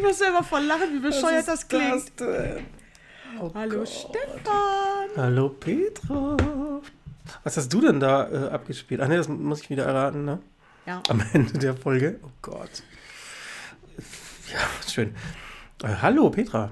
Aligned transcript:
Ich 0.00 0.06
muss 0.06 0.16
selber 0.16 0.42
voll 0.42 0.62
lachen, 0.62 0.94
wie 0.94 0.98
bescheuert 0.98 1.46
das, 1.46 1.68
klingt. 1.68 2.10
Oh 3.38 3.50
Hallo 3.52 3.80
Gott. 3.80 3.88
Stefan. 3.90 5.10
Hallo 5.14 5.50
Petra. 5.50 6.38
Was 7.44 7.58
hast 7.58 7.70
du 7.70 7.82
denn 7.82 8.00
da 8.00 8.26
äh, 8.30 8.48
abgespielt? 8.48 9.02
Ach 9.02 9.08
ne, 9.08 9.18
das 9.18 9.28
muss 9.28 9.60
ich 9.60 9.68
wieder 9.68 9.84
erraten, 9.84 10.24
ne? 10.24 10.38
Ja. 10.86 11.02
Am 11.10 11.22
Ende 11.34 11.58
der 11.58 11.74
Folge. 11.76 12.18
Oh 12.22 12.30
Gott. 12.40 12.82
Ja, 14.50 14.90
schön. 14.90 15.14
Äh, 15.82 15.88
hallo 16.00 16.30
Petra. 16.30 16.70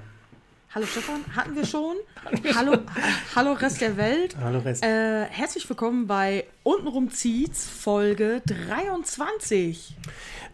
Hallo 0.75 0.87
Stefan, 0.87 1.21
hatten 1.37 1.55
wir 1.55 1.67
schon? 1.67 1.97
hallo, 2.57 2.79
hallo 3.37 3.52
Rest 3.52 3.83
der 3.83 3.99
Welt. 3.99 4.38
Hallo 4.41 4.60
Rest. 4.60 4.83
Äh, 4.83 5.27
herzlich 5.27 5.69
willkommen 5.69 6.07
bei 6.07 6.47
Untenrum 6.63 7.10
zieht's 7.10 7.69
Folge 7.69 8.41
23. 8.47 9.97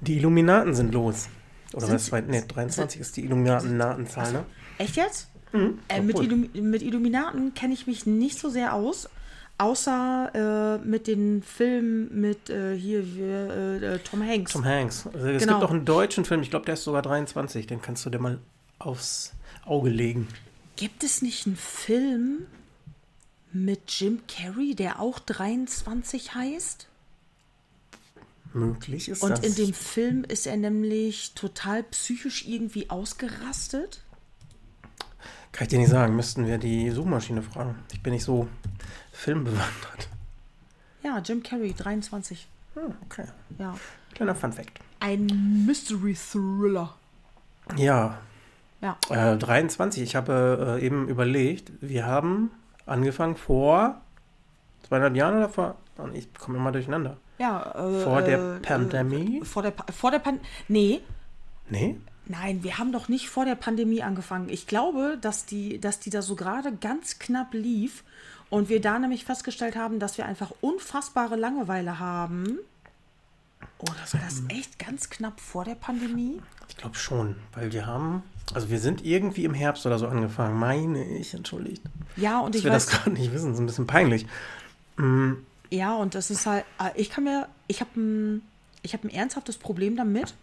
Die 0.00 0.16
Illuminaten 0.16 0.74
sind 0.74 0.92
los. 0.92 1.28
Oder 1.74 1.88
was? 1.90 2.06
sie- 2.06 2.22
Ne, 2.22 2.42
23 2.42 3.00
ist 3.00 3.16
die 3.16 3.24
Illuminatenzahl, 3.24 4.32
ne? 4.32 4.44
Echt 4.78 4.96
jetzt? 4.96 5.28
Äh, 5.88 6.00
mit. 6.00 6.18
Illumi 6.18 6.50
mit 6.60 6.82
Illuminaten 6.82 7.54
kenne 7.54 7.74
ich 7.74 7.86
mich 7.86 8.06
nicht 8.06 8.38
so 8.38 8.48
sehr 8.48 8.74
aus. 8.74 9.08
Außer 9.56 10.80
äh, 10.82 10.84
mit 10.84 11.06
den 11.06 11.42
Filmen 11.44 12.20
mit 12.20 12.50
äh, 12.50 12.76
hier 12.76 13.14
wir, 13.14 13.82
äh, 13.82 13.98
Tom 14.00 14.20
Hanks. 14.26 14.52
Tom 14.52 14.64
Hanks. 14.64 15.06
Also, 15.06 15.28
es 15.28 15.42
Genau. 15.42 15.54
gibt 15.60 15.64
auch 15.64 15.70
einen 15.70 15.84
deutschen 15.84 16.24
Film, 16.24 16.42
ich 16.42 16.50
glaube, 16.50 16.64
der 16.64 16.74
ist 16.74 16.82
sogar 16.82 17.02
23. 17.02 17.68
Den 17.68 17.80
kannst 17.80 18.04
du 18.04 18.10
dir 18.10 18.18
mal 18.18 18.40
aufs 18.80 19.32
Auge 19.64 19.90
legen. 19.90 20.26
Gibt 20.74 21.04
es 21.04 21.22
nicht 21.22 21.46
einen 21.46 21.54
Film 21.56 22.46
mit 23.52 23.92
Jim 24.00 24.22
Carrey, 24.26 24.74
der 24.74 24.98
auch 24.98 25.20
23 25.20 26.34
heißt? 26.34 26.88
Möglich 28.54 29.08
ist 29.08 29.22
Und 29.22 29.30
das. 29.30 29.40
in 29.40 29.54
dem 29.56 29.74
Film 29.74 30.24
ist 30.24 30.46
er 30.46 30.56
nämlich 30.56 31.34
total 31.34 31.82
psychisch 31.82 32.46
irgendwie 32.46 32.88
ausgerastet. 32.88 34.00
Kann 35.52 35.64
ich 35.64 35.68
dir 35.68 35.78
nicht 35.78 35.90
sagen, 35.90 36.16
müssten 36.16 36.46
wir 36.46 36.58
die 36.58 36.90
Suchmaschine 36.90 37.42
fragen. 37.42 37.76
Ich 37.92 38.02
bin 38.02 38.12
nicht 38.12 38.24
so 38.24 38.48
filmbewandert. 39.12 40.08
Ja, 41.02 41.18
Jim 41.18 41.42
Carrey, 41.42 41.72
23. 41.74 42.48
Hm, 42.74 42.94
okay. 43.04 43.26
Ja. 43.58 43.76
Kleiner 44.14 44.34
Fun 44.34 44.52
Fact. 44.52 44.80
Ein 45.00 45.64
Mystery 45.66 46.14
Thriller. 46.14 46.94
Ja, 47.76 48.18
Ja. 48.80 48.96
äh, 49.10 49.36
23. 49.36 50.02
Ich 50.02 50.16
habe 50.16 50.78
äh, 50.80 50.84
eben 50.84 51.08
überlegt, 51.08 51.72
wir 51.80 52.06
haben 52.06 52.50
angefangen 52.86 53.36
vor 53.36 54.00
zweieinhalb 54.88 55.14
Jahren 55.16 55.36
oder 55.36 55.48
vor. 55.48 55.76
Ich 56.14 56.32
komme 56.34 56.58
immer 56.58 56.72
durcheinander. 56.72 57.16
Ja, 57.38 57.72
äh, 57.74 58.02
Vor 58.02 58.22
der 58.22 58.56
äh, 58.56 58.60
Pandemie? 58.60 59.42
Vor 59.44 59.62
der, 59.62 59.72
vor 59.92 60.10
der 60.10 60.18
Pan 60.20 60.40
Nee, 60.68 61.00
Nee? 61.68 61.96
nein, 62.26 62.62
wir 62.62 62.78
haben 62.78 62.92
doch 62.92 63.08
nicht 63.08 63.28
vor 63.28 63.44
der 63.44 63.54
Pandemie 63.54 64.02
angefangen. 64.02 64.48
Ich 64.48 64.66
glaube, 64.66 65.18
dass 65.20 65.46
die, 65.46 65.80
dass 65.80 65.98
die 66.00 66.10
da 66.10 66.22
so 66.22 66.36
gerade 66.36 66.72
ganz 66.76 67.18
knapp 67.18 67.52
lief 67.54 68.04
und 68.50 68.68
wir 68.68 68.80
da 68.80 68.98
nämlich 68.98 69.24
festgestellt 69.24 69.76
haben, 69.76 69.98
dass 69.98 70.18
wir 70.18 70.26
einfach 70.26 70.52
unfassbare 70.60 71.36
Langeweile 71.36 71.98
haben. 71.98 72.58
Oder 73.78 73.94
war 74.12 74.20
das 74.20 74.42
echt 74.48 74.78
ganz 74.78 75.10
knapp 75.10 75.40
vor 75.40 75.64
der 75.64 75.74
Pandemie? 75.74 76.40
Ich 76.68 76.76
glaube 76.76 76.96
schon, 76.96 77.36
weil 77.54 77.72
wir 77.72 77.86
haben. 77.86 78.22
Also 78.52 78.68
wir 78.70 78.78
sind 78.78 79.04
irgendwie 79.04 79.44
im 79.44 79.54
Herbst 79.54 79.86
oder 79.86 79.98
so 79.98 80.06
angefangen, 80.06 80.58
meine 80.58 81.02
ich, 81.04 81.34
entschuldigt. 81.34 81.82
Ja, 82.16 82.40
und 82.40 82.54
Dass 82.54 82.58
ich 82.60 82.64
wir 82.64 82.72
weiß, 82.72 82.86
das 82.86 82.94
gerade 82.94 83.10
nicht 83.10 83.32
wissen, 83.32 83.54
ist 83.54 83.58
ein 83.58 83.66
bisschen 83.66 83.86
peinlich. 83.86 84.26
Ja, 85.70 85.94
und 85.94 86.14
das 86.14 86.30
ist 86.30 86.46
halt, 86.46 86.64
äh, 86.80 86.90
ich 86.94 87.10
kann 87.10 87.24
mir, 87.24 87.48
ich 87.66 87.80
habe 87.80 87.90
ein, 87.98 88.42
ich 88.82 88.92
habe 88.92 89.08
ein 89.08 89.10
ernsthaftes 89.10 89.56
Problem 89.56 89.96
damit, 89.96 90.34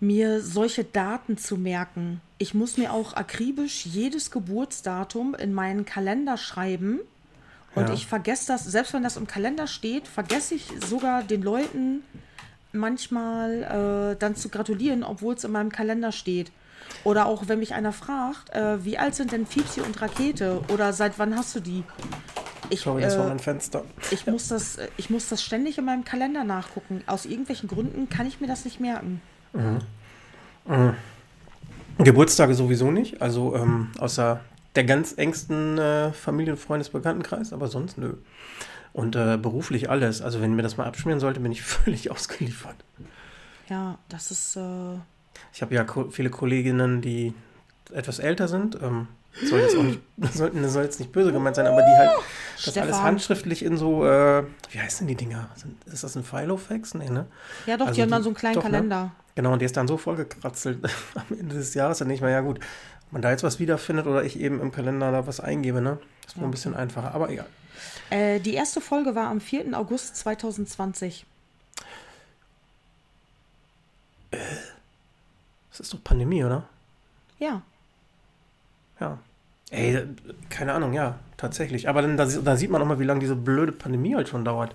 mir 0.00 0.40
solche 0.40 0.84
Daten 0.84 1.38
zu 1.38 1.56
merken. 1.56 2.20
Ich 2.38 2.54
muss 2.54 2.76
mir 2.76 2.92
auch 2.92 3.14
akribisch 3.14 3.84
jedes 3.84 4.30
Geburtsdatum 4.30 5.34
in 5.34 5.52
meinen 5.52 5.84
Kalender 5.84 6.36
schreiben. 6.36 7.00
Und 7.74 7.88
Ja. 7.88 7.94
ich 7.94 8.06
vergesse 8.06 8.46
das, 8.46 8.64
selbst 8.64 8.94
wenn 8.94 9.02
das 9.02 9.16
im 9.16 9.26
Kalender 9.26 9.66
steht, 9.66 10.08
vergesse 10.08 10.54
ich 10.54 10.68
sogar 10.88 11.22
den 11.22 11.42
Leuten 11.42 12.02
manchmal 12.72 14.12
äh, 14.14 14.16
dann 14.18 14.36
zu 14.36 14.48
gratulieren, 14.48 15.02
obwohl 15.02 15.34
es 15.34 15.44
in 15.44 15.52
meinem 15.52 15.70
Kalender 15.72 16.12
steht. 16.12 16.50
Oder 17.04 17.26
auch 17.26 17.48
wenn 17.48 17.58
mich 17.58 17.74
einer 17.74 17.92
fragt, 17.92 18.50
äh, 18.50 18.84
wie 18.84 18.98
alt 18.98 19.14
sind 19.14 19.32
denn 19.32 19.46
Fiepsi 19.46 19.80
und 19.80 20.00
Rakete? 20.00 20.62
Oder 20.72 20.92
seit 20.92 21.18
wann 21.18 21.36
hast 21.36 21.54
du 21.54 21.60
die? 21.60 21.82
Ich, 22.70 22.80
Sorry, 22.80 23.02
das 23.02 23.14
äh, 23.14 23.18
war 23.18 23.28
mein 23.28 23.38
Fenster. 23.38 23.84
ich 24.10 24.26
muss, 24.26 24.48
das, 24.48 24.76
äh, 24.76 24.88
ich 24.96 25.10
muss 25.10 25.28
das 25.28 25.42
ständig 25.42 25.78
in 25.78 25.84
meinem 25.84 26.04
Kalender 26.04 26.44
nachgucken. 26.44 27.02
Aus 27.06 27.24
irgendwelchen 27.24 27.68
Gründen 27.68 28.08
kann 28.08 28.26
ich 28.26 28.40
mir 28.40 28.46
das 28.46 28.64
nicht 28.64 28.80
merken. 28.80 29.20
Geburtstage 31.98 32.54
sowieso 32.54 32.90
nicht, 32.90 33.22
also 33.22 33.56
ähm, 33.56 33.90
außer 33.98 34.40
der 34.76 34.84
ganz 34.84 35.14
engsten 35.14 35.78
äh, 35.78 36.12
Familien-, 36.12 36.56
Freundes-, 36.56 36.90
Bekanntenkreis, 36.90 37.52
aber 37.52 37.68
sonst 37.68 37.98
nö. 37.98 38.14
Und 38.92 39.16
äh, 39.16 39.36
beruflich 39.36 39.90
alles. 39.90 40.22
Also 40.22 40.40
wenn 40.40 40.54
mir 40.54 40.62
das 40.62 40.76
mal 40.76 40.86
abschmieren 40.86 41.20
sollte, 41.20 41.40
bin 41.40 41.52
ich 41.52 41.62
völlig 41.76 42.10
ausgeliefert. 42.10 42.76
Ja, 43.68 43.98
das 44.08 44.30
ist. 44.30 44.56
Äh, 44.56 44.94
Ich 45.52 45.62
habe 45.62 45.74
ja 45.74 45.84
ko 45.84 46.10
viele 46.10 46.30
Kolleginnen, 46.30 47.00
die 47.00 47.34
etwas 47.92 48.18
älter 48.18 48.48
sind. 48.48 48.78
Ähm, 48.82 49.08
soll 49.46 49.60
jetzt 49.60 49.76
nicht, 49.76 50.00
soll, 50.32 50.68
soll 50.68 50.84
jetzt 50.84 50.98
nicht 50.98 51.12
böse 51.12 51.32
gemeint 51.32 51.56
sein, 51.56 51.66
aber 51.66 51.82
die 51.82 51.96
halt 51.96 52.10
das 52.64 52.76
alles 52.76 52.88
Stefan. 52.88 53.02
handschriftlich 53.02 53.64
in 53.64 53.76
so, 53.76 54.06
äh, 54.06 54.44
wie 54.70 54.80
heißen 54.80 55.06
die 55.06 55.14
Dinger? 55.14 55.48
Sind, 55.54 55.82
ist 55.84 56.04
das 56.04 56.16
ein 56.16 56.24
Filofax? 56.24 56.94
Nee, 56.94 57.08
ne? 57.08 57.26
ja, 57.66 57.76
doch, 57.76 57.86
Also 57.86 57.96
die 57.96 58.02
haben 58.02 58.10
dann 58.10 58.22
so 58.22 58.30
einen 58.30 58.36
kleinen 58.36 58.54
doch, 58.54 58.64
ne? 58.64 58.70
Kalender. 58.70 59.12
Genau, 59.34 59.52
und 59.52 59.60
der 59.60 59.66
ist 59.66 59.76
dann 59.76 59.86
so 59.86 59.96
vollgekratzelt 59.96 60.84
am 61.14 61.38
Ende 61.38 61.54
des 61.54 61.74
Jahres, 61.74 61.98
dann 61.98 62.08
nicht 62.08 62.20
mehr, 62.20 62.30
ja 62.30 62.40
gut, 62.40 62.58
ob 63.06 63.12
man 63.12 63.22
da 63.22 63.30
jetzt 63.30 63.42
was 63.44 63.60
wiederfindet 63.60 64.06
oder 64.06 64.24
ich 64.24 64.40
eben 64.40 64.60
im 64.60 64.72
Kalender 64.72 65.12
da 65.12 65.26
was 65.26 65.40
eingebe, 65.40 65.80
ne? 65.80 65.98
Das 66.24 66.36
wäre 66.36 66.44
ein 66.46 66.50
bisschen 66.50 66.74
einfacher, 66.74 67.14
aber 67.14 67.30
egal. 67.30 67.46
Äh, 68.10 68.40
die 68.40 68.54
erste 68.54 68.80
Folge 68.80 69.14
war 69.14 69.28
am 69.28 69.40
4. 69.40 69.78
August 69.78 70.16
2020. 70.16 71.24
Das 75.70 75.80
ist 75.80 75.94
doch 75.94 76.02
Pandemie, 76.02 76.44
oder? 76.44 76.68
Ja. 77.38 77.62
Ja. 79.00 79.18
Ey, 79.70 80.02
keine 80.48 80.72
Ahnung, 80.72 80.92
ja, 80.92 81.18
tatsächlich. 81.36 81.88
Aber 81.88 82.02
dann, 82.02 82.16
da, 82.16 82.24
da 82.26 82.56
sieht 82.56 82.70
man 82.70 82.80
auch 82.80 82.86
mal, 82.86 82.98
wie 82.98 83.04
lange 83.04 83.20
diese 83.20 83.36
blöde 83.36 83.72
Pandemie 83.72 84.14
halt 84.14 84.28
schon 84.28 84.44
dauert. 84.44 84.74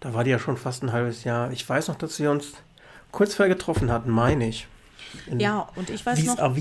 Da 0.00 0.14
war 0.14 0.24
die 0.24 0.30
ja 0.30 0.38
schon 0.38 0.56
fast 0.56 0.82
ein 0.82 0.92
halbes 0.92 1.24
Jahr. 1.24 1.50
Ich 1.50 1.68
weiß 1.68 1.88
noch, 1.88 1.96
dass 1.96 2.18
wir 2.18 2.30
uns 2.30 2.52
kurz 3.10 3.34
vorher 3.34 3.54
getroffen 3.54 3.90
hatten, 3.90 4.10
meine 4.10 4.48
ich. 4.48 4.66
In 5.26 5.40
Ja, 5.40 5.68
und 5.76 5.90
ich 5.90 6.04
weiß 6.04 6.22
noch. 6.24 6.56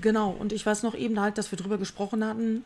Genau, 0.00 0.30
und 0.30 0.52
ich 0.52 0.66
weiß 0.66 0.82
noch 0.82 0.94
eben 0.94 1.18
halt, 1.20 1.38
dass 1.38 1.50
wir 1.50 1.56
drüber 1.56 1.78
gesprochen 1.78 2.24
hatten, 2.24 2.62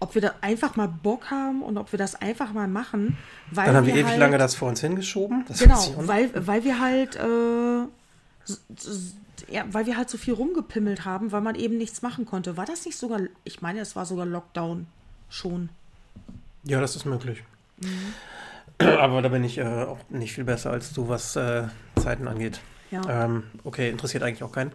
ob 0.00 0.14
wir 0.14 0.22
da 0.22 0.34
einfach 0.40 0.76
mal 0.76 0.88
Bock 0.88 1.30
haben 1.30 1.62
und 1.62 1.78
ob 1.78 1.92
wir 1.92 1.98
das 1.98 2.14
einfach 2.16 2.52
mal 2.52 2.68
machen. 2.68 3.16
Weil 3.50 3.66
Dann 3.66 3.76
haben 3.76 3.86
wir 3.86 3.94
ewig 3.94 4.06
halt, 4.06 4.18
lange 4.18 4.38
das 4.38 4.54
vor 4.54 4.68
uns 4.68 4.80
hingeschoben. 4.80 5.44
Das 5.46 5.60
Genau, 5.60 5.94
weil, 5.98 6.30
weil 6.34 6.64
wir 6.64 6.80
halt, 6.80 7.16
äh, 7.16 7.86
ja, 9.48 9.64
weil 9.70 9.86
wir 9.86 9.96
halt 9.96 10.10
so 10.10 10.18
viel 10.18 10.34
rumgepimmelt 10.34 11.04
haben, 11.04 11.32
weil 11.32 11.40
man 11.40 11.54
eben 11.54 11.78
nichts 11.78 12.02
machen 12.02 12.26
konnte. 12.26 12.56
War 12.56 12.66
das 12.66 12.84
nicht 12.84 12.96
sogar, 12.96 13.20
ich 13.44 13.62
meine, 13.62 13.80
es 13.80 13.96
war 13.96 14.06
sogar 14.06 14.26
Lockdown 14.26 14.86
schon. 15.28 15.68
Ja, 16.64 16.80
das 16.80 16.96
ist 16.96 17.04
möglich. 17.04 17.42
Mhm. 17.78 18.14
Aber 18.78 19.22
da 19.22 19.28
bin 19.28 19.44
ich 19.44 19.58
äh, 19.58 19.64
auch 19.64 19.98
nicht 20.10 20.34
viel 20.34 20.44
besser 20.44 20.70
als 20.70 20.92
du, 20.92 21.08
was 21.08 21.36
äh, 21.36 21.64
Zeiten 22.00 22.28
angeht. 22.28 22.60
Ja. 22.90 23.24
Ähm, 23.24 23.44
okay, 23.64 23.88
interessiert 23.88 24.22
eigentlich 24.22 24.42
auch 24.42 24.52
keinen. 24.52 24.72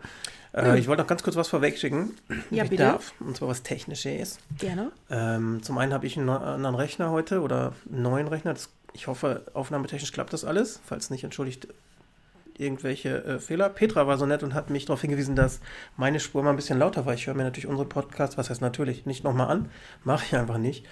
Äh, 0.53 0.79
ich 0.79 0.87
wollte 0.87 1.01
noch 1.03 1.07
ganz 1.07 1.23
kurz 1.23 1.35
was 1.35 1.47
vorwegschicken. 1.47 2.11
Ja, 2.49 2.63
ich 2.63 2.69
bitte. 2.69 2.83
darf, 2.83 3.13
und 3.19 3.37
zwar 3.37 3.47
was 3.47 3.63
Technisches. 3.63 4.39
Gerne. 4.57 4.91
Ähm, 5.09 5.61
zum 5.63 5.77
einen 5.77 5.93
habe 5.93 6.05
ich 6.05 6.17
einen 6.17 6.29
anderen 6.29 6.75
Rechner 6.75 7.11
heute 7.11 7.41
oder 7.41 7.73
einen 7.91 8.01
neuen 8.01 8.27
Rechner. 8.27 8.53
Das, 8.53 8.69
ich 8.93 9.07
hoffe, 9.07 9.43
aufnahmetechnisch 9.53 10.11
klappt 10.11 10.33
das 10.33 10.43
alles. 10.43 10.81
Falls 10.85 11.09
nicht, 11.09 11.23
entschuldigt 11.23 11.67
irgendwelche 12.57 13.23
äh, 13.23 13.39
Fehler. 13.39 13.69
Petra 13.69 14.07
war 14.07 14.17
so 14.17 14.25
nett 14.25 14.43
und 14.43 14.53
hat 14.53 14.69
mich 14.69 14.85
darauf 14.85 15.01
hingewiesen, 15.01 15.35
dass 15.35 15.59
meine 15.97 16.19
Spur 16.19 16.43
mal 16.43 16.51
ein 16.51 16.55
bisschen 16.55 16.79
lauter 16.79 17.05
war. 17.05 17.13
Ich 17.13 17.27
höre 17.27 17.33
mir 17.33 17.43
natürlich 17.43 17.67
unsere 17.67 17.87
Podcasts, 17.87 18.37
was 18.37 18.49
heißt 18.49 18.61
natürlich, 18.61 19.05
nicht 19.05 19.23
nochmal 19.23 19.49
an. 19.49 19.69
Mache 20.03 20.25
ich 20.25 20.35
einfach 20.35 20.57
nicht. 20.57 20.85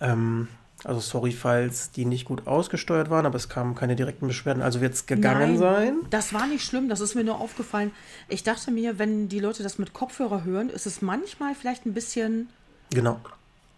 Ähm, 0.00 0.48
also 0.84 1.00
sorry, 1.00 1.30
falls 1.30 1.92
die 1.92 2.04
nicht 2.04 2.24
gut 2.24 2.46
ausgesteuert 2.46 3.08
waren, 3.08 3.24
aber 3.24 3.36
es 3.36 3.48
kamen 3.48 3.74
keine 3.74 3.94
direkten 3.94 4.26
Beschwerden. 4.26 4.62
Also 4.62 4.80
wird 4.80 4.94
es 4.94 5.06
gegangen 5.06 5.52
Nein, 5.52 5.58
sein. 5.58 5.94
Das 6.10 6.32
war 6.32 6.46
nicht 6.46 6.64
schlimm, 6.64 6.88
das 6.88 7.00
ist 7.00 7.14
mir 7.14 7.22
nur 7.22 7.40
aufgefallen. 7.40 7.92
Ich 8.28 8.42
dachte 8.42 8.72
mir, 8.72 8.98
wenn 8.98 9.28
die 9.28 9.38
Leute 9.38 9.62
das 9.62 9.78
mit 9.78 9.92
Kopfhörer 9.92 10.44
hören, 10.44 10.70
ist 10.70 10.86
es 10.86 11.00
manchmal 11.00 11.54
vielleicht 11.54 11.86
ein 11.86 11.94
bisschen. 11.94 12.48
Genau. 12.90 13.20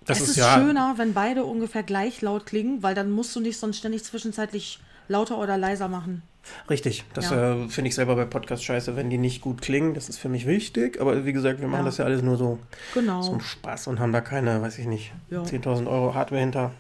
Das 0.06 0.18
es 0.18 0.24
ist, 0.24 0.30
ist 0.30 0.36
ja 0.36 0.54
schöner, 0.54 0.94
wenn 0.96 1.14
beide 1.14 1.44
ungefähr 1.44 1.82
gleich 1.82 2.22
laut 2.22 2.46
klingen, 2.46 2.82
weil 2.82 2.94
dann 2.94 3.10
musst 3.10 3.34
du 3.36 3.40
nicht 3.40 3.58
sonst 3.58 3.78
ständig 3.78 4.04
zwischenzeitlich 4.04 4.80
lauter 5.08 5.38
oder 5.38 5.56
leiser 5.58 5.88
machen. 5.88 6.22
Richtig, 6.68 7.04
das 7.14 7.30
Ja. 7.30 7.54
äh, 7.54 7.68
finde 7.68 7.88
ich 7.88 7.94
selber 7.94 8.16
bei 8.16 8.26
Podcasts 8.26 8.64
scheiße, 8.64 8.96
wenn 8.96 9.08
die 9.08 9.16
nicht 9.16 9.40
gut 9.40 9.62
klingen. 9.62 9.94
Das 9.94 10.08
ist 10.10 10.18
für 10.18 10.28
mich 10.28 10.46
wichtig, 10.46 11.00
aber 11.00 11.24
wie 11.24 11.32
gesagt, 11.32 11.60
wir 11.60 11.68
machen 11.68 11.80
Ja. 11.80 11.86
das 11.86 11.96
ja 11.98 12.04
alles 12.04 12.22
nur 12.22 12.36
so 12.36 12.58
Genau. 12.92 13.22
zum 13.22 13.40
Spaß 13.40 13.86
und 13.86 13.98
haben 13.98 14.12
da 14.12 14.20
keine, 14.20 14.60
weiß 14.60 14.78
ich 14.78 14.86
nicht, 14.86 15.12
Ja. 15.30 15.42
10.000 15.42 15.86
Euro 15.88 16.14
Hardware 16.14 16.40
hinter. 16.42 16.72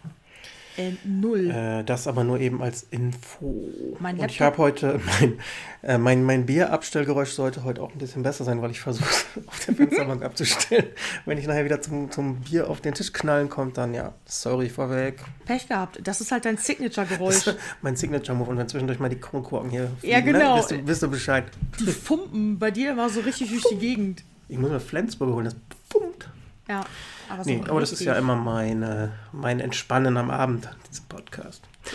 Äh, 0.76 0.92
null. 1.04 1.50
Äh, 1.50 1.84
das 1.84 2.06
aber 2.08 2.24
nur 2.24 2.40
eben 2.40 2.62
als 2.62 2.82
Info. 2.90 3.68
Mein 4.00 4.18
Und 4.18 4.30
ich 4.30 4.40
habe 4.40 4.58
heute, 4.58 5.00
mein, 5.20 5.38
äh, 5.82 5.98
mein, 5.98 6.24
mein 6.24 6.46
Bierabstellgeräusch 6.46 7.30
sollte 7.30 7.62
heute 7.64 7.82
auch 7.82 7.92
ein 7.92 7.98
bisschen 7.98 8.22
besser 8.22 8.44
sein, 8.44 8.60
weil 8.60 8.70
ich 8.72 8.80
versuche, 8.80 9.08
auf 9.46 9.64
der 9.64 9.74
Fensterbank 9.74 10.22
abzustellen. 10.24 10.86
Wenn 11.26 11.38
ich 11.38 11.46
nachher 11.46 11.64
wieder 11.64 11.80
zum, 11.80 12.10
zum 12.10 12.40
Bier 12.40 12.68
auf 12.68 12.80
den 12.80 12.94
Tisch 12.94 13.12
knallen 13.12 13.48
kommt, 13.48 13.78
dann 13.78 13.94
ja, 13.94 14.14
sorry 14.24 14.68
vorweg. 14.68 15.20
Pech 15.44 15.68
gehabt. 15.68 16.00
Das 16.02 16.20
ist 16.20 16.32
halt 16.32 16.44
dein 16.44 16.56
Signature-Geräusch. 16.56 17.54
mein 17.82 17.96
Signature-Move. 17.96 18.50
Und 18.50 18.58
wenn 18.58 18.68
zwischendurch 18.68 18.98
mal 18.98 19.08
die 19.08 19.20
Kronkorken 19.20 19.70
hier 19.70 19.90
Ja, 20.02 20.18
fliegen, 20.18 20.32
genau. 20.32 20.56
Ne, 20.56 20.82
wisst, 20.84 21.02
du, 21.02 21.06
du 21.06 21.12
Bescheid. 21.12 21.44
Die 21.78 21.92
Fumpen 21.92 22.58
bei 22.58 22.70
dir 22.70 22.92
immer 22.92 23.08
so 23.08 23.20
richtig 23.20 23.50
durch 23.50 23.64
die 23.70 23.78
Gegend. 23.78 24.24
Ich 24.48 24.58
muss 24.58 24.70
mir 24.70 24.80
Flensburg 24.80 25.32
holen, 25.32 25.46
das 25.46 25.56
pumpt. 25.88 26.28
Ja, 26.68 26.84
aber 27.28 27.44
so 27.44 27.50
Nee, 27.50 27.62
aber 27.68 27.80
das 27.80 27.92
ist 27.92 28.00
ja 28.00 28.14
immer 28.14 28.36
mein, 28.36 28.82
äh, 28.82 29.08
mein 29.32 29.60
Entspannen 29.60 30.16
am 30.16 30.30
Abend, 30.30 30.68
dieser 30.90 31.02
Podcast. 31.08 31.62
Ist 31.84 31.94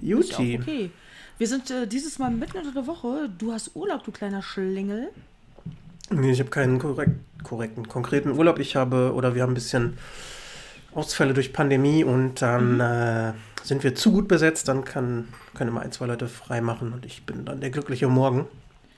Juti. 0.00 0.58
okay. 0.62 0.90
Wir 1.36 1.46
sind 1.46 1.70
äh, 1.70 1.86
dieses 1.86 2.18
Mal 2.18 2.30
mitten 2.30 2.56
unter 2.58 2.72
der 2.72 2.86
Woche. 2.86 3.28
Du 3.38 3.52
hast 3.52 3.76
Urlaub, 3.76 4.04
du 4.04 4.10
kleiner 4.12 4.42
Schlingel. 4.42 5.08
Nee, 6.10 6.30
ich 6.32 6.40
habe 6.40 6.50
keinen 6.50 6.78
korrekt, 6.78 7.12
korrekten, 7.44 7.86
konkreten 7.86 8.30
Urlaub. 8.32 8.58
Ich 8.58 8.76
habe, 8.76 9.12
oder 9.14 9.34
wir 9.34 9.42
haben 9.42 9.50
ein 9.50 9.54
bisschen 9.54 9.98
Ausfälle 10.94 11.34
durch 11.34 11.52
Pandemie 11.52 12.02
und 12.02 12.40
dann 12.40 12.74
Mhm. 12.76 12.80
äh, 12.80 13.32
sind 13.62 13.84
wir 13.84 13.94
zu 13.94 14.10
gut 14.10 14.26
besetzt. 14.26 14.68
Dann 14.68 14.84
kann, 14.84 15.28
können 15.54 15.68
immer 15.70 15.82
ein, 15.82 15.92
zwei 15.92 16.06
Leute 16.06 16.28
frei 16.28 16.60
machen 16.62 16.92
und 16.92 17.04
ich 17.04 17.24
bin 17.26 17.44
dann 17.44 17.60
der 17.60 17.70
glückliche 17.70 18.08
Morgen, 18.08 18.46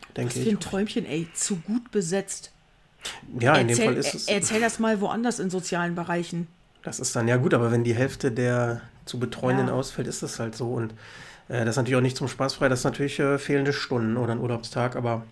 Was 0.03 0.15
denke 0.15 0.33
für 0.35 0.39
ich. 0.41 0.49
ein 0.51 0.61
Träumchen, 0.61 1.05
ey. 1.05 1.27
Zu 1.35 1.57
gut 1.57 1.91
besetzt. 1.91 2.53
Ja, 3.39 3.55
in 3.57 3.69
dem 3.69 3.71
erzähl, 3.71 3.85
Fall 3.87 3.97
ist 3.97 4.15
es. 4.15 4.29
er- 4.29 4.37
erzähl 4.37 4.61
das 4.61 4.79
mal 4.79 5.01
woanders 5.01 5.39
in 5.39 5.51
sozialen 5.51 5.95
Bereichen. 5.95 6.47
Das 6.83 6.99
ist 7.01 7.15
dann 7.15 7.29
ja 7.29 7.37
gut, 7.37 7.55
aber 7.55 7.71
wenn 7.71 7.85
die 7.85 7.95
Hälfte 7.95 8.33
der 8.33 8.81
zu 9.05 9.19
Betreuenden 9.19 9.69
Ja. 9.69 9.75
ausfällt, 9.75 10.07
ist 10.09 10.23
das 10.23 10.39
halt 10.39 10.57
so. 10.57 10.69
Und 10.73 10.93
äh, 11.49 11.61
das 11.65 11.71
ist 11.71 11.77
natürlich 11.77 11.97
auch 11.97 12.01
nicht 12.03 12.17
zum 12.17 12.29
Spaß 12.29 12.55
frei, 12.55 12.69
das 12.69 12.81
ist 12.81 12.85
natürlich 12.85 13.19
äh, 13.19 13.39
fehlende 13.39 13.73
Stunden 13.73 14.17
oder 14.17 14.33
ein 14.33 14.39
Urlaubstag, 14.41 14.97
aber 14.97 15.25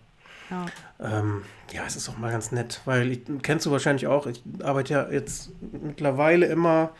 Ja. 0.50 0.66
ähm, 1.00 1.42
ja, 1.72 1.82
es 1.86 1.96
ist 1.96 2.08
auch 2.08 2.18
mal 2.18 2.30
ganz 2.32 2.50
nett, 2.52 2.80
weil 2.86 3.10
ich, 3.12 3.20
kennst 3.42 3.66
du 3.66 3.70
wahrscheinlich 3.70 4.06
auch, 4.06 4.26
ich 4.26 4.42
arbeite 4.62 4.92
ja 4.94 5.08
jetzt 5.10 5.50
mittlerweile 5.82 6.46
immer 6.46 6.90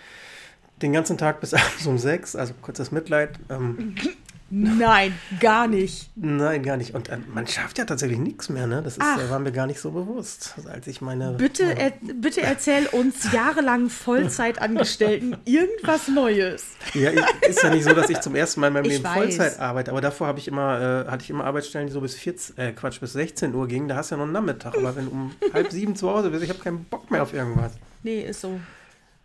den 0.83 0.93
ganzen 0.93 1.19
Tag 1.19 1.41
bis 1.41 1.53
abends 1.55 1.87
um 1.87 1.99
sechs, 1.99 2.37
also 2.37 2.55
kurzes 2.63 2.93
Mitleid. 2.93 3.39
Ähm, 3.51 3.95
Nein, 4.51 5.13
gar 5.41 5.69
nicht. 5.69 6.11
nein, 6.17 6.63
gar 6.63 6.79
nicht. 6.79 6.95
Und 6.95 7.11
äh, 7.11 7.19
man 7.35 7.47
schafft 7.47 7.77
ja 7.77 7.85
tatsächlich 7.85 8.19
nichts 8.19 8.49
mehr, 8.49 8.67
ne? 8.67 8.83
Das 8.83 8.95
ist, 8.95 9.03
Ach. 9.03 9.19
äh, 9.21 9.29
war 9.29 9.39
mir 9.39 9.53
gar 9.53 9.67
nicht 9.67 9.79
so 9.79 9.91
bewusst, 9.91 10.55
als 10.73 10.87
ich 10.87 11.03
meine. 11.03 11.33
Bitte, 11.33 11.67
meine, 11.67 11.81
er, 11.81 11.93
bitte 12.15 12.41
erzähl 12.41 12.87
uns 12.87 13.31
jahrelang 13.33 13.91
Vollzeitangestellten 13.91 15.37
irgendwas 15.45 16.09
Neues. 16.09 16.65
Ja, 16.95 17.11
ist 17.47 17.63
ja 17.63 17.71
nicht 17.71 17.85
so, 17.85 17.93
dass 17.93 18.09
ich 18.09 18.21
zum 18.21 18.35
ersten 18.35 18.61
Mal 18.61 18.69
in 18.69 18.73
meinem 18.73 18.85
Ich 18.87 18.93
Leben 18.93 19.05
weiß. 19.05 19.15
Vollzeit 19.15 19.61
arbeite, 19.61 19.91
aber 19.91 20.01
davor 20.01 20.27
habe 20.29 20.39
ich 20.39 20.49
immer, 20.49 21.05
äh, 21.07 21.11
hatte 21.11 21.25
ich 21.25 21.31
immer 21.31 21.45
Arbeitsstellen, 21.45 21.87
die 21.87 21.93
so 21.93 22.01
bis 22.01 22.15
14, 22.15 22.57
äh, 22.59 22.73
Quatsch, 22.73 23.01
bis 23.01 23.13
16 23.13 23.55
Uhr 23.55 23.69
gingen. 23.69 23.89
Da 23.89 23.97
hast 23.97 24.11
du 24.11 24.15
ja 24.15 24.19
noch 24.19 24.25
einen 24.25 24.33
Nachmittag. 24.33 24.77
Aber 24.77 24.97
wenn 24.97 25.07
du 25.07 25.11
um 25.11 25.31
halb 25.53 25.71
sieben 25.71 25.95
zu 25.95 26.09
Hause 26.11 26.31
bist, 26.31 26.43
ich 26.43 26.51
habe 26.51 26.61
keinen 26.61 26.85
Bock 26.85 27.11
mehr 27.11 27.23
auf 27.23 27.35
irgendwas. 27.35 27.73
Nee, 28.03 28.23
ist 28.23 28.41
so. 28.41 28.59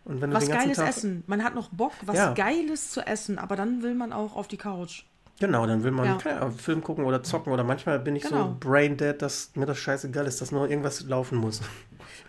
Was 0.04 0.48
Geiles 0.48 0.76
Tag, 0.76 0.88
essen. 0.90 1.24
Man 1.26 1.42
hat 1.42 1.54
noch 1.54 1.70
Bock, 1.70 1.92
was 2.04 2.16
Ja. 2.16 2.34
Geiles 2.34 2.90
zu 2.90 3.00
essen, 3.06 3.38
aber 3.38 3.56
dann 3.56 3.82
will 3.82 3.94
man 3.94 4.12
auch 4.12 4.36
auf 4.36 4.48
die 4.48 4.58
Couch. 4.58 5.04
Genau, 5.40 5.66
dann 5.66 5.82
will 5.82 5.90
man 5.90 6.06
Ja. 6.06 6.18
Ahnung, 6.40 6.52
Film 6.56 6.82
gucken 6.82 7.04
oder 7.04 7.22
zocken 7.22 7.52
oder 7.52 7.64
manchmal 7.64 7.98
bin 7.98 8.14
ich 8.14 8.22
Genau. 8.22 8.48
so 8.48 8.56
brain 8.60 8.96
dead, 8.96 9.20
dass 9.20 9.50
mir 9.54 9.66
das 9.66 9.78
scheißegal 9.78 10.26
ist, 10.26 10.40
dass 10.40 10.52
nur 10.52 10.68
irgendwas 10.70 11.02
laufen 11.02 11.38
muss. 11.38 11.60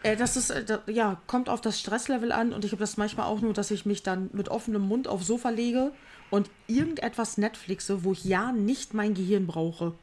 Äh, 0.04 0.16
das 0.16 0.38
ist, 0.38 0.50
äh, 0.50 0.64
ja, 0.88 1.22
kommt 1.28 1.50
auf 1.50 1.62
das 1.62 1.80
Stresslevel 1.80 2.32
an 2.32 2.52
und 2.54 2.66
ich 2.66 2.72
habe 2.72 2.80
das 2.80 2.98
manchmal 2.98 3.28
auch 3.28 3.42
nur, 3.42 3.54
dass 3.54 3.70
ich 3.72 3.86
mich 3.86 4.02
dann 4.04 4.30
mit 4.34 4.50
offenem 4.50 4.82
Mund 4.82 5.08
aufs 5.08 5.28
Sofa 5.28 5.50
lege 5.50 5.92
und 6.32 6.50
irgendetwas 6.68 7.38
Netflixe, 7.38 8.04
wo 8.04 8.12
ich 8.14 8.26
ja 8.26 8.52
nicht 8.52 8.94
mein 8.94 9.14
Gehirn 9.14 9.46
brauche. 9.46 9.94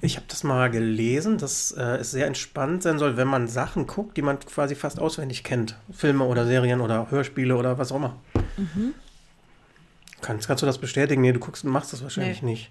Ich 0.00 0.16
habe 0.16 0.26
das 0.28 0.42
mal 0.42 0.68
gelesen, 0.70 1.38
dass 1.38 1.70
äh, 1.70 1.80
es 1.98 2.10
sehr 2.10 2.26
entspannt 2.26 2.82
sein 2.82 2.98
soll, 2.98 3.16
wenn 3.16 3.28
man 3.28 3.46
Sachen 3.46 3.86
guckt, 3.86 4.16
die 4.16 4.22
man 4.22 4.40
quasi 4.40 4.74
fast 4.74 4.98
auswendig 4.98 5.44
kennt. 5.44 5.76
Filme 5.92 6.24
oder 6.24 6.44
Serien 6.44 6.80
oder 6.80 7.08
Hörspiele 7.12 7.56
oder 7.56 7.78
was 7.78 7.92
auch 7.92 7.96
immer. 7.96 8.16
Mhm. 8.56 8.94
Kannst, 10.22 10.46
kannst 10.46 10.62
du 10.62 10.66
das 10.66 10.78
bestätigen? 10.78 11.22
Nee, 11.22 11.32
du 11.32 11.38
guckst 11.40 11.64
und 11.64 11.70
machst 11.70 11.92
das 11.92 12.02
wahrscheinlich 12.02 12.42
Nee. 12.42 12.50
nicht. 12.52 12.70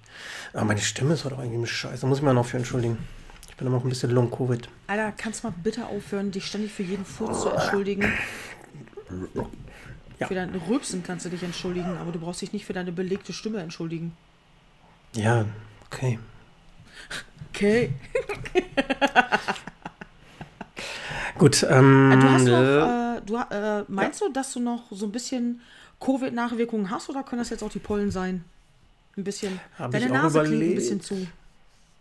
Aber 0.53 0.65
meine 0.65 0.79
Stimme 0.81 1.13
ist 1.15 1.25
heute 1.25 1.35
auch 1.35 1.43
irgendwie 1.43 1.65
scheiße. 1.67 2.01
Da 2.01 2.07
muss 2.07 2.19
ich 2.19 2.23
mir 2.23 2.33
noch 2.33 2.45
für 2.45 2.57
entschuldigen. 2.57 2.97
Ich 3.49 3.55
bin 3.55 3.67
immer 3.67 3.77
noch 3.77 3.83
ein 3.85 3.89
bisschen 3.89 4.11
Long-Covid. 4.11 4.69
Alter, 4.87 5.11
kannst 5.17 5.43
du 5.43 5.47
mal 5.47 5.53
bitte 5.63 5.85
aufhören, 5.87 6.31
dich 6.31 6.45
ständig 6.45 6.71
für 6.71 6.83
jeden 6.83 7.05
Furz 7.05 7.41
zu 7.41 7.49
entschuldigen? 7.49 8.11
Ja. 10.19 10.27
Für 10.27 10.35
dein 10.35 10.53
Rülpsen 10.69 11.01
kannst 11.03 11.25
du 11.25 11.29
dich 11.29 11.43
entschuldigen, 11.43 11.97
aber 11.97 12.11
du 12.11 12.19
brauchst 12.19 12.41
dich 12.41 12.53
nicht 12.53 12.65
für 12.65 12.73
deine 12.73 12.91
belegte 12.91 13.33
Stimme 13.33 13.59
entschuldigen. 13.59 14.15
Ja, 15.15 15.45
okay. 15.87 16.19
Okay. 17.53 17.93
Gut, 21.37 21.65
ähm, 21.69 22.17
Du 22.19 22.29
hast 22.29 22.45
noch, 22.45 22.53
äh, 22.53 23.17
äh, 23.17 23.21
du, 23.25 23.35
äh, 23.37 23.83
meinst 23.87 24.21
du, 24.21 24.29
dass 24.31 24.53
du 24.53 24.59
noch 24.59 24.83
so 24.91 25.05
ein 25.05 25.11
bisschen 25.11 25.61
Covid-Nachwirkungen 25.99 26.89
hast 26.89 27.09
oder 27.09 27.23
können 27.23 27.39
das 27.41 27.49
jetzt 27.49 27.63
auch 27.63 27.69
die 27.71 27.79
Pollen 27.79 28.11
sein? 28.11 28.43
Ein 29.17 29.23
bisschen. 29.23 29.59
Hab 29.77 29.91
Deine 29.91 30.05
ich 30.05 30.11
auch 30.11 30.15
Nase 30.15 30.43
klingt 30.43 30.63
ein 30.63 30.75
bisschen 30.75 31.01
zu. 31.01 31.27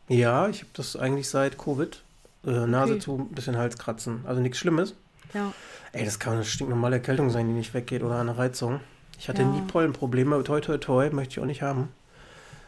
ja, 0.08 0.48
ich 0.48 0.60
habe 0.60 0.70
das 0.74 0.96
eigentlich 0.96 1.28
seit 1.28 1.58
Covid. 1.58 2.02
Äh, 2.46 2.50
Nase 2.66 2.92
Okay. 2.94 3.02
zu, 3.02 3.16
ein 3.18 3.34
bisschen 3.34 3.56
Halskratzen. 3.56 4.20
Also 4.26 4.40
nichts 4.40 4.58
Schlimmes. 4.58 4.94
Ja. 5.34 5.52
Ey, 5.92 6.04
das 6.04 6.18
kann 6.18 6.34
eine 6.34 6.44
stinknormale 6.44 6.96
Erkältung 6.96 7.30
sein, 7.30 7.48
die 7.48 7.54
nicht 7.54 7.74
weggeht 7.74 8.02
oder 8.02 8.20
eine 8.20 8.38
Reizung. 8.38 8.80
Ich 9.18 9.28
hatte 9.28 9.42
Ja. 9.42 9.48
nie 9.48 9.60
Pollenprobleme. 9.62 10.42
Toi, 10.44 10.60
toi, 10.60 10.78
toi, 10.78 11.10
möchte 11.10 11.32
ich 11.32 11.40
auch 11.40 11.44
nicht 11.46 11.62
haben. 11.62 11.88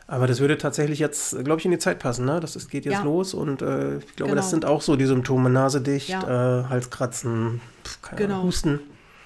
Aber 0.09 0.27
das 0.27 0.41
würde 0.41 0.59
tatsächlich 0.59 0.99
jetzt, 0.99 1.39
glaube 1.45 1.61
ich, 1.61 1.65
in 1.65 1.71
die 1.71 1.79
Zeit 1.79 2.01
passen, 2.01 2.25
ne? 2.25 2.41
Das 2.41 2.57
ist, 2.57 2.69
geht 2.69 2.85
jetzt 2.85 2.95
Ja. 2.95 3.03
los 3.05 3.33
und 3.33 3.63
äh, 3.63 3.99
ich 3.99 4.17
glaube, 4.17 4.31
Genau. 4.31 4.35
das 4.35 4.51
sind 4.51 4.65
auch 4.65 4.83
so 4.83 4.97
die 4.97 5.07
Symptome. 5.07 5.49
Nase 5.51 5.81
dicht, 5.81 6.09
Ja. 6.09 6.63
äh, 6.63 6.65
Halskratzen, 6.65 7.61
pf, 7.85 8.03
keine 8.03 8.19
Genau. 8.23 8.35
Ahnung, 8.35 8.47
Husten. 8.49 8.81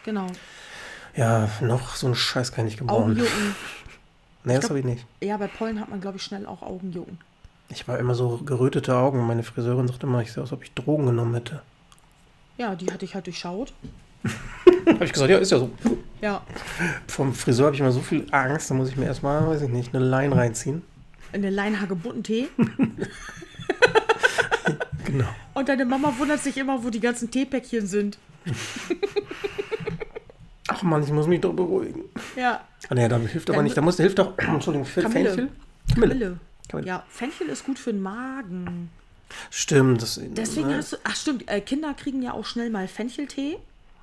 Genau. 0.05 0.27
Ja, 1.16 1.49
noch 1.61 1.94
so 1.96 2.06
einen 2.06 2.14
Scheiß 2.14 2.52
kann 2.52 2.66
ich 2.66 2.76
gebrauchen. 2.76 3.02
Augenjucken. 3.12 3.55
Nee, 4.46 4.56
das 4.56 4.69
habe 4.69 4.78
ich 4.78 4.84
nicht. 4.84 5.06
Ja, 5.22 5.38
bei 5.38 5.46
Pollen 5.46 5.81
hat 5.81 5.88
man, 5.88 6.02
glaube 6.02 6.19
ich, 6.19 6.22
schnell 6.22 6.44
auch 6.44 6.61
Augenjucken. 6.61 7.16
Ich 7.70 7.88
war 7.88 7.99
immer 7.99 8.14
so 8.14 8.37
gerötete 8.44 8.94
Augen. 8.94 9.26
Meine 9.26 9.43
Friseurin 9.43 9.88
sagte 9.88 10.06
immer, 10.06 10.20
ich 10.20 10.32
sehe 10.32 10.43
aus, 10.43 10.50
als 10.50 10.58
ob 10.58 10.64
ich 10.64 10.75
Drogen 10.75 11.06
genommen 11.06 11.32
hätte. 11.32 11.62
Ja, 12.58 12.75
die 12.75 12.93
hatte 12.93 13.06
ich 13.06 13.14
halt 13.14 13.25
durchschaut. 13.25 13.72
habe 14.87 15.02
ich 15.02 15.14
gesagt, 15.14 15.30
ja, 15.30 15.38
ist 15.38 15.50
ja 15.50 15.61
so. 15.61 15.71
Ja. 16.21 16.42
Vom 17.09 17.33
Friseur 17.33 17.64
habe 17.68 17.75
ich 17.75 17.80
immer 17.80 17.90
so 17.90 18.00
viel 18.00 18.26
Angst, 18.33 18.71
da 18.71 18.75
muss 18.75 18.90
ich 18.90 18.99
mir 18.99 19.06
erstmal, 19.06 19.47
weiß 19.47 19.62
ich 19.62 19.71
nicht, 19.71 19.94
eine 19.94 20.04
Line 20.04 20.37
reinziehen. 20.37 20.83
Eine 21.33 21.49
Leinhagebuttentee. 21.49 22.49
Genau. 25.04 25.28
Und 25.52 25.68
deine 25.68 25.85
Mama 25.85 26.14
wundert 26.18 26.40
sich 26.40 26.56
immer, 26.56 26.83
wo 26.83 26.90
die 26.90 27.00
ganzen 27.00 27.30
Teepäckchen 27.30 27.87
sind. 27.87 28.18
Ach 30.68 30.83
man, 30.83 31.02
ich 31.02 31.11
muss 31.11 31.26
mich 31.26 31.40
doch 31.40 31.52
beruhigen. 31.52 32.02
Ja. 32.37 32.61
Ah, 32.88 32.94
nee, 32.94 33.09
da 33.09 33.18
hilft 33.18 33.50
aber 33.50 33.62
nicht. 33.62 33.76
Da 33.76 33.83
muss, 33.83 33.97
hilft 33.97 34.18
doch, 34.18 34.37
Entschuldigung, 34.38 34.87
Kamille. 34.87 35.30
Fenchel? 35.30 35.49
Kamille. 35.92 36.38
Kamille. 36.68 36.88
Ja, 36.88 37.04
Fenchel 37.09 37.49
ist 37.49 37.64
gut 37.64 37.78
für 37.78 37.92
den 37.92 38.02
Magen. 38.02 38.90
Stimmt. 39.50 40.02
Das, 40.02 40.21
Deswegen 40.23 40.68
ne? 40.68 40.78
hast 40.78 40.92
du. 40.92 40.97
Ach, 41.04 41.16
stimmt. 41.16 41.50
Äh, 41.50 41.61
Kinder 41.61 41.94
kriegen 41.94 42.23
ja 42.23 42.33
auch 42.33 42.47
schnell 42.47 42.71
mal 42.71 42.88
Fencheltee. 42.88 43.59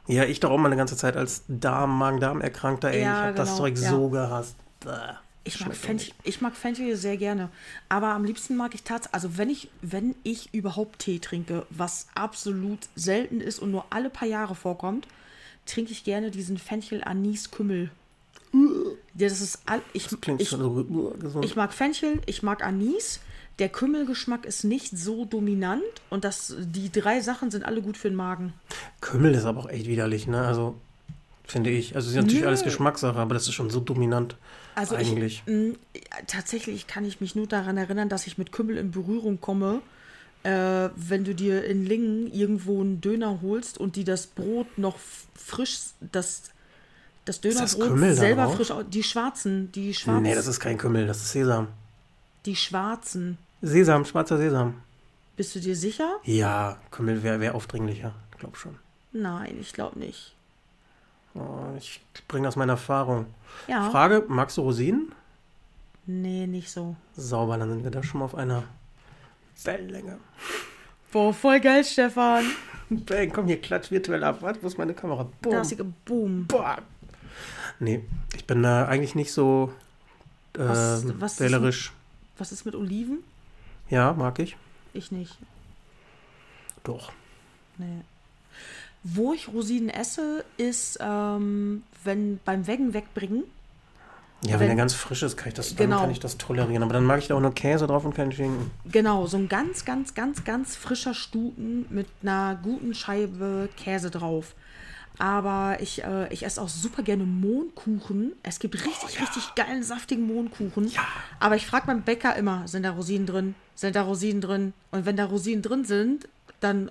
Ja, 0.08 0.25
ich 0.25 0.39
doch 0.39 0.51
auch 0.51 0.58
mal 0.58 0.68
eine 0.68 0.75
ganze 0.77 0.98
Zeit 0.98 1.15
als 1.15 1.44
Darm, 1.48 1.98
Magen-Darm-Erkrankter. 1.98 2.91
Ey, 2.91 3.03
Ja, 3.03 3.30
ich 3.30 3.36
das 3.36 3.50
genau, 3.50 3.58
Zeug 3.60 3.77
ja. 3.77 3.89
so 3.89 4.10
gehasst. 4.10 4.56
Bäh. 4.82 4.89
Ich 5.44 5.60
mag, 5.65 5.75
Fenchel, 5.75 6.13
ich 6.24 6.41
mag 6.41 6.56
Fenchel 6.56 6.96
sehr 6.96 7.18
gerne. 7.18 7.50
Aber 7.89 8.10
am 8.10 8.24
liebsten 8.24 8.56
mag 8.56 8.75
ich 8.75 8.84
tatsächlich, 8.84 9.15
also 9.15 9.38
wenn 9.38 9.50
ich, 9.50 9.70
wenn 9.82 10.15
ich 10.22 10.53
überhaupt 10.53 11.00
Tee 11.00 11.18
trinke, 11.18 11.65
was 11.72 12.08
absolut 12.13 12.80
selten 12.96 13.41
ist 13.41 13.58
und 13.58 13.72
nur 13.72 13.86
alle 13.89 14.12
paar 14.12 14.27
Jahre 14.27 14.53
vorkommt, 14.53 15.08
trinke 15.72 15.92
ich 15.92 16.04
gerne 16.04 16.32
diesen 16.32 16.58
Fenchel-Anis-Kümmel. 16.58 17.90
Ja, 18.54 19.28
das 19.30 19.42
ist 19.42 19.60
all, 19.66 19.82
ich, 19.94 20.08
Klingt 20.20 20.42
ich, 20.42 20.50
schon 20.50 20.60
so 20.60 20.84
gesund. 21.20 21.46
ich 21.46 21.56
mag 21.56 21.74
Fenchel, 21.74 22.22
ich 22.25 22.44
mag 22.44 22.63
Anis. 22.63 23.20
Der 23.60 23.70
Kümmelgeschmack 23.70 24.46
ist 24.46 24.63
nicht 24.63 24.98
so 24.98 25.25
dominant 25.25 25.84
und 26.10 26.24
das, 26.24 26.56
die 26.58 26.92
drei 26.92 27.22
Sachen 27.22 27.51
sind 27.51 27.63
alle 27.63 27.82
gut 27.82 27.96
für 27.96 28.10
den 28.10 28.16
Magen. 28.16 28.54
Kümmel 29.01 29.34
ist 29.34 29.46
aber 29.46 29.62
auch 29.62 29.70
echt 29.70 29.88
widerlich, 29.88 30.28
ne? 30.28 30.42
Also, 30.46 30.75
finde 31.46 31.70
ich. 31.70 31.96
Also, 31.96 32.08
es 32.08 32.16
ist 32.16 32.22
natürlich 32.22 32.42
Nö. 32.42 32.48
alles 32.48 32.63
Geschmackssache, 32.63 33.20
aber 33.20 33.34
das 33.34 33.48
ist 33.48 33.54
schon 33.54 33.70
so 33.70 33.80
dominant. 33.80 34.36
Also 34.74 34.96
Eigentlich. 34.96 35.44
Ich, 35.46 35.54
mh, 35.54 35.75
tatsächlich 36.28 36.88
kann 36.88 37.06
ich 37.06 37.22
mich 37.22 37.36
nur 37.36 37.46
daran 37.46 37.78
erinnern, 37.78 38.10
dass 38.10 38.25
ich 38.25 38.38
mit 38.38 38.51
Kümmel 38.51 38.78
in 38.78 38.92
Berührung 38.92 39.40
komme, 39.40 39.82
äh, 40.44 40.90
wenn 40.96 41.24
du 41.24 41.36
dir 41.36 41.64
in 41.66 41.86
Lingen 41.86 42.32
irgendwo 42.32 42.82
einen 42.82 43.02
Döner 43.02 43.42
holst 43.42 43.78
und 43.78 43.96
die 43.96 44.04
das 44.04 44.28
Brot 44.28 44.78
noch 44.78 44.98
frisch, 45.36 45.80
das, 46.00 46.44
das 47.26 47.42
das 47.42 47.42
Dönerbrot 47.42 47.88
Kümmel 47.88 48.10
da 48.10 48.16
selber 48.16 48.50
frisch, 48.50 48.72
die 48.90 49.04
schwarzen, 49.04 49.72
die 49.72 49.94
schwarzen, 49.94 50.24
Nee, 50.24 50.36
das 50.36 50.48
ist 50.48 50.60
kein 50.60 50.78
Kümmel, 50.78 51.08
das 51.08 51.18
ist 51.18 51.32
Sesam. 51.32 51.68
die 52.46 52.56
schwarzen. 52.56 53.38
Sesam, 53.62 54.06
schwarzer 54.06 54.38
Sesam. 54.38 54.76
Bist 55.38 55.56
du 55.56 55.60
dir 55.60 55.76
sicher? 55.76 56.18
Ja, 56.24 56.78
Kümmel 56.92 57.24
wäre 57.24 57.40
wär 57.40 57.56
aufdringlicher. 57.56 58.14
Ich 58.32 58.38
glaube 58.40 58.58
schon. 58.58 58.76
Nein, 59.14 59.58
ich 59.60 59.74
glaube 59.74 60.00
nicht. 60.00 60.36
Oh, 61.36 61.76
ich 61.78 62.02
bringe 62.28 62.48
aus 62.48 62.56
meiner 62.56 62.74
Erfahrung. 62.74 63.26
Ja. 63.68 63.90
Frage, 63.90 64.26
magst 64.28 64.58
du 64.58 64.62
Rosinen? 64.62 65.12
Nee, 66.06 66.48
nicht 66.48 66.72
so. 66.72 66.96
Sauber, 67.16 67.58
dann 67.58 67.70
sind 67.70 67.84
wir 67.84 67.92
da 67.92 68.04
schon 68.04 68.20
mal 68.20 68.26
auf 68.26 68.36
einer 68.36 68.64
Wellenlänge. 69.63 70.18
Boah, 71.12 71.34
voll 71.34 71.60
geil, 71.60 71.84
Stefan. 71.84 72.46
Bang, 72.89 73.32
komm 73.32 73.48
hier, 73.48 73.60
klatsch 73.62 73.91
virtuell 73.91 74.24
ab. 74.24 74.41
Warte, 74.41 74.62
wo 74.63 74.68
ist 74.68 74.77
meine 74.77 74.94
Kamera? 74.94 75.30
Boom. 75.41 75.51
Da 75.53 75.62
ist 75.62 75.70
sie 75.70 75.77
Boom. 76.06 76.46
Boah. 76.48 76.77
Nee, 77.80 78.03
ich 78.36 78.46
bin 78.46 78.62
da 78.63 78.86
eigentlich 78.86 79.15
nicht 79.15 79.32
so 79.32 79.74
äh, 80.56 80.60
Was- 80.60 81.20
was 81.20 81.34
ist 81.34 81.39
wählerisch. 81.39 81.94
Was 82.38 82.51
ist 82.51 82.65
mit 82.65 82.75
Oliven? 82.75 83.20
Ja, 83.89 84.13
mag 84.13 84.39
ich. 84.39 84.58
Ich 84.94 85.12
nicht. 85.12 85.38
Doch. 86.84 87.12
Nee. 87.77 88.01
Wo 89.03 89.34
ich 89.34 89.48
Rosinen 89.48 89.89
esse, 89.89 90.46
ist, 90.58 91.00
ähm, 91.01 91.84
wenn 92.03 92.39
beim 92.46 92.68
Weggen 92.68 92.94
wegbringen. 92.94 93.44
Ja, 94.44 94.54
wenn, 94.54 94.62
Wenn- 94.62 94.68
der 94.70 94.76
ganz 94.78 94.94
frisch 94.96 95.22
ist, 95.24 95.38
kann 95.38 95.50
ich, 95.50 95.54
das, 95.54 95.76
dann 95.76 95.88
Genau. 95.90 96.02
kann 96.02 96.10
ich 96.12 96.20
das 96.20 96.38
tolerieren. 96.38 96.82
Aber 96.84 96.94
dann 96.94 97.06
mag 97.06 97.20
ich 97.20 97.28
da 97.28 97.36
auch 97.36 97.40
nur 97.42 97.54
Käse 97.54 97.86
drauf 97.88 98.06
und 98.06 98.16
keinen 98.16 98.32
Schinken. 98.32 98.72
Genau, 98.92 99.28
so 99.28 99.38
ein 99.38 99.48
ganz, 99.48 99.86
ganz, 99.86 100.16
ganz, 100.16 100.44
ganz 100.44 100.76
frischer 100.76 101.14
Stuten 101.14 101.86
mit 101.90 102.08
einer 102.24 102.60
guten 102.64 102.94
Scheibe 102.96 103.70
Käse 103.78 104.10
drauf. 104.10 104.56
Aber 105.20 105.78
ich, 105.80 106.04
äh, 106.04 106.34
ich 106.34 106.44
esse 106.44 106.60
auch 106.60 106.70
super 106.70 107.04
gerne 107.04 107.24
Mohnkuchen. 107.26 108.32
Es 108.42 108.58
gibt 108.58 108.74
richtig, 108.74 109.22
richtig 109.22 109.54
geilen, 109.56 109.84
saftigen 109.84 110.26
Mohnkuchen. 110.26 110.88
Ja. 110.88 111.02
Aber 111.40 111.56
ich 111.56 111.68
frage 111.68 111.86
beim 111.86 112.02
Bäcker 112.02 112.36
immer, 112.36 112.68
sind 112.68 112.84
da 112.84 112.92
Rosinen 112.92 113.28
drin? 113.28 113.54
Sind 113.76 113.96
da 113.96 114.02
Rosinen 114.02 114.42
drin? 114.42 114.74
Und 114.90 115.06
wenn 115.06 115.18
da 115.18 115.26
Rosinen 115.26 115.62
drin 115.62 115.86
sind, 115.86 116.28
dann 116.62 116.90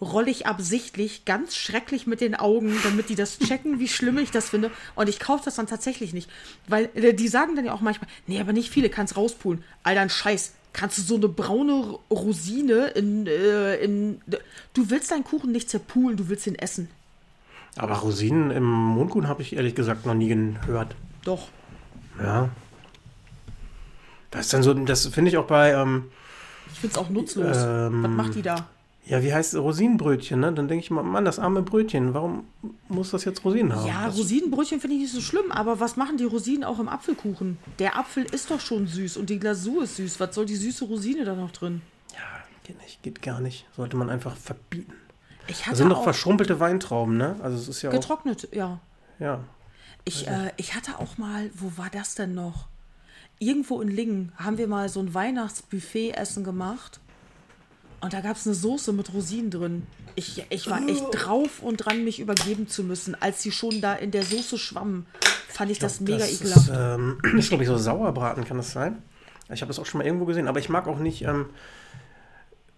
rolle 0.00 0.30
ich 0.30 0.46
absichtlich 0.46 1.24
ganz 1.24 1.56
schrecklich 1.56 2.06
mit 2.06 2.20
den 2.20 2.34
Augen, 2.34 2.74
damit 2.84 3.08
die 3.08 3.14
das 3.14 3.38
checken, 3.38 3.78
wie 3.78 3.88
schlimm 3.88 4.18
ich 4.18 4.30
das 4.30 4.50
finde. 4.50 4.70
Und 4.94 5.08
ich 5.08 5.18
kaufe 5.18 5.44
das 5.44 5.54
dann 5.54 5.66
tatsächlich 5.66 6.12
nicht. 6.12 6.30
Weil 6.68 6.90
äh, 6.94 7.14
die 7.14 7.28
sagen 7.28 7.56
dann 7.56 7.64
ja 7.64 7.72
auch 7.72 7.80
manchmal, 7.80 8.08
nee, 8.26 8.40
aber 8.40 8.52
nicht 8.52 8.70
viele, 8.70 8.90
kannst 8.90 9.16
rauspulen. 9.16 9.64
Alter, 9.82 10.02
ein 10.02 10.10
Scheiß. 10.10 10.54
Kannst 10.72 10.98
du 10.98 11.02
so 11.02 11.16
eine 11.16 11.28
braune 11.28 11.98
Rosine 12.10 12.88
in, 12.88 13.26
äh, 13.26 13.76
in. 13.76 14.20
Du 14.74 14.90
willst 14.90 15.10
deinen 15.10 15.24
Kuchen 15.24 15.50
nicht 15.50 15.70
zerpulen, 15.70 16.18
du 16.18 16.28
willst 16.28 16.46
ihn 16.46 16.54
essen. 16.54 16.90
Aber 17.76 17.94
Rosinen 17.94 18.50
im 18.50 18.64
Mondkuchen 18.64 19.28
habe 19.28 19.40
ich 19.40 19.56
ehrlich 19.56 19.74
gesagt 19.74 20.04
noch 20.04 20.14
nie 20.14 20.28
gehört. 20.28 20.94
Doch. 21.24 21.48
Ja. 22.22 22.50
Das 24.30 24.46
ist 24.46 24.52
dann 24.52 24.62
so, 24.62 24.74
das 24.74 25.06
finde 25.06 25.30
ich 25.30 25.38
auch 25.38 25.46
bei, 25.46 25.72
ähm, 25.72 26.10
Ich 26.72 26.80
finde 26.80 26.94
es 26.94 26.98
auch 26.98 27.08
nutzlos. 27.08 27.56
Ähm, 27.58 28.02
Was 28.02 28.10
macht 28.10 28.34
die 28.34 28.42
da? 28.42 28.68
Ja, 29.08 29.22
wie 29.22 29.32
heißt 29.32 29.54
es, 29.54 29.60
Rosinenbrötchen, 29.60 30.40
ne? 30.40 30.52
Dann 30.52 30.66
denke 30.66 30.84
ich 30.84 30.90
mal, 30.90 31.04
Mann, 31.04 31.24
das 31.24 31.38
arme 31.38 31.62
Brötchen, 31.62 32.12
warum 32.12 32.44
muss 32.88 33.12
das 33.12 33.24
jetzt 33.24 33.44
Rosinen 33.44 33.72
haben? 33.74 33.86
Ja, 33.86 34.06
das, 34.06 34.18
Rosinenbrötchen 34.18 34.80
finde 34.80 34.96
ich 34.96 35.02
nicht 35.02 35.12
so 35.12 35.20
schlimm, 35.20 35.52
aber 35.52 35.78
was 35.78 35.96
machen 35.96 36.16
die 36.16 36.24
Rosinen 36.24 36.64
auch 36.64 36.80
im 36.80 36.88
Apfelkuchen? 36.88 37.56
Der 37.78 37.96
Apfel 37.96 38.24
ist 38.24 38.50
doch 38.50 38.58
schon 38.60 38.88
süß 38.88 39.16
und 39.16 39.30
die 39.30 39.38
Glasur 39.38 39.84
ist 39.84 39.96
süß. 39.96 40.18
Was 40.18 40.34
soll 40.34 40.46
die 40.46 40.56
süße 40.56 40.84
Rosine 40.86 41.24
da 41.24 41.34
noch 41.34 41.52
drin? 41.52 41.82
ja, 42.12 42.18
geht 42.64 42.80
nicht, 42.82 43.02
geht 43.02 43.22
gar 43.22 43.40
nicht. 43.40 43.66
Sollte 43.76 43.96
man 43.96 44.10
einfach 44.10 44.36
verbieten. 44.36 44.92
Ich 45.46 45.58
Das 45.58 45.66
hatte 45.66 45.76
sind 45.76 45.90
doch 45.90 45.98
auch 45.98 46.04
verschrumpelte 46.04 46.58
Weintrauben, 46.58 47.16
ne? 47.16 47.36
Also 47.40 47.56
es 47.56 47.68
ist 47.68 47.82
ja 47.82 47.90
auch, 47.90 47.94
getrocknet, 47.94 48.48
ja. 48.52 48.80
ja. 49.20 49.38
Ich, 50.04 50.26
äh, 50.26 50.50
ich 50.56 50.74
hatte 50.74 50.98
auch 50.98 51.16
mal, 51.16 51.50
wo 51.54 51.78
war 51.78 51.90
das 51.90 52.16
denn 52.16 52.34
noch? 52.34 52.66
Irgendwo 53.38 53.80
in 53.80 53.88
Lingen 53.88 54.32
haben 54.36 54.58
wir 54.58 54.66
mal 54.66 54.88
so 54.88 54.98
ein 54.98 55.14
Weihnachtsbuffet-Essen 55.14 56.42
gemacht. 56.42 56.98
Und 58.06 58.12
da 58.12 58.20
gab 58.20 58.36
es 58.36 58.46
eine 58.46 58.54
Soße 58.54 58.92
mit 58.92 59.12
Rosinen 59.12 59.50
drin. 59.50 59.82
Ich, 60.14 60.46
ich 60.48 60.70
war 60.70 60.80
echt 60.88 61.06
drauf 61.10 61.60
und 61.60 61.78
dran, 61.78 62.04
mich 62.04 62.20
übergeben 62.20 62.68
zu 62.68 62.84
müssen. 62.84 63.20
Als 63.20 63.42
sie 63.42 63.50
schon 63.50 63.80
da 63.80 63.94
in 63.94 64.12
der 64.12 64.22
Soße 64.22 64.58
schwammen, 64.58 65.06
fand 65.48 65.72
ich 65.72 65.80
das 65.80 65.98
mega 65.98 66.18
das 66.18 66.34
ekelhaft. 66.34 66.68
ist, 66.68 66.72
ähm, 66.72 67.18
ist 67.36 67.48
glaube 67.48 67.64
ich, 67.64 67.68
so 67.68 67.76
Sauerbraten, 67.76 68.44
kann 68.44 68.58
das 68.58 68.70
sein? 68.70 69.02
Ich 69.52 69.60
habe 69.60 69.70
das 69.70 69.80
auch 69.80 69.86
schon 69.86 69.98
mal 69.98 70.04
irgendwo 70.04 70.24
gesehen, 70.24 70.46
aber 70.46 70.60
ich 70.60 70.68
mag 70.68 70.86
auch 70.86 71.00
nicht, 71.00 71.22
ähm, 71.22 71.46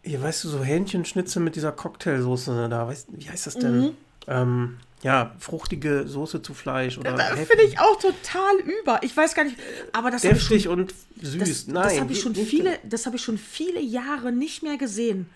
hier, 0.02 0.22
weißt 0.22 0.44
du, 0.44 0.48
so 0.48 0.64
Hähnchenschnitzel 0.64 1.42
mit 1.42 1.56
dieser 1.56 1.72
Cocktailsoße 1.72 2.70
da, 2.70 2.88
weißt, 2.88 3.08
wie 3.12 3.28
heißt 3.28 3.48
das 3.48 3.56
denn? 3.56 3.80
Mhm. 3.80 3.90
Ähm, 4.28 4.76
ja, 5.02 5.34
fruchtige 5.38 6.06
Soße 6.08 6.42
zu 6.42 6.54
Fleisch 6.54 6.98
oder 6.98 7.16
finde 7.36 7.64
ich 7.64 7.78
auch 7.78 7.98
total 8.00 8.56
über. 8.80 9.00
Ich 9.02 9.16
weiß 9.16 9.34
gar 9.34 9.44
nicht, 9.44 9.56
aber 9.92 10.10
das 10.10 10.22
schon 10.22 10.30
deftig 10.30 10.68
und 10.68 10.94
süß. 11.20 11.38
Das, 11.38 11.66
Nein, 11.66 11.82
das 11.84 12.00
habe 12.00 12.12
ich 12.12 12.20
schon 12.20 12.34
viele, 12.34 12.78
das 12.84 13.06
habe 13.06 13.16
ich 13.16 13.22
schon 13.22 13.38
viele 13.38 13.80
Jahre 13.80 14.32
nicht 14.32 14.62
mehr 14.62 14.76
gesehen. 14.76 15.28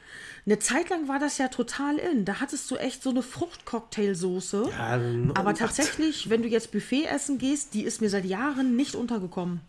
Eine 0.44 0.58
Zeit 0.58 0.90
lang 0.90 1.06
war 1.06 1.20
das 1.20 1.38
ja 1.38 1.46
total 1.48 1.98
in. 1.98 2.24
Da 2.24 2.40
hattest 2.40 2.68
du 2.70 2.76
echt 2.76 3.02
so 3.02 3.10
eine 3.10 3.22
Fruchtcocktailsoße. 3.22 4.70
Ja, 4.70 5.00
Aber 5.34 5.54
tatsächlich, 5.54 6.30
wenn 6.30 6.42
du 6.42 6.48
jetzt 6.48 6.72
Buffet 6.72 7.04
essen 7.04 7.38
gehst, 7.38 7.74
die 7.74 7.82
ist 7.82 8.00
mir 8.00 8.10
seit 8.10 8.24
Jahren 8.24 8.74
nicht 8.74 8.96
untergekommen. 8.96 9.60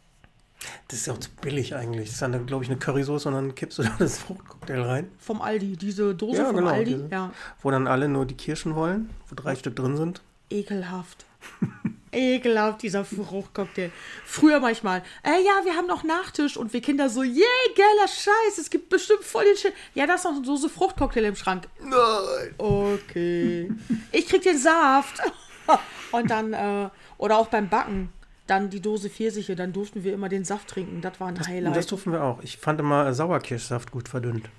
Das 0.88 1.00
ist 1.00 1.08
ja 1.08 1.14
auch 1.14 1.18
zu 1.20 1.30
billig 1.42 1.76
eigentlich. 1.76 2.06
Das 2.06 2.14
ist 2.16 2.22
dann, 2.22 2.46
glaube 2.46 2.64
ich, 2.64 2.70
eine 2.70 2.80
Currysoße 2.80 3.28
und 3.30 3.36
dann 3.36 3.56
kippst 3.56 3.78
du 3.80 3.84
da 3.84 3.92
das 4.00 4.18
Fruchtcocktail 4.20 4.82
rein. 4.82 5.12
Vom 5.20 5.42
Aldi, 5.42 5.78
diese 5.78 6.14
Dose 6.16 6.38
Ja, 6.40 6.46
vom 6.48 6.56
genau, 6.58 6.72
Aldi. 6.72 6.94
diese. 6.94 7.08
Ja, 7.12 7.32
Wo 7.62 7.72
dann 7.72 7.88
alle 7.88 8.08
nur 8.08 8.26
die 8.26 8.36
Kirschen 8.38 8.76
wollen, 8.76 9.10
wo 9.30 9.36
drei 9.36 9.56
Stück 9.56 9.76
drin 9.76 9.98
sind. 9.98 10.22
ekelhaft. 10.50 11.26
Ekelhaft, 12.12 12.84
dieser 12.84 13.04
Fruchtcocktail. 13.06 13.92
Früher 14.24 14.60
manchmal, 14.60 15.02
äh, 15.24 15.32
ja, 15.44 15.66
wir 15.66 15.74
haben 15.76 15.88
noch 15.88 16.04
Nachtisch 16.04 16.58
und 16.58 16.72
wir 16.72 16.80
Kinder 16.80 17.10
so, 17.10 17.24
yay, 17.24 17.44
geiler 17.76 18.08
Scheiß, 18.08 18.60
es 18.60 18.70
gibt 18.70 18.90
bestimmt 18.90 19.24
voll 19.24 19.44
den 19.46 19.58
Shit. 19.58 19.74
Ja, 19.96 20.06
da 20.06 20.14
ist 20.14 20.24
noch 20.24 20.34
eine 20.34 20.44
Dose 20.44 20.70
Fruchtcocktail 20.70 21.26
im 21.26 21.36
Schrank. 21.36 21.68
Nein. 21.82 22.54
Okay. 22.60 23.72
Ich 24.12 24.28
krieg 24.28 24.44
den 24.44 24.60
Saft. 24.60 25.22
Und 26.12 26.30
dann, 26.30 26.54
äh, 26.54 26.90
oder 27.18 27.38
auch 27.38 27.48
beim 27.48 27.68
Backen, 27.68 28.10
dann 28.48 28.70
die 28.70 28.82
Dose 28.82 29.10
Pfirsiche, 29.10 29.56
dann 29.56 29.72
durften 29.74 30.04
wir 30.04 30.14
immer 30.14 30.30
den 30.30 30.44
Saft 30.46 30.68
trinken. 30.68 31.02
Das 31.02 31.20
war 31.20 31.28
ein 31.30 31.36
das 31.36 31.48
Highlight. 31.48 31.90
durften 31.92 32.12
wir 32.12 32.24
auch. 32.24 32.42
Ich 32.44 32.58
fand 32.58 32.80
immer 32.80 33.14
Sauerkirschsaft 33.14 33.92
gut 33.92 34.10
verdünnt. 34.10 34.50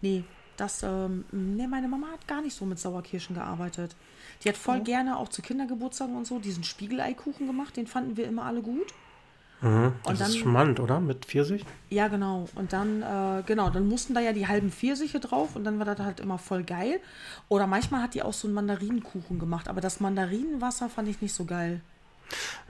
nee, 0.00 0.24
das, 0.56 0.84
ähm, 0.84 1.24
nee, 1.32 1.66
meine 1.66 1.88
Mama 1.88 2.06
hat 2.12 2.28
gar 2.28 2.40
nicht 2.40 2.54
so 2.54 2.64
mit 2.64 2.78
Sauerkirschen 2.78 3.34
gearbeitet. 3.34 3.96
Die 4.44 4.48
hat 4.48 4.56
voll 4.56 4.80
gerne 4.82 5.16
auch 5.18 5.28
zu 5.28 5.42
Kindergeburtstagen 5.42 6.14
und 6.16 6.28
so 6.28 6.38
diesen 6.38 6.62
Spiegeleikuchen 6.62 7.48
gemacht, 7.48 7.76
den 7.76 7.88
fanden 7.88 8.16
wir 8.16 8.26
immer 8.28 8.44
alle 8.44 8.62
gut. 8.62 8.86
Das 9.60 9.70
Und 9.70 10.20
dann- 10.20 10.28
ist 10.30 10.36
schmand, 10.38 10.78
oder? 10.78 11.00
Mit 11.00 11.24
Pfirsich? 11.24 11.64
Ja, 11.90 12.08
genau. 12.08 12.46
Und 12.54 12.72
dann, 12.72 13.02
äh, 13.02 13.42
genau, 13.46 13.70
dann 13.70 13.88
mussten 13.88 14.14
da 14.14 14.20
ja 14.20 14.32
die 14.32 14.46
halben 14.46 14.70
Pfirsiche 14.70 15.18
drauf 15.20 15.56
und 15.56 15.64
dann 15.64 15.78
war 15.78 15.86
das 15.86 15.98
halt 16.00 16.20
immer 16.20 16.38
voll 16.38 16.62
geil. 16.64 17.00
Oder 17.48 17.66
manchmal 17.66 18.02
hat 18.02 18.14
die 18.14 18.22
auch 18.22 18.34
so 18.34 18.46
einen 18.46 18.54
Mandarinenkuchen 18.54 19.38
gemacht, 19.38 19.66
aber 19.68 19.80
das 19.80 20.00
Mandarinenwasser 20.00 20.88
fand 20.90 21.08
ich 21.08 21.20
nicht 21.22 21.32
so 21.34 21.46
geil. 21.46 21.80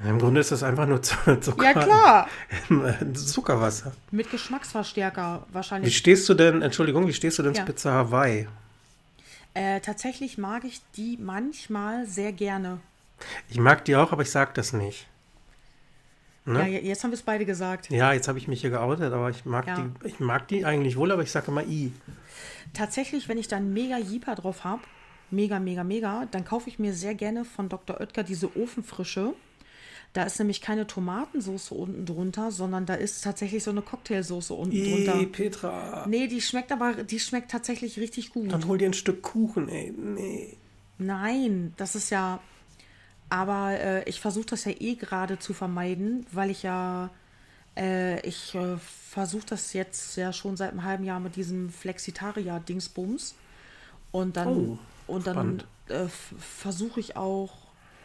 Im 0.04 0.18
Grunde 0.18 0.40
ist 0.40 0.50
das 0.50 0.62
einfach 0.62 0.86
nur 0.86 1.00
Zucker, 1.40 1.64
Ja, 1.64 1.72
klar. 1.72 2.28
im 2.68 3.14
Zuckerwasser. 3.14 3.92
Mit 4.10 4.30
Geschmacksverstärker 4.30 5.46
Wie 5.48 5.54
wahrscheinlich. 5.54 5.96
stehst 5.96 6.28
du 6.28 6.34
denn, 6.34 6.62
Entschuldigung, 6.62 7.06
wie 7.06 7.12
stehst 7.12 7.38
du 7.38 7.42
denn 7.42 7.54
Ja. 7.54 7.60
zu 7.64 7.66
Pizza 7.72 7.92
Hawaii? 7.92 8.48
Äh, 9.54 9.80
tatsächlich 9.80 10.36
mag 10.36 10.64
ich 10.64 10.80
die 10.96 11.16
manchmal 11.20 12.06
sehr 12.06 12.32
gerne. 12.32 12.78
Ich 13.48 13.58
mag 13.58 13.84
die 13.84 13.94
auch, 13.96 14.10
aber 14.12 14.22
ich 14.22 14.30
sag 14.30 14.52
das 14.54 14.72
nicht. 14.72 15.06
Ne? 16.44 16.58
Ja, 16.58 16.66
je- 16.66 16.80
jetzt 16.88 17.04
haben 17.04 17.10
wir 17.12 17.16
es 17.16 17.22
beide 17.22 17.46
gesagt. 17.46 17.88
Ja, 17.90 18.12
jetzt 18.12 18.28
habe 18.28 18.36
ich 18.38 18.48
mich 18.48 18.60
hier 18.60 18.70
geoutet, 18.70 19.12
aber 19.12 19.30
ich 19.30 19.44
mag, 19.46 19.66
Ja. 19.66 19.76
die, 20.02 20.08
ich 20.08 20.20
mag 20.20 20.48
die 20.48 20.66
eigentlich 20.66 20.96
wohl, 20.96 21.10
aber 21.12 21.22
ich 21.22 21.30
sage 21.30 21.46
immer 21.48 21.62
I. 21.64 21.92
Tatsächlich, 22.74 23.28
wenn 23.28 23.38
ich 23.38 23.48
dann 23.48 23.72
mega 23.72 23.96
Jeeper 23.96 24.34
drauf 24.34 24.64
habe, 24.64 24.82
mega, 25.30 25.58
mega, 25.58 25.84
mega, 25.84 26.26
dann 26.30 26.44
kaufe 26.44 26.68
ich 26.68 26.78
mir 26.78 26.92
sehr 26.94 27.14
gerne 27.14 27.44
von 27.44 27.68
Dr. 27.68 28.00
Oetker 28.00 28.22
diese 28.22 28.56
Ofenfrische. 28.56 29.34
Da 30.12 30.22
ist 30.22 30.38
nämlich 30.38 30.60
keine 30.60 30.86
Tomatensauce 30.86 31.72
unten 31.72 32.06
drunter, 32.06 32.52
sondern 32.52 32.86
da 32.86 32.94
ist 32.94 33.24
tatsächlich 33.24 33.64
so 33.64 33.72
eine 33.72 33.82
Cocktailsoße 33.82 34.54
unten 34.54 34.76
I, 34.76 35.04
drunter. 35.04 35.26
Petra. 35.26 36.06
Nee, 36.08 36.28
die 36.28 36.40
schmeckt 36.40 36.70
aber, 36.70 37.02
die 37.02 37.18
schmeckt 37.18 37.50
tatsächlich 37.50 37.98
richtig 37.98 38.30
gut. 38.30 38.52
Dann 38.52 38.66
hol 38.68 38.78
dir 38.78 38.88
ein 38.88 38.94
Stück 38.94 39.22
Kuchen, 39.22 39.68
ey. 39.68 39.92
Nee. 39.92 40.56
Nein, 40.98 41.74
das 41.76 41.96
ist 41.96 42.10
ja. 42.10 42.38
Aber 43.28 43.72
äh, 43.72 44.08
ich 44.08 44.20
versuche 44.20 44.46
das 44.46 44.64
ja 44.66 44.72
eh 44.78 44.94
gerade 44.94 45.40
zu 45.40 45.52
vermeiden, 45.52 46.26
weil 46.30 46.50
ich 46.50 46.62
ja. 46.62 47.10
Äh, 47.76 48.20
ich 48.24 48.54
äh, 48.54 48.76
versuche 48.78 49.46
das 49.46 49.72
jetzt 49.72 50.16
ja 50.16 50.32
schon 50.32 50.56
seit 50.56 50.70
einem 50.70 50.84
halben 50.84 51.02
Jahr 51.02 51.18
mit 51.18 51.34
diesem 51.34 51.70
Flexitaria-Dingsbums. 51.70 53.34
Und 54.12 54.36
dann, 54.36 54.48
Oh, 54.48 54.78
und 55.06 55.26
dann 55.26 55.62
äh, 55.88 56.06
versuche 56.38 57.00
ich 57.00 57.16
auch. 57.16 57.52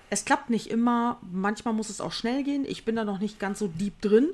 Es 0.09 0.25
klappt 0.25 0.49
nicht 0.49 0.67
immer, 0.71 1.17
manchmal 1.31 1.73
muss 1.73 1.89
es 1.89 2.01
auch 2.01 2.11
schnell 2.11 2.43
gehen. 2.43 2.65
Ich 2.67 2.83
bin 2.85 2.95
da 2.95 3.03
noch 3.05 3.19
nicht 3.19 3.39
ganz 3.39 3.59
so 3.59 3.67
deep 3.67 4.01
drin. 4.01 4.29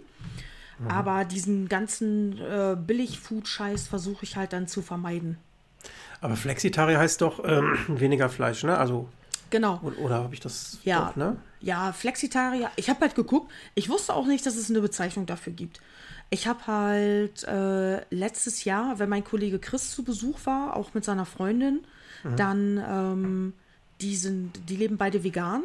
Aber 0.89 1.23
diesen 1.23 1.69
ganzen 1.69 2.37
äh, 2.37 2.75
Billig-Food-Scheiß 2.77 3.87
versuche 3.87 4.23
ich 4.23 4.35
halt 4.35 4.51
dann 4.51 4.67
zu 4.67 4.81
vermeiden. 4.81 5.37
Aber 6.19 6.35
Flexitarier 6.35 6.99
heißt 6.99 7.21
doch 7.21 7.41
ähm, 7.45 7.77
weniger 7.87 8.27
Fleisch, 8.29 8.63
ne? 8.63 8.77
Also, 8.77 9.07
Genau. 9.51 9.79
o- 9.83 10.01
oder 10.03 10.15
habe 10.15 10.33
ich 10.33 10.41
das 10.41 10.79
Ja. 10.83 11.05
doch, 11.07 11.15
ne? 11.15 11.37
Ja, 11.61 11.93
Flexitarier. 11.93 12.69
Ich 12.75 12.89
habe 12.89 12.99
halt 13.01 13.15
geguckt. 13.15 13.51
Ich 13.73 13.87
wusste 13.89 14.13
auch 14.13 14.25
nicht, 14.27 14.45
dass 14.45 14.57
es 14.57 14.69
eine 14.69 14.81
Bezeichnung 14.81 15.25
dafür 15.25 15.53
gibt. 15.53 15.79
Ich 16.29 16.45
habe 16.47 16.67
halt 16.67 17.43
äh, 17.45 18.01
letztes 18.13 18.65
Jahr, 18.65 18.99
wenn 18.99 19.07
mein 19.09 19.23
Kollege 19.23 19.59
Chris 19.59 19.91
zu 19.91 20.03
Besuch 20.03 20.39
war, 20.45 20.75
auch 20.75 20.93
mit 20.93 21.05
seiner 21.05 21.25
Freundin, 21.25 21.85
dann, 22.35 22.83
ähm, 22.89 23.53
die 24.01 24.15
sind, 24.15 24.69
die 24.69 24.75
leben 24.75 24.97
beide 24.97 25.23
vegan. 25.23 25.63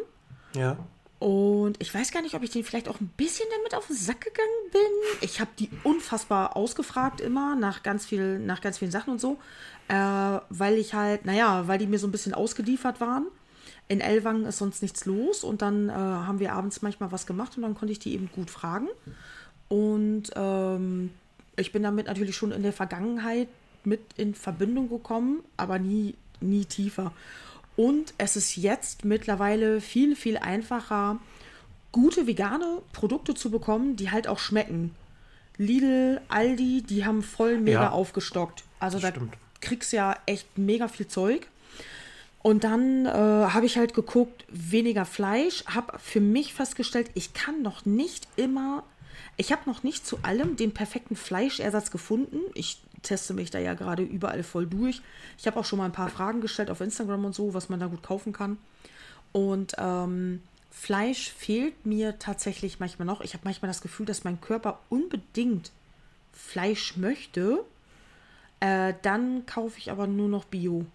Ja. 0.54 0.76
Und 1.20 1.76
ich 1.80 1.94
weiß 1.94 2.12
gar 2.12 2.22
nicht, 2.22 2.34
ob 2.34 2.42
ich 2.42 2.50
den 2.50 2.64
vielleicht 2.64 2.88
auch 2.88 2.98
ein 2.98 3.10
bisschen 3.16 3.46
damit 3.58 3.74
auf 3.74 3.86
den 3.86 3.96
Sack 3.96 4.22
gegangen 4.22 4.48
bin. 4.72 5.18
Ich 5.20 5.38
habe 5.38 5.50
die 5.58 5.68
unfassbar 5.84 6.56
ausgefragt 6.56 7.20
immer 7.20 7.56
nach 7.56 7.82
ganz 7.82 8.06
viel, 8.06 8.38
nach 8.38 8.62
ganz 8.62 8.78
vielen 8.78 8.90
Sachen 8.90 9.12
und 9.12 9.20
so, 9.20 9.38
äh, 9.88 9.94
weil 10.48 10.78
ich 10.78 10.94
halt, 10.94 11.26
naja, 11.26 11.68
weil 11.68 11.78
die 11.78 11.86
mir 11.86 11.98
so 11.98 12.06
ein 12.06 12.12
bisschen 12.12 12.32
ausgeliefert 12.32 13.02
waren. 13.02 13.26
In 13.86 14.00
Ellwangen 14.00 14.46
ist 14.46 14.58
sonst 14.58 14.80
nichts 14.80 15.04
los 15.04 15.44
und 15.44 15.60
dann 15.60 15.90
äh, 15.90 15.92
haben 15.92 16.38
wir 16.38 16.54
abends 16.54 16.80
manchmal 16.80 17.12
was 17.12 17.26
gemacht 17.26 17.54
und 17.56 17.62
dann 17.64 17.74
konnte 17.74 17.92
ich 17.92 17.98
die 17.98 18.14
eben 18.14 18.30
gut 18.34 18.48
fragen. 18.48 18.88
Und 19.68 20.30
ähm, 20.36 21.10
ich 21.56 21.70
bin 21.70 21.82
damit 21.82 22.06
natürlich 22.06 22.34
schon 22.34 22.50
in 22.50 22.62
der 22.62 22.72
Vergangenheit 22.72 23.48
mit 23.84 24.00
in 24.16 24.34
Verbindung 24.34 24.88
gekommen, 24.88 25.40
aber 25.56 25.78
nie, 25.78 26.14
nie 26.40 26.64
tiefer. 26.64 27.12
Und 27.76 28.14
es 28.18 28.36
ist 28.36 28.56
jetzt 28.56 29.04
mittlerweile 29.04 29.80
viel, 29.80 30.16
viel 30.16 30.36
einfacher, 30.36 31.18
gute 31.92 32.26
vegane 32.26 32.82
Produkte 32.92 33.34
zu 33.34 33.50
bekommen, 33.50 33.96
die 33.96 34.10
halt 34.10 34.28
auch 34.28 34.38
schmecken. 34.38 34.94
Lidl, 35.56 36.20
Aldi, 36.28 36.82
die 36.82 37.04
haben 37.04 37.22
voll 37.22 37.58
mega 37.58 37.82
Ja. 37.84 37.90
aufgestockt. 37.90 38.64
Also 38.78 38.98
da 38.98 39.08
Stimmt. 39.10 39.34
kriegst 39.60 39.92
du 39.92 39.96
ja 39.96 40.16
echt 40.26 40.56
mega 40.58 40.88
viel 40.88 41.06
Zeug. 41.06 41.46
Und 42.42 42.64
dann 42.64 43.04
äh, 43.04 43.10
habe 43.10 43.66
ich 43.66 43.76
halt 43.76 43.92
geguckt, 43.92 44.46
weniger 44.48 45.04
Fleisch, 45.04 45.62
habe 45.66 45.98
für 45.98 46.20
mich 46.20 46.54
festgestellt, 46.54 47.10
ich 47.14 47.34
kann 47.34 47.60
noch 47.60 47.84
nicht 47.84 48.26
immer, 48.36 48.82
ich 49.36 49.52
habe 49.52 49.68
noch 49.68 49.82
nicht 49.82 50.06
zu 50.06 50.18
allem 50.22 50.56
den 50.56 50.72
perfekten 50.72 51.16
Fleischersatz 51.16 51.90
gefunden. 51.90 52.38
Ich 52.54 52.78
teste 53.02 53.34
mich 53.34 53.50
da 53.50 53.58
ja 53.58 53.74
gerade 53.74 54.02
überall 54.02 54.42
voll 54.42 54.66
durch. 54.66 55.00
Ich 55.38 55.46
habe 55.46 55.58
auch 55.58 55.64
schon 55.64 55.78
mal 55.78 55.86
ein 55.86 55.92
paar 55.92 56.08
Fragen 56.08 56.40
gestellt 56.40 56.70
auf 56.70 56.80
Instagram 56.80 57.24
und 57.24 57.34
so, 57.34 57.54
was 57.54 57.68
man 57.68 57.80
da 57.80 57.86
gut 57.86 58.02
kaufen 58.02 58.32
kann. 58.32 58.58
Und 59.32 59.74
ähm, 59.78 60.42
Fleisch 60.70 61.30
fehlt 61.32 61.84
mir 61.84 62.18
tatsächlich 62.18 62.80
manchmal 62.80 63.06
noch. 63.06 63.20
Ich 63.20 63.34
habe 63.34 63.42
manchmal 63.44 63.68
das 63.68 63.80
Gefühl, 63.80 64.06
dass 64.06 64.24
mein 64.24 64.40
Körper 64.40 64.78
unbedingt 64.88 65.72
Fleisch 66.32 66.96
möchte. 66.96 67.64
Äh, 68.60 68.94
dann 69.02 69.46
kaufe 69.46 69.78
ich 69.78 69.90
aber 69.90 70.06
nur 70.06 70.28
noch 70.28 70.44
Bio. 70.44 70.86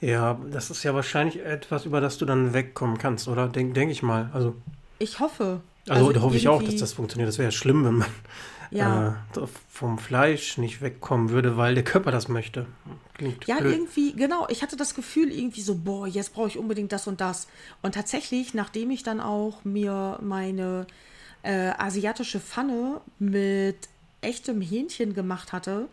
Ja, 0.00 0.38
das 0.50 0.70
ist 0.70 0.82
ja 0.82 0.94
wahrscheinlich 0.94 1.44
etwas, 1.44 1.84
über 1.84 2.00
das 2.00 2.18
du 2.18 2.24
dann 2.24 2.54
wegkommen 2.54 2.98
kannst, 2.98 3.28
oder? 3.28 3.48
Denke 3.48 3.74
denk 3.74 3.90
ich 3.90 4.02
mal. 4.02 4.30
Also, 4.32 4.54
Ich 4.98 5.20
hoffe. 5.20 5.60
also, 5.88 6.12
da 6.12 6.20
hoffe 6.22 6.36
ich 6.36 6.48
auch, 6.48 6.62
dass 6.62 6.76
das 6.76 6.94
funktioniert. 6.94 7.28
Das 7.28 7.38
wäre 7.38 7.48
ja 7.48 7.52
schlimm, 7.52 7.84
wenn 7.84 7.94
man 7.94 8.08
Ja, 8.70 9.24
äh, 9.36 9.46
vom 9.68 9.98
Fleisch 9.98 10.56
nicht 10.58 10.80
wegkommen 10.80 11.30
würde, 11.30 11.56
weil 11.56 11.74
der 11.74 11.84
Körper 11.84 12.12
das 12.12 12.28
möchte. 12.28 12.66
Klingt 13.14 13.46
ja 13.46 13.58
blöd. 13.58 13.74
irgendwie, 13.74 14.12
genau. 14.12 14.46
Ich 14.48 14.62
hatte 14.62 14.76
das 14.76 14.94
Gefühl, 14.94 15.32
irgendwie 15.32 15.60
so, 15.60 15.74
boah, 15.74 16.06
jetzt 16.06 16.34
brauche 16.34 16.48
ich 16.48 16.58
unbedingt 16.58 16.92
das 16.92 17.06
und 17.06 17.20
das. 17.20 17.48
Und 17.82 17.94
tatsächlich, 17.94 18.54
nachdem 18.54 18.90
ich 18.90 19.02
dann 19.02 19.20
auch 19.20 19.64
mir 19.64 20.18
meine 20.22 20.86
äh, 21.42 21.70
asiatische 21.78 22.38
Pfanne 22.38 23.00
mit 23.18 23.76
echtem 24.20 24.60
Hähnchen 24.60 25.14
gemacht 25.14 25.52
hatte, 25.52 25.88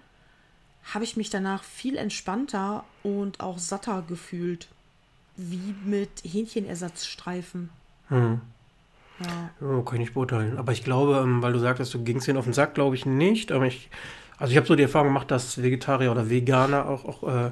habe 0.94 1.04
ich 1.04 1.18
mich 1.18 1.30
danach 1.30 1.64
viel 1.64 1.98
entspannter 1.98 2.84
und 3.04 3.40
auch 3.40 3.58
satter 3.58 4.04
gefühlt. 4.08 4.68
Wie 5.36 5.76
mit 5.84 6.10
Hähnchenersatzstreifen. 6.24 7.70
Hm. 8.10 8.42
Ja. 9.20 9.68
Oh, 9.68 9.82
kann 9.82 9.96
ich 9.96 10.02
nicht 10.02 10.14
beurteilen. 10.14 10.58
Aber 10.58 10.72
ich 10.72 10.84
glaube, 10.84 11.18
ähm, 11.24 11.42
weil 11.42 11.54
du 11.54 11.60
sagtest, 11.60 11.94
du 11.94 12.04
gingst 12.04 12.28
denen 12.28 12.38
auf 12.38 12.44
den 12.46 12.54
Sack, 12.54 12.76
glaube 12.76 12.96
ich 12.96 13.06
nicht. 13.06 13.52
Aber 13.52 13.66
ich, 13.66 13.90
also 14.38 14.52
ich 14.52 14.58
habe 14.58 14.68
so 14.68 14.76
die 14.76 14.84
Erfahrung 14.84 15.08
gemacht, 15.10 15.32
dass 15.32 15.62
Vegetarier 15.62 16.12
oder 16.12 16.30
Veganer 16.30 16.88
auch, 16.88 17.06
auch 17.06 17.24
äh, 17.48 17.52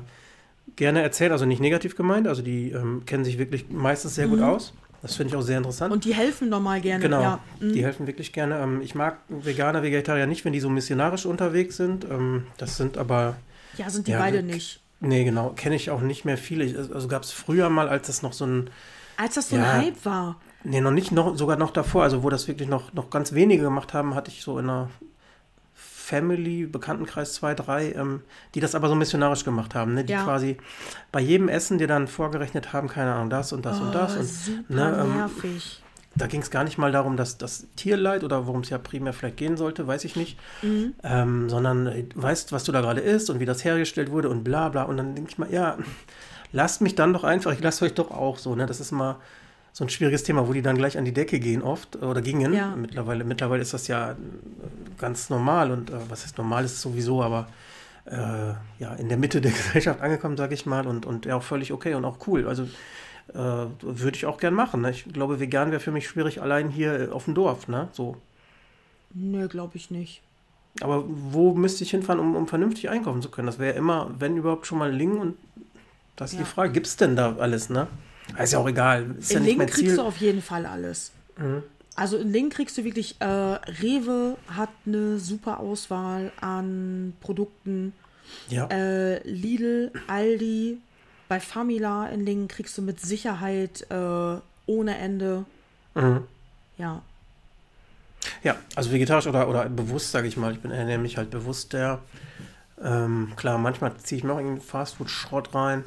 gerne 0.76 1.02
erzählen, 1.02 1.32
also 1.32 1.46
nicht 1.46 1.62
negativ 1.62 1.96
gemeint. 1.96 2.28
Also 2.28 2.42
die 2.42 2.72
ähm, 2.72 3.04
kennen 3.06 3.26
sich 3.26 3.38
wirklich 3.38 3.70
meistens 3.70 4.16
sehr 4.16 4.28
gut 4.28 4.42
aus. 4.42 4.74
Das 5.02 5.16
finde 5.16 5.30
ich 5.34 5.36
auch 5.36 5.42
sehr 5.44 5.58
interessant. 5.58 5.90
Mhm. 5.92 5.94
Und 5.94 6.06
die 6.06 6.16
helfen 6.16 6.50
normal 6.50 6.82
gerne. 6.82 7.02
Genau, 7.04 7.22
Ja. 7.22 7.40
mhm. 7.60 7.74
die 7.74 7.84
helfen 7.84 8.08
wirklich 8.08 8.34
gerne. 8.34 8.58
Ähm, 8.60 8.82
ich 8.82 8.96
mag 8.96 9.18
Veganer, 9.30 9.84
Vegetarier 9.84 10.26
nicht, 10.28 10.46
wenn 10.46 10.54
die 10.54 10.60
so 10.60 10.70
missionarisch 10.70 11.26
unterwegs 11.26 11.78
sind. 11.78 12.06
Ähm, 12.10 12.48
das 12.58 12.78
sind 12.78 12.98
aber, 12.98 13.36
ja, 13.78 13.90
sind 13.90 14.08
die 14.08 14.12
Ja, 14.12 14.20
beide 14.20 14.42
nicht. 14.42 14.82
nee, 15.02 15.24
genau, 15.24 15.50
kenne 15.56 15.76
ich 15.76 15.90
auch 15.92 16.02
nicht 16.02 16.26
mehr 16.26 16.38
viele. 16.38 16.66
Also 16.94 17.08
gab 17.08 17.22
es 17.24 17.32
früher 17.32 17.70
mal, 17.70 17.88
als 17.88 18.08
das 18.08 18.22
noch 18.24 18.34
so 18.34 18.46
ein, 18.46 18.70
Als 19.18 19.36
das 19.36 19.50
so 19.50 19.56
Ja. 19.58 19.74
ein 19.74 19.82
Hype 19.86 20.06
war. 20.06 20.38
Nee, 20.66 20.82
noch 20.82 20.92
nicht, 20.92 21.12
noch, 21.12 21.38
sogar 21.38 21.58
noch 21.58 21.72
davor, 21.72 22.04
also 22.04 22.24
wo 22.24 22.30
das 22.30 22.48
wirklich 22.48 22.68
noch, 22.68 22.94
noch 22.94 23.10
ganz 23.10 23.34
wenige 23.34 23.64
gemacht 23.64 23.94
haben, 23.94 24.16
hatte 24.16 24.30
ich 24.32 24.42
so 24.42 24.60
in 24.60 24.66
einer 24.70 24.90
Family, 25.74 26.66
Bekanntenkreis 26.68 27.34
zwei, 27.34 27.56
drei, 27.56 27.92
ähm, 27.94 28.22
die 28.54 28.60
das 28.60 28.76
aber 28.76 28.90
so 28.90 28.96
missionarisch 28.96 29.44
gemacht 29.44 29.74
haben, 29.74 29.96
ne? 29.96 30.04
die 30.04 30.14
Ja. 30.14 30.24
quasi 30.24 30.58
bei 31.12 31.20
jedem 31.20 31.50
Essen 31.50 31.78
dir 31.80 31.88
dann 31.88 32.08
vorgerechnet 32.08 32.74
haben, 32.74 32.88
keine 32.88 33.14
Ahnung, 33.14 33.30
das 33.32 33.54
und 33.54 33.66
das 33.66 33.80
und 33.80 33.94
das. 33.94 34.16
Oh, 34.16 34.20
Und, 34.20 34.26
super 34.28 34.74
ne, 34.74 34.98
ähm, 35.02 35.14
nervig. 35.18 35.82
da 36.16 36.28
ging 36.28 36.42
es 36.42 36.52
gar 36.52 36.64
nicht 36.64 36.78
mal 36.78 36.92
darum, 36.92 37.18
dass 37.18 37.40
das 37.40 37.66
Tierleid 37.76 38.24
oder 38.24 38.46
worum 38.46 38.62
es 38.62 38.70
ja 38.70 38.78
primär 38.78 39.14
vielleicht 39.14 39.38
gehen 39.38 39.58
sollte, 39.58 39.88
weiß 39.88 40.04
ich 40.06 40.16
nicht, 40.16 40.38
Mhm. 40.62 40.94
ähm, 41.04 41.50
sondern 41.50 41.88
äh, 41.88 42.06
weißt, 42.14 42.52
was 42.52 42.64
du 42.66 42.72
da 42.72 42.82
gerade 42.82 43.02
isst 43.02 43.32
und 43.32 43.40
wie 43.40 43.46
das 43.46 43.66
hergestellt 43.66 44.12
wurde 44.12 44.30
und 44.30 44.44
bla 44.44 44.70
bla. 44.70 44.84
Und 44.84 44.98
dann 44.98 45.16
denke 45.16 45.32
ich 45.32 45.38
mal, 45.40 45.52
ja, 45.52 45.76
lasst 46.52 46.82
mich 46.82 46.94
dann 46.94 47.14
doch 47.14 47.24
einfach, 47.24 47.52
ich 47.52 47.62
lasse 47.62 47.84
euch 47.84 47.96
doch 47.96 48.12
auch 48.12 48.38
so. 48.38 48.54
Ne? 48.54 48.68
Das 48.68 48.80
ist 48.80 48.92
immer 48.92 49.18
so 49.76 49.84
ein 49.84 49.90
schwieriges 49.90 50.24
Thema, 50.24 50.48
wo 50.48 50.54
die 50.54 50.62
dann 50.62 50.78
gleich 50.78 50.98
an 50.98 51.04
die 51.04 51.12
Decke 51.12 51.38
gehen 51.38 51.62
oft 51.62 51.98
oder 51.98 52.22
gingen. 52.22 52.54
Ja. 52.54 52.78
Mittlerweile, 52.78 53.26
mittlerweile 53.26 53.62
ist 53.62 53.74
das 53.74 53.90
ja 53.90 54.12
äh, 54.12 54.16
ganz 54.98 55.30
normal 55.30 55.70
und 55.70 55.90
äh, 55.90 55.96
was 56.08 56.24
heißt 56.24 56.38
normal 56.38 56.64
ist 56.64 56.72
es 56.76 56.82
sowieso, 56.82 57.22
aber 57.22 57.50
äh, 58.06 58.16
ja, 58.80 58.94
in 58.98 59.10
der 59.10 59.18
Mitte 59.18 59.42
der 59.42 59.52
Gesellschaft 59.60 60.00
angekommen, 60.00 60.38
sage 60.38 60.54
ich 60.54 60.66
mal, 60.66 60.88
und, 60.88 61.06
und 61.06 61.26
ja 61.26 61.36
auch 61.36 61.44
völlig 61.44 61.74
okay 61.74 61.94
und 61.94 62.06
auch 62.06 62.26
cool. 62.26 62.48
Also 62.48 62.64
äh, 63.34 63.38
würde 63.82 64.16
ich 64.16 64.26
auch 64.26 64.38
gern 64.38 64.54
machen. 64.54 64.80
Ne? 64.80 64.92
Ich 64.92 65.12
glaube, 65.12 65.42
vegan 65.42 65.72
wäre 65.72 65.82
für 65.82 65.92
mich 65.92 66.08
schwierig 66.08 66.42
allein 66.42 66.70
hier 66.70 67.10
äh, 67.10 67.12
auf 67.12 67.26
dem 67.26 67.36
Dorf, 67.36 67.68
ne? 67.68 67.90
So. 67.92 68.16
Nö, 69.14 69.50
glaube 69.50 69.76
ich 69.76 69.92
nicht. 69.92 70.22
Aber 70.80 71.04
wo 71.06 71.54
müsste 71.54 71.84
ich 71.84 71.92
hinfahren, 71.92 72.22
um, 72.22 72.38
um 72.38 72.48
vernünftig 72.48 72.90
einkaufen 72.90 73.22
zu 73.22 73.30
können? 73.30 73.48
Das 73.48 73.60
wäre 73.60 73.76
immer, 73.76 74.10
wenn 74.20 74.38
überhaupt, 74.38 74.68
schon 74.68 74.78
mal 74.78 74.90
Lingen 74.90 75.18
und 75.18 75.38
das 76.16 76.32
ist 76.32 76.40
Ja. 76.40 76.46
die 76.46 76.50
Frage, 76.50 76.72
gibt 76.72 76.88
es 76.88 76.96
denn 76.96 77.18
da 77.18 77.36
alles, 77.38 77.70
ne? 77.70 77.88
Ist 78.42 78.54
ja 78.54 78.60
auch 78.60 78.68
egal. 78.68 79.16
Ist 79.20 79.32
ja 79.32 79.38
in 79.38 79.44
nicht 79.44 79.52
Lingen 79.52 79.58
mein 79.60 79.70
kriegst 79.70 79.98
du 79.98 80.02
auf 80.02 80.18
jeden 80.18 80.42
Fall 80.42 80.66
alles. 80.66 81.12
Mhm. 81.38 81.64
Also 81.96 82.18
in 82.18 82.32
Lingen 82.32 82.50
kriegst 82.50 82.78
du 82.78 82.84
wirklich, 82.84 83.16
äh, 83.20 83.26
Rewe 83.26 84.38
hat 84.50 84.70
eine 84.86 85.18
super 85.18 85.60
Auswahl 85.60 86.32
an 86.42 87.14
Produkten. 87.22 87.94
Ja. 88.50 88.68
Äh, 88.68 89.26
Lidl, 89.28 89.92
Aldi, 90.08 90.80
bei 91.30 91.40
Famila 91.40 92.08
in 92.08 92.26
Lingen 92.26 92.48
kriegst 92.48 92.78
du 92.78 92.82
mit 92.82 93.00
Sicherheit 93.00 93.88
äh, 93.90 94.38
ohne 94.66 94.98
Ende. 94.98 95.46
Mhm. 95.94 96.24
Ja. 96.78 97.02
Ja, 98.44 98.58
also 98.76 98.92
vegetarisch 98.92 99.28
oder, 99.28 99.48
oder 99.48 99.70
bewusst, 99.70 100.12
sage 100.12 100.28
ich 100.28 100.36
mal. 100.36 100.52
Ich 100.52 100.60
bin 100.60 101.02
mich 101.02 101.18
halt 101.18 101.30
bewusst 101.30 101.74
der. 101.74 102.00
Ähm, 102.84 103.34
klar, 103.36 103.58
manchmal 103.58 103.96
ziehe 103.98 104.18
ich 104.18 104.24
mir 104.24 104.34
auch 104.34 104.38
irgendeinen 104.38 104.68
Fastfood-Schrott 104.68 105.56
rein. 105.56 105.86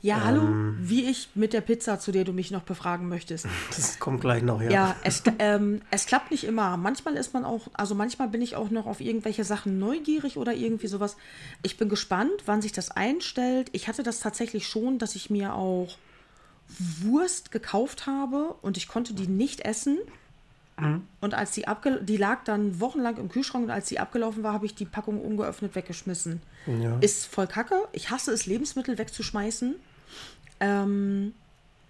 Ja, 0.00 0.22
hallo, 0.24 0.42
Ähm. 0.42 0.78
wie 0.80 1.04
ich 1.10 1.30
mit 1.34 1.52
der 1.52 1.60
Pizza, 1.60 1.98
zu 1.98 2.12
der 2.12 2.24
du 2.24 2.32
mich 2.32 2.50
noch 2.50 2.62
befragen 2.62 3.08
möchtest. 3.08 3.46
Das 3.76 3.98
kommt 3.98 4.20
gleich 4.20 4.42
noch, 4.42 4.62
ja. 4.62 4.70
Ja, 4.70 4.96
es, 5.02 5.22
ähm, 5.38 5.80
es 5.90 6.06
klappt 6.06 6.30
nicht 6.30 6.44
immer. 6.44 6.76
Manchmal 6.76 7.16
ist 7.16 7.34
man 7.34 7.44
auch, 7.44 7.68
also 7.74 7.94
manchmal 7.94 8.28
bin 8.28 8.40
ich 8.42 8.54
auch 8.56 8.70
noch 8.70 8.86
auf 8.86 9.00
irgendwelche 9.00 9.44
Sachen 9.44 9.78
neugierig 9.78 10.36
oder 10.36 10.52
irgendwie 10.52 10.86
sowas. 10.86 11.16
Ich 11.62 11.76
bin 11.76 11.88
gespannt, 11.88 12.32
wann 12.46 12.62
sich 12.62 12.72
das 12.72 12.90
einstellt. 12.90 13.70
Ich 13.72 13.88
hatte 13.88 14.02
das 14.02 14.20
tatsächlich 14.20 14.66
schon, 14.68 14.98
dass 14.98 15.16
ich 15.16 15.30
mir 15.30 15.54
auch 15.54 15.96
Wurst 17.00 17.50
gekauft 17.50 18.06
habe 18.06 18.54
und 18.62 18.76
ich 18.76 18.88
konnte 18.88 19.14
die 19.14 19.26
nicht 19.26 19.62
essen. 19.62 19.98
Und 21.20 21.34
als 21.34 21.50
die 21.50 21.66
abge 21.66 22.00
die 22.04 22.16
lag 22.16 22.44
dann 22.44 22.78
wochenlang 22.78 23.16
im 23.16 23.28
Kühlschrank 23.28 23.64
und 23.64 23.70
als 23.72 23.88
die 23.88 23.98
abgelaufen 23.98 24.44
war, 24.44 24.52
habe 24.52 24.64
ich 24.64 24.76
die 24.76 24.84
Packung 24.84 25.20
ungeöffnet 25.20 25.74
weggeschmissen. 25.74 26.40
Ja. 26.66 26.98
Ist 27.00 27.26
voll 27.26 27.48
kacke. 27.48 27.88
Ich 27.90 28.10
hasse 28.10 28.30
es, 28.30 28.46
Lebensmittel 28.46 28.96
wegzuschmeißen. 28.96 29.74
Ähm, 30.60 31.34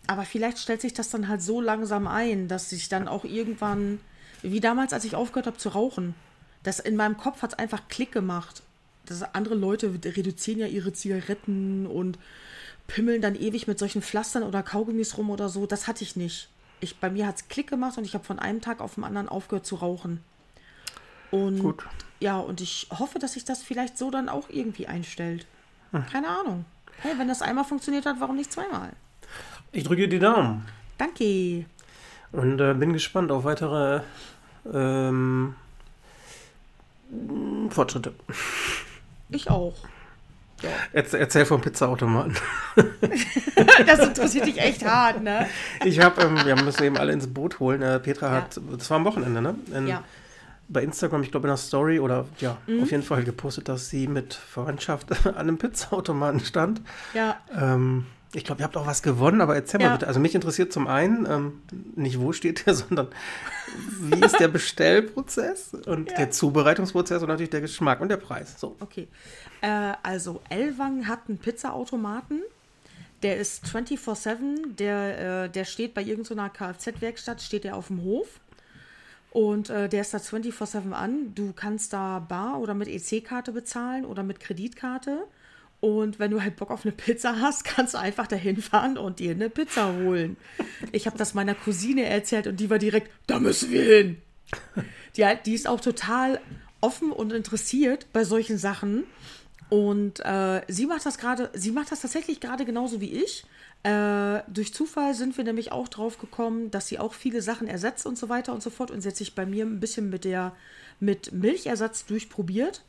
aber 0.07 0.23
vielleicht 0.23 0.59
stellt 0.59 0.81
sich 0.81 0.95
das 0.95 1.11
dann 1.11 1.29
halt 1.29 1.43
so 1.43 1.61
langsam 1.61 2.07
ein, 2.07 2.49
dass 2.49 2.73
ich 2.73 2.89
dann 2.89 3.09
auch 3.09 3.25
irgendwann, 3.25 4.01
wie 4.43 4.61
damals, 4.61 4.93
als 4.93 5.05
ich 5.05 5.15
aufgehört 5.15 5.47
habe 5.47 5.59
zu 5.59 5.69
rauchen, 5.69 6.15
das 6.63 6.81
in 6.81 6.97
meinem 6.97 7.17
Kopf 7.17 7.43
hat 7.43 7.53
es 7.53 7.59
einfach 7.59 7.89
Klick 7.89 8.13
gemacht. 8.13 8.63
Das 9.07 9.23
andere 9.35 9.55
Leute 9.55 9.93
reduzieren 10.05 10.61
ja 10.61 10.67
ihre 10.67 10.93
Zigaretten 10.93 11.87
und 11.87 12.19
pimmeln 12.87 13.23
dann 13.23 13.35
ewig 13.35 13.67
mit 13.67 13.79
solchen 13.79 14.03
Pflastern 14.03 14.43
oder 14.43 14.63
Kaugummis 14.63 15.17
rum 15.19 15.31
oder 15.31 15.49
so. 15.49 15.67
Das 15.67 15.87
hatte 15.87 16.05
ich 16.05 16.17
nicht. 16.17 16.49
Ich, 16.81 16.97
bei 16.97 17.11
mir 17.11 17.27
hat 17.27 17.37
es 17.37 17.49
Klick 17.49 17.69
gemacht 17.69 17.99
und 17.99 18.05
ich 18.05 18.15
habe 18.15 18.25
von 18.25 18.39
einem 18.39 18.61
Tag 18.61 18.81
auf 18.81 18.95
den 18.95 19.05
anderen 19.05 19.29
aufgehört 19.29 19.67
zu 19.67 19.77
rauchen. 19.77 20.21
Und 21.31 21.61
Gut. 21.61 21.85
ja, 22.21 22.39
und 22.39 22.61
ich 22.61 22.89
hoffe, 22.91 23.19
dass 23.19 23.35
sich 23.35 23.45
das 23.45 23.63
vielleicht 23.63 23.99
so 23.99 24.11
dann 24.11 24.29
auch 24.29 24.49
irgendwie 24.49 24.87
einstellt. 24.87 25.47
Keine 26.11 26.29
Ahnung. 26.29 26.65
Hey, 27.01 27.13
wenn 27.17 27.29
das 27.29 27.43
einmal 27.43 27.65
funktioniert 27.65 28.07
hat, 28.07 28.17
warum 28.19 28.37
nicht 28.37 28.53
zweimal? 28.53 28.91
Ich 29.73 29.85
drücke 29.85 30.03
dir 30.03 30.09
die 30.09 30.19
Daumen 30.19 30.67
Danke. 30.97 31.65
und 32.33 32.61
äh, 32.61 32.75
bin 32.75 32.93
gespannt 32.93 33.31
auf 33.31 33.45
weitere 33.45 34.01
ähm, 34.73 35.55
Fortschritte. 37.71 38.15
Ich 39.29 39.49
auch. 39.51 39.75
Erzähl, 40.93 41.21
erzähl 41.21 41.45
vom 41.47 41.61
Pizzaautomaten. 41.61 42.37
das 43.87 44.01
interessiert 44.01 44.47
dich 44.47 44.59
echt 44.61 44.85
hart, 44.85 45.23
ne? 45.23 45.47
Ich 45.85 46.01
habe, 46.01 46.21
ähm, 46.23 46.45
wir 46.45 46.57
müssen 46.57 46.83
eben 46.83 46.97
alle 46.97 47.13
ins 47.13 47.33
Boot 47.33 47.61
holen. 47.61 47.81
Äh, 47.81 48.01
Petra 48.01 48.33
hat, 48.33 48.61
das 48.77 48.91
war 48.91 48.97
am 48.97 49.05
Wochenende, 49.05 49.41
ne? 49.41 49.55
In, 49.73 49.87
Ja. 49.87 50.03
Bei 50.69 50.83
Instagram, 50.83 51.23
ich 51.23 51.31
glaube 51.31 51.47
in 51.47 51.51
der 51.51 51.57
Story 51.57 51.99
oder 51.99 52.27
ja, 52.41 52.59
Mhm. 52.67 52.83
auf 52.83 52.91
jeden 52.91 53.03
Fall 53.03 53.25
gepostet, 53.25 53.69
dass 53.69 53.89
sie 53.89 54.07
mit 54.07 54.35
Verwandtschaft 54.35 55.11
an 55.27 55.35
einem 55.37 55.59
Pizzaautomaten 55.59 56.41
stand. 56.41 56.81
Ja, 57.15 57.37
Ähm, 57.59 58.07
ich 58.35 58.45
glaube, 58.45 58.61
ihr 58.61 58.65
habt 58.65 58.77
auch 58.77 58.87
was 58.87 59.03
gewonnen, 59.03 59.41
aber 59.41 59.55
erzähl 59.55 59.81
mal 59.81 59.87
Ja. 59.87 59.93
bitte. 59.95 60.07
Also 60.07 60.21
mich 60.21 60.35
interessiert 60.35 60.71
zum 60.71 60.87
einen 60.87 61.25
ähm, 61.25 61.63
nicht, 61.97 62.21
wo 62.21 62.33
steht 62.33 62.67
der, 62.67 62.75
sondern 62.75 63.09
wie 64.01 64.21
ist 64.23 64.39
der 64.39 64.49
Bestellprozess 64.49 65.73
und 65.87 66.11
Ja. 66.11 66.17
der 66.19 66.31
Zubereitungsprozess 66.31 67.23
und 67.23 67.29
natürlich 67.29 67.49
der 67.51 67.63
Geschmack 67.63 68.01
und 68.03 68.09
der 68.11 68.19
Preis. 68.19 68.55
So. 68.61 68.77
okay. 68.81 69.09
Äh, 69.63 69.93
also, 70.03 70.41
Elwang 70.51 71.09
hat 71.09 71.21
einen 71.29 71.39
Pizzaautomaten. 71.39 72.43
Der 73.23 73.39
ist 73.39 73.65
24-7. 73.67 74.77
Der, 74.77 75.45
äh, 75.45 75.49
der 75.51 75.65
steht 75.65 75.95
bei 75.95 76.03
irgendeiner 76.03 76.51
Kfz-Werkstatt, 76.51 77.41
steht 77.43 77.65
der 77.65 77.75
auf 77.77 77.89
dem 77.89 78.03
Hof. 78.05 78.29
Und 79.31 79.71
äh, 79.71 79.89
der 79.89 80.01
ist 80.01 80.15
da 80.15 80.19
24-7 80.19 80.93
an. 80.93 81.35
Du 81.35 81.53
kannst 81.53 81.93
da 81.93 82.19
bar 82.19 82.61
oder 82.61 82.75
mit 82.75 82.89
EC-Karte 82.89 83.53
bezahlen 83.53 84.05
oder 84.05 84.23
mit 84.23 84.41
Kreditkarte. 84.41 85.25
Und 85.81 86.19
wenn 86.19 86.31
du 86.31 86.43
halt 86.43 86.57
Bock 86.57 86.71
auf 86.71 86.85
eine 86.85 86.93
Pizza 86.93 87.41
hast, 87.41 87.65
kannst 87.65 87.95
du 87.95 87.99
einfach 87.99 88.27
dahin 88.27 88.61
fahren 88.61 88.99
und 88.99 89.19
dir 89.19 89.33
eine 89.33 89.51
Pizza 89.51 89.95
holen. 89.95 90.37
Ich 90.93 91.07
habe 91.07 91.19
das 91.19 91.35
meiner 91.35 91.55
Cousine 91.55 92.05
erzählt 92.05 92.47
und 92.47 92.59
die 92.59 92.71
war 92.71 92.79
direkt, 92.79 93.11
da 93.27 93.39
müssen 93.39 93.71
wir 93.71 93.83
hin. 93.83 94.23
Die, 95.17 95.27
die 95.45 95.55
ist 95.55 95.69
auch 95.69 95.81
total 95.81 96.41
offen 96.81 97.13
und 97.13 97.33
interessiert 97.33 98.07
bei 98.13 98.25
solchen 98.25 98.59
Sachen. 98.59 99.05
Und 99.69 100.21
äh, 100.25 100.63
sie 100.69 100.87
macht 100.87 101.05
das 101.05 101.19
gerade, 101.19 101.51
sie 101.55 101.73
macht 101.73 101.93
das 101.93 102.01
tatsächlich 102.01 102.41
gerade 102.41 102.65
genauso 102.65 103.01
wie 103.01 103.13
ich. 103.13 103.45
Äh, 103.83 104.43
durch 104.49 104.75
Zufall 104.75 105.15
sind 105.15 105.37
wir 105.37 105.45
nämlich 105.45 105.73
auch 105.73 105.89
drauf 105.89 106.19
gekommen, 106.19 106.71
dass 106.71 106.89
sie 106.89 106.99
auch 106.99 107.15
viele 107.15 107.43
Sachen 107.43 107.69
ersetzt 107.69 108.07
und 108.07 108.19
so 108.19 108.29
weiter 108.29 108.53
und 108.53 108.63
so 108.63 108.71
fort. 108.71 108.91
Und 108.91 109.01
sie 109.01 109.09
hat 109.09 109.17
sich 109.17 109.35
bei 109.35 109.47
mir 109.47 109.65
ein 109.65 109.81
bisschen 109.81 110.11
mit 110.11 110.25
der 110.25 110.53
mit 111.01 111.33
Milchersatz 111.33 112.07
durchprobiert. 112.07 112.85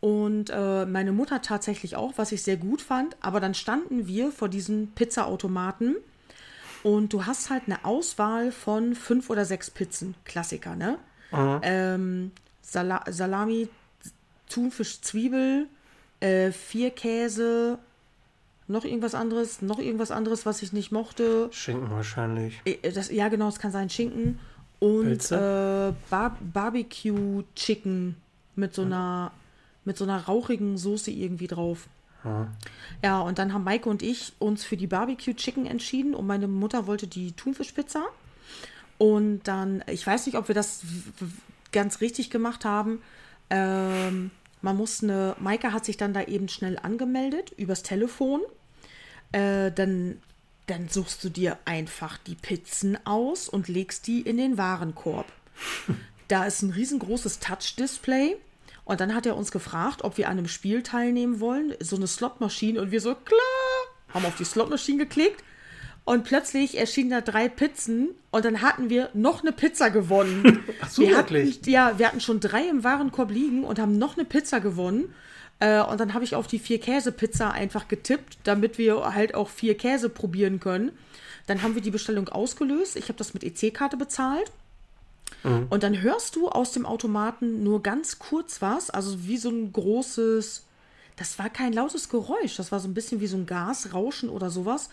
Und 0.00 0.50
äh, 0.50 0.84
meine 0.86 1.12
Mutter 1.12 1.40
tatsächlich 1.40 1.96
auch, 1.96 2.14
was 2.16 2.32
ich 2.32 2.42
sehr 2.42 2.56
gut 2.56 2.82
fand. 2.82 3.16
Aber 3.20 3.40
dann 3.40 3.54
standen 3.54 4.06
wir 4.06 4.32
vor 4.32 4.48
diesen 4.48 4.88
Pizzaautomaten 4.92 5.96
und 6.84 7.14
du 7.14 7.24
hast 7.24 7.48
halt 7.48 7.62
eine 7.66 7.84
Auswahl 7.86 8.52
von 8.52 8.94
fünf 8.94 9.30
oder 9.30 9.46
sechs 9.46 9.70
Pizzen. 9.70 10.14
Klassiker, 10.24 10.76
ne? 10.76 10.98
Ähm, 11.62 12.30
Sala 12.60 13.02
Salami, 13.10 13.68
Thunfisch, 14.50 15.00
Zwiebel, 15.00 15.66
äh, 16.20 16.52
vier 16.52 16.90
Käse, 16.90 17.78
noch 18.66 18.84
irgendwas 18.84 19.14
anderes, 19.14 19.62
noch 19.62 19.78
irgendwas 19.78 20.10
anderes, 20.10 20.46
was 20.46 20.62
ich 20.62 20.72
nicht 20.72 20.92
mochte. 20.92 21.48
Schinken 21.52 21.90
wahrscheinlich. 21.90 22.60
Äh, 22.64 22.90
Das, 22.92 23.10
ja, 23.10 23.28
genau, 23.28 23.48
es 23.48 23.58
kann 23.58 23.72
sein 23.72 23.90
Schinken 23.90 24.38
und 24.80 25.30
äh, 25.30 25.92
Bar 26.10 26.38
Barbecue 26.52 27.44
Chicken 27.54 28.16
mit 28.56 28.74
so 28.74 28.82
einer 28.82 29.32
mit 29.84 29.98
so 29.98 30.04
einer 30.04 30.24
rauchigen 30.24 30.78
Soße 30.78 31.10
irgendwie 31.10 31.46
drauf. 31.46 31.88
Ja, 33.02 33.20
und 33.20 33.38
dann 33.38 33.52
haben 33.52 33.64
Maike 33.64 33.88
und 33.88 34.02
ich 34.02 34.32
uns 34.38 34.64
für 34.64 34.78
die 34.78 34.86
Barbecue 34.86 35.34
Chicken 35.34 35.66
entschieden 35.66 36.14
und 36.14 36.26
meine 36.26 36.48
Mutter 36.48 36.86
wollte 36.86 37.06
die 37.06 37.32
Thunfischpizza. 37.32 38.02
Und 38.96 39.42
dann, 39.44 39.84
ich 39.88 40.06
weiß 40.06 40.24
nicht, 40.24 40.36
ob 40.38 40.48
wir 40.48 40.54
das 40.54 40.82
ganz 41.72 42.00
richtig 42.00 42.30
gemacht 42.30 42.64
haben. 42.64 43.02
Ähm, 43.50 44.30
man 44.64 44.78
muss 44.78 45.02
eine, 45.02 45.36
Maike 45.38 45.74
hat 45.74 45.84
sich 45.84 45.98
dann 45.98 46.14
da 46.14 46.22
eben 46.22 46.48
schnell 46.48 46.78
angemeldet 46.78 47.52
übers 47.58 47.82
Telefon. 47.82 48.40
Äh, 49.30 49.70
dann, 49.70 50.22
dann 50.66 50.88
suchst 50.88 51.22
du 51.22 51.28
dir 51.28 51.58
einfach 51.66 52.16
die 52.16 52.34
Pizzen 52.34 52.98
aus 53.06 53.50
und 53.50 53.68
legst 53.68 54.06
die 54.06 54.22
in 54.22 54.38
den 54.38 54.58
Warenkorb. 54.58 55.30
Da 56.26 56.46
ist 56.46 56.62
ein 56.62 56.70
riesengroßes 56.70 57.38
Touch-Display. 57.40 58.38
Und 58.86 59.00
dann 59.00 59.14
hat 59.14 59.26
er 59.26 59.36
uns 59.36 59.52
gefragt, 59.52 60.02
ob 60.04 60.16
wir 60.16 60.30
an 60.30 60.38
einem 60.38 60.48
Spiel 60.48 60.82
teilnehmen 60.82 61.38
wollen. 61.38 61.74
So 61.80 61.96
eine 61.96 62.06
Slotmaschine. 62.06 62.80
Und 62.80 62.90
wir 62.90 63.02
so, 63.02 63.14
klar, 63.14 63.38
haben 64.08 64.24
auf 64.24 64.34
die 64.36 64.46
Slotmaschine 64.46 65.04
geklickt. 65.04 65.44
Und 66.04 66.24
plötzlich 66.24 66.78
erschienen 66.78 67.10
da 67.10 67.20
drei 67.20 67.48
Pizzen. 67.48 68.10
Und 68.30 68.44
dann 68.44 68.60
hatten 68.60 68.90
wir 68.90 69.10
noch 69.14 69.42
eine 69.42 69.52
Pizza 69.52 69.88
gewonnen. 69.90 70.62
Ach 70.80 70.90
so, 70.90 71.02
wir 71.02 71.16
wirklich? 71.16 71.56
Hatten, 71.56 71.70
ja, 71.70 71.98
wir 71.98 72.06
hatten 72.06 72.20
schon 72.20 72.40
drei 72.40 72.68
im 72.68 72.84
Warenkorb 72.84 73.30
liegen 73.30 73.64
und 73.64 73.78
haben 73.78 73.96
noch 73.96 74.16
eine 74.16 74.24
Pizza 74.24 74.60
gewonnen. 74.60 75.14
Äh, 75.60 75.82
und 75.82 76.00
dann 76.00 76.12
habe 76.12 76.24
ich 76.24 76.34
auf 76.34 76.46
die 76.46 76.58
vier 76.58 76.78
Käse-Pizza 76.78 77.52
einfach 77.52 77.88
getippt, 77.88 78.38
damit 78.44 78.76
wir 78.76 79.14
halt 79.14 79.34
auch 79.34 79.48
vier 79.48 79.76
Käse 79.76 80.08
probieren 80.08 80.60
können. 80.60 80.92
Dann 81.46 81.62
haben 81.62 81.74
wir 81.74 81.82
die 81.82 81.90
Bestellung 81.90 82.28
ausgelöst. 82.28 82.96
Ich 82.96 83.04
habe 83.04 83.18
das 83.18 83.34
mit 83.34 83.44
EC-Karte 83.44 83.96
bezahlt. 83.96 84.50
Und 85.44 85.82
dann 85.82 86.00
hörst 86.00 86.36
du 86.36 86.48
aus 86.48 86.72
dem 86.72 86.86
Automaten 86.86 87.62
nur 87.62 87.82
ganz 87.82 88.18
kurz 88.18 88.62
was, 88.62 88.88
also 88.88 89.26
wie 89.26 89.36
so 89.36 89.50
ein 89.50 89.74
großes, 89.74 90.64
das 91.16 91.38
war 91.38 91.48
kein 91.50 91.72
lautes 91.72 92.08
Geräusch, 92.08 92.56
das 92.56 92.72
war 92.72 92.80
so 92.80 92.88
ein 92.88 92.94
bisschen 92.94 93.20
wie 93.20 93.26
so 93.26 93.36
ein 93.36 93.46
Gasrauschen 93.46 94.28
oder 94.28 94.50
sowas. 94.50 94.88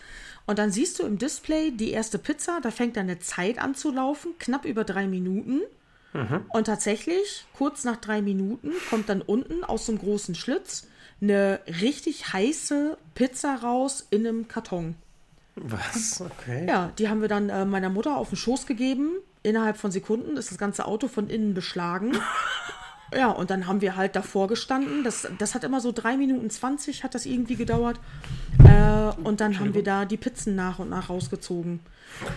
Und 0.46 0.58
dann 0.58 0.70
siehst 0.70 0.98
du 0.98 1.04
im 1.04 1.18
Display 1.18 1.70
die 1.70 1.90
erste 1.90 2.18
Pizza, 2.18 2.60
da 2.62 2.70
fängt 2.70 2.96
dann 2.96 3.08
eine 3.08 3.18
Zeit 3.18 3.58
an 3.58 3.74
zu 3.74 3.90
laufen, 3.90 4.34
knapp 4.38 4.64
über 4.64 4.84
drei 4.84 5.06
Minuten. 5.06 5.62
Und 6.52 6.66
tatsächlich, 6.66 7.46
kurz 7.56 7.84
nach 7.84 7.96
drei 7.96 8.20
Minuten, 8.20 8.72
kommt 8.90 9.08
dann 9.08 9.22
unten 9.22 9.64
aus 9.64 9.86
so 9.86 9.92
einem 9.92 10.00
großen 10.00 10.34
Schlitz 10.34 10.86
eine 11.22 11.60
richtig 11.80 12.32
heiße 12.32 12.98
Pizza 13.14 13.54
raus 13.62 14.06
in 14.10 14.26
einem 14.26 14.48
Karton. 14.48 14.96
Was? 15.54 16.20
Okay. 16.20 16.66
Ja, 16.68 16.92
die 16.98 17.08
haben 17.08 17.20
wir 17.20 17.28
dann 17.28 17.48
äh, 17.48 17.64
meiner 17.64 17.90
Mutter 17.90 18.16
auf 18.16 18.30
den 18.30 18.36
Schoß 18.36 18.66
gegeben. 18.66 19.12
Innerhalb 19.42 19.76
von 19.76 19.90
Sekunden 19.90 20.36
ist 20.36 20.50
das 20.50 20.58
ganze 20.58 20.86
Auto 20.86 21.08
von 21.08 21.30
innen 21.30 21.54
beschlagen. 21.54 22.12
ja, 23.16 23.30
und 23.30 23.50
dann 23.50 23.66
haben 23.66 23.80
wir 23.80 23.96
halt 23.96 24.16
davor 24.16 24.48
gestanden. 24.48 25.04
Das, 25.04 25.28
das 25.38 25.54
hat 25.54 25.64
immer 25.64 25.80
so 25.80 25.92
drei 25.92 26.16
Minuten 26.16 26.50
20 26.50 27.04
hat 27.04 27.14
das 27.14 27.26
irgendwie 27.26 27.56
gedauert. 27.56 28.00
Äh, 28.64 29.20
und 29.22 29.40
dann 29.40 29.58
haben 29.58 29.74
wir 29.74 29.82
da 29.82 30.04
die 30.04 30.16
Pizzen 30.16 30.54
nach 30.54 30.78
und 30.78 30.90
nach 30.90 31.10
rausgezogen. 31.10 31.80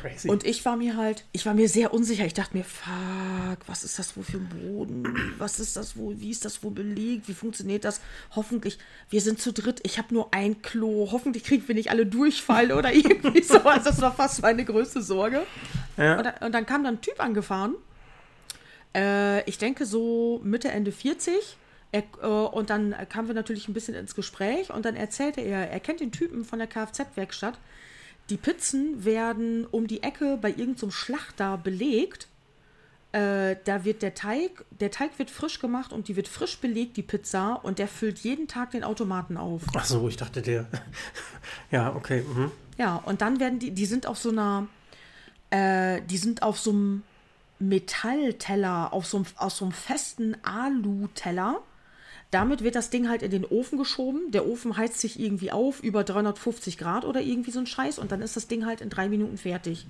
Crazy. 0.02 0.30
Und 0.30 0.46
ich 0.46 0.64
war 0.66 0.78
mir 0.78 0.96
halt, 0.96 1.26
ich 1.32 1.46
war 1.46 1.54
mir 1.54 1.68
sehr 1.68 1.94
unsicher. 1.94 2.26
Ich 2.26 2.34
dachte 2.34 2.58
mir, 2.58 2.64
fuck, 2.64 3.58
was 3.68 3.84
ist 3.84 4.00
das 4.00 4.16
wohl 4.16 4.24
für 4.24 4.38
ein 4.38 4.50
Boden? 4.50 5.34
Was 5.38 5.60
ist 5.60 5.76
das 5.76 5.98
wohl? 5.98 6.20
Wie 6.20 6.30
ist 6.30 6.46
das 6.46 6.64
wohl 6.64 6.72
belegt? 6.72 7.28
Wie 7.28 7.34
funktioniert 7.34 7.84
das? 7.84 8.02
Hoffentlich, 8.36 8.78
wir 9.10 9.22
sind 9.22 9.42
zu 9.42 9.52
dritt. 9.52 9.82
Ich 9.84 9.98
habe 9.98 10.14
nur 10.14 10.34
ein 10.34 10.62
Klo. 10.62 11.10
Hoffentlich 11.12 11.44
kriegen 11.44 11.68
wir 11.68 11.76
nicht 11.76 11.92
alle 11.92 12.06
Durchfall 12.06 12.72
oder 12.72 12.94
irgendwie 12.94 13.44
sowas. 13.44 13.84
Das 13.84 14.02
war 14.02 14.14
fast 14.14 14.42
meine 14.42 14.64
größte 14.64 15.02
Sorge. 15.02 15.44
ja. 15.98 16.18
Und, 16.18 16.26
dann, 16.26 16.34
und 16.42 16.52
dann 16.54 16.66
kam 16.66 16.84
dann 16.84 16.96
ein 16.96 17.02
Typ 17.02 17.20
angefahren. 17.20 17.76
Äh, 18.96 19.48
ich 19.48 19.58
denke 19.58 19.86
so 19.86 20.40
Mitte, 20.44 20.70
Ende 20.70 20.92
40. 20.92 21.58
Er, 21.92 22.04
äh, 22.22 22.28
und 22.28 22.70
dann 22.70 22.96
kamen 23.10 23.28
wir 23.28 23.36
natürlich 23.36 23.68
ein 23.68 23.74
bisschen 23.74 23.94
ins 23.94 24.16
Gespräch 24.16 24.72
und 24.72 24.86
dann 24.86 24.96
erzählte 24.96 25.42
er, 25.42 25.70
er 25.70 25.80
kennt 25.80 26.00
den 26.00 26.12
Typen 26.12 26.46
von 26.46 26.60
der 26.60 26.68
Kfz-Werkstatt. 26.68 27.60
Die 28.30 28.38
Pizzen 28.38 29.06
werden 29.06 29.66
um 29.66 29.86
die 29.86 30.02
Ecke 30.02 30.38
bei 30.42 30.50
irgendeinem 30.50 30.78
so 30.78 30.92
Schlachter 30.92 31.58
belegt. 31.58 32.28
Äh, 33.12 33.58
da 33.66 33.86
wird 33.86 34.02
der 34.02 34.16
Teig, 34.16 34.66
der 34.72 34.92
Teig 34.92 35.20
wird 35.20 35.30
frisch 35.30 35.60
gemacht 35.60 35.94
und 35.94 36.08
die 36.08 36.16
wird 36.16 36.28
frisch 36.28 36.58
belegt, 36.58 36.98
die 36.98 37.04
Pizza, 37.04 37.54
und 37.64 37.80
der 37.80 37.88
füllt 37.88 38.20
jeden 38.20 38.48
Tag 38.48 38.72
den 38.72 38.84
Automaten 38.84 39.38
auf. 39.38 39.62
Ach 39.76 39.86
so, 39.86 40.08
ich 40.10 40.18
dachte 40.18 40.42
der. 40.42 40.66
ja, 41.72 41.96
okay. 41.96 42.24
Mhm. 42.28 42.52
Ja, 42.78 42.98
und 43.06 43.22
dann 43.22 43.40
werden 43.40 43.60
die, 43.60 43.72
die 43.72 43.86
sind 43.86 44.08
auf 44.08 44.18
so 44.18 44.30
einer, 44.30 44.68
äh, 45.50 46.02
die 46.02 46.18
sind 46.18 46.42
auf 46.42 46.60
so 46.60 46.72
einem 46.72 47.04
Metallteller, 47.60 48.94
auf 48.94 49.06
so 49.06 49.18
einem, 49.18 49.26
aus 49.38 49.58
so 49.58 49.66
einem 49.66 49.72
festen 49.74 50.36
Alu-Teller. 50.44 51.62
Damit 52.32 52.64
wird 52.64 52.76
das 52.76 52.90
Ding 52.90 53.08
halt 53.08 53.22
in 53.22 53.32
den 53.32 53.46
Ofen 53.46 53.78
geschoben. 53.78 54.32
Der 54.32 54.46
Ofen 54.48 54.76
heizt 54.78 55.00
sich 55.00 55.20
irgendwie 55.20 55.52
auf, 55.52 55.82
über 55.82 56.04
350 56.04 56.78
Grad 56.78 57.06
oder 57.06 57.22
irgendwie 57.22 57.52
so 57.52 57.60
ein 57.60 57.68
Scheiß. 57.68 57.98
Und 58.00 58.12
dann 58.12 58.22
ist 58.22 58.36
das 58.36 58.48
Ding 58.48 58.66
halt 58.66 58.82
in 58.82 58.90
drei 58.90 59.08
Minuten 59.08 59.38
fertig. 59.38 59.86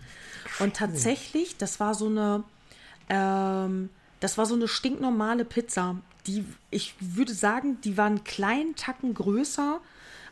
Und 0.60 0.75
tatsächlich, 0.75 1.58
das 1.58 1.80
war 1.80 1.95
so 1.95 2.08
eine, 2.08 2.43
ähm, 3.10 3.89
das 4.19 4.38
war 4.38 4.45
so 4.45 4.54
eine 4.56 4.67
stinknormale 4.67 5.45
Pizza. 5.45 5.95
Die, 6.28 6.43
ich 6.71 6.93
würde 6.99 7.34
sagen, 7.34 7.80
die 7.84 7.97
war 7.97 8.06
einen 8.06 8.23
kleinen 8.23 8.75
Tacken 8.75 9.13
größer 9.13 9.80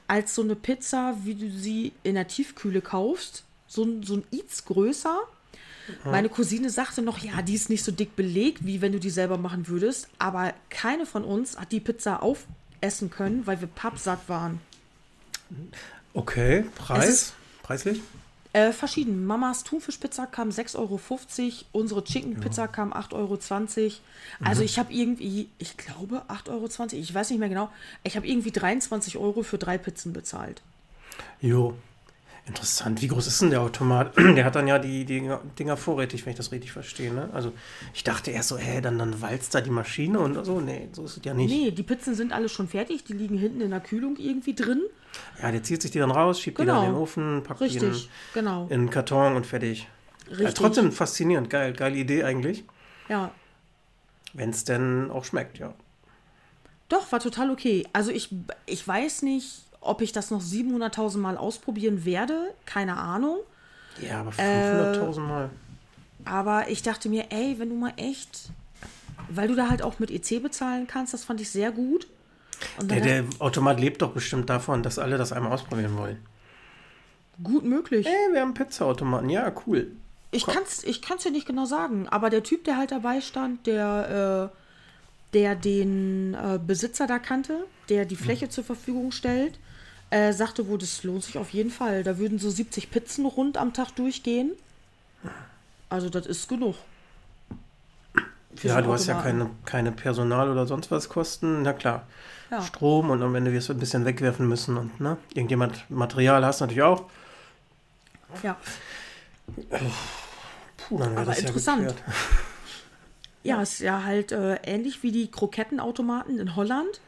als 0.08 0.36
so 0.36 0.42
eine 0.44 0.56
Pizza, 0.56 1.16
wie 1.24 1.36
du 1.36 1.50
sie 1.50 1.94
in 2.04 2.16
der 2.16 2.28
Tiefkühle 2.28 2.82
kaufst. 2.82 3.44
So, 3.68 3.84
ein- 3.86 4.04
so 4.04 4.16
ein 4.16 4.24
Eats 4.32 4.66
größer. 4.66 5.18
Meine 6.06 6.30
Cousine 6.30 6.70
sagte 6.70 7.02
noch, 7.02 7.18
ja, 7.20 7.42
die 7.42 7.56
ist 7.56 7.70
nicht 7.70 7.84
so 7.84 7.92
dick 7.92 8.16
belegt, 8.16 8.66
wie 8.66 8.82
wenn 8.82 8.92
du 8.92 9.00
die 9.00 9.10
selber 9.10 9.38
machen 9.38 9.68
würdest. 9.68 10.08
Aber 10.20 10.54
keine 10.70 11.06
von 11.06 11.24
uns 11.24 11.58
hat 11.58 11.72
die 11.72 11.80
Pizza 11.80 12.22
aufessen 12.24 13.10
können, 13.10 13.46
weil 13.46 13.60
wir 13.60 13.68
pappsatt 13.68 14.28
waren. 14.28 14.60
Okay, 16.14 16.66
Preis? 16.76 17.10
ist- 17.10 17.34
Preislich? 17.64 18.02
Äh, 18.56 18.72
verschieden. 18.72 19.26
Mamas 19.26 19.64
Thunfischpizza 19.64 20.28
kam 20.28 20.50
6,50 20.52 20.76
Euro, 20.78 21.00
unsere 21.72 22.04
Chicken 22.04 22.40
Pizza 22.40 22.68
kam 22.68 22.94
8,20 22.94 23.14
Euro. 23.16 23.40
Also 24.44 24.62
Mhm. 24.62 24.66
ich 24.66 24.78
habe 24.80 24.94
irgendwie, 24.94 25.50
ich 25.58 25.76
glaube 25.76 26.22
8,20 26.28 26.50
Euro, 26.98 27.02
ich 27.02 27.14
weiß 27.16 27.30
nicht 27.32 27.40
mehr 27.40 27.50
genau, 27.50 27.70
ich 28.04 28.16
habe 28.16 28.28
irgendwie 28.28 28.52
23 28.52 29.18
Euro 29.18 29.42
für 29.42 29.58
drei 29.58 29.80
Pizzen 29.80 30.14
bezahlt. 30.14 30.62
Jo. 31.42 31.74
Interessant. 32.46 33.02
Wie 33.02 33.08
groß 33.08 33.26
ist 33.28 33.42
denn 33.42 33.52
der 33.52 33.62
Automat? 33.62 34.18
Der 34.18 34.44
hat 34.44 34.56
dann 34.56 34.68
ja 34.68 34.78
die, 34.78 35.06
die 35.06 35.30
Dinger 35.58 35.78
vorrätig, 35.78 36.26
wenn 36.26 36.32
ich 36.32 36.38
das 36.38 36.52
richtig 36.52 36.74
verstehe. 36.74 37.14
Ne? 37.14 37.30
Also 37.32 37.54
ich 37.94 38.04
dachte 38.04 38.32
erst 38.32 38.50
so, 38.50 38.58
hä, 38.58 38.82
dann, 38.82 39.00
dann 39.00 39.22
walzt 39.22 39.56
da 39.56 39.62
die 39.62 39.70
Maschine 39.70 40.20
und 40.20 40.44
so. 40.44 40.60
Nee, 40.60 40.90
so 40.92 41.06
ist 41.06 41.18
es 41.18 41.24
ja 41.24 41.34
nicht. 41.34 41.50
Nee, 41.50 41.72
die 41.72 41.84
Pizzen 41.84 42.16
sind 42.16 42.34
alle 42.34 42.50
schon 42.50 42.68
fertig, 42.68 43.06
die 43.06 43.14
liegen 43.14 43.38
hinten 43.38 43.62
in 43.62 43.70
der 43.70 43.80
Kühlung 43.80 44.18
irgendwie 44.18 44.54
drin. 44.54 44.82
Ja, 45.42 45.52
der 45.52 45.64
zieht 45.64 45.82
sich 45.82 45.92
die 45.92 46.00
dann 46.00 46.12
raus, 46.12 46.42
schiebt 46.42 46.60
die 46.60 46.66
dann 46.66 46.76
Genau. 46.76 46.88
in 46.88 46.94
den 46.94 47.02
Ofen, 47.02 47.44
packt 47.44 47.62
die 47.62 47.78
in, 47.78 47.82
Richtig, 47.82 48.10
genau. 48.34 48.66
in 48.66 48.74
einen 48.74 48.90
Karton 48.90 49.36
und 49.38 49.46
fertig. 49.46 49.88
Ja, 50.30 50.36
Richtig. 50.38 50.54
trotzdem 50.56 50.92
faszinierend, 50.92 51.50
geil, 51.50 51.72
geile 51.74 51.96
Idee 51.96 52.24
eigentlich. 52.24 52.66
Ja, 53.08 53.32
Wenn 54.34 54.50
es 54.50 54.64
denn 54.66 55.12
auch 55.12 55.24
schmeckt, 55.24 55.60
ja. 55.60 55.74
Doch, 56.90 57.10
war 57.12 57.20
total 57.20 57.52
okay. 57.52 57.86
Also 57.94 58.12
ich, 58.12 58.30
ich 58.66 58.86
weiß 58.88 59.22
nicht, 59.22 59.64
ob 59.84 60.02
ich 60.02 60.12
das 60.12 60.32
noch 60.32 60.42
700.000 60.42 61.18
Mal 61.18 61.38
ausprobieren 61.38 62.06
werde. 62.06 62.54
Keine 62.66 62.98
Ahnung. 62.98 63.38
Ja, 64.02 64.22
aber 64.22 64.32
Äh, 64.38 64.98
500.000 64.98 65.20
Mal. 65.20 65.50
Aber 66.26 66.70
ich 66.70 66.82
dachte 66.84 67.10
mir, 67.10 67.26
ey, 67.32 67.56
wenn 67.60 67.70
du 67.70 67.76
mal 67.76 67.94
echt, 67.98 68.50
weil 69.30 69.48
du 69.48 69.56
da 69.56 69.70
halt 69.70 69.82
auch 69.82 70.00
mit 70.00 70.10
EC 70.10 70.42
bezahlen 70.42 70.88
kannst, 70.88 71.14
das 71.14 71.24
fand 71.24 71.42
ich 71.42 71.50
sehr 71.50 71.72
gut. 71.72 72.08
Der, 72.82 73.02
der 73.02 73.26
Automat 73.40 73.80
lebt 73.80 74.02
doch 74.02 74.12
bestimmt 74.12 74.50
davon, 74.50 74.84
dass 74.84 74.98
alle 75.00 75.18
das 75.18 75.34
einmal 75.34 75.52
ausprobieren 75.52 75.98
wollen. 75.98 76.18
gut 77.44 77.66
möglich. 77.66 78.06
Ey, 78.06 78.34
wir 78.34 78.42
haben 78.42 78.54
Pizzaautomaten. 78.54 79.30
Ja, 79.30 79.52
cool. 79.68 79.92
Ich 80.32 80.46
kann's, 80.46 80.84
ich 80.84 81.02
kann's 81.02 81.24
dir 81.24 81.32
nicht 81.32 81.46
genau 81.46 81.66
sagen, 81.66 82.08
aber 82.10 82.30
der 82.30 82.42
Typ, 82.44 82.64
der 82.64 82.78
halt 82.78 82.92
dabei 82.92 83.22
stand, 83.22 83.68
der, 83.68 84.52
äh, 84.54 84.58
der 85.34 85.56
den 85.56 86.34
äh, 86.36 86.58
Besitzer 86.66 87.06
da 87.06 87.20
kannte, 87.20 87.66
der 87.90 88.06
die 88.06 88.16
Fläche 88.16 88.50
zur 88.50 88.64
Verfügung 88.64 89.12
stellt, 89.12 89.60
äh, 90.14 90.32
sagte 90.32 90.68
wohl, 90.68 90.78
das 90.78 91.04
lohnt 91.04 91.24
sich 91.24 91.38
auf 91.38 91.50
jeden 91.50 91.72
Fall. 91.72 92.04
Da 92.04 92.20
würden 92.20 92.38
so 92.38 92.50
70 92.50 92.92
Pizzen 92.92 93.26
rund 93.26 93.58
am 93.58 93.74
Tag 93.74 93.92
durchgehen. 93.96 94.52
Also 95.90 96.10
das 96.10 96.28
ist 96.28 96.48
genug. 96.48 96.76
Für 98.56 98.68
Ja, 98.68 98.82
du 98.82 98.94
hast 98.94 99.08
ja 99.08 99.20
keine, 99.20 99.50
keine 99.66 99.92
Personal 99.92 100.52
oder 100.52 100.68
sonst 100.68 100.92
was 100.92 101.10
Kosten. 101.10 101.64
Na 101.64 101.74
klar. 101.74 102.06
Ja. 102.52 102.62
Strom 102.62 103.10
und 103.10 103.24
am 103.24 103.34
Ende 103.34 103.52
wirst 103.52 103.70
du 103.70 103.74
ein 103.74 103.80
bisschen 103.80 104.06
wegwerfen 104.06 104.48
müssen 104.48 104.78
und 104.78 105.00
ne? 105.00 105.18
Irgendjemand 105.34 105.90
Material 105.90 106.46
hast 106.46 106.62
du 106.62 106.66
natürlich 106.66 106.84
auch. 106.84 107.06
Ja. 108.44 108.56
Puh, 110.78 111.00
dann 111.00 111.18
Aber 111.18 111.26
das 111.26 111.42
ja 111.42 111.48
interessant. 111.48 111.88
geklärt. 111.88 112.04
Ja, 113.42 113.62
ist 113.62 113.80
ja 113.80 114.04
halt 114.04 114.32
äh, 114.32 114.56
ähnlich 114.64 115.04
wie 115.04 115.12
die 115.12 115.30
Krokettenautomaten 115.30 116.40
in 116.40 116.56
Holland. 116.56 117.02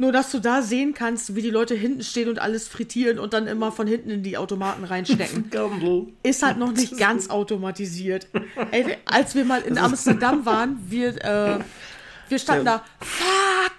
Nur, 0.00 0.12
dass 0.12 0.30
du 0.30 0.38
da 0.38 0.62
sehen 0.62 0.94
kannst, 0.94 1.34
wie 1.34 1.42
die 1.42 1.50
Leute 1.50 1.74
hinten 1.74 2.04
stehen 2.04 2.28
und 2.28 2.38
alles 2.38 2.68
frittieren 2.68 3.18
und 3.18 3.32
dann 3.32 3.48
immer 3.48 3.72
von 3.72 3.88
hinten 3.88 4.10
in 4.10 4.22
die 4.22 4.36
Automaten 4.36 4.84
reinstecken. 4.84 5.50
Ist 6.22 6.44
halt 6.44 6.56
noch 6.56 6.70
nicht 6.70 6.96
ganz 6.98 7.30
automatisiert. 7.30 8.28
Ey, 8.70 8.96
als 9.04 9.34
wir 9.34 9.44
mal 9.44 9.60
in 9.62 9.76
Amsterdam 9.76 10.46
waren, 10.46 10.78
wir, 10.88 11.08
äh, 11.24 11.58
wir 12.28 12.38
standen 12.38 12.64
da, 12.64 12.84
fuck, 13.00 13.72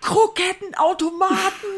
Krokettenautomaten. 0.00 1.68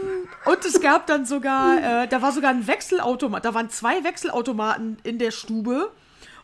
Und 0.46 0.64
es 0.64 0.80
gab 0.80 1.06
dann 1.06 1.26
sogar, 1.26 2.04
äh, 2.04 2.08
da 2.08 2.22
war 2.22 2.32
sogar 2.32 2.50
ein 2.50 2.66
Wechselautomat, 2.66 3.44
da 3.44 3.52
waren 3.52 3.68
zwei 3.68 4.02
Wechselautomaten 4.02 4.96
in 5.02 5.18
der 5.18 5.30
Stube. 5.30 5.90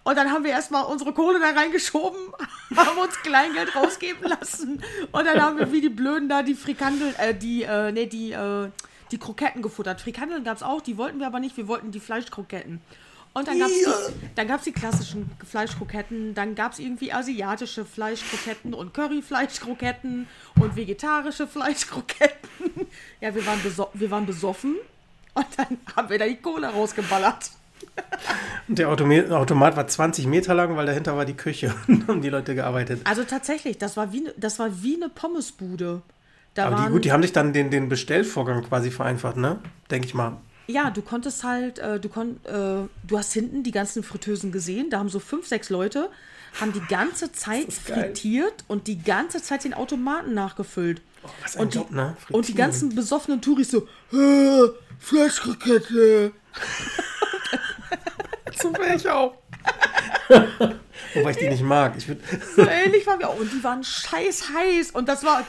Und 0.02 0.16
dann 0.16 0.30
haben 0.30 0.44
wir 0.44 0.50
erstmal 0.50 0.84
unsere 0.84 1.12
Kohle 1.12 1.38
da 1.40 1.50
reingeschoben, 1.50 2.18
haben 2.76 2.98
uns 2.98 3.14
Kleingeld 3.22 3.74
rausgeben 3.76 4.28
lassen. 4.28 4.82
Und 5.12 5.26
dann 5.26 5.40
haben 5.40 5.58
wir 5.58 5.72
wie 5.72 5.80
die 5.80 5.90
Blöden 5.90 6.28
da 6.28 6.42
die 6.42 6.54
Frikandeln, 6.54 7.14
äh, 7.16 7.34
die, 7.34 7.64
äh, 7.64 7.92
nee, 7.92 8.06
die, 8.06 8.32
äh, 8.32 8.70
die 9.10 9.18
Kroketten 9.18 9.62
gefuttert. 9.62 10.00
Frikandeln 10.00 10.44
gab 10.44 10.56
es 10.56 10.62
auch, 10.62 10.80
die 10.80 10.96
wollten 10.96 11.18
wir 11.18 11.26
aber 11.26 11.40
nicht, 11.40 11.56
wir 11.56 11.68
wollten 11.68 11.90
die 11.90 12.00
Fleischkroketten. 12.00 12.80
Und 13.32 13.46
dann 13.46 13.60
gab 13.60 13.68
es 13.68 13.78
die, 13.78 14.12
dann 14.34 14.48
gab's 14.48 14.64
die 14.64 14.72
klassischen 14.72 15.30
Fleischkroketten, 15.48 16.34
dann 16.34 16.56
gab 16.56 16.72
es 16.72 16.80
irgendwie 16.80 17.12
asiatische 17.12 17.84
Fleischkroketten 17.84 18.74
und 18.74 18.92
Curryfleischkroketten 18.92 20.26
und 20.58 20.76
vegetarische 20.76 21.46
Fleischkroketten. 21.46 22.38
Ja, 23.20 23.34
wir 23.34 23.44
waren, 23.46 23.60
wir 23.94 24.10
waren 24.10 24.26
besoffen 24.26 24.76
und 25.34 25.46
dann 25.56 25.78
haben 25.94 26.08
wir 26.08 26.18
da 26.18 26.26
die 26.26 26.36
Kohle 26.36 26.68
rausgeballert. 26.68 27.50
Und 28.68 28.78
der 28.78 28.88
Automa 28.88 29.20
Automat 29.36 29.76
war 29.76 29.86
20 29.86 30.26
Meter 30.26 30.54
lang, 30.54 30.76
weil 30.76 30.86
dahinter 30.86 31.16
war 31.16 31.24
die 31.24 31.34
Küche. 31.34 31.74
und 31.88 32.06
haben 32.06 32.22
die 32.22 32.28
Leute 32.28 32.54
gearbeitet. 32.54 33.00
Also 33.04 33.24
tatsächlich, 33.24 33.78
das 33.78 33.96
war 33.96 34.12
wie, 34.12 34.28
das 34.36 34.58
war 34.58 34.82
wie 34.82 34.96
eine 34.96 35.08
Pommesbude. 35.08 36.02
Da 36.54 36.66
Aber 36.66 36.84
die, 36.86 36.92
gut, 36.92 37.04
die 37.04 37.12
haben 37.12 37.22
sich 37.22 37.32
dann 37.32 37.52
den, 37.52 37.70
den 37.70 37.88
Bestellvorgang 37.88 38.62
quasi 38.62 38.90
vereinfacht, 38.90 39.36
ne? 39.36 39.58
Denke 39.90 40.06
ich 40.06 40.14
mal. 40.14 40.36
Ja, 40.66 40.90
du 40.90 41.02
konntest 41.02 41.42
halt, 41.42 41.78
äh, 41.80 41.98
du 41.98 42.08
kon, 42.08 42.36
äh, 42.44 42.86
du 43.06 43.18
hast 43.18 43.32
hinten 43.32 43.62
die 43.62 43.72
ganzen 43.72 44.02
Fritteusen 44.02 44.52
gesehen. 44.52 44.88
Da 44.90 44.98
haben 44.98 45.08
so 45.08 45.18
fünf, 45.18 45.46
sechs 45.46 45.68
Leute, 45.68 46.08
haben 46.60 46.72
die 46.72 46.82
ganze 46.88 47.32
Zeit 47.32 47.72
frittiert 47.72 48.64
und 48.68 48.86
die 48.86 49.02
ganze 49.02 49.42
Zeit 49.42 49.64
den 49.64 49.74
Automaten 49.74 50.34
nachgefüllt. 50.34 51.02
was 51.42 51.56
ein 51.56 51.62
und, 51.62 51.74
die, 51.74 51.78
Job, 51.78 51.90
ne? 51.90 52.16
und 52.30 52.46
die 52.46 52.54
ganzen 52.54 52.94
besoffenen 52.94 53.40
Touris 53.40 53.70
so, 53.70 53.88
"Äh, 54.12 54.68
Fleischkrokette. 54.98 56.32
So 58.56 58.72
wäre 58.74 58.96
ich 58.96 59.08
auch. 59.08 59.34
Wobei 61.14 61.30
ich 61.30 61.36
die 61.38 61.48
nicht 61.48 61.62
mag. 61.62 61.94
Ich 61.96 62.08
würd, 62.08 62.20
So 62.56 62.62
ähnlich 62.62 63.06
waren 63.06 63.18
wir 63.18 63.28
auch. 63.28 63.38
Und 63.38 63.52
die 63.52 63.62
waren 63.64 63.82
scheiß 63.82 64.50
heiß. 64.54 64.90
Und 64.92 65.08
das 65.08 65.24
war, 65.24 65.44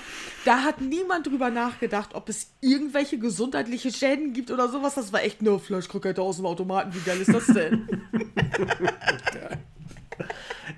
da 0.46 0.64
hat 0.64 0.82
niemand 0.82 1.28
drüber 1.28 1.50
nachgedacht, 1.50 2.12
ob 2.14 2.30
es 2.30 2.52
irgendwelche 2.62 3.20
gesundheitliche 3.20 3.92
Schäden 3.92 4.34
gibt 4.34 4.52
oder 4.52 4.70
sowas. 4.70 4.96
Das 4.96 5.14
war 5.14 5.22
echt 5.24 5.42
nur 5.42 5.60
Fleischkrokette 5.60 6.22
aus 6.22 6.38
dem 6.38 6.46
Automaten. 6.46 6.94
Wie 6.94 7.00
geil 7.00 7.22
ist 7.22 7.34
das 7.34 7.46
denn? 7.48 7.88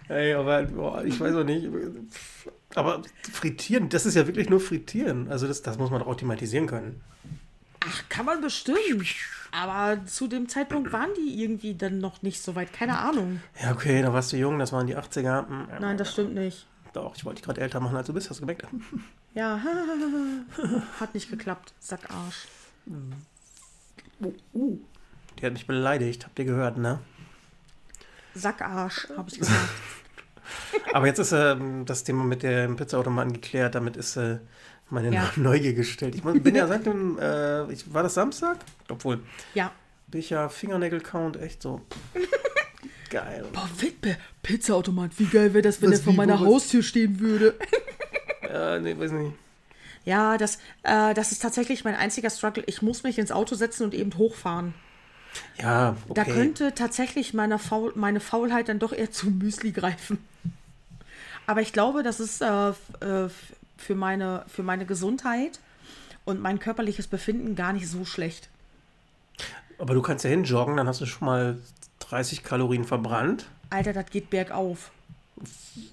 ey, 0.10 0.34
aber 0.34 0.64
boah, 0.64 1.04
ich 1.04 1.20
weiß 1.20 1.36
auch 1.36 1.44
nicht. 1.44 1.70
Aber 2.76 3.02
frittieren, 3.32 3.90
das 3.90 4.06
ist 4.06 4.16
ja 4.16 4.28
wirklich 4.28 4.50
nur 4.50 4.60
frittieren. 4.60 5.30
Also 5.30 5.48
das, 5.48 5.62
das 5.62 5.78
muss 5.78 5.92
man 5.92 6.00
doch 6.00 6.08
automatisieren 6.08 6.68
können. 6.68 7.02
Ach, 7.86 8.04
kann 8.10 8.26
man 8.26 8.42
bestimmt. 8.42 9.06
Aber 9.52 10.04
zu 10.06 10.28
dem 10.28 10.50
Zeitpunkt 10.50 10.92
waren 10.92 11.10
die 11.16 11.42
irgendwie 11.44 11.76
dann 11.76 12.00
noch 12.00 12.22
nicht 12.22 12.42
so 12.42 12.56
weit. 12.56 12.74
Keine 12.74 12.98
Ahnung. 12.98 13.42
Ja, 13.62 13.72
okay, 13.72 14.02
da 14.02 14.12
warst 14.14 14.32
du 14.34 14.38
jung, 14.38 14.58
das 14.58 14.72
waren 14.72 14.88
die 14.88 14.98
80er. 14.98 15.48
Hm, 15.48 15.68
Nein, 15.80 15.98
das 15.98 16.14
stimmt 16.14 16.34
nicht. 16.34 16.66
Doch, 16.94 17.16
ich 17.16 17.26
wollte 17.26 17.38
dich 17.38 17.46
gerade 17.46 17.62
älter 17.62 17.80
machen, 17.80 17.96
als 17.98 18.08
du 18.08 18.14
bist, 18.14 18.30
hast 18.30 18.38
du 18.38 18.42
gemerkt. 18.46 18.66
Ja, 19.36 19.60
hat 21.00 21.16
nicht 21.16 21.28
geklappt. 21.32 21.74
Sackarsch. 21.80 22.46
Die 25.40 25.46
hat 25.46 25.54
mich 25.54 25.66
beleidigt, 25.66 26.26
habt 26.26 26.38
ihr 26.38 26.46
gehört, 26.46 26.78
ne? 26.78 27.00
Sackarsch, 28.36 29.08
habe 29.18 29.30
ich 29.32 29.40
gesagt. 29.40 29.58
Aber 30.94 31.08
jetzt 31.08 31.18
ist 31.18 31.32
ähm, 31.32 31.86
das 31.86 32.04
Thema 32.04 32.24
mit 32.24 32.44
dem 32.44 32.76
Pizzaautomaten 32.76 33.34
geklärt, 33.34 33.74
damit 33.74 33.98
ist 33.98 34.18
äh, 34.18 34.38
meine 34.94 35.14
Ja. 35.14 35.32
Neugier 35.36 35.74
gestellt. 35.74 36.16
Ich 36.16 36.22
bin 36.24 36.56
ja 36.56 36.68
seit 36.68 36.86
dem, 36.86 37.18
äh, 37.22 37.72
ich, 37.72 37.94
war 37.94 38.04
das 38.04 38.14
Samstag? 38.14 38.58
Obwohl, 38.90 39.20
Ja. 39.54 39.72
bin 40.08 40.20
ich 40.22 40.30
ja 40.30 40.50
Fingernägel-Count 40.50 41.38
echt 41.42 41.62
so 41.62 41.82
geil. 43.10 43.46
Boah, 43.54 43.70
Witbe, 43.80 44.18
Pizzaautomat, 44.42 45.12
wie 45.18 45.26
geil 45.26 45.54
wäre 45.54 45.62
das, 45.62 45.82
wenn 45.82 45.92
Was, 45.92 46.00
der 46.00 46.06
vor 46.06 46.14
meiner? 46.14 46.40
Haustür 46.40 46.84
stehen 46.84 47.20
würde. 47.20 47.56
Äh, 48.50 48.80
nee, 48.80 48.98
weiß 48.98 49.12
nicht. 49.12 49.34
Ja, 50.06 50.38
das, 50.38 50.58
äh, 50.84 51.14
das 51.14 51.32
ist 51.32 51.42
tatsächlich 51.42 51.86
mein 51.86 51.96
einziger 51.96 52.30
Struggle. 52.30 52.64
Ich 52.68 52.82
muss 52.82 53.04
mich 53.04 53.18
ins 53.18 53.32
Auto 53.32 53.56
setzen 53.56 53.84
und 53.86 53.94
eben 53.94 54.18
hochfahren. 54.18 54.74
Ja, 55.60 55.96
okay. 56.08 56.14
Da 56.14 56.26
könnte 56.26 56.76
tatsächlich 56.76 57.34
meine, 57.34 57.58
Faul 57.58 57.94
meine 57.96 58.20
Faulheit 58.20 58.68
dann 58.70 58.80
doch 58.80 58.92
eher 58.94 59.12
zu 59.12 59.32
Müsli 59.32 59.72
greifen. 59.72 60.18
Aber 61.48 61.62
ich 61.62 61.74
glaube, 61.74 62.04
das 62.04 62.20
ist 62.20 62.42
äh, 62.42 62.70
äh, 62.70 63.30
für, 63.78 63.96
meine, 63.96 64.46
für 64.48 64.64
meine 64.64 64.86
Gesundheit 64.86 65.60
und 66.26 66.42
mein 66.42 66.60
körperliches 66.60 67.08
Befinden 67.08 67.56
gar 67.56 67.74
nicht 67.74 67.88
so 67.88 68.06
schlecht. 68.06 68.50
Aber 69.80 69.94
du 69.94 70.02
kannst 70.02 70.24
ja 70.24 70.30
hinjoggen, 70.30 70.78
dann 70.78 70.88
hast 70.88 71.02
du 71.02 71.06
schon 71.06 71.26
mal 71.26 71.58
30 72.00 72.44
Kalorien 72.44 72.86
verbrannt. 72.86 73.48
Alter, 73.70 73.94
das 73.94 74.06
geht 74.08 74.30
bergauf. 74.30 74.92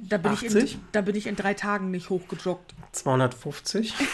Da 0.00 0.18
bin, 0.18 0.32
ich 0.34 0.44
80? 0.44 0.74
in, 0.74 0.80
da 0.92 1.00
bin 1.00 1.16
ich 1.16 1.26
in 1.26 1.34
drei 1.34 1.54
Tagen 1.54 1.90
nicht 1.90 2.10
hochgejoggt. 2.10 2.74
250. 2.92 3.94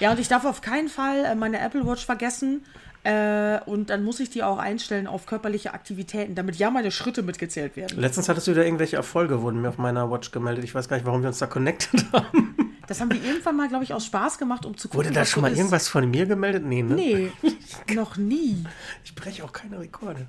Ja, 0.00 0.12
und 0.12 0.20
ich 0.20 0.28
darf 0.28 0.44
auf 0.44 0.60
keinen 0.60 0.88
Fall 0.88 1.24
äh, 1.24 1.34
meine 1.34 1.60
Apple 1.60 1.86
Watch 1.86 2.04
vergessen. 2.04 2.64
Äh, 3.04 3.60
und 3.66 3.90
dann 3.90 4.02
muss 4.04 4.20
ich 4.20 4.28
die 4.30 4.42
auch 4.42 4.58
einstellen 4.58 5.06
auf 5.06 5.24
körperliche 5.26 5.72
Aktivitäten, 5.72 6.34
damit 6.34 6.56
ja 6.56 6.70
meine 6.70 6.90
Schritte 6.90 7.22
mitgezählt 7.22 7.76
werden. 7.76 7.98
Letztens 7.98 8.28
hattest 8.28 8.46
du 8.48 8.52
wieder 8.52 8.64
irgendwelche 8.64 8.96
Erfolge, 8.96 9.40
wurden 9.42 9.62
mir 9.62 9.68
auf 9.68 9.78
meiner 9.78 10.10
Watch 10.10 10.30
gemeldet. 10.32 10.64
Ich 10.64 10.74
weiß 10.74 10.88
gar 10.88 10.96
nicht, 10.96 11.06
warum 11.06 11.22
wir 11.22 11.28
uns 11.28 11.38
da 11.38 11.46
connected 11.46 12.04
haben. 12.12 12.54
Das 12.86 13.00
haben 13.00 13.10
wir 13.12 13.22
irgendwann 13.22 13.56
mal, 13.56 13.68
glaube 13.68 13.84
ich, 13.84 13.92
aus 13.94 14.06
Spaß 14.06 14.38
gemacht, 14.38 14.64
um 14.66 14.76
zu 14.76 14.88
gucken. 14.88 15.04
Wurde 15.06 15.14
da 15.14 15.24
schon 15.24 15.42
mal 15.42 15.52
ist. 15.52 15.58
irgendwas 15.58 15.88
von 15.88 16.10
mir 16.10 16.26
gemeldet? 16.26 16.64
Nee, 16.64 16.82
ne? 16.82 16.94
Nee, 16.94 17.32
noch 17.94 18.16
nie. 18.16 18.64
Ich 19.04 19.14
breche 19.14 19.44
auch 19.44 19.52
keine 19.52 19.78
Rekorde. 19.78 20.26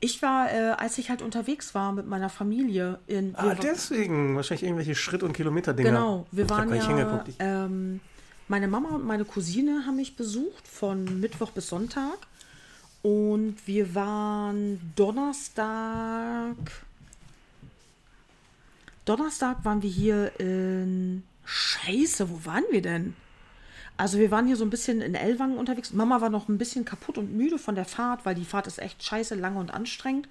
Ich 0.00 0.22
war, 0.22 0.52
äh, 0.52 0.74
als 0.78 0.96
ich 0.98 1.10
halt 1.10 1.22
unterwegs 1.22 1.74
war 1.74 1.92
mit 1.92 2.06
meiner 2.06 2.28
Familie 2.28 2.98
in. 3.08 3.34
Ah, 3.36 3.54
deswegen. 3.54 4.36
Wahrscheinlich 4.36 4.62
irgendwelche 4.64 4.94
Schritt- 4.94 5.24
und 5.24 5.32
Kilometer-Dinger. 5.32 5.90
Genau, 5.90 6.26
wir 6.30 6.44
Ich 6.44 6.50
hab 6.50 6.58
waren 6.58 6.68
gar 6.68 6.74
nicht 6.76 6.88
ja. 6.88 6.96
hingeguckt. 6.96 7.28
Ich, 7.28 7.36
Ähm, 7.40 8.00
meine 8.48 8.68
Mama 8.68 8.90
und 8.90 9.04
meine 9.04 9.24
Cousine 9.24 9.84
haben 9.86 9.96
mich 9.96 10.16
besucht 10.16 10.66
von 10.66 11.20
Mittwoch 11.20 11.50
bis 11.50 11.68
Sonntag. 11.68 12.18
Und 13.02 13.56
wir 13.66 13.94
waren 13.94 14.92
Donnerstag. 14.96 16.56
Donnerstag 19.04 19.64
waren 19.64 19.82
wir 19.82 19.90
hier 19.90 20.32
in. 20.40 21.22
Scheiße, 21.44 22.28
wo 22.28 22.44
waren 22.44 22.64
wir 22.70 22.82
denn? 22.82 23.14
Also 23.96 24.18
wir 24.18 24.30
waren 24.30 24.46
hier 24.46 24.56
so 24.56 24.64
ein 24.64 24.70
bisschen 24.70 25.00
in 25.00 25.14
Ellwangen 25.14 25.56
unterwegs. 25.56 25.92
Mama 25.92 26.20
war 26.20 26.28
noch 26.28 26.48
ein 26.48 26.58
bisschen 26.58 26.84
kaputt 26.84 27.16
und 27.16 27.34
müde 27.34 27.58
von 27.58 27.74
der 27.74 27.86
Fahrt, 27.86 28.26
weil 28.26 28.34
die 28.34 28.44
Fahrt 28.44 28.66
ist 28.66 28.78
echt 28.78 29.02
scheiße, 29.02 29.34
lange 29.34 29.58
und 29.58 29.72
anstrengend. 29.72 30.28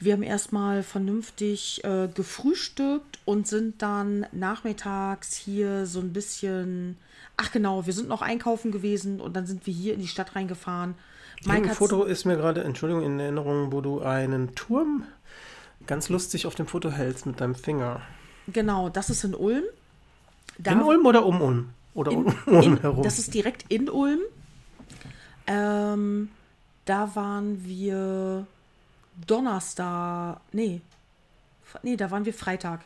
Wir 0.00 0.12
haben 0.14 0.22
erstmal 0.22 0.82
vernünftig 0.82 1.84
äh, 1.84 2.08
gefrühstückt 2.08 3.18
und 3.24 3.46
sind 3.46 3.80
dann 3.82 4.26
nachmittags 4.32 5.36
hier 5.36 5.86
so 5.86 6.00
ein 6.00 6.12
bisschen. 6.12 6.96
Ach 7.36 7.52
genau, 7.52 7.84
wir 7.86 7.92
sind 7.92 8.08
noch 8.08 8.22
einkaufen 8.22 8.72
gewesen 8.72 9.20
und 9.20 9.34
dann 9.36 9.46
sind 9.46 9.66
wir 9.66 9.74
hier 9.74 9.94
in 9.94 10.00
die 10.00 10.08
Stadt 10.08 10.34
reingefahren. 10.36 10.94
ein 11.48 11.66
Foto 11.70 12.04
ist 12.04 12.24
mir 12.24 12.36
gerade, 12.36 12.64
Entschuldigung, 12.64 13.02
in 13.04 13.20
Erinnerung, 13.20 13.72
wo 13.72 13.80
du 13.82 14.00
einen 14.00 14.54
Turm 14.54 15.04
ganz 15.86 16.08
lustig 16.08 16.46
auf 16.46 16.54
dem 16.54 16.66
Foto 16.66 16.90
hältst 16.90 17.26
mit 17.26 17.40
deinem 17.40 17.54
Finger. 17.54 18.00
Genau, 18.48 18.88
das 18.88 19.10
ist 19.10 19.22
in 19.24 19.34
Ulm. 19.34 19.64
Da- 20.58 20.72
in 20.72 20.80
Ulm 20.82 21.04
oder 21.04 21.26
um 21.26 21.40
Ulm? 21.42 21.70
Oder 21.94 22.12
in, 22.12 22.18
um 22.24 22.34
Ulm 22.46 22.62
in, 22.74 22.80
herum? 22.80 23.02
Das 23.02 23.18
ist 23.18 23.34
direkt 23.34 23.64
in 23.70 23.90
Ulm. 23.90 24.20
Ähm, 25.46 26.30
da 26.86 27.14
waren 27.14 27.64
wir 27.64 28.46
Donnerstag. 29.26 30.40
Nee. 30.52 30.80
Nee, 31.82 31.96
da 31.96 32.10
waren 32.10 32.24
wir 32.24 32.34
Freitag. 32.34 32.80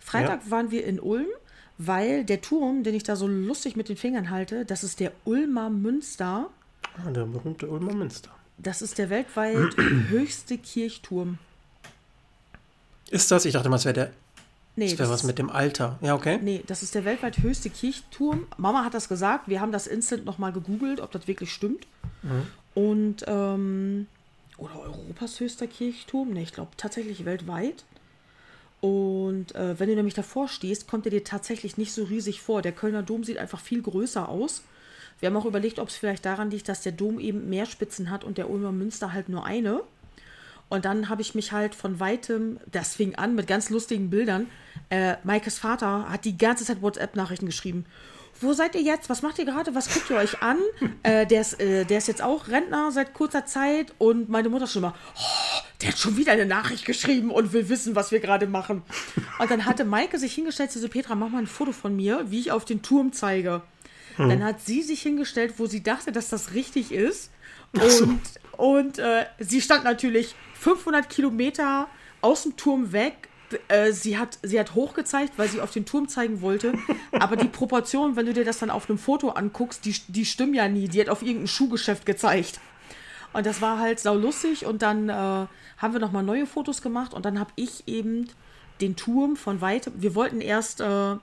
Freitag 0.00 0.50
waren 0.50 0.70
wir 0.70 0.84
in 0.84 0.98
Ulm, 0.98 1.28
weil 1.78 2.24
der 2.24 2.40
Turm, 2.40 2.82
den 2.84 2.94
ich 2.94 3.02
da 3.02 3.16
so 3.16 3.26
lustig 3.26 3.76
mit 3.76 3.88
den 3.88 3.96
Fingern 3.96 4.30
halte, 4.30 4.64
das 4.64 4.84
ist 4.84 5.00
der 5.00 5.12
Ulmer 5.24 5.70
Münster. 5.70 6.48
ah, 6.96 7.10
der 7.10 7.24
berühmte 7.24 7.68
Ulmer 7.68 7.94
Münster. 7.94 8.30
Das 8.58 8.82
ist 8.82 8.98
der 8.98 9.10
weltweit 9.10 9.76
höchste 10.08 10.58
Kirchturm. 10.58 11.38
Ist 13.10 13.30
das? 13.30 13.44
Ich 13.44 13.52
dachte 13.52 13.68
mal, 13.68 13.76
es 13.76 13.84
wäre 13.84 13.94
der. 13.94 14.10
Nee, 14.74 14.88
Das 14.88 14.98
wäre 15.00 15.10
was 15.10 15.22
mit 15.22 15.38
dem 15.38 15.50
Alter. 15.50 15.98
Ja, 16.00 16.14
okay. 16.14 16.38
Nee, 16.40 16.62
das 16.66 16.82
ist 16.82 16.94
der 16.94 17.04
weltweit 17.04 17.38
höchste 17.38 17.68
Kirchturm. 17.68 18.46
Mama 18.56 18.84
hat 18.84 18.94
das 18.94 19.06
gesagt. 19.08 19.48
Wir 19.48 19.60
haben 19.60 19.70
das 19.72 19.86
instant 19.86 20.24
nochmal 20.24 20.50
gegoogelt, 20.52 21.00
ob 21.00 21.10
das 21.12 21.28
wirklich 21.28 21.52
stimmt. 21.52 21.86
Und, 22.74 23.24
ähm, 23.26 24.06
oder 24.56 24.78
Europas 24.80 25.40
höchster 25.40 25.66
Kirchturm? 25.66 26.30
Nee, 26.30 26.44
ich 26.44 26.52
glaube 26.52 26.70
tatsächlich 26.78 27.26
weltweit. 27.26 27.84
Und 28.82 29.54
äh, 29.54 29.78
wenn 29.78 29.88
du 29.88 29.94
nämlich 29.94 30.14
davor 30.14 30.48
stehst, 30.48 30.88
kommt 30.88 31.06
er 31.06 31.10
dir 31.10 31.22
tatsächlich 31.22 31.78
nicht 31.78 31.92
so 31.92 32.02
riesig 32.02 32.42
vor. 32.42 32.62
Der 32.62 32.72
Kölner 32.72 33.04
Dom 33.04 33.22
sieht 33.22 33.38
einfach 33.38 33.60
viel 33.60 33.80
größer 33.80 34.28
aus. 34.28 34.64
Wir 35.20 35.28
haben 35.28 35.36
auch 35.36 35.44
überlegt, 35.46 35.78
ob 35.78 35.86
es 35.86 35.94
vielleicht 35.94 36.24
daran 36.24 36.50
liegt, 36.50 36.68
dass 36.68 36.82
der 36.82 36.90
Dom 36.90 37.20
eben 37.20 37.48
mehr 37.48 37.66
Spitzen 37.66 38.10
hat 38.10 38.24
und 38.24 38.38
der 38.38 38.50
Ulmer 38.50 38.72
Münster 38.72 39.12
halt 39.12 39.28
nur 39.28 39.46
eine. 39.46 39.82
Und 40.68 40.84
dann 40.84 41.08
habe 41.08 41.22
ich 41.22 41.36
mich 41.36 41.52
halt 41.52 41.76
von 41.76 42.00
weitem, 42.00 42.58
das 42.72 42.96
fing 42.96 43.14
an 43.14 43.36
mit 43.36 43.46
ganz 43.46 43.70
lustigen 43.70 44.10
Bildern. 44.10 44.48
Äh, 44.90 45.14
Maikes 45.22 45.60
Vater 45.60 46.08
hat 46.08 46.24
die 46.24 46.36
ganze 46.36 46.64
Zeit 46.64 46.82
WhatsApp-Nachrichten 46.82 47.46
geschrieben. 47.46 47.86
Wo 48.42 48.52
seid 48.52 48.74
ihr 48.74 48.82
jetzt? 48.82 49.08
Was 49.08 49.22
macht 49.22 49.38
ihr 49.38 49.44
gerade? 49.44 49.74
Was 49.74 49.92
guckt 49.92 50.10
ihr 50.10 50.16
euch 50.16 50.42
an? 50.42 50.58
Äh, 51.04 51.26
der, 51.26 51.40
ist, 51.40 51.60
äh, 51.60 51.84
der 51.84 51.98
ist 51.98 52.06
jetzt 52.06 52.22
auch 52.22 52.46
Rentner 52.46 52.92
seit 52.92 53.12
kurzer 53.12 53.44
Zeit 53.44 53.92
und 53.98 54.28
meine 54.28 54.48
Mutter 54.48 54.68
schon 54.68 54.82
mal, 54.82 54.94
oh, 55.16 55.60
der 55.80 55.88
hat 55.88 55.98
schon 55.98 56.16
wieder 56.16 56.30
eine 56.30 56.46
Nachricht 56.46 56.84
geschrieben 56.84 57.32
und 57.32 57.52
will 57.52 57.68
wissen, 57.68 57.96
was 57.96 58.12
wir 58.12 58.20
gerade 58.20 58.46
machen. 58.46 58.82
Und 59.40 59.50
dann 59.50 59.66
hatte 59.66 59.84
Maike 59.84 60.18
sich 60.18 60.32
hingestellt, 60.32 60.70
sie 60.70 60.78
so, 60.78 60.88
Petra, 60.88 61.16
mach 61.16 61.28
mal 61.28 61.38
ein 61.38 61.48
Foto 61.48 61.72
von 61.72 61.96
mir, 61.96 62.30
wie 62.30 62.38
ich 62.38 62.52
auf 62.52 62.64
den 62.64 62.82
Turm 62.82 63.12
zeige. 63.12 63.62
Dann 64.16 64.44
hat 64.44 64.60
sie 64.60 64.82
sich 64.82 65.02
hingestellt, 65.02 65.54
wo 65.56 65.66
sie 65.66 65.82
dachte, 65.82 66.12
dass 66.12 66.28
das 66.28 66.54
richtig 66.54 66.92
ist. 66.92 67.30
Und, 67.72 68.20
und 68.58 68.98
äh, 68.98 69.26
sie 69.38 69.60
stand 69.60 69.84
natürlich 69.84 70.34
500 70.54 71.08
Kilometer 71.08 71.88
aus 72.20 72.42
dem 72.44 72.56
Turm 72.56 72.92
weg. 72.92 73.28
Äh, 73.68 73.92
sie, 73.92 74.18
hat, 74.18 74.38
sie 74.42 74.58
hat 74.58 74.74
hochgezeigt, 74.74 75.38
weil 75.38 75.48
sie 75.48 75.60
auf 75.60 75.70
den 75.70 75.84
Turm 75.84 76.08
zeigen 76.08 76.40
wollte. 76.40 76.74
Aber 77.12 77.36
die 77.36 77.48
Proportionen, 77.48 78.16
wenn 78.16 78.26
du 78.26 78.32
dir 78.32 78.44
das 78.44 78.58
dann 78.58 78.70
auf 78.70 78.88
einem 78.88 78.98
Foto 78.98 79.30
anguckst, 79.30 79.84
die, 79.84 79.94
die 80.08 80.24
stimmen 80.24 80.54
ja 80.54 80.68
nie. 80.68 80.88
Die 80.88 81.00
hat 81.00 81.08
auf 81.08 81.22
irgendein 81.22 81.48
Schuhgeschäft 81.48 82.06
gezeigt. 82.06 82.60
Und 83.32 83.46
das 83.46 83.60
war 83.60 83.78
halt 83.78 84.00
sau 84.00 84.14
lustig. 84.14 84.66
Und 84.66 84.82
dann 84.82 85.08
äh, 85.08 85.12
haben 85.12 85.92
wir 85.92 86.00
nochmal 86.00 86.22
neue 86.22 86.46
Fotos 86.46 86.82
gemacht. 86.82 87.14
Und 87.14 87.24
dann 87.24 87.38
habe 87.38 87.52
ich 87.56 87.86
eben 87.86 88.28
den 88.80 88.96
Turm 88.96 89.36
von 89.36 89.60
weitem. 89.60 89.94
Wir 89.96 90.14
wollten 90.14 90.40
erst. 90.40 90.80
Äh, 90.80 91.16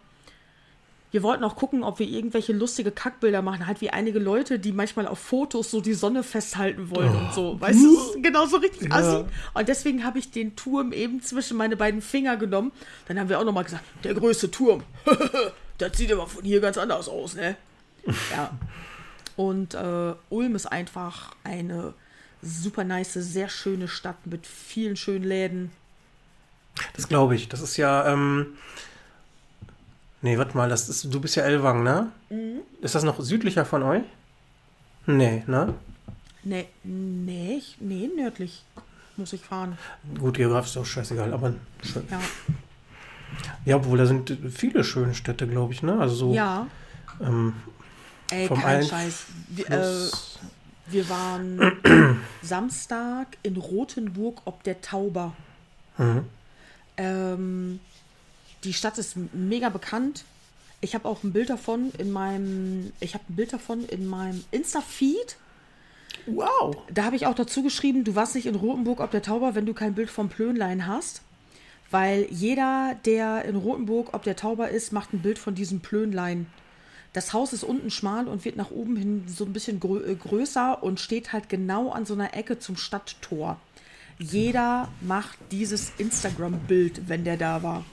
wir 1.11 1.23
wollten 1.23 1.43
auch 1.43 1.55
gucken, 1.55 1.83
ob 1.83 1.97
wir 1.99 2.07
irgendwelche 2.07 2.53
lustige 2.53 2.91
Kackbilder 2.91 3.41
machen, 3.41 3.65
halt 3.65 3.81
wie 3.81 3.89
einige 3.89 4.19
Leute, 4.19 4.59
die 4.59 4.71
manchmal 4.71 5.07
auf 5.07 5.17
Fotos 5.19 5.71
so 5.71 5.81
die 5.81 5.93
Sonne 5.93 6.21
festhalten 6.21 6.91
wollen 6.91 7.15
und 7.15 7.33
so. 7.33 7.59
Weißt 7.59 7.79
du, 7.79 8.21
genau 8.21 8.45
so 8.45 8.57
richtig 8.57 8.91
assi. 8.91 9.25
Und 9.53 9.67
deswegen 9.67 10.03
habe 10.03 10.19
ich 10.19 10.29
den 10.29 10.55
Turm 10.55 10.93
eben 10.93 11.21
zwischen 11.21 11.57
meine 11.57 11.75
beiden 11.75 12.01
Finger 12.01 12.37
genommen. 12.37 12.71
Dann 13.07 13.19
haben 13.19 13.29
wir 13.29 13.39
auch 13.39 13.43
nochmal 13.43 13.63
gesagt, 13.63 13.83
der 14.03 14.13
größte 14.13 14.51
Turm. 14.51 14.83
das 15.79 15.97
sieht 15.97 16.11
aber 16.11 16.27
von 16.27 16.43
hier 16.43 16.61
ganz 16.61 16.77
anders 16.77 17.09
aus, 17.09 17.35
ne? 17.35 17.55
Ja. 18.31 18.51
Und 19.35 19.73
äh, 19.73 20.13
Ulm 20.29 20.55
ist 20.55 20.65
einfach 20.65 21.33
eine 21.43 21.93
super 22.41 22.83
nice, 22.83 23.13
sehr 23.13 23.49
schöne 23.49 23.87
Stadt 23.87 24.25
mit 24.25 24.45
vielen 24.45 24.95
schönen 24.95 25.23
Läden. 25.23 25.71
Das 26.93 27.07
glaube 27.07 27.35
ich. 27.35 27.49
Das 27.49 27.61
ist 27.61 27.77
ja. 27.77 28.11
Ähm, 28.11 28.57
nee, 30.21 30.37
warte 30.37 30.55
mal. 30.57 30.69
Das 30.69 30.89
ist, 30.89 31.13
du 31.13 31.19
bist 31.19 31.35
ja 31.35 31.43
Elwang, 31.43 31.83
ne? 31.83 32.11
Mhm. 32.29 32.59
Ist 32.81 32.95
das 32.95 33.03
noch 33.03 33.19
südlicher 33.19 33.65
von 33.65 33.83
euch? 33.83 34.03
Nee, 35.05 35.43
ne? 35.47 35.73
Nee, 36.43 36.67
nee, 36.83 37.55
ich- 37.57 37.77
nee, 37.79 38.09
nördlich 38.15 38.63
muss 39.17 39.33
ich 39.33 39.41
fahren. 39.41 39.77
Gut, 40.17 40.35
geografisch 40.37 40.71
ist 40.71 40.77
auch 40.77 40.85
scheißegal, 40.85 41.33
aber 41.33 41.53
schön. 41.83 42.03
Ja. 42.09 42.19
Ja, 43.65 43.75
obwohl 43.75 43.97
da 43.97 44.05
sind 44.05 44.35
viele 44.51 44.83
schöne 44.83 45.13
Städte, 45.13 45.47
glaube 45.47 45.73
ich, 45.73 45.83
ne? 45.83 45.99
Also 45.99 46.15
so 46.15 46.33
Ja, 46.33 46.67
ähm, 47.21 47.53
ey, 48.31 48.47
vom 48.47 48.59
kein 48.61 48.83
Scheiß. 48.83 49.25
Wir, 49.49 49.69
äh, 49.69 50.07
wir 50.87 51.09
waren 51.09 51.73
Samstag 52.41 53.37
in 53.43 53.57
Rothenburg 53.57 54.41
ob 54.45 54.63
der 54.63 54.81
Tauber. 54.81 55.33
Mhm. 55.97 56.25
Ähm, 56.97 57.79
die 58.63 58.73
Stadt 58.73 58.97
ist 58.97 59.15
mega 59.33 59.69
bekannt. 59.69 60.25
Ich 60.81 60.95
habe 60.95 61.07
auch 61.07 61.23
ein 61.23 61.33
Bild 61.33 61.49
davon 61.49 61.91
in 61.97 62.11
meinem, 62.11 62.93
ich 62.99 63.13
habe 63.13 63.23
ein 63.29 63.35
Bild 63.35 63.53
davon 63.53 63.85
in 63.85 64.07
meinem 64.07 64.43
Insta-Feed. 64.51 65.37
Wow. 66.25 66.77
Da 66.93 67.03
habe 67.03 67.15
ich 67.15 67.25
auch 67.27 67.35
dazu 67.35 67.63
geschrieben, 67.63 68.03
du 68.03 68.15
warst 68.15 68.35
nicht 68.35 68.45
in 68.45 68.55
Rothenburg 68.55 68.99
ob 68.99 69.11
der 69.11 69.21
Tauber, 69.21 69.55
wenn 69.55 69.65
du 69.65 69.73
kein 69.73 69.95
Bild 69.95 70.09
vom 70.09 70.29
Plönlein 70.29 70.87
hast. 70.87 71.21
Weil 71.91 72.27
jeder, 72.29 72.95
der 73.05 73.45
in 73.45 73.55
Rothenburg 73.55 74.13
ob 74.13 74.23
der 74.23 74.35
Tauber 74.35 74.69
ist, 74.69 74.93
macht 74.93 75.13
ein 75.13 75.21
Bild 75.21 75.39
von 75.39 75.55
diesem 75.55 75.79
Plönlein. 75.79 76.45
Das 77.13 77.33
Haus 77.33 77.53
ist 77.53 77.63
unten 77.63 77.89
schmal 77.89 78.27
und 78.27 78.45
wird 78.45 78.55
nach 78.55 78.69
oben 78.69 78.95
hin 78.95 79.23
so 79.27 79.43
ein 79.43 79.53
bisschen 79.53 79.79
grö 79.79 80.03
äh, 80.05 80.15
größer 80.15 80.83
und 80.83 80.99
steht 80.99 81.33
halt 81.33 81.49
genau 81.49 81.89
an 81.89 82.05
so 82.05 82.13
einer 82.13 82.35
Ecke 82.35 82.59
zum 82.59 82.77
Stadttor. 82.77 83.59
Jeder 84.19 84.89
macht 85.01 85.39
dieses 85.51 85.91
Instagram-Bild, 85.97 87.07
wenn 87.07 87.23
der 87.23 87.37
da 87.37 87.63
war. 87.63 87.83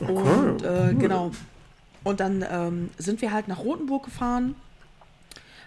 Und 0.00 0.62
äh, 0.62 0.94
genau. 0.94 1.32
Und 2.04 2.20
dann 2.20 2.44
ähm, 2.48 2.90
sind 2.98 3.20
wir 3.20 3.32
halt 3.32 3.48
nach 3.48 3.58
Rothenburg 3.58 4.04
gefahren, 4.04 4.54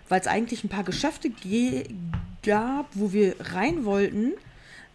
weil 0.09 0.19
es 0.19 0.27
eigentlich 0.27 0.63
ein 0.63 0.69
paar 0.69 0.83
Geschäfte 0.83 1.29
ge- 1.29 1.87
gab, 2.43 2.87
wo 2.93 3.13
wir 3.13 3.35
rein 3.39 3.85
wollten, 3.85 4.33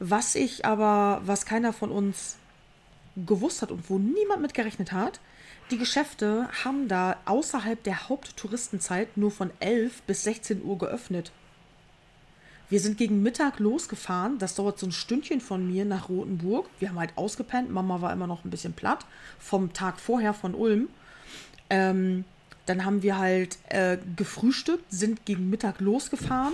was 0.01 0.35
ich 0.35 0.65
aber, 0.65 1.23
was 1.25 1.47
keiner 1.47 1.73
von 1.73 1.91
uns 1.91 2.37
gewusst 3.17 3.63
hat 3.63 3.71
und 3.71 3.89
wo 3.89 3.99
niemand 3.99 4.43
mit 4.43 4.55
gerechnet 4.55 4.93
hat. 4.93 5.21
Die 5.71 5.79
Geschäfte 5.79 6.49
haben 6.65 6.89
da 6.89 7.17
außerhalb 7.27 7.83
der 7.83 8.09
Haupttouristenzeit 8.09 9.17
nur 9.17 9.31
von 9.31 9.51
11 9.61 10.03
bis 10.03 10.25
16 10.25 10.65
Uhr 10.65 10.79
geöffnet. 10.79 11.31
Wir 12.71 12.81
sind 12.81 12.99
gegen 12.99 13.23
Mittag 13.23 13.61
losgefahren. 13.61 14.39
Das 14.39 14.55
dauert 14.55 14.79
so 14.79 14.87
ein 14.87 14.93
Stündchen 14.93 15.41
von 15.41 15.67
mir 15.67 15.85
nach 15.85 16.09
Rothenburg. 16.09 16.69
Wir 16.79 16.91
haben 16.91 16.99
halt 16.99 17.17
ausgepennt. 17.17 17.71
Mama 17.71 18.03
war 18.03 18.13
immer 18.13 18.27
noch 18.27 18.45
ein 18.45 18.51
bisschen 18.51 18.75
platt 18.75 19.07
vom 19.39 19.73
Tag 19.73 19.99
vorher 19.99 20.35
von 20.35 20.55
Ulm. 20.55 20.89
Ähm, 21.71 22.25
dann 22.67 22.85
haben 22.85 23.03
wir 23.03 23.17
halt 23.17 23.57
äh, 23.69 23.97
gefrühstückt, 24.17 24.85
sind 24.91 25.25
gegen 25.25 25.49
Mittag 25.49 25.81
losgefahren. 25.81 26.53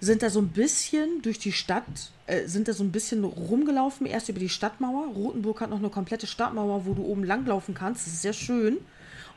sind 0.00 0.22
da 0.22 0.28
so 0.28 0.40
ein 0.40 0.48
bisschen 0.48 1.22
durch 1.22 1.38
die 1.38 1.52
Stadt, 1.52 2.12
äh, 2.26 2.46
sind 2.46 2.68
da 2.68 2.74
so 2.74 2.84
ein 2.84 2.92
bisschen 2.92 3.24
rumgelaufen, 3.24 4.06
erst 4.06 4.28
über 4.28 4.38
die 4.38 4.50
Stadtmauer. 4.50 5.06
Rothenburg 5.14 5.62
hat 5.62 5.70
noch 5.70 5.78
eine 5.78 5.88
komplette 5.88 6.26
Stadtmauer, 6.26 6.84
wo 6.84 6.92
du 6.92 7.02
oben 7.02 7.24
langlaufen 7.24 7.74
kannst. 7.74 8.06
Das 8.06 8.12
ist 8.12 8.22
sehr 8.22 8.34
schön. 8.34 8.76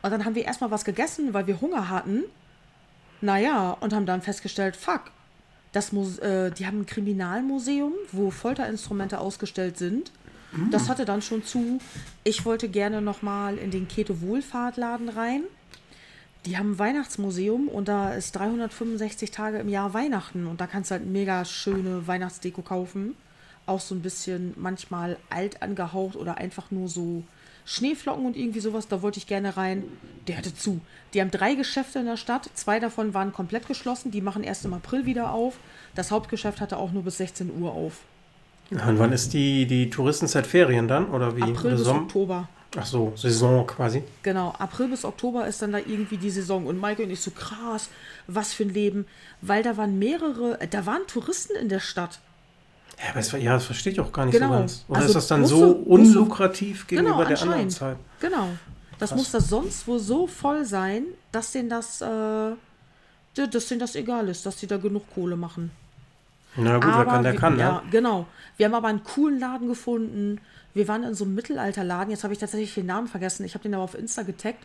Und 0.02 0.12
dann 0.12 0.26
haben 0.26 0.36
wir 0.36 0.44
erstmal 0.44 0.72
was 0.72 0.84
gegessen, 0.84 1.34
weil 1.34 1.48
wir 1.48 1.62
Hunger 1.62 1.90
hatten. 1.90 2.26
Naja, 3.22 3.78
und 3.80 3.94
haben 3.94 4.06
dann 4.06 4.22
festgestellt, 4.22 4.76
fuck, 4.76 5.12
das 5.72 5.92
Muse 5.92 6.22
äh, 6.22 6.52
die 6.52 6.66
haben 6.66 6.82
ein 6.82 6.86
Kriminalmuseum, 6.86 7.94
wo 8.12 8.32
Folterinstrumente 8.32 9.20
ausgestellt 9.20 9.78
sind. 9.78 10.12
Das 10.70 10.90
hatte 10.90 11.06
dann 11.06 11.22
schon 11.22 11.46
zu. 11.46 11.80
Ich 12.26 12.44
wollte 12.44 12.68
gerne 12.68 13.02
noch 13.02 13.22
mal 13.22 13.58
in 13.58 13.72
den 13.72 13.88
Kete 13.88 14.20
Wohlfahrtladen 14.22 15.08
rein. 15.08 15.44
Die 16.46 16.58
haben 16.58 16.72
ein 16.72 16.80
Weihnachtsmuseum 16.80 17.68
und 17.68 17.88
da 17.88 18.14
ist 18.14 18.36
365 18.36 19.32
Tage 19.32 19.60
im 19.60 19.70
Jahr 19.70 19.94
Weihnachten 19.94 20.48
und 20.48 20.60
da 20.60 20.68
kannst 20.68 20.92
du 20.92 20.96
halt 20.96 21.06
mega 21.06 21.46
schöne 21.46 22.08
Weihnachtsdeko 22.08 22.64
kaufen. 22.64 23.16
Auch 23.66 23.80
so 23.80 23.96
ein 23.96 24.02
bisschen 24.02 24.54
manchmal 24.58 25.18
alt 25.30 25.62
angehaucht 25.62 26.16
oder 26.16 26.38
einfach 26.38 26.72
nur 26.72 26.90
so 26.90 27.24
Schneeflocken 27.66 28.26
und 28.26 28.36
irgendwie 28.36 28.60
sowas. 28.60 28.88
Da 28.88 29.02
wollte 29.02 29.18
ich 29.18 29.28
gerne 29.28 29.58
rein. 29.58 29.84
Der 30.28 30.38
hatte 30.38 30.54
zu. 30.54 30.82
Die 31.14 31.22
haben 31.22 31.32
drei 31.32 31.56
Geschäfte 31.56 32.00
in 32.00 32.06
der 32.06 32.18
Stadt. 32.18 32.50
Zwei 32.54 32.80
davon 32.80 33.14
waren 33.14 33.34
komplett 33.34 33.68
geschlossen. 33.68 34.12
Die 34.12 34.22
machen 34.22 34.44
erst 34.44 34.66
im 34.66 34.74
April 34.74 35.06
wieder 35.06 35.34
auf. 35.34 35.58
Das 35.96 36.12
Hauptgeschäft 36.12 36.62
hatte 36.62 36.78
auch 36.78 36.92
nur 36.92 37.04
bis 37.04 37.18
16 37.18 37.52
Uhr 37.62 37.72
auf. 37.72 38.02
Und 38.72 39.00
wann 39.00 39.12
ist 39.12 39.34
die, 39.34 39.66
die 39.66 39.90
Touristenzeit 39.90 40.48
Ferien 40.48 40.88
dann? 40.88 41.10
Oder 41.10 41.36
wie? 41.36 41.42
April 41.42 41.72
bis 41.72 41.88
Oktober. 41.88 42.48
Ach 42.78 42.86
so, 42.86 43.12
Saison 43.18 43.68
quasi. 43.68 44.02
Genau, 44.24 44.54
April 44.58 44.88
bis 44.88 45.04
Oktober 45.04 45.46
ist 45.46 45.62
dann 45.62 45.74
da 45.74 45.80
irgendwie 45.80 46.16
die 46.16 46.30
Saison. 46.30 46.66
Und 46.66 46.80
Maike 46.80 47.04
und 47.04 47.12
ich 47.12 47.20
so 47.20 47.32
krass, 47.32 47.90
was 48.28 48.54
für 48.54 48.64
ein 48.64 48.70
Leben. 48.74 49.06
Weil 49.42 49.62
da 49.62 49.76
waren 49.76 50.00
mehrere, 50.00 50.58
da 50.70 50.86
waren 50.86 51.06
Touristen 51.08 51.58
in 51.58 51.68
der 51.68 51.82
Stadt. 51.82 52.20
Ja, 53.04 53.10
aber 53.12 53.20
es, 53.20 53.32
ja, 53.32 53.54
das 53.54 53.66
verstehe 53.66 53.94
ich 53.94 54.00
auch 54.00 54.12
gar 54.12 54.26
nicht 54.26 54.34
Genau. 54.36 54.48
so 54.54 54.60
ganz. 54.60 54.86
Oder 54.88 54.98
Also 54.98 55.08
ist 55.10 55.16
das 55.16 55.28
dann 55.28 55.46
so 55.46 55.74
Busse- 55.74 55.90
unlukrativ 55.90 56.88
gegenüber 56.88 57.18
Genau, 57.18 57.28
der 57.30 57.42
anderen. 57.42 57.70
Zeit? 57.70 57.98
Genau. 58.20 58.50
Das 59.00 59.10
Krass. 59.10 59.18
muss 59.18 59.32
das 59.32 59.50
sonst 59.50 59.88
wohl 59.88 60.00
so 60.00 60.28
voll 60.28 60.64
sein, 60.66 61.06
dass 61.32 61.52
denen 61.52 61.70
das, 61.70 62.02
äh, 62.02 62.06
ja, 62.06 62.56
dass 63.50 63.68
denen 63.68 63.80
das 63.80 63.96
egal 63.96 64.30
ist, 64.30 64.46
dass 64.46 64.58
die 64.58 64.68
da 64.68 64.78
genug 64.78 65.04
Kohle 65.14 65.36
machen. 65.36 65.72
Na 66.56 66.76
gut, 66.78 66.86
wer 66.86 67.06
kann, 67.06 67.24
der 67.24 67.34
wir- 67.34 67.40
kann, 67.40 67.58
ja, 67.58 67.72
ne? 67.76 67.82
genau. 67.92 68.28
Wir 68.58 68.66
haben 68.68 68.76
aber 68.76 68.90
einen 68.90 69.04
coolen 69.04 69.40
Laden 69.40 69.68
gefunden. 69.70 70.40
Wir 70.74 70.88
waren 70.88 71.04
in 71.04 71.16
so 71.16 71.24
einem 71.24 71.34
Mittelalterladen. 71.34 72.12
Jetzt 72.12 72.24
habe 72.24 72.34
ich 72.34 72.40
tatsächlich 72.40 72.74
den 72.76 72.86
Namen 72.86 73.08
vergessen. 73.08 73.46
Ich 73.46 73.54
habe 73.56 73.64
den 73.64 73.74
aber 73.74 73.84
auf 73.84 73.96
Insta 73.96 74.24
getaggt. 74.24 74.64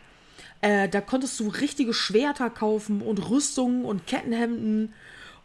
Äh, 0.61 0.89
da 0.89 1.01
konntest 1.01 1.39
du 1.39 1.47
richtige 1.47 1.93
Schwerter 1.93 2.49
kaufen 2.49 3.01
und 3.01 3.29
Rüstungen 3.29 3.85
und 3.85 4.05
Kettenhemden. 4.05 4.93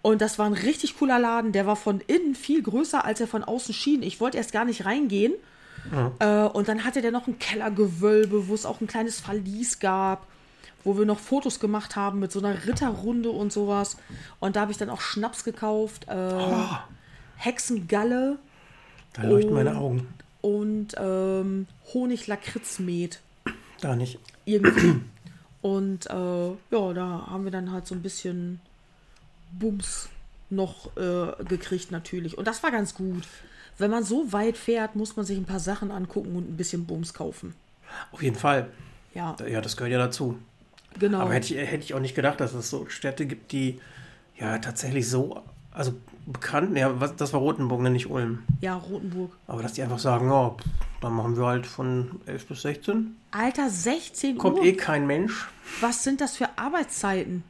Und 0.02 0.20
das 0.20 0.38
war 0.38 0.46
ein 0.46 0.52
richtig 0.52 0.98
cooler 0.98 1.18
Laden. 1.20 1.52
Der 1.52 1.64
war 1.66 1.76
von 1.76 2.00
innen 2.06 2.34
viel 2.34 2.62
größer, 2.62 3.04
als 3.04 3.20
er 3.20 3.28
von 3.28 3.44
außen 3.44 3.72
schien. 3.72 4.02
Ich 4.02 4.20
wollte 4.20 4.36
erst 4.36 4.52
gar 4.52 4.64
nicht 4.64 4.84
reingehen. 4.84 5.32
Äh, 6.18 6.42
und 6.44 6.68
dann 6.68 6.84
hatte 6.84 7.02
der 7.02 7.10
noch 7.12 7.26
ein 7.28 7.38
Kellergewölbe, 7.38 8.48
wo 8.48 8.54
es 8.54 8.66
auch 8.66 8.80
ein 8.80 8.86
kleines 8.86 9.20
Verlies 9.20 9.78
gab, 9.78 10.26
wo 10.84 10.96
wir 10.98 11.04
noch 11.06 11.18
Fotos 11.20 11.60
gemacht 11.60 11.94
haben 11.96 12.18
mit 12.20 12.30
so 12.32 12.38
einer 12.40 12.66
Ritterrunde 12.66 13.30
und 13.30 13.52
sowas. 13.52 13.96
Und 14.40 14.56
da 14.56 14.62
habe 14.62 14.72
ich 14.72 14.78
dann 14.78 14.90
auch 14.90 15.00
Schnaps 15.00 15.44
gekauft, 15.44 16.06
äh, 16.08 16.14
Oh, 16.14 16.66
Hexengalle 17.36 18.38
da 19.12 19.22
leuchten 19.24 19.52
Oh. 19.52 19.54
meine 19.56 19.76
Augen. 19.76 20.06
und 20.40 20.94
ähm, 20.98 21.66
Honig-Lakritz-Met. 21.94 23.20
Da 23.80 23.96
nicht. 23.96 24.18
Irgendwie. 24.44 25.00
und 25.62 26.06
äh, 26.10 26.48
ja, 26.48 26.92
da 26.92 27.26
haben 27.30 27.44
wir 27.44 27.50
dann 27.50 27.72
halt 27.72 27.86
so 27.86 27.94
ein 27.94 28.02
bisschen 28.02 28.60
Bums 29.58 30.08
noch 30.50 30.96
äh, 30.96 31.44
gekriegt 31.44 31.90
natürlich. 31.90 32.36
Und 32.38 32.46
das 32.46 32.62
war 32.62 32.70
ganz 32.70 32.94
gut. 32.94 33.26
Wenn 33.78 33.90
man 33.90 34.04
so 34.04 34.32
weit 34.32 34.56
fährt, 34.56 34.96
muss 34.96 35.16
man 35.16 35.24
sich 35.24 35.38
ein 35.38 35.44
paar 35.46 35.60
Sachen 35.60 35.90
angucken 35.90 36.36
und 36.36 36.50
ein 36.50 36.56
bisschen 36.56 36.84
Bums 36.86 37.14
kaufen. 37.14 37.54
Auf 38.12 38.22
jeden 38.22 38.36
Fall. 38.36 38.68
Ja, 39.14 39.36
Ja, 39.46 39.60
das 39.60 39.76
gehört 39.76 39.92
ja 39.92 39.98
dazu. 39.98 40.38
genau. 40.98 41.20
Aber 41.20 41.32
hätte 41.34 41.54
ich, 41.54 41.60
hätte 41.60 41.84
ich 41.84 41.94
auch 41.94 42.00
nicht 42.00 42.14
gedacht, 42.14 42.40
dass 42.40 42.52
es 42.54 42.68
so 42.70 42.86
Städte 42.88 43.26
gibt, 43.26 43.52
die 43.52 43.80
ja 44.38 44.58
tatsächlich 44.58 45.08
so, 45.08 45.42
also 45.72 45.94
bekannt, 46.26 46.76
ja, 46.76 47.00
was, 47.00 47.16
das 47.16 47.32
war 47.32 47.40
Rotenburg, 47.40 47.80
ne, 47.80 47.90
nicht 47.90 48.08
Ulm. 48.10 48.42
Ja, 48.60 48.76
Rotenburg. 48.76 49.32
Aber 49.46 49.62
dass 49.62 49.72
die 49.74 49.82
einfach 49.82 49.98
sagen, 49.98 50.30
ja, 50.30 50.54
dann 51.00 51.12
machen 51.14 51.36
wir 51.36 51.46
halt 51.46 51.66
von 51.66 52.20
11 52.26 52.46
bis 52.46 52.62
16. 52.62 53.16
Alter, 53.32 53.68
16 53.70 54.38
Kommt 54.38 54.58
Uhr. 54.58 54.64
eh 54.64 54.74
kein 54.74 55.06
Mensch. 55.06 55.48
Was 55.80 56.04
sind 56.04 56.20
das 56.20 56.36
für 56.36 56.48
Arbeitszeiten? 56.56 57.42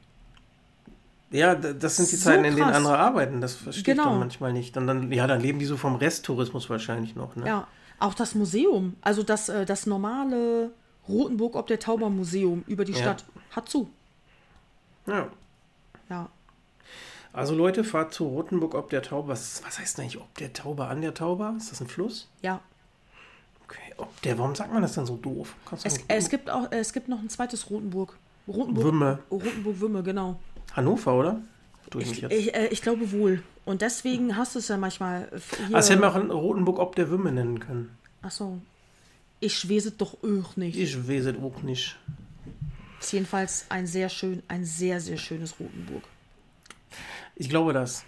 Ja, 1.33 1.55
das 1.55 1.97
sind 1.97 2.11
die 2.13 2.17
So 2.17 2.25
Zeiten, 2.31 2.45
in 2.45 2.55
denen 2.57 2.67
krass. 2.69 2.77
andere 2.77 2.99
arbeiten. 2.99 3.41
Das 3.41 3.55
verstehe 3.55 3.81
ich 3.81 3.85
Genau. 3.99 4.11
dann 4.11 4.19
manchmal 4.21 4.53
nicht. 4.53 4.77
Und 4.77 4.87
dann, 4.87 5.11
ja, 5.11 5.27
dann 5.27 5.41
leben 5.41 5.59
die 5.59 5.65
so 5.65 5.77
vom 5.77 5.97
Resttourismus 5.97 6.69
wahrscheinlich 6.71 7.17
noch. 7.17 7.35
Ne? 7.37 7.47
Ja, 7.47 7.67
auch 7.99 8.15
das 8.15 8.35
Museum, 8.35 8.95
also 9.01 9.23
das, 9.23 9.49
äh, 9.49 9.65
das 9.65 9.87
normale 9.87 10.71
Rotenburg 11.09 11.57
ob 11.57 11.67
der 11.67 11.79
Tauber 11.81 12.11
Museum 12.11 12.63
über 12.67 12.85
die 12.85 12.93
Ja. 12.93 12.99
Stadt 12.99 13.25
hat 13.51 13.69
zu. 13.69 13.89
ja. 15.07 15.27
Ja. 16.11 16.29
Also 17.33 17.55
Leute, 17.55 17.83
fahrt 17.83 18.13
zu 18.13 18.25
Rotenburg 18.27 18.75
ob 18.75 18.91
der 18.91 19.01
Tauber. 19.01 19.29
Was, 19.29 19.63
was 19.65 19.79
heißt 19.79 19.97
denn 19.97 20.03
eigentlich 20.05 20.21
ob 20.21 20.35
der 20.37 20.53
Tauber 20.53 20.89
an 20.91 21.01
der 21.01 21.15
Tauber? 21.15 21.55
Ist 21.57 21.71
das 21.73 21.81
ein 21.81 21.87
Fluss? 21.87 22.29
Ja. 22.43 22.61
Okay, 23.65 23.95
ob 23.97 24.21
der, 24.21 24.37
warum 24.39 24.55
sagt 24.55 24.71
man 24.71 24.83
das 24.83 24.93
denn 24.93 25.07
so 25.07 25.17
doof? 25.17 25.55
Es, 25.83 25.99
es 26.09 26.29
gibt 26.29 26.51
auch, 26.51 26.71
es 26.71 26.93
gibt 26.93 27.09
noch 27.09 27.21
ein 27.21 27.31
zweites 27.31 27.71
Rotenburg. 27.71 28.19
Rotenburg. 28.47 28.85
Wümme. 28.85 29.19
Rotenburg 29.31 29.81
Wümme, 29.81 30.03
genau. 30.03 30.39
Hannover, 30.75 31.15
oder? 31.15 31.41
Ich 31.99 32.23
Ich, 32.23 32.55
äh, 32.55 32.69
ich 32.69 32.81
glaube 32.83 33.13
wohl. 33.13 33.43
Und 33.65 33.83
deswegen 33.83 34.37
hast 34.37 34.55
du 34.55 34.59
es 34.61 34.69
ja 34.69 34.77
manchmal. 34.77 35.29
äh, 35.33 35.39
Hier, 35.67 35.77
Ah, 35.77 35.79
es 35.81 35.91
hätte 35.91 36.01
man 36.01 36.11
auch 36.11 36.17
in 36.17 36.31
Rotenburg 36.31 36.79
ob 36.79 36.97
der 36.97 37.11
Wümme 37.11 37.31
nennen 37.33 37.61
können. 37.61 37.91
Achso. 38.23 38.59
Ich 39.41 39.69
weiß 39.69 39.97
doch 39.99 40.15
auch 40.23 40.57
nicht. 40.57 40.79
Ich 40.79 41.09
weiß 41.09 41.35
auch 41.43 41.63
nicht. 41.63 41.99
Ist 43.01 43.13
jedenfalls 43.13 43.67
ein 43.69 43.87
sehr 43.87 44.09
schön, 44.09 44.43
ein 44.49 44.65
sehr, 44.65 45.01
sehr 45.01 45.17
schönes 45.19 45.59
Rotenburg. 45.59 46.05
Ich 47.35 47.49
glaube 47.49 47.73
das. 47.73 48.05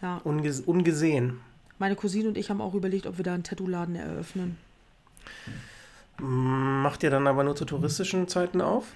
Ja. 0.00 0.20
Unges 0.24 0.60
ungesehen. 0.60 1.40
Meine 1.78 1.96
Cousine 1.96 2.28
und 2.28 2.38
ich 2.38 2.48
haben 2.48 2.60
auch 2.60 2.74
überlegt, 2.74 3.06
ob 3.06 3.18
wir 3.18 3.24
da 3.24 3.34
einen 3.34 3.42
Tattoo-Laden 3.42 3.96
eröffnen. 3.96 4.56
Macht 6.18 7.02
ihr 7.02 7.10
dann 7.10 7.26
aber 7.26 7.44
nur 7.44 7.56
zu 7.56 7.64
touristischen 7.64 8.28
Zeiten 8.28 8.60
auf? 8.60 8.86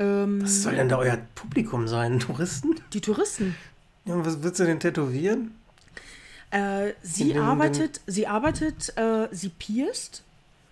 Ähm, 0.00 0.42
Was 0.42 0.62
soll 0.62 0.74
denn 0.76 0.88
da 0.88 0.98
euer 0.98 1.18
Publikum 1.34 1.86
sein? 1.86 2.18
Touristen? 2.20 2.74
die 2.92 3.00
Touristen. 3.00 3.54
Ja, 4.06 4.14
und 4.14 4.24
was 4.26 4.42
willst 4.42 4.58
du 4.58 4.64
denn 4.64 4.80
tätowieren? 4.80 5.54
Äh, 6.50 6.94
sie 7.02 7.32
den- 7.32 7.42
arbeitet, 7.42 8.00
sie 8.06 8.26
arbeitet, 8.26 8.96
äh, 8.96 9.28
sie 9.30 9.50
pierst 9.50 10.22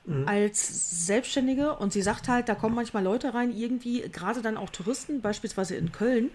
Mhm. 0.06 0.26
als 0.26 1.06
Selbstständige 1.06 1.76
und 1.76 1.92
sie 1.92 2.00
sagt 2.00 2.28
halt, 2.28 2.48
da 2.48 2.54
kommen 2.54 2.74
manchmal 2.74 3.04
Leute 3.04 3.34
rein, 3.34 3.54
irgendwie, 3.54 4.00
gerade 4.10 4.40
dann 4.40 4.56
auch 4.56 4.70
Touristen, 4.70 5.20
beispielsweise 5.20 5.76
in 5.76 5.92
Köln, 5.92 6.30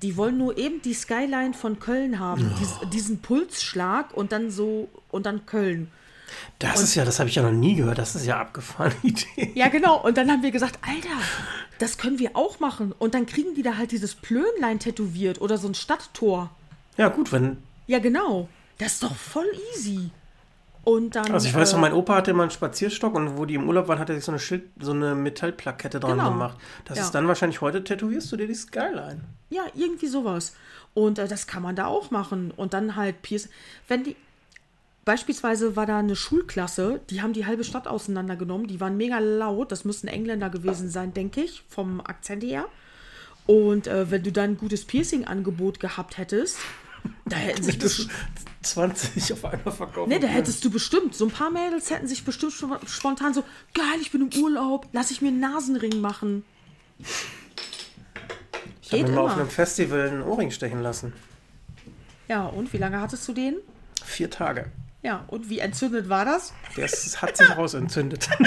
die 0.00 0.16
wollen 0.16 0.38
nur 0.38 0.56
eben 0.56 0.80
die 0.80 0.94
Skyline 0.94 1.52
von 1.52 1.78
Köln 1.78 2.18
haben, 2.18 2.50
dies, 2.58 2.70
diesen 2.90 3.18
Pulsschlag 3.20 4.16
und 4.16 4.32
dann 4.32 4.50
so, 4.50 4.88
und 5.10 5.26
dann 5.26 5.44
Köln. 5.44 5.88
Das 6.58 6.82
ist 6.82 6.94
ja, 6.94 7.04
das 7.04 7.18
habe 7.18 7.28
ich 7.28 7.34
ja 7.36 7.42
noch 7.42 7.52
nie 7.52 7.74
gehört. 7.76 7.98
Das 7.98 8.14
ist 8.14 8.26
ja 8.26 8.40
abgefahrene 8.40 8.94
Idee. 9.02 9.52
Ja, 9.54 9.68
genau. 9.68 10.02
Und 10.02 10.16
dann 10.16 10.30
haben 10.30 10.42
wir 10.42 10.50
gesagt, 10.50 10.78
Alter, 10.82 11.16
das 11.78 11.98
können 11.98 12.18
wir 12.18 12.30
auch 12.36 12.60
machen. 12.60 12.92
Und 12.98 13.14
dann 13.14 13.26
kriegen 13.26 13.54
die 13.54 13.62
da 13.62 13.76
halt 13.76 13.92
dieses 13.92 14.14
Plönlein 14.14 14.78
tätowiert 14.78 15.40
oder 15.40 15.58
so 15.58 15.68
ein 15.68 15.74
Stadttor. 15.74 16.50
Ja, 16.96 17.08
gut, 17.08 17.32
wenn. 17.32 17.58
Ja, 17.86 17.98
genau. 17.98 18.48
Das 18.78 18.94
ist 18.94 19.02
doch 19.02 19.14
voll 19.14 19.46
easy. 19.74 20.10
Und 20.84 21.16
dann. 21.16 21.30
Also 21.32 21.48
ich 21.48 21.54
weiß 21.54 21.72
noch, 21.72 21.78
äh, 21.78 21.82
mein 21.82 21.92
Opa 21.92 22.14
hatte 22.16 22.32
mal 22.32 22.44
einen 22.44 22.50
Spazierstock 22.50 23.14
und 23.14 23.36
wo 23.36 23.44
die 23.44 23.54
im 23.54 23.68
Urlaub 23.68 23.88
waren, 23.88 23.98
hat 23.98 24.08
er 24.08 24.14
sich 24.14 24.24
so 24.24 24.32
eine 24.32 24.38
Schild, 24.38 24.64
so 24.80 24.92
eine 24.92 25.14
Metallplakette 25.14 26.00
dran 26.00 26.12
Genau. 26.18 26.30
gemacht. 26.30 26.56
Das 26.86 26.98
Ja. 26.98 27.04
ist 27.04 27.10
dann 27.14 27.28
wahrscheinlich 27.28 27.60
heute 27.60 27.84
tätowierst 27.84 28.30
du 28.32 28.36
dir 28.36 28.46
die 28.46 28.54
Skyline. 28.54 29.20
Ja, 29.50 29.62
irgendwie 29.74 30.06
sowas. 30.06 30.54
Und 30.94 31.18
äh, 31.18 31.28
das 31.28 31.46
kann 31.46 31.62
man 31.62 31.76
da 31.76 31.86
auch 31.86 32.10
machen. 32.10 32.52
Und 32.56 32.72
dann 32.72 32.96
halt 32.96 33.20
Pierce. 33.22 33.48
Wenn 33.86 34.04
die. 34.04 34.16
Beispielsweise 35.08 35.74
war 35.74 35.86
da 35.86 36.00
eine 36.00 36.16
Schulklasse, 36.16 37.00
die 37.08 37.22
haben 37.22 37.32
die 37.32 37.46
halbe 37.46 37.64
Stadt 37.64 37.88
auseinandergenommen. 37.88 38.66
Die 38.66 38.78
waren 38.78 38.98
mega 38.98 39.18
laut. 39.18 39.72
Das 39.72 39.86
müssten 39.86 40.06
Engländer 40.06 40.50
gewesen 40.50 40.90
sein, 40.90 41.14
denke 41.14 41.40
ich, 41.40 41.64
vom 41.66 42.02
Akzent 42.02 42.44
her. 42.44 42.66
Und 43.46 43.86
äh, 43.86 44.10
wenn 44.10 44.22
du 44.22 44.30
dann 44.30 44.50
ein 44.50 44.58
gutes 44.58 44.84
Piercing-Angebot 44.84 45.80
gehabt 45.80 46.18
hättest, 46.18 46.58
da 47.24 47.36
hätten 47.38 47.62
sich 47.62 47.78
Das 47.78 47.96
bestimmt. 47.96 48.12
20 48.60 49.32
auf 49.32 49.46
einmal 49.46 49.72
verkauft. 49.72 50.10
Ne, 50.10 50.20
da 50.20 50.26
hättest 50.26 50.62
du 50.66 50.70
bestimmt, 50.70 51.14
so 51.14 51.24
ein 51.24 51.30
paar 51.30 51.48
Mädels 51.48 51.88
hätten 51.88 52.06
sich 52.06 52.26
bestimmt 52.26 52.52
schon 52.52 52.76
spontan 52.86 53.32
so, 53.32 53.44
geil, 53.72 53.96
ich 54.02 54.10
bin 54.10 54.30
im 54.30 54.42
Urlaub, 54.42 54.88
lass 54.92 55.10
ich 55.10 55.22
mir 55.22 55.28
einen 55.28 55.40
Nasenring 55.40 56.02
machen. 56.02 56.44
Ich 58.82 58.92
habe 58.92 59.04
mir 59.04 59.12
mal 59.12 59.22
auf 59.22 59.38
einem 59.38 59.48
Festival 59.48 60.10
einen 60.10 60.22
Ohrring 60.22 60.50
stechen 60.50 60.82
lassen. 60.82 61.14
Ja, 62.28 62.44
und 62.44 62.74
wie 62.74 62.76
lange 62.76 63.00
hattest 63.00 63.26
du 63.26 63.32
den? 63.32 63.56
Vier 64.04 64.28
Tage. 64.28 64.70
Ja, 65.02 65.24
und 65.28 65.48
wie 65.48 65.60
entzündet 65.60 66.08
war 66.08 66.24
das? 66.24 66.52
Das 66.76 67.22
hat 67.22 67.36
sich 67.36 67.56
rausentzündet. 67.56 68.28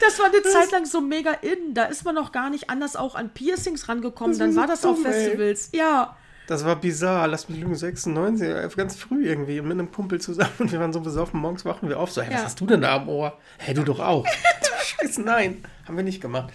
Das 0.00 0.18
war 0.18 0.26
eine 0.26 0.42
Zeit 0.42 0.70
lang 0.70 0.84
so 0.84 1.00
mega 1.00 1.32
in. 1.32 1.72
Da 1.74 1.84
ist 1.84 2.04
man 2.04 2.14
noch 2.14 2.30
gar 2.30 2.50
nicht 2.50 2.68
anders 2.70 2.94
auch 2.94 3.14
an 3.14 3.30
Piercings 3.30 3.88
rangekommen. 3.88 4.32
Das 4.32 4.38
Dann 4.38 4.54
war 4.56 4.66
das 4.66 4.84
auf 4.84 4.96
dumm, 4.96 5.06
ey. 5.06 5.12
Festivals. 5.12 5.70
Ja. 5.72 6.16
Das 6.46 6.64
war 6.64 6.76
bizarr. 6.76 7.26
Lass 7.26 7.48
mich 7.48 7.58
lügen, 7.58 7.74
96, 7.74 8.46
äh, 8.48 8.68
ganz 8.76 8.96
früh 8.96 9.26
irgendwie, 9.26 9.60
mit 9.62 9.72
einem 9.72 9.90
Kumpel 9.90 10.20
zusammen. 10.20 10.52
Und 10.58 10.72
wir 10.72 10.78
waren 10.80 10.92
so 10.92 11.00
besoffen, 11.00 11.40
morgens 11.40 11.64
wachen 11.64 11.88
wir 11.88 11.98
auf. 11.98 12.10
So, 12.12 12.20
hey, 12.22 12.32
was 12.32 12.40
Ja. 12.40 12.44
hast 12.46 12.60
du 12.60 12.66
denn 12.66 12.82
da 12.82 12.96
am 12.96 13.08
Ohr? 13.08 13.38
Hey, 13.58 13.74
du 13.74 13.82
doch 13.82 13.98
auch. 14.00 14.26
Scheiße, 14.82 15.22
nein. 15.22 15.64
Haben 15.86 15.96
wir 15.96 16.04
nicht 16.04 16.20
gemacht. 16.20 16.52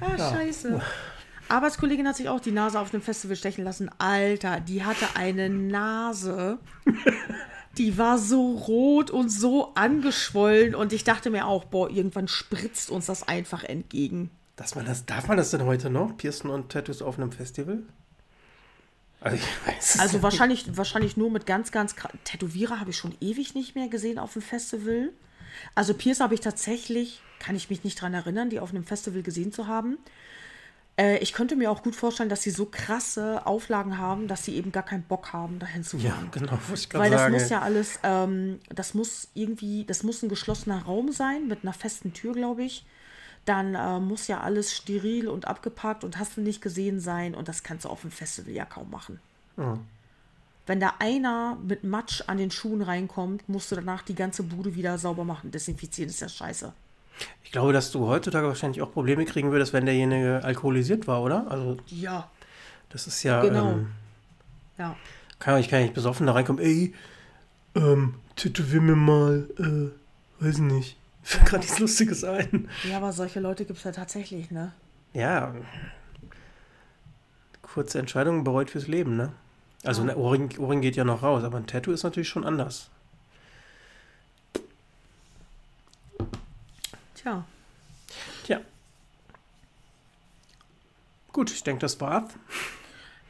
Ah, 0.00 0.16
Ja. 0.16 0.30
scheiße. 0.32 0.80
Arbeitskollegin 1.50 2.06
hat 2.06 2.16
sich 2.16 2.28
auch 2.28 2.40
die 2.40 2.52
Nase 2.52 2.78
auf 2.80 2.92
einem 2.92 3.02
Festival 3.02 3.36
stechen 3.36 3.64
lassen. 3.64 3.90
Alter, 3.98 4.60
die 4.60 4.84
hatte 4.84 5.06
eine 5.14 5.48
Nase. 5.48 6.58
Die 7.78 7.96
war 7.98 8.18
so 8.18 8.52
rot 8.56 9.10
und 9.10 9.28
so 9.30 9.74
angeschwollen. 9.74 10.74
Und 10.74 10.92
ich 10.92 11.04
dachte 11.04 11.30
mir 11.30 11.46
auch, 11.46 11.64
boah, 11.64 11.88
irgendwann 11.90 12.28
spritzt 12.28 12.90
uns 12.90 13.06
das 13.06 13.26
einfach 13.28 13.62
entgegen. 13.64 14.30
Dass 14.56 14.74
man 14.74 14.84
das, 14.84 15.06
darf 15.06 15.28
man 15.28 15.36
das 15.36 15.50
denn 15.50 15.64
heute 15.64 15.88
noch? 15.90 16.16
Piercen 16.16 16.50
und 16.50 16.70
Tattoos 16.70 17.00
auf 17.00 17.18
einem 17.18 17.32
Festival? 17.32 17.82
Also 19.20 19.36
ich 19.36 19.42
weiß 19.66 19.94
es 19.94 20.00
Also 20.00 20.14
nicht. 20.16 20.22
wahrscheinlich, 20.22 20.76
wahrscheinlich 20.76 21.16
nur 21.16 21.30
mit 21.30 21.46
ganz, 21.46 21.72
ganz 21.72 21.94
Tätowierer 22.24 22.80
habe 22.80 22.90
ich 22.90 22.96
schon 22.96 23.14
ewig 23.20 23.54
nicht 23.54 23.74
mehr 23.74 23.88
gesehen 23.88 24.18
auf 24.18 24.32
dem 24.32 24.42
Festival. 24.42 25.10
Also 25.74 25.94
Pierce 25.94 26.20
habe 26.20 26.34
ich 26.34 26.40
tatsächlich, 26.40 27.20
kann 27.38 27.54
ich 27.56 27.70
mich 27.70 27.84
nicht 27.84 28.00
dran 28.00 28.14
erinnern, 28.14 28.50
die 28.50 28.60
auf 28.60 28.70
einem 28.70 28.84
Festival 28.84 29.22
gesehen 29.22 29.52
zu 29.52 29.66
haben. 29.66 29.98
Äh, 31.00 31.18
ich 31.18 31.32
könnte 31.32 31.56
mir 31.56 31.70
auch 31.70 31.82
gut 31.82 31.96
vorstellen, 31.96 32.28
dass 32.28 32.42
sie 32.42 32.50
so 32.50 32.66
krasse 32.66 33.46
Auflagen 33.46 33.96
haben, 33.96 34.28
dass 34.28 34.44
sie 34.44 34.54
eben 34.54 34.70
gar 34.70 34.82
keinen 34.82 35.02
Bock 35.04 35.32
haben, 35.32 35.58
dahin 35.58 35.82
zu 35.82 35.96
Ja, 35.96 36.10
fahren. 36.10 36.28
genau, 36.30 36.52
wollte 36.52 36.74
ich 36.74 36.90
gerade 36.90 37.04
Weil 37.04 37.10
das 37.10 37.20
sagen. 37.22 37.32
muss 37.32 37.48
ja 37.48 37.60
alles, 37.62 37.98
ähm, 38.02 38.60
das 38.68 38.92
muss 38.92 39.28
irgendwie, 39.32 39.84
das 39.86 40.02
muss 40.02 40.22
ein 40.22 40.28
geschlossener 40.28 40.82
Raum 40.82 41.10
sein 41.10 41.48
mit 41.48 41.62
einer 41.62 41.72
festen 41.72 42.12
Tür, 42.12 42.34
glaube 42.34 42.64
ich. 42.64 42.84
Dann 43.46 43.74
äh, 43.74 43.98
muss 43.98 44.26
ja 44.26 44.40
alles 44.42 44.74
steril 44.76 45.26
und 45.26 45.46
abgepackt 45.46 46.04
und 46.04 46.18
hast 46.18 46.36
du 46.36 46.42
nicht 46.42 46.60
gesehen 46.60 47.00
sein 47.00 47.34
und 47.34 47.48
das 47.48 47.62
kannst 47.62 47.86
du 47.86 47.88
auf 47.88 48.02
dem 48.02 48.10
Festival 48.10 48.52
ja 48.52 48.66
kaum 48.66 48.90
machen. 48.90 49.18
Wenn 50.66 50.80
da 50.80 50.94
einer 50.98 51.56
mit 51.66 51.82
Matsch 51.82 52.22
an 52.26 52.36
den 52.36 52.50
Schuhen 52.50 52.82
reinkommt, 52.82 53.48
musst 53.48 53.72
du 53.72 53.76
danach 53.76 54.02
die 54.02 54.14
ganze 54.14 54.42
Bude 54.42 54.74
wieder 54.74 54.98
sauber 54.98 55.24
machen. 55.24 55.50
Desinfizieren 55.50 56.10
ist 56.10 56.20
ja 56.20 56.28
scheiße. 56.28 56.72
Ich 57.42 57.52
glaube, 57.52 57.72
dass 57.72 57.90
du 57.90 58.06
heutzutage 58.06 58.46
wahrscheinlich 58.46 58.80
auch 58.80 58.92
Probleme 58.92 59.24
kriegen 59.24 59.50
würdest, 59.50 59.72
wenn 59.72 59.84
derjenige 59.84 60.40
alkoholisiert 60.44 61.06
war, 61.08 61.22
oder? 61.22 61.50
Also 61.50 61.78
Ja, 61.86 62.30
das 62.90 63.06
ist 63.06 63.22
ja... 63.22 63.42
Genau. 63.42 63.72
Ähm, 63.72 63.88
ja. 64.78 64.96
kann 65.38 65.58
ich 65.58 65.68
kann 65.68 65.82
nicht 65.82 65.94
besoffen 65.94 66.26
da 66.26 66.32
reinkommen. 66.32 66.62
Ey, 66.62 66.94
ähm, 67.74 68.14
tätowier 68.36 68.80
mir 68.80 68.96
mal, 68.96 69.48
äh, 69.58 70.44
weiß 70.44 70.58
nicht. 70.58 70.96
Fällt 71.22 71.46
gerade 71.46 71.62
nichts 71.62 71.78
Lustiges 71.78 72.24
ein. 72.24 72.68
Ja, 72.88 72.96
aber 72.96 73.12
solche 73.12 73.40
Leute 73.40 73.64
gibt 73.64 73.78
es 73.78 73.84
ja 73.84 73.92
tatsächlich, 73.92 74.50
ne? 74.50 74.72
Ja. 75.12 75.54
Kurze 77.62 77.98
Entscheidung 77.98 78.44
bereut 78.44 78.70
fürs 78.70 78.86
Leben, 78.86 79.16
ne? 79.16 79.32
Also 79.84 80.02
ein 80.02 80.14
Ohrring, 80.14 80.56
Ohrring 80.58 80.80
geht 80.80 80.96
ja 80.96 81.04
noch 81.04 81.22
raus, 81.22 81.42
aber 81.42 81.58
ein 81.58 81.66
Tattoo 81.66 81.92
ist 81.92 82.02
natürlich 82.02 82.28
schon 82.28 82.44
anders. 82.44 82.90
Tja, 87.20 87.44
Tja. 88.44 88.60
Gut, 91.32 91.50
ich 91.50 91.62
denke, 91.62 91.80
das 91.80 92.00
war's 92.00 92.32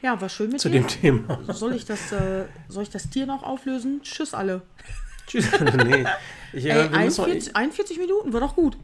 ja, 0.01 0.19
war 0.19 0.29
schön 0.29 0.49
mit 0.49 0.59
zu 0.59 0.69
dir. 0.69 0.81
dem 0.81 0.87
Thema. 0.87 1.39
Soll 1.53 1.75
ich 1.75 1.85
das, 1.85 2.11
äh, 2.11 2.45
soll 2.67 2.83
ich 2.83 2.89
das 2.89 3.09
Tier 3.09 3.25
noch 3.25 3.43
auflösen? 3.43 4.01
Tschüss 4.03 4.33
alle. 4.33 4.61
Tschüss. 5.27 5.47
nee. 5.85 6.05
Ich, 6.53 6.65
äh, 6.65 6.69
Ey, 6.69 6.91
wir, 6.91 6.99
müssen 6.99 7.21
41, 7.23 7.55
41 7.55 7.97
Minuten, 7.99 8.33
war 8.33 8.41
doch 8.41 8.55
gut. 8.55 8.75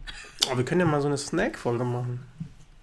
mal, 0.45 0.53
oh, 0.53 0.57
wir 0.57 0.63
können 0.63 0.81
ja 0.81 0.85
mal 0.85 1.01
so 1.01 1.07
eine 1.07 1.17
Snack-Folge 1.17 1.83
machen. 1.83 2.23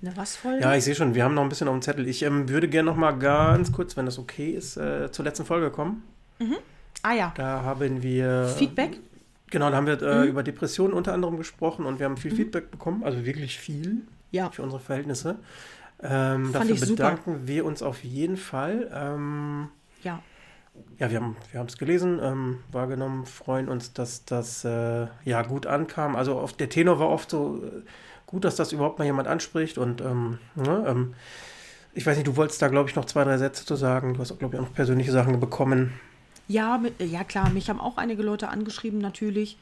Na, 0.00 0.10
was 0.16 0.36
voll? 0.36 0.58
Ja, 0.60 0.74
ich 0.74 0.84
sehe 0.84 0.94
schon, 0.94 1.14
wir 1.14 1.24
haben 1.24 1.34
noch 1.34 1.42
ein 1.42 1.48
bisschen 1.48 1.68
auf 1.68 1.74
dem 1.74 1.80
Zettel. 1.82 2.06
Ich 2.08 2.22
ähm, 2.22 2.48
würde 2.48 2.68
gerne 2.68 2.90
noch 2.90 2.96
mal 2.96 3.12
ganz 3.12 3.72
kurz, 3.72 3.96
wenn 3.96 4.04
das 4.04 4.18
okay 4.18 4.50
ist, 4.50 4.76
äh, 4.76 5.10
zur 5.10 5.24
letzten 5.24 5.46
Folge 5.46 5.70
kommen. 5.70 6.02
ah 7.02 7.12
ja, 7.12 7.32
Da 7.36 7.62
haben 7.62 8.02
wir. 8.02 8.52
Feedback. 8.58 8.98
Genau, 9.54 9.70
da 9.70 9.76
haben 9.76 9.86
wir 9.86 10.02
äh, 10.02 10.22
Mhm. 10.24 10.28
über 10.30 10.42
Depressionen 10.42 10.92
unter 10.92 11.12
anderem 11.14 11.36
gesprochen 11.36 11.86
und 11.86 12.00
wir 12.00 12.06
haben 12.06 12.16
viel 12.16 12.34
Feedback 12.34 12.72
bekommen, 12.72 13.04
also 13.04 13.24
wirklich 13.24 13.56
viel 13.56 13.98
Ja, 14.32 14.50
für 14.50 14.62
unsere 14.62 14.80
Verhältnisse. 14.82 15.36
Ähm, 16.02 16.52
dafür 16.52 16.70
ich 16.74 16.80
super. 16.80 17.04
bedanken 17.04 17.46
wir 17.46 17.64
uns 17.64 17.80
auf 17.80 18.02
jeden 18.02 18.36
Fall. 18.36 18.90
Ähm, 18.92 19.68
ja. 20.02 20.20
ja, 20.98 21.08
wir 21.08 21.20
haben 21.20 21.36
wir 21.52 21.64
es 21.64 21.78
gelesen, 21.78 22.18
ähm, 22.20 22.58
wahrgenommen, 22.72 23.26
freuen 23.26 23.68
uns, 23.68 23.92
dass 23.92 24.24
das 24.24 24.64
äh, 24.64 25.06
ja 25.24 25.42
gut 25.42 25.66
ankam. 25.68 26.16
Also 26.16 26.34
oft, 26.36 26.58
der 26.58 26.68
Tenor 26.68 26.98
war 26.98 27.08
oft 27.10 27.30
so 27.30 27.62
äh, 27.64 27.82
gut, 28.26 28.44
dass 28.44 28.56
das 28.56 28.72
überhaupt 28.72 28.98
mal 28.98 29.04
jemand 29.04 29.28
anspricht 29.28 29.78
und 29.78 30.00
ähm, 30.00 30.38
ne, 30.56 30.84
ähm, 30.88 31.14
ich 31.92 32.04
weiß 32.04 32.16
nicht, 32.16 32.26
du 32.26 32.34
wolltest 32.36 32.60
da 32.60 32.66
glaube 32.66 32.90
ich 32.90 32.96
noch 32.96 33.04
zwei, 33.04 33.22
drei 33.22 33.38
Sätze 33.38 33.64
zu 33.64 33.76
sagen. 33.76 34.14
Du 34.14 34.18
hast 34.20 34.36
glaube 34.36 34.56
ich 34.56 34.60
auch 34.60 34.64
noch 34.66 34.74
persönliche 34.74 35.12
Sachen 35.12 35.38
bekommen. 35.38 35.92
Ja, 36.48 36.78
mit, 36.78 37.00
ja, 37.00 37.24
klar, 37.24 37.50
mich 37.50 37.70
haben 37.70 37.80
auch 37.80 37.96
einige 37.96 38.22
Leute 38.22 38.48
angeschrieben, 38.48 38.98
natürlich. 38.98 39.56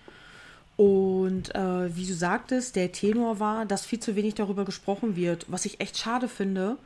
Und 0.76 1.54
äh, 1.54 1.94
wie 1.94 2.06
du 2.06 2.14
sagtest, 2.14 2.76
der 2.76 2.92
Tenor 2.92 3.38
war, 3.38 3.66
dass 3.66 3.86
viel 3.86 4.00
zu 4.00 4.16
wenig 4.16 4.34
darüber 4.34 4.64
gesprochen 4.64 5.16
wird. 5.16 5.46
Was 5.48 5.64
ich 5.64 5.80
echt 5.80 5.98
schade 5.98 6.28
finde, 6.28 6.76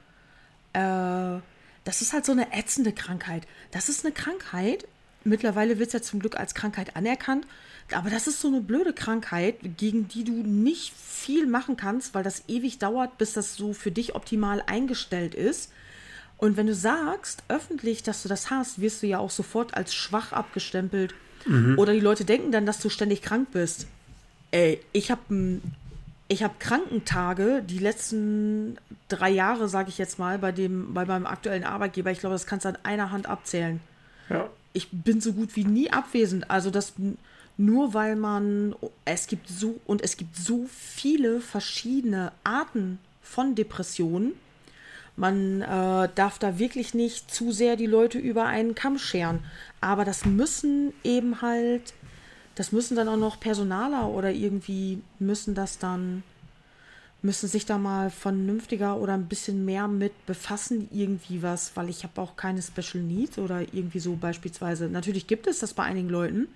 äh, 0.72 1.40
das 1.84 2.02
ist 2.02 2.12
halt 2.12 2.24
so 2.24 2.32
eine 2.32 2.52
ätzende 2.52 2.92
Krankheit. 2.92 3.46
Das 3.70 3.88
ist 3.88 4.04
eine 4.04 4.12
Krankheit. 4.12 4.86
Mittlerweile 5.24 5.78
wird 5.78 5.88
es 5.88 5.92
ja 5.94 6.02
zum 6.02 6.20
Glück 6.20 6.38
als 6.38 6.54
Krankheit 6.54 6.96
anerkannt. 6.96 7.46
Aber 7.92 8.10
das 8.10 8.26
ist 8.26 8.40
so 8.40 8.48
eine 8.48 8.60
blöde 8.60 8.92
Krankheit, 8.92 9.56
gegen 9.76 10.08
die 10.08 10.24
du 10.24 10.32
nicht 10.32 10.92
viel 10.92 11.46
machen 11.46 11.76
kannst, 11.76 12.14
weil 12.14 12.24
das 12.24 12.44
ewig 12.48 12.78
dauert, 12.78 13.16
bis 13.18 13.32
das 13.32 13.54
so 13.54 13.72
für 13.72 13.92
dich 13.92 14.16
optimal 14.16 14.62
eingestellt 14.66 15.34
ist. 15.34 15.70
Und 16.38 16.56
wenn 16.56 16.66
du 16.66 16.74
sagst 16.74 17.42
öffentlich, 17.48 18.02
dass 18.02 18.22
du 18.22 18.28
das 18.28 18.50
hast, 18.50 18.80
wirst 18.80 19.02
du 19.02 19.06
ja 19.06 19.18
auch 19.18 19.30
sofort 19.30 19.74
als 19.74 19.94
schwach 19.94 20.32
abgestempelt. 20.32 21.14
Oder 21.76 21.92
die 21.92 22.00
Leute 22.00 22.24
denken 22.24 22.50
dann, 22.50 22.66
dass 22.66 22.80
du 22.80 22.88
ständig 22.88 23.22
krank 23.22 23.52
bist. 23.52 23.86
Ey, 24.50 24.80
ich 24.92 25.10
habe 25.10 25.60
ich 26.28 26.42
hab 26.42 26.58
Krankentage 26.58 27.62
die 27.62 27.78
letzten 27.78 28.78
drei 29.08 29.30
Jahre, 29.30 29.68
sage 29.68 29.90
ich 29.90 29.98
jetzt 29.98 30.18
mal, 30.18 30.38
bei, 30.38 30.50
dem, 30.50 30.92
bei 30.92 31.04
meinem 31.04 31.26
aktuellen 31.26 31.64
Arbeitgeber. 31.64 32.10
Ich 32.10 32.18
glaube, 32.18 32.34
das 32.34 32.46
kannst 32.46 32.64
du 32.64 32.70
an 32.70 32.78
einer 32.82 33.12
Hand 33.12 33.28
abzählen. 33.28 33.80
Ja. 34.28 34.48
Ich 34.72 34.88
bin 34.90 35.20
so 35.20 35.32
gut 35.32 35.54
wie 35.54 35.64
nie 35.64 35.90
abwesend. 35.92 36.50
Also 36.50 36.70
das 36.70 36.94
nur 37.58 37.94
weil 37.94 38.16
man 38.16 38.74
es 39.04 39.28
gibt 39.28 39.48
so 39.48 39.80
und 39.86 40.02
es 40.02 40.16
gibt 40.16 40.36
so 40.36 40.66
viele 40.68 41.40
verschiedene 41.40 42.32
Arten 42.44 42.98
von 43.22 43.54
Depressionen. 43.54 44.32
Man 45.16 45.62
äh, 45.62 46.08
darf 46.14 46.38
da 46.38 46.58
wirklich 46.58 46.92
nicht 46.92 47.30
zu 47.32 47.50
sehr 47.50 47.76
die 47.76 47.86
Leute 47.86 48.18
über 48.18 48.44
einen 48.44 48.74
Kamm 48.74 48.98
scheren. 48.98 49.40
Aber 49.80 50.04
das 50.04 50.26
müssen 50.26 50.92
eben 51.04 51.40
halt, 51.40 51.94
das 52.54 52.70
müssen 52.70 52.96
dann 52.96 53.08
auch 53.08 53.16
noch 53.16 53.40
Personaler 53.40 54.08
oder 54.08 54.30
irgendwie 54.30 55.02
müssen 55.18 55.54
das 55.54 55.78
dann, 55.78 56.22
müssen 57.22 57.48
sich 57.48 57.64
da 57.64 57.78
mal 57.78 58.10
vernünftiger 58.10 58.98
oder 58.98 59.14
ein 59.14 59.26
bisschen 59.26 59.64
mehr 59.64 59.88
mit 59.88 60.26
befassen, 60.26 60.88
irgendwie 60.92 61.42
was, 61.42 61.74
weil 61.76 61.88
ich 61.88 62.02
habe 62.04 62.20
auch 62.20 62.36
keine 62.36 62.60
Special 62.60 63.02
Needs 63.02 63.38
oder 63.38 63.62
irgendwie 63.72 64.00
so 64.00 64.16
beispielsweise. 64.16 64.86
Natürlich 64.88 65.26
gibt 65.26 65.46
es 65.46 65.60
das 65.60 65.72
bei 65.72 65.84
einigen 65.84 66.10
Leuten. 66.10 66.46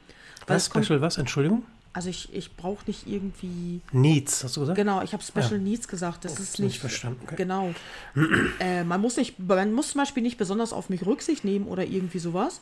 Was? 0.47 0.65
es 0.65 0.71
kommt- 0.71 0.85
Special 0.85 1.01
was? 1.01 1.17
Entschuldigung? 1.17 1.65
Also 1.93 2.09
ich, 2.09 2.32
ich 2.32 2.55
brauche 2.57 2.84
nicht 2.86 3.07
irgendwie 3.09 3.80
Needs, 3.91 4.45
hast 4.45 4.57
du 4.57 4.61
gesagt? 4.61 4.76
Genau, 4.76 5.03
ich 5.03 5.12
habe 5.12 5.22
Special 5.24 5.53
Ja. 5.55 5.59
Needs 5.59 5.88
gesagt. 5.88 6.24
Das 6.24 6.38
Oh, 6.38 6.43
ist 6.43 6.61
nicht 6.61 6.78
verstanden, 6.78 7.20
okay. 7.24 7.34
Genau. 7.36 7.74
äh, 8.61 8.84
man 8.84 9.01
muss 9.01 9.16
nicht, 9.16 9.41
man 9.41 9.72
muss 9.72 9.91
zum 9.91 10.01
Beispiel 10.01 10.22
nicht 10.22 10.38
besonders 10.38 10.72
auf 10.72 10.88
mich 10.88 11.05
Rücksicht 11.05 11.45
nehmen 11.45 11.66
oder 11.66 11.84
irgendwie 11.84 12.20
sowas. 12.20 12.61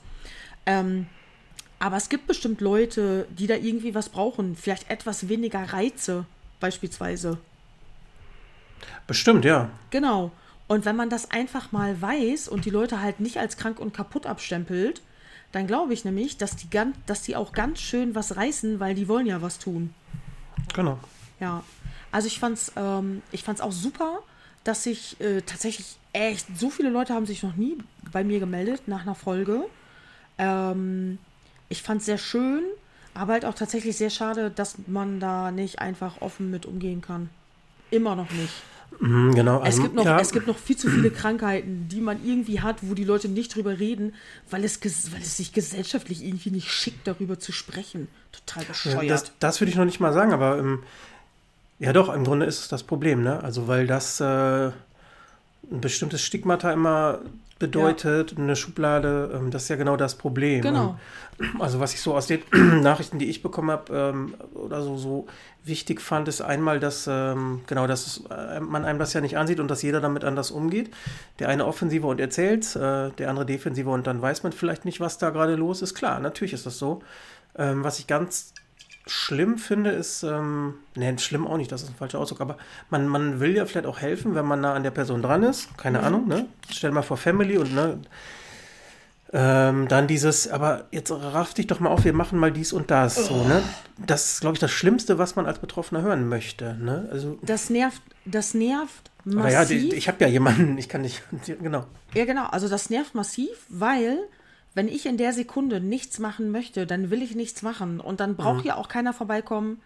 Ähm, 0.65 1.07
aber 1.79 1.97
es 1.99 2.09
gibt 2.09 2.27
bestimmt 2.27 2.61
Leute, 2.63 3.27
die 3.31 3.47
da 3.47 3.55
irgendwie 3.55 3.95
was 3.95 4.09
brauchen. 4.09 4.57
Vielleicht 4.57 4.91
etwas 4.91 5.29
weniger 5.29 5.63
Reize, 5.75 6.25
beispielsweise. 6.59 7.37
Bestimmt, 9.07 9.45
ja. 9.45 9.71
Genau. 9.91 10.33
Und 10.67 10.85
wenn 10.85 10.97
man 10.97 11.11
das 11.11 11.31
einfach 11.31 11.73
mal 11.73 12.01
weiß 12.01 12.49
und 12.49 12.65
die 12.65 12.71
Leute 12.71 13.01
halt 13.01 13.21
nicht 13.21 13.39
als 13.39 13.57
krank 13.57 13.79
und 13.81 13.95
kaputt 13.95 14.27
abstempelt, 14.27 15.03
dann 15.53 15.67
glaube 15.67 15.95
ich 15.95 16.05
nämlich, 16.05 16.37
dass 16.37 16.57
die, 16.57 16.69
ganz, 16.69 16.97
dass 17.07 17.23
die 17.23 17.37
auch 17.37 17.53
ganz 17.53 17.81
schön 17.81 18.15
was 18.15 18.37
reißen, 18.37 18.81
weil 18.81 18.95
die 18.95 19.09
wollen 19.09 19.27
ja 19.27 19.41
was 19.41 19.59
tun. 19.59 19.95
Genau. 20.75 20.99
Ja, 21.41 21.63
also 22.13 22.27
ich 22.27 22.39
fand's, 22.39 22.73
ähm, 22.77 23.23
ich 23.33 23.45
fand's 23.45 23.61
auch 23.61 23.73
super, 23.73 24.21
dass 24.65 24.85
sich 24.85 25.21
äh, 25.21 25.41
tatsächlich 25.43 25.97
echt 26.13 26.47
so 26.59 26.71
viele 26.71 26.91
Leute 26.91 27.15
haben 27.15 27.27
sich 27.27 27.43
noch 27.43 27.57
nie 27.57 27.79
bei 28.13 28.25
mir 28.25 28.41
gemeldet 28.41 28.83
nach 28.87 29.03
einer 29.03 29.15
Folge. 29.15 29.65
Ähm, 30.37 31.19
ich 31.69 31.83
fand's 31.83 32.07
sehr 32.07 32.19
schön, 32.19 32.65
aber 33.15 33.35
halt 33.35 33.45
auch 33.45 33.55
tatsächlich 33.55 33.97
sehr 33.97 34.11
schade, 34.11 34.51
dass 34.51 34.77
man 34.87 35.21
da 35.21 35.51
nicht 35.51 35.79
einfach 35.79 36.21
offen 36.21 36.51
mit 36.51 36.67
umgehen 36.67 37.01
kann. 37.01 37.31
Immer 37.91 38.17
noch 38.17 38.31
nicht. 38.31 38.53
Mhm, 39.01 39.35
genau. 39.35 39.61
Es 39.61 39.67
also, 39.67 39.83
gibt, 39.83 39.95
noch, 39.95 40.05
ja, 40.05 40.19
es 40.19 40.33
gibt 40.33 40.47
noch 40.47 40.59
viel 40.59 40.77
zu 40.77 40.89
viele 40.91 41.11
Krankheiten, 41.11 41.89
die 41.89 42.01
man 42.01 42.25
irgendwie 42.25 42.61
hat, 42.61 42.79
wo 42.83 42.95
die 42.95 43.05
Leute 43.05 43.29
nicht 43.29 43.55
drüber 43.55 43.79
reden, 43.79 44.15
weil 44.51 44.65
es, 44.65 44.81
weil 45.13 45.21
es 45.21 45.37
sich 45.37 45.53
gesellschaftlich 45.53 46.25
irgendwie 46.25 46.51
nicht 46.51 46.71
schickt, 46.71 47.07
darüber 47.07 47.39
zu 47.39 47.53
sprechen. 47.53 48.09
Total 48.33 48.65
bescheuert. 48.65 49.11
Das, 49.11 49.33
das 49.39 49.61
würde 49.61 49.71
ich 49.71 49.77
noch 49.77 49.85
nicht 49.85 50.01
mal 50.01 50.13
sagen, 50.13 50.33
aber 50.33 50.59
ähm, 50.59 50.83
Ja, 51.79 51.93
doch, 51.93 52.13
im 52.13 52.25
Grunde 52.25 52.47
ist 52.47 52.61
es 52.61 52.69
das 52.69 52.83
Problem, 52.83 53.23
ne? 53.23 53.43
Also, 53.43 53.69
weil 53.69 53.87
das 53.87 54.21
äh, 54.21 54.25
ein 54.25 54.73
bestimmtes 55.81 56.23
Stigmata 56.23 56.73
immer 56.73 57.21
bedeutet, 57.59 58.37
eine 58.39 58.57
Schublade, 58.57 59.31
ähm, 59.35 59.51
das 59.51 59.65
ist 59.65 59.69
ja 59.69 59.77
genau 59.77 59.97
das 59.97 60.17
Problem. 60.17 60.63
Genau. 60.63 60.99
Ähm, 61.41 61.61
also, 61.61 61.81
was 61.81 61.95
ich 61.95 62.01
so 62.01 62.15
aus 62.15 62.27
den 62.27 62.43
Nachrichten, 62.83 63.19
die 63.19 63.29
ich 63.29 63.43
bekommen 63.43 63.71
habe, 63.71 63.95
ähm, 63.95 64.35
oder 64.55 64.83
so, 64.83 64.97
so 64.97 65.27
wichtig 65.65 66.01
fand, 66.01 66.29
ist 66.29 66.41
einmal, 66.41 66.81
dass, 66.81 67.05
genau, 67.05 67.87
dass 67.87 68.07
es, 68.07 68.25
äh, 68.31 68.61
man 68.61 68.87
einem 68.87 68.99
das 68.99 69.13
ja 69.13 69.21
nicht 69.21 69.37
ansieht 69.37 69.61
und 69.61 69.69
dass 69.69 69.83
jeder 69.83 70.01
damit 70.01 70.25
anders 70.25 70.51
umgeht. 70.51 70.91
Der 71.41 71.51
eine 71.51 71.67
offensiver 71.67 72.09
und 72.09 72.21
erzählt, 72.21 72.75
äh, 72.75 73.11
der 73.11 73.29
andere 73.29 73.45
defensiver 73.45 73.93
und 73.93 74.07
dann 74.07 74.23
weiß 74.23 74.45
man 74.45 74.53
vielleicht 74.53 74.87
nicht, 74.87 75.01
was 75.01 75.19
da 75.19 75.29
gerade 75.31 75.57
los 75.57 75.83
ist. 75.83 75.95
Klar, 75.95 76.21
natürlich 76.21 76.55
ist 76.55 76.65
das 76.65 76.79
so. 76.79 77.03
Was 77.55 77.99
ich 77.99 78.07
ganz 78.07 78.53
schlimm 79.09 79.59
finde, 79.59 79.91
ist, 79.91 80.23
ähm, 80.23 80.75
ne, 80.95 81.19
schlimm 81.19 81.47
auch 81.47 81.57
nicht, 81.57 81.73
das 81.73 81.83
ist 81.83 81.89
ein 81.91 81.95
falscher 81.97 82.19
Ausdruck, 82.19 82.41
aber 82.41 82.57
man, 82.91 83.09
man 83.09 83.41
will 83.41 83.57
ja 83.57 83.65
vielleicht 83.67 83.87
auch 83.87 84.01
helfen, 84.01 84.35
wenn 84.35 84.45
man 84.47 84.61
nah 84.61 84.75
an 84.75 84.83
der 84.83 84.91
Person 84.91 85.23
dran 85.23 85.43
ist. 85.43 85.77
Keine 85.79 85.99
Mhm. 85.99 86.05
Ahnung, 86.05 86.29
ne? 86.29 86.47
Stell 86.71 86.91
mal 86.91 87.03
vor 87.03 87.17
Family 87.17 87.57
und 87.59 87.75
ne, 87.75 87.99
ähm, 89.33 89.89
dann 89.89 90.07
dieses, 90.07 90.49
aber 90.49 90.87
jetzt 90.91 91.11
raff 91.11 91.53
dich 91.53 91.67
doch 91.67 91.81
mal 91.81 91.91
auf, 91.91 92.05
wir 92.05 92.15
machen 92.15 92.39
mal 92.39 92.51
dies 92.51 92.73
und 92.73 92.91
das. 92.91 93.27
So, 93.27 93.45
ne? 93.45 93.63
Das 93.99 94.33
ist, 94.33 94.41
glaube 94.41 94.55
ich, 94.55 94.61
das 94.61 94.71
Schlimmste, 94.71 95.19
was 95.19 95.37
man 95.37 95.45
als 95.45 95.59
Betroffener 95.59 96.01
hören 96.01 96.29
möchte. 96.29 96.75
Ne? 96.81 97.09
Also, 97.13 97.39
Das 97.43 97.69
nervt, 97.69 98.01
das 98.25 98.55
nervt 98.55 99.11
aber 99.27 99.51
ja, 99.51 99.59
massiv. 99.61 99.91
die- 99.91 99.95
ich 99.95 100.09
habe 100.09 100.25
ja 100.25 100.29
jemanden, 100.31 100.79
ich 100.79 100.89
kann 100.89 101.03
nicht, 101.03 101.23
genau. 101.61 101.85
Ja, 102.15 102.25
genau. 102.25 102.47
Also 102.47 102.69
das 102.69 102.89
nervt 102.89 103.15
massiv, 103.15 103.51
weil 103.69 104.19
wenn 104.75 104.89
ich 104.89 105.07
in 105.07 105.17
der 105.17 105.33
Sekunde 105.33 105.81
nichts 105.81 106.19
machen 106.19 106.51
möchte, 106.51 106.87
dann 106.87 107.11
will 107.11 107.23
ich 107.23 107.35
nichts 107.35 107.63
machen. 107.63 108.01
Und 108.01 108.21
dann 108.21 108.33
Mhm. 108.33 108.37
braucht 108.37 108.65
ja 108.65 108.77
auch 108.77 108.89
keiner 108.89 109.13
vorbeikommen. 109.13 109.81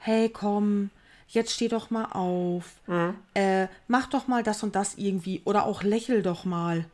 Hey, 0.00 0.28
komm, 0.28 0.90
jetzt 1.28 1.52
steh 1.52 1.68
doch 1.68 1.90
mal 1.90 2.06
auf. 2.06 2.64
Mhm. 2.86 3.14
Äh, 3.34 3.68
mach 3.88 4.08
doch 4.08 4.26
mal 4.26 4.42
das 4.42 4.62
und 4.62 4.74
das 4.74 4.94
irgendwie. 4.96 5.42
Oder 5.44 5.64
auch 5.66 5.82
lächel 5.82 6.22
doch 6.22 6.44
mal. 6.44 6.86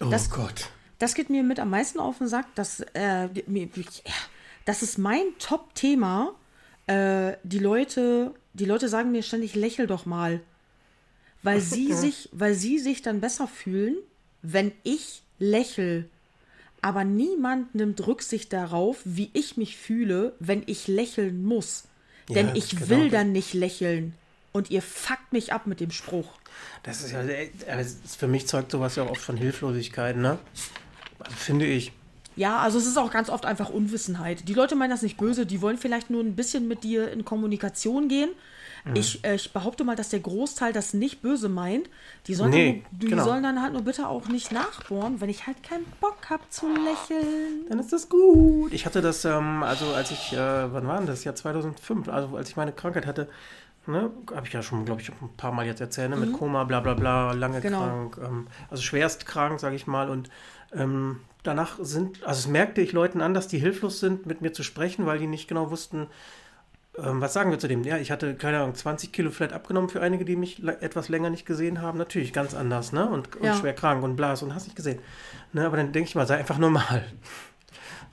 Oh 0.00 0.06
Das- 0.06 0.30
Gott. 0.30 0.70
Das 0.98 1.14
geht 1.14 1.30
mir 1.30 1.42
mit 1.42 1.58
am 1.60 1.70
meisten 1.70 1.98
auf 1.98 2.18
den 2.18 2.28
Sack. 2.28 2.46
Das, 2.54 2.80
äh, 2.94 3.28
mir, 3.46 3.68
das 4.66 4.82
ist 4.82 4.98
mein 4.98 5.22
Top-Thema. 5.38 6.34
Äh, 6.86 7.34
die 7.42 7.58
Leute, 7.58 8.34
die 8.52 8.64
Leute 8.66 8.88
sagen 8.88 9.10
mir 9.12 9.22
ständig, 9.22 9.54
lächel 9.54 9.86
doch 9.86 10.04
mal. 10.06 10.40
Weil 11.42 11.60
sie 11.60 11.92
sich, 11.94 12.28
weil 12.32 12.54
sie 12.54 12.78
sich 12.78 13.00
dann 13.02 13.20
besser 13.20 13.46
fühlen, 13.48 13.96
wenn 14.42 14.72
ich 14.82 15.22
lächel. 15.38 16.08
Aber 16.82 17.04
niemand 17.04 17.74
nimmt 17.74 18.06
Rücksicht 18.06 18.52
darauf, 18.52 18.98
wie 19.04 19.30
ich 19.32 19.56
mich 19.56 19.76
fühle, 19.76 20.34
wenn 20.38 20.62
ich 20.66 20.88
lächeln 20.88 21.44
muss. 21.44 21.84
Denn 22.28 22.48
Ja, 22.48 22.54
ich 22.54 22.70
genau 22.70 22.88
will 22.88 23.10
dann 23.10 23.32
nicht 23.32 23.54
lächeln. 23.54 24.14
Und 24.52 24.70
ihr 24.70 24.82
fuckt 24.82 25.32
mich 25.32 25.52
ab 25.52 25.66
mit 25.66 25.80
dem 25.80 25.90
Spruch. 25.90 26.28
Das 26.82 27.02
ist 27.02 27.12
ja, 27.12 27.22
äh, 27.22 27.50
das 27.66 27.92
ist, 28.04 28.16
für 28.16 28.26
mich 28.26 28.46
zeugt 28.46 28.72
sowas 28.72 28.96
ja 28.96 29.04
auch 29.04 29.10
oft 29.10 29.20
von 29.20 29.36
Hilflosigkeit, 29.36 30.16
ne? 30.16 30.38
Also, 31.20 31.36
finde 31.36 31.66
ich. 31.66 31.92
Ja, 32.36 32.58
also 32.58 32.78
es 32.78 32.86
ist 32.86 32.96
auch 32.96 33.10
ganz 33.10 33.28
oft 33.28 33.44
einfach 33.44 33.68
Unwissenheit. 33.68 34.48
Die 34.48 34.54
Leute 34.54 34.74
meinen 34.74 34.90
das 34.90 35.02
nicht 35.02 35.18
böse, 35.18 35.46
die 35.46 35.60
wollen 35.60 35.78
vielleicht 35.78 36.10
nur 36.10 36.22
ein 36.22 36.36
bisschen 36.36 36.68
mit 36.68 36.84
dir 36.84 37.12
in 37.12 37.24
Kommunikation 37.24 38.08
gehen. 38.08 38.30
Mhm. 38.84 38.96
Ich, 38.96 39.24
äh, 39.24 39.34
ich 39.34 39.52
behaupte 39.52 39.84
mal, 39.84 39.96
dass 39.96 40.08
der 40.10 40.20
Großteil 40.20 40.72
das 40.72 40.94
nicht 40.94 41.22
böse 41.22 41.48
meint. 41.48 41.88
Die 42.26 42.34
sollen, 42.34 42.50
Nee, 42.50 42.84
dann, 42.90 42.98
die 43.00 43.06
genau. 43.08 43.24
sollen 43.24 43.42
dann 43.42 43.60
halt 43.62 43.72
nur 43.72 43.82
bitte 43.82 44.08
auch 44.08 44.28
nicht 44.28 44.52
nachbohren, 44.52 45.20
wenn 45.20 45.28
ich 45.28 45.46
halt 45.46 45.62
keinen 45.62 45.84
Bock 46.00 46.16
habe 46.30 46.42
zu 46.48 46.66
lächeln. 46.68 47.66
Dann 47.68 47.78
ist 47.78 47.92
das 47.92 48.08
gut. 48.08 48.72
Ich 48.72 48.86
hatte 48.86 49.02
das, 49.02 49.24
ähm, 49.24 49.62
also 49.62 49.86
als 49.94 50.10
ich, 50.10 50.32
äh, 50.32 50.36
wann 50.72 50.86
war 50.86 50.98
denn 50.98 51.06
das? 51.06 51.24
Ja, 51.24 51.34
2005, 51.34 52.08
also 52.08 52.36
als 52.36 52.48
ich 52.48 52.56
meine 52.56 52.72
Krankheit 52.72 53.06
hatte, 53.06 53.28
ne, 53.86 54.10
habe 54.34 54.46
ich 54.46 54.52
ja 54.52 54.62
schon, 54.62 54.84
glaube 54.84 55.00
ich, 55.00 55.10
ein 55.10 55.30
paar 55.36 55.52
Mal 55.52 55.66
jetzt 55.66 55.80
erzählt, 55.80 56.10
ne, 56.10 56.16
mit 56.16 56.32
Koma, 56.32 56.64
bla 56.64 56.80
bla 56.80 56.94
bla, 56.94 57.32
lange 57.32 57.58
Mhm. 57.58 57.62
Genau. 57.62 57.78
krank, 57.78 58.18
ähm, 58.22 58.46
also 58.70 58.82
schwerst 58.82 59.26
krank, 59.26 59.60
sage 59.60 59.76
ich 59.76 59.86
mal. 59.86 60.08
Und 60.10 60.30
ähm, 60.72 61.20
danach 61.42 61.78
sind, 61.80 62.22
also 62.24 62.38
es 62.40 62.46
merkte 62.46 62.80
ich 62.80 62.92
Leuten 62.92 63.20
an, 63.20 63.34
dass 63.34 63.48
die 63.48 63.58
hilflos 63.58 64.00
sind, 64.00 64.26
mit 64.26 64.40
mir 64.40 64.52
zu 64.52 64.62
sprechen, 64.62 65.06
weil 65.06 65.18
die 65.18 65.26
nicht 65.26 65.48
genau 65.48 65.70
wussten, 65.70 66.06
ähm, 66.98 67.20
was 67.20 67.32
sagen 67.32 67.50
wir 67.50 67.58
zu 67.58 67.68
dem? 67.68 67.84
Ja, 67.84 67.98
ich 67.98 68.10
hatte, 68.10 68.34
keine 68.34 68.58
Ahnung, 68.58 68.74
20 68.74 69.12
Kilo 69.12 69.30
vielleicht 69.30 69.52
abgenommen 69.52 69.88
für 69.88 70.00
einige, 70.00 70.24
die 70.24 70.36
mich 70.36 70.62
etwas 70.64 71.08
länger 71.08 71.30
nicht 71.30 71.46
gesehen 71.46 71.80
haben. 71.80 71.98
Natürlich, 71.98 72.32
ganz 72.32 72.54
anders, 72.54 72.92
ne? 72.92 73.08
Und, 73.08 73.36
und 73.36 73.46
Ja. 73.46 73.54
schwer 73.54 73.74
krank 73.74 74.02
und 74.02 74.16
blas 74.16 74.42
und 74.42 74.54
hast 74.54 74.64
nicht 74.64 74.76
gesehen. 74.76 74.98
Ne? 75.52 75.64
Aber 75.66 75.76
dann 75.76 75.92
denke 75.92 76.08
ich 76.08 76.14
mal, 76.14 76.26
sei 76.26 76.36
einfach 76.36 76.58
normal. 76.58 77.04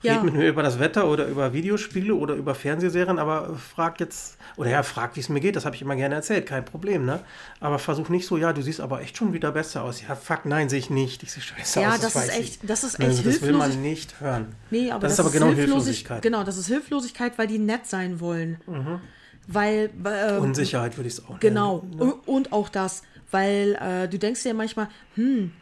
Ja. 0.02 0.14
Red 0.14 0.24
mit 0.24 0.34
mir 0.34 0.48
über 0.48 0.62
das 0.62 0.78
Wetter 0.78 1.08
oder 1.08 1.26
über 1.26 1.52
Videospiele 1.52 2.14
oder 2.14 2.34
über 2.34 2.54
Fernsehserien, 2.54 3.18
aber 3.18 3.56
frag 3.56 3.98
jetzt, 3.98 4.36
oder 4.56 4.70
ja, 4.70 4.82
frag, 4.84 5.16
wie 5.16 5.20
es 5.20 5.28
mir 5.28 5.40
geht, 5.40 5.56
das 5.56 5.64
habe 5.64 5.74
ich 5.74 5.82
immer 5.82 5.96
gerne 5.96 6.14
erzählt, 6.14 6.46
kein 6.46 6.64
Problem, 6.64 7.04
ne? 7.04 7.20
Aber 7.58 7.78
versuch 7.80 8.08
nicht 8.08 8.26
so, 8.26 8.36
ja, 8.36 8.52
du 8.52 8.62
siehst 8.62 8.80
aber 8.80 9.00
echt 9.00 9.16
schon 9.16 9.32
wieder 9.32 9.50
besser 9.50 9.82
aus. 9.82 10.00
Ja, 10.00 10.14
fuck, 10.14 10.44
nein, 10.44 10.68
sehe 10.68 10.78
ich 10.78 10.88
nicht. 10.90 11.22
Ich 11.24 11.32
sehe 11.32 11.42
scheiße 11.42 11.80
Ja, 11.80 11.94
aus, 11.94 12.00
das, 12.00 12.14
weiß 12.14 12.28
ist 12.28 12.32
ich. 12.34 12.38
echt, 12.40 12.70
das 12.70 12.84
ist 12.84 12.98
Ne, 13.00 13.06
echt 13.08 13.26
das 13.26 13.42
will 13.42 13.52
man 13.54 13.82
nicht 13.82 14.20
hören. 14.20 14.54
Nee, 14.70 14.90
aber 14.92 15.00
das, 15.00 15.16
das, 15.16 15.18
ist 15.18 15.20
aber 15.20 15.30
genau 15.32 15.46
Hilflosig- 15.46 15.56
Hilflosigkeit. 15.64 16.22
Genau, 16.22 16.44
das 16.44 16.58
ist 16.58 16.68
Hilflosigkeit, 16.68 17.36
weil 17.36 17.46
die 17.48 17.58
nett 17.58 17.86
sein 17.86 18.20
wollen. 18.20 18.58
Weil. 19.46 19.90
ähm, 20.04 20.42
Unsicherheit 20.42 20.96
würde 20.96 21.08
ich 21.08 21.14
es 21.14 21.26
auch 21.26 21.40
Genau. 21.40 21.78
nennen. 21.82 21.96
ne? 21.96 22.02
Und- 22.04 22.28
Und 22.28 22.52
auch 22.52 22.68
das, 22.68 23.02
weil 23.30 23.76
äh, 23.80 24.06
du 24.08 24.18
denkst 24.18 24.42
dir 24.42 24.54
manchmal, 24.54 24.88
hm, 25.14 25.52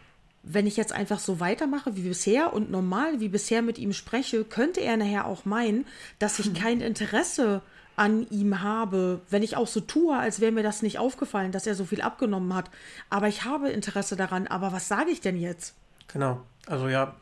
wenn 0.48 0.66
ich 0.66 0.76
jetzt 0.76 0.92
einfach 0.92 1.18
so 1.18 1.40
weitermache 1.40 1.96
wie 1.96 2.02
bisher 2.08 2.52
und 2.52 2.70
normal 2.70 3.18
wie 3.20 3.28
bisher 3.28 3.62
mit 3.62 3.78
ihm 3.78 3.92
spreche, 3.92 4.44
könnte 4.44 4.80
er 4.80 4.96
nachher 4.96 5.26
auch 5.26 5.44
meinen, 5.44 5.86
dass 6.20 6.38
Hm. 6.38 6.44
ich 6.54 6.60
kein 6.60 6.80
Interesse 6.80 7.62
an 7.96 8.26
ihm 8.30 8.62
habe, 8.62 9.20
wenn 9.30 9.42
ich 9.42 9.56
auch 9.56 9.66
so 9.66 9.80
tue, 9.80 10.16
als 10.16 10.40
wäre 10.40 10.52
mir 10.52 10.62
das 10.62 10.82
nicht 10.82 10.98
aufgefallen, 10.98 11.50
dass 11.50 11.66
er 11.66 11.74
so 11.74 11.84
viel 11.86 12.00
abgenommen 12.02 12.54
hat. 12.54 12.70
Aber 13.10 13.26
ich 13.26 13.44
habe 13.44 13.70
Interesse 13.70 14.16
daran. 14.16 14.46
Aber 14.46 14.70
was 14.72 14.86
sage 14.86 15.10
ich 15.10 15.20
denn 15.22 15.36
jetzt? 15.40 15.74
Genau. 16.08 16.42
Also 16.66 16.88
ja, 16.88 17.16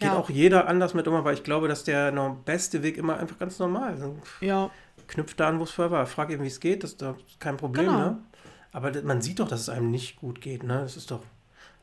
geht 0.00 0.08
Ja. 0.08 0.16
auch 0.16 0.30
jeder 0.30 0.66
anders 0.66 0.94
mit 0.94 1.06
um, 1.06 1.14
aber 1.14 1.32
ich 1.34 1.42
glaube, 1.44 1.68
dass 1.68 1.84
der 1.84 2.10
beste 2.46 2.82
Weg 2.82 2.96
immer 2.96 3.18
einfach 3.18 3.38
ganz 3.38 3.58
normal 3.58 3.94
ist. 3.94 4.02
Ja. 4.40 4.70
Knüpft 5.08 5.38
da 5.38 5.48
an, 5.48 5.58
wo 5.58 5.64
es 5.64 5.70
vorher 5.70 5.90
war. 5.92 6.06
Frag 6.06 6.30
ihn, 6.30 6.42
wie 6.42 6.46
es 6.46 6.58
geht, 6.58 6.82
das 6.84 6.92
ist 6.94 7.04
kein 7.38 7.56
Problem, 7.58 7.84
Genau. 7.86 7.98
ne? 7.98 8.18
Aber 8.72 8.90
man 9.02 9.20
sieht 9.20 9.38
doch, 9.40 9.46
dass 9.48 9.60
es 9.60 9.68
einem 9.68 9.90
nicht 9.90 10.16
gut 10.16 10.40
geht, 10.40 10.62
ne? 10.64 10.80
Das 10.80 10.96
ist 10.96 11.10
doch. 11.10 11.20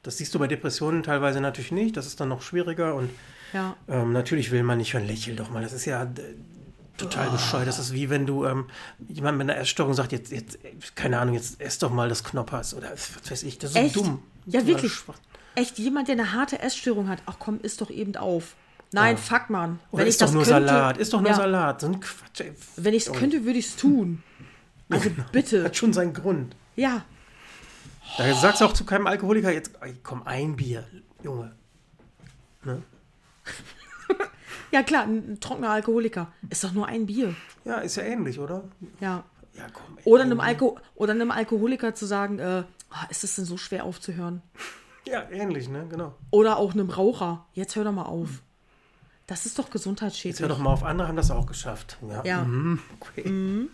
Das 0.04 0.18
siehst 0.18 0.34
du 0.34 0.40
bei 0.40 0.48
Depressionen 0.48 1.04
teilweise 1.04 1.42
natürlich 1.42 1.72
nicht. 1.72 1.96
Das 1.98 2.08
ist 2.08 2.20
dann 2.20 2.30
noch 2.30 2.42
schwieriger 2.42 2.96
und 2.96 3.10
Ja. 3.54 3.76
ähm, 3.88 4.14
natürlich 4.14 4.52
will 4.52 4.64
man 4.64 4.78
nicht 4.80 4.94
hören, 4.94 5.06
lächel 5.06 5.36
doch 5.36 5.50
mal. 5.52 5.62
Das 5.62 5.74
ist 5.74 5.86
ja 5.86 6.04
äh, 6.04 6.08
total 6.98 7.28
Oh. 7.30 7.32
bescheuert. 7.34 7.68
Das 7.68 7.78
ist 7.80 7.94
wie 7.94 8.10
wenn 8.10 8.26
du 8.26 8.46
ähm, 8.46 8.66
jemand 9.08 9.38
mit 9.38 9.50
einer 9.50 9.60
Essstörung 9.60 9.94
sagt, 9.94 10.12
jetzt, 10.12 10.32
jetzt, 10.32 10.58
keine 10.96 11.20
Ahnung, 11.20 11.36
jetzt 11.36 11.60
ess 11.62 11.78
doch 11.78 11.92
mal 11.92 12.10
das 12.10 12.24
Knoppers 12.24 12.74
oder 12.74 12.92
was 12.92 13.30
weiß 13.30 13.44
ich. 13.44 13.60
Das 13.60 13.72
ist 13.72 13.76
Echt? 13.78 13.96
dumm. 13.96 14.22
Ja, 14.48 14.66
wirklich. 14.66 14.92
Echt, 15.56 15.78
jemand, 15.80 16.08
der 16.08 16.14
eine 16.14 16.32
harte 16.34 16.60
Essstörung 16.60 17.08
hat, 17.10 17.22
ach 17.26 17.36
komm, 17.38 17.60
isst 17.62 17.82
doch 17.82 17.90
eben 17.92 18.16
auf. 18.16 18.56
Nein, 18.94 19.16
Ja. 19.16 19.22
fuck, 19.22 19.50
Mann. 19.50 19.80
Oder 19.92 20.06
ist 20.06 20.22
doch 20.22 20.32
nur 20.32 20.46
Salat, 20.46 20.98
ist 20.98 21.14
doch 21.14 21.22
nur 21.22 21.30
ja, 21.30 21.36
Salat. 21.36 21.82
So 21.82 21.88
ein 21.88 22.00
Quatsch, 22.00 22.42
ey. 22.42 22.54
Wenn 22.76 22.94
ich 22.94 23.06
es 23.08 23.14
könnte, 23.14 23.46
würde 23.46 23.60
ich 23.60 23.68
es 23.68 23.76
tun. 23.76 24.24
Also 24.90 25.10
bitte. 25.32 25.64
Hat 25.64 25.78
schon 25.78 25.94
seinen 25.94 26.14
Grund. 26.14 26.56
Ja. 26.76 27.06
Da 28.18 28.34
sagst 28.36 28.62
du 28.62 28.66
auch 28.66 28.74
zu 28.74 28.86
keinem 28.86 29.08
Alkoholiker, 29.08 29.52
jetzt 29.52 29.72
komm, 30.04 30.24
ein 30.24 30.56
Bier, 30.56 30.86
Junge. 31.24 31.56
Ne? 32.64 32.82
Ja, 34.72 34.84
klar, 34.84 35.04
ein, 35.04 35.40
trockener 35.40 35.70
Alkoholiker. 35.72 36.32
Ist 36.50 36.64
doch 36.64 36.72
nur 36.72 36.88
ein 36.88 37.06
Bier. 37.06 37.36
Ja, 37.66 37.80
ist 37.80 37.96
ja 37.98 38.04
ähnlich, 38.04 38.40
oder? 38.40 38.64
Ja. 39.00 39.24
Ja, 39.54 39.66
komm. 39.74 39.98
Ey, 39.98 40.04
Oder 40.06 40.24
ein 40.24 40.32
einem. 40.32 40.40
Alko 40.40 40.80
oder 40.96 41.12
einem 41.12 41.30
Alkoholiker 41.30 41.94
zu 41.94 42.06
sagen, 42.06 42.40
äh, 42.40 42.64
ah, 42.90 43.06
ist 43.10 43.24
das 43.24 43.36
denn 43.36 43.44
so 43.44 43.58
schwer 43.58 43.84
aufzuhören? 43.84 44.42
Ja, 45.06 45.30
ähnlich, 45.30 45.68
ne? 45.68 45.86
Genau. 45.90 46.16
Oder 46.30 46.56
auch 46.58 46.74
einem 46.74 46.90
Raucher. 46.90 47.46
Jetzt 47.54 47.76
hör 47.76 47.84
doch 47.84 47.92
mal 47.92 48.04
auf. 48.06 48.42
Das 49.28 49.46
ist 49.46 49.60
doch 49.60 49.66
Jetzt 49.66 49.70
hör 49.70 49.74
gesundheitsschädlich. 49.74 50.48
doch 50.48 50.58
mal 50.60 50.72
auf, 50.72 50.84
andere 50.86 51.10
haben 51.10 51.18
das 51.18 51.32
auch 51.32 51.46
geschafft. 51.46 51.98
Ja, 52.08 52.24
Ja. 52.24 52.44
mhm, 52.44 52.80
okay. 53.00 53.68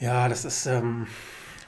Ja, 0.00 0.28
das 0.28 0.44
ist, 0.44 0.66
ähm, 0.66 1.06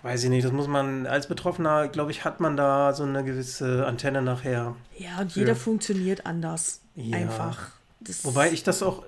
weiß 0.02 0.24
ich 0.24 0.30
nicht, 0.30 0.44
das 0.44 0.52
muss 0.52 0.66
man, 0.66 1.06
als 1.06 1.26
Betroffener, 1.28 1.88
glaube 1.88 2.10
ich, 2.10 2.24
hat 2.24 2.40
man 2.40 2.56
da 2.56 2.92
so 2.92 3.04
eine 3.04 3.22
gewisse 3.24 3.86
Antenne 3.86 4.22
nachher. 4.22 4.74
Ja, 4.98 5.18
und 5.20 5.32
jeder 5.36 5.50
Ja. 5.50 5.54
funktioniert 5.54 6.26
anders. 6.26 6.80
Ja. 6.94 7.18
Einfach. 7.18 7.68
Das 8.00 8.24
Wobei 8.24 8.50
ich 8.50 8.62
das 8.64 8.82
auch 8.82 9.04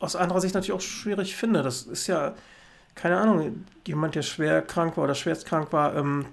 aus 0.00 0.16
anderer 0.16 0.40
Sicht 0.40 0.54
natürlich 0.54 0.72
auch 0.72 0.80
schwierig 0.80 1.36
finde. 1.36 1.62
Das 1.62 1.82
ist 1.82 2.06
ja, 2.08 2.34
keine 2.94 3.18
Ahnung, 3.18 3.64
jemand, 3.86 4.14
der 4.16 4.22
schwer 4.22 4.60
krank 4.62 4.96
war 4.96 5.04
oder 5.04 5.14
schwerst 5.14 5.46
krank 5.46 5.72
war, 5.72 5.94
ähm, 5.94 6.26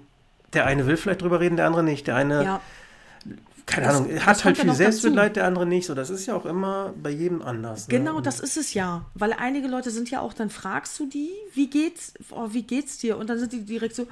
der 0.52 0.66
eine 0.66 0.86
will 0.86 0.96
vielleicht 0.96 1.22
drüber 1.22 1.40
reden, 1.40 1.56
der 1.56 1.66
andere 1.66 1.82
nicht. 1.82 2.06
Der 2.06 2.16
eine, 2.16 2.44
ja, 2.44 2.60
keine 3.66 3.86
das- 3.86 3.96
Ahnung, 3.96 4.10
das 4.14 4.26
hat 4.26 4.44
halt 4.44 4.56
viel 4.56 4.66
dazu. 4.66 4.76
Selbstmitleid, 4.78 5.36
der 5.36 5.46
andere 5.46 5.66
nicht. 5.66 5.86
So, 5.86 5.94
das 5.94 6.10
ist 6.10 6.26
ja 6.26 6.34
auch 6.34 6.44
immer 6.46 6.92
bei 7.02 7.10
jedem 7.10 7.42
anders. 7.42 7.88
ne? 7.88 7.98
Genau, 7.98 8.20
das 8.20 8.40
ist 8.40 8.56
es 8.56 8.74
ja. 8.74 9.06
Weil 9.14 9.32
einige 9.32 9.68
Leute 9.68 9.90
sind 9.90 10.10
ja 10.10 10.20
auch, 10.20 10.32
dann 10.34 10.50
fragst 10.50 10.98
du 10.98 11.06
die, 11.06 11.30
wie 11.54 11.68
geht's, 11.70 12.14
oh, 12.30 12.48
wie 12.52 12.62
geht's 12.62 12.98
dir? 12.98 13.16
Und 13.18 13.28
dann 13.30 13.38
sind 13.38 13.52
die 13.52 13.64
direkt 13.64 13.94
so. 13.94 14.06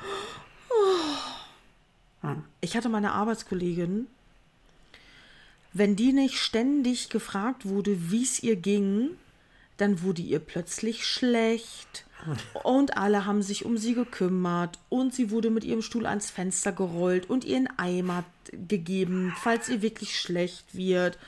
Oh. 2.22 2.28
Ich 2.60 2.76
hatte 2.76 2.88
meine 2.88 3.12
Arbeitskollegin, 3.12 4.06
wenn 5.72 5.96
die 5.96 6.12
nicht 6.12 6.36
ständig 6.38 7.08
gefragt 7.08 7.66
wurde, 7.66 8.10
wie 8.10 8.22
es 8.22 8.42
ihr 8.42 8.56
ging, 8.56 9.10
dann 9.78 10.02
wurde 10.02 10.20
ihr 10.22 10.38
plötzlich 10.40 11.06
schlecht. 11.06 12.04
Und 12.62 12.96
alle 12.96 13.26
haben 13.26 13.42
sich 13.42 13.64
um 13.64 13.76
sie 13.78 13.94
gekümmert 13.94 14.78
und 14.88 15.14
sie 15.14 15.30
wurde 15.30 15.50
mit 15.50 15.64
ihrem 15.64 15.82
Stuhl 15.82 16.06
ans 16.06 16.30
Fenster 16.30 16.72
gerollt 16.72 17.28
und 17.30 17.44
ihr 17.44 17.56
einen 17.56 17.68
Eimer 17.78 18.24
gegeben, 18.68 19.32
falls 19.40 19.68
ihr 19.68 19.82
wirklich 19.82 20.18
schlecht 20.18 20.74
wird. 20.74 21.18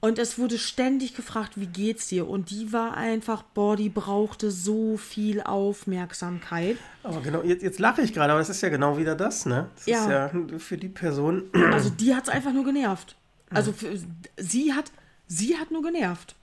Und 0.00 0.20
es 0.20 0.38
wurde 0.38 0.58
ständig 0.58 1.14
gefragt, 1.16 1.54
wie 1.56 1.66
geht's 1.66 2.06
dir? 2.06 2.28
Und 2.28 2.50
die 2.50 2.72
war 2.72 2.96
einfach, 2.96 3.42
boah, 3.42 3.74
die 3.74 3.88
brauchte 3.88 4.52
so 4.52 4.96
viel 4.96 5.40
Aufmerksamkeit. 5.42 6.76
Aber 7.02 7.20
genau, 7.20 7.42
jetzt, 7.42 7.62
jetzt 7.64 7.80
lache 7.80 8.02
ich 8.02 8.12
gerade, 8.12 8.32
aber 8.32 8.38
das 8.38 8.48
ist 8.48 8.60
ja 8.60 8.68
genau 8.68 8.96
wieder 8.96 9.16
das, 9.16 9.44
ne? 9.44 9.68
Das 9.74 9.86
Ja. 9.86 10.02
ist 10.04 10.08
ja 10.10 10.58
für 10.58 10.76
die 10.78 10.88
Person. 10.88 11.44
Also 11.72 11.90
die 11.90 12.14
hat's 12.14 12.28
einfach 12.28 12.52
nur 12.52 12.64
genervt. 12.64 13.16
Also 13.50 13.72
für, 13.72 13.98
sie 14.36 14.72
hat, 14.72 14.92
sie 15.26 15.56
hat 15.56 15.70
nur 15.72 15.82
genervt. 15.82 16.36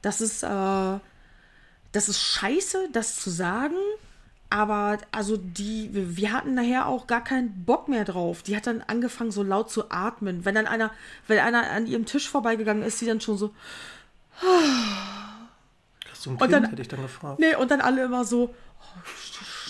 Das 0.00 0.20
ist, 0.22 0.42
äh, 0.42 0.98
das 1.92 2.08
ist 2.08 2.20
scheiße, 2.22 2.88
das 2.92 3.16
zu 3.16 3.30
sagen. 3.30 3.76
Aber 4.50 4.98
also 5.12 5.38
die, 5.38 5.88
wir 5.92 6.32
hatten 6.32 6.52
nachher 6.54 6.86
auch 6.86 7.06
gar 7.06 7.24
keinen 7.24 7.64
Bock 7.64 7.88
mehr 7.88 8.04
drauf. 8.04 8.42
Die 8.42 8.54
hat 8.54 8.66
dann 8.66 8.82
angefangen, 8.82 9.30
so 9.30 9.42
laut 9.42 9.70
zu 9.70 9.90
atmen. 9.90 10.44
Wenn 10.44 10.54
dann 10.54 10.66
einer, 10.66 10.90
wenn 11.26 11.38
einer 11.38 11.70
an 11.70 11.86
ihrem 11.86 12.04
Tisch 12.04 12.28
vorbeigegangen 12.28 12.82
ist, 12.82 12.98
sie 12.98 13.06
dann 13.06 13.20
schon 13.22 13.38
so, 13.38 13.54
Hast 16.10 16.26
du 16.26 16.30
ein 16.30 16.32
Und 16.34 16.38
Kind, 16.40 16.52
dann- 16.52 16.64
hätte 16.70 16.82
ich 16.82 16.88
dann 16.88 17.02
gefragt. 17.02 17.38
Nee, 17.40 17.54
und 17.56 17.70
dann 17.70 17.80
alle 17.80 18.04
immer 18.04 18.24
so, 18.24 18.54
oh, 18.80 19.00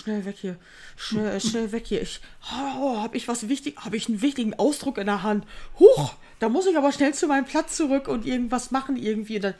schnell 0.03 0.25
weg 0.25 0.35
hier, 0.39 0.57
schnell, 0.97 1.39
schnell 1.39 1.71
weg 1.71 1.87
hier. 1.87 2.01
Ich, 2.01 2.19
oh, 2.51 2.97
habe 3.01 3.15
ich 3.15 3.27
was 3.27 3.47
wichtig, 3.47 3.77
habe 3.77 3.95
ich 3.95 4.09
einen 4.09 4.21
wichtigen 4.21 4.53
Ausdruck 4.53 4.97
in 4.97 5.05
der 5.05 5.23
Hand. 5.23 5.45
Huch, 5.79 6.15
da 6.39 6.49
muss 6.49 6.65
ich 6.65 6.77
aber 6.77 6.91
schnell 6.91 7.13
zu 7.13 7.27
meinem 7.27 7.45
Platz 7.45 7.77
zurück 7.77 8.09
und 8.09 8.25
irgendwas 8.25 8.71
machen 8.71 8.97
irgendwie. 8.97 9.39
Dann, 9.39 9.53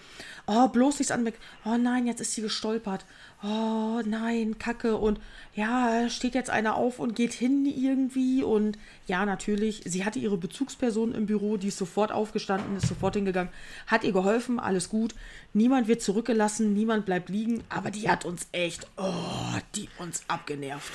oh, 0.48 0.68
bloß 0.68 1.00
nichts 1.00 1.12
anmerken. 1.12 1.40
Oh 1.64 1.78
nein, 1.78 2.08
jetzt 2.08 2.20
ist 2.20 2.34
sie 2.34 2.42
gestolpert. 2.42 3.06
Oh 3.44 4.02
nein, 4.06 4.58
Kacke. 4.58 4.96
Und 4.96 5.20
ja, 5.54 6.10
steht 6.10 6.34
jetzt 6.34 6.50
einer 6.50 6.76
auf 6.76 7.00
und 7.00 7.14
geht 7.16 7.34
hin 7.34 7.66
irgendwie. 7.66 8.42
Und 8.42 8.78
ja, 9.06 9.26
natürlich, 9.26 9.82
sie 9.86 10.06
hatte 10.06 10.18
ihre 10.20 10.38
Bezugsperson 10.38 11.14
im 11.14 11.26
Büro, 11.26 11.58
die 11.58 11.68
ist 11.68 11.78
sofort 11.78 12.12
aufgestanden, 12.14 12.78
ist 12.78 12.88
sofort 12.88 13.16
hingegangen, 13.16 13.52
hat 13.86 14.06
ihr 14.06 14.14
geholfen, 14.14 14.60
alles 14.60 14.88
gut. 14.88 15.14
Niemand 15.52 15.90
wird 15.90 16.02
zurückgelassen, 16.02 16.74
niemand 16.74 17.06
bleibt 17.06 17.28
liegen, 17.30 17.64
aber 17.68 17.92
die 17.92 18.10
hat 18.10 18.24
uns 18.24 18.48
echt, 18.54 18.88
oh, 18.96 19.58
die 19.76 19.90
uns 20.00 20.24
abgenervt. 20.30 20.94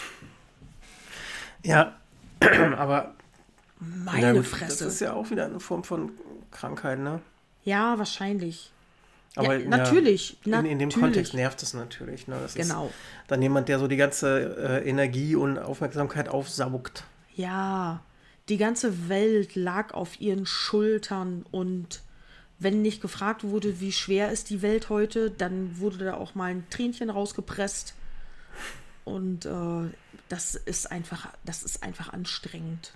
Ja, 1.63 1.97
aber 2.79 3.15
Meine 3.79 4.39
gut, 4.39 4.47
Fresse. 4.47 4.85
das 4.85 4.95
ist 4.95 5.01
ja 5.01 5.13
auch 5.13 5.31
wieder 5.31 5.45
eine 5.45 5.61
Form 5.61 5.85
von 5.85 6.13
Krankheit, 6.51 6.99
ne? 6.99 7.21
ja, 7.65 7.99
wahrscheinlich. 7.99 8.71
Aber 9.39 9.57
ja, 9.57 9.69
natürlich. 9.69 10.37
In, 10.45 10.53
in 10.53 10.65
dem 10.65 10.89
natürlich. 10.89 10.95
Kontext 10.95 11.35
nervt 11.35 11.63
es 11.63 11.75
natürlich. 11.75 12.27
Ne? 12.27 12.37
Das 12.43 12.55
Genau. 12.55 12.91
dann 13.29 13.41
jemand, 13.41 13.69
der 13.69 13.79
so 13.79 13.87
die 13.87 13.97
ganze 13.97 14.83
äh, 14.83 14.89
Energie 14.89 15.37
und 15.37 15.59
Aufmerksamkeit 15.59 16.29
aufsaugt. 16.29 17.05
Ja, 17.35 18.03
die 18.49 18.57
ganze 18.57 19.09
Welt 19.09 19.55
lag 19.55 19.95
auf 19.95 20.21
ihren 20.21 20.47
Schultern 20.47 21.45
und 21.51 22.03
wenn 22.59 22.83
nicht 22.83 23.01
gefragt 23.01 23.45
wurde, 23.45 23.81
wie 23.81 23.93
schwer 23.93 24.33
ist 24.33 24.51
die 24.51 24.63
Welt 24.63 24.89
heute, 24.89 25.31
dann 25.31 25.79
wurde 25.79 25.99
da 25.99 26.15
auch 26.15 26.35
mal 26.35 26.51
ein 26.51 26.67
Tränchen 26.71 27.09
rausgepresst. 27.09 27.95
Und 29.05 29.47
äh, 29.47 29.91
das 30.29 30.57
ist 30.57 30.91
einfach, 30.91 31.29
das 31.45 31.63
ist 31.63 31.83
einfach 31.85 32.13
anstrengend. 32.13 32.93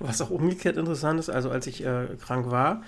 Was 0.00 0.20
auch 0.20 0.30
umgekehrt 0.30 0.76
interessant 0.76 1.20
ist, 1.20 1.30
also 1.30 1.50
als 1.50 1.68
ich 1.68 1.84
äh, 1.84 2.08
krank 2.20 2.50
war, 2.50 2.82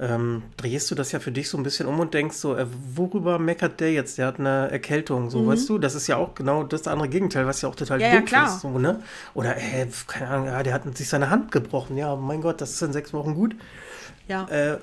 ähm, 0.00 0.42
drehst 0.56 0.90
du 0.90 0.94
das 0.94 1.10
ja 1.12 1.18
für 1.20 1.32
dich 1.32 1.48
so 1.48 1.56
ein 1.56 1.62
bisschen 1.64 1.86
um 1.86 1.98
und 1.98 2.14
denkst 2.14 2.36
so, 2.36 2.54
äh, 2.56 2.66
worüber 2.94 3.38
meckert 3.38 3.80
der 3.80 3.92
jetzt? 3.92 4.16
Der 4.18 4.26
hat 4.28 4.38
eine 4.38 4.70
Erkältung, 4.70 5.24
Mhm. 5.24 5.30
so 5.30 5.46
weißt 5.46 5.68
du? 5.68 5.78
Das 5.78 5.94
ist 5.94 6.06
ja 6.06 6.16
auch 6.16 6.34
genau 6.34 6.62
das 6.62 6.86
andere 6.86 7.08
Gegenteil, 7.08 7.46
was 7.46 7.62
ja 7.62 7.68
auch 7.68 7.74
total 7.74 8.00
Ja, 8.00 8.22
ja, 8.24 8.44
ist. 8.46 8.60
So, 8.60 8.78
ne? 8.78 9.02
Oder, 9.34 9.56
äh, 9.56 9.86
keine 10.06 10.28
Ahnung, 10.28 10.46
ja, 10.46 10.62
der 10.62 10.74
hat 10.74 10.96
sich 10.96 11.08
seine 11.08 11.30
Hand 11.30 11.50
gebrochen. 11.52 11.96
Ja, 11.96 12.14
mein 12.16 12.40
Gott, 12.40 12.60
das 12.60 12.70
ist 12.70 12.82
in 12.82 12.92
sechs 12.92 13.12
Wochen 13.12 13.34
gut. 13.34 13.56
Ja, 14.28 14.46
Äh, 14.48 14.78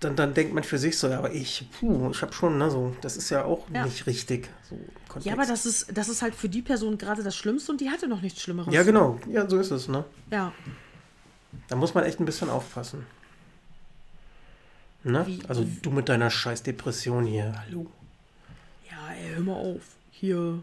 dann, 0.00 0.14
dann 0.14 0.34
denkt 0.34 0.52
man 0.54 0.62
für 0.62 0.76
sich 0.78 0.98
so, 0.98 1.08
ja, 1.08 1.18
aber 1.18 1.32
ich, 1.32 1.68
puh, 1.80 2.10
ich 2.10 2.20
habe 2.22 2.32
schon, 2.34 2.58
ne, 2.58 2.70
so, 2.70 2.94
das 3.00 3.16
ist 3.16 3.30
ja 3.30 3.44
auch 3.44 3.66
Ja. 3.74 3.84
nicht 3.84 4.06
richtig. 4.06 4.48
So, 4.68 4.78
ja 5.20 5.32
aber 5.32 5.46
das 5.46 5.64
ist, 5.64 5.86
das 5.96 6.08
ist 6.10 6.20
halt 6.20 6.34
für 6.34 6.50
die 6.50 6.60
Person 6.60 6.98
gerade 6.98 7.22
das 7.22 7.34
Schlimmste 7.34 7.72
und 7.72 7.80
die 7.80 7.88
hatte 7.88 8.06
noch 8.06 8.20
nichts 8.20 8.42
Schlimmeres. 8.42 8.72
Ja, 8.74 8.82
genau, 8.82 9.18
ja, 9.30 9.48
so 9.48 9.58
ist 9.58 9.70
es, 9.70 9.88
ne? 9.88 10.04
Ja, 10.30 10.52
Da 11.68 11.76
muss 11.76 11.94
man 11.94 12.04
echt 12.04 12.20
ein 12.20 12.26
bisschen 12.26 12.50
aufpassen. 12.50 13.06
Ne? 15.06 15.24
Wie- 15.26 15.40
also 15.48 15.64
du 15.82 15.90
mit 15.90 16.08
deiner 16.08 16.30
scheiß 16.30 16.62
Depression 16.64 17.24
hier, 17.24 17.54
hallo. 17.64 17.86
ja, 18.90 18.96
ey, 19.14 19.34
hör 19.34 19.40
mal 19.40 19.52
auf. 19.54 19.82
Hier. 20.10 20.58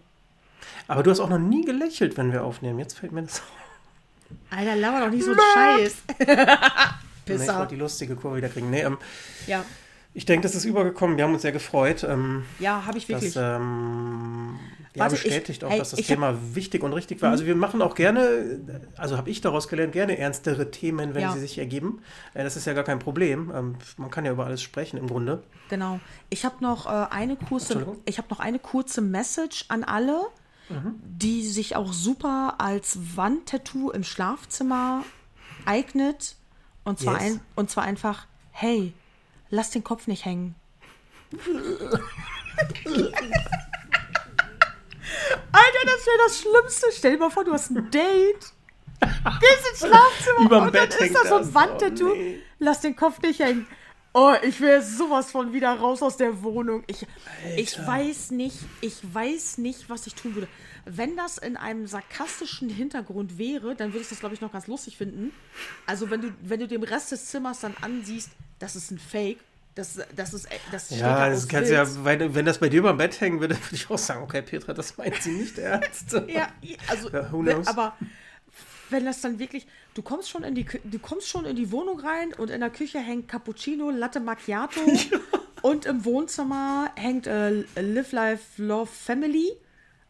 Aber 0.87 1.01
du 1.03 1.11
hast 1.11 1.19
auch 1.21 1.29
noch 1.29 1.39
nie 1.39 1.63
gelächelt, 1.63 2.17
wenn 2.17 2.31
wir 2.33 2.43
aufnehmen. 2.43 2.77
Jetzt 2.79 2.97
fällt 2.99 3.11
mir 3.13 3.21
das 3.23 3.39
auf. 3.39 3.51
Alter, 4.49 4.75
laber 4.75 5.01
doch 5.05 5.11
nicht 5.11 5.23
so 5.23 5.31
einen 5.31 5.39
Scheiß. 5.53 5.95
Nee, 7.25 7.35
ich 7.35 7.39
Pisser. 7.39 7.57
wollte 7.59 7.75
die 7.75 7.79
lustige 7.79 8.17
Kurve 8.17 8.35
wieder 8.35 8.49
kriegen. 8.49 8.69
Nee, 8.69 8.81
ähm, 8.81 8.97
Ja, 9.47 9.63
ich 10.13 10.25
denke, 10.25 10.45
das 10.45 10.55
ist 10.55 10.65
übergekommen. 10.65 11.15
Wir 11.15 11.23
haben 11.23 11.31
uns 11.31 11.41
sehr 11.43 11.53
gefreut. 11.53 12.03
Ähm, 12.03 12.43
ja, 12.59 12.85
habe 12.85 12.97
ich 12.97 13.07
wirklich. 13.07 13.33
Das 13.33 13.61
ähm, 13.61 14.59
ja, 14.95 15.01
Warte, 15.01 15.15
ich- 15.15 15.23
bestätigt 15.23 15.63
auch, 15.63 15.75
dass 15.75 15.91
das 15.91 15.99
ich 15.99 16.07
Mhm. 16.09 16.13
Thema 16.13 16.37
wichtig 16.53 16.83
und 16.83 16.93
richtig 16.93 17.21
war. 17.21 17.31
Also 17.31 17.45
wir 17.45 17.55
machen 17.55 17.81
auch 17.81 17.95
gerne, 17.95 18.59
also 18.97 19.17
habe 19.17 19.29
ich 19.29 19.41
daraus 19.41 19.67
gelernt, 19.67 19.91
gerne 19.93 20.17
ernstere 20.17 20.69
Themen, 20.71 21.13
wenn 21.15 21.21
Ja. 21.23 21.31
sie 21.33 21.39
sich 21.39 21.57
ergeben. 21.57 22.01
Äh, 22.33 22.43
das 22.43 22.55
ist 22.57 22.65
ja 22.65 22.73
gar 22.73 22.83
kein 22.83 22.99
Problem. 22.99 23.51
Ähm, 23.55 23.75
man 23.97 24.09
kann 24.11 24.23
ja 24.25 24.31
über 24.31 24.45
alles 24.45 24.61
sprechen 24.61 24.97
im 24.97 25.07
Grunde. 25.07 25.43
Genau. 25.69 25.99
Ich 26.29 26.45
habe 26.45 26.55
noch 26.61 26.85
äh, 26.85 27.07
eine 27.09 27.35
kurze, 27.35 27.85
ich 28.05 28.17
habe 28.19 28.27
noch 28.29 28.39
eine 28.39 28.59
kurze 28.59 29.01
Message 29.01 29.65
an 29.69 29.83
alle, 29.83 30.21
die 31.03 31.45
sich 31.45 31.75
auch 31.75 31.91
super 31.93 32.55
als 32.59 32.97
Wandtattoo 33.17 33.91
im 33.91 34.03
Schlafzimmer 34.03 35.03
eignet. 35.65 36.35
Und 36.85 36.99
zwar, 36.99 37.15
Yes. 37.21 37.33
ein, 37.33 37.39
und 37.55 37.69
zwar 37.69 37.83
einfach, 37.83 38.25
hey, 38.51 38.93
lass 39.49 39.69
den 39.71 39.83
Kopf 39.83 40.07
nicht 40.07 40.25
hängen. 40.25 40.55
Alter, 45.51 45.85
das 45.85 46.05
wäre 46.05 46.17
das 46.25 46.39
Schlimmste. 46.39 46.87
Stell 46.91 47.11
dir 47.13 47.19
mal 47.19 47.29
vor, 47.29 47.43
du 47.43 47.53
hast 47.53 47.71
ein 47.71 47.89
Date. 47.89 48.53
Gehst 49.39 49.69
ins 49.69 49.79
Schlafzimmer 49.79 50.45
Überm 50.45 50.63
und 50.65 50.71
Bett 50.71 50.95
dann 50.97 51.07
ist 51.07 51.15
da 51.15 51.27
so 51.27 51.35
ein 51.35 51.53
Wandtattoo. 51.53 52.11
Oh, 52.11 52.15
nee. 52.15 52.39
Lass 52.59 52.81
den 52.81 52.95
Kopf 52.95 53.21
nicht 53.21 53.39
hängen. 53.39 53.67
Oh, 54.13 54.33
ich 54.43 54.61
wäre 54.61 54.81
sowas 54.83 55.31
von 55.31 55.53
wieder 55.53 55.73
raus 55.73 56.03
aus 56.03 56.17
der 56.17 56.43
Wohnung. 56.43 56.83
Ich, 56.85 57.05
ich 57.57 57.77
weiß 57.85 58.31
nicht, 58.31 58.57
ich 58.81 58.97
weiß 59.01 59.57
nicht, 59.57 59.89
was 59.89 60.05
ich 60.05 60.13
tun 60.13 60.35
würde. 60.35 60.47
Wenn 60.85 61.15
das 61.15 61.39
in 61.39 61.57
einem 61.57 61.87
sarkastischen 61.87 62.69
Hintergrund 62.69 63.39
wäre, 63.39 63.75
dann 63.75 63.91
würde 63.91 64.01
ich 64.01 64.09
das, 64.09 64.19
glaube 64.19 64.35
ich, 64.35 64.41
noch 64.41 64.51
ganz 64.51 64.67
lustig 64.67 64.97
finden. 64.97 65.33
Also, 65.87 66.11
wenn 66.11 66.21
du, 66.21 66.33
wenn 66.41 66.59
du 66.59 66.67
dem 66.67 66.83
Rest 66.83 67.11
des 67.11 67.25
Zimmers 67.25 67.61
dann 67.61 67.75
ansiehst, 67.81 68.29
das 68.59 68.75
ist 68.75 68.91
ein 68.91 68.99
Fake. 68.99 69.39
Das, 69.75 69.99
das 70.15 70.33
ist, 70.35 70.47
das 70.71 70.85
steht 70.87 70.99
Ja, 70.99 71.15
da 71.17 71.29
das 71.31 71.47
kannst 71.47 71.71
Witz. 71.71 71.75
ja, 71.95 72.05
wenn, 72.05 72.35
wenn 72.35 72.45
das 72.45 72.59
bei 72.59 72.69
dir 72.69 72.79
über 72.79 72.93
dem 72.93 72.97
Bett 72.97 73.19
hängen 73.19 73.39
würde, 73.39 73.55
würde 73.63 73.75
ich 73.75 73.89
auch 73.89 73.97
sagen, 73.97 74.21
okay, 74.23 74.41
Petra, 74.43 74.73
das 74.73 74.97
meint 74.97 75.15
sie 75.21 75.31
nicht 75.31 75.57
ernst. 75.57 76.11
Ja, 76.27 76.47
also, 76.87 77.09
Ja, 77.09 77.27
wenn, 77.31 77.67
aber 77.67 77.95
wenn 78.91 79.05
das 79.05 79.21
dann 79.21 79.39
wirklich, 79.39 79.65
du 79.95 80.03
kommst 80.03 80.29
schon 80.29 80.43
in 80.43 80.53
die, 80.53 80.65
du 80.83 80.99
kommst 80.99 81.27
schon 81.27 81.45
in 81.45 81.55
die 81.55 81.71
Wohnung 81.71 81.99
rein 81.99 82.33
und 82.37 82.51
in 82.51 82.59
der 82.59 82.69
Küche 82.69 82.99
hängt 82.99 83.27
Cappuccino, 83.27 83.89
Latte 83.89 84.19
Macchiato 84.19 84.79
und 85.63 85.85
im 85.87 86.05
Wohnzimmer 86.05 86.91
hängt 86.95 87.25
äh, 87.25 87.63
Live 87.75 88.11
Life 88.11 88.61
Love 88.61 88.91
Family, 88.91 89.49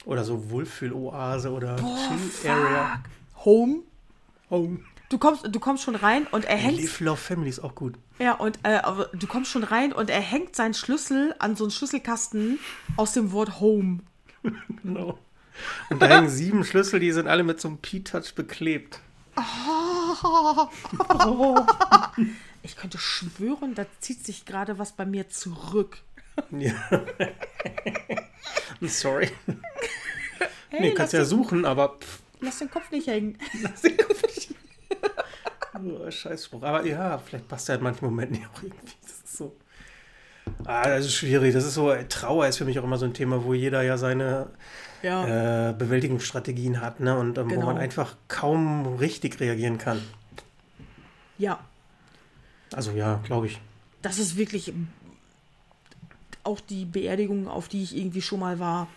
Oder 0.05 0.25
so 0.25 0.49
Wohlfühloase 0.49 1.49
oder 1.49 1.77
Oh, 1.81 1.95
Chill 2.41 2.51
Area. 2.51 3.01
Home. 3.45 3.83
Home. 4.49 4.79
Du 5.13 5.19
kommst, 5.19 5.45
du 5.47 5.59
kommst 5.59 5.83
schon 5.83 5.93
rein 5.93 6.25
und 6.31 6.43
er 6.45 6.57
hängt, 6.57 6.81
Live 6.81 6.99
Love 6.99 7.17
Family 7.17 7.47
ist 7.47 7.59
auch 7.59 7.75
gut. 7.75 7.99
ja 8.17 8.33
und 8.33 8.57
äh, 8.63 8.81
du 9.13 9.27
kommst 9.27 9.51
schon 9.51 9.63
rein 9.63 9.93
und 9.93 10.09
er 10.09 10.21
hängt 10.21 10.55
seinen 10.55 10.73
Schlüssel 10.73 11.35
an 11.37 11.55
so 11.55 11.65
einen 11.65 11.71
Schlüsselkasten 11.71 12.57
aus 12.97 13.13
dem 13.13 13.31
Wort 13.31 13.59
Home. 13.59 13.99
Genau. 14.81 15.19
Und 15.91 16.01
da 16.01 16.07
hängen 16.07 16.29
sieben 16.29 16.65
Schlüssel, 16.65 16.99
die 16.99 17.11
sind 17.11 17.27
alle 17.27 17.43
mit 17.43 17.61
so 17.61 17.67
einem 17.67 17.77
P-Touch 17.77 18.33
beklebt. 18.33 19.01
Ich 22.63 22.75
könnte 22.75 22.97
schwören, 22.97 23.75
da 23.75 23.85
zieht 23.99 24.25
sich 24.25 24.45
gerade 24.45 24.79
was 24.79 24.93
bei 24.93 25.05
mir 25.05 25.29
zurück. 25.29 25.97
Ja. 26.49 26.73
Sorry. 28.81 29.29
Hey, 30.69 30.79
nee, 30.79 30.87
lass, 30.87 30.97
kannst 30.97 31.13
ja 31.13 31.19
den, 31.19 31.27
suchen, 31.27 31.65
aber 31.65 31.99
pff, 31.99 32.19
lass 32.39 32.59
den 32.59 32.71
Kopf 32.71 32.89
nicht 32.89 33.07
hängen. 33.07 33.37
Oh, 35.75 36.09
Scheißspruch. 36.09 36.63
Aber 36.63 36.85
ja, 36.85 37.17
vielleicht 37.17 37.47
passt 37.47 37.67
der 37.69 37.75
in 37.77 37.83
manchen 37.83 38.05
Momenten 38.05 38.37
ja 38.41 38.47
auch 38.53 38.61
irgendwie. 38.63 38.93
Das 39.01 39.11
ist 39.11 39.37
so. 39.37 39.55
Ah, 40.65 40.87
das 40.89 41.05
ist 41.05 41.13
schwierig. 41.15 41.53
Das 41.53 41.63
ist 41.65 41.73
so, 41.73 41.93
Trauer 42.09 42.47
ist 42.47 42.57
für 42.57 42.65
mich 42.65 42.77
auch 42.79 42.83
immer 42.83 42.97
so 42.97 43.05
ein 43.05 43.13
Thema, 43.13 43.43
wo 43.45 43.53
jeder 43.53 43.81
ja 43.81 43.97
seine 43.97 44.47
Ja. 45.01 45.69
äh, 45.69 45.73
Bewältigungsstrategien 45.73 46.81
hat, 46.81 46.99
ne? 46.99 47.17
Und 47.17 47.37
ähm, 47.37 47.47
Genau. 47.47 47.61
wo 47.61 47.65
man 47.67 47.77
einfach 47.77 48.15
kaum 48.27 48.95
richtig 48.97 49.39
reagieren 49.39 49.77
kann. 49.77 50.01
Ja, 51.37 51.59
Also 52.73 52.91
ja, 52.91 53.19
glaube 53.25 53.47
ich. 53.47 53.59
das 54.01 54.19
ist 54.19 54.35
wirklich. 54.37 54.73
auch 56.43 56.59
die 56.59 56.83
Beerdigungen, 56.85 57.47
auf 57.47 57.69
die 57.69 57.83
ich 57.83 57.95
irgendwie 57.95 58.21
schon 58.21 58.41
mal 58.41 58.59
war, 58.59 58.87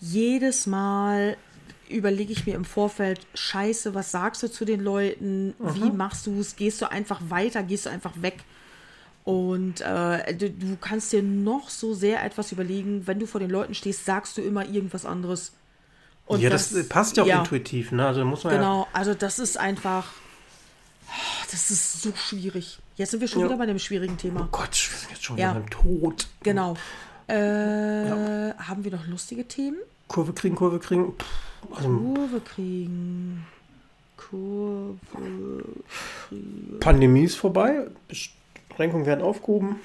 jedes 0.00 0.66
Mal 0.68 1.36
überlege 1.90 2.32
ich 2.32 2.46
mir 2.46 2.54
im 2.54 2.64
Vorfeld, 2.64 3.20
scheiße, 3.34 3.94
was 3.94 4.10
sagst 4.10 4.42
du 4.42 4.50
zu 4.50 4.64
den 4.64 4.80
Leuten? 4.80 5.54
Wie 5.58 5.90
machst 5.90 6.26
du 6.26 6.40
es? 6.40 6.56
Gehst 6.56 6.80
du 6.82 6.90
einfach 6.90 7.20
weiter? 7.28 7.62
Gehst 7.62 7.86
du 7.86 7.90
einfach 7.90 8.12
weg? 8.22 8.38
Und 9.24 9.80
äh, 9.82 10.34
du, 10.34 10.50
du 10.50 10.76
kannst 10.80 11.12
dir 11.12 11.22
noch 11.22 11.68
so 11.68 11.94
sehr 11.94 12.24
etwas 12.24 12.52
überlegen, 12.52 13.06
wenn 13.06 13.18
du 13.18 13.26
vor 13.26 13.40
den 13.40 13.50
Leuten 13.50 13.74
stehst, 13.74 14.04
sagst 14.06 14.36
du 14.38 14.42
immer 14.42 14.66
irgendwas 14.66 15.04
anderes. 15.04 15.52
Und 16.26 16.40
ja, 16.40 16.48
das, 16.48 16.72
passt 16.88 17.16
ja 17.16 17.24
auch 17.24 17.40
intuitiv, 17.40 17.92
ne? 17.92 18.06
Also 18.06 18.24
muss 18.24 18.44
man 18.44 18.54
Genau, 18.54 18.86
also 18.92 19.14
das 19.14 19.38
ist 19.38 19.58
einfach, 19.58 20.06
das 21.50 21.70
ist 21.70 22.02
so 22.02 22.12
schwierig. 22.14 22.78
Jetzt 22.96 23.10
sind 23.10 23.20
wir 23.20 23.28
schon 23.28 23.40
Ja. 23.42 23.46
wieder 23.48 23.58
bei 23.58 23.66
dem 23.66 23.78
schwierigen 23.78 24.16
Thema. 24.16 24.42
Oh 24.42 24.48
Gott, 24.50 24.70
wir 24.90 24.98
sind 24.98 25.10
jetzt 25.10 25.24
schon 25.24 25.36
Ja. 25.38 25.50
wieder 25.50 25.60
beim 25.60 25.70
Tod. 25.70 26.28
Genau. 26.42 26.74
Äh, 27.26 27.34
Haben 27.34 28.84
wir 28.84 28.90
noch 28.90 29.06
lustige 29.06 29.46
Themen? 29.46 29.78
Kurve 30.08 30.32
kriegen, 30.32 30.56
Kurve 30.56 30.78
kriegen. 30.80 31.12
Pff, 31.16 31.26
Kurve 31.60 32.40
kriegen. 32.40 33.46
Kurve. 34.16 34.96
Pandemie 36.80 37.24
ist 37.24 37.36
vorbei. 37.36 37.86
Beschränkungen 38.08 39.06
werden 39.06 39.22
aufgehoben. 39.22 39.76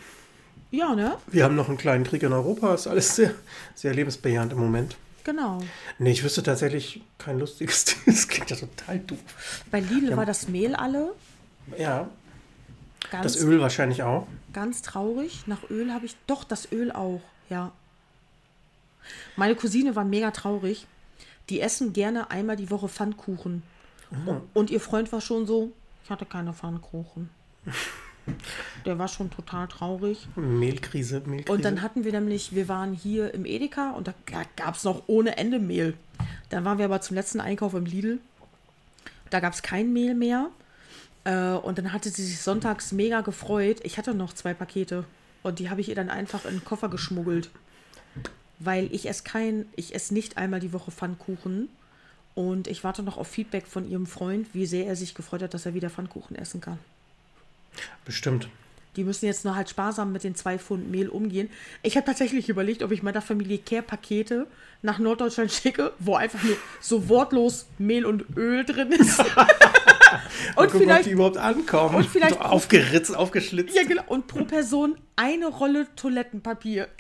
Ja, 0.72 0.94
ne? 0.96 1.18
Wir 1.28 1.44
haben 1.44 1.56
noch 1.56 1.70
einen 1.70 1.78
kleinen 1.78 2.04
Krieg 2.04 2.24
in 2.24 2.34
Europa. 2.34 2.74
Ist 2.74 2.88
alles 2.88 3.16
sehr, 3.16 3.34
sehr 3.76 3.94
lebensbejahend 3.94 4.52
im 4.54 4.60
Moment. 4.60 4.98
Genau. 5.24 5.60
Nee, 5.98 6.12
ich 6.12 6.24
wüsste 6.24 6.44
tatsächlich 6.44 7.02
kein 7.18 7.40
lustiges 7.40 7.86
Ding. 7.86 7.98
Das 8.06 8.28
klingt 8.28 8.50
ja 8.50 8.58
total 8.58 9.00
doof. 9.00 9.20
Bei 9.72 9.80
Lidl 9.80 10.16
war 10.18 10.26
das 10.26 10.48
Mehl 10.48 10.76
alle. 10.76 11.14
Ja, 11.78 12.10
Ganz, 13.12 13.34
das 13.34 13.42
Öl 13.44 13.60
wahrscheinlich 13.60 14.04
auch. 14.04 14.28
ganz 14.54 14.82
traurig. 14.82 15.44
Nach 15.48 15.70
Öl 15.70 15.92
habe 15.94 16.06
ich. 16.06 16.16
Doch, 16.28 16.44
das 16.44 16.72
Öl 16.72 16.92
auch. 16.92 17.22
Ja. 17.50 17.72
Meine 19.36 19.56
Cousine 19.56 19.96
war 19.96 20.04
mega 20.04 20.32
traurig. 20.32 20.88
Die 21.50 21.62
essen 21.62 21.94
gerne 21.94 22.32
einmal 22.32 22.56
die 22.56 22.70
Woche 22.72 22.90
Pfannkuchen. 22.90 23.64
Und 24.54 24.70
ihr 24.70 24.80
Freund 24.80 25.12
war 25.12 25.22
schon 25.22 25.46
so, 25.46 25.72
ich 26.04 26.10
hatte 26.10 26.26
keine 26.26 26.54
Pfannkuchen. 26.54 27.30
Der 28.86 28.98
war 28.98 29.08
schon 29.08 29.30
total 29.30 29.68
traurig. 29.68 30.28
Mehlkrise, 30.36 31.22
Mehlkrise. 31.26 31.52
Und 31.52 31.64
dann 31.64 31.82
hatten 31.82 32.04
wir 32.06 32.12
nämlich, 32.12 32.56
wir 32.56 32.68
waren 32.68 32.94
hier 32.94 33.34
im 33.34 33.46
Edeka 33.46 33.92
und 33.92 34.08
da 34.08 34.14
gab 34.56 34.76
es 34.76 34.84
noch 34.84 35.04
ohne 35.08 35.38
Ende 35.38 35.60
Mehl. 35.60 35.96
Dann 36.50 36.66
waren 36.66 36.78
wir 36.78 36.86
aber 36.86 37.02
zum 37.02 37.16
letzten 37.16 37.40
Einkauf 37.40 37.74
im 37.74 37.86
Lidl. 37.86 38.20
Da 39.30 39.40
gab 39.40 39.54
es 39.54 39.62
kein 39.62 39.94
Mehl 39.94 40.16
mehr. 40.16 40.50
Äh, 41.24 41.54
und 41.54 41.78
dann 41.78 41.92
hatte 41.92 42.10
sie 42.10 42.24
sich 42.24 42.40
sonntags 42.40 42.92
mega 42.92 43.22
gefreut. 43.22 43.80
Ich 43.84 43.98
hatte 43.98 44.14
noch 44.14 44.34
zwei 44.34 44.54
Pakete 44.54 45.06
und 45.44 45.60
die 45.60 45.70
habe 45.70 45.82
ich 45.82 45.90
ihr 45.90 45.96
dann 45.96 46.10
einfach 46.10 46.46
in 46.46 46.52
den 46.52 46.66
Koffer 46.66 46.90
geschmuggelt. 46.90 47.50
Weil 48.60 48.88
ich 48.94 49.08
esse 49.10 49.24
kein, 49.24 49.66
ich 49.76 49.94
esse 49.96 50.14
nicht 50.14 50.38
einmal 50.38 50.60
die 50.60 50.74
Woche 50.74 50.92
Pfannkuchen. 50.92 51.70
Und 52.36 52.68
ich 52.68 52.84
warte 52.84 53.02
noch 53.04 53.18
auf 53.18 53.28
Feedback 53.28 53.66
von 53.66 53.90
ihrem 53.90 54.06
Freund, 54.08 54.48
wie 54.54 54.66
sehr 54.66 54.86
er 54.88 54.96
sich 54.98 55.14
gefreut 55.16 55.42
hat, 55.42 55.54
dass 55.54 55.66
er 55.66 55.74
wieder 55.74 55.90
Pfannkuchen 55.90 56.36
essen 56.36 56.60
kann. 56.62 56.80
Bestimmt. 58.04 58.50
Die 58.96 59.04
müssen 59.04 59.26
jetzt 59.26 59.44
nur 59.44 59.56
halt 59.56 59.70
sparsam 59.70 60.14
mit 60.14 60.24
den 60.24 60.36
zwei 60.36 60.58
Pfund 60.58 60.90
Mehl 60.90 61.10
umgehen. 61.10 61.50
Ich 61.84 61.98
habe 61.98 62.06
tatsächlich 62.06 62.48
überlegt, 62.48 62.82
ob 62.82 62.92
ich 62.92 63.04
meiner 63.04 63.22
Familie 63.22 63.58
Care-Pakete 63.58 64.48
nach 64.82 65.00
Norddeutschland 65.00 65.52
schicke, 65.52 65.92
wo 66.00 66.16
einfach 66.16 66.42
nur 66.44 66.56
so 66.80 67.10
wortlos 67.10 67.66
Mehl 67.78 68.06
und 68.06 68.24
Öl 68.38 68.64
drin 68.66 68.92
ist. 68.94 69.20
Und 70.56 70.58
und 70.58 70.72
gucken, 70.72 70.78
ob 70.78 70.84
vielleicht 70.84 71.06
die 71.08 71.12
überhaupt 71.12 71.36
ankommen. 71.38 71.96
und 71.96 72.06
vielleicht- 72.08 72.40
aufgeritzt, 72.40 73.14
aufgeschlitzt. 73.14 73.76
ja, 73.76 73.84
genau, 73.84 74.04
und 74.08 74.28
pro 74.28 74.46
Person 74.46 74.96
eine 75.18 75.48
Rolle 75.48 75.88
Toilettenpapier. 75.98 76.88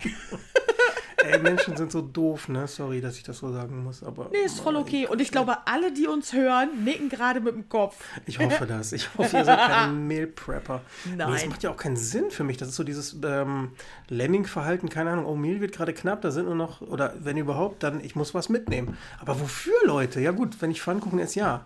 Ey, 1.26 1.40
Menschen 1.40 1.76
sind 1.76 1.92
so 1.92 2.02
doof, 2.02 2.48
ne? 2.50 2.68
Sorry, 2.68 3.02
dass 3.02 3.18
ich 3.18 3.24
das 3.24 3.40
so 3.40 3.52
sagen 3.52 3.84
muss, 3.84 4.04
aber. 4.04 4.30
Nee, 4.32 4.46
ist 4.46 4.60
voll 4.60 4.76
okay. 4.76 5.08
Und 5.08 5.22
ich 5.22 5.32
glaube, 5.32 5.68
alle, 5.68 5.92
die 5.92 6.08
uns 6.08 6.34
hören, 6.34 6.84
nicken 6.84 7.10
gerade 7.10 7.40
mit 7.40 7.56
dem 7.56 7.68
Kopf. 7.68 7.98
Ich 8.26 8.40
hoffe 8.40 8.66
das. 8.66 8.92
Ich 8.92 9.10
hoffe, 9.18 9.38
ihr 9.38 9.46
seid 9.46 9.60
keine 9.60 9.94
Mehlprepper. 10.00 10.82
Nein. 11.06 11.28
Nee, 11.28 11.34
das 11.34 11.46
macht 11.48 11.64
ja 11.64 11.72
auch 11.72 11.78
keinen 11.78 11.98
Sinn 11.98 12.32
für 12.32 12.44
mich. 12.44 12.58
Das 12.58 12.70
ist 12.70 12.76
so 12.76 12.84
dieses 12.84 13.18
ähm, 13.24 13.72
Lemming-Verhalten, 14.10 14.90
keine 14.90 15.12
Ahnung, 15.12 15.26
oh, 15.26 15.36
Mehl 15.36 15.62
wird 15.62 15.72
gerade 15.72 15.94
knapp, 15.94 16.22
da 16.22 16.32
sind 16.32 16.46
nur 16.46 16.56
noch, 16.56 16.82
oder 16.82 17.14
wenn 17.20 17.38
überhaupt, 17.38 17.84
dann 17.84 18.00
ich 18.04 18.16
muss 18.16 18.34
was 18.34 18.50
mitnehmen. 18.50 18.98
Aber 19.20 19.40
wofür, 19.40 19.76
Leute? 19.86 20.22
Ja 20.22 20.32
gut, 20.32 20.62
wenn 20.62 20.72
ich 20.72 20.82
Pfannkuchen 20.82 21.20
esse, 21.20 21.40
ja. 21.40 21.66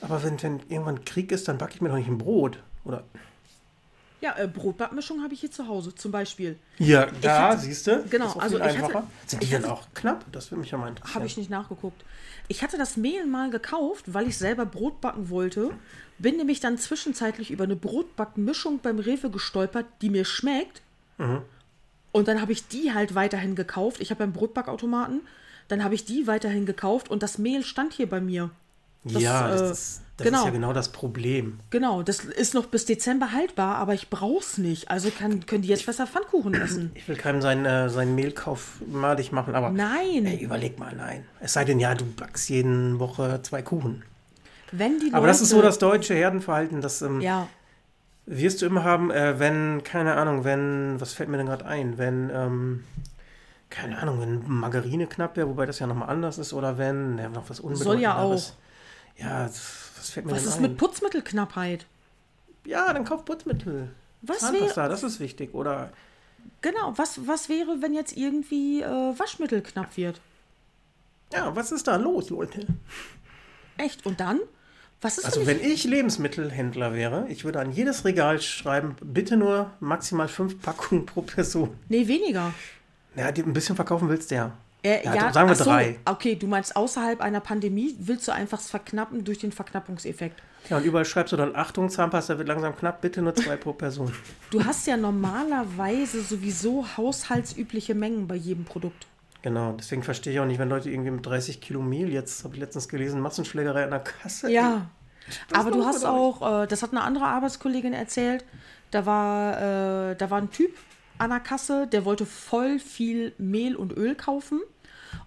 Aber 0.00 0.22
wenn, 0.22 0.42
wenn 0.42 0.60
irgendwann 0.68 1.04
Krieg 1.04 1.32
ist, 1.32 1.48
dann 1.48 1.58
backe 1.58 1.74
ich 1.74 1.80
mir 1.80 1.88
doch 1.88 1.96
nicht 1.96 2.08
ein 2.08 2.18
Brot. 2.18 2.62
Oder. 2.84 3.04
Ja, 4.24 4.38
äh, 4.38 4.48
Brotbackmischung 4.48 5.22
habe 5.22 5.34
ich 5.34 5.40
hier 5.40 5.50
zu 5.50 5.68
Hause, 5.68 5.94
zum 5.94 6.10
Beispiel. 6.10 6.58
Ja, 6.78 7.06
da, 7.20 7.50
hatte- 7.50 7.60
siehst 7.60 7.86
du? 7.86 8.02
genau, 8.08 8.24
Das 8.24 8.32
ist 8.32 8.36
auch 8.38 8.42
also 8.42 8.56
ich 8.56 8.62
hatte- 8.64 8.74
einfacher. 8.84 9.06
Sind 9.26 9.42
die 9.42 9.44
ich 9.44 9.50
denn 9.50 9.62
hatte- 9.64 9.72
auch 9.74 9.86
knapp? 9.92 10.24
Das 10.32 10.50
würde 10.50 10.60
mich 10.62 10.70
ja 10.70 10.78
mal 10.78 10.88
interessieren. 10.88 11.14
Habe 11.14 11.26
ich 11.26 11.36
nicht 11.36 11.50
nachgeguckt. 11.50 12.02
Ich 12.48 12.62
hatte 12.62 12.78
das 12.78 12.96
Mehl 12.96 13.26
mal 13.26 13.50
gekauft, 13.50 14.04
weil 14.14 14.26
ich 14.26 14.38
selber 14.38 14.64
Brot 14.64 15.02
backen 15.02 15.28
wollte. 15.28 15.70
Bin 16.18 16.36
nämlich 16.38 16.60
dann 16.60 16.78
zwischenzeitlich 16.78 17.50
über 17.50 17.64
eine 17.64 17.76
Brotbackmischung 17.76 18.78
beim 18.78 18.98
Rewe 18.98 19.28
gestolpert, 19.30 19.84
die 20.00 20.08
mir 20.08 20.24
schmeckt. 20.24 20.80
Und 22.12 22.28
dann 22.28 22.40
habe 22.40 22.52
ich 22.52 22.66
die 22.68 22.94
halt 22.94 23.14
weiterhin 23.14 23.54
gekauft. 23.56 24.00
Ich 24.00 24.10
habe 24.10 24.22
einen 24.24 24.32
Brotbackautomaten. 24.32 25.20
Dann 25.68 25.82
habe 25.84 25.94
ich 25.94 26.04
die 26.04 26.26
weiterhin 26.26 26.64
gekauft 26.66 27.10
und 27.10 27.22
das 27.22 27.38
Mehl 27.38 27.62
stand 27.62 27.92
hier 27.92 28.08
bei 28.08 28.20
mir. 28.20 28.50
Das, 29.04 29.22
ja, 29.22 29.48
das, 29.48 29.60
äh, 29.60 29.72
ist, 29.72 30.02
das 30.16 30.26
genau. 30.26 30.38
ist 30.40 30.44
ja 30.44 30.50
genau 30.50 30.72
das 30.72 30.90
Problem. 30.90 31.58
Genau, 31.70 32.02
das 32.02 32.20
ist 32.24 32.54
noch 32.54 32.66
bis 32.66 32.84
Dezember 32.84 33.32
haltbar, 33.32 33.76
aber 33.76 33.94
ich 33.94 34.10
brauch's 34.10 34.58
nicht. 34.58 34.88
Also 34.90 35.10
kann, 35.10 35.44
können 35.46 35.62
die 35.62 35.68
jetzt 35.68 35.86
besser 35.86 36.06
Pfannkuchen 36.06 36.54
essen. 36.54 36.92
Ich 36.94 37.08
will 37.08 37.16
keinem 37.16 37.42
seinen, 37.42 37.64
äh, 37.64 37.88
seinen 37.90 38.14
Mehlkauf 38.14 38.80
madig 38.86 39.32
machen, 39.32 39.56
aber 39.56 39.70
Nein. 39.70 40.24
ey, 40.24 40.36
überleg 40.36 40.78
mal, 40.78 40.94
nein. 40.94 41.24
Es 41.40 41.54
sei 41.54 41.64
denn, 41.64 41.80
ja, 41.80 41.94
du 41.94 42.04
backst 42.04 42.48
jeden 42.48 43.00
Woche 43.00 43.40
zwei 43.42 43.62
Kuchen. 43.62 44.04
Wenn 44.70 45.00
die 45.00 45.12
Aber 45.12 45.26
das 45.26 45.40
ist 45.40 45.48
so 45.48 45.56
Leute- 45.56 45.66
das 45.68 45.78
deutsche 45.78 46.14
Herdenverhalten, 46.14 46.80
das 46.80 47.02
ähm, 47.02 47.20
Ja, 47.20 47.48
wirst 48.26 48.62
du 48.62 48.66
immer 48.66 48.84
haben, 48.84 49.10
äh, 49.10 49.38
wenn, 49.40 49.82
keine 49.84 50.14
Ahnung, 50.14 50.44
wenn, 50.44 51.00
was 51.00 51.12
fällt 51.12 51.28
mir 51.28 51.36
denn 51.38 51.46
gerade 51.46 51.66
ein, 51.66 51.98
wenn, 51.98 52.30
ähm, 52.32 52.84
keine 53.68 53.98
Ahnung, 53.98 54.20
wenn 54.20 54.48
Margarine 54.48 55.06
knapp 55.08 55.36
wäre, 55.36 55.48
wobei 55.48 55.66
das 55.66 55.80
ja 55.80 55.86
nochmal 55.88 56.08
anders 56.08 56.38
ist, 56.38 56.52
oder 56.52 56.78
wenn, 56.78 57.18
ja, 57.18 57.28
noch 57.28 57.50
was 57.50 57.56
Soll 57.58 57.72
ja 57.98 58.12
Unbedeutenderes. 58.14 58.54
Ja, 59.16 59.48
was 59.96 60.10
fällt 60.10 60.26
mir 60.26 60.32
was 60.32 60.44
ist 60.46 60.56
ein? 60.56 60.62
mit 60.62 60.76
Putzmittelknappheit? 60.76 61.86
ja, 62.64 62.92
dann 62.92 63.04
kauf 63.04 63.24
Putzmittel. 63.24 63.90
Was 64.22 64.38
Zahnpasta, 64.38 64.88
das 64.88 65.02
ist 65.02 65.20
wichtig. 65.20 65.52
Oder 65.54 65.90
Genau, 66.62 66.92
was, 66.96 67.26
was 67.26 67.48
wäre, 67.48 67.80
wenn 67.82 67.92
jetzt 67.94 68.16
irgendwie 68.16 68.82
äh, 68.82 68.86
Waschmittel 69.18 69.62
knapp 69.62 69.96
wird? 69.96 70.20
ja, 71.32 71.54
was 71.56 71.72
ist 71.72 71.86
da 71.86 71.96
los, 71.96 72.30
Leute? 72.30 72.66
Echt? 73.76 74.06
Und 74.06 74.20
dann? 74.20 74.40
Was 75.00 75.18
ist, 75.18 75.24
Also 75.26 75.46
wenn 75.46 75.60
ich 75.60 75.84
Lebensmittelhändler 75.84 76.94
wäre, 76.94 77.26
ich 77.28 77.44
würde 77.44 77.60
an 77.60 77.72
jedes 77.72 78.04
Regal 78.04 78.40
schreiben, 78.40 78.96
bitte 79.02 79.36
nur 79.36 79.70
maximal 79.80 80.28
fünf 80.28 80.60
Packungen 80.62 81.04
pro 81.04 81.22
Person. 81.22 81.76
Nee, 81.88 82.06
weniger. 82.08 82.54
Ja, 83.16 83.30
die 83.32 83.42
ein 83.42 83.52
bisschen 83.52 83.76
verkaufen 83.76 84.08
willst 84.08 84.30
du 84.30 84.36
ja. 84.36 84.56
Äh, 84.84 85.04
Ja, 85.04 85.32
sagen 85.32 85.48
wir 85.48 85.52
ach 85.52 85.56
so, 85.56 85.64
drei. 85.64 85.98
Okay, 86.04 86.36
du 86.36 86.46
meinst 86.46 86.76
außerhalb 86.76 87.20
einer 87.20 87.40
Pandemie 87.40 87.96
willst 87.98 88.28
du 88.28 88.32
einfach 88.32 88.58
es 88.58 88.70
verknappen 88.70 89.24
durch 89.24 89.38
den 89.38 89.50
Verknappungseffekt. 89.50 90.42
Ja, 90.68 90.76
und 90.76 90.84
überall 90.84 91.04
schreibst 91.04 91.32
du 91.32 91.36
dann, 91.36 91.56
Achtung, 91.56 91.90
Zahnpasta 91.90 92.38
wird 92.38 92.48
langsam 92.48 92.76
knapp, 92.76 93.00
bitte 93.00 93.20
nur 93.20 93.34
zwei 93.34 93.56
pro 93.56 93.72
Person. 93.72 94.12
Du 94.50 94.64
hast 94.64 94.86
ja 94.86 94.96
normalerweise 94.96 96.22
sowieso 96.22 96.86
haushaltsübliche 96.96 97.94
Mengen 97.94 98.28
bei 98.28 98.36
jedem 98.36 98.64
Produkt. 98.64 99.06
Genau, 99.42 99.72
deswegen 99.72 100.02
verstehe 100.02 100.32
ich 100.32 100.40
auch 100.40 100.46
nicht, 100.46 100.58
wenn 100.58 100.68
Leute 100.68 100.90
irgendwie 100.90 101.10
mit 101.10 101.26
30 101.26 101.60
Kilo 101.60 101.82
Mehl, 101.82 102.10
jetzt 102.10 102.44
habe 102.44 102.54
ich 102.54 102.60
letztens 102.60 102.88
gelesen, 102.88 103.20
Massenschlägerei 103.20 103.84
an 103.84 103.90
der 103.90 104.00
Kasse. 104.00 104.50
Ja. 104.50 104.86
Aber 105.52 105.70
du 105.70 105.84
hast 105.84 106.04
auch, 106.04 106.62
äh, 106.62 106.66
das 106.66 106.82
hat 106.82 106.92
eine 106.92 107.02
andere 107.02 107.26
Arbeitskollegin 107.26 107.92
erzählt, 107.92 108.44
da 108.90 109.06
war, 109.06 110.10
äh, 110.10 110.16
da 110.16 110.30
war 110.30 110.38
ein 110.38 110.50
Typ 110.50 110.76
an 111.18 111.30
der 111.30 111.40
Kasse, 111.40 111.86
der 111.86 112.04
wollte 112.04 112.26
voll 112.26 112.78
viel 112.78 113.32
Mehl 113.38 113.76
und 113.76 113.92
Öl 113.96 114.14
kaufen. 114.14 114.60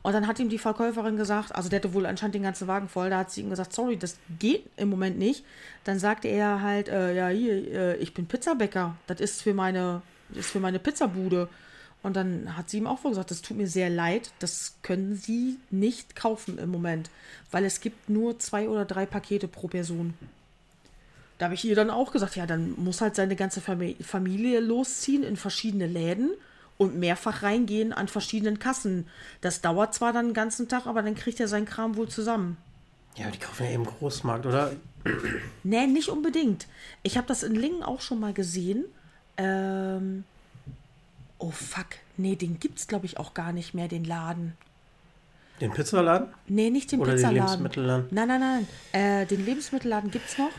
Und 0.02 0.14
dann 0.14 0.28
hat 0.28 0.40
ihm 0.40 0.50
die 0.50 0.58
Verkäuferin 0.58 1.18
gesagt, 1.18 1.54
also 1.54 1.70
der 1.70 1.80
hatte 1.80 1.94
wohl 1.94 2.06
anscheinend 2.06 2.36
den 2.36 2.44
ganzen 2.44 2.68
Wagen 2.68 2.88
voll, 2.90 3.10
da 3.10 3.20
hat 3.20 3.32
sie 3.32 3.42
ihm 3.42 3.50
gesagt, 3.50 3.74
sorry, 3.74 3.98
das 3.98 4.18
geht 4.40 4.66
im 4.78 4.90
Moment 4.90 5.18
nicht. 5.18 5.44
Dann 5.84 6.00
sagte 6.00 6.28
er 6.28 6.62
halt, 6.62 6.88
äh, 6.90 7.16
ja, 7.16 7.28
hier, 7.30 7.72
äh, 7.72 7.98
ich 7.98 8.14
bin 8.14 8.26
Pizzabäcker, 8.26 8.96
das 9.08 9.20
ist 9.20 9.42
für 9.42 9.54
meine, 9.54 10.02
ist 10.34 10.50
für 10.50 10.60
meine 10.60 10.80
Pizzabude. 10.80 11.50
Und 12.04 12.16
dann 12.16 12.56
hat 12.56 12.70
sie 12.70 12.78
ihm 12.78 12.88
auch 12.88 13.04
wohl 13.04 13.12
gesagt, 13.12 13.32
das 13.32 13.42
tut 13.42 13.58
mir 13.58 13.68
sehr 13.68 13.90
leid, 13.90 14.32
das 14.40 14.76
können 14.84 15.16
Sie 15.16 15.58
nicht 15.72 16.16
kaufen 16.16 16.58
im 16.60 16.70
Moment, 16.70 17.10
weil 17.52 17.66
es 17.66 17.82
gibt 17.82 18.08
nur 18.10 18.40
zwei 18.40 18.70
oder 18.70 18.86
drei 18.86 19.06
Pakete 19.06 19.48
pro 19.48 19.68
Person. 19.68 20.14
Da 21.38 21.46
habe 21.46 21.56
ich 21.56 21.66
ihr 21.66 21.76
dann 21.76 21.90
auch 21.90 22.12
gesagt, 22.12 22.36
ja, 22.36 22.46
dann 22.46 22.76
muss 22.78 23.02
halt 23.02 23.16
seine 23.16 23.36
ganze 23.36 23.60
Fami- 23.60 24.02
Familie 24.02 24.60
losziehen 24.60 25.24
in 25.24 25.38
verschiedene 25.38 25.88
Läden 25.88 26.32
und 26.78 26.98
mehrfach 26.98 27.44
reingehen 27.44 27.94
an 27.94 28.08
verschiedenen 28.08 28.60
Kassen. 28.60 29.08
Das 29.42 29.62
dauert 29.62 29.94
zwar 29.94 30.14
dann 30.14 30.28
den 30.28 30.34
ganzen 30.34 30.68
Tag, 30.68 30.86
aber 30.86 31.02
dann 31.02 31.16
kriegt 31.16 31.40
er 31.40 31.48
seinen 31.48 31.66
Kram 31.66 31.96
wohl 31.96 32.08
zusammen. 32.08 32.58
Ja, 33.16 33.30
die 33.32 33.40
kaufen 33.40 33.66
ja 33.66 33.72
eben 33.72 33.86
Großmarkt, 33.86 34.46
oder? 34.46 34.74
Nee, 35.64 35.88
nicht 35.88 36.10
unbedingt. 36.10 36.68
Ich 37.02 37.18
habe 37.18 37.28
das 37.28 37.44
in 37.44 37.56
Lingen 37.56 37.82
auch 37.82 38.02
schon 38.02 38.20
mal 38.20 38.34
gesehen. 38.34 38.86
Ähm, 39.38 40.24
Oh 41.40 41.52
fuck. 41.52 41.86
Nee, 42.18 42.36
den 42.36 42.60
gibt's, 42.60 42.88
glaube 42.88 43.06
ich, 43.06 43.18
auch 43.18 43.34
gar 43.34 43.54
nicht 43.54 43.74
mehr, 43.74 43.88
den 43.88 44.04
Laden. 44.04 44.54
Den 45.62 45.72
Pizzaladen? 45.72 46.28
Nee, 46.48 46.70
nicht 46.70 46.92
den 46.92 47.00
Oder 47.00 47.12
den 47.12 47.16
Pizzaladen. 47.18 47.44
Lebensmittelladen? 47.44 48.08
Nein, 48.12 48.28
nein, 48.28 48.40
nein. 48.40 48.68
Äh, 48.92 49.26
den 49.26 49.46
Lebensmittelladen 49.46 50.12
gibt's 50.12 50.38
noch. 50.38 50.52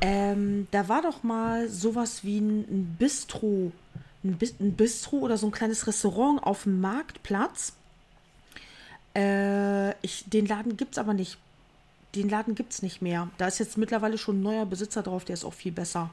Ähm, 0.00 0.66
da 0.70 0.88
war 0.88 1.02
doch 1.02 1.22
mal 1.22 1.68
sowas 1.68 2.22
wie 2.22 2.38
ein, 2.38 2.60
ein 2.60 2.96
Bistro. 2.98 3.72
Ein, 4.24 4.36
Bis 4.38 4.54
ein 4.60 4.72
Bistro 4.72 5.18
oder 5.18 5.36
so 5.36 5.46
ein 5.46 5.52
kleines 5.52 5.86
Restaurant 5.86 6.42
auf 6.42 6.64
dem 6.64 6.80
Marktplatz. 6.80 7.74
Äh, 9.14 9.92
ich, 10.02 10.24
den 10.26 10.46
Laden 10.46 10.76
gibt's 10.76 10.98
aber 10.98 11.14
nicht. 11.14 11.38
Den 12.14 12.28
Laden 12.28 12.54
gibt's 12.54 12.82
nicht 12.82 13.02
mehr. 13.02 13.28
Da 13.38 13.46
ist 13.46 13.58
jetzt 13.58 13.78
mittlerweile 13.78 14.18
schon 14.18 14.40
ein 14.40 14.42
neuer 14.42 14.66
Besitzer 14.66 15.02
drauf, 15.02 15.24
der 15.24 15.34
ist 15.34 15.44
auch 15.44 15.52
viel 15.52 15.72
besser. 15.72 16.10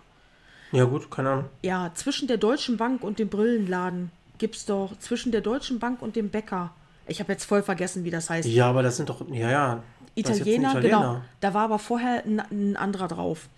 Ja, 0.72 0.86
gut, 0.86 1.12
keine 1.12 1.30
Ahnung. 1.30 1.46
Ja, 1.62 1.92
zwischen 1.94 2.28
der 2.28 2.38
Deutschen 2.38 2.78
Bank 2.78 3.04
und 3.04 3.20
dem 3.20 3.30
Brillenladen 3.30 4.12
gibt's 4.38 4.66
doch, 4.66 4.98
zwischen 5.00 5.32
der 5.32 5.42
Deutschen 5.42 5.80
Bank 5.80 6.02
und 6.02 6.16
dem 6.16 6.30
Bäcker. 6.30 6.72
Ich 7.08 7.20
habe 7.20 7.32
jetzt 7.32 7.46
voll 7.46 7.62
vergessen, 7.62 8.04
wie 8.04 8.12
das 8.12 8.30
heißt. 8.30 8.48
Ja, 8.48 8.70
aber 8.70 8.82
das 8.82 8.98
sind 8.98 9.10
doch, 9.10 9.22
ja, 9.30 9.52
ja. 9.52 9.74
ein 9.74 9.84
Italiener, 10.16 10.82
genau. 10.82 11.22
Da 11.42 11.54
war 11.54 11.66
aber 11.66 11.80
vorher 11.80 12.24
ein, 12.26 12.40
ein 12.40 12.76
anderer 12.76 13.08
drauf. 13.08 13.50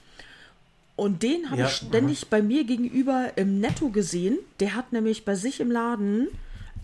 Und 0.96 1.24
den 1.24 1.50
habe 1.50 1.62
Ja, 1.62 1.68
ich 1.68 1.74
ständig 1.74 2.28
bei 2.30 2.42
mir 2.42 2.64
gegenüber 2.64 3.32
im 3.36 3.60
Netto 3.60 3.90
gesehen. 3.90 4.38
Der 4.60 4.76
hat 4.76 4.94
nämlich 4.94 5.26
bei 5.26 5.36
sich 5.36 5.60
im 5.60 5.70
Laden 5.70 6.28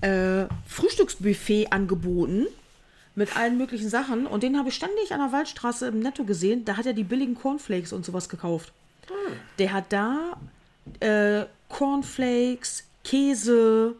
äh, 0.01 0.45
Frühstücksbuffet 0.67 1.71
angeboten 1.71 2.47
mit 3.15 3.37
allen 3.37 3.57
möglichen 3.57 3.89
Sachen. 3.89 4.25
Und 4.25 4.43
den 4.43 4.57
habe 4.57 4.69
ich 4.69 4.75
ständig 4.75 5.13
an 5.13 5.19
der 5.19 5.31
Waldstraße 5.31 5.87
im 5.87 5.99
Netto 5.99 6.25
gesehen. 6.25 6.65
Da 6.65 6.77
hat 6.77 6.85
er 6.85 6.93
die 6.93 7.03
billigen 7.03 7.35
Cornflakes 7.35 7.93
und 7.93 8.05
sowas 8.05 8.27
gekauft. 8.27 8.73
Der 9.59 9.71
hat 9.73 9.85
da 9.89 10.37
äh, 10.99 11.45
Cornflakes, 11.69 12.83
Käse 13.03 13.95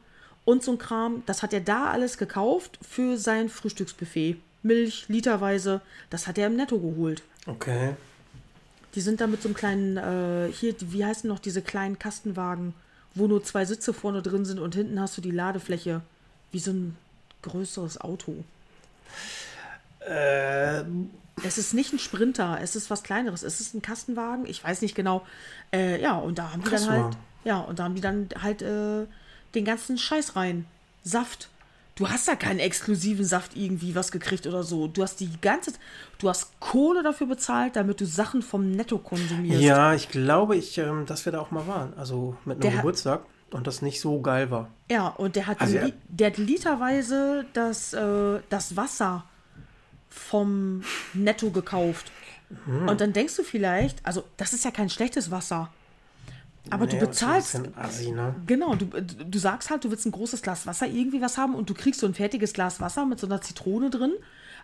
und 0.46 0.64
so 0.64 0.72
ein 0.72 0.78
Kram. 0.78 1.24
Das 1.26 1.44
hat 1.44 1.54
er 1.54 1.62
da 1.62 1.92
alles 1.92 2.18
gekauft 2.18 2.80
für 2.82 3.18
sein 3.18 3.50
Frühstücksbuffet. 3.50 4.38
Milch, 4.64 5.06
literweise. 5.08 5.82
Das 6.10 6.28
hat 6.28 6.38
er 6.38 6.48
im 6.48 6.56
Netto 6.56 6.80
geholt. 6.80 7.24
Okay. 7.46 7.96
Die 8.96 9.02
sind 9.02 9.22
da 9.22 9.28
mit 9.28 9.42
so 9.42 9.48
einem 9.48 9.56
kleinen, 9.56 9.98
äh, 9.98 10.52
hier, 10.52 10.76
wie 10.80 11.06
heißen 11.06 11.28
noch 11.28 11.40
diese 11.40 11.62
kleinen 11.62 11.98
Kastenwagen, 11.98 12.74
wo 13.16 13.28
nur 13.28 13.44
zwei 13.44 13.66
Sitze 13.66 13.94
vorne 13.94 14.22
drin 14.22 14.46
sind 14.46 14.60
und 14.60 14.76
hinten 14.76 15.00
hast 15.00 15.18
du 15.18 15.22
die 15.22 15.32
Ladefläche. 15.32 16.02
Wie 16.52 16.60
so 16.60 16.72
ein 16.72 16.98
größeres 17.44 18.02
Auto. 18.02 18.44
Äh, 20.08 20.84
Es 21.44 21.58
ist 21.58 21.74
nicht 21.74 21.94
ein 21.94 22.00
Sprinter, 22.00 22.60
es 22.62 22.76
ist 22.76 22.90
was 22.90 23.04
kleineres. 23.04 23.42
Es 23.42 23.60
ist 23.62 23.74
ein 23.74 23.82
Kastenwagen, 23.82 24.46
ich 24.46 24.64
weiß 24.64 24.82
nicht 24.82 24.96
genau. 24.96 25.26
Äh, 25.74 26.02
ja, 26.02 26.18
und 26.18 26.38
da 26.38 26.52
haben 26.52 26.64
die 26.64 26.70
dann 26.70 26.90
halt, 26.90 27.18
ja, 27.46 27.60
und 27.60 27.80
da 27.80 27.86
haben 27.86 27.96
die 27.96 28.02
dann 28.02 28.30
halt 28.42 28.62
äh, 28.62 29.06
den 29.56 29.66
ganzen 29.66 29.98
Scheiß 29.98 30.36
rein. 30.36 30.66
Saft. 31.04 31.50
Du 32.02 32.10
hast 32.10 32.28
da 32.28 32.34
keinen 32.36 32.58
exklusiven 32.60 33.24
Saft 33.24 33.56
irgendwie 33.56 33.94
was 33.94 34.12
gekriegt 34.12 34.48
oder 34.48 34.64
so. 34.64 34.88
Du 34.88 35.04
hast 35.04 35.20
die 35.20 35.30
ganze, 35.40 35.72
du 36.18 36.30
hast 36.30 36.60
Kohle 36.60 37.04
dafür 37.04 37.28
bezahlt, 37.28 37.76
damit 37.76 38.02
du 38.02 38.06
Sachen 38.08 38.42
vom 38.42 38.72
Netto 38.72 38.98
konsumierst. 38.98 39.62
ja, 39.62 39.94
ich 39.94 40.10
glaube, 40.10 40.56
ich, 40.56 40.80
ähm, 40.80 41.06
dass 41.06 41.26
wir 41.26 41.32
da 41.32 41.40
auch 41.40 41.52
mal 41.52 41.68
waren. 41.68 41.94
Also 41.94 42.36
mit 42.44 42.56
einem 42.56 42.62
Der 42.62 42.72
hat- 42.72 42.78
Geburtstag 42.80 43.22
und 43.52 43.68
das 43.68 43.84
nicht 43.84 44.02
so 44.02 44.20
geil 44.20 44.50
war. 44.50 44.70
Ja, 44.90 45.10
und 45.10 45.36
der 45.36 45.46
hat, 45.46 45.62
Also 45.62 45.78
li 45.78 45.94
der 46.08 46.28
hat 46.32 46.38
literweise 46.40 47.46
das, 47.54 47.94
äh, 47.94 48.40
das 48.50 48.76
Wasser 48.76 49.26
vom 50.10 50.82
Netto 51.14 51.52
gekauft. 51.52 52.12
Mhm. 52.66 52.90
Und 52.90 53.00
dann 53.00 53.14
denkst 53.14 53.36
du 53.36 53.44
vielleicht, 53.44 54.04
also 54.06 54.24
das 54.38 54.54
ist 54.54 54.66
ja 54.66 54.72
kein 54.72 54.90
schlechtes 54.90 55.30
Wasser. 55.30 55.70
Aber 56.70 56.86
du 56.86 56.96
Nee, 56.96 57.02
bezahlst, 57.06 57.56
Das 57.56 57.62
ist 57.62 57.68
ein 57.68 57.78
Assi, 57.78 58.12
ne? 58.12 58.36
genau, 58.46 58.76
du, 58.76 58.86
du 58.86 59.40
sagst 59.40 59.70
halt, 59.70 59.84
du 59.84 59.90
willst 59.92 60.06
ein 60.06 60.12
großes 60.12 60.42
Glas 60.42 60.68
Wasser 60.68 60.88
irgendwie 60.88 61.20
was 61.22 61.38
haben 61.38 61.56
und 61.56 61.70
du 61.70 61.74
kriegst 61.74 62.00
so 62.00 62.06
ein 62.08 62.14
fertiges 62.14 62.54
Glas 62.54 62.80
Wasser 62.80 63.06
mit 63.06 63.20
so 63.20 63.26
einer 63.28 63.42
Zitrone 63.42 63.90
drin, 63.90 64.14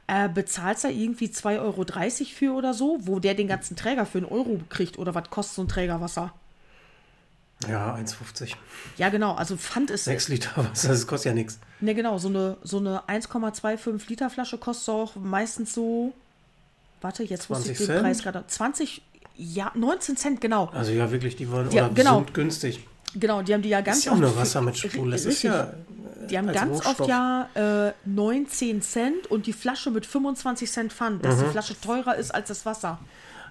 äh, 0.06 0.30
bezahlst 0.30 0.84
da 0.84 0.90
irgendwie 0.90 1.26
2,30 1.28 1.60
Euro 1.60 1.86
für 2.34 2.54
oder 2.54 2.74
so, 2.74 3.00
wo 3.02 3.20
der 3.20 3.34
den 3.34 3.48
ganzen 3.48 3.76
Träger 3.76 4.06
für 4.06 4.20
einen 4.20 4.28
Euro 4.28 4.60
kriegt 4.70 5.00
oder 5.00 5.16
was 5.16 5.30
kostet 5.32 5.56
so 5.56 5.62
ein 5.64 5.68
Träger 5.68 6.00
Wasser? 6.00 6.34
Ja, 7.68 7.96
1,50. 7.96 8.54
Ja, 8.98 9.10
genau, 9.10 9.34
also 9.34 9.58
Pfand 9.58 9.90
ist 9.90 10.06
6 10.06 10.28
Liter 10.28 10.52
Wasser, 10.64 10.90
das 10.90 11.08
kostet 11.08 11.32
ja 11.32 11.34
nichts. 11.34 11.60
Ne, 11.82 11.96
genau, 11.96 12.20
so 12.20 12.28
eine, 12.28 12.58
so 12.62 12.78
eine 12.78 13.02
1,25 13.08 14.08
Liter 14.10 14.30
Flasche 14.30 14.60
kostet 14.60 14.90
auch 14.94 15.16
meistens 15.16 15.74
so. 15.74 16.14
Warte, 17.02 17.24
jetzt 17.24 17.50
wusste 17.50 17.72
ich 17.72 17.78
20 17.78 17.88
den 17.88 17.94
Cent? 17.96 18.02
Preis 18.04 18.22
gerade. 18.24 18.44
20, 18.48 19.02
ja, 19.38 19.72
19 19.76 20.18
Cent, 20.18 20.42
genau. 20.42 20.66
Also 20.74 20.92
ja, 20.92 21.10
wirklich, 21.12 21.36
die 21.36 21.50
waren 21.52 21.70
Ja, 21.72 21.86
oder 21.86 21.94
genau. 21.94 22.16
sind 22.18 22.34
günstig. 22.34 22.86
Genau, 23.16 23.42
die 23.42 23.54
haben 23.54 23.62
die 23.62 23.70
ja 23.70 23.82
ganz 23.82 24.00
ist 24.00 24.06
ja 24.06 24.12
auch 24.12 24.18
nur 24.18 24.32
für- 24.32 24.40
Wasser 24.40 24.62
mit 24.62 24.78
Sprudel. 24.78 25.12
Das 25.12 25.26
ist 25.26 25.44
ja. 25.44 25.74
Die 26.30 26.38
haben 26.38 26.50
als 26.50 26.58
ganz 26.58 26.76
Rohstoff. 26.86 27.00
oft 27.02 27.10
ja 27.10 27.50
äh, 27.88 27.94
19 28.06 28.82
Cent 28.82 29.28
und 29.32 29.46
die 29.48 29.54
Flasche 29.54 29.92
mit 29.92 30.06
25 30.06 30.70
Cent 30.70 30.92
Pfand, 30.94 31.24
dass 31.24 31.38
Mhm. 31.38 31.44
die 31.46 31.50
Flasche 31.52 31.80
teurer 31.80 32.16
ist 32.16 32.36
als 32.36 32.50
das 32.50 32.66
Wasser. 32.66 33.00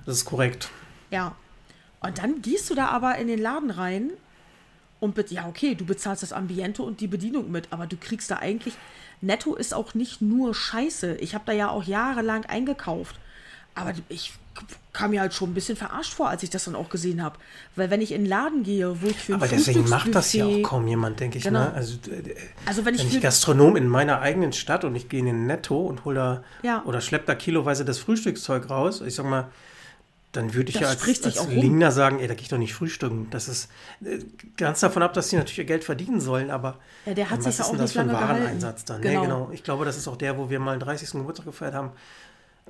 Das 0.05 0.17
ist 0.17 0.25
korrekt. 0.27 0.69
Ja. 1.11 1.35
Und 2.01 2.19
dann 2.19 2.43
gehst 2.43 2.69
du 2.69 2.75
da 2.75 2.89
aber 2.89 3.17
in 3.17 3.29
den 3.29 3.39
Laden 3.41 3.71
rein 3.71 4.11
und 5.01 5.17
ja, 5.31 5.49
okay, 5.49 5.75
du 5.75 5.87
bezahlst 5.87 6.23
das 6.23 6.33
Ambiente 6.33 6.83
und 6.83 7.01
die 7.01 7.07
Bedienung 7.09 7.51
mit, 7.51 7.69
aber 7.71 7.87
du 7.87 7.97
kriegst 7.97 8.31
da 8.31 8.37
eigentlich. 8.37 8.75
Netto 9.23 9.55
ist 9.55 9.73
auch 9.73 9.95
nicht 9.95 10.21
nur 10.21 10.55
Scheiße. 10.55 11.17
Ich 11.17 11.35
habe 11.35 11.45
da 11.47 11.53
ja 11.53 11.71
auch 11.71 11.85
jahrelang 11.85 12.45
eingekauft. 12.45 13.17
Aber 13.75 13.95
ich 14.11 14.35
kam 14.93 15.11
mir 15.11 15.21
halt 15.21 15.35
schon 15.35 15.51
ein 15.51 15.55
bisschen 15.55 15.77
verarscht 15.77 16.15
vor, 16.15 16.29
als 16.31 16.43
ich 16.43 16.49
das 16.51 16.65
dann 16.65 16.75
auch 16.75 16.89
gesehen 16.89 17.23
habe. 17.23 17.37
Weil 17.75 17.91
wenn 17.91 18.01
ich 18.01 18.13
in 18.13 18.23
den 18.23 18.29
Laden 18.31 18.63
gehe, 18.63 19.03
wo 19.03 19.07
ich 19.07 19.17
für 19.17 19.33
ein 19.35 19.43
Aber 19.43 19.47
deswegen 19.49 19.89
macht 19.89 20.15
das 20.15 20.33
ja 20.33 20.47
auch 20.47 20.63
kaum 20.63 20.89
jemand, 20.89 21.21
denke 21.21 21.37
ich. 21.39 21.45
Genau. 21.45 21.61
Ne? 21.65 21.73
Also, 21.75 21.99
Also 22.65 22.85
wenn 22.87 22.95
ich 22.95 23.01
wenn 23.03 23.09
ich 23.09 23.15
für, 23.15 23.21
Gastronom 23.21 23.77
in 23.77 23.89
meiner 23.89 24.21
eigenen 24.21 24.53
Stadt 24.55 24.85
und 24.85 24.95
ich 24.97 25.09
gehe 25.11 25.21
in 25.21 25.27
den 25.27 25.47
Netto 25.47 25.79
und 25.87 26.05
hole 26.07 26.15
da 26.17 26.45
Ja. 26.63 26.83
oder 26.87 27.01
schlepp 27.03 27.27
da 27.27 27.35
kiloweise 27.35 27.85
das 27.85 27.99
Frühstückszeug 27.99 28.71
raus, 28.71 29.03
ich 29.03 29.15
sag 29.15 29.27
mal, 29.27 29.49
dann 30.33 30.53
würde 30.55 30.69
ich 30.69 30.75
Das 30.75 30.83
ja 30.83 30.89
als, 30.89 31.25
als. 31.39 31.49
Lingner 31.49 31.93
sagen, 31.93 32.19
ey, 32.19 32.29
da 32.29 32.35
gehe 32.35 32.43
ich 32.43 32.49
doch 32.49 32.59
nicht 32.59 32.75
frühstücken. 32.75 33.29
Das 33.31 33.49
ist 33.49 33.71
äh, 34.05 34.19
ganz 34.57 34.81
davon 34.81 35.03
ab, 35.03 35.15
dass 35.15 35.29
die 35.29 35.37
natürlich 35.37 35.59
ihr 35.59 35.65
Geld 35.65 35.83
verdienen 35.85 36.21
sollen, 36.21 36.51
aber 36.51 36.79
Ja, 37.07 37.15
der 37.15 37.31
hat 37.31 37.43
sich 37.43 37.57
ja 37.57 37.65
ist 37.65 37.69
auch 37.69 37.73
denn 37.73 37.81
das 37.81 37.93
für 37.93 38.01
ein. 38.01 38.13
Wareneinsatz 38.13 38.85
dann? 38.85 39.01
Genau. 39.03 39.21
Nee, 39.21 39.27
genau. 39.27 39.51
Ich 39.53 39.63
glaube, 39.63 39.85
das 39.87 39.97
ist 39.97 40.09
auch 40.09 40.17
der, 40.17 40.37
wo 40.39 40.49
wir 40.51 40.59
mal 40.61 40.73
einen 40.73 40.81
30. 40.81 41.11
Geburtstag 41.13 41.47
gefeiert 41.47 41.75
haben. 41.75 41.91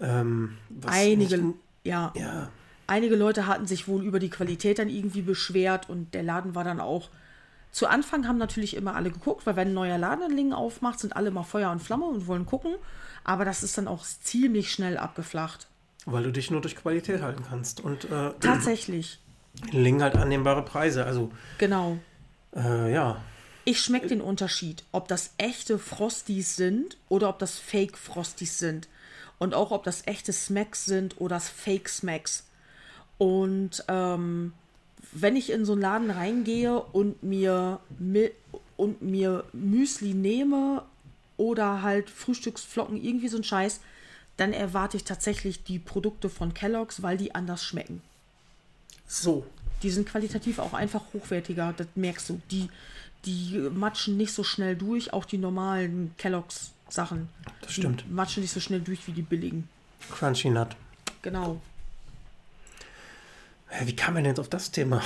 Ähm, 0.01 0.59
was 0.69 0.93
einige, 0.93 1.39
nicht- 1.39 1.57
ja, 1.87 2.13
ja, 2.17 2.49
einige 2.87 3.17
Leute 3.17 3.47
hatten 3.47 3.67
sich 3.67 3.89
wohl 3.89 4.05
über 4.05 4.19
die 4.19 4.31
Qualität 4.31 4.79
dann 4.79 4.89
irgendwie 4.89 5.23
beschwert 5.23 5.89
und 5.89 6.15
der 6.15 6.23
Laden 6.23 6.55
war 6.55 6.65
dann 6.65 6.81
auch. 6.81 7.11
Zu 7.73 7.89
Anfang 7.89 8.27
haben 8.27 8.39
natürlich 8.39 8.75
immer 8.75 8.95
alle 8.95 9.11
geguckt, 9.11 9.47
weil 9.47 9.57
wenn 9.57 9.69
ein 9.69 9.75
neuer 9.75 9.99
Laden 9.99 10.31
in 10.31 10.37
Lingen 10.37 10.53
aufmacht, 10.55 10.99
sind 10.99 11.15
alle 11.15 11.31
mal 11.31 11.43
Feuer 11.43 11.71
und 11.71 11.83
Flamme 11.83 12.07
und 12.07 12.27
wollen 12.27 12.47
gucken. 12.47 12.75
Aber 13.23 13.45
das 13.45 13.63
ist 13.63 13.77
dann 13.77 13.89
auch 13.89 14.03
ziemlich 14.05 14.73
schnell 14.73 14.97
abgeflacht. 14.97 15.67
weil 16.07 16.23
du 16.23 16.33
dich 16.33 16.51
nur 16.51 16.61
durch 16.61 16.77
Qualität 16.77 17.21
halten 17.21 17.43
kannst. 17.49 17.81
Und 17.81 18.05
äh, 18.05 18.33
Tatsächlich, 18.41 19.19
in 19.73 19.83
Lingen 19.83 20.03
halt 20.03 20.17
annehmbare 20.17 20.65
Preise. 20.65 21.05
Also, 21.05 21.31
genau. 21.59 21.99
äh, 22.55 22.93
ja. 22.93 23.21
Ich 23.65 23.81
schmecke 23.81 24.07
den 24.07 24.21
Unterschied, 24.21 24.85
ob 24.93 25.09
das 25.09 25.35
echte 25.39 25.79
Frosties 25.79 26.55
sind 26.57 26.97
oder 27.09 27.29
ob 27.29 27.41
das 27.41 27.59
Fake 27.59 27.99
Frosties 27.99 28.59
sind. 28.59 28.89
Und 29.39 29.55
auch 29.55 29.71
ob 29.71 29.85
das 29.85 30.07
echte 30.07 30.33
Smacks 30.33 30.87
sind 30.87 31.21
oder 31.21 31.41
Fake 31.41 31.89
Smacks. 31.89 32.45
Und 33.19 33.85
ähm, 33.89 34.53
wenn 35.13 35.37
ich 35.37 35.51
in 35.51 35.65
so 35.65 35.73
einen 35.73 35.83
Laden 35.83 36.11
reingehe 36.11 36.81
und 36.81 37.23
mir, 37.23 37.81
Mi- 37.99 38.33
und 38.77 39.03
mir 39.03 39.45
Müsli 39.53 40.15
nehme 40.15 40.83
oder 41.37 41.83
halt 41.83 42.11
Frühstücksflocken, 42.11 43.03
irgendwie 43.03 43.29
so 43.29 43.37
ein 43.37 43.45
Scheiß, 43.45 43.81
dann 44.37 44.53
erwarte 44.53 44.97
ich 44.97 45.05
tatsächlich 45.05 45.65
die 45.65 45.79
Produkte 45.79 46.29
von 46.29 46.55
Kellogg's, 46.55 47.03
weil 47.03 47.17
die 47.17 47.35
anders 47.35 47.65
schmecken. 47.65 48.03
So. 49.07 49.47
Die 49.83 49.91
sind 49.91 50.09
qualitativ 50.09 50.59
auch 50.59 50.73
einfach 50.73 51.03
hochwertiger, 51.13 51.75
das 51.77 51.87
merkst 51.95 52.31
du. 52.31 52.41
Die, 52.51 52.69
die 53.25 53.59
matschen 53.75 54.17
nicht 54.17 54.33
so 54.33 54.43
schnell 54.43 54.75
durch, 54.75 55.13
auch 55.13 55.25
die 55.25 55.39
normalen 55.39 56.15
Kellogg's 56.17 56.71
Sachen. 56.89 57.29
Das 57.61 57.73
stimmt. 57.73 58.05
Die 58.07 58.13
matschen 58.13 58.43
nicht 58.43 58.53
so 58.53 58.61
schnell 58.61 58.81
durch 58.81 59.07
wie 59.07 59.13
die 59.13 59.23
billigen. 59.23 59.69
Crunchy 60.11 60.51
Nut. 60.51 60.77
Genau. 61.23 61.61
Wie 63.83 63.97
kam 63.97 64.15
man 64.15 64.23
denn 64.23 64.33
jetzt 64.33 64.41
auf 64.41 64.49
das 64.49 64.71
Thema? 64.71 65.03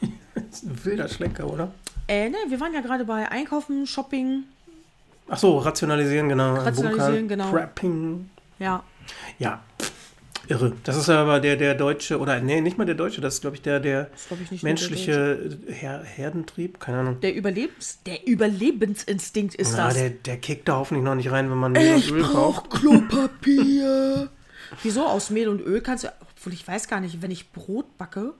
das 0.34 0.44
ist 0.50 0.64
ein 0.64 0.84
wilder 0.84 1.08
Schlenker, 1.08 1.50
oder? 1.50 1.72
Äh, 2.08 2.28
ne, 2.28 2.36
wir 2.48 2.60
waren 2.60 2.72
ja 2.74 2.80
gerade 2.80 3.04
bei 3.04 3.28
Einkaufen, 3.28 3.86
Shopping. 3.86 4.44
Ach 5.28 5.38
so, 5.38 5.58
rationalisieren, 5.58 6.28
genau. 6.28 6.54
Rationalisieren, 6.54 7.26
genau. 7.26 7.50
Prepping. 7.50 8.30
Ja. 8.58 8.84
Ja, 9.38 9.62
irre. 10.48 10.72
Das 10.84 10.96
ist 10.96 11.08
aber 11.08 11.40
der, 11.40 11.56
der 11.56 11.74
deutsche, 11.74 12.18
oder 12.18 12.40
nee, 12.40 12.60
nicht 12.60 12.78
mal 12.78 12.84
der 12.84 12.94
deutsche, 12.94 13.20
das 13.20 13.34
ist, 13.34 13.40
glaube 13.40 13.56
ich, 13.56 13.62
der, 13.62 13.80
der 13.80 14.10
ich 14.14 14.30
nicht. 14.30 14.50
nur 14.50 14.58
der 14.58 14.62
menschliche 14.62 15.58
Her 15.68 16.02
Herdentrieb, 16.04 16.80
keine 16.80 16.98
Ahnung. 16.98 17.20
Der, 17.20 17.34
Überlebens, 17.34 17.98
der 18.04 18.26
Überlebensinstinkt 18.26 19.54
ist 19.54 19.72
Na, 19.76 19.86
das. 19.86 19.94
der, 19.94 20.10
der 20.10 20.36
kickt 20.38 20.68
da 20.68 20.76
hoffentlich 20.76 21.04
noch 21.04 21.14
nicht 21.14 21.30
rein, 21.30 21.50
wenn 21.50 21.58
man 21.58 21.72
Mehl 21.72 21.96
ich 21.96 22.10
und 22.10 22.18
Öl 22.18 22.22
kauft. 22.22 22.68
brauch 22.70 22.80
Klopapier. 22.80 24.28
Wieso? 24.82 25.06
Aus 25.06 25.30
Mehl 25.30 25.48
und 25.48 25.60
Öl 25.60 25.80
kannst 25.80 26.04
du, 26.04 26.08
obwohl 26.20 26.52
ich 26.52 26.66
weiß 26.66 26.88
gar 26.88 27.00
nicht, 27.00 27.22
wenn 27.22 27.30
ich 27.30 27.50
Brot 27.52 27.96
backe, 27.98 28.34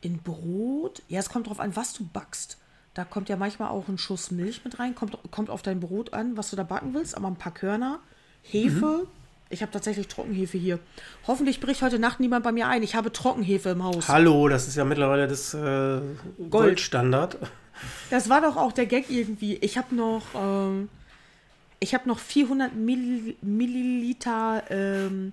In 0.00 0.18
Brot? 0.18 1.02
Ja, 1.08 1.20
es 1.20 1.30
kommt 1.30 1.46
drauf 1.48 1.60
an, 1.60 1.74
was 1.76 1.94
du 1.94 2.04
backst. 2.12 2.58
Da 2.92 3.04
kommt 3.04 3.28
ja 3.28 3.36
manchmal 3.36 3.70
auch 3.70 3.88
ein 3.88 3.98
Schuss 3.98 4.30
Milch 4.30 4.64
mit 4.64 4.78
rein. 4.78 4.94
Kommt, 4.94 5.18
kommt 5.30 5.50
auf 5.50 5.62
dein 5.62 5.80
Brot 5.80 6.12
an, 6.12 6.36
was 6.36 6.50
du 6.50 6.56
da 6.56 6.62
backen 6.62 6.94
willst. 6.94 7.16
Aber 7.16 7.26
ein 7.28 7.36
paar 7.36 7.52
Körner, 7.54 7.98
Hefe. 8.42 8.84
Mhm. 9.04 9.23
Ich 9.50 9.62
habe 9.62 9.70
tatsächlich 9.70 10.08
Trockenhefe 10.08 10.58
hier. 10.58 10.78
Hoffentlich 11.26 11.60
bricht 11.60 11.82
heute 11.82 11.98
Nacht 11.98 12.18
niemand 12.18 12.44
bei 12.44 12.52
mir 12.52 12.66
ein. 12.66 12.82
Ich 12.82 12.94
habe 12.94 13.12
Trockenhefe 13.12 13.70
im 13.70 13.84
Haus. 13.84 14.08
Hallo, 14.08 14.48
das 14.48 14.66
ist 14.66 14.76
ja 14.76 14.84
mittlerweile 14.84 15.28
das 15.28 15.54
äh, 15.54 16.00
Goldstandard. 16.50 17.38
Das 18.10 18.28
war 18.28 18.40
doch 18.40 18.56
auch 18.56 18.72
der 18.72 18.86
Gag 18.86 19.10
irgendwie. 19.10 19.56
Ich 19.56 19.76
habe 19.76 19.94
noch, 19.94 20.22
ähm, 20.34 20.88
ich 21.78 21.94
habe 21.94 22.08
noch 22.08 22.18
400 22.18 22.74
Mill 22.74 23.36
Milliliter 23.42 24.62
ähm, 24.70 25.32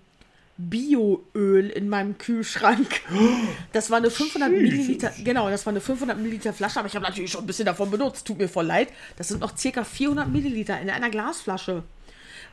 Bioöl 0.57 1.69
in 1.69 1.89
meinem 1.89 2.17
Kühlschrank. 2.17 3.01
Das 3.73 3.89
war 3.89 3.97
eine 3.97 4.11
500 4.11 4.51
Milliliter, 4.51 5.11
genau, 5.23 5.49
das 5.49 5.65
war 5.65 5.71
eine 5.71 5.81
500 5.81 6.17
Milliliter 6.17 6.53
Flasche, 6.53 6.79
aber 6.79 6.87
ich 6.87 6.95
habe 6.95 7.05
natürlich 7.05 7.31
schon 7.31 7.43
ein 7.43 7.47
bisschen 7.47 7.65
davon 7.65 7.89
benutzt. 7.89 8.27
Tut 8.27 8.37
mir 8.37 8.49
voll 8.49 8.65
leid. 8.65 8.89
Das 9.17 9.29
sind 9.29 9.39
noch 9.39 9.57
circa 9.57 9.83
400 9.83 10.27
Milliliter 10.29 10.79
in 10.79 10.89
einer 10.89 11.09
Glasflasche. 11.09 11.83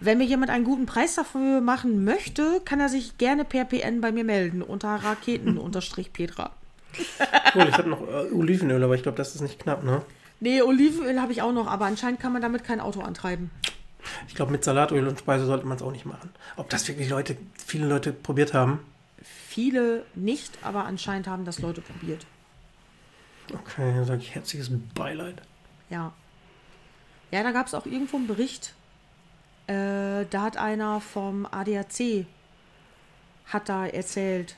Wenn 0.01 0.19
mir 0.19 0.25
jemand 0.25 0.51
einen 0.51 0.65
guten 0.65 0.87
Preis 0.87 1.17
dafür 1.17 1.61
machen 1.61 2.05
möchte, 2.05 2.61
kann 2.65 2.79
er 2.81 2.89
sich 2.89 3.19
gerne 3.19 3.45
per 3.45 3.65
PN 3.65 4.01
bei 4.01 4.13
mir 4.13 4.25
melden 4.25 4.63
unter 4.63 4.95
Raketen-Petra. 4.95 6.51
Cool, 7.55 7.67
ich 7.69 7.79
habe 7.79 7.89
noch 7.89 8.03
äh, 8.03 8.33
Olivenöl, 8.33 8.83
aber 8.83 8.95
ich 8.95 9.03
glaube, 9.03 9.17
das 9.17 9.35
ist 9.35 9.41
nicht 9.41 9.59
knapp, 9.61 9.85
ne? 9.85 10.03
Nee, 10.41 10.63
Olivenöl 10.63 11.21
habe 11.21 11.33
ich 11.33 11.43
auch 11.43 11.53
noch, 11.53 11.67
aber 11.67 11.87
anscheinend 11.87 12.21
kann 12.21 12.33
man 12.33 12.43
damit 12.43 12.65
kein 12.65 12.81
Auto 12.81 13.01
antreiben. 13.01 13.51
Ich 14.27 14.35
glaube, 14.35 14.53
mit 14.53 14.65
Salatöl 14.65 15.07
und 15.07 15.19
Speise 15.19 15.47
sollte 15.47 15.67
man 15.67 15.77
es 15.77 15.83
auch 15.83 15.93
nicht 15.93 16.07
machen. 16.07 16.31
Ob 16.57 16.69
das 16.71 16.89
wirklich 16.89 17.09
Leute, 17.09 17.37
viele 17.67 17.87
Leute 17.87 18.13
probiert 18.13 18.55
haben? 18.55 18.81
Viele 19.23 20.05
nicht, 20.15 20.59
aber 20.63 20.85
anscheinend 20.85 21.27
haben 21.27 21.45
das 21.45 21.59
Leute 21.61 21.81
probiert. 21.81 22.27
Okay, 23.53 23.95
dann 23.95 24.05
sage 24.05 24.21
ich 24.23 24.35
herzliches 24.35 24.71
Beileid. 24.95 25.41
Ja. 25.91 26.13
Ja, 27.31 27.43
da 27.43 27.53
gab 27.53 27.67
es 27.67 27.75
auch 27.75 27.87
irgendwo 27.87 28.17
einen 28.17 28.27
Bericht. 28.27 28.75
Äh, 29.69 30.25
da 30.31 30.43
hat 30.43 30.57
einer 30.57 31.01
vom 31.01 31.47
ADAC 31.47 32.27
hat 33.47 33.69
da 33.69 33.87
erzählt, 33.87 34.57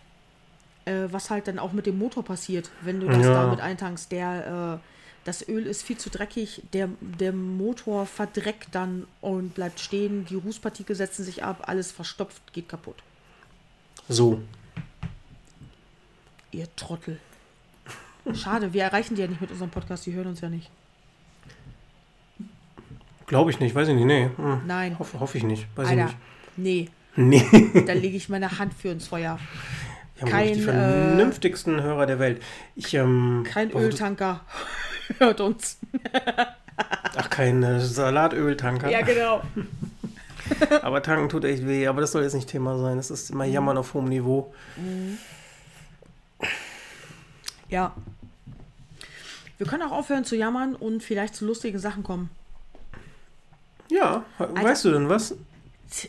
äh, 0.85 1.09
was 1.11 1.31
halt 1.31 1.47
dann 1.49 1.59
auch 1.59 1.73
mit 1.73 1.87
dem 1.87 1.99
Motor 1.99 2.25
passiert, 2.25 2.71
wenn 2.83 3.01
du 3.01 3.07
das 3.07 3.25
Ja. 3.27 3.35
damit 3.43 3.61
eintankst. 3.61 4.11
Der, 4.13 4.81
äh, 4.81 4.87
das 5.25 5.47
Öl 5.47 5.67
ist 5.67 5.83
viel 5.83 5.99
zu 5.99 6.11
dreckig, 6.11 6.63
der, 6.73 6.89
der 7.01 7.33
Motor 7.33 8.07
verdreckt 8.07 8.69
dann 8.75 9.07
und 9.21 9.55
bleibt 9.55 9.79
stehen, 9.81 10.25
die 10.27 10.37
Rußpartikel 10.37 10.97
setzen 10.97 11.25
sich 11.25 11.45
ab, 11.45 11.65
alles 11.67 11.93
verstopft, 11.93 12.41
geht 12.53 12.69
kaputt. 12.69 12.97
So. 14.09 14.41
Ihr 16.53 16.67
Trottel. 16.77 17.21
Schade, 18.35 18.73
wir 18.73 18.83
erreichen 18.85 19.15
die 19.15 19.23
ja 19.23 19.29
nicht 19.29 19.41
mit 19.41 19.51
unserem 19.51 19.71
Podcast, 19.71 20.07
die 20.07 20.13
hören 20.15 20.29
uns 20.29 20.41
ja 20.41 20.49
nicht. 20.49 20.71
Glaube 23.31 23.53
ich 23.53 23.61
nicht, 23.61 23.76
weiß 23.76 23.87
ich 23.87 23.95
nicht. 23.95 24.07
Nee. 24.07 24.28
Hm. 24.37 24.62
Nein. 24.66 24.99
Hoffe, 24.99 25.20
hoffe 25.20 25.39
ich 25.39 25.45
nicht. 25.45 25.68
Weiß 25.76 25.87
Alter, 25.87 26.07
ich 26.07 26.16
nee, 26.57 26.89
nicht. 27.14 27.53
Nee. 27.53 27.83
da 27.87 27.93
lege 27.93 28.16
ich 28.16 28.28
meine 28.28 28.59
Hand 28.59 28.74
für 28.74 28.89
ins 28.89 29.07
Feuer. 29.07 29.39
Wir 30.16 30.22
haben 30.22 30.31
Kein, 30.33 30.55
die 30.55 30.61
äh, 30.61 30.64
vernünftigsten 30.64 31.81
Hörer 31.81 32.07
der 32.07 32.18
Welt. 32.18 32.43
Ich, 32.74 32.93
ähm, 32.93 33.45
Kein 33.47 33.70
du- 33.70 33.78
Öltanker 33.78 34.41
hört 35.18 35.41
uns. 35.41 35.78
Ach, 37.16 37.31
kein 37.31 37.62
äh, 37.62 37.78
Salatöltanker. 37.78 38.91
Ja, 38.91 39.03
genau. 39.03 39.43
Aber 40.83 41.01
tanken 41.01 41.28
tut 41.28 41.45
echt 41.45 41.64
weh. 41.64 41.87
Aber 41.87 42.01
das 42.01 42.11
soll 42.11 42.24
jetzt 42.24 42.35
nicht 42.35 42.49
Thema 42.49 42.78
sein. 42.78 42.97
Das 42.97 43.12
ist 43.12 43.31
immer 43.31 43.45
Jammern 43.45 43.78
auf 43.78 43.95
hohem 43.95 44.07
Niveau. 44.07 44.53
Ja. 47.68 47.95
Wir 49.57 49.68
können 49.68 49.85
auch 49.85 49.93
aufhören 49.93 50.24
zu 50.24 50.35
jammern 50.35 50.74
und 50.74 51.05
vielleicht 51.05 51.37
zu 51.37 51.47
lustigen 51.47 51.78
Sachen 51.78 52.03
kommen. 52.03 52.31
Ja, 53.91 54.24
weißt 54.38 54.84
du 54.86 54.93
denn 54.93 55.09
was? 55.09 55.34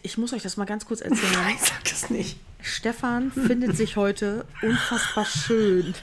Ich 0.03 0.17
muss 0.17 0.34
euch 0.34 0.43
das 0.43 0.57
mal 0.57 0.65
ganz 0.65 0.86
kurz 0.86 1.01
erzählen. 1.01 1.34
Nein, 1.34 1.57
sag 1.59 1.84
das 1.84 2.09
nicht. 2.09 2.39
Stefan 2.61 3.32
findet 3.32 3.75
sich 3.75 3.95
heute 3.95 4.45
unfassbar 4.61 5.25
schön. 5.25 5.95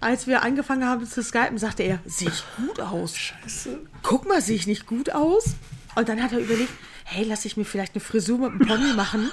Als 0.00 0.26
wir 0.26 0.42
angefangen 0.42 0.84
haben 0.84 1.06
zu 1.06 1.22
skypen, 1.22 1.56
sagte 1.56 1.82
er, 1.82 1.98
sehe 2.04 2.28
ich 2.28 2.44
gut 2.56 2.80
aus. 2.80 3.16
Scheiße. 3.16 3.80
Guck 4.02 4.28
mal, 4.28 4.42
sehe 4.42 4.56
ich 4.56 4.66
nicht 4.66 4.86
gut 4.86 5.10
aus? 5.10 5.54
Und 5.94 6.08
dann 6.10 6.22
hat 6.22 6.32
er 6.32 6.40
überlegt, 6.40 6.72
hey, 7.04 7.24
lass 7.26 7.46
ich 7.46 7.56
mir 7.56 7.64
vielleicht 7.64 7.94
eine 7.94 8.02
Frisur 8.02 8.38
mit 8.38 8.50
einem 8.50 8.68
Pony 8.68 8.92
machen. 8.92 9.30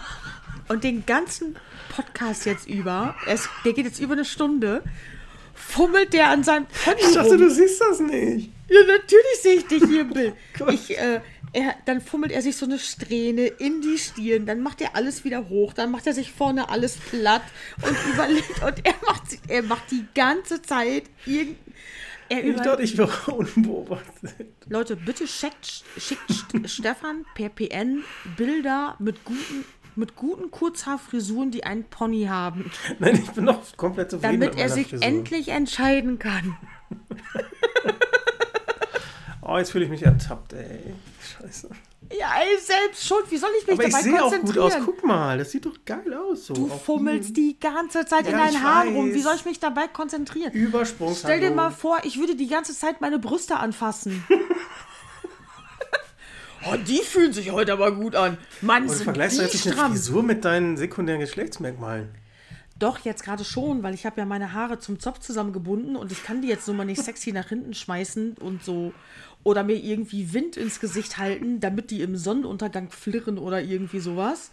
Und 0.69 0.85
den 0.85 1.05
ganzen 1.05 1.57
Podcast 1.93 2.45
jetzt 2.45 2.67
über, 2.67 3.15
es, 3.27 3.49
der 3.65 3.73
geht 3.73 3.85
jetzt 3.85 3.99
über 3.99 4.13
eine 4.13 4.23
Stunde, 4.23 4.81
fummelt 5.53 6.13
der 6.13 6.29
an 6.29 6.43
seinem 6.43 6.65
Pony 6.67 6.97
Ich 6.99 7.13
dachte, 7.13 7.29
rum. 7.31 7.37
du 7.39 7.49
siehst 7.49 7.81
das 7.81 7.99
nicht. 7.99 8.49
Ja, 8.69 8.79
natürlich 8.87 9.41
sehe 9.41 9.53
ich 9.55 9.65
dich 9.67 9.83
hier 9.83 10.01
im 10.01 10.09
Bild. 10.09 10.33
Ich, 10.71 10.97
äh, 10.97 11.19
er, 11.55 11.75
dann 11.85 12.01
fummelt 12.01 12.31
er 12.31 12.41
sich 12.41 12.55
so 12.57 12.65
eine 12.65 12.79
Strähne 12.79 13.45
in 13.45 13.81
die 13.81 13.99
Stirn, 13.99 14.47
dann 14.47 14.61
macht 14.61 14.81
er 14.81 14.95
alles 14.95 15.23
wieder 15.23 15.49
hoch, 15.49 15.73
dann 15.73 15.91
macht 15.91 16.07
er 16.07 16.13
sich 16.13 16.31
vorne 16.31 16.69
alles 16.69 16.97
platt 16.97 17.43
und 17.83 17.95
überlegt 18.13 18.63
und 18.63 18.83
er 18.85 18.95
macht, 19.05 19.23
er 19.47 19.61
macht 19.61 19.91
die 19.91 20.03
ganze 20.15 20.63
Zeit 20.63 21.03
irgend, 21.27 21.57
er 22.29 22.43
Ich 22.43 22.55
dachte, 22.55 22.81
ich 22.81 22.97
wäre 22.97 23.11
unbeobachtet. 23.31 24.33
Leute, 24.67 24.95
bitte 24.95 25.27
schickt, 25.27 25.83
schickt 25.97 26.27
St- 26.31 26.67
Stefan 26.67 27.23
per 27.35 27.49
PN 27.49 28.03
Bilder 28.35 28.95
mit 28.97 29.23
guten, 29.23 29.63
mit 29.95 30.15
guten 30.15 30.51
Kurzhaarfrisuren, 30.51 31.51
die 31.51 31.63
einen 31.63 31.83
Pony 31.85 32.25
haben, 32.25 32.71
Nein, 32.99 33.15
ich 33.23 33.31
bin 33.31 33.45
noch 33.45 33.59
komplett 33.77 34.11
zufrieden 34.11 34.39
damit 34.39 34.55
mit 34.55 34.59
er 34.59 34.69
sich 34.69 34.87
Frisur. 34.89 35.05
endlich 35.07 35.49
entscheiden 35.49 36.19
kann. 36.19 36.57
Oh, 39.45 39.57
jetzt 39.57 39.71
fühle 39.71 39.83
ich 39.83 39.91
mich 39.91 40.03
ertappt, 40.03 40.53
ey. 40.53 40.79
Scheiße. 41.21 41.69
Ja, 42.17 42.27
ey, 42.41 42.57
selbst 42.61 43.05
schuld. 43.05 43.25
Wie 43.29 43.35
soll 43.35 43.49
ich 43.59 43.67
mich 43.67 43.73
Aber 43.73 43.83
ich 43.87 43.91
dabei 43.91 44.03
sehe 44.03 44.13
auch 44.23 44.31
gut 44.31 44.39
konzentrieren? 44.39 44.71
aus. 44.71 44.85
Guck 44.85 45.03
mal, 45.05 45.37
das 45.37 45.51
sieht 45.51 45.65
doch 45.65 45.75
geil 45.85 46.13
aus. 46.13 46.45
So. 46.45 46.53
Du 46.53 46.67
fummelst 46.69 47.35
die 47.35 47.59
ganze 47.59 48.05
Zeit 48.05 48.25
in 48.25 48.31
Ja, 48.31 48.37
deinen 48.37 48.53
ich 48.55 48.61
Haaren 48.61 48.95
rum. 48.95 49.13
Wie 49.13 49.19
soll 49.19 49.35
ich 49.35 49.43
mich 49.43 49.59
dabei 49.59 49.89
konzentrieren? 49.89 50.53
Übersprungs. 50.53 51.19
Stell 51.19 51.41
dir 51.41 51.51
mal 51.51 51.71
vor, 51.71 51.99
ich 52.03 52.17
würde 52.19 52.35
die 52.37 52.47
ganze 52.47 52.73
Zeit 52.73 53.01
meine 53.01 53.19
Brüste 53.19 53.57
anfassen. 53.57 54.23
oh, 56.65 56.75
die 56.77 56.99
fühlen 56.99 57.33
sich 57.33 57.51
heute 57.51 57.73
aber 57.73 57.91
gut 57.93 58.15
an. 58.15 58.37
Mann, 58.61 58.83
Und 58.83 58.89
sind 58.89 59.03
vergleichst 59.03 59.37
du 59.37 59.41
die 59.41 59.47
jetzt 59.47 59.65
nicht 59.65 59.79
eine. 59.79 59.89
Frisur 59.89 60.23
mit 60.23 60.45
deinen 60.45 60.77
sekundären 60.77 61.21
Geschlechtsmerkmalen? 61.21 62.09
Doch, 62.79 62.99
jetzt 62.99 63.23
gerade 63.23 63.43
schon, 63.43 63.83
weil 63.83 63.93
ich 63.93 64.05
habe 64.05 64.19
ja 64.19 64.25
meine 64.25 64.53
Haare 64.53 64.79
zum 64.79 64.99
Zopf 64.99 65.19
zusammengebunden 65.19 65.95
und 65.95 66.11
ich 66.11 66.23
kann 66.23 66.41
die 66.41 66.47
jetzt 66.47 66.65
so 66.65 66.73
mal 66.73 66.85
nicht 66.85 67.01
sexy 67.03 67.31
nach 67.31 67.49
hinten 67.49 67.73
schmeißen 67.73 68.33
und 68.37 68.63
so. 68.63 68.93
Oder 69.43 69.63
mir 69.63 69.75
irgendwie 69.75 70.33
Wind 70.33 70.57
ins 70.57 70.79
Gesicht 70.79 71.17
halten, 71.17 71.59
damit 71.59 71.91
die 71.91 72.01
im 72.01 72.15
Sonnenuntergang 72.15 72.89
flirren 72.89 73.37
oder 73.37 73.61
irgendwie 73.61 73.99
sowas. 73.99 74.51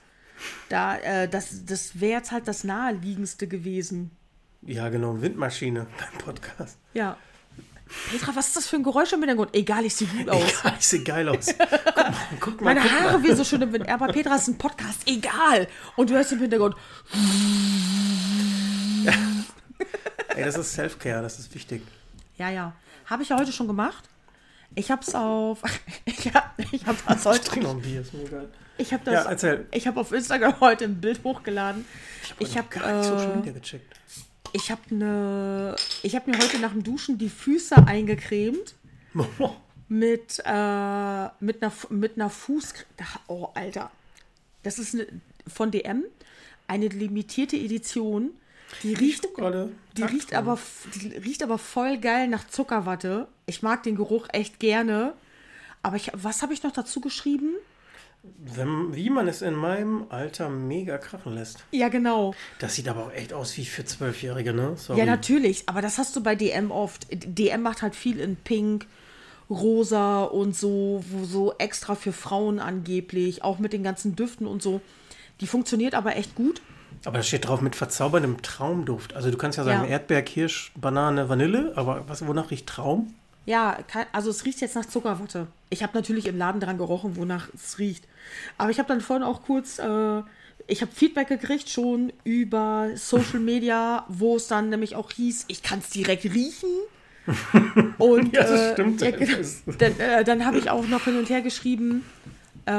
Da, 0.68 0.96
äh, 0.98 1.28
das, 1.28 1.64
das 1.64 2.00
wäre 2.00 2.18
jetzt 2.18 2.32
halt 2.32 2.48
das 2.48 2.64
Naheliegendste 2.64 3.46
gewesen. 3.46 4.10
Ja, 4.62 4.88
genau, 4.88 5.20
Windmaschine 5.20 5.86
beim 5.98 6.18
Podcast. 6.18 6.78
Ja. 6.94 7.16
Petra, 8.10 8.34
was 8.34 8.48
ist 8.48 8.56
das 8.56 8.66
für 8.66 8.76
ein 8.76 8.82
Geräusch 8.82 9.12
im 9.12 9.20
Hintergrund? 9.20 9.50
Egal, 9.54 9.84
ich 9.84 9.94
sehe 9.94 10.08
gut 10.08 10.28
aus. 10.28 10.62
Ja, 10.64 10.74
ich 10.78 10.86
sehe 10.86 11.02
geil 11.02 11.28
aus. 11.28 11.46
Guck 11.58 11.96
mal, 11.96 12.14
guck 12.40 12.60
mal. 12.60 12.74
Meine 12.74 12.80
guck 12.88 13.00
Haare 13.00 13.22
wären 13.22 13.36
so 13.36 13.44
schön 13.44 13.62
im 13.62 13.72
Wind. 13.72 13.88
Aber 13.88 14.08
Petra 14.08 14.36
ist 14.36 14.48
ein 14.48 14.58
Podcast. 14.58 15.02
Egal. 15.06 15.68
Und 15.96 16.10
du 16.10 16.14
hörst 16.14 16.32
im 16.32 16.38
Hintergrund. 16.40 16.74
Ey, 20.36 20.44
das 20.44 20.56
ist 20.56 20.72
Self-Care, 20.72 21.22
das 21.22 21.38
ist 21.38 21.54
wichtig. 21.54 21.82
Ja, 22.38 22.50
ja. 22.50 22.72
Habe 23.06 23.22
ich 23.22 23.28
ja 23.30 23.38
heute 23.38 23.52
schon 23.52 23.66
gemacht. 23.66 24.04
Ich 24.74 24.90
hab's 24.90 25.14
auf. 25.14 25.62
Ich 26.04 26.32
hab, 26.34 26.54
ich 26.72 26.86
hab 26.86 26.96
das 27.06 27.20
Ich 27.20 27.24
heute. 27.26 27.44
trinke 27.44 27.66
noch 27.66 27.74
ein 27.74 27.82
Bier, 27.82 28.00
ist 28.02 28.12
mir 28.14 28.22
egal. 28.24 28.48
Ich 28.78 28.92
hab 28.92 29.06
Ja, 29.06 29.12
das. 29.14 29.26
erzähl. 29.26 29.66
Ich 29.72 29.86
habe 29.86 30.00
auf 30.00 30.12
Instagram 30.12 30.60
heute 30.60 30.84
ein 30.84 31.00
Bild 31.00 31.22
hochgeladen. 31.24 31.84
Ich 32.38 32.56
habe 32.56 32.68
Gar 32.68 32.92
nicht 32.98 33.06
Social 33.08 33.32
äh, 33.32 33.36
Media 33.36 33.52
gecheckt. 33.52 33.94
Ich 34.52 34.70
habe 34.70 34.82
eine 34.90 35.76
ich 36.02 36.14
habe 36.14 36.30
mir 36.30 36.38
heute 36.38 36.58
nach 36.58 36.72
dem 36.72 36.82
Duschen 36.82 37.18
die 37.18 37.28
Füße 37.28 37.86
eingecremt 37.86 38.74
mit 39.88 40.42
äh, 40.44 41.28
mit 41.40 41.62
einer 41.62 41.72
mit 41.88 42.16
einer 42.16 42.30
Fuß 42.30 42.74
oh 43.28 43.48
Alter. 43.54 43.90
Das 44.62 44.78
ist 44.78 44.94
eine, 44.94 45.06
von 45.46 45.70
DM 45.70 46.04
eine 46.66 46.88
limitierte 46.88 47.56
Edition. 47.56 48.30
Die 48.84 48.94
riecht 48.94 49.26
die 49.96 50.02
riecht 50.02 50.34
aber 50.34 50.58
die 50.94 51.08
riecht 51.16 51.42
aber 51.42 51.58
voll 51.58 51.98
geil 51.98 52.28
nach 52.28 52.46
Zuckerwatte. 52.46 53.26
Ich 53.46 53.62
mag 53.62 53.82
den 53.82 53.96
Geruch 53.96 54.28
echt 54.32 54.60
gerne. 54.60 55.14
Aber 55.82 55.96
ich, 55.96 56.12
was 56.14 56.42
habe 56.42 56.52
ich 56.52 56.62
noch 56.62 56.72
dazu 56.72 57.00
geschrieben? 57.00 57.54
Wenn, 58.22 58.94
wie 58.94 59.08
man 59.08 59.28
es 59.28 59.40
in 59.40 59.54
meinem 59.54 60.04
Alter 60.10 60.50
mega 60.50 60.98
krachen 60.98 61.34
lässt. 61.34 61.64
Ja, 61.70 61.88
genau. 61.88 62.34
Das 62.58 62.74
sieht 62.74 62.88
aber 62.88 63.06
auch 63.06 63.12
echt 63.12 63.32
aus 63.32 63.56
wie 63.56 63.64
für 63.64 63.84
Zwölfjährige, 63.84 64.52
ne? 64.52 64.74
Sorry. 64.76 64.98
Ja, 64.98 65.06
natürlich, 65.06 65.68
aber 65.68 65.80
das 65.80 65.96
hast 65.96 66.14
du 66.16 66.22
bei 66.22 66.34
DM 66.34 66.70
oft. 66.70 67.06
DM 67.10 67.62
macht 67.62 67.80
halt 67.80 67.96
viel 67.96 68.20
in 68.20 68.36
Pink, 68.36 68.86
Rosa 69.48 70.24
und 70.24 70.54
so, 70.54 71.02
wo 71.08 71.24
so 71.24 71.54
extra 71.58 71.94
für 71.94 72.12
Frauen 72.12 72.60
angeblich, 72.60 73.42
auch 73.42 73.58
mit 73.58 73.72
den 73.72 73.82
ganzen 73.82 74.16
Düften 74.16 74.46
und 74.46 74.62
so. 74.62 74.80
Die 75.40 75.46
funktioniert 75.46 75.94
aber 75.94 76.16
echt 76.16 76.34
gut. 76.34 76.60
Aber 77.06 77.18
da 77.18 77.22
steht 77.22 77.48
drauf 77.48 77.62
mit 77.62 77.74
verzauberndem 77.74 78.42
Traumduft. 78.42 79.14
Also 79.14 79.30
du 79.30 79.38
kannst 79.38 79.56
ja 79.56 79.64
sagen 79.64 79.84
Ja. 79.84 79.90
Erdbeer, 79.90 80.22
Kirsch, 80.22 80.72
Banane, 80.76 81.28
Vanille, 81.28 81.72
aber 81.76 82.04
was, 82.08 82.26
wonach 82.26 82.50
riecht 82.50 82.66
Traum? 82.66 83.14
Ja, 83.46 83.78
also 84.12 84.30
es 84.30 84.44
riecht 84.44 84.60
jetzt 84.60 84.74
nach 84.74 84.86
Zuckerwatte. 84.86 85.46
Ich 85.70 85.82
habe 85.82 85.92
natürlich 85.94 86.26
im 86.26 86.36
Laden 86.38 86.60
dran 86.60 86.78
gerochen, 86.78 87.16
wonach 87.16 87.48
es 87.54 87.78
riecht. 87.78 88.06
Aber 88.58 88.70
ich 88.70 88.78
habe 88.78 88.88
dann 88.88 89.00
vorhin 89.00 89.24
auch 89.24 89.42
kurz, 89.42 89.78
äh, 89.78 90.22
ich 90.66 90.82
habe 90.82 90.92
Feedback 90.92 91.28
gekriegt 91.28 91.68
schon 91.68 92.12
über 92.24 92.90
Social 92.94 93.40
Media, 93.40 94.04
wo 94.08 94.36
es 94.36 94.46
dann 94.46 94.68
nämlich 94.68 94.94
auch 94.94 95.10
hieß, 95.10 95.46
ich 95.48 95.62
kann 95.62 95.80
es 95.80 95.90
direkt 95.90 96.24
riechen. 96.24 96.70
Und 97.98 98.34
Ja, 98.34 98.42
das 98.42 98.60
äh, 98.60 98.72
stimmt. 98.72 99.00
Ja, 99.00 99.10
genau. 99.10 99.36
dann 99.78 100.00
äh, 100.00 100.24
dann 100.24 100.44
habe 100.44 100.58
ich 100.58 100.70
auch 100.70 100.86
noch 100.86 101.04
hin 101.04 101.18
und 101.18 101.28
her 101.28 101.42
geschrieben, 101.42 102.04
äh, 102.66 102.72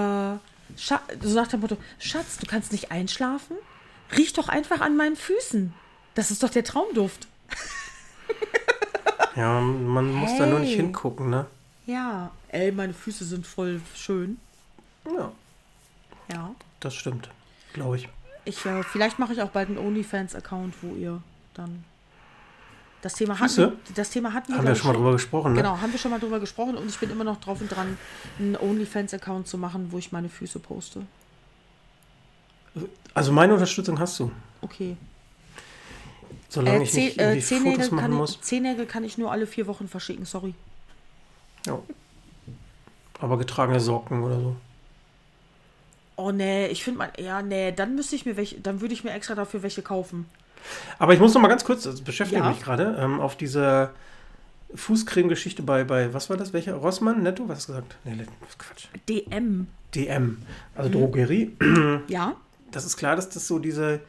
Scha 0.77 1.01
so 1.21 1.35
nach 1.35 1.47
dem 1.47 1.59
Motto, 1.61 1.77
Schatz, 1.99 2.38
du 2.38 2.47
kannst 2.47 2.71
nicht 2.71 2.91
einschlafen? 2.91 3.55
Riech 4.17 4.33
doch 4.33 4.49
einfach 4.49 4.81
an 4.81 4.95
meinen 4.95 5.15
Füßen. 5.15 5.73
Das 6.15 6.31
ist 6.31 6.43
doch 6.43 6.49
der 6.49 6.63
Traumduft. 6.63 7.27
Ja, 9.35 9.60
man 9.61 10.11
muss 10.14 10.38
da 10.38 10.45
nur 10.45 10.60
nicht 10.60 10.76
hingucken, 10.76 11.30
ne? 11.30 11.45
Ja, 11.85 12.31
ey, 12.49 12.72
meine 12.72 12.93
Füße 12.93 13.26
sind 13.26 13.45
voll 13.45 13.81
schön. 13.95 14.38
Ja, 15.06 15.31
Ja. 16.31 16.52
das 16.80 16.93
stimmt, 16.95 17.30
glaube 17.73 17.98
ich. 17.98 18.10
Ich, 18.45 18.65
äh, 18.65 18.84
vielleicht 18.84 19.19
mache 19.19 19.34
ich 19.34 19.41
auch 19.41 19.49
bald 19.49 19.69
einen 19.69 19.77
OnlyFans-Account, 19.77 20.76
wo 20.81 20.95
ihr 20.95 21.22
dann. 21.53 21.84
Das 23.02 23.15
Thema 23.15 23.34
Füße? 23.35 23.65
hatten, 23.65 23.93
das 23.95 24.11
Thema 24.11 24.31
hatten 24.34 24.56
Haben 24.56 24.68
wir 24.68 24.76
schon 24.76 24.88
mal 24.91 24.93
drüber 24.98 25.14
gesprochen, 25.14 25.53
ne? 25.53 25.57
Genau, 25.61 25.80
haben 25.81 25.91
wir 25.91 25.98
schon 25.99 26.11
mal 26.11 26.19
drüber 26.19 26.39
gesprochen 26.39 26.77
und 26.77 26.88
ich 26.88 26.99
bin 26.99 27.10
immer 27.10 27.23
noch 27.23 27.39
drauf 27.41 27.60
und 27.60 27.72
dran, 27.72 27.98
einen 28.38 28.56
OnlyFans-Account 28.56 29.48
zu 29.48 29.57
machen, 29.57 29.91
wo 29.91 29.98
ich 29.98 30.11
meine 30.11 30.30
Füße 30.30 30.60
poste. 30.60 31.02
Also 33.14 33.31
meine 33.31 33.53
Unterstützung 33.53 33.99
hast 33.99 34.19
du. 34.19 34.31
Okay. 34.61 34.98
Solange 36.53 36.79
Äh, 36.79 36.83
ich 36.83 36.91
Zeh- 36.91 36.99
nicht 37.05 37.21
äh, 37.21 37.39
Zehennägel, 37.39 37.71
Fotos 37.75 37.91
machen 37.91 38.01
kann 38.01 38.11
muss. 38.13 38.31
ich, 38.31 38.41
Zehennägel 38.41 38.85
kann 38.85 39.05
ich 39.05 39.17
nur 39.17 39.31
alle 39.31 39.47
vier 39.47 39.67
Wochen 39.67 39.87
verschicken, 39.87 40.25
sorry. 40.25 40.53
Ja. 41.65 41.79
Aber 43.21 43.37
getragene 43.37 43.79
Socken 43.79 44.21
oder 44.21 44.37
so. 44.39 44.55
Oh 46.17 46.31
nee, 46.31 46.67
ich 46.67 46.83
finde 46.83 46.97
mal, 46.99 47.11
ja, 47.17 47.41
nee, 47.41 47.71
dann 47.71 47.95
müsste 47.95 48.17
ich 48.17 48.25
mir 48.25 48.35
welche, 48.35 48.59
dann 48.59 48.81
würde 48.81 48.93
ich 48.93 49.05
mir 49.05 49.11
extra 49.11 49.33
dafür 49.33 49.63
welche 49.63 49.81
kaufen. 49.81 50.25
Aber 50.99 51.13
ich 51.13 51.21
muss 51.21 51.33
noch 51.33 51.41
mal 51.41 51.47
ganz 51.47 51.63
kurz, 51.63 51.83
das 51.83 52.01
beschäftigt 52.01 52.41
Ja. 52.43 52.49
mich 52.49 52.61
gerade, 52.61 52.97
ähm, 52.99 53.21
auf 53.21 53.37
diese 53.37 53.91
Fußcreme-Geschichte 54.75 55.63
bei, 55.63 55.83
bei, 55.85 56.13
was 56.13 56.29
war 56.29 56.35
das, 56.37 56.51
welcher? 56.51 56.73
Rossmann, 56.75 57.23
Netto, 57.23 57.47
was 57.47 57.59
hast 57.59 57.69
du 57.69 57.73
gesagt? 57.73 57.95
Nee, 58.03 58.25
Quatsch. 58.57 58.87
DM. 59.07 59.67
DM, 59.95 60.37
also 60.75 60.89
Mhm. 60.89 60.93
Drogerie. 60.93 61.57
Ja? 62.07 62.35
Das 62.71 62.85
ist 62.85 62.97
klar, 62.97 63.15
dass 63.15 63.29
das 63.29 63.47
so 63.47 63.57
diese 63.59 64.01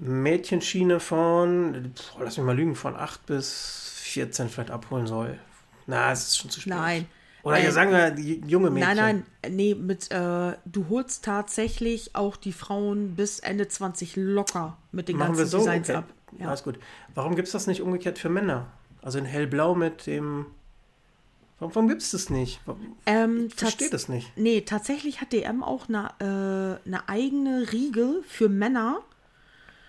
Mädchenschiene 0.00 0.98
von, 0.98 1.92
boah, 2.16 2.24
lass 2.24 2.36
mich 2.38 2.46
mal 2.46 2.56
lügen, 2.56 2.74
von 2.74 2.96
8 2.96 3.26
bis 3.26 3.92
14 4.02 4.48
vielleicht 4.48 4.70
abholen 4.70 5.06
soll. 5.06 5.38
Na, 5.86 6.10
es 6.10 6.28
ist 6.28 6.38
schon 6.38 6.50
zu 6.50 6.60
spät. 6.60 6.72
Nein. 6.72 7.06
Oder 7.42 7.58
Äh, 7.58 7.64
ja, 7.64 7.70
sagen 7.70 7.90
wir 7.90 8.18
junge 8.18 8.70
Mädchen. 8.70 8.96
Nein, 8.96 9.24
nein, 9.42 9.54
nee, 9.54 9.74
mit, 9.74 10.10
äh, 10.10 10.52
du 10.64 10.86
holst 10.88 11.24
tatsächlich 11.24 12.14
auch 12.14 12.36
die 12.36 12.52
Frauen 12.52 13.14
bis 13.14 13.40
Ende 13.40 13.68
20 13.68 14.16
locker 14.16 14.76
mit 14.92 15.08
den 15.08 15.16
Machen 15.16 15.36
ganzen 15.36 15.46
so? 15.46 15.58
Designs 15.58 15.88
okay. 15.88 15.98
ab. 15.98 16.04
Ja. 16.38 16.48
Alles 16.48 16.62
gut. 16.62 16.78
Warum 17.14 17.36
gibt 17.36 17.48
es 17.48 17.52
das 17.52 17.66
nicht 17.66 17.82
umgekehrt 17.82 18.18
für 18.18 18.28
Männer? 18.28 18.68
Also 19.02 19.18
in 19.18 19.24
hellblau 19.24 19.74
mit 19.74 20.06
dem. 20.06 20.46
Warum, 21.58 21.74
warum 21.74 21.88
gibt 21.88 22.02
es 22.02 22.10
das 22.12 22.30
nicht? 22.30 22.60
Ähm, 23.06 23.46
Ich 23.48 23.54
verstehe 23.54 23.90
das 23.90 24.08
nicht. 24.08 24.32
Nee, 24.36 24.62
tatsächlich 24.62 25.20
hat 25.20 25.32
DM 25.32 25.62
auch 25.62 25.88
eine, 25.88 26.08
äh, 26.84 26.86
eine 26.88 27.08
eigene 27.08 27.72
Riege 27.72 28.22
für 28.26 28.48
Männer. 28.48 29.00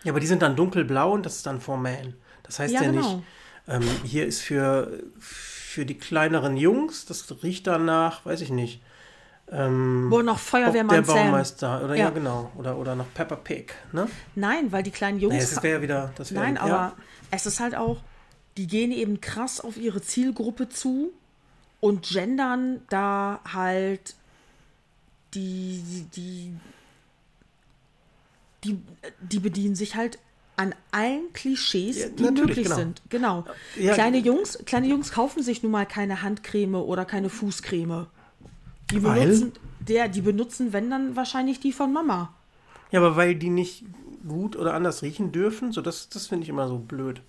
Ja, 0.03 0.11
aber 0.11 0.19
die 0.19 0.27
sind 0.27 0.41
dann 0.41 0.55
dunkelblau 0.55 1.11
und 1.13 1.25
das 1.25 1.37
ist 1.37 1.45
dann 1.45 1.61
for 1.61 1.77
Man. 1.77 2.15
Das 2.43 2.59
heißt 2.59 2.73
ja, 2.73 2.83
Ja, 2.83 2.91
nicht, 2.91 3.03
genau. 3.03 3.23
ähm, 3.67 3.83
hier 4.03 4.25
ist 4.25 4.41
für, 4.41 5.03
für 5.19 5.85
die 5.85 5.97
kleineren 5.97 6.57
Jungs, 6.57 7.05
das 7.05 7.25
riecht 7.43 7.67
dann 7.67 7.85
nach, 7.85 8.25
weiß 8.25 8.41
ich 8.41 8.49
nicht. 8.49 8.81
Ähm, 9.51 10.07
Boah, 10.09 10.23
noch 10.23 10.39
Feuerwehrmann 10.39 10.95
der 10.95 11.05
Sam. 11.05 11.25
Baumeister. 11.25 11.83
Oder 11.83 11.95
ja. 11.95 12.05
Ja. 12.05 12.09
genau. 12.11 12.51
Oder, 12.55 12.77
oder 12.77 12.95
nach 12.95 13.05
Peppa 13.13 13.35
Pig. 13.35 13.73
Ne? 13.91 14.07
Nein, 14.35 14.71
weil 14.71 14.81
die 14.81 14.91
kleinen 14.91 15.19
Jungs. 15.19 15.33
Nee, 15.33 15.41
das 15.41 15.61
wäre 15.61 15.77
ja 15.77 15.81
wieder. 15.81 16.11
Das 16.15 16.33
wär, 16.33 16.41
Nein, 16.41 16.55
ja. 16.55 16.61
aber 16.61 16.93
es 17.31 17.45
ist 17.45 17.59
halt 17.59 17.75
auch, 17.75 17.97
die 18.57 18.67
gehen 18.67 18.91
eben 18.91 19.19
krass 19.19 19.59
auf 19.59 19.77
ihre 19.77 20.01
Zielgruppe 20.01 20.69
zu 20.69 21.11
und 21.81 22.07
gendern 22.07 22.81
da 22.89 23.41
halt 23.51 24.15
die, 25.33 25.83
die, 25.85 26.03
die, 26.15 26.53
die 28.63 29.39
bedienen 29.39 29.75
sich 29.75 29.95
halt 29.95 30.19
an 30.57 30.75
allen 30.91 31.33
Klischees, 31.33 31.97
Ja, 31.97 32.09
die 32.09 32.23
möglich 32.23 32.65
genau. 32.65 32.75
sind. 32.75 33.01
Genau. 33.09 33.45
Ja, 33.75 33.93
kleine 33.95 34.19
Jungs, 34.19 34.59
kleine 34.65 34.87
Jungs 34.87 35.11
kaufen 35.11 35.41
sich 35.41 35.63
nun 35.63 35.71
mal 35.71 35.85
keine 35.85 36.21
Handcreme 36.21 36.75
oder 36.75 37.05
keine 37.05 37.29
Fußcreme. 37.29 38.07
Die 38.91 39.01
Weil? 39.03 39.21
benutzen, 39.21 39.53
der, 39.79 40.07
die 40.09 40.21
benutzen, 40.21 40.73
wenn 40.73 40.89
dann 40.91 41.15
wahrscheinlich 41.15 41.59
die 41.59 41.71
von 41.71 41.91
Mama. 41.93 42.33
ja, 42.91 42.99
aber 42.99 43.15
weil 43.15 43.35
die 43.35 43.49
nicht 43.49 43.85
gut 44.27 44.55
oder 44.55 44.73
anders 44.75 45.01
riechen 45.01 45.31
dürfen, 45.31 45.71
so 45.71 45.81
das, 45.81 46.09
das 46.09 46.27
finde 46.27 46.43
ich 46.43 46.49
immer 46.49 46.67
so 46.67 46.77
blöd. 46.77 47.21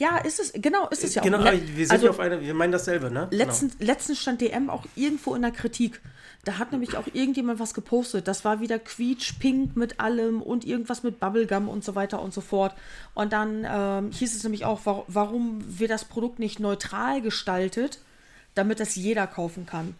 Ja, 0.00 0.16
ist 0.18 0.40
es, 0.40 0.52
genau, 0.54 0.88
ist 0.88 1.04
es 1.04 1.14
ja 1.14 1.22
genau, 1.22 1.36
auch. 1.38 1.42
aber 1.42 1.52
Le- 1.52 1.76
wir 1.76 1.86
sind 1.86 1.92
also- 1.92 2.10
auf 2.10 2.18
eine, 2.18 2.40
wir 2.40 2.54
meinen 2.54 2.72
dasselbe, 2.72 3.10
ne? 3.10 3.28
Letztens, 3.30 3.74
letztens 3.78 4.18
stand 4.18 4.40
DM 4.40 4.70
auch 4.70 4.84
irgendwo 4.96 5.34
in 5.34 5.42
der 5.42 5.50
Kritik. 5.50 6.00
Da 6.44 6.56
hat 6.58 6.72
nämlich 6.72 6.96
auch 6.96 7.06
irgendjemand 7.12 7.60
was 7.60 7.74
gepostet. 7.74 8.26
Das 8.26 8.46
war 8.46 8.60
wieder 8.60 8.78
quietschpink 8.78 9.76
mit 9.76 10.00
allem 10.00 10.40
und 10.40 10.64
irgendwas 10.64 11.02
mit 11.02 11.20
Bubblegum 11.20 11.68
und 11.68 11.84
so 11.84 11.94
weiter 11.94 12.22
und 12.22 12.32
so 12.32 12.40
fort. 12.40 12.74
Und 13.14 13.34
dann 13.34 13.66
ähm, 13.70 14.10
hieß 14.10 14.34
es 14.34 14.42
nämlich 14.42 14.64
auch, 14.64 14.86
wa 14.86 15.04
warum 15.06 15.62
wird 15.78 15.90
das 15.90 16.06
Produkt 16.06 16.38
nicht 16.38 16.58
neutral 16.58 17.20
gestaltet, 17.20 17.98
damit 18.54 18.80
das 18.80 18.96
jeder 18.96 19.26
kaufen 19.26 19.66
kann. 19.66 19.94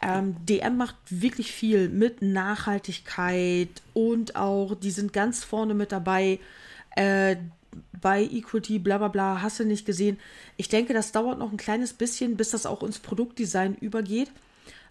Ähm, 0.00 0.36
DM 0.46 0.76
macht 0.76 0.94
wirklich 1.10 1.50
viel 1.52 1.88
mit 1.88 2.22
Nachhaltigkeit 2.22 3.82
und 3.92 4.36
auch, 4.36 4.74
die 4.76 4.90
sind 4.92 5.12
ganz 5.12 5.44
vorne 5.44 5.74
mit 5.74 5.92
dabei. 5.92 6.38
Äh, 6.96 7.36
bei 8.00 8.22
Equity, 8.22 8.78
bla 8.78 8.98
bla 8.98 9.08
bla, 9.08 9.42
hast 9.42 9.60
du 9.60 9.64
nicht 9.64 9.86
gesehen. 9.86 10.18
Ich 10.56 10.68
denke, 10.68 10.92
das 10.94 11.12
dauert 11.12 11.38
noch 11.38 11.50
ein 11.52 11.56
kleines 11.56 11.92
bisschen, 11.92 12.36
bis 12.36 12.50
das 12.50 12.66
auch 12.66 12.82
ins 12.82 12.98
Produktdesign 12.98 13.74
übergeht, 13.76 14.30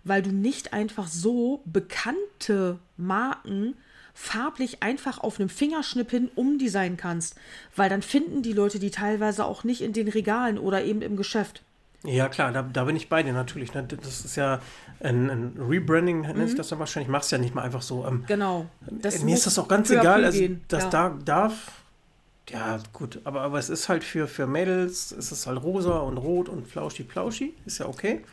weil 0.03 0.21
du 0.21 0.31
nicht 0.31 0.73
einfach 0.73 1.07
so 1.07 1.61
bekannte 1.65 2.79
Marken 2.97 3.75
farblich 4.13 4.83
einfach 4.83 5.19
auf 5.19 5.39
einem 5.39 5.49
Fingerschnipp 5.49 6.11
hin 6.11 6.29
umdesignen 6.35 6.97
kannst, 6.97 7.35
weil 7.75 7.89
dann 7.89 8.01
finden 8.01 8.41
die 8.41 8.53
Leute 8.53 8.79
die 8.79 8.91
teilweise 8.91 9.45
auch 9.45 9.63
nicht 9.63 9.81
in 9.81 9.93
den 9.93 10.07
Regalen 10.09 10.57
oder 10.57 10.83
eben 10.83 11.01
im 11.01 11.15
Geschäft. 11.15 11.61
Ja, 12.03 12.29
klar, 12.29 12.51
da, 12.53 12.61
da 12.61 12.85
bin 12.85 12.95
ich 12.95 13.09
bei 13.09 13.23
dir 13.23 13.33
natürlich. 13.33 13.73
Ne? 13.73 13.83
Das 13.83 14.23
ist 14.23 14.35
ja 14.37 14.61
ein, 15.01 15.29
ein 15.29 15.53
Rebranding, 15.59 16.21
nennt 16.21 16.47
sich 16.47 16.55
das 16.55 16.69
dann 16.69 16.79
wahrscheinlich. 16.79 17.09
Machst 17.09 17.31
ja 17.31 17.37
nicht 17.37 17.53
mal 17.53 17.61
einfach 17.61 17.81
so. 17.81 18.05
Ähm, 18.05 18.23
Genau. 18.27 18.67
Äh, 19.03 19.19
mir 19.19 19.35
ist 19.35 19.45
das 19.45 19.59
auch 19.59 19.67
ganz 19.67 19.89
egal. 19.89 20.23
Also, 20.23 20.47
das 20.69 20.83
Ja. 20.83 20.89
da 20.89 21.17
darf. 21.25 21.71
Ja, 22.51 22.79
gut, 22.93 23.19
aber, 23.25 23.41
aber 23.41 23.59
es 23.59 23.69
ist 23.69 23.89
halt 23.89 24.03
für, 24.03 24.27
für 24.27 24.47
Mädels, 24.47 25.11
es 25.11 25.31
ist 25.31 25.45
halt 25.47 25.61
rosa 25.61 25.99
und 25.99 26.17
rot 26.17 26.49
und 26.49 26.67
flauschi 26.67 27.03
flauschi, 27.03 27.53
ist 27.65 27.77
ja 27.79 27.87
okay. 27.87 28.23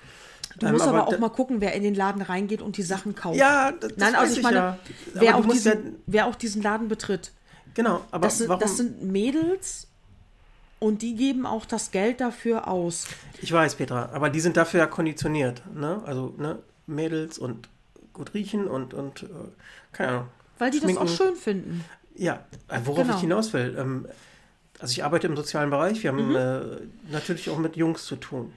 Du 0.59 0.67
Ähm, 0.67 0.73
musst 0.73 0.87
aber, 0.87 0.99
da- 0.99 1.05
auch 1.05 1.19
mal 1.19 1.29
gucken, 1.29 1.61
wer 1.61 1.75
in 1.75 1.83
den 1.83 1.95
Laden 1.95 2.23
reingeht 2.23 2.63
und 2.63 2.77
die 2.79 2.83
Sachen 2.83 3.15
kauft. 3.15 3.37
Ja, 3.37 3.73
das, 3.73 3.91
das 3.91 3.99
Nein, 3.99 4.13
weiß 4.15 4.21
also 4.21 4.37
ich 4.39 4.43
meine, 4.43 4.57
ja. 4.57 4.79
wer, 5.15 5.35
aber 5.35 5.45
auch 5.47 5.53
diesen, 5.53 5.73
ja, 5.85 5.91
wer 6.07 6.27
auch 6.27 6.35
diesen 6.35 6.63
Laden 6.63 6.89
betritt. 6.89 7.33
genau, 7.75 8.03
aber 8.11 8.27
Das 8.27 8.39
sind, 8.39 8.49
warum, 8.49 8.61
das 8.61 8.77
sind 8.79 9.03
Mädels 9.03 9.89
und 10.79 11.03
die 11.03 11.15
geben 11.15 11.45
auch 11.47 11.67
das 11.67 11.91
Geld 11.91 12.21
dafür 12.21 12.69
aus. 12.69 13.07
ich 13.43 13.53
weiß, 13.53 13.75
Petra, 13.75 14.11
aber 14.13 14.31
die 14.31 14.41
sind 14.41 14.57
dafür 14.57 14.81
ja 14.81 14.87
konditioniert, 14.87 15.63
ne? 15.75 16.03
Also, 16.07 16.35
ne, 16.39 16.59
Mädels 16.87 17.39
und 17.39 17.69
gut 18.13 18.33
riechen 18.33 18.67
und, 18.67 18.95
und 18.95 19.25
äh, 19.25 19.27
keine 19.93 20.09
Ahnung. 20.11 20.27
Weil 20.59 20.71
die 20.71 20.79
Schminken. 20.79 21.05
das 21.05 21.13
auch 21.13 21.17
schön 21.17 21.37
finden. 21.37 21.85
Ja, 22.17 22.45
äh, 22.69 22.81
worauf 22.85 23.03
Genau. 23.05 23.15
ich 23.15 23.21
hinaus 23.21 23.53
will. 23.53 23.77
Ähm, 23.79 24.07
also 24.79 24.93
ich 24.93 25.05
arbeite 25.05 25.27
im 25.27 25.37
sozialen 25.37 25.71
Bereich. 25.71 26.03
Wir 26.03 26.11
haben 26.11 26.29
Mhm. 26.31 26.37
äh, 26.37 26.61
natürlich 27.13 27.49
auch 27.51 27.59
mit 27.59 27.77
Jungs 27.77 28.05
zu 28.05 28.17
tun. 28.17 28.53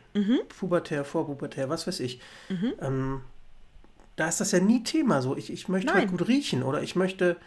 Pubertär, 0.59 1.05
Vorpubertär, 1.05 1.69
was 1.69 1.87
weiß 1.87 1.99
ich. 2.01 2.19
Mhm. 2.49 2.73
Ähm, 2.81 3.21
da 4.15 4.27
ist 4.27 4.41
das 4.41 4.51
ja 4.51 4.59
nie 4.59 4.83
Thema. 4.83 5.21
So, 5.21 5.37
ich, 5.37 5.51
ich 5.51 5.69
möchte 5.69 5.93
halt 5.93 6.07
Nein. 6.09 6.17
gut 6.17 6.27
riechen 6.27 6.61
oder 6.63 6.81
ich 6.83 6.95
möchte, 6.97 7.37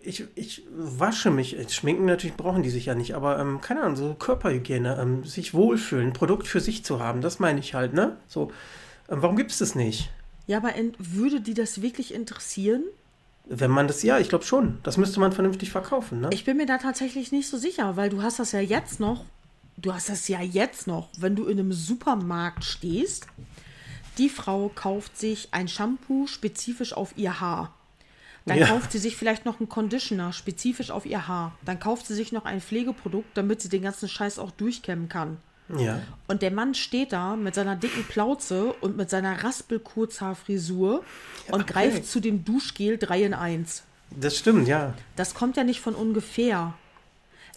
ich, 0.00 0.24
ich 0.34 0.62
wasche 0.76 1.30
mich. 1.30 1.56
Schminken 1.72 2.04
natürlich 2.06 2.36
brauchen 2.36 2.62
die 2.64 2.70
sich 2.70 2.86
ja 2.86 2.94
nicht, 2.96 3.14
aber 3.14 3.38
ähm, 3.38 3.60
keine 3.60 3.82
Ahnung, 3.82 3.96
so 3.96 4.14
Körperhygiene, 4.14 4.98
ähm, 5.00 5.22
sich 5.24 5.54
wohlfühlen, 5.54 6.08
ein 6.08 6.12
Produkt 6.12 6.48
für 6.48 6.60
sich 6.60 6.84
zu 6.84 6.98
haben, 7.00 7.20
das 7.20 7.38
meine 7.38 7.60
ich 7.60 7.74
halt, 7.74 7.92
ne? 7.92 8.16
So, 8.26 8.50
ähm, 9.08 9.22
warum 9.22 9.36
gibt 9.36 9.52
es 9.52 9.58
das 9.58 9.74
nicht? 9.76 10.10
Ja, 10.48 10.56
aber 10.56 10.72
würde 10.98 11.40
die 11.40 11.54
das 11.54 11.80
wirklich 11.80 12.12
interessieren? 12.12 12.82
Wenn 13.52 13.72
man 13.72 13.88
das, 13.88 14.04
ja, 14.04 14.18
ich 14.20 14.28
glaube 14.28 14.44
schon. 14.44 14.78
Das 14.84 14.96
müsste 14.96 15.18
man 15.18 15.32
vernünftig 15.32 15.70
verkaufen, 15.72 16.20
ne? 16.20 16.30
Ich 16.32 16.44
bin 16.44 16.56
mir 16.56 16.66
da 16.66 16.78
tatsächlich 16.78 17.32
nicht 17.32 17.48
so 17.48 17.56
sicher, 17.58 17.96
weil 17.96 18.08
du 18.08 18.22
hast 18.22 18.38
das 18.38 18.52
ja 18.52 18.60
jetzt 18.60 19.00
noch, 19.00 19.24
du 19.76 19.92
hast 19.92 20.08
das 20.08 20.28
ja 20.28 20.40
jetzt 20.40 20.86
noch, 20.86 21.08
wenn 21.18 21.34
du 21.34 21.46
in 21.46 21.58
einem 21.58 21.72
Supermarkt 21.72 22.64
stehst, 22.64 23.26
die 24.18 24.28
Frau 24.28 24.70
kauft 24.72 25.18
sich 25.18 25.48
ein 25.50 25.66
Shampoo 25.66 26.28
spezifisch 26.28 26.92
auf 26.92 27.12
ihr 27.16 27.40
Haar. 27.40 27.74
Dann 28.46 28.58
Ja. 28.58 28.68
kauft 28.68 28.92
sie 28.92 28.98
sich 28.98 29.16
vielleicht 29.16 29.44
noch 29.44 29.58
einen 29.58 29.68
Conditioner, 29.68 30.32
spezifisch 30.32 30.92
auf 30.92 31.04
ihr 31.04 31.26
Haar. 31.26 31.52
Dann 31.64 31.80
kauft 31.80 32.06
sie 32.06 32.14
sich 32.14 32.30
noch 32.30 32.44
ein 32.44 32.60
Pflegeprodukt, 32.60 33.36
damit 33.36 33.60
sie 33.62 33.68
den 33.68 33.82
ganzen 33.82 34.08
Scheiß 34.08 34.38
auch 34.38 34.52
durchkämmen 34.52 35.08
kann. 35.08 35.38
Ja. 35.78 36.00
Und 36.26 36.42
der 36.42 36.50
Mann 36.50 36.74
steht 36.74 37.12
da 37.12 37.36
mit 37.36 37.54
seiner 37.54 37.76
dicken 37.76 38.04
Plauze 38.04 38.72
und 38.80 38.96
mit 38.96 39.10
seiner 39.10 39.42
Raspel-Kurzhaarfrisur 39.44 41.04
und 41.50 41.62
okay. 41.62 41.72
greift 41.72 42.06
zu 42.06 42.20
dem 42.20 42.44
Duschgel 42.44 42.98
3 42.98 43.24
in 43.24 43.34
1. 43.34 43.84
Das 44.10 44.36
stimmt, 44.36 44.66
ja. 44.66 44.94
Das 45.16 45.34
kommt 45.34 45.56
ja 45.56 45.64
nicht 45.64 45.80
von 45.80 45.94
ungefähr. 45.94 46.74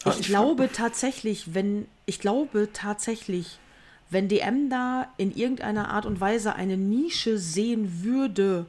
Ich 0.04 0.20
ich 0.20 0.26
glaube 0.26 0.70
tatsächlich, 0.72 1.54
wenn, 1.54 1.86
ich 2.06 2.20
glaube 2.20 2.68
tatsächlich, 2.72 3.58
wenn 4.10 4.28
DM 4.28 4.70
da 4.70 5.08
in 5.16 5.34
irgendeiner 5.34 5.88
Art 5.88 6.06
und 6.06 6.20
Weise 6.20 6.54
eine 6.54 6.76
Nische 6.76 7.38
sehen 7.38 8.04
würde, 8.04 8.66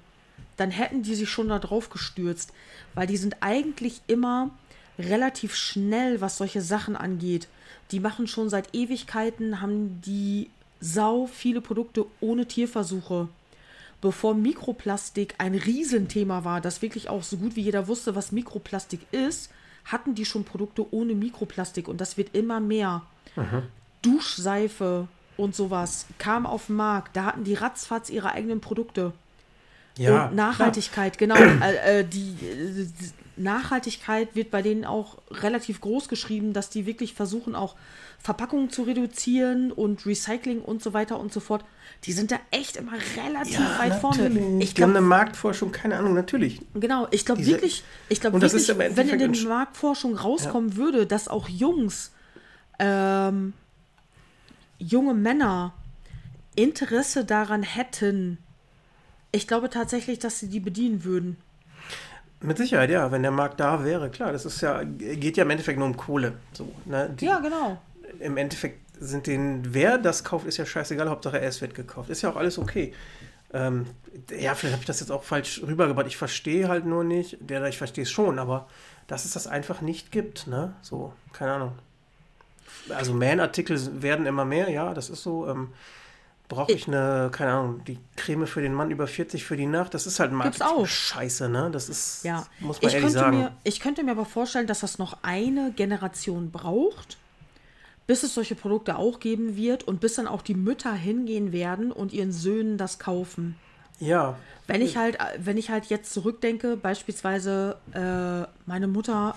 dann 0.58 0.72
hätten 0.72 1.04
die 1.04 1.16
sich 1.16 1.30
schon 1.30 1.50
da 1.50 1.60
drauf 1.60 1.90
gestürzt. 1.90 2.54
Weil 2.94 3.08
die 3.08 3.18
sind 3.18 3.38
eigentlich 3.42 4.02
immer 4.08 4.52
relativ 4.98 5.56
schnell, 5.56 6.22
was 6.22 6.38
solche 6.38 6.62
Sachen 6.62 6.96
angeht. 6.96 7.48
Die 7.91 7.99
machen 7.99 8.28
schon 8.28 8.49
seit 8.49 8.74
Ewigkeiten, 8.74 9.62
haben 9.62 10.02
die 10.02 10.49
sau 10.80 11.28
viele 11.28 11.62
Produkte 11.62 12.06
ohne 12.20 12.48
Tierversuche. 12.48 13.28
Bevor 14.02 14.36
Mikroplastik 14.36 15.36
ein 15.38 15.56
Riesenthema 15.56 16.44
war, 16.44 16.62
das 16.62 16.82
wirklich 16.82 17.10
auch 17.10 17.24
so 17.24 17.38
gut 17.38 17.56
wie 17.56 17.62
jeder 17.62 17.88
wusste, 17.88 18.16
was 18.16 18.32
Mikroplastik 18.32 19.02
ist, 19.12 19.52
hatten 19.86 20.16
die 20.16 20.26
schon 20.26 20.44
Produkte 20.44 20.86
ohne 20.94 21.14
Mikroplastik 21.14 21.88
und 21.88 22.02
das 22.02 22.18
wird 22.18 22.36
immer 22.36 22.60
mehr. 22.60 23.03
Duschseife 24.02 25.07
und 25.38 25.56
sowas 25.56 26.06
kam 26.18 26.45
auf 26.45 26.68
den 26.68 26.76
Markt. 26.76 27.16
Da 27.16 27.26
hatten 27.26 27.44
die 27.44 27.56
ratzfatz 27.56 28.10
ihre 28.10 28.32
eigenen 28.32 28.62
Produkte. 28.62 29.14
Ja. 29.98 30.28
und 30.28 30.36
Nachhaltigkeit, 30.36 31.18
genau. 31.18 31.36
Äh, 31.36 31.99
äh, 31.99 32.03
die, 32.03 32.36
äh, 32.45 32.86
die 32.86 33.12
Nachhaltigkeit 33.38 34.36
wird 34.36 34.52
bei 34.52 34.62
denen 34.62 34.86
auch 34.86 35.18
relativ 35.30 35.82
groß 35.82 36.07
geschrieben, 36.07 36.53
dass 36.53 36.70
die 36.70 36.86
wirklich 36.86 37.14
versuchen, 37.14 37.56
auch 37.56 37.76
Verpackungen 38.20 38.70
zu 38.70 38.84
reduzieren 38.84 39.72
und 39.72 40.06
Recycling 40.06 40.62
und 40.62 40.82
so 40.82 40.94
weiter 40.94 41.20
und 41.20 41.32
so 41.34 41.40
fort. 41.40 41.64
Die 42.06 42.14
sind 42.14 42.32
da 42.32 42.38
echt 42.52 42.78
immer 42.78 42.94
relativ 42.94 43.60
Ja, 43.60 43.80
weit 43.80 43.95
vorne. 43.95 44.24
natürlich. 44.30 44.64
Ich 44.64 44.74
die 44.74 44.84
haben 44.84 44.91
glaube, 44.94 44.98
eine 44.98 45.02
Marktforschung, 45.07 45.72
keine 45.72 45.98
Ahnung, 45.98 46.14
natürlich. 46.14 46.62
Genau, 46.74 47.07
ich 47.12 47.26
glaube 47.26 47.45
wirklich, 47.45 47.84
ich 48.10 48.22
glaube 48.22 48.41
wirklich, 48.41 48.68
wenn 48.70 49.10
in 49.10 49.34
Sch- 49.34 49.48
Marktforschung 49.48 50.16
rauskommen 50.16 50.76
würde, 50.76 51.06
dass 51.06 51.28
auch 51.28 51.48
Jungs, 51.49 52.12
ähm, 52.80 53.53
junge 54.80 55.14
Männer 55.14 55.74
Interesse 56.56 57.26
daran 57.26 57.64
hätten, 57.64 58.38
ich 59.32 59.48
glaube 59.48 59.70
tatsächlich, 59.70 60.20
dass 60.20 60.40
sie 60.40 60.48
die 60.48 60.60
bedienen 60.62 61.03
würden. 61.03 61.38
Mit 62.46 62.58
Sicherheit, 62.58 62.90
ja, 62.90 63.12
wenn 63.12 63.22
der 63.22 63.32
Markt 63.32 63.60
da 63.60 63.84
wäre, 63.84 64.10
klar, 64.10 64.32
das 64.32 64.46
ist 64.46 64.62
ja, 64.62 64.84
geht 64.84 65.38
ja 65.38 65.44
im 65.44 65.50
Endeffekt 65.50 65.80
nur 65.80 65.88
um 65.88 65.98
Kohle. 65.98 66.34
So, 66.54 66.72
ne? 66.86 67.10
Die, 67.20 67.26
Ja, 67.26 67.40
genau. 67.40 67.78
Im 68.20 68.38
Endeffekt 68.38 68.80
sind 69.00 69.28
denen, 69.28 69.74
wer 69.74 69.98
das 69.98 70.24
kauft, 70.24 70.46
ist 70.46 70.58
ja 70.58 70.66
scheißegal, 70.66 71.10
Hauptsache 71.10 71.40
es 71.40 71.62
wird 71.62 71.76
gekauft. 71.76 72.10
Ist 72.10 72.22
ja 72.22 72.30
auch 72.30 72.36
alles 72.36 72.58
okay. 72.58 72.94
Ähm, 73.54 73.86
ja, 74.30 74.54
vielleicht 74.56 74.74
habe 74.74 74.82
ich 74.82 74.86
das 74.86 75.00
jetzt 75.00 75.12
auch 75.12 75.24
falsch 75.24 75.62
rübergebracht. 75.66 76.08
Ich 76.08 76.18
verstehe 76.18 76.68
halt 76.68 76.86
nur 76.86 77.04
nicht, 77.04 77.38
der, 77.40 77.64
ich 77.66 77.78
verstehe 77.78 78.04
es 78.04 78.12
schon, 78.12 78.40
aber 78.40 78.68
dass 79.08 79.26
es 79.26 79.34
das 79.34 79.48
einfach 79.48 79.82
nicht 79.82 80.12
gibt, 80.12 80.48
ne? 80.48 80.74
So, 80.82 81.14
keine 81.34 81.54
Ahnung. 81.54 81.72
Also 82.90 83.14
Man-Artikel 83.14 84.02
werden 84.02 84.26
immer 84.26 84.46
mehr, 84.46 84.70
ja, 84.70 84.94
das 84.94 85.10
ist 85.10 85.24
so. 85.24 85.48
Ähm, 85.48 85.70
Brauche 86.48 86.72
ich 86.72 86.88
eine, 86.88 87.30
keine 87.32 87.54
Ahnung, 87.54 87.84
die 87.86 87.98
Creme 88.16 88.46
für 88.46 88.62
den 88.62 88.74
Mann 88.74 88.92
über 88.92 89.08
40 89.08 89.44
für 89.44 89.58
die 89.58 89.66
Nacht? 89.66 89.94
Das 89.96 90.06
ist 90.06 90.20
halt 90.20 90.32
auch. 90.62 90.86
Scheiße, 90.86 91.50
ne? 91.50 91.70
Das 91.72 91.90
ist, 91.90 92.24
Ja, 92.24 92.46
muss 92.60 92.82
man 92.82 92.90
ich 92.90 92.96
ehrlich 92.96 93.14
könnte, 93.14 93.20
sagen. 93.20 93.38
mir, 93.40 93.52
ich 93.64 93.80
könnte 93.80 94.04
mir 94.04 94.12
aber 94.12 94.26
vorstellen, 94.26 94.68
dass 94.68 94.82
das 94.82 95.00
noch 95.00 95.18
eine 95.24 95.72
Generation 95.76 96.52
braucht, 96.52 97.18
bis 98.06 98.22
es 98.22 98.36
solche 98.36 98.54
Produkte 98.54 98.98
auch 98.98 99.20
geben 99.20 99.56
wird 99.56 99.84
und 99.84 100.00
bis 100.02 100.14
dann 100.16 100.28
auch 100.28 100.44
die 100.44 100.54
Mütter 100.54 100.94
hingehen 100.94 101.52
werden 101.52 101.92
und 101.92 102.14
ihren 102.14 102.32
Söhnen 102.32 102.78
das 102.78 103.00
kaufen. 103.00 103.56
ja, 104.00 104.38
Wenn 104.68 104.84
ich 104.84 104.98
halt, 104.98 105.18
wenn 105.40 105.58
ich 105.58 105.72
halt 105.72 105.86
jetzt 105.88 106.14
zurückdenke, 106.14 106.78
beispielsweise 106.78 107.78
äh, 107.94 108.48
meine 108.70 108.88
Mutter, 108.88 109.36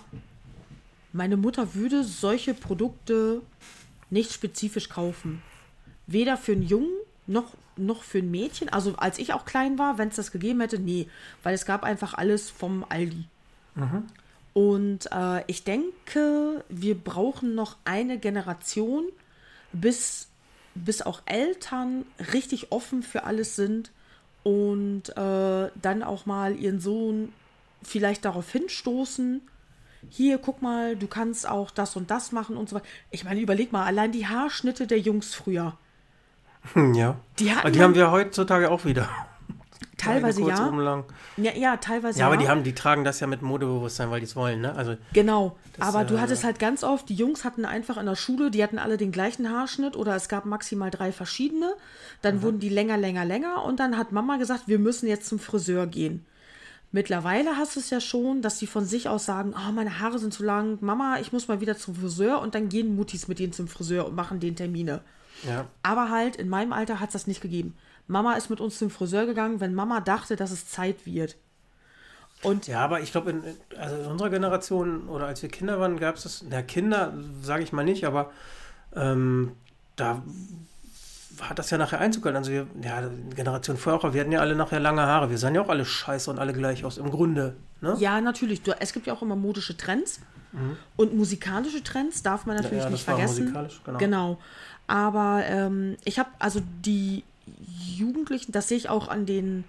meine 1.15 1.39
Mutter 1.39 1.75
würde 1.75 2.05
solche 2.05 2.53
Produkte 2.53 3.41
nicht 4.11 4.33
spezifisch 4.33 4.91
kaufen. 4.91 5.43
Weder 6.09 6.37
für 6.37 6.53
einen 6.53 6.63
Jungen 6.63 6.91
noch, 7.29 7.55
noch 7.77 8.03
für 8.03 8.19
ein 8.19 8.31
Mädchen. 8.31 8.69
Also 8.69 8.97
als 8.97 9.19
ich 9.19 9.33
auch 9.33 9.45
klein 9.45 9.79
war, 9.79 9.99
wenn 9.99 10.09
es 10.09 10.17
das 10.17 10.33
gegeben 10.33 10.61
hätte, 10.61 10.81
nee. 10.81 11.07
Weil 11.45 11.55
es 11.55 11.65
gab 11.65 11.85
einfach 11.85 12.15
alles 12.15 12.51
vom 12.51 12.85
Aldi. 12.89 13.25
Und 14.55 15.09
äh, 15.13 15.45
ich 15.47 15.63
denke, 15.63 16.65
wir 16.69 16.97
brauchen 16.97 17.55
noch 17.55 17.77
eine 17.85 18.19
Generation, 18.19 19.05
bis, 19.73 20.29
bis 20.75 21.03
auch 21.03 21.23
Eltern 21.27 22.05
richtig 22.33 22.73
offen 22.73 23.03
für 23.03 23.25
alles 23.25 23.55
sind 23.55 23.93
und 24.43 25.11
äh, 25.11 25.71
dann 25.81 26.03
auch 26.03 26.27
mal 26.27 26.57
ihren 26.57 26.81
Sohn 26.81 27.33
vielleicht 27.83 28.25
darauf 28.25 28.51
hinstoßen. 28.51 29.43
Hier, 30.09 30.39
guck 30.39 30.63
mal, 30.63 30.97
du 30.97 31.07
kannst 31.07 31.49
auch 31.49 31.71
das 31.71 31.97
und 31.97 32.11
das 32.11 32.33
machen 32.33 32.57
und 32.57 32.69
so 32.69 32.77
weiter. 32.77 32.87
Ich 33.11 33.25
meine, 33.25 33.41
überleg 33.41 33.73
mal, 33.73 33.85
allein 33.85 34.11
die 34.11 34.27
Haarschnitte 34.27 34.87
der 34.87 34.99
Jungs 34.99 35.35
früher. 35.35 35.77
Hm, 36.75 36.95
ja. 36.95 37.17
Die 37.39 37.51
aber 37.51 37.71
die 37.71 37.83
haben 37.83 37.95
wir 37.95 38.11
heutzutage 38.11 38.71
auch 38.71 38.85
wieder. 38.85 39.09
Teilweise 39.97 40.41
kurz 40.43 40.59
ja. 40.59 40.69
oben 40.69 40.79
lang. 40.79 41.05
ja. 41.37 41.53
Ja, 41.57 41.77
teilweise 41.77 42.21
Ja, 42.21 42.27
aber 42.27 42.37
die 42.37 42.49
haben, 42.49 42.63
die 42.63 42.73
tragen 42.73 43.03
das 43.03 43.19
ja 43.19 43.27
mit 43.27 43.43
Modebewusstsein, 43.43 44.11
weil 44.13 44.21
die 44.21 44.27
es 44.27 44.37
wollen, 44.37 44.61
ne? 44.61 44.73
Also, 44.77 44.97
Genau, 45.13 45.57
Das, 45.77 45.89
aber 45.89 46.05
du 46.05 46.15
äh, 46.15 46.19
hattest 46.21 46.45
halt 46.45 46.61
ganz 46.61 46.85
oft, 46.85 47.09
die 47.09 47.17
Jungs 47.17 47.45
hatten 47.45 47.65
einfach 47.65 47.97
in 47.97 48.07
der 48.07 48.15
Schule, 48.15 48.53
die 48.53 48.63
hatten 48.63 48.79
alle 48.79 48.97
den 48.97 49.11
gleichen 49.11 49.51
Haarschnitt 49.51 49.97
oder 49.97 50.15
es 50.15 50.29
gab 50.29 50.45
maximal 50.47 50.91
drei 50.93 51.11
verschiedene. 51.11 51.75
Dann 52.23 52.37
Mhm. 52.37 52.43
wurden 52.43 52.59
die 52.61 52.69
länger, 52.69 52.97
länger, 52.97 53.25
länger 53.25 53.65
und 53.65 53.81
dann 53.81 53.97
hat 53.99 54.13
Mama 54.13 54.37
gesagt, 54.37 54.65
wir 54.69 54.79
müssen 54.79 55.09
jetzt 55.09 55.27
zum 55.27 55.41
Friseur 55.41 55.89
gehen. 55.89 56.25
Mittlerweile 56.93 57.57
hast 57.57 57.75
du 57.77 57.81
es 57.81 57.91
ja 57.91 58.01
schon, 58.01 58.41
dass 58.41 58.59
die 58.59 58.67
von 58.69 58.85
sich 58.85 59.09
aus 59.09 59.27
sagen, 59.27 59.53
oh, 59.55 59.73
meine 59.73 59.99
Haare 60.01 60.19
sind 60.21 60.33
zu 60.33 60.45
lang, 60.45 60.79
Mama, 60.81 61.19
ich 61.21 61.33
muss 61.33 61.49
mal 61.49 61.61
wieder 61.61 61.77
zum 61.77 61.97
Friseur 61.97 62.41
und 62.41 62.55
dann 62.55 62.69
gehen 62.69 62.95
Muttis 62.95 63.27
mit 63.29 63.41
denen 63.41 63.53
zum 63.53 63.67
Friseur 63.69 64.07
und 64.07 64.15
machen 64.15 64.39
den 64.41 64.55
Termine. 64.57 65.01
Ja. 65.47 65.67
Aber 65.83 66.11
halt, 66.11 66.37
in 66.37 66.49
meinem 66.49 66.73
Alter 66.73 67.01
hat 67.01 67.11
es 67.11 67.13
das 67.15 67.27
nicht 67.27 67.41
gegeben. 67.41 67.77
Mama 68.07 68.35
ist 68.35 68.51
mit 68.51 68.61
uns 68.61 68.79
zum 68.79 68.91
Friseur 68.91 69.27
gegangen, 69.27 69.61
wenn 69.61 69.75
Mama 69.75 70.01
dachte, 70.01 70.37
dass 70.37 70.51
es 70.51 70.69
Zeit 70.69 71.05
wird. 71.07 71.37
Und 72.43 72.67
Ja, 72.67 72.85
aber 72.85 73.01
ich 73.01 73.13
glaube, 73.13 73.31
in, 73.31 73.43
also 73.79 73.97
in 73.97 74.07
unserer 74.07 74.31
Generation 74.31 75.09
oder 75.09 75.27
als 75.27 75.43
wir 75.43 75.49
Kinder 75.49 75.81
waren, 75.81 75.99
gab 75.99 76.17
es 76.17 76.23
das, 76.23 76.45
na 76.49 76.63
Kinder 76.63 77.13
sage 77.43 77.63
ich 77.63 77.73
mal 77.73 77.85
nicht, 77.85 78.05
aber 78.05 78.31
ähm, 78.95 79.53
da 79.97 80.23
hat 81.41 81.59
das 81.59 81.71
ja 81.71 81.79
nachher 81.79 82.01
Einzug 82.01 82.23
gehalten. 82.23 82.39
Also 82.39 82.53
wir, 82.53 82.67
ja, 82.83 83.03
die 83.03 83.35
Generation 83.35 83.77
vorher 83.77 83.99
auch, 84.01 84.13
wir 84.15 84.21
hatten 84.21 84.33
ja 84.33 84.41
alle 84.41 84.55
nachher 84.55 84.81
lange 84.81 85.03
Haare. 85.03 85.31
Wir 85.31 85.39
sahen 85.39 85.55
ja 85.55 85.63
auch 85.63 85.69
alle 85.69 85.85
scheiße 85.85 86.31
und 86.31 86.39
alle 86.39 86.53
gleich 86.53 86.85
aus, 86.85 86.99
im 86.99 87.11
Grunde. 87.11 87.57
Ne? 87.81 87.97
Ja, 87.99 88.21
natürlich. 88.21 88.63
Du, 88.63 88.73
es 88.81 88.93
gibt 88.93 89.07
ja 89.07 89.15
auch 89.15 89.23
immer 89.23 89.37
modische 89.37 89.77
Trends. 89.77 90.21
Und 90.97 91.15
musikalische 91.15 91.83
Trends 91.83 92.23
darf 92.23 92.47
man 92.47 92.57
natürlich 92.57 92.83
ja, 92.83 92.91
nicht 92.91 93.07
das 93.07 93.09
war 93.09 93.17
vergessen. 93.17 93.45
musikalisch, 93.45 93.81
genau. 93.85 93.99
genau. 93.99 94.39
Aber 94.89 95.45
ähm, 95.47 95.97
ich 96.05 96.19
habe 96.19 96.31
also 96.41 96.61
die 96.85 97.23
Jugendlichen, 97.97 98.51
das 98.53 98.69
sehe 98.69 98.79
ich 98.79 98.89
auch 98.89 99.07
an 99.09 99.27
den 99.27 99.65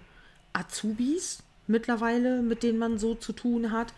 Azubis 0.52 1.42
mittlerweile, 1.66 2.42
mit 2.42 2.62
denen 2.64 2.78
man 2.78 2.98
so 2.98 3.14
zu 3.14 3.32
tun 3.32 3.70
hat. 3.70 3.94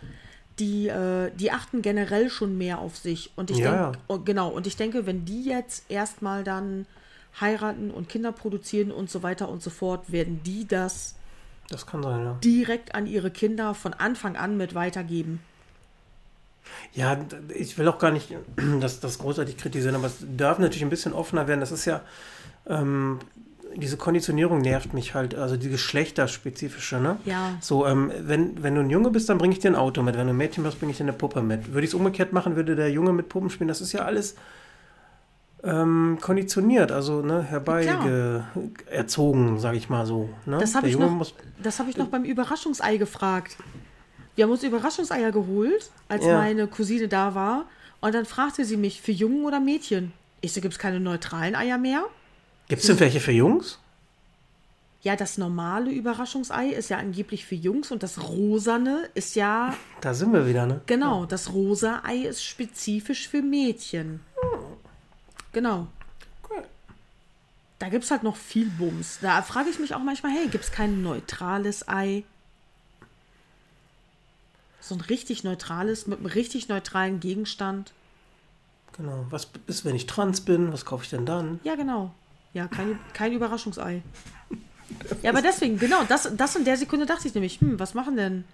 Die, 0.59 0.89
äh, 0.89 1.31
die 1.35 1.51
achten 1.51 1.81
generell 1.81 2.28
schon 2.28 2.59
mehr 2.59 2.78
auf 2.78 2.99
sich. 2.99 3.31
Und 3.36 3.51
ich 3.51 3.59
Ja, 3.59 3.86
denke, 3.86 3.99
oh, 4.09 4.19
genau, 4.19 4.51
und 4.51 4.66
ich 4.66 4.77
denke, 4.77 5.07
wenn 5.07 5.24
die 5.24 5.44
jetzt 5.44 5.90
erstmal 5.90 6.44
dann 6.44 6.86
heiraten 7.40 7.90
und 7.90 8.09
Kinder 8.11 8.32
produzieren 8.32 8.90
und 8.93 9.11
so 9.11 9.23
weiter 9.23 9.49
und 9.49 9.62
so 9.62 9.70
fort, 9.70 10.12
werden 10.12 10.43
die 10.44 10.69
das 10.69 11.15
Das 11.70 11.86
sein, 11.90 12.03
ja. 12.03 12.39
direkt 12.44 12.94
an 12.94 13.07
ihre 13.07 13.31
Kinder 13.31 13.74
von 13.74 13.94
Anfang 13.94 14.36
an 14.36 14.59
mit 14.59 14.74
weitergeben. 14.74 15.40
Ja, 16.94 17.16
ich 17.55 17.76
will 17.78 17.89
auch 17.89 17.98
gar 17.98 18.10
nicht 18.10 18.28
das, 18.80 19.01
das 19.01 19.18
großartig 19.18 19.56
kritisieren, 19.56 19.94
aber 19.94 20.06
es 20.06 20.16
darf 20.36 20.59
natürlich 20.59 20.82
ein 20.82 20.90
bisschen 20.90 21.12
offener 21.12 21.48
werden. 21.48 21.60
Das 21.60 21.72
ist 21.72 21.84
ja, 21.84 22.01
ähm, 22.66 23.18
diese 23.74 23.97
Konditionierung 23.97 24.60
nervt 24.60 24.93
mich 24.93 25.14
halt, 25.14 25.34
also 25.34 25.56
die 25.56 25.70
geschlechterspezifische, 25.70 26.97
ne? 27.01 27.16
Ja. 27.24 27.56
So, 27.60 27.86
ähm, 27.86 28.12
wenn, 28.20 28.62
wenn 28.62 28.74
du 28.74 28.82
ein 28.82 28.90
Junge 28.90 29.10
bist, 29.10 29.28
dann 29.30 29.39
bringe 29.39 29.55
ich 29.55 29.60
dir 29.60 29.70
ein 29.70 29.76
Auto 29.76 30.02
mit. 30.02 30.16
Wenn 30.16 30.26
du 30.26 30.32
ein 30.34 30.36
Mädchen 30.36 30.62
bist, 30.62 30.78
bringe 30.78 30.93
ich 30.93 30.98
dir 30.98 31.05
eine 31.05 31.14
Puppe 31.14 31.40
mit. 31.43 31.72
Würde 31.72 31.84
ich 31.84 31.90
es 31.90 31.94
umgekehrt 31.94 32.32
machen, 32.34 32.55
würde 32.56 32.76
der 32.76 32.90
Junge 32.90 33.12
mit 33.14 33.28
Puppen 33.30 33.48
spielen. 33.48 33.68
Das 33.68 33.80
ist 33.80 33.93
ja 33.93 34.01
alles 34.05 34.34
ähm, 35.64 36.18
konditioniert, 36.20 36.90
also 36.90 37.22
ne, 37.22 37.43
herbei 37.43 37.84
erzogen, 38.90 39.59
sage 39.60 39.76
ich 39.76 39.89
mal 39.89 40.06
so. 40.06 40.28
Ne? 40.44 40.59
Das 40.59 40.74
habe 40.74 40.89
ich, 40.89 40.94
Junge 40.94 41.06
noch- 41.06 41.12
muss 41.12 41.34
das 41.62 41.78
hab 41.78 41.89
ich 41.89 41.97
noch 41.97 42.09
beim 42.09 42.24
Überraschungsei 42.24 42.97
gefragt. 42.97 43.56
Wir 44.34 44.44
haben 44.44 44.50
uns 44.52 44.62
Überraschungseier 44.62 45.30
geholt, 45.32 45.90
als 46.09 46.24
Ja. 46.24 46.38
meine 46.38 46.66
Cousine 46.66 47.09
da 47.09 47.34
war. 47.34 47.66
Und 48.00 48.14
dann 48.14 48.24
fragte 48.26 48.64
sie 48.64 48.76
mich, 48.76 49.00
für 49.00 49.12
Jungen 49.12 49.44
oder 49.44 49.60
Mädchen? 49.60 50.12
Ich 50.40 50.52
so, 50.52 50.60
gibt 50.60 50.74
es 50.74 50.78
keine 50.78 50.98
neutralen 51.00 51.54
Eier 51.54 51.78
mehr? 51.78 52.04
Gibt 52.68 52.80
es 52.80 52.86
denn 52.88 52.98
welche 53.00 53.20
für 53.20 53.32
Jungs? 53.32 53.78
Ja, 55.02 55.16
das 55.16 55.36
normale 55.36 55.90
Überraschungsei 55.90 56.68
ist 56.68 56.88
ja 56.90 56.98
angeblich 56.98 57.44
für 57.44 57.56
Jungs 57.56 57.90
und 57.90 58.02
das 58.04 58.22
rosane 58.22 59.09
ist 59.14 59.34
ja, 59.34 59.74
Da 60.00 60.14
sind 60.14 60.32
wir 60.32 60.46
wieder, 60.46 60.64
ne? 60.64 60.80
genau, 60.86 61.26
das 61.26 61.52
rosa 61.52 62.02
Ei 62.04 62.18
ist 62.18 62.44
spezifisch 62.44 63.28
für 63.28 63.42
Mädchen. 63.42 64.20
Genau. 65.52 65.88
Cool. 66.48 66.62
Da 67.80 67.88
gibt 67.88 68.04
es 68.04 68.10
halt 68.12 68.22
noch 68.22 68.36
viel 68.36 68.66
Bums. 68.70 69.18
Da 69.20 69.42
frage 69.42 69.70
ich 69.70 69.78
mich 69.80 69.94
auch 69.94 69.98
manchmal, 70.02 70.32
hey, 70.32 70.46
gibt 70.48 70.64
es 70.64 70.70
kein 70.72 71.02
neutrales 71.02 71.88
Ei? 71.88 72.22
So 74.82 74.96
ein 74.96 75.00
richtig 75.00 75.44
neutrales, 75.44 76.09
mit 76.09 76.18
einem 76.18 76.26
richtig 76.26 76.68
neutralen 76.68 77.20
Gegenstand. 77.20 77.92
Genau. 78.96 79.24
Was 79.30 79.48
ist, 79.68 79.84
wenn 79.84 79.94
ich 79.94 80.06
trans 80.06 80.40
bin? 80.40 80.72
Was 80.72 80.84
kaufe 80.84 81.04
ich 81.04 81.10
denn 81.10 81.24
dann? 81.24 81.60
Ja, 81.62 81.76
genau. 81.76 82.12
Ja, 82.52 82.66
kein, 82.66 82.98
kein 83.14 83.32
Überraschungsei. 83.32 84.02
Ja, 85.22 85.30
aber 85.30 85.40
deswegen, 85.40 85.78
genau, 85.78 86.02
das, 86.04 86.30
das 86.36 86.56
in 86.56 86.64
der 86.64 86.76
Sekunde 86.76 87.06
dachte 87.06 87.28
ich 87.28 87.34
nämlich, 87.34 87.60
hm, 87.60 87.78
was 87.78 87.94
machen 87.94 88.16
denn? 88.16 88.44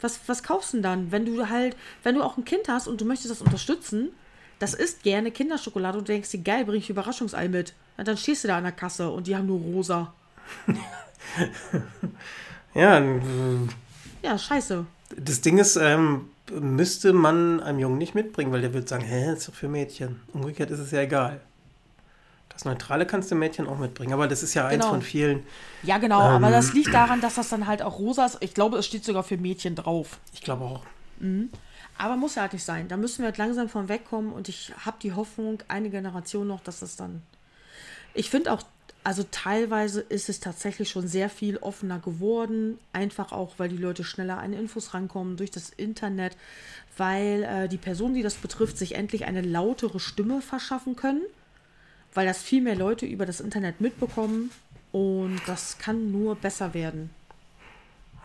Was, 0.00 0.20
was 0.26 0.42
kaufst 0.42 0.72
du 0.72 0.78
denn 0.78 0.82
dann? 0.82 1.12
Wenn 1.12 1.24
du 1.24 1.48
halt, 1.48 1.76
wenn 2.02 2.16
du 2.16 2.22
auch 2.22 2.36
ein 2.36 2.44
Kind 2.44 2.68
hast 2.68 2.88
und 2.88 3.00
du 3.00 3.04
möchtest 3.04 3.30
das 3.30 3.40
unterstützen, 3.40 4.10
das 4.58 4.74
isst 4.74 5.04
gerne 5.04 5.30
Kinderschokolade 5.30 5.98
und 5.98 6.08
du 6.08 6.12
denkst 6.12 6.30
dir, 6.30 6.42
geil, 6.42 6.64
bring 6.64 6.80
ich 6.80 6.90
Überraschungsei 6.90 7.48
mit. 7.48 7.74
Und 7.96 8.08
dann 8.08 8.16
stehst 8.16 8.42
du 8.42 8.48
da 8.48 8.58
an 8.58 8.64
der 8.64 8.72
Kasse 8.72 9.08
und 9.08 9.28
die 9.28 9.36
haben 9.36 9.46
nur 9.46 9.60
rosa. 9.60 10.12
Ja, 12.74 13.02
Ja, 14.22 14.38
scheiße. 14.38 14.86
Das 15.16 15.40
Ding 15.40 15.58
ist, 15.58 15.76
ähm, 15.76 16.28
müsste 16.52 17.12
man 17.12 17.60
einem 17.60 17.78
Jungen 17.78 17.98
nicht 17.98 18.14
mitbringen, 18.14 18.52
weil 18.52 18.60
der 18.62 18.74
wird 18.74 18.88
sagen, 18.88 19.04
hä, 19.04 19.32
ist 19.32 19.48
doch 19.48 19.54
für 19.54 19.68
Mädchen. 19.68 20.20
Umgekehrt 20.32 20.70
ist 20.70 20.78
es 20.80 20.90
ja 20.90 21.00
egal. 21.00 21.40
Das 22.48 22.64
Neutrale 22.64 23.06
kannst 23.06 23.30
du 23.30 23.34
Mädchen 23.36 23.68
auch 23.68 23.78
mitbringen, 23.78 24.12
aber 24.12 24.26
das 24.26 24.42
ist 24.42 24.54
ja 24.54 24.66
eins 24.66 24.80
Genau. 24.82 24.94
von 24.94 25.02
vielen. 25.02 25.44
Ja, 25.84 25.98
genau, 25.98 26.20
aber 26.20 26.46
Ähm. 26.48 26.52
das 26.52 26.72
liegt 26.72 26.92
daran, 26.92 27.20
dass 27.20 27.36
das 27.36 27.48
dann 27.50 27.66
halt 27.66 27.82
auch 27.82 27.98
rosa 27.98 28.26
ist. 28.26 28.38
Ich 28.40 28.52
glaube, 28.54 28.78
es 28.78 28.86
steht 28.86 29.04
sogar 29.04 29.22
für 29.22 29.36
Mädchen 29.36 29.74
drauf. 29.76 30.18
Ich 30.32 30.40
glaube 30.42 30.64
auch. 30.64 30.82
Aber 31.98 32.16
muss 32.16 32.34
ja 32.36 32.42
halt 32.42 32.52
nicht 32.52 32.64
sein. 32.64 32.88
Da 32.88 32.96
müssen 32.96 33.18
wir 33.18 33.26
halt 33.26 33.38
langsam 33.38 33.68
von 33.68 33.88
wegkommen 33.88 34.32
und 34.32 34.48
ich 34.48 34.72
habe 34.84 34.96
die 35.02 35.12
Hoffnung, 35.12 35.62
eine 35.68 35.90
Generation 35.90 36.46
noch, 36.48 36.60
dass 36.60 36.80
das 36.80 36.96
dann. 36.96 37.22
Ich 38.14 38.30
finde 38.30 38.52
auch, 38.52 38.62
also 39.08 39.24
teilweise 39.30 40.02
ist 40.02 40.28
es 40.28 40.38
tatsächlich 40.38 40.90
schon 40.90 41.08
sehr 41.08 41.30
viel 41.30 41.56
offener 41.56 41.98
geworden. 41.98 42.78
Einfach 42.92 43.32
auch, 43.32 43.54
weil 43.56 43.70
die 43.70 43.78
Leute 43.78 44.04
schneller 44.04 44.36
an 44.36 44.52
Infos 44.52 44.92
rankommen 44.92 45.38
durch 45.38 45.50
das 45.50 45.70
Internet, 45.70 46.36
weil 46.98 47.42
äh, 47.44 47.68
die 47.68 47.78
Personen, 47.78 48.12
die 48.12 48.22
das 48.22 48.34
betrifft, 48.34 48.76
sich 48.76 48.96
endlich 48.96 49.24
eine 49.24 49.40
lautere 49.40 49.98
Stimme 49.98 50.42
verschaffen 50.42 50.94
können, 50.94 51.22
weil 52.12 52.26
das 52.26 52.42
viel 52.42 52.60
mehr 52.60 52.76
Leute 52.76 53.06
über 53.06 53.24
das 53.24 53.40
Internet 53.40 53.80
mitbekommen 53.80 54.50
und 54.92 55.40
das 55.46 55.78
kann 55.78 56.12
nur 56.12 56.36
besser 56.36 56.74
werden. 56.74 57.08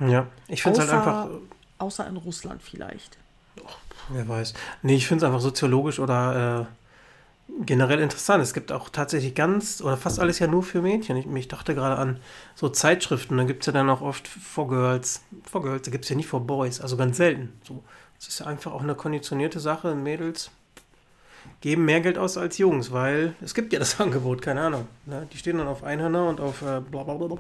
Ja, 0.01 0.27
ich 0.49 0.63
finde 0.63 0.81
es 0.81 0.91
halt 0.91 0.99
einfach, 0.99 1.29
außer 1.77 2.05
in 2.07 2.17
Russland 2.17 2.61
vielleicht. 2.61 3.17
wer 4.09 4.27
weiß. 4.27 4.53
Nee, 4.81 4.95
ich 4.95 5.07
finde 5.07 5.23
es 5.23 5.27
einfach 5.29 5.39
soziologisch 5.39 5.99
oder 5.99 6.67
äh, 6.67 6.82
generell 7.65 7.99
interessant. 7.99 8.43
Es 8.43 8.53
gibt 8.53 8.71
auch 8.71 8.89
tatsächlich 8.89 9.35
ganz, 9.35 9.81
oder 9.81 9.97
fast 9.97 10.19
alles 10.19 10.39
ja 10.39 10.47
nur 10.47 10.63
für 10.63 10.81
Mädchen. 10.81 11.17
Ich, 11.17 11.25
ich 11.27 11.47
dachte 11.47 11.75
gerade 11.75 11.97
an 11.97 12.19
so 12.55 12.69
Zeitschriften, 12.69 13.37
da 13.37 13.43
gibt 13.43 13.63
es 13.63 13.67
ja 13.67 13.73
dann 13.73 13.89
auch 13.89 14.01
oft 14.01 14.27
for 14.27 14.67
Girls. 14.67 15.21
For 15.49 15.61
Girls, 15.61 15.83
da 15.83 15.91
gibt 15.91 16.05
es 16.05 16.09
ja 16.09 16.15
nicht 16.15 16.27
for 16.27 16.41
Boys, 16.41 16.81
also 16.81 16.97
ganz 16.97 17.17
selten. 17.17 17.53
So, 17.67 17.83
es 18.19 18.27
ist 18.27 18.39
ja 18.39 18.47
einfach 18.47 18.71
auch 18.73 18.81
eine 18.81 18.95
konditionierte 18.95 19.59
Sache. 19.59 19.95
Mädels 19.95 20.51
geben 21.61 21.85
mehr 21.85 22.01
Geld 22.01 22.17
aus 22.17 22.37
als 22.37 22.57
Jungs, 22.57 22.91
weil 22.91 23.35
es 23.41 23.53
gibt 23.53 23.73
ja 23.73 23.79
das 23.79 23.99
Angebot, 23.99 24.41
keine 24.41 24.61
Ahnung. 24.61 24.87
Ne? 25.05 25.27
Die 25.31 25.37
stehen 25.37 25.57
dann 25.57 25.67
auf 25.67 25.83
Einhörner 25.83 26.27
und 26.27 26.39
auf 26.41 26.61
äh, 26.61 26.79
bla 26.81 27.03
bla 27.03 27.15
bla. 27.15 27.27
bla. 27.27 27.37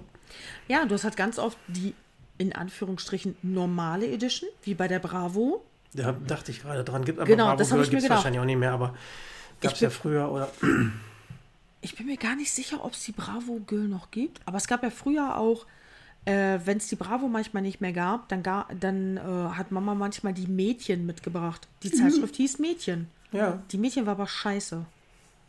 Ja, 0.67 0.85
du 0.85 0.93
hast 0.95 1.03
halt 1.03 1.17
ganz 1.17 1.39
oft 1.39 1.57
die 1.67 1.93
in 2.37 2.53
Anführungsstrichen 2.53 3.35
normale 3.43 4.07
Edition, 4.07 4.49
wie 4.63 4.73
bei 4.73 4.87
der 4.87 4.99
Bravo. 4.99 5.63
Da 5.93 6.11
dachte 6.13 6.51
ich 6.51 6.61
gerade 6.63 6.83
dran. 6.83 7.05
Gibt 7.05 7.19
aber 7.19 7.27
Genau, 7.27 7.45
Bravo 7.45 7.57
das 7.59 7.69
Girl 7.69 7.81
ich 7.81 7.87
mir 7.87 7.91
gibt's 7.91 8.03
gedacht. 8.05 8.17
wahrscheinlich 8.17 8.41
auch 8.41 8.45
nicht 8.45 8.57
mehr, 8.57 8.71
aber 8.71 8.95
gab 9.63 9.73
es 9.73 9.79
ja 9.79 9.89
früher 9.89 10.31
oder 10.31 10.49
Ich 11.81 11.95
bin 11.95 12.05
mir 12.05 12.17
gar 12.17 12.35
nicht 12.35 12.51
sicher, 12.51 12.83
ob 12.85 12.93
es 12.93 13.03
die 13.03 13.11
Bravo 13.11 13.59
Girl 13.67 13.87
noch 13.87 14.11
gibt, 14.11 14.39
aber 14.45 14.57
es 14.57 14.67
gab 14.67 14.83
ja 14.83 14.89
früher 14.89 15.37
auch, 15.37 15.65
äh, 16.25 16.59
wenn 16.63 16.77
es 16.77 16.87
die 16.87 16.95
Bravo 16.95 17.27
manchmal 17.27 17.63
nicht 17.63 17.81
mehr 17.81 17.91
gab, 17.93 18.29
dann, 18.29 18.43
ga, 18.43 18.67
dann 18.79 19.17
äh, 19.17 19.21
hat 19.55 19.71
Mama 19.71 19.93
manchmal 19.93 20.33
die 20.33 20.47
Mädchen 20.47 21.05
mitgebracht. 21.05 21.67
Die 21.83 21.91
Zeitschrift 21.91 22.35
hieß 22.37 22.59
Mädchen. 22.59 23.07
ja, 23.33 23.61
Die 23.71 23.77
Mädchen 23.77 24.05
war 24.05 24.13
aber 24.13 24.27
scheiße. 24.27 24.85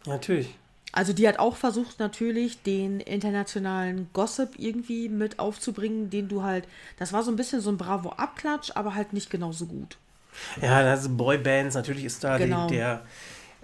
natürlich. 0.07 0.55
Also 0.97 1.13
die 1.13 1.27
hat 1.27 1.41
auch 1.41 1.57
versucht 1.57 1.99
natürlich 1.99 2.63
den 2.63 3.01
internationalen 3.01 4.09
Gossip 4.13 4.51
irgendwie 4.59 5.09
mit 5.09 5.41
aufzubringen, 5.41 6.09
den 6.09 6.29
du 6.29 6.45
halt, 6.45 6.69
das 7.01 7.13
war 7.13 7.25
so 7.25 7.33
ein 7.33 7.37
bisschen 7.37 7.61
so 7.61 7.71
ein 7.71 7.79
Bravo-Abklatsch, 7.79 8.71
aber 8.77 8.95
halt 8.95 9.13
nicht 9.13 9.29
genauso 9.29 9.67
gut. 9.67 9.97
Ja, 10.63 10.77
also 10.77 11.09
Boybands, 11.11 11.75
natürlich 11.75 12.05
ist 12.05 12.23
da 12.23 12.39
Genau. 12.39 12.69
die, 12.69 12.75
der, 12.77 13.05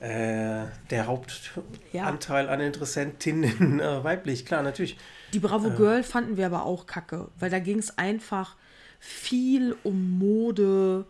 äh, 0.00 0.08
der 0.08 0.70
Ja. 0.90 1.06
Hauptanteil 1.06 2.48
an 2.48 2.60
Interessentinnen 2.60 3.80
äh, 3.80 4.02
weiblich, 4.02 4.46
klar, 4.46 4.62
natürlich. 4.62 4.96
Die 5.32 5.38
Bravo 5.40 5.70
Girl 5.70 6.02
fanden 6.02 6.36
wir 6.36 6.46
aber 6.46 6.64
auch 6.64 6.86
kacke, 6.86 7.28
weil 7.38 7.50
da 7.50 7.58
ging 7.58 7.78
es 7.78 7.96
einfach 7.98 8.56
viel 8.98 9.76
um 9.84 10.18
Mode 10.18 11.06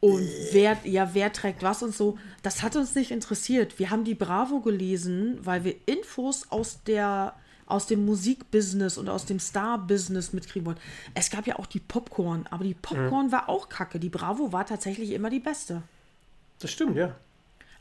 und 0.00 0.26
wer, 0.50 0.78
ja, 0.82 1.10
wer 1.14 1.32
trägt 1.32 1.62
was 1.62 1.82
und 1.82 1.94
so. 1.94 2.18
Das 2.42 2.62
hat 2.62 2.74
uns 2.74 2.94
nicht 2.94 3.12
interessiert. 3.12 3.78
Wir 3.78 3.90
haben 3.90 4.02
die 4.04 4.16
Bravo 4.16 4.60
gelesen, 4.60 5.38
weil 5.42 5.62
wir 5.64 5.76
Infos 5.86 6.50
aus 6.50 6.82
der 6.84 7.34
aus 7.66 7.86
dem 7.86 8.04
Musikbusiness 8.04 8.98
und 8.98 9.08
aus 9.08 9.24
dem 9.24 9.38
Star-Business 9.38 10.32
mitkriegen 10.32 10.66
wollten. 10.66 10.80
Es 11.14 11.30
gab 11.30 11.46
ja 11.46 11.58
auch 11.58 11.66
die 11.66 11.80
Popcorn, 11.80 12.46
aber 12.50 12.64
die 12.64 12.74
Popcorn 12.74 13.32
war 13.32 13.48
auch 13.48 13.68
kacke. 13.68 13.98
Die 13.98 14.10
Bravo 14.10 14.52
war 14.52 14.66
tatsächlich 14.66 15.12
immer 15.12 15.30
die 15.30 15.40
beste. 15.40 15.82
Das 16.58 16.70
stimmt, 16.70 16.96
ja. 16.96 17.14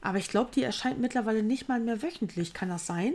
Aber 0.02 0.18
ich 0.18 0.30
glaube, 0.30 0.50
die 0.56 0.64
erscheint 0.64 1.00
mittlerweile 1.00 1.44
nicht 1.44 1.68
mal 1.70 1.80
mehr 1.80 2.02
wöchentlich. 2.02 2.54
Kann 2.54 2.70
das 2.70 2.86
sein? 2.88 3.14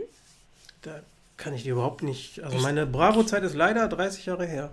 Da 0.81 1.01
kann 1.35 1.53
ich 1.53 1.63
dir 1.63 1.73
überhaupt 1.73 2.01
nicht. 2.03 2.41
Also 2.43 2.57
Ich- 2.57 2.63
meine 2.63 2.85
Bravo-Zeit 2.85 3.43
ist 3.43 3.55
leider 3.55 3.87
30 3.87 4.25
Jahre 4.25 4.45
her. 4.45 4.71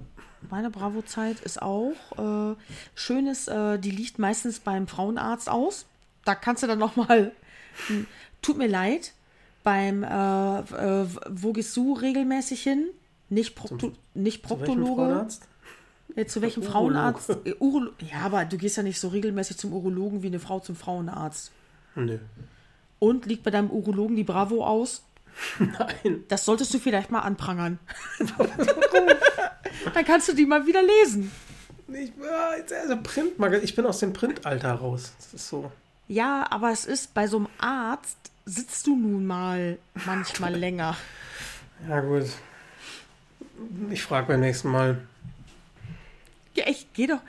Meine 0.50 0.70
Bravo-Zeit 0.70 1.40
ist 1.40 1.60
auch 1.62 1.92
äh, 2.18 2.54
schön 2.94 3.26
ist, 3.26 3.48
äh, 3.48 3.78
die 3.78 3.90
liegt 3.90 4.18
meistens 4.18 4.60
beim 4.60 4.86
Frauenarzt 4.86 5.48
aus. 5.48 5.86
Da 6.24 6.34
kannst 6.34 6.62
du 6.62 6.66
dann 6.66 6.78
noch 6.78 6.96
mal. 6.96 7.32
hm, 7.86 8.06
Tut 8.42 8.58
mir 8.58 8.68
leid. 8.68 9.12
Beim 9.62 10.02
äh, 10.02 10.58
äh, 10.60 11.06
wo 11.30 11.52
gehst 11.54 11.74
du 11.76 11.94
regelmäßig 11.94 12.62
hin? 12.62 12.88
Nicht, 13.30 13.54
Prokto 13.56 13.92
nicht 14.12 14.46
Zu 14.46 14.50
welchem 14.60 14.66
Proktologe. 14.66 15.02
Frauenarzt? 15.02 15.48
Äh, 16.14 16.26
zu 16.26 16.42
welchem. 16.42 16.62
Frauenarzt? 16.62 17.30
Äh, 17.44 17.54
Uro 17.58 17.86
ja, 18.12 18.18
aber 18.24 18.44
du 18.44 18.58
gehst 18.58 18.76
ja 18.76 18.82
nicht 18.82 19.00
so 19.00 19.08
regelmäßig 19.08 19.56
zum 19.56 19.72
Urologen 19.72 20.22
wie 20.22 20.26
eine 20.26 20.38
Frau 20.40 20.60
zum 20.60 20.76
Frauenarzt. 20.76 21.50
Nö. 21.94 22.18
Und 22.98 23.26
liegt 23.26 23.42
bei 23.44 23.50
deinem 23.50 23.70
Urologen 23.70 24.16
die 24.16 24.24
Bravo 24.24 24.64
aus? 24.64 25.02
Nein. 25.58 26.24
Das 26.28 26.44
solltest 26.44 26.72
du 26.74 26.78
vielleicht 26.78 27.10
mal 27.10 27.20
anprangern. 27.20 27.78
Dann 29.94 30.04
kannst 30.04 30.28
du 30.28 30.32
die 30.32 30.46
mal 30.46 30.66
wieder 30.66 30.82
lesen. 30.82 31.30
Ich, 31.88 32.12
ah, 32.22 32.54
also 32.80 32.96
Print, 33.02 33.32
ich 33.62 33.74
bin 33.74 33.84
aus 33.84 33.98
dem 33.98 34.12
Printalter 34.12 34.72
raus. 34.72 35.12
Das 35.18 35.34
ist 35.34 35.48
so. 35.48 35.70
Ja, 36.08 36.46
aber 36.50 36.70
es 36.70 36.86
ist 36.86 37.14
bei 37.14 37.26
so 37.26 37.38
einem 37.38 37.48
Arzt 37.58 38.16
sitzt 38.46 38.86
du 38.86 38.96
nun 38.96 39.26
mal 39.26 39.78
manchmal 40.06 40.54
länger. 40.56 40.96
Ja, 41.88 42.00
gut. 42.00 42.26
Ich 43.90 44.02
frage 44.02 44.28
beim 44.28 44.40
nächsten 44.40 44.68
Mal. 44.68 45.00
Ja, 46.54 46.64
echt, 46.64 46.92
geh 46.94 47.06
doch, 47.06 47.20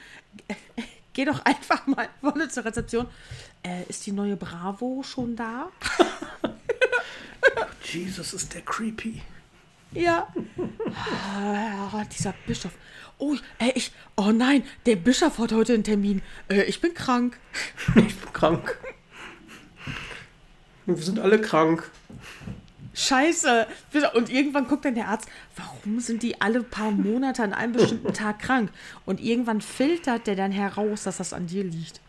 geh 1.13 1.25
doch 1.25 1.43
einfach 1.45 1.87
mal 1.87 2.07
vorne 2.21 2.49
zur 2.49 2.65
Rezeption. 2.65 3.07
Äh, 3.65 3.83
ist 3.89 4.05
die 4.05 4.11
neue 4.11 4.35
Bravo 4.35 5.01
schon 5.01 5.35
da? 5.35 5.71
Jesus, 7.83 8.33
ist 8.33 8.53
der 8.53 8.61
creepy. 8.61 9.23
Ja. 9.91 10.27
Ah, 11.33 12.03
dieser 12.05 12.35
Bischof. 12.45 12.73
Oh, 13.17 13.35
äh, 13.57 13.71
ich, 13.73 13.91
oh 14.17 14.31
nein, 14.31 14.63
der 14.85 14.97
Bischof 14.97 15.39
hat 15.39 15.51
heute 15.51 15.73
einen 15.73 15.83
Termin. 15.83 16.21
Äh, 16.47 16.63
ich 16.63 16.79
bin 16.79 16.93
krank. 16.93 17.39
Ich 17.95 18.15
bin 18.15 18.33
krank. 18.33 18.77
Wir 20.85 20.97
sind 20.97 21.17
alle 21.19 21.41
krank. 21.41 21.89
Scheiße. 22.93 23.65
Und 24.13 24.29
irgendwann 24.29 24.67
guckt 24.67 24.85
dann 24.85 24.93
der 24.93 25.07
Arzt, 25.07 25.27
warum 25.55 25.99
sind 25.99 26.21
die 26.21 26.39
alle 26.39 26.61
paar 26.61 26.91
Monate 26.91 27.41
an 27.41 27.53
einem 27.53 27.73
bestimmten 27.73 28.13
Tag 28.13 28.39
krank? 28.39 28.69
Und 29.05 29.19
irgendwann 29.19 29.61
filtert 29.61 30.27
der 30.27 30.35
dann 30.35 30.51
heraus, 30.51 31.03
dass 31.03 31.17
das 31.17 31.33
an 31.33 31.47
dir 31.47 31.63
liegt. 31.63 31.99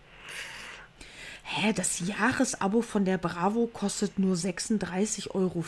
Hä, 1.48 1.72
das 1.72 2.00
Jahresabo 2.00 2.82
von 2.82 3.04
der 3.04 3.18
Bravo 3.18 3.68
kostet 3.72 4.18
nur 4.18 4.34
36,40 4.34 5.30
Euro? 5.30 5.64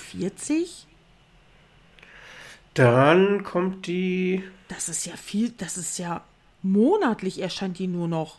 Dann 2.74 3.44
kommt 3.44 3.86
die. 3.86 4.42
Das 4.66 4.88
ist 4.88 5.06
ja 5.06 5.16
viel, 5.16 5.50
das 5.56 5.76
ist 5.76 5.98
ja 5.98 6.24
monatlich 6.62 7.40
erscheint 7.40 7.78
die 7.78 7.86
nur 7.86 8.08
noch. 8.08 8.38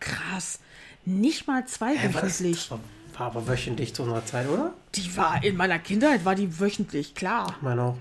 Krass. 0.00 0.60
Nicht 1.06 1.46
mal 1.46 1.66
zweiwöchentlich. 1.66 2.70
War, 2.70 2.80
war 3.16 3.26
aber 3.28 3.48
wöchentlich 3.48 3.94
zu 3.94 4.02
unserer 4.02 4.26
Zeit, 4.26 4.46
oder? 4.46 4.74
Die 4.94 5.16
war 5.16 5.42
in 5.42 5.56
meiner 5.56 5.78
Kindheit 5.78 6.26
war 6.26 6.34
die 6.34 6.60
wöchentlich, 6.60 7.14
klar. 7.14 7.54
Ich 7.56 7.62
meine 7.62 7.82
auch. 7.82 7.96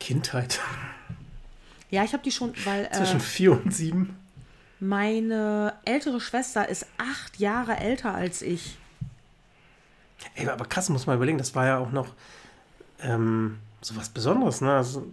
Kindheit. 0.00 0.60
Ja, 1.90 2.04
ich 2.04 2.14
habe 2.14 2.22
die 2.22 2.32
schon, 2.32 2.54
weil 2.64 2.90
Zwischen 2.90 3.18
äh, 3.18 3.20
vier 3.20 3.52
und 3.52 3.72
sieben. 3.72 4.16
Meine 4.82 5.74
ältere 5.84 6.20
Schwester 6.20 6.68
ist 6.68 6.86
acht 6.98 7.38
Jahre 7.38 7.76
älter 7.76 8.12
als 8.14 8.42
ich. 8.42 8.76
Ey, 10.34 10.48
aber 10.48 10.64
krass, 10.64 10.88
muss 10.88 11.06
man 11.06 11.14
überlegen, 11.16 11.38
das 11.38 11.54
war 11.54 11.66
ja 11.66 11.78
auch 11.78 11.92
noch 11.92 12.08
ähm, 13.00 13.58
so 13.80 13.94
was 13.96 14.08
Besonderes, 14.08 14.60
ne? 14.60 14.74
Also, 14.76 15.06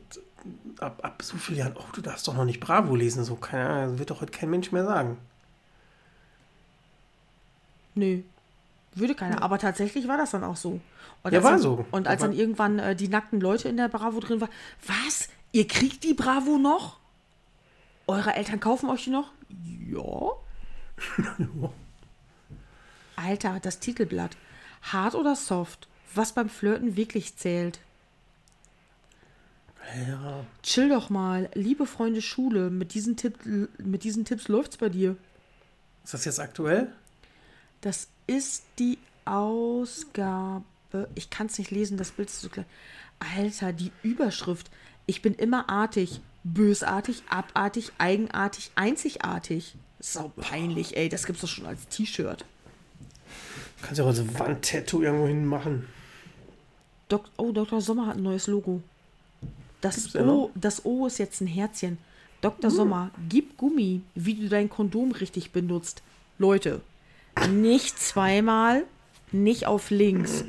ab, 0.80 1.00
ab 1.04 1.22
so 1.22 1.38
vielen 1.38 1.60
Jahren, 1.60 1.76
oh, 1.78 1.84
du 1.94 2.02
darfst 2.02 2.28
doch 2.28 2.34
noch 2.34 2.46
nicht 2.46 2.60
Bravo 2.60 2.96
lesen, 2.96 3.24
so, 3.24 3.36
keine 3.36 3.70
Ahnung, 3.70 3.92
das 3.92 4.00
wird 4.00 4.10
doch 4.10 4.22
heute 4.22 4.32
kein 4.32 4.50
Mensch 4.50 4.72
mehr 4.72 4.86
sagen. 4.86 5.18
Nö. 7.94 8.22
Würde 8.96 9.14
keiner. 9.14 9.44
Aber 9.44 9.60
tatsächlich 9.60 10.08
war 10.08 10.18
das 10.18 10.32
dann 10.32 10.44
auch 10.44 10.56
so. 10.56 10.80
Und 11.22 11.32
Ja, 11.32 11.40
als 11.40 11.44
war 11.44 11.52
dann, 11.52 11.62
so. 11.62 11.86
Und 11.92 12.08
als 12.08 12.24
Aber- 12.24 12.32
dann 12.32 12.40
irgendwann 12.40 12.80
äh, 12.80 12.96
die 12.96 13.08
nackten 13.08 13.40
Leute 13.40 13.70
in 13.70 13.78
der 13.78 13.88
Bravo 13.88 14.20
drin 14.20 14.42
waren, 14.42 14.50
was? 14.88 15.30
Ihr 15.52 15.68
kriegt 15.68 16.04
die 16.04 16.16
Bravo 16.16 16.58
noch? 16.58 16.98
Eure 18.08 18.34
Eltern 18.36 18.60
kaufen 18.60 18.90
euch 18.90 19.04
die 19.04 19.10
noch? 19.12 19.32
Ja. 19.50 20.32
Alter, 23.16 23.60
das 23.60 23.80
Titelblatt. 23.80 24.38
Hart 24.82 25.16
oder 25.16 25.36
soft? 25.36 25.88
Was 26.16 26.34
beim 26.34 26.50
Flirten 26.50 26.96
wirklich 26.96 27.36
zählt. 27.36 27.80
Ja, 30.08 30.46
Chill 30.64 30.90
doch 30.90 31.10
mal. 31.10 31.50
Liebe 31.54 31.86
Freunde 31.86 32.22
Schule, 32.22 32.70
mit 32.70 32.94
diesen, 32.94 33.18
Tipp, 33.18 33.40
mit 33.78 34.04
diesen 34.04 34.26
Tipps 34.26 34.48
läuft's 34.48 34.78
bei 34.78 34.90
dir. 34.90 35.18
ist 36.04 36.14
das 36.14 36.26
jetzt 36.26 36.40
aktuell? 36.40 36.92
Das 37.82 38.08
ist 38.28 38.64
die 38.78 39.00
Ausgabe. 39.26 40.64
Ich 41.16 41.30
kann 41.30 41.48
es 41.48 41.58
nicht 41.58 41.72
lesen, 41.72 41.98
das 41.98 42.12
Bild 42.12 42.30
ist 42.30 42.42
so 42.42 42.50
klein. 42.50 42.66
Alter, 43.20 43.74
die 43.74 43.92
Überschrift. 44.04 44.70
Ich 45.06 45.22
bin 45.22 45.34
immer 45.34 45.70
artig. 45.70 46.22
Bösartig, 46.44 47.24
abartig, 47.30 47.92
eigenartig, 47.98 48.72
einzigartig. 48.76 49.76
Sau 50.00 50.32
peinlich, 50.38 50.96
ey. 50.96 51.10
Das 51.10 51.26
gibt's 51.26 51.42
doch 51.42 51.50
schon 51.50 51.66
als 51.66 51.88
T-Shirt. 51.88 52.46
Kannst 53.82 54.00
ja 54.00 54.06
auch 54.06 54.14
so 54.14 54.22
ein 54.22 54.40
Wandtattoo 54.40 55.02
irgendwo 55.02 55.28
hin 55.28 55.46
machen. 55.46 55.88
Dok 57.10 57.26
oh, 57.38 57.52
Dr. 57.52 57.82
Sommer 57.82 58.08
hat 58.08 58.18
ein 58.18 58.24
neues 58.24 58.48
Logo. 58.48 58.82
Das 59.82 60.16
o, 60.16 60.52
das 60.56 60.86
o 60.86 61.08
ist 61.08 61.18
jetzt 61.20 61.42
ein 61.42 61.48
Herzchen. 61.48 61.98
Dr. 62.42 62.72
Sommer, 62.72 63.12
gib 63.28 63.58
Gummi, 63.58 64.02
wie 64.16 64.36
du 64.36 64.48
dein 64.48 64.70
Kondom 64.70 65.12
richtig 65.12 65.52
benutzt. 65.52 66.02
Leute, 66.38 66.82
nicht 67.50 68.00
zweimal, 68.00 68.86
nicht 69.32 69.66
auf 69.66 69.90
links. 69.90 70.46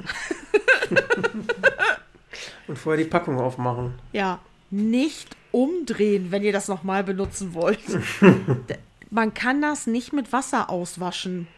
Und 2.68 2.78
vorher 2.78 3.02
die 3.02 3.10
Packung 3.10 3.38
aufmachen. 3.40 3.94
Ja, 4.12 4.40
nicht 4.70 5.36
umdrehen, 5.52 6.30
wenn 6.30 6.42
ihr 6.42 6.52
das 6.52 6.68
nochmal 6.68 7.04
benutzen 7.04 7.54
wollt. 7.54 7.80
Man 9.10 9.34
kann 9.34 9.60
das 9.60 9.86
nicht 9.86 10.12
mit 10.12 10.32
Wasser 10.32 10.70
auswaschen. 10.70 11.48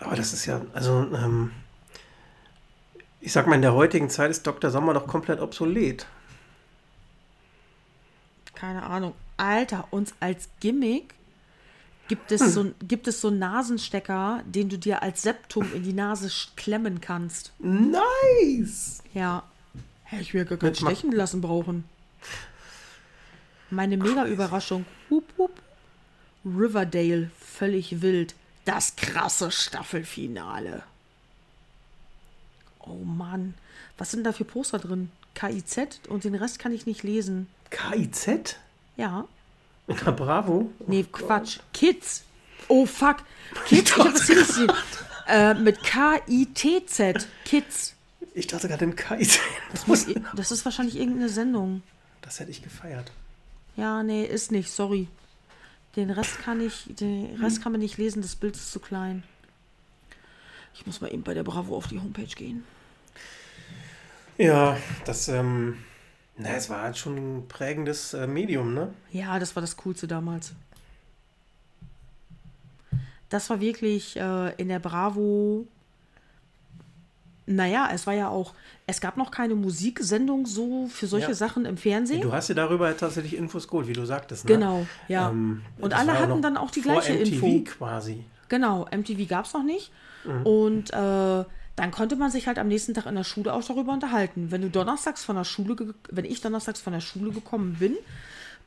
Aber 0.00 0.16
das 0.16 0.32
ist 0.32 0.46
ja, 0.46 0.60
also, 0.72 1.06
ähm, 1.14 1.52
ich 3.20 3.32
sag 3.32 3.46
mal, 3.46 3.54
in 3.54 3.62
der 3.62 3.74
heutigen 3.74 4.10
Zeit 4.10 4.30
ist 4.30 4.46
Dr. 4.46 4.70
Sommer 4.70 4.94
doch 4.94 5.06
komplett 5.06 5.40
obsolet. 5.40 6.06
Keine 8.54 8.82
Ahnung. 8.82 9.14
Alter, 9.36 9.88
uns 9.90 10.14
als 10.20 10.48
Gimmick 10.60 11.14
gibt 12.08 12.32
es, 12.32 12.54
so, 12.54 12.72
gibt 12.80 13.08
es 13.08 13.20
so 13.20 13.28
einen 13.28 13.38
Nasenstecker, 13.38 14.42
den 14.46 14.68
du 14.68 14.78
dir 14.78 15.02
als 15.02 15.22
Septum 15.22 15.66
in 15.74 15.82
die 15.82 15.92
Nase 15.92 16.30
klemmen 16.56 17.00
kannst. 17.00 17.52
Nice! 17.58 19.02
Ja. 19.12 19.44
Hätte 20.04 20.22
ich 20.22 20.34
mir 20.34 20.44
gar 20.44 20.58
kein 20.58 20.74
Stechen 20.74 21.12
lassen 21.12 21.40
brauchen. 21.40 21.84
Meine 23.74 23.96
Mega-Überraschung. 23.96 24.86
Hup, 25.10 25.24
hup. 25.36 25.50
Riverdale, 26.44 27.30
völlig 27.40 28.02
wild. 28.02 28.34
Das 28.64 28.96
krasse 28.96 29.50
Staffelfinale. 29.50 30.82
Oh 32.80 33.04
Mann. 33.04 33.54
Was 33.98 34.10
sind 34.10 34.24
da 34.24 34.32
für 34.32 34.44
Poster 34.44 34.78
drin? 34.78 35.10
KIZ 35.34 36.00
und 36.08 36.24
den 36.24 36.34
Rest 36.34 36.58
kann 36.58 36.72
ich 36.72 36.86
nicht 36.86 37.02
lesen. 37.02 37.48
KIZ? 37.70 38.56
Ja. 38.96 39.26
Na, 39.86 40.10
bravo. 40.12 40.70
Nee, 40.86 41.04
Quatsch. 41.10 41.58
Kids. 41.72 42.24
Oh, 42.68 42.86
fuck. 42.86 43.16
Kids, 43.66 43.90
ich 43.90 43.98
hab 43.98 44.12
das 44.12 44.26
hier 44.26 44.36
nicht 44.36 44.48
gesehen. 44.48 44.72
Äh, 45.26 45.54
mit 45.54 45.82
K-I-T-Z. 45.82 47.26
Kids. 47.46 47.94
Ich 48.34 48.46
dachte 48.46 48.68
gerade 48.68 48.84
in 48.84 48.94
KIZ. 48.94 49.40
Das, 49.72 49.86
muss, 49.86 50.06
das 50.36 50.52
ist 50.52 50.66
wahrscheinlich 50.66 50.96
irgendeine 50.96 51.30
Sendung. 51.30 51.82
Das 52.20 52.40
hätte 52.40 52.50
ich 52.50 52.62
gefeiert. 52.62 53.10
Ja, 53.76 54.02
nee, 54.02 54.24
ist 54.24 54.52
nicht, 54.52 54.70
sorry. 54.70 55.08
Den 55.96 56.10
Rest 56.10 56.40
kann 56.40 56.60
ich, 56.60 56.86
den 56.88 57.36
Rest 57.40 57.62
kann 57.62 57.72
man 57.72 57.80
nicht 57.80 57.98
lesen, 57.98 58.22
das 58.22 58.36
Bild 58.36 58.56
ist 58.56 58.72
zu 58.72 58.80
klein. 58.80 59.22
Ich 60.74 60.86
muss 60.86 61.00
mal 61.00 61.12
eben 61.12 61.22
bei 61.22 61.34
der 61.34 61.44
Bravo 61.44 61.76
auf 61.76 61.86
die 61.86 62.00
Homepage 62.00 62.26
gehen. 62.26 62.64
Ja, 64.38 64.76
das, 65.04 65.28
ähm, 65.28 65.78
na, 66.36 66.50
es 66.50 66.68
war 66.68 66.82
halt 66.82 66.98
schon 66.98 67.16
ein 67.16 67.48
prägendes 67.48 68.12
äh, 68.14 68.26
Medium, 68.26 68.74
ne? 68.74 68.92
Ja, 69.12 69.38
das 69.38 69.54
war 69.54 69.60
das 69.60 69.76
Coolste 69.76 70.08
damals. 70.08 70.52
Das 73.28 73.48
war 73.50 73.60
wirklich 73.60 74.16
äh, 74.16 74.54
in 74.56 74.68
der 74.68 74.80
Bravo. 74.80 75.66
Naja, 77.46 77.90
es 77.92 78.06
war 78.06 78.14
ja 78.14 78.28
auch, 78.28 78.54
es 78.86 79.00
gab 79.00 79.16
noch 79.16 79.30
keine 79.30 79.54
Musiksendung 79.54 80.46
so 80.46 80.86
für 80.88 81.06
solche 81.06 81.28
Ja. 81.28 81.34
Sachen 81.34 81.66
im 81.66 81.76
Fernsehen. 81.76 82.22
Du 82.22 82.32
hast 82.32 82.48
ja 82.48 82.54
darüber 82.54 82.96
tatsächlich 82.96 83.36
Infos 83.36 83.68
geholt, 83.68 83.86
wie 83.86 83.92
du 83.92 84.04
sagtest, 84.06 84.44
ne? 84.46 84.54
Genau, 84.54 84.86
ja. 85.08 85.28
Ähm, 85.30 85.62
Und 85.78 85.92
alle 85.94 86.18
hatten 86.18 86.40
dann 86.40 86.56
auch 86.56 86.70
die 86.70 86.80
gleiche 86.80 87.12
MTV 87.12 87.46
Info. 87.46 87.64
quasi. 87.78 88.24
Genau, 88.48 88.86
MTV 88.94 89.28
gab 89.28 89.44
es 89.46 89.52
noch 89.52 89.62
nicht. 89.64 89.90
Und 90.44 90.90
äh, 90.90 91.44
dann 91.76 91.90
konnte 91.90 92.16
man 92.16 92.30
sich 92.30 92.46
halt 92.46 92.58
am 92.58 92.68
nächsten 92.68 92.94
Tag 92.94 93.04
in 93.06 93.14
der 93.14 93.24
Schule 93.24 93.52
auch 93.52 93.62
darüber 93.62 93.92
unterhalten. 93.92 94.50
Wenn 94.50 94.62
du 94.62 94.70
donnerstags 94.70 95.22
von 95.22 95.36
der 95.36 95.44
Schule, 95.44 95.94
wenn 96.10 96.24
ich 96.24 96.40
donnerstags 96.40 96.80
von 96.80 96.94
der 96.94 97.00
Schule 97.00 97.30
gekommen 97.30 97.76
bin, 97.78 97.94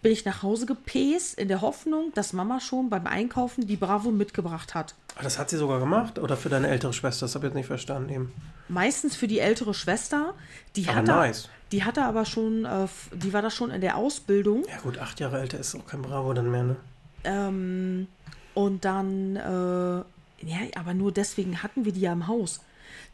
bin 0.01 0.11
ich 0.11 0.25
nach 0.25 0.43
Hause 0.43 0.65
gepäst 0.65 1.37
in 1.37 1.47
der 1.47 1.61
Hoffnung, 1.61 2.11
dass 2.13 2.33
Mama 2.33 2.59
schon 2.59 2.89
beim 2.89 3.07
Einkaufen 3.07 3.65
die 3.67 3.77
Bravo 3.77 4.11
mitgebracht 4.11 4.75
hat. 4.75 4.95
Ah, 5.15 5.23
das 5.23 5.39
hat 5.39 5.49
sie 5.49 5.57
sogar 5.57 5.79
gemacht? 5.79 6.19
Oder 6.19 6.37
für 6.37 6.49
deine 6.49 6.67
ältere 6.67 6.93
Schwester? 6.93 7.25
Das 7.25 7.35
habe 7.35 7.45
ich 7.45 7.49
jetzt 7.49 7.55
nicht 7.55 7.67
verstanden 7.67 8.09
eben. 8.09 8.33
Meistens 8.67 9.15
für 9.15 9.27
die 9.27 9.39
ältere 9.39 9.73
Schwester, 9.73 10.33
die 10.75 10.87
Aber 10.87 10.97
hatte, 10.97 11.11
nice. 11.11 11.49
die 11.71 11.83
hatte 11.83 12.03
aber 12.03 12.25
schon, 12.25 12.65
äh, 12.65 12.87
die 13.13 13.33
war 13.33 13.41
da 13.41 13.49
schon 13.49 13.71
in 13.71 13.81
der 13.81 13.97
Ausbildung. 13.97 14.63
Ja 14.69 14.77
gut, 14.81 14.99
acht 14.99 15.19
Jahre 15.19 15.39
älter 15.39 15.59
ist 15.59 15.75
auch 15.75 15.85
kein 15.87 16.01
Bravo 16.03 16.33
dann 16.33 16.51
mehr, 16.51 16.63
ne? 16.63 16.75
Ähm, 17.23 18.07
und 18.53 18.85
dann, 18.85 19.35
äh, 19.35 20.45
ja, 20.45 20.57
aber 20.75 20.93
nur 20.93 21.11
deswegen 21.11 21.63
hatten 21.63 21.85
wir 21.85 21.91
die 21.91 22.01
ja 22.01 22.13
im 22.13 22.27
Haus. 22.27 22.61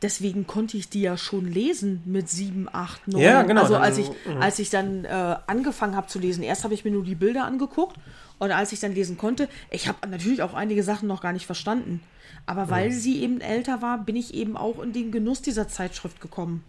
Deswegen 0.02 0.48
konnte 0.48 0.78
ich 0.78 0.90
die 0.90 1.02
ja 1.02 1.18
schon 1.18 1.46
lesen 1.46 2.02
mit 2.06 2.30
sieben, 2.30 2.68
acht, 2.72 3.08
neun. 3.08 3.22
Ja, 3.22 3.42
genau, 3.44 3.62
Also 3.62 3.78
als 3.78 3.98
ich, 3.98 4.10
mhm. 4.10 4.42
als 4.42 4.60
ich 4.60 4.70
dann 4.70 5.06
äh, 5.06 5.36
angefangen 5.48 5.96
habe 5.96 6.08
zu 6.08 6.20
lesen, 6.20 6.44
erst 6.44 6.64
habe 6.64 6.74
ich 6.74 6.84
mir 6.84 6.92
nur 6.92 7.04
die 7.04 7.16
Bilder 7.16 7.46
angeguckt 7.46 7.98
und 8.40 8.52
als 8.52 8.72
ich 8.72 8.80
dann 8.80 8.94
lesen 8.94 9.18
konnte, 9.18 9.48
ich 9.70 9.88
habe 9.88 10.08
natürlich 10.08 10.42
auch 10.42 10.54
einige 10.54 10.84
Sachen 10.84 11.08
noch 11.08 11.22
gar 11.22 11.34
nicht 11.34 11.46
verstanden. 11.46 12.02
Aber 12.46 12.70
weil 12.70 12.90
Mhm. 12.90 12.94
sie 12.94 13.22
eben 13.22 13.40
älter 13.42 13.82
war, 13.82 13.98
bin 14.00 14.16
ich 14.18 14.34
eben 14.34 14.58
auch 14.58 14.82
in 14.82 14.92
den 14.92 15.12
Genuss 15.12 15.42
dieser 15.42 15.68
Zeitschrift 15.70 16.20
gekommen. 16.20 16.64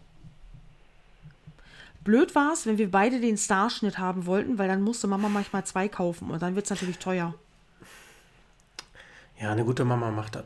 Blöd 2.05 2.35
war 2.35 2.53
es, 2.53 2.67
wenn 2.67 2.77
wir 2.79 2.91
beide 2.91 3.19
den 3.19 3.39
Starschnitt 3.39 3.99
haben 3.99 4.27
wollten, 4.27 4.59
weil 4.59 4.69
dann 4.69 4.83
musste 4.83 5.07
Mama 5.07 5.29
manchmal 5.31 5.65
zwei 5.65 5.89
kaufen 5.89 6.31
und 6.31 6.43
dann 6.43 6.55
wird 6.55 6.67
es 6.67 6.71
natürlich 6.71 6.99
teuer. 6.99 7.35
Ja, 9.41 9.51
eine 9.51 9.65
gute 9.65 9.85
Mama 9.85 10.11
macht 10.11 10.37
das. 10.37 10.45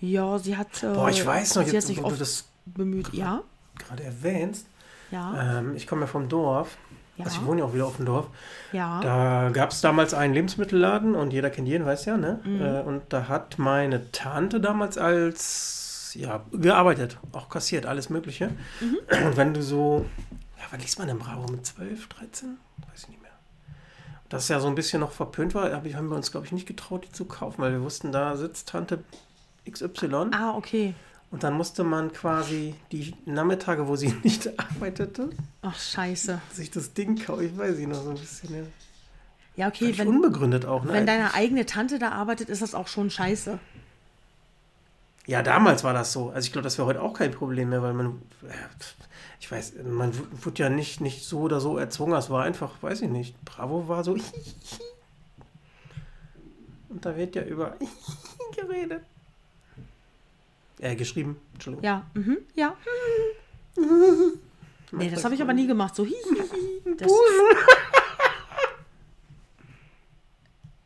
Ja, 0.00 0.38
sie 0.38 0.56
hat. 0.56 0.82
Äh, 0.82 0.92
Boah, 0.92 1.08
ich 1.08 1.24
weiß 1.24 1.54
noch, 1.56 1.64
sie 1.64 1.72
jetzt, 1.72 1.84
hat 1.84 1.88
sich 1.94 2.02
wo 2.02 2.10
du 2.10 2.16
das 2.16 2.44
bemüht. 2.66 3.12
Ja, 3.12 3.42
gerade 3.78 4.02
erwähnst. 4.04 4.66
ja, 5.10 5.58
Ähm, 5.58 5.74
ich 5.76 5.86
komme 5.86 6.02
ja 6.02 6.06
vom 6.06 6.28
Dorf. 6.28 6.76
Ja. 7.16 7.24
Also 7.24 7.40
ich 7.40 7.46
wohne 7.46 7.60
ja 7.60 7.66
auch 7.66 7.72
wieder 7.72 7.86
auf 7.86 7.96
dem 7.96 8.04
Dorf. 8.04 8.26
ja. 8.72 9.00
Da 9.00 9.48
gab 9.50 9.70
es 9.70 9.80
damals 9.80 10.12
einen 10.12 10.34
Lebensmittelladen 10.34 11.14
und 11.14 11.32
jeder 11.32 11.48
kennt 11.48 11.66
jeden, 11.66 11.86
weiß 11.86 12.04
ja, 12.04 12.18
ne? 12.18 12.40
Mhm. 12.44 12.60
Äh, 12.60 12.80
und 12.82 13.02
da 13.08 13.26
hat 13.28 13.58
meine 13.58 14.12
Tante 14.12 14.60
damals 14.60 14.98
als, 14.98 16.10
ja, 16.14 16.44
gearbeitet, 16.52 17.16
auch 17.32 17.48
kassiert, 17.48 17.86
alles 17.86 18.10
Mögliche. 18.10 18.48
Mhm. 18.80 18.98
Und 19.28 19.36
wenn 19.38 19.54
du 19.54 19.62
so, 19.62 20.04
ja, 20.58 20.64
wann 20.70 20.80
liest 20.80 20.98
man 20.98 21.08
denn 21.08 21.18
Bravo? 21.18 21.50
Mit 21.50 21.64
12, 21.64 22.06
13? 22.08 22.58
Weiß 22.90 23.04
ich 23.04 23.08
nicht 23.08 23.22
mehr. 23.22 23.30
Das 24.28 24.48
ja 24.48 24.60
so 24.60 24.66
ein 24.68 24.74
bisschen 24.74 25.00
noch 25.00 25.12
verpönt 25.12 25.54
war, 25.54 25.72
hab 25.72 25.86
ich- 25.86 25.94
haben 25.94 26.08
wir 26.10 26.16
uns, 26.16 26.30
glaube 26.32 26.44
ich, 26.44 26.52
nicht 26.52 26.66
getraut, 26.68 27.06
die 27.06 27.12
zu 27.12 27.24
kaufen, 27.24 27.62
weil 27.62 27.72
wir 27.72 27.80
wussten, 27.82 28.12
da 28.12 28.36
sitzt 28.36 28.68
Tante 28.68 29.02
XY. 29.70 30.30
Ah, 30.32 30.54
okay. 30.56 30.94
Und 31.30 31.42
dann 31.42 31.54
musste 31.54 31.84
man 31.84 32.12
quasi 32.12 32.74
die 32.92 33.14
Nachmittage, 33.24 33.88
wo 33.88 33.96
sie 33.96 34.08
nicht 34.22 34.48
arbeitete, 34.58 35.30
Ach, 35.62 35.78
scheiße. 35.78 36.40
sich 36.52 36.70
das 36.70 36.94
Ding 36.94 37.16
kaufen. 37.16 37.44
Ich 37.44 37.58
weiß 37.58 37.76
nicht 37.76 37.88
noch 37.88 38.02
so 38.02 38.10
ein 38.10 38.16
bisschen. 38.16 38.54
Ja. 38.54 38.62
Ja, 39.56 39.68
okay, 39.68 39.96
wenn, 39.96 40.08
unbegründet 40.08 40.66
auch, 40.66 40.84
ne? 40.84 40.92
wenn 40.92 41.06
deine 41.06 41.32
eigene 41.32 41.64
Tante 41.64 41.98
da 41.98 42.10
arbeitet, 42.10 42.50
ist 42.50 42.60
das 42.60 42.74
auch 42.74 42.88
schon 42.88 43.08
scheiße. 43.08 43.58
Ja, 45.26 45.42
damals 45.42 45.82
war 45.82 45.94
das 45.94 46.12
so. 46.12 46.28
Also 46.28 46.46
ich 46.46 46.52
glaube, 46.52 46.64
das 46.64 46.76
wäre 46.76 46.86
heute 46.86 47.00
auch 47.00 47.14
kein 47.14 47.32
Problem 47.32 47.70
mehr, 47.70 47.82
weil 47.82 47.94
man, 47.94 48.20
ich 49.40 49.50
weiß, 49.50 49.72
man 49.84 50.12
wurde 50.44 50.62
ja 50.62 50.68
nicht, 50.68 51.00
nicht 51.00 51.24
so 51.24 51.40
oder 51.40 51.60
so 51.60 51.78
erzwungen. 51.78 52.18
Es 52.18 52.28
war 52.28 52.44
einfach, 52.44 52.82
weiß 52.82 53.00
ich 53.00 53.08
nicht. 53.08 53.34
Bravo 53.46 53.88
war 53.88 54.04
so. 54.04 54.14
Und 56.90 57.04
da 57.04 57.16
wird 57.16 57.34
ja 57.34 57.42
über 57.42 57.76
geredet. 58.54 59.02
Äh, 60.80 60.96
geschrieben. 60.96 61.40
Entschuldigung. 61.54 61.84
Ja, 61.84 62.06
mhm, 62.14 62.38
ja. 62.54 62.76
Nee, 64.92 65.10
das 65.10 65.24
habe 65.24 65.34
ich 65.34 65.42
aber 65.42 65.52
nie 65.52 65.66
gemacht. 65.66 65.96
So 65.96 66.04
hi, 66.06 66.12
hi, 66.12 66.38
hi. 66.38 66.94
Das, 66.96 67.10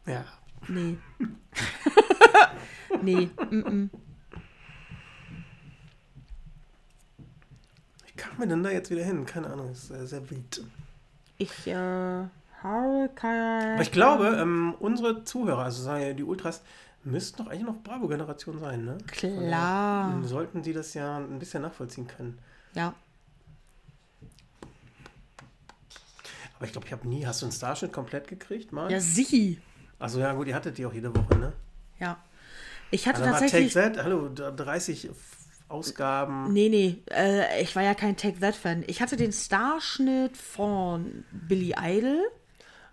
Ja. 0.06 0.24
nee. 0.68 0.96
nee. 3.02 3.30
Mm 3.50 3.60
-mm. 3.60 3.88
Wie 8.06 8.12
kam 8.16 8.38
man 8.38 8.48
denn 8.48 8.62
da 8.62 8.70
jetzt 8.70 8.90
wieder 8.90 9.04
hin? 9.04 9.26
Keine 9.26 9.50
Ahnung, 9.50 9.70
ist 9.70 9.90
äh, 9.90 10.06
sehr 10.06 10.28
wild. 10.30 10.64
Ich 11.38 11.66
äh, 11.66 11.74
habe 12.62 13.10
keine. 13.14 13.74
Aber 13.74 13.82
ich 13.82 13.92
glaube, 13.92 14.36
ähm, 14.40 14.74
unsere 14.80 15.24
Zuhörer, 15.24 15.64
also 15.64 15.82
sagen 15.82 16.02
ja 16.02 16.12
die 16.14 16.24
Ultras, 16.24 16.62
müssten 17.04 17.38
doch 17.42 17.50
eigentlich 17.50 17.64
noch 17.66 17.82
Bravo-Generation 17.82 18.58
sein, 18.58 18.84
ne? 18.84 18.98
Klar. 19.06 20.12
Von 20.12 20.24
Sollten 20.24 20.62
sie 20.62 20.72
das 20.72 20.94
ja 20.94 21.16
ein 21.18 21.38
bisschen 21.38 21.62
nachvollziehen 21.62 22.06
können. 22.06 22.38
Ja. 22.74 22.94
Aber 26.56 26.66
ich 26.66 26.72
glaube, 26.72 26.86
ich 26.86 26.92
habe 26.92 27.08
nie. 27.08 27.26
Hast 27.26 27.40
du 27.42 27.46
einen 27.46 27.52
Starschnitt 27.52 27.92
komplett 27.92 28.28
gekriegt, 28.28 28.72
mal? 28.72 28.90
Ja, 28.92 29.00
sichi. 29.00 29.60
Also 29.98 30.20
ja, 30.20 30.32
gut, 30.32 30.46
ihr 30.48 30.54
hattet 30.54 30.76
die 30.78 30.84
auch 30.86 30.92
jede 30.92 31.14
Woche, 31.14 31.36
ne? 31.36 31.52
Ja. 31.98 32.18
Ich 32.90 33.06
hatte 33.06 33.20
Also 33.22 33.30
war 33.32 33.38
Take 33.40 33.50
tatsächlich. 33.52 33.74
That, 33.74 34.02
hallo, 34.02 34.28
da- 34.28 34.50
30 34.50 35.10
Ausgaben. 35.68 36.52
Nee, 36.52 36.68
nee, 36.68 36.98
äh, 37.10 37.62
ich 37.62 37.74
war 37.76 37.82
ja 37.82 37.94
kein 37.94 38.16
Take 38.16 38.40
That 38.40 38.56
Fan. 38.56 38.82
Ich 38.88 39.00
hatte 39.00 39.16
den 39.16 39.32
Starschnitt 39.32 40.36
von 40.36 41.24
Billy 41.30 41.74
Idol, 41.80 42.28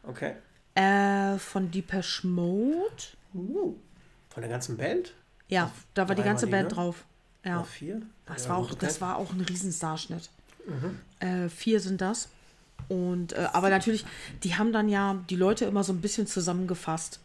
Okay. 0.03 0.35
äh, 0.75 1.37
von 1.39 1.71
Depeche 1.71 2.27
Mode. 2.27 3.03
Uh, 3.33 3.75
von 4.37 4.43
der 4.43 4.51
ganzen 4.51 4.77
Band? 4.77 5.13
Ja, 5.47 5.71
da 5.95 6.07
war 6.07 6.13
die 6.13 6.21
ganze 6.21 6.45
Band 6.45 6.69
ne? 6.69 6.75
drauf. 6.75 7.05
Ja. 7.43 7.55
Oder 7.55 7.65
vier? 7.65 8.01
Das, 8.27 8.43
Ja, 8.43 8.49
war 8.51 8.57
auch, 8.57 8.75
das 8.75 9.01
war 9.01 9.17
auch 9.17 9.33
ein 9.33 9.41
Riesenstarschnitt. 9.41 10.29
Mhm. 10.67 10.99
Äh, 11.27 11.49
vier 11.49 11.79
sind 11.79 12.01
das. 12.01 12.29
Und, 12.87 13.33
äh, 13.33 13.47
aber 13.51 13.71
natürlich, 13.71 14.05
die 14.43 14.53
haben 14.53 14.71
dann 14.71 14.89
ja 14.89 15.15
die 15.31 15.35
Leute 15.35 15.65
immer 15.65 15.83
so 15.83 15.91
ein 15.91 16.01
bisschen 16.01 16.27
zusammengefasst. 16.27 17.19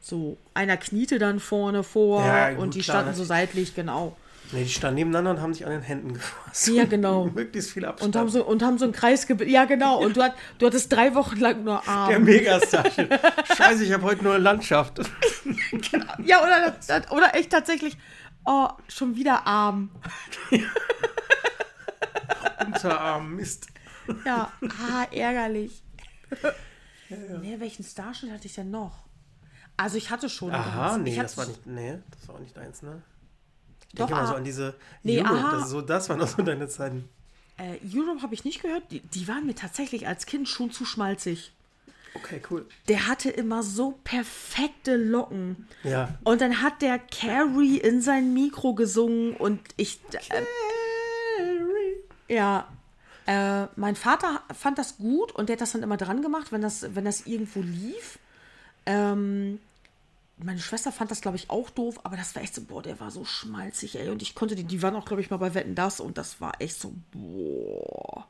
So, 0.00 0.36
einer 0.52 0.76
kniete 0.76 1.20
dann 1.20 1.38
vorne 1.38 1.84
vor 1.84 2.26
Ja, 2.26 2.50
gut, 2.50 2.58
und 2.58 2.74
die 2.74 2.80
klar, 2.80 3.02
standen 3.02 3.14
so 3.16 3.22
seitlich, 3.22 3.76
genau. 3.76 4.16
Nee, 4.52 4.64
die 4.64 4.70
standen 4.70 4.96
nebeneinander 4.96 5.30
und 5.30 5.40
haben 5.40 5.54
sich 5.54 5.64
an 5.64 5.72
den 5.72 5.80
Händen 5.80 6.12
gefasst. 6.12 6.68
Ja, 6.68 6.84
genau. 6.84 7.24
Möglichst 7.34 7.70
viel 7.70 7.86
Abstand. 7.86 8.14
Und 8.14 8.20
haben 8.20 8.28
so, 8.28 8.44
und 8.44 8.62
haben 8.62 8.76
so 8.76 8.84
einen 8.84 8.92
Kreis 8.92 9.26
gebildet. 9.26 9.52
Ja, 9.52 9.64
genau. 9.64 9.98
Und 9.98 10.16
du, 10.16 10.22
hat, 10.22 10.34
du 10.58 10.66
hattest 10.66 10.92
drei 10.92 11.14
Wochen 11.14 11.38
lang 11.38 11.64
nur 11.64 11.80
der 11.80 11.88
Arm. 11.92 12.24
Megastarschnitt. 12.24 13.18
Scheiße, 13.56 13.84
ich 13.84 13.92
habe 13.92 14.02
heute 14.02 14.22
nur 14.22 14.38
Landschaft. 14.38 15.00
Ja, 16.22 16.42
oder, 16.42 16.76
oder 17.10 17.34
echt 17.34 17.50
tatsächlich, 17.50 17.96
oh, 18.44 18.68
schon 18.88 19.16
wieder 19.16 19.46
Arm. 19.46 19.90
Unterarm, 22.66 23.36
Mist. 23.36 23.68
Ja, 24.26 24.52
ah, 24.62 25.06
ärgerlich. 25.10 25.82
Nee, 27.08 27.56
welchen 27.58 27.84
Starschnitt 27.84 28.32
hatte 28.32 28.46
ich 28.46 28.54
denn 28.54 28.70
noch? 28.70 29.04
Also 29.76 29.96
ich 29.96 30.10
hatte 30.10 30.28
schon. 30.28 30.52
Aha, 30.52 30.98
nee, 30.98 31.10
ich 31.10 31.18
das 31.18 31.36
war 31.38 31.46
nicht, 31.46 31.66
nee, 31.66 31.98
das 32.10 32.28
war 32.28 32.34
auch 32.34 32.40
nicht 32.40 32.56
deins, 32.56 32.82
ne? 32.82 33.02
Ich 33.92 33.98
Doch, 33.98 34.06
denke 34.06 34.22
mal 34.22 34.26
so 34.26 34.34
ah. 34.34 34.36
an 34.36 34.44
diese 34.44 34.74
Nee, 35.02 35.20
Euro, 35.20 35.34
aha. 35.34 35.50
das, 35.52 35.64
ist 35.64 35.70
so, 35.70 35.80
das 35.82 36.08
waren 36.08 36.18
doch 36.18 36.28
so 36.28 36.42
deine 36.42 36.68
Zeiten. 36.68 37.08
Äh, 37.58 37.78
Europe 37.94 38.22
habe 38.22 38.34
ich 38.34 38.44
nicht 38.44 38.62
gehört. 38.62 38.84
Die, 38.90 39.00
die 39.00 39.28
waren 39.28 39.46
mir 39.46 39.54
tatsächlich 39.54 40.06
als 40.06 40.26
Kind 40.26 40.48
schon 40.48 40.70
zu 40.70 40.84
schmalzig. 40.84 41.52
Okay, 42.14 42.42
cool. 42.50 42.66
Der 42.88 43.06
hatte 43.06 43.30
immer 43.30 43.62
so 43.62 43.98
perfekte 44.04 44.96
Locken. 44.96 45.66
Ja. 45.82 46.18
Und 46.24 46.40
dann 46.40 46.62
hat 46.62 46.82
der 46.82 46.98
Carrie 46.98 47.78
in 47.78 48.02
sein 48.02 48.34
Mikro 48.34 48.74
gesungen 48.74 49.34
und 49.34 49.60
ich. 49.76 50.00
Äh, 50.28 52.34
ja. 52.34 52.68
Äh, 53.26 53.66
mein 53.76 53.94
Vater 53.94 54.42
fand 54.52 54.78
das 54.78 54.96
gut 54.96 55.32
und 55.32 55.48
der 55.48 55.54
hat 55.54 55.60
das 55.60 55.72
dann 55.72 55.82
immer 55.82 55.96
dran 55.96 56.22
gemacht, 56.22 56.50
wenn 56.50 56.60
das, 56.60 56.94
wenn 56.94 57.04
das 57.04 57.26
irgendwo 57.26 57.60
lief. 57.60 58.18
Ähm, 58.84 59.60
meine 60.44 60.60
Schwester 60.60 60.92
fand 60.92 61.10
das, 61.10 61.20
glaube 61.20 61.36
ich, 61.36 61.50
auch 61.50 61.70
doof, 61.70 62.00
aber 62.04 62.16
das 62.16 62.34
war 62.34 62.42
echt 62.42 62.54
so, 62.54 62.62
boah, 62.62 62.82
der 62.82 62.98
war 63.00 63.10
so 63.10 63.24
schmalzig, 63.24 63.98
ey. 63.98 64.08
Und 64.08 64.22
ich 64.22 64.34
konnte 64.34 64.54
die, 64.54 64.64
die 64.64 64.82
waren 64.82 64.96
auch, 64.96 65.04
glaube 65.04 65.22
ich, 65.22 65.30
mal 65.30 65.36
bei 65.36 65.54
Wetten 65.54 65.74
das 65.74 66.00
und 66.00 66.18
das 66.18 66.40
war 66.40 66.60
echt 66.60 66.80
so, 66.80 66.94
boah. 67.12 68.26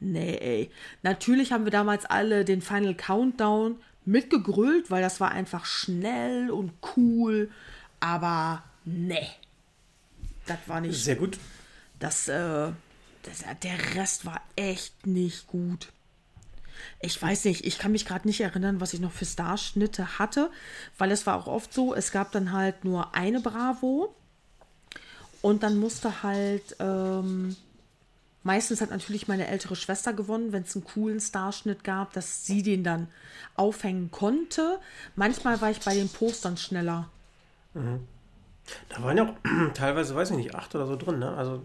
Nee, 0.00 0.36
ey. 0.36 0.70
Natürlich 1.02 1.52
haben 1.52 1.64
wir 1.64 1.72
damals 1.72 2.04
alle 2.04 2.44
den 2.44 2.62
Final 2.62 2.94
Countdown 2.94 3.76
mitgegrölt, 4.04 4.90
weil 4.90 5.02
das 5.02 5.20
war 5.20 5.30
einfach 5.30 5.64
schnell 5.64 6.50
und 6.50 6.72
cool. 6.96 7.50
Aber 8.00 8.62
nee. 8.84 9.26
Das 10.46 10.58
war 10.66 10.80
nicht. 10.80 11.02
Sehr 11.02 11.16
gut. 11.16 11.38
Das, 11.98 12.28
äh, 12.28 12.70
das, 13.22 13.44
der 13.62 13.94
Rest 13.96 14.24
war 14.24 14.40
echt 14.56 15.06
nicht 15.06 15.46
gut. 15.46 15.92
Ich 17.00 17.20
weiß 17.20 17.44
nicht, 17.44 17.64
ich 17.64 17.78
kann 17.78 17.92
mich 17.92 18.04
gerade 18.04 18.26
nicht 18.26 18.40
erinnern, 18.40 18.80
was 18.80 18.92
ich 18.92 19.00
noch 19.00 19.12
für 19.12 19.24
Starschnitte 19.24 20.18
hatte, 20.18 20.50
weil 20.96 21.12
es 21.12 21.26
war 21.26 21.36
auch 21.36 21.46
oft 21.46 21.72
so, 21.72 21.94
es 21.94 22.10
gab 22.10 22.32
dann 22.32 22.52
halt 22.52 22.84
nur 22.84 23.14
eine 23.14 23.40
Bravo 23.40 24.14
und 25.40 25.62
dann 25.62 25.78
musste 25.78 26.24
halt, 26.24 26.76
ähm, 26.80 27.54
meistens 28.42 28.80
hat 28.80 28.90
natürlich 28.90 29.28
meine 29.28 29.46
ältere 29.46 29.76
Schwester 29.76 30.12
gewonnen, 30.12 30.52
wenn 30.52 30.64
es 30.64 30.74
einen 30.74 30.84
coolen 30.84 31.20
Starschnitt 31.20 31.84
gab, 31.84 32.12
dass 32.14 32.44
sie 32.44 32.62
den 32.62 32.82
dann 32.82 33.06
aufhängen 33.54 34.10
konnte. 34.10 34.80
Manchmal 35.14 35.60
war 35.60 35.70
ich 35.70 35.80
bei 35.80 35.94
den 35.94 36.08
Postern 36.08 36.56
schneller. 36.56 37.08
Da 38.88 39.02
waren 39.02 39.16
ja 39.16 39.24
auch 39.24 39.34
teilweise, 39.74 40.16
weiß 40.16 40.30
ich 40.32 40.36
nicht, 40.36 40.54
acht 40.56 40.74
oder 40.74 40.86
so 40.86 40.96
drin, 40.96 41.20
ne? 41.20 41.36
Also 41.36 41.62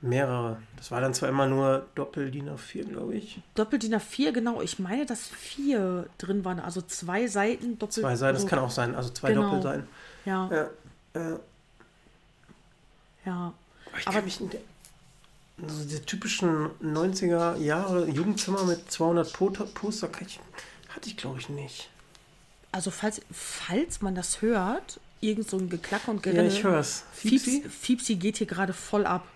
mehrere. 0.00 0.58
Das 0.76 0.90
war 0.90 1.00
dann 1.00 1.14
zwar 1.14 1.28
immer 1.28 1.46
nur 1.46 1.86
Doppel-DIN 1.94 2.48
A4, 2.50 2.84
glaube 2.84 3.14
ich. 3.16 3.40
Doppel 3.54 3.78
DIN 3.78 3.94
A4, 3.94 4.32
genau. 4.32 4.60
Ich 4.60 4.78
meine, 4.78 5.06
dass 5.06 5.26
vier 5.26 6.06
drin 6.18 6.44
waren. 6.44 6.60
Also 6.60 6.80
zwei 6.82 7.26
Seiten 7.26 7.78
doppelt. 7.78 7.94
Zwei 7.94 8.16
Seiten, 8.16 8.34
das 8.34 8.42
also- 8.44 8.46
kann 8.54 8.58
auch 8.64 8.70
sein, 8.70 8.94
also 8.94 9.10
zwei 9.10 9.30
Genau. 9.32 9.42
Doppel 9.50 9.62
sein. 9.62 9.88
Ja, 10.24 10.48
Ja, 10.52 10.70
ja. 11.14 11.38
ja. 13.24 13.54
Aber 13.86 13.98
ich 13.98 14.06
Aber- 14.06 14.16
kann 14.16 14.24
mich 14.24 14.40
in 14.40 14.50
der, 14.50 14.60
also 15.62 15.84
die 15.84 16.00
typischen 16.00 16.68
90er 16.82 17.56
Jahre 17.56 18.06
Jugendzimmer 18.08 18.64
mit 18.64 18.90
200 18.90 19.32
Poster, 19.32 20.10
ich, 20.20 20.38
hatte 20.90 21.08
ich 21.08 21.16
glaube 21.16 21.40
ich 21.40 21.48
nicht. 21.48 21.88
Also, 22.72 22.90
falls, 22.90 23.22
falls 23.32 24.02
man 24.02 24.14
das 24.14 24.42
hört, 24.42 25.00
irgend 25.22 25.48
so 25.48 25.56
ein 25.56 25.70
Geklack 25.70 26.08
und 26.08 26.16
Ja, 26.26 26.32
Gerinne. 26.32 26.48
ich 26.48 26.62
höre 26.62 26.78
es. 26.80 27.04
Fiepsi, 27.14 27.64
Fiepsi 27.70 28.16
geht 28.16 28.36
hier 28.36 28.46
gerade 28.46 28.74
voll 28.74 29.06
ab. 29.06 29.26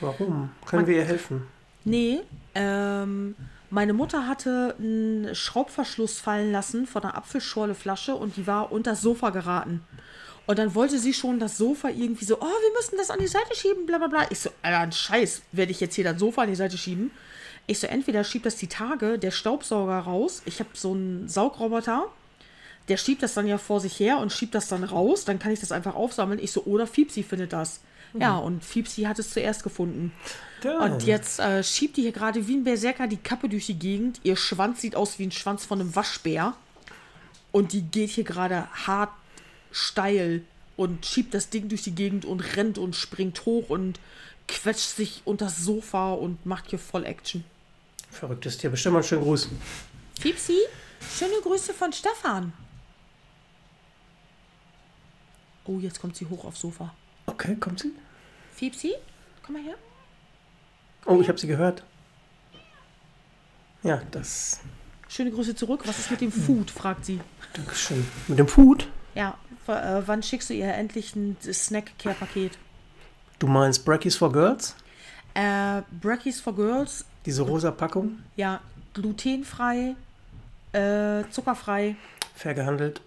Warum? 0.00 0.50
Können 0.66 0.82
Man- 0.82 0.86
wir 0.86 0.96
ihr 0.96 1.04
helfen? 1.04 1.46
Nee, 1.84 2.20
ähm, 2.54 3.34
meine 3.70 3.92
Mutter 3.92 4.26
hatte 4.28 4.76
einen 4.78 5.34
Schraubverschluss 5.34 6.20
fallen 6.20 6.52
lassen 6.52 6.86
von 6.86 7.02
einer 7.02 7.16
Apfelschorleflasche 7.16 8.14
und 8.14 8.36
die 8.36 8.46
war 8.46 8.70
unter 8.70 8.90
das 8.92 9.02
Sofa 9.02 9.30
geraten. 9.30 9.82
Und 10.46 10.58
dann 10.58 10.74
wollte 10.74 10.98
sie 10.98 11.14
schon 11.14 11.38
das 11.38 11.56
Sofa 11.56 11.88
irgendwie 11.88 12.24
so, 12.24 12.36
oh, 12.40 12.44
wir 12.44 12.72
müssen 12.76 12.96
das 12.98 13.10
an 13.10 13.18
die 13.20 13.28
Seite 13.28 13.54
schieben, 13.54 13.86
bla 13.86 13.98
bla 13.98 14.08
bla. 14.08 14.26
Ich 14.30 14.40
so, 14.40 14.50
Alter, 14.62 14.80
ein 14.80 14.92
Scheiß, 14.92 15.42
werde 15.52 15.72
ich 15.72 15.80
jetzt 15.80 15.94
hier 15.94 16.04
das 16.04 16.18
Sofa 16.18 16.42
an 16.42 16.48
die 16.48 16.56
Seite 16.56 16.76
schieben? 16.76 17.10
Ich 17.66 17.78
so, 17.78 17.86
entweder 17.86 18.24
schiebt 18.24 18.44
das 18.46 18.56
die 18.56 18.66
Tage 18.66 19.18
der 19.18 19.30
Staubsauger 19.30 19.98
raus. 20.00 20.42
Ich 20.44 20.58
habe 20.58 20.70
so 20.74 20.92
einen 20.92 21.28
Saugroboter, 21.28 22.06
der 22.88 22.96
schiebt 22.96 23.22
das 23.22 23.34
dann 23.34 23.46
ja 23.46 23.56
vor 23.56 23.78
sich 23.80 23.98
her 24.00 24.18
und 24.18 24.32
schiebt 24.32 24.54
das 24.56 24.66
dann 24.68 24.82
raus. 24.82 25.24
Dann 25.24 25.38
kann 25.38 25.52
ich 25.52 25.60
das 25.60 25.70
einfach 25.70 25.94
aufsammeln. 25.94 26.40
Ich 26.42 26.50
so, 26.50 26.64
oder 26.64 26.88
Fiepsi 26.88 27.22
findet 27.22 27.52
das. 27.52 27.80
Ja, 28.14 28.36
und 28.36 28.64
Fiepsi 28.64 29.02
hat 29.02 29.18
es 29.18 29.30
zuerst 29.30 29.62
gefunden. 29.62 30.12
Ja. 30.62 30.80
Und 30.80 31.04
jetzt 31.04 31.40
äh, 31.40 31.62
schiebt 31.64 31.96
die 31.96 32.02
hier 32.02 32.12
gerade 32.12 32.46
wie 32.46 32.56
ein 32.56 32.64
Berserker 32.64 33.06
die 33.06 33.16
Kappe 33.16 33.48
durch 33.48 33.66
die 33.66 33.78
Gegend. 33.78 34.20
Ihr 34.22 34.36
Schwanz 34.36 34.80
sieht 34.82 34.96
aus 34.96 35.18
wie 35.18 35.26
ein 35.26 35.32
Schwanz 35.32 35.64
von 35.64 35.80
einem 35.80 35.96
Waschbär. 35.96 36.54
Und 37.52 37.72
die 37.72 37.82
geht 37.82 38.10
hier 38.10 38.24
gerade 38.24 38.68
hart 38.86 39.10
steil 39.70 40.42
und 40.76 41.06
schiebt 41.06 41.34
das 41.34 41.50
Ding 41.50 41.68
durch 41.68 41.82
die 41.82 41.94
Gegend 41.94 42.24
und 42.24 42.40
rennt 42.56 42.78
und 42.78 42.96
springt 42.96 43.44
hoch 43.46 43.70
und 43.70 43.98
quetscht 44.48 44.96
sich 44.96 45.22
unter 45.24 45.46
das 45.46 45.58
Sofa 45.58 46.12
und 46.12 46.44
macht 46.44 46.70
hier 46.70 46.78
voll 46.78 47.04
Action. 47.04 47.44
Verrücktes 48.10 48.58
Tier. 48.58 48.70
Bestimmt 48.70 48.94
mal 48.94 48.98
einen 48.98 49.08
schönen 49.08 49.22
Gruß. 49.22 49.48
Fiepsi, 50.20 50.58
schöne 51.16 51.40
Grüße 51.42 51.72
von 51.72 51.92
Stefan. 51.92 52.52
Oh, 55.64 55.78
jetzt 55.78 56.00
kommt 56.00 56.16
sie 56.16 56.26
hoch 56.26 56.44
aufs 56.44 56.60
Sofa. 56.60 56.94
Okay, 57.26 57.56
kommt 57.56 57.80
sie? 57.80 57.92
Fiepsi, 58.54 58.94
komm 59.44 59.54
mal 59.56 59.62
her. 59.62 59.74
Oh, 61.06 61.20
ich 61.20 61.28
habe 61.28 61.38
sie 61.38 61.46
gehört. 61.46 61.82
Ja, 63.82 64.00
das. 64.10 64.60
Schöne 65.08 65.30
Grüße 65.30 65.54
zurück. 65.54 65.82
Was 65.86 65.98
ist 65.98 66.10
mit 66.10 66.20
dem 66.20 66.30
Food? 66.32 66.70
fragt 66.70 67.04
sie. 67.04 67.20
Dankeschön. 67.54 68.06
Mit 68.28 68.38
dem 68.38 68.48
Food? 68.48 68.88
Ja, 69.14 69.36
Äh, 69.68 70.02
wann 70.06 70.22
schickst 70.24 70.50
du 70.50 70.54
ihr 70.54 70.72
endlich 70.74 71.14
ein 71.14 71.36
Snack-Care-Paket? 71.40 72.58
Du 73.38 73.46
meinst 73.46 73.84
Brackies 73.84 74.16
for 74.16 74.32
Girls? 74.32 74.74
Äh, 75.34 75.82
Brackies 76.00 76.40
for 76.40 76.54
Girls, 76.54 77.04
Diese 77.26 77.42
rosa 77.42 77.70
Packung? 77.70 78.18
ja, 78.36 78.60
glutenfrei, 78.94 79.94
äh, 80.72 81.22
zuckerfrei. 81.30 81.94
Fair 82.34 82.54
gehandelt. 82.54 83.00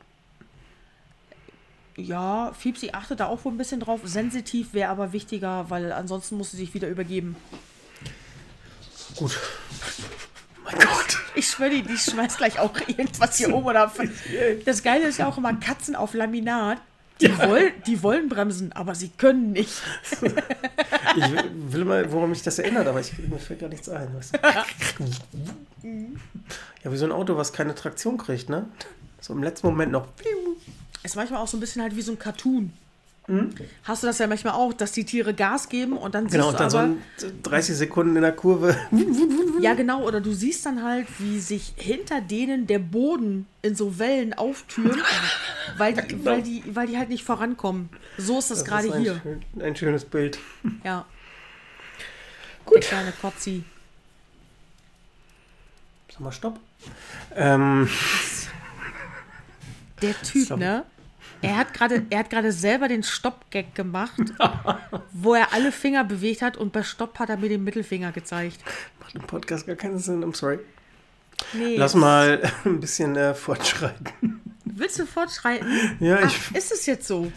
Ja, 1.98 2.52
Fiepsi 2.58 2.90
achtet 2.94 3.22
da 3.22 3.28
auch 3.28 3.46
wohl 3.46 3.54
ein 3.54 3.58
bisschen 3.58 3.80
drauf. 3.80 4.02
Sensitiv 4.04 4.74
wäre 4.74 4.90
aber 4.90 5.14
wichtiger, 5.14 5.70
weil 5.70 5.92
ansonsten 5.94 6.38
muss 6.38 6.52
sie 6.52 6.58
sich 6.58 6.74
wieder 6.74 6.90
übergeben. 6.90 7.36
Gut. 9.16 9.40
mein 10.66 10.76
Gott. 10.78 11.18
Ich 11.36 11.48
schwöre, 11.48 11.70
die, 11.70 11.84
die 11.84 11.98
schmeißt 11.98 12.38
gleich 12.38 12.60
auch 12.60 12.74
irgendwas 12.88 13.38
hier 13.38 13.54
oben. 13.54 13.66
Oder 13.68 13.92
das 14.66 14.84
Geile 14.84 15.08
ist 15.08 15.20
ja 15.20 15.28
auch 15.28 15.38
immer 15.38 15.54
Katzen 15.54 15.96
auf 15.96 16.14
Laminat. 16.14 16.80
Die, 17.22 17.38
wollen, 17.38 17.72
die 17.88 18.04
wollen 18.04 18.28
bremsen, 18.28 18.74
aber 18.74 18.94
sie 18.94 19.08
können 19.08 19.54
nicht. 19.54 19.82
Ich 20.12 21.32
will- 21.32 21.52
will 21.54 21.86
mal, 21.86 22.12
woran 22.12 22.30
mich 22.30 22.42
das 22.42 22.60
erinnert, 22.60 22.88
aber 22.88 23.00
ich, 23.00 23.18
mir 23.18 23.40
fällt 23.40 23.62
gar 23.62 23.70
nichts 23.70 23.88
ein. 23.88 24.14
Weißt 24.16 24.34
du? 24.36 24.40
Ja, 26.84 26.92
wie 26.92 26.98
so 26.98 27.06
ein 27.06 27.12
Auto, 27.12 27.36
was 27.38 27.54
keine 27.54 27.74
Traktion 27.74 28.18
kriegt, 28.18 28.50
ne? 28.50 28.68
So 29.22 29.34
im 29.34 29.42
letzten 29.44 29.68
Moment 29.68 29.92
noch. 29.92 30.08
Ist 31.06 31.16
manchmal 31.16 31.40
auch 31.42 31.48
so 31.48 31.56
ein 31.58 31.60
bisschen 31.60 31.82
halt 31.84 31.96
wie 31.96 32.02
so 32.02 32.12
ein 32.12 32.20
Cartoon. 32.20 32.74
Hast 33.86 34.04
du 34.04 34.08
das 34.08 34.20
ja 34.20 34.28
manchmal 34.28 34.54
auch, 34.54 34.72
dass 34.72 34.92
die 34.92 35.04
Tiere 35.04 35.34
Gas 35.34 35.68
geben 35.68 35.98
und 35.98 36.14
dann 36.14 36.28
Genau, 36.28 36.52
siehst 36.52 36.54
und 36.54 36.54
du 36.54 36.60
dann 36.60 36.70
so 36.70 36.78
aber, 36.78 37.28
ein 37.34 37.42
30 37.44 37.76
Sekunden 37.76 38.16
in 38.16 38.22
der 38.22 38.32
Kurve. 38.34 38.78
ja 39.62 39.74
genau, 39.74 40.04
oder 40.06 40.22
du 40.22 40.32
siehst 40.32 40.64
dann 40.68 40.84
halt, 40.84 41.08
wie 41.18 41.40
sich 41.40 41.74
hinter 41.76 42.22
denen 42.22 42.68
der 42.68 42.78
Boden 42.78 43.48
in 43.64 43.74
so 43.76 43.98
Wellen 43.98 44.36
auftürmt, 44.36 45.02
weil 45.78 45.94
die, 45.96 46.24
weil 46.24 46.44
die, 46.44 46.64
weil 46.76 46.86
die 46.86 46.98
halt 47.00 47.10
nicht 47.10 47.24
vorankommen. 47.24 47.90
So 48.20 48.38
ist 48.38 48.52
das, 48.52 48.60
Das 48.60 48.68
gerade 48.68 48.88
ist 48.90 48.94
ein, 48.94 49.02
hier. 49.02 49.20
schön- 49.24 49.44
ein 49.60 49.76
schönes 49.76 50.06
Bild. 50.06 50.38
Ja. 50.84 51.06
Gut. 52.66 52.76
Der 52.76 52.82
kleine 52.82 53.12
Kotzi. 53.12 53.64
Sag 56.12 56.20
mal, 56.20 56.32
stopp. 56.32 56.60
Ähm, 57.36 57.90
Der 60.04 60.14
Typ, 60.22 60.48
Sorry. 60.48 60.60
ne? 60.60 60.86
Er 61.46 61.58
hat 61.58 61.74
gerade, 61.74 62.06
er 62.10 62.20
hat 62.20 62.30
gerade 62.30 62.52
selber 62.52 62.88
den 62.88 63.04
Stopp-Gag 63.04 63.76
gemacht, 63.76 64.20
wo 65.14 65.36
er 65.36 65.54
alle 65.54 65.72
Finger 65.72 66.04
bewegt 66.04 66.42
hat 66.42 66.58
und 66.58 66.74
bei 66.74 66.84
Stopp 66.84 67.20
hat 67.20 67.30
er 67.30 67.38
mir 67.38 67.50
den 67.50 67.64
Mittelfinger 67.64 68.12
gezeigt. 68.12 68.60
macht 69.00 69.16
im 69.16 69.22
Podcast 69.22 69.68
gar 69.68 69.76
keinen 69.76 70.00
Sinn. 70.00 70.24
I'm 70.24 70.36
sorry. 70.36 70.60
Nee. 71.54 71.76
Lass 71.78 71.96
mal 71.96 72.42
ein 72.66 72.80
bisschen 72.80 73.16
äh, 73.16 73.34
fortschreiten. 73.34 74.42
Willst 74.64 75.00
du 75.00 75.06
fortschreiten? 75.06 75.98
Ja, 76.00 76.20
Ach, 76.22 76.28
ich, 76.28 76.56
ist 76.56 76.72
es 76.72 76.86
jetzt 76.86 77.08
so? 77.08 77.32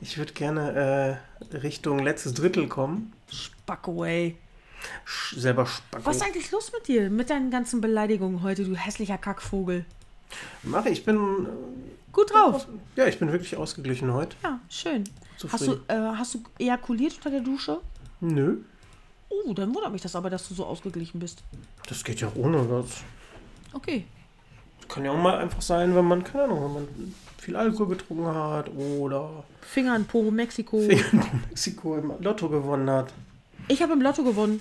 ich 0.00 0.18
würde 0.18 0.32
gerne 0.32 1.18
äh, 1.52 1.56
Richtung 1.58 2.00
letztes 2.00 2.34
Drittel 2.34 2.66
kommen. 2.68 3.12
Spacko, 3.30 4.04
ey. 4.04 4.36
Sch 5.04 5.36
selber 5.36 5.66
Spacko. 5.66 6.04
Was 6.04 6.16
ist 6.16 6.22
eigentlich 6.22 6.50
los 6.50 6.72
mit 6.72 6.88
dir? 6.88 7.08
Mit 7.08 7.30
deinen 7.30 7.50
ganzen 7.52 7.80
Beleidigungen 7.80 8.42
heute, 8.42 8.64
du 8.64 8.74
hässlicher 8.74 9.16
Kackvogel. 9.18 9.84
Mache 10.64 10.88
ich. 10.88 11.04
bin. 11.04 11.46
Gut 12.12 12.30
drauf. 12.32 12.66
Ja, 12.96 13.06
ich 13.06 13.18
bin 13.18 13.32
wirklich 13.32 13.56
ausgeglichen 13.56 14.12
heute. 14.12 14.36
Ja, 14.42 14.60
schön. 14.68 15.04
Hast 15.50 15.66
du, 15.66 15.72
äh, 15.88 15.94
hast 15.96 16.34
du 16.34 16.42
ejakuliert 16.58 17.14
unter 17.16 17.30
der 17.30 17.40
Dusche? 17.40 17.80
Nö. 18.20 18.58
Oh, 19.28 19.54
dann 19.54 19.74
wundert 19.74 19.92
mich 19.92 20.02
das 20.02 20.14
aber, 20.14 20.28
dass 20.30 20.46
du 20.48 20.54
so 20.54 20.66
ausgeglichen 20.66 21.18
bist. 21.18 21.42
Das 21.88 22.04
geht 22.04 22.20
ja 22.20 22.28
auch 22.28 22.36
ohne. 22.36 22.64
Das 22.68 23.02
Okay. 23.72 24.04
kann 24.88 25.04
ja 25.06 25.10
auch 25.12 25.16
mal 25.20 25.38
einfach 25.38 25.62
sein, 25.62 25.94
wenn 25.96 26.04
man, 26.04 26.22
keine 26.22 26.44
Ahnung, 26.44 26.64
wenn 26.64 26.72
man 26.74 27.14
viel 27.38 27.56
Alkohol 27.56 27.88
getrunken 27.96 28.26
hat 28.26 28.68
oder 28.76 29.42
Finger 29.62 29.96
in 29.96 30.04
Po, 30.04 30.30
Mexiko. 30.30 30.78
in 30.80 31.02
Mexiko 31.48 31.96
im 31.96 32.12
Lotto 32.20 32.48
gewonnen 32.50 32.90
hat. 32.90 33.12
Ich 33.68 33.82
habe 33.82 33.94
im 33.94 34.02
Lotto 34.02 34.22
gewonnen. 34.22 34.60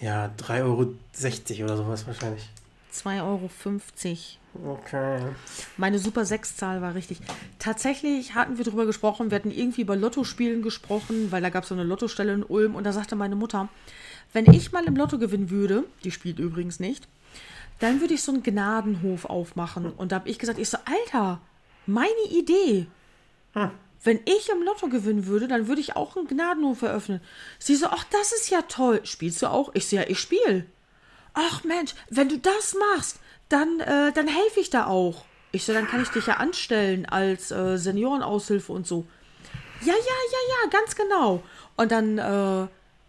Ja, 0.00 0.30
3,60 0.38 0.60
Euro 0.62 1.64
oder 1.64 1.76
sowas 1.78 2.06
wahrscheinlich. 2.06 2.48
2,50 2.92 3.22
Euro. 3.22 3.48
Okay. 4.62 5.20
Meine 5.76 5.98
Super 5.98 6.22
6-Zahl 6.22 6.80
war 6.80 6.94
richtig. 6.94 7.18
Tatsächlich 7.58 8.34
hatten 8.34 8.56
wir 8.56 8.64
darüber 8.64 8.86
gesprochen, 8.86 9.30
wir 9.30 9.36
hatten 9.36 9.50
irgendwie 9.50 9.80
über 9.82 9.96
Lottospielen 9.96 10.62
gesprochen, 10.62 11.32
weil 11.32 11.42
da 11.42 11.50
gab 11.50 11.64
es 11.64 11.70
so 11.70 11.74
eine 11.74 11.84
Lottostelle 11.84 12.32
in 12.32 12.44
Ulm 12.44 12.76
und 12.76 12.84
da 12.84 12.92
sagte 12.92 13.16
meine 13.16 13.36
Mutter, 13.36 13.68
wenn 14.32 14.46
ich 14.46 14.72
mal 14.72 14.84
im 14.84 14.96
Lotto 14.96 15.18
gewinnen 15.18 15.50
würde, 15.50 15.84
die 16.04 16.10
spielt 16.12 16.38
übrigens 16.38 16.78
nicht, 16.78 17.08
dann 17.80 18.00
würde 18.00 18.14
ich 18.14 18.22
so 18.22 18.32
einen 18.32 18.42
Gnadenhof 18.44 19.24
aufmachen. 19.24 19.92
Und 19.92 20.12
da 20.12 20.16
habe 20.16 20.28
ich 20.28 20.38
gesagt, 20.38 20.58
ich 20.60 20.68
so, 20.68 20.78
Alter, 20.84 21.40
meine 21.86 22.10
Idee. 22.30 22.86
Wenn 24.02 24.20
ich 24.24 24.50
im 24.50 24.62
Lotto 24.62 24.88
gewinnen 24.88 25.26
würde, 25.26 25.48
dann 25.48 25.66
würde 25.66 25.80
ich 25.80 25.96
auch 25.96 26.16
einen 26.16 26.28
Gnadenhof 26.28 26.82
eröffnen. 26.82 27.20
Sie 27.58 27.74
so, 27.74 27.86
ach, 27.86 28.04
das 28.10 28.32
ist 28.32 28.50
ja 28.50 28.62
toll. 28.62 29.00
Spielst 29.04 29.42
du 29.42 29.46
auch? 29.48 29.74
Ich 29.74 29.88
so, 29.88 29.96
ja, 29.96 30.02
ich 30.06 30.20
spiele. 30.20 30.66
Ach 31.32 31.64
Mensch, 31.64 31.94
wenn 32.10 32.28
du 32.28 32.38
das 32.38 32.76
machst, 32.94 33.18
dann, 33.48 33.80
äh, 33.80 34.12
dann 34.12 34.28
helfe 34.28 34.60
ich 34.60 34.70
da 34.70 34.86
auch. 34.86 35.24
Ich 35.52 35.64
so, 35.64 35.72
dann 35.72 35.86
kann 35.86 36.02
ich 36.02 36.08
dich 36.08 36.26
ja 36.26 36.34
anstellen 36.34 37.06
als 37.06 37.50
äh, 37.50 37.76
Seniorenaushilfe 37.76 38.72
und 38.72 38.86
so. 38.86 39.06
Ja, 39.82 39.92
ja, 39.92 39.94
ja, 39.94 40.38
ja, 40.48 40.70
ganz 40.70 40.96
genau. 40.96 41.42
Und 41.76 41.92
dann 41.92 42.18
äh, 42.18 42.66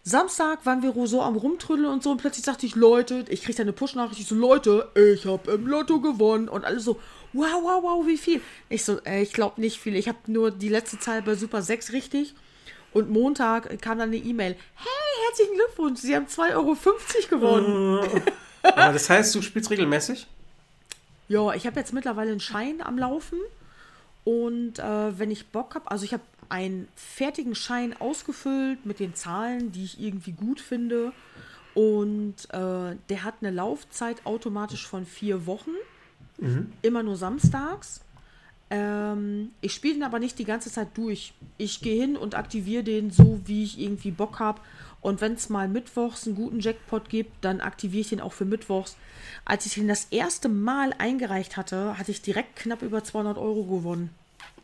Samstag 0.08 0.64
waren 0.64 0.82
wir 0.84 0.94
so 1.08 1.20
am 1.20 1.36
Rumtrödeln 1.36 1.88
und 1.88 2.02
so 2.04 2.12
und 2.12 2.18
plötzlich 2.18 2.44
sagte 2.44 2.64
ich, 2.64 2.76
Leute, 2.76 3.24
ich 3.28 3.42
krieg 3.42 3.56
da 3.56 3.62
eine 3.62 3.72
Push-Nachricht, 3.72 4.20
ich 4.20 4.28
so, 4.28 4.36
Leute, 4.36 4.88
ich 4.94 5.26
habe 5.26 5.50
im 5.50 5.66
Lotto 5.66 6.00
gewonnen. 6.00 6.48
Und 6.48 6.64
alle 6.64 6.78
so, 6.78 7.00
wow, 7.32 7.60
wow, 7.62 7.82
wow, 7.82 8.06
wie 8.06 8.16
viel? 8.16 8.40
Ich 8.68 8.84
so, 8.84 9.00
äh, 9.04 9.22
ich 9.22 9.32
glaube 9.32 9.60
nicht 9.60 9.80
viel. 9.80 9.96
Ich 9.96 10.06
habe 10.06 10.18
nur 10.28 10.52
die 10.52 10.68
letzte 10.68 11.00
Zahl 11.00 11.22
bei 11.22 11.34
Super 11.34 11.62
6 11.62 11.92
richtig. 11.92 12.34
Und 12.92 13.10
Montag 13.10 13.82
kam 13.82 13.98
dann 13.98 14.10
eine 14.10 14.18
E-Mail. 14.18 14.56
Hey, 14.76 15.26
herzlichen 15.26 15.56
Glückwunsch, 15.56 16.00
Sie 16.00 16.14
haben 16.14 16.26
2,50 16.26 16.54
Euro 16.54 16.76
gewonnen. 17.28 18.22
Aber 18.74 18.92
das 18.92 19.08
heißt, 19.08 19.34
du 19.34 19.42
spielst 19.42 19.70
regelmäßig? 19.70 20.26
Ja, 21.28 21.52
ich 21.54 21.66
habe 21.66 21.78
jetzt 21.78 21.92
mittlerweile 21.92 22.30
einen 22.30 22.40
Schein 22.40 22.80
am 22.82 22.98
Laufen. 22.98 23.38
Und 24.24 24.78
äh, 24.78 25.18
wenn 25.18 25.30
ich 25.30 25.48
Bock 25.48 25.74
habe, 25.74 25.90
also 25.90 26.04
ich 26.04 26.12
habe 26.12 26.22
einen 26.48 26.88
fertigen 26.96 27.54
Schein 27.54 27.94
ausgefüllt 27.98 28.86
mit 28.86 29.00
den 29.00 29.14
Zahlen, 29.14 29.72
die 29.72 29.84
ich 29.84 30.00
irgendwie 30.00 30.32
gut 30.32 30.60
finde. 30.60 31.12
Und 31.74 32.34
äh, 32.50 32.96
der 33.08 33.24
hat 33.24 33.34
eine 33.40 33.50
Laufzeit 33.50 34.24
automatisch 34.24 34.86
von 34.86 35.04
vier 35.06 35.46
Wochen. 35.46 35.70
Immer 36.82 37.02
nur 37.02 37.16
samstags. 37.16 38.00
Ähm, 38.68 39.50
ich 39.60 39.74
spiele 39.74 39.94
den 39.94 40.02
aber 40.02 40.18
nicht 40.18 40.38
die 40.38 40.44
ganze 40.44 40.70
Zeit 40.70 40.88
durch. 40.94 41.34
Ich 41.56 41.80
gehe 41.80 42.00
hin 42.00 42.16
und 42.16 42.34
aktiviere 42.34 42.82
den 42.82 43.10
so, 43.10 43.40
wie 43.44 43.64
ich 43.64 43.78
irgendwie 43.78 44.10
Bock 44.10 44.40
habe. 44.40 44.60
Und 45.00 45.20
wenn 45.20 45.34
es 45.34 45.48
mal 45.48 45.68
mittwochs 45.68 46.26
einen 46.26 46.34
guten 46.34 46.58
Jackpot 46.60 47.08
gibt, 47.08 47.44
dann 47.44 47.60
aktiviere 47.60 48.00
ich 48.00 48.08
den 48.08 48.20
auch 48.20 48.32
für 48.32 48.44
mittwochs. 48.44 48.96
Als 49.44 49.64
ich 49.66 49.74
den 49.74 49.86
das 49.86 50.06
erste 50.10 50.48
Mal 50.48 50.92
eingereicht 50.98 51.56
hatte, 51.56 51.96
hatte 51.96 52.10
ich 52.10 52.22
direkt 52.22 52.56
knapp 52.56 52.82
über 52.82 53.04
200 53.04 53.38
Euro 53.38 53.64
gewonnen. 53.64 54.10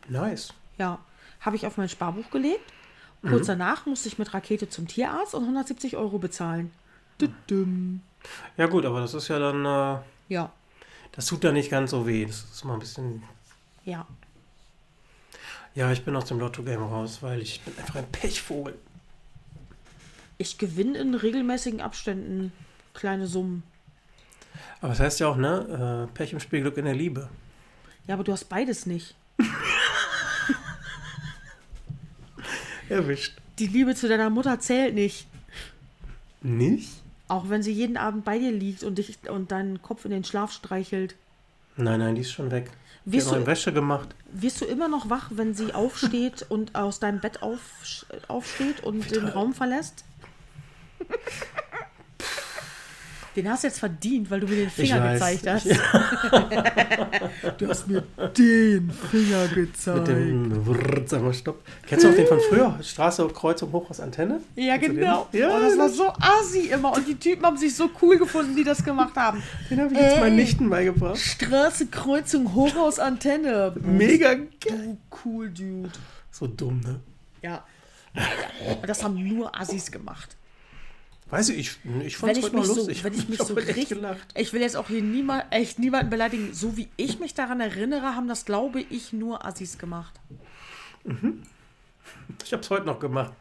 Nice. 0.09 0.53
Ja, 0.77 0.99
habe 1.39 1.55
ich 1.55 1.65
auf 1.65 1.77
mein 1.77 1.87
Sparbuch 1.87 2.29
gelegt. 2.29 2.73
Kurz 3.25 3.47
danach 3.47 3.85
musste 3.85 4.09
ich 4.09 4.17
mit 4.17 4.33
Rakete 4.33 4.67
zum 4.67 4.85
Tierarzt 4.85 5.33
und 5.33 5.43
170 5.43 5.95
Euro 5.95 6.17
bezahlen. 6.19 6.71
Düdüm. 7.21 8.01
Ja 8.57 8.67
gut, 8.67 8.85
aber 8.85 8.99
das 8.99 9.13
ist 9.13 9.29
ja 9.29 9.39
dann, 9.39 9.63
äh, 9.63 9.99
Ja, 10.27 10.51
das 11.13 11.27
tut 11.27 11.43
ja 11.45 11.53
nicht 11.53 11.69
ganz 11.69 11.91
so 11.91 12.05
weh. 12.05 12.25
Das 12.25 12.43
ist 12.51 12.65
mal 12.65 12.73
ein 12.73 12.79
bisschen... 12.79 13.23
ja. 13.85 14.07
Ja, 15.75 15.91
ich 15.91 16.05
bin 16.05 16.15
aus 16.15 16.25
dem 16.25 16.39
Lotto-Game 16.39 16.83
raus, 16.83 17.19
weil 17.21 17.41
ich 17.41 17.61
bin 17.61 17.77
einfach 17.79 17.95
ein 17.95 18.11
Pechvogel. 18.11 18.75
Ich 20.37 20.57
gewinne 20.57 20.97
in 20.99 21.15
regelmäßigen 21.15 21.81
Abständen 21.81 22.51
kleine 22.93 23.27
Summen. 23.27 23.63
Aber 24.81 24.89
das 24.89 24.99
heißt 24.99 25.19
ja 25.19 25.27
auch, 25.27 25.37
ne? 25.37 26.07
Äh, 26.11 26.13
Pech 26.13 26.33
im 26.33 26.39
Spiel, 26.39 26.61
Glück 26.61 26.77
in 26.77 26.85
der 26.85 26.93
Liebe. 26.93 27.29
Ja, 28.07 28.15
aber 28.15 28.23
du 28.23 28.31
hast 28.33 28.45
beides 28.45 28.85
nicht. 28.85 29.15
Erwischt. 32.89 33.37
Die 33.59 33.67
Liebe 33.67 33.95
zu 33.95 34.07
deiner 34.07 34.29
Mutter 34.29 34.59
zählt 34.59 34.93
nicht. 34.93 35.27
Nicht? 36.41 36.89
Auch 37.27 37.49
wenn 37.49 37.63
sie 37.63 37.71
jeden 37.71 37.97
Abend 37.97 38.25
bei 38.25 38.37
dir 38.37 38.51
liegt 38.51 38.83
und 38.83 38.97
dich 38.97 39.17
und 39.29 39.51
deinen 39.51 39.81
Kopf 39.81 40.05
in 40.05 40.11
den 40.11 40.23
Schlaf 40.23 40.51
streichelt. 40.51 41.15
Nein, 41.77 41.99
nein, 41.99 42.15
die 42.15 42.21
ist 42.21 42.31
schon 42.31 42.51
weg. 42.51 42.69
Wirst 43.05 43.31
du, 43.31 43.45
Wäsche 43.45 43.73
gemacht. 43.73 44.15
wirst 44.31 44.61
du 44.61 44.65
immer 44.65 44.87
noch 44.87 45.09
wach, 45.09 45.29
wenn 45.31 45.53
sie 45.53 45.73
aufsteht 45.73 46.45
und 46.47 46.73
aus 46.75 46.99
deinem 46.99 47.19
Bett 47.19 47.41
auf, 47.41 47.59
aufsteht 48.27 48.81
und 48.83 49.11
den 49.11 49.27
Raum 49.27 49.53
verlässt? 49.53 50.05
Den 53.35 53.49
hast 53.49 53.63
du 53.63 53.67
jetzt 53.67 53.79
verdient, 53.79 54.29
weil 54.29 54.39
du 54.39 54.47
mir 54.47 54.57
den 54.57 54.69
Finger 54.69 55.13
gezeigt 55.13 55.47
hast. 55.47 55.65
du 57.57 57.67
hast 57.67 57.87
mir 57.87 58.03
den 58.37 58.91
Finger 58.91 59.47
gezeigt. 59.47 60.07
Mit 60.07 60.07
dem 60.07 60.67
Wrrrt, 60.67 61.09
sag 61.09 61.23
mal 61.23 61.33
Stopp. 61.33 61.63
Kennst 61.87 62.05
du 62.05 62.09
auch 62.09 62.15
den 62.15 62.27
von 62.27 62.39
früher? 62.49 62.77
Straße, 62.81 63.27
Kreuzung, 63.29 63.71
Hochhaus, 63.71 63.99
Antenne? 63.99 64.41
ja, 64.55 64.77
Kennst 64.77 64.97
genau. 64.97 65.27
Ja, 65.31 65.57
oh, 65.57 65.59
das 65.59 65.77
war 65.77 65.89
so 65.89 66.07
assi 66.19 66.67
immer. 66.67 66.93
Und 66.95 67.07
die 67.07 67.15
Typen 67.15 67.43
haben 67.45 67.57
sich 67.57 67.75
so 67.75 67.89
cool 68.01 68.17
gefunden, 68.17 68.55
die 68.55 68.63
das 68.63 68.83
gemacht 68.83 69.15
haben. 69.15 69.41
den 69.69 69.81
habe 69.81 69.93
ich 69.93 69.99
jetzt 69.99 70.15
Ey. 70.15 70.19
meinen 70.19 70.35
Nichten 70.35 70.69
beigebracht. 70.69 71.17
Straße, 71.17 71.87
Kreuzung, 71.87 72.53
Hochhaus, 72.53 72.99
Antenne. 72.99 73.73
Mega 73.81 74.33
geil. 74.35 74.49
Du 74.61 74.97
cool, 75.25 75.49
Dude. 75.49 75.89
So 76.29 76.47
dumm, 76.47 76.81
ne? 76.81 76.99
Ja. 77.41 77.63
Und 78.79 78.87
das 78.87 79.03
haben 79.03 79.15
nur 79.27 79.59
Assis 79.59 79.91
gemacht. 79.91 80.35
Weiß 81.33 81.49
ich, 81.49 81.57
ich, 81.57 81.77
ich 82.05 82.15
fand 82.15 82.37
es 82.37 82.43
heute 82.43 82.55
noch 82.55 82.61
mich 82.61 82.69
so, 82.69 82.75
lustig. 82.75 83.03
wenn 83.03 83.13
ich 83.15 83.27
mich 83.27 83.39
so 83.41 83.55
richtig, 83.55 83.89
gelacht. 83.89 84.27
ich 84.37 84.53
will 84.53 84.61
jetzt 84.61 84.75
auch 84.77 84.87
hier 84.87 85.01
niemand, 85.01 85.45
echt 85.49 85.79
niemanden 85.79 86.11
beleidigen. 86.11 86.53
So 86.53 86.77
wie 86.77 86.89
ich 86.95 87.17
mich 87.17 87.33
daran 87.33 87.59
erinnere, 87.59 88.15
haben 88.15 88.27
das, 88.27 88.45
glaube 88.45 88.81
ich, 88.81 89.13
nur 89.13 89.43
Assis 89.43 89.79
gemacht. 89.79 90.13
Ich 92.45 92.51
habe 92.53 92.61
es 92.61 92.69
heute 92.69 92.85
noch 92.85 92.99
gemacht. 92.99 93.33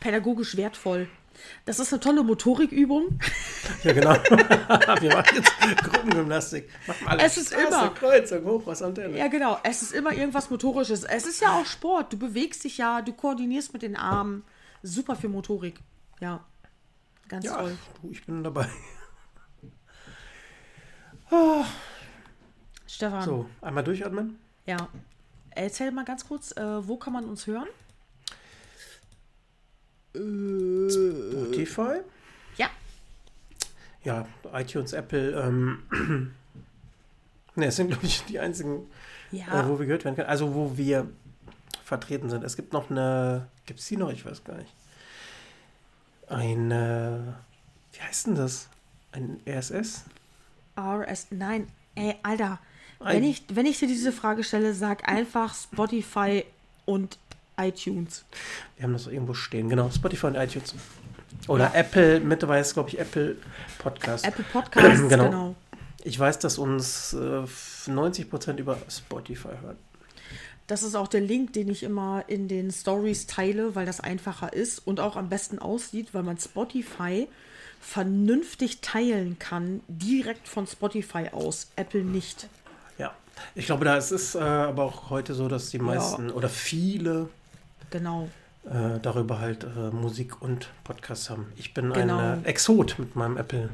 Pädagogisch 0.00 0.56
wertvoll. 0.56 1.08
Das 1.64 1.78
ist 1.78 1.92
eine 1.92 2.00
tolle 2.00 2.22
Motorikübung. 2.22 3.18
Ja, 3.84 3.92
genau. 3.92 4.10
Wir 5.00 5.14
machen 5.14 5.36
jetzt 5.36 5.52
Gruppengymnastik. 5.84 6.68
Machen 6.86 7.06
alle 7.08 7.22
Es 7.22 7.36
ist 7.38 7.52
immer. 7.52 7.88
Kreuzung, 7.90 8.44
Hochhaus, 8.44 8.82
Antenne. 8.82 9.16
Ja, 9.16 9.28
genau. 9.28 9.58
Es 9.62 9.80
ist 9.82 9.92
immer 9.92 10.12
irgendwas 10.12 10.50
Motorisches. 10.50 11.04
Es 11.04 11.26
ist 11.26 11.40
ja 11.40 11.58
auch 11.58 11.64
Sport. 11.64 12.12
Du 12.12 12.18
bewegst 12.18 12.64
dich 12.64 12.76
ja, 12.78 13.00
du 13.00 13.12
koordinierst 13.14 13.72
mit 13.72 13.82
den 13.82 13.96
Armen. 13.96 14.44
Super 14.82 15.16
für 15.16 15.28
Motorik. 15.28 15.78
Ja. 16.20 16.44
Ganz 17.28 17.44
Ja, 17.46 17.56
toll. 17.58 17.78
ich 18.10 18.24
bin 18.26 18.42
dabei. 18.44 18.66
Stefan, 22.86 23.22
So, 23.22 23.46
einmal 23.60 23.84
durchatmen. 23.84 24.38
ja. 24.66 24.88
Erzähl 25.52 25.90
mal 25.90 26.04
ganz 26.04 26.26
kurz, 26.28 26.52
äh, 26.56 26.86
wo 26.86 26.96
kann 26.96 27.12
man 27.12 27.24
uns 27.24 27.46
hören? 27.48 27.66
Spotify. 30.14 32.00
Ja. 32.56 32.68
Ja, 34.04 34.26
iTunes, 34.52 34.92
Apple. 34.92 35.32
Ähm, 35.40 35.82
ne, 37.54 37.66
es 37.66 37.76
sind, 37.76 37.88
glaube 37.88 38.04
ich, 38.06 38.22
die 38.24 38.38
einzigen, 38.38 38.86
Ja. 39.30 39.60
äh, 39.62 39.68
wo 39.68 39.78
wir 39.78 39.86
gehört 39.86 40.04
werden 40.04 40.16
können. 40.16 40.28
Also, 40.28 40.54
wo 40.54 40.76
wir 40.76 41.08
vertreten 41.84 42.30
sind. 42.30 42.44
Es 42.44 42.56
gibt 42.56 42.72
noch 42.72 42.90
eine. 42.90 43.46
Gibt 43.66 43.80
es 43.80 43.86
die 43.86 43.96
noch? 43.96 44.10
Ich 44.12 44.24
weiß 44.24 44.44
gar 44.44 44.56
nicht. 44.56 44.72
Eine. 46.28 47.34
Wie 47.92 48.00
heißt 48.00 48.28
denn 48.28 48.34
das? 48.36 48.68
Ein 49.12 49.40
RSS? 49.46 50.04
RS, 50.78 51.26
nein, 51.30 51.66
ey, 51.96 52.14
Alter, 52.22 52.58
Ein- 53.00 53.16
wenn 53.16 53.24
ich, 53.24 53.42
wenn 53.52 53.66
ich 53.66 53.78
dir 53.80 53.88
diese 53.88 54.12
Frage 54.12 54.44
stelle, 54.44 54.72
sag 54.72 55.08
einfach 55.08 55.54
Spotify 55.54 56.44
und 56.86 57.18
iTunes. 57.68 58.24
Wir 58.76 58.84
haben 58.84 58.92
das 58.92 59.06
irgendwo 59.06 59.34
stehen. 59.34 59.68
Genau, 59.68 59.90
Spotify 59.90 60.26
und 60.26 60.36
iTunes. 60.36 60.74
Oder 61.48 61.74
Apple, 61.74 62.20
mittlerweile 62.20 62.60
ist, 62.60 62.74
glaube 62.74 62.88
ich, 62.90 62.98
Apple 62.98 63.36
Podcast. 63.78 64.26
Apple 64.26 64.44
Podcasts, 64.52 65.00
Genau. 65.08 65.24
genau. 65.24 65.54
Ich 66.02 66.18
weiß, 66.18 66.38
dass 66.38 66.58
uns 66.58 67.12
äh, 67.12 67.44
90% 67.86 68.56
über 68.56 68.78
Spotify 68.88 69.48
hören. 69.60 69.76
Das 70.66 70.82
ist 70.82 70.94
auch 70.94 71.08
der 71.08 71.20
Link, 71.20 71.52
den 71.52 71.68
ich 71.68 71.82
immer 71.82 72.24
in 72.28 72.46
den 72.46 72.70
Stories 72.70 73.26
teile, 73.26 73.74
weil 73.74 73.86
das 73.86 74.00
einfacher 74.00 74.52
ist 74.52 74.78
und 74.86 75.00
auch 75.00 75.16
am 75.16 75.28
besten 75.28 75.58
aussieht, 75.58 76.14
weil 76.14 76.22
man 76.22 76.38
Spotify 76.38 77.26
vernünftig 77.80 78.80
teilen 78.80 79.38
kann, 79.38 79.80
direkt 79.88 80.46
von 80.46 80.66
Spotify 80.66 81.30
aus, 81.32 81.68
Apple 81.76 82.02
nicht. 82.02 82.48
Ja, 82.98 83.12
ich 83.54 83.66
glaube, 83.66 83.84
da 83.84 83.96
ist 83.96 84.12
es 84.12 84.34
äh, 84.34 84.38
aber 84.38 84.84
auch 84.84 85.10
heute 85.10 85.34
so, 85.34 85.48
dass 85.48 85.70
die 85.70 85.78
meisten 85.78 86.30
oder 86.30 86.48
viele 86.48 87.28
Genau. 87.90 88.28
äh, 88.64 88.98
darüber 89.00 89.38
halt 89.40 89.64
äh, 89.64 89.90
Musik 89.90 90.40
und 90.42 90.68
Podcasts 90.84 91.30
haben. 91.30 91.52
Ich 91.56 91.74
bin 91.74 91.92
Genau. 91.92 92.18
ein 92.18 92.44
äh, 92.44 92.48
Exot 92.48 92.98
mit 92.98 93.16
meinem 93.16 93.36
Apple 93.36 93.70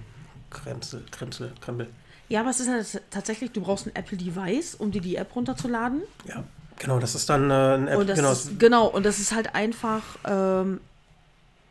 Kremsel, 0.51 1.05
Kremsel, 1.11 1.53
Krempel. 1.61 1.89
Ja, 2.29 2.41
aber 2.41 2.51
es 2.51 2.61
ist 2.61 2.69
halt 2.69 3.03
tatsächlich, 3.11 3.53
du 3.53 3.61
brauchst 3.61 3.87
ein 3.87 3.95
Apple 3.95 4.17
Device, 4.19 4.75
um 4.75 4.91
dir 4.91 5.01
die 5.01 5.17
App 5.17 5.35
runterzuladen. 5.37 6.03
Ja, 6.25 6.43
genau, 6.79 6.99
das 6.99 7.15
ist 7.15 7.29
dann 7.29 7.51
äh, 7.51 7.55
ein 7.75 7.89
App. 7.89 7.99
Und 7.99 8.07
genau, 8.15 8.33
ist, 8.33 8.59
genau, 8.59 8.87
und 8.87 9.05
das 9.05 9.19
ist 9.19 9.33
halt 9.33 9.55
einfach, 9.55 10.03
ähm, 10.25 10.81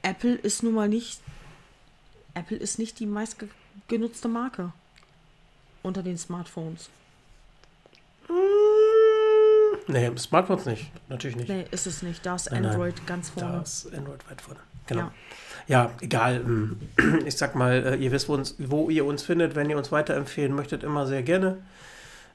Apple 0.02 0.36
ist 0.36 0.64
nun 0.64 0.74
mal 0.74 0.88
nicht, 0.88 1.20
Apple 2.36 2.58
ist 2.58 2.80
nicht 2.80 3.00
die 3.00 3.06
meistgenutzte 3.06 4.28
Marke 4.28 4.72
unter 5.84 6.04
den 6.04 6.18
Smartphones. 6.18 6.90
Nee, 9.88 10.12
Smartphones 10.18 10.66
nicht, 10.66 10.92
natürlich 11.10 11.36
nicht. 11.36 11.50
Nee, 11.50 11.66
ist 11.72 11.88
es 11.88 12.02
nicht. 12.02 12.26
Da 12.26 12.36
ist 12.36 12.52
Nein, 12.52 12.64
nein. 12.64 12.72
Android 12.72 13.08
ganz 13.08 13.34
Da 13.36 13.42
vorne. 13.42 13.62
ist 13.64 13.94
Android 13.94 14.30
weit 14.30 14.42
vorne. 14.42 14.60
Genau. 14.88 15.02
Ja. 15.02 15.12
Ja, 15.68 15.92
egal. 16.02 16.42
ähm, 16.46 16.78
Ich 17.26 17.38
sag 17.38 17.56
mal, 17.56 17.74
äh, 17.86 17.96
ihr 17.96 18.12
wisst, 18.12 18.30
wo, 18.30 18.34
uns, 18.34 18.56
wo 18.60 18.90
ihr 18.90 19.06
uns 19.06 19.24
findet. 19.24 19.56
Wenn 19.56 19.70
ihr 19.70 19.78
uns 19.78 19.92
weiterempfehlen 19.92 20.54
möchtet, 20.56 20.84
immer 20.84 21.08
sehr 21.08 21.24
gerne. 21.24 21.58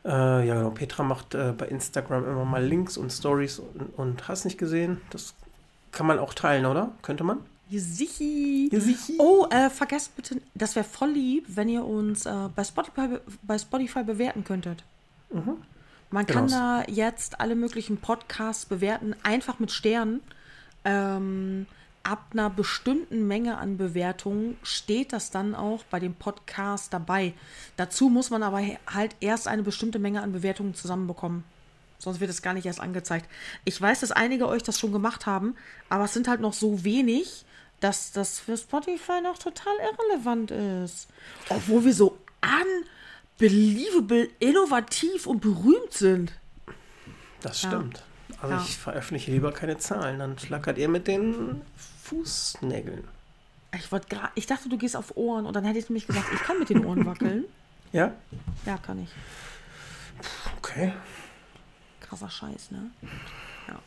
Äh, 0.04 0.08
ja, 0.48 0.54
genau. 0.54 0.70
Petra 0.70 1.02
macht 1.02 1.34
äh, 1.34 1.52
bei 1.56 1.66
Instagram 1.66 2.24
immer 2.24 2.44
mal 2.44 2.64
Links 2.64 2.96
und 2.96 3.10
Stories 3.12 3.58
und, 3.60 3.82
und 3.96 4.28
hast 4.28 4.44
nicht 4.44 4.58
gesehen. 4.58 5.00
Das 5.10 5.34
kann 5.92 6.06
man 6.06 6.18
auch 6.18 6.34
teilen, 6.34 6.66
oder? 6.66 6.92
Könnte 7.02 7.22
man? 7.24 7.38
Sichi. 7.72 8.68
sicher. 8.72 9.12
Oh, 9.18 9.46
äh, 9.50 9.70
vergesst 9.70 10.16
bitte, 10.16 10.40
das 10.54 10.74
wäre 10.74 10.84
voll 10.84 11.10
lieb, 11.10 11.44
wenn 11.48 11.68
ihr 11.68 11.84
uns 11.84 12.26
äh, 12.26 12.32
bei, 12.56 12.64
Spotify, 12.64 13.18
bei 13.42 13.58
Spotify 13.58 14.02
bewerten 14.02 14.42
könntet. 14.42 14.82
Man 16.10 16.26
kann 16.26 16.46
Genau. 16.46 16.58
da 16.58 16.84
jetzt 16.88 17.40
alle 17.40 17.54
möglichen 17.54 17.98
Podcasts 17.98 18.66
bewerten, 18.66 19.14
einfach 19.22 19.58
mit 19.58 19.70
Sternen. 19.70 20.20
Ähm, 20.84 21.66
ab 22.02 22.26
einer 22.32 22.48
bestimmten 22.50 23.26
Menge 23.26 23.58
an 23.58 23.76
Bewertungen 23.76 24.56
steht 24.62 25.12
das 25.12 25.30
dann 25.30 25.54
auch 25.54 25.84
bei 25.84 26.00
dem 26.00 26.14
Podcast 26.14 26.92
dabei. 26.92 27.34
Dazu 27.76 28.08
muss 28.08 28.30
man 28.30 28.42
aber 28.42 28.60
halt 28.92 29.14
erst 29.20 29.46
eine 29.46 29.62
bestimmte 29.62 29.98
Menge 29.98 30.22
an 30.22 30.32
Bewertungen 30.32 30.74
zusammenbekommen. 30.74 31.44
Sonst 31.98 32.18
wird 32.20 32.30
es 32.30 32.40
gar 32.40 32.54
nicht 32.54 32.64
erst 32.64 32.80
angezeigt. 32.80 33.28
Ich 33.66 33.78
weiß, 33.80 34.00
dass 34.00 34.10
einige 34.10 34.48
euch 34.48 34.62
das 34.62 34.78
schon 34.80 34.92
gemacht 34.92 35.26
haben, 35.26 35.54
aber 35.90 36.04
es 36.04 36.14
sind 36.14 36.26
halt 36.28 36.40
noch 36.40 36.54
so 36.54 36.82
wenig, 36.82 37.44
dass 37.80 38.12
das 38.12 38.38
für 38.40 38.56
Spotify 38.56 39.20
noch 39.22 39.38
total 39.38 39.74
irrelevant 39.92 40.50
ist. 40.50 41.08
Obwohl 41.50 41.84
wir 41.84 41.92
so 41.94 42.16
unbelievable, 43.40 44.28
innovativ 44.38 45.26
und 45.26 45.40
berühmt 45.40 45.92
sind. 45.92 46.32
Das 47.40 47.62
Ja. 47.62 47.70
stimmt. 47.70 48.02
Also 48.40 48.54
Ja. 48.54 48.62
ich 48.62 48.76
veröffentliche 48.78 49.30
lieber 49.30 49.52
keine 49.52 49.78
Zahlen. 49.78 50.18
Dann 50.18 50.38
schlackert 50.38 50.78
ihr 50.78 50.88
mit 50.88 51.06
den 51.06 51.60
Fußnägeln. 52.02 53.04
Ich, 53.74 53.90
wollt 53.92 54.08
gra- 54.08 54.30
ich 54.34 54.46
dachte, 54.46 54.68
du 54.68 54.76
gehst 54.78 54.96
auf 54.96 55.16
Ohren 55.16 55.46
und 55.46 55.54
dann 55.54 55.64
hätte 55.64 55.78
ich 55.78 55.88
nämlich 55.88 56.06
gesagt, 56.06 56.26
ich 56.34 56.40
kann 56.40 56.58
mit 56.58 56.68
den 56.70 56.84
Ohren 56.84 57.04
wackeln. 57.06 57.44
Ja? 57.92 58.14
Ja, 58.66 58.78
kann 58.78 59.02
ich. 59.02 59.08
Okay. 60.58 60.92
Krasser 62.00 62.30
Scheiß, 62.30 62.70
ne? 62.70 62.88
Ja. 63.66 63.80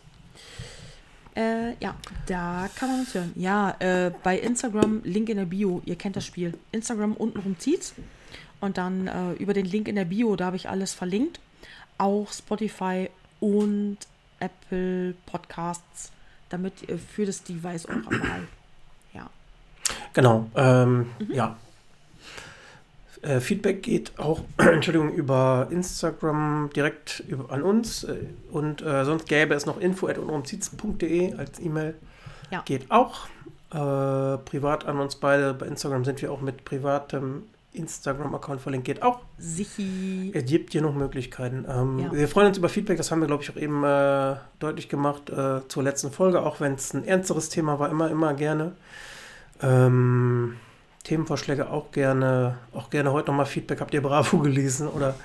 Äh, 1.42 1.76
ja, 1.80 1.96
da 2.28 2.70
kann 2.76 2.90
man 2.90 3.00
uns 3.00 3.14
hören. 3.14 3.32
Ja, 3.36 3.78
äh, 3.80 4.12
bei 4.24 4.38
Instagram, 4.38 5.00
Link 5.06 5.30
in 5.30 5.38
der 5.38 5.46
Bio, 5.46 5.82
ihr 5.86 5.96
kennt 5.96 6.18
das 6.18 6.26
Spiel. 6.26 6.54
Instagram 6.74 7.14
untenrum 7.14 7.58
zieht's. 7.58 7.94
Und 8.64 8.78
dann 8.78 9.08
äh, 9.08 9.34
über 9.34 9.54
den 9.54 9.66
Link 9.66 9.90
in 9.90 9.96
der 9.96 10.06
Bio, 10.06 10.38
da 10.38 10.46
habe 10.46 10.56
ich 10.56 10.70
alles 10.70 10.94
verlinkt. 10.94 11.42
Auch 11.98 12.32
Spotify 12.32 13.10
und 13.42 13.98
Apple 14.40 15.16
Podcasts, 15.26 16.14
damit 16.48 16.88
ihr 16.88 16.98
für 16.98 17.26
das 17.26 17.44
Device 17.44 17.86
eurer 17.88 18.06
Wahl. 18.06 18.48
Ja. 19.14 19.30
Genau. 20.14 20.50
Ähm, 20.56 21.08
Mhm. 21.20 21.34
Ja. 21.34 21.58
Äh, 23.22 23.42
Feedback 23.42 23.84
geht 23.84 24.18
auch, 24.18 24.40
Entschuldigung, 24.58 25.12
über 25.14 25.68
Instagram 25.70 26.70
direkt 26.74 27.22
über, 27.28 27.52
an 27.52 27.64
uns. 27.64 28.06
Äh, 28.06 28.28
und 28.50 28.82
äh, 28.82 29.04
sonst 29.04 29.28
gäbe 29.28 29.56
es 29.56 29.66
noch 29.66 29.78
info.unrumziez.de 29.78 31.34
als 31.34 31.60
E-Mail. 31.60 31.96
Ja. 32.50 32.62
Geht 32.64 32.90
auch. 32.92 33.28
Äh, 33.72 34.38
privat 34.38 34.86
an 34.86 35.00
uns 35.00 35.18
beide. 35.18 35.54
Bei 35.54 35.66
Instagram 35.66 36.06
sind 36.06 36.22
wir 36.22 36.32
auch 36.32 36.40
mit 36.40 36.64
privatem 36.64 37.44
Instagram-Account 37.74 38.62
verlinkt. 38.62 38.86
Geht 38.86 39.02
auch. 39.04 39.20
Sichi. 39.38 40.32
Es 40.34 40.46
gibt 40.46 40.72
hier 40.74 40.82
noch 40.82 40.94
Möglichkeiten. 40.94 41.66
Ähm, 41.70 42.00
Ja. 42.00 42.12
Wir 42.12 42.28
freuen 42.28 42.48
uns 42.48 42.58
über 42.58 42.70
Feedback, 42.70 42.98
das 42.98 43.12
haben 43.12 43.20
wir, 43.22 43.28
glaube 43.28 43.44
ich, 43.44 43.50
auch 43.52 43.56
eben 43.58 43.84
äh, 43.84 44.36
deutlich 44.60 44.90
gemacht 44.90 45.30
äh, 45.30 45.68
zur 45.68 45.84
letzten 45.84 46.12
Folge, 46.12 46.42
auch 46.42 46.60
wenn 46.60 46.74
es 46.74 46.94
ein 46.94 47.06
ernsteres 47.06 47.50
Thema 47.50 47.80
war, 47.80 47.90
immer, 47.90 48.10
immer 48.10 48.34
gerne. 48.34 48.74
Ähm, 49.62 50.58
Themenvorschläge 51.04 51.70
auch 51.70 51.92
gerne, 51.92 52.58
auch 52.74 52.90
gerne 52.90 53.12
heute 53.12 53.28
nochmal 53.32 53.46
Feedback. 53.46 53.82
Habt 53.82 53.94
ihr 53.94 54.02
Bravo 54.02 54.38
gelesen 54.40 54.88
oder 54.88 55.16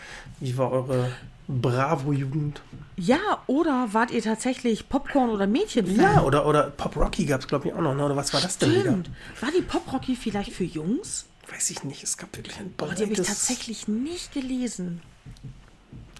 wie 0.40 0.56
war 0.58 0.72
eure 0.72 1.10
Bravo-Jugend? 1.46 2.60
Ja, 2.96 3.18
oder 3.46 3.88
wart 3.92 4.10
ihr 4.10 4.22
tatsächlich 4.22 4.88
Popcorn- 4.88 5.30
oder 5.30 5.46
Mädchenfan? 5.46 5.96
Ja, 5.96 6.22
oder, 6.22 6.46
oder 6.46 6.64
Pop 6.64 6.96
Rocky 6.96 7.24
gab 7.26 7.40
es, 7.40 7.46
glaube 7.48 7.68
ich, 7.68 7.74
auch 7.74 7.80
noch. 7.80 7.94
Ne? 7.94 8.04
Oder 8.04 8.16
was 8.16 8.34
war 8.34 8.40
das 8.40 8.58
denn 8.58 8.70
wieder? 8.72 8.82
Stimmt. 8.82 9.10
War 9.40 9.50
die 9.56 9.62
Pop 9.62 9.90
Rocky 9.92 10.16
vielleicht 10.16 10.52
für 10.52 10.64
Jungs? 10.64 11.26
Weiß 11.50 11.70
ich 11.70 11.84
nicht. 11.84 12.02
Es 12.02 12.16
gab 12.18 12.36
wirklich 12.36 12.58
ein 12.58 12.74
Oh, 12.80 12.86
die 12.86 13.02
habe 13.02 13.12
ich 13.12 13.18
tatsächlich 13.22 13.88
nicht 13.88 14.32
gelesen. 14.32 15.00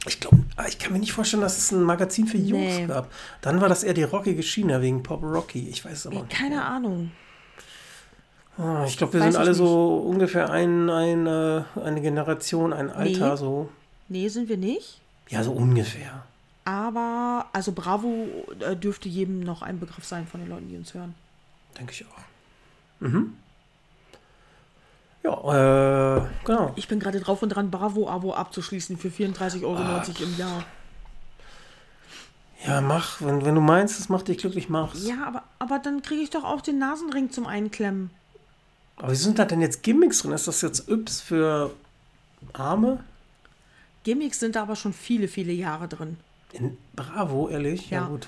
Ich 0.07 0.21
glaube, 0.21 0.39
ich 0.69 0.79
kann 0.79 0.93
mir 0.93 1.01
nicht 1.01 1.13
vorstellen, 1.13 1.43
dass 1.43 1.59
es 1.59 1.71
ein 1.73 1.83
Magazin 1.83 2.27
für 2.27 2.39
Jungs 2.39 2.79
Nee. 2.79 2.87
gab. 2.87 3.13
Dann 3.43 3.61
war 3.61 3.69
das 3.69 3.83
eher 3.83 3.95
die 3.95 4.05
rockige 4.05 4.43
Schiene 4.43 4.81
wegen 4.81 5.03
Pop 5.03 5.23
Rocky. 5.23 5.69
Ich 5.69 5.85
weiß 5.85 5.93
es 5.93 6.07
aber 6.07 6.23
nicht. 6.23 6.31
keine 6.31 6.65
Ahnung. 6.65 7.11
Ah, 8.57 8.85
Ich 8.87 8.97
glaube, 8.97 9.15
wir 9.15 9.21
Weiß 9.21 9.35
sind 9.35 9.41
alle 9.41 9.55
so 9.55 9.99
ungefähr 9.99 10.51
ein, 10.51 10.89
ein, 10.89 11.27
äh, 11.27 11.63
eine 11.85 12.01
Generation, 12.01 12.73
ein 12.73 12.91
Alter, 12.91 13.31
Nee. 13.33 13.37
so. 13.37 13.69
Nee, 14.09 14.29
sind 14.29 14.49
wir 14.49 14.57
nicht. 14.57 15.01
Ja, 15.29 15.43
so 15.45 15.53
ungefähr. 15.53 16.25
Aber, 16.65 17.47
also 17.53 17.73
Bravo 17.73 18.27
äh, 18.61 18.75
dürfte 18.77 19.09
jedem 19.09 19.41
noch 19.41 19.63
ein 19.63 19.79
Begriff 19.79 20.05
sein 20.05 20.27
von 20.27 20.41
den 20.41 20.49
Leuten, 20.49 20.69
die 20.69 20.77
uns 20.77 20.95
hören. 20.95 21.15
Denke 21.79 21.93
ich 21.93 22.05
auch. 22.07 23.01
Mhm. 23.01 23.35
Ja, 25.29 26.17
äh, 26.17 26.23
genau. 26.45 26.73
Ich 26.77 26.89
bin 26.89 26.99
gerade 27.01 27.21
drauf 27.21 27.43
und 27.43 27.51
dran, 27.51 27.71
Bravo-Abo 27.71 28.35
abzuschließen 28.35 28.97
für 28.97 29.09
34,90 29.09 29.63
Euro 29.65 30.25
im 30.25 30.39
Jahr. 30.39 30.65
Ja, 32.67 32.81
mach, 32.81 33.21
wenn, 33.21 33.45
wenn 33.45 33.55
du 33.55 33.61
meinst, 33.61 34.01
es 34.01 34.09
macht 34.09 34.29
dich 34.29 34.39
glücklich, 34.39 34.69
mach's. 34.69 35.07
Ja, 35.07 35.25
aber, 35.27 35.45
aber 35.59 35.79
dann 35.79 36.03
kriege 36.03 36.23
ich 36.23 36.31
doch 36.31 36.45
auch 36.45 36.61
den 36.61 36.79
Nasenring 36.79 37.31
zum 37.31 37.47
Einklemmen. 37.47 38.11
Aber 38.97 39.13
wie 39.13 39.17
sind 39.17 39.39
da 39.39 39.45
denn 39.45 39.61
jetzt 39.61 39.83
Gimmicks 39.83 40.21
drin? 40.23 40.33
Ist 40.33 40.49
das 40.49 40.61
jetzt 40.63 40.89
Yps 40.89 41.21
für 41.21 41.71
Arme? 42.53 43.05
Gimmicks 44.03 44.41
sind 44.41 44.57
da 44.57 44.63
aber 44.63 44.75
schon 44.75 44.93
viele, 44.93 45.29
viele 45.29 45.53
Jahre 45.53 45.87
drin. 45.87 46.17
In 46.53 46.77
Bravo, 46.97 47.49
ehrlich? 47.49 47.91
Ja, 47.91 48.01
Ja. 48.03 48.07
gut. 48.09 48.27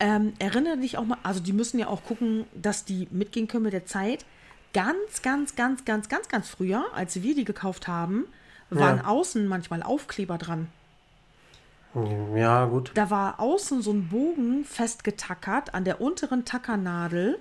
Ähm, 0.00 0.32
erinnere 0.38 0.76
dich 0.78 0.98
auch 0.98 1.04
mal, 1.04 1.16
also 1.22 1.40
die 1.40 1.52
müssen 1.52 1.78
ja 1.78 1.86
auch 1.86 2.02
gucken, 2.04 2.44
dass 2.54 2.84
die 2.84 3.08
mitgehen 3.10 3.48
können 3.48 3.62
mit 3.64 3.72
der 3.72 3.86
Zeit. 3.86 4.26
Ganz, 4.74 5.22
ganz, 5.22 5.54
ganz, 5.54 5.84
ganz, 5.84 6.08
ganz, 6.08 6.28
ganz 6.28 6.48
früher, 6.48 6.84
als 6.94 7.22
wir 7.22 7.34
die 7.34 7.44
gekauft 7.44 7.88
haben, 7.88 8.24
waren 8.70 8.98
Ja. 8.98 9.04
außen 9.06 9.46
manchmal 9.46 9.82
Aufkleber 9.82 10.38
dran. 10.38 10.68
Ja, 12.34 12.64
gut. 12.64 12.90
Da 12.94 13.10
war 13.10 13.38
außen 13.38 13.82
so 13.82 13.92
ein 13.92 14.08
Bogen 14.08 14.64
festgetackert 14.64 15.74
an 15.74 15.84
der 15.84 16.00
unteren 16.00 16.46
Tackernadel 16.46 17.38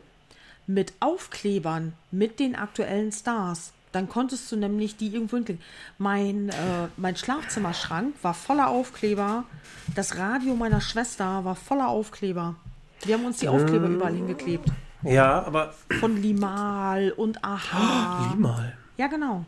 mit 0.67 0.93
Aufklebern 0.99 1.93
mit 2.11 2.39
den 2.39 2.55
aktuellen 2.55 3.11
Stars. 3.13 3.71
Dann 3.93 4.09
konntest 4.09 4.51
du 4.51 4.57
nämlich 4.57 4.97
die 4.97 5.07
irgendwo 5.07 5.37
hinklicken. 5.37 5.63
Mein, 5.97 6.49
äh, 6.49 6.87
mein 6.97 7.15
Schlafzimmerschrank 7.15 8.15
war 8.21 8.33
voller 8.33 8.67
Aufkleber. 8.69 9.45
Das 9.95 10.17
Radio 10.17 10.55
meiner 10.55 10.81
Schwester 10.81 11.43
war 11.45 11.55
voller 11.55 11.87
Aufkleber. 11.87 12.55
Wir 13.03 13.15
haben 13.15 13.25
uns 13.25 13.37
die 13.39 13.47
Aufkleber 13.49 13.87
überall 13.87 14.13
hingeklebt. 14.13 14.69
Ja, 15.03 15.43
aber 15.43 15.73
Von 15.99 16.21
Limal 16.21 17.11
und 17.11 17.43
Aha. 17.43 18.27
lieb 18.29 18.39
mal. 18.39 18.77
Ja, 18.97 19.07
genau. 19.07 19.45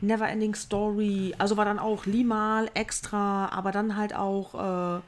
Never 0.00 0.28
Ending 0.28 0.54
Story. 0.54 1.34
Also 1.38 1.56
war 1.56 1.64
dann 1.64 1.78
auch 1.78 2.06
Limal 2.06 2.70
extra, 2.74 3.48
aber 3.48 3.72
dann 3.72 3.96
halt 3.96 4.14
auch 4.14 4.98
äh, 4.98 5.00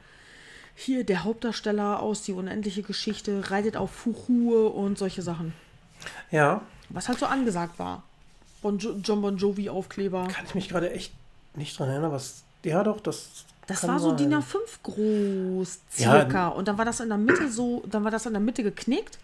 hier 0.75 1.03
der 1.05 1.23
Hauptdarsteller 1.23 2.01
aus 2.01 2.23
Die 2.23 2.33
unendliche 2.33 2.83
Geschichte 2.83 3.49
reitet 3.51 3.77
auf 3.77 3.91
Fuchur 3.91 4.75
und 4.75 4.97
solche 4.97 5.21
Sachen. 5.21 5.53
Ja, 6.31 6.61
Was 6.89 7.07
halt 7.07 7.19
so 7.19 7.25
angesagt 7.27 7.77
war. 7.79 8.03
Bon 8.61 8.77
jo 8.77 8.95
John 9.03 9.21
Bon 9.21 9.37
Jovi 9.37 9.69
Aufkleber. 9.69 10.27
kann 10.27 10.45
ich 10.45 10.55
mich 10.55 10.69
gerade 10.69 10.91
echt 10.91 11.13
nicht 11.55 11.77
dran 11.79 11.89
erinnern, 11.89 12.11
was. 12.11 12.43
Ja, 12.63 12.83
doch, 12.83 12.99
das. 12.99 13.45
Das 13.69 13.81
kann 13.81 13.89
war 13.91 13.99
so 13.99 14.09
sein. 14.09 14.17
DIN 14.17 14.33
A5 14.35 14.57
groß, 14.83 15.79
Ja, 15.97 16.11
circa. 16.21 16.47
und 16.49 16.67
dann 16.67 16.77
war 16.77 16.85
das 16.85 16.99
in 16.99 17.07
der 17.09 17.17
Mitte 17.17 17.49
so, 17.49 17.83
dann 17.89 18.03
war 18.03 18.11
das 18.11 18.25
in 18.25 18.33
der 18.33 18.41
Mitte 18.41 18.63
geknickt 18.63 19.17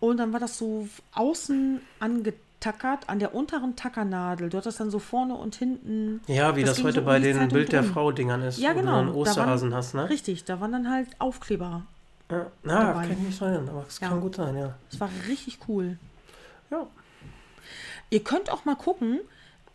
und 0.00 0.16
dann 0.18 0.32
war 0.32 0.40
das 0.40 0.56
so 0.58 0.88
außen 1.14 1.80
angetackert 2.00 3.08
an 3.08 3.18
der 3.18 3.34
unteren 3.34 3.74
Tackernadel. 3.76 4.48
Du 4.48 4.56
hattest 4.58 4.80
dann 4.80 4.90
so 4.90 4.98
vorne 4.98 5.34
und 5.34 5.56
hinten. 5.56 6.20
Ja, 6.26 6.56
wie 6.56 6.64
das, 6.64 6.76
ging 6.76 6.86
heute 6.86 7.00
so 7.00 7.04
bei 7.06 7.18
den 7.18 7.34
Zeitung 7.36 7.48
Bild 7.50 7.72
der. 7.72 7.84
Frau-Dingern 7.84 8.42
ist, 8.42 8.58
Ja, 8.58 8.70
wo 8.74 8.80
genau. 8.80 8.92
du 8.92 8.96
dann 8.96 9.06
Da 9.08 9.12
Osterhasen 9.14 9.70
waren- 9.70 9.76
hast, 9.78 9.94
ne? 9.94 10.08
Richtig, 10.08 10.44
da 10.44 10.60
waren 10.60 10.72
dann 10.72 10.90
halt 10.90 11.08
Aufkleber. 11.18 11.82
Ja, 12.30 12.46
na, 12.62 12.84
dabei. 12.84 13.02
kann 13.02 13.12
ich 13.12 13.18
nicht 13.18 13.40
erinnern, 13.42 13.68
aber 13.68 13.84
es 13.86 14.00
Ja. 14.00 14.08
kann 14.08 14.20
gut 14.20 14.36
sein, 14.36 14.56
ja. 14.56 14.74
Das 14.90 14.98
war 15.00 15.10
richtig 15.28 15.58
cool. 15.68 15.98
Ja. 16.70 16.86
Ihr 18.10 18.22
könnt 18.24 18.50
auch 18.50 18.64
mal 18.64 18.76
gucken. 18.76 19.20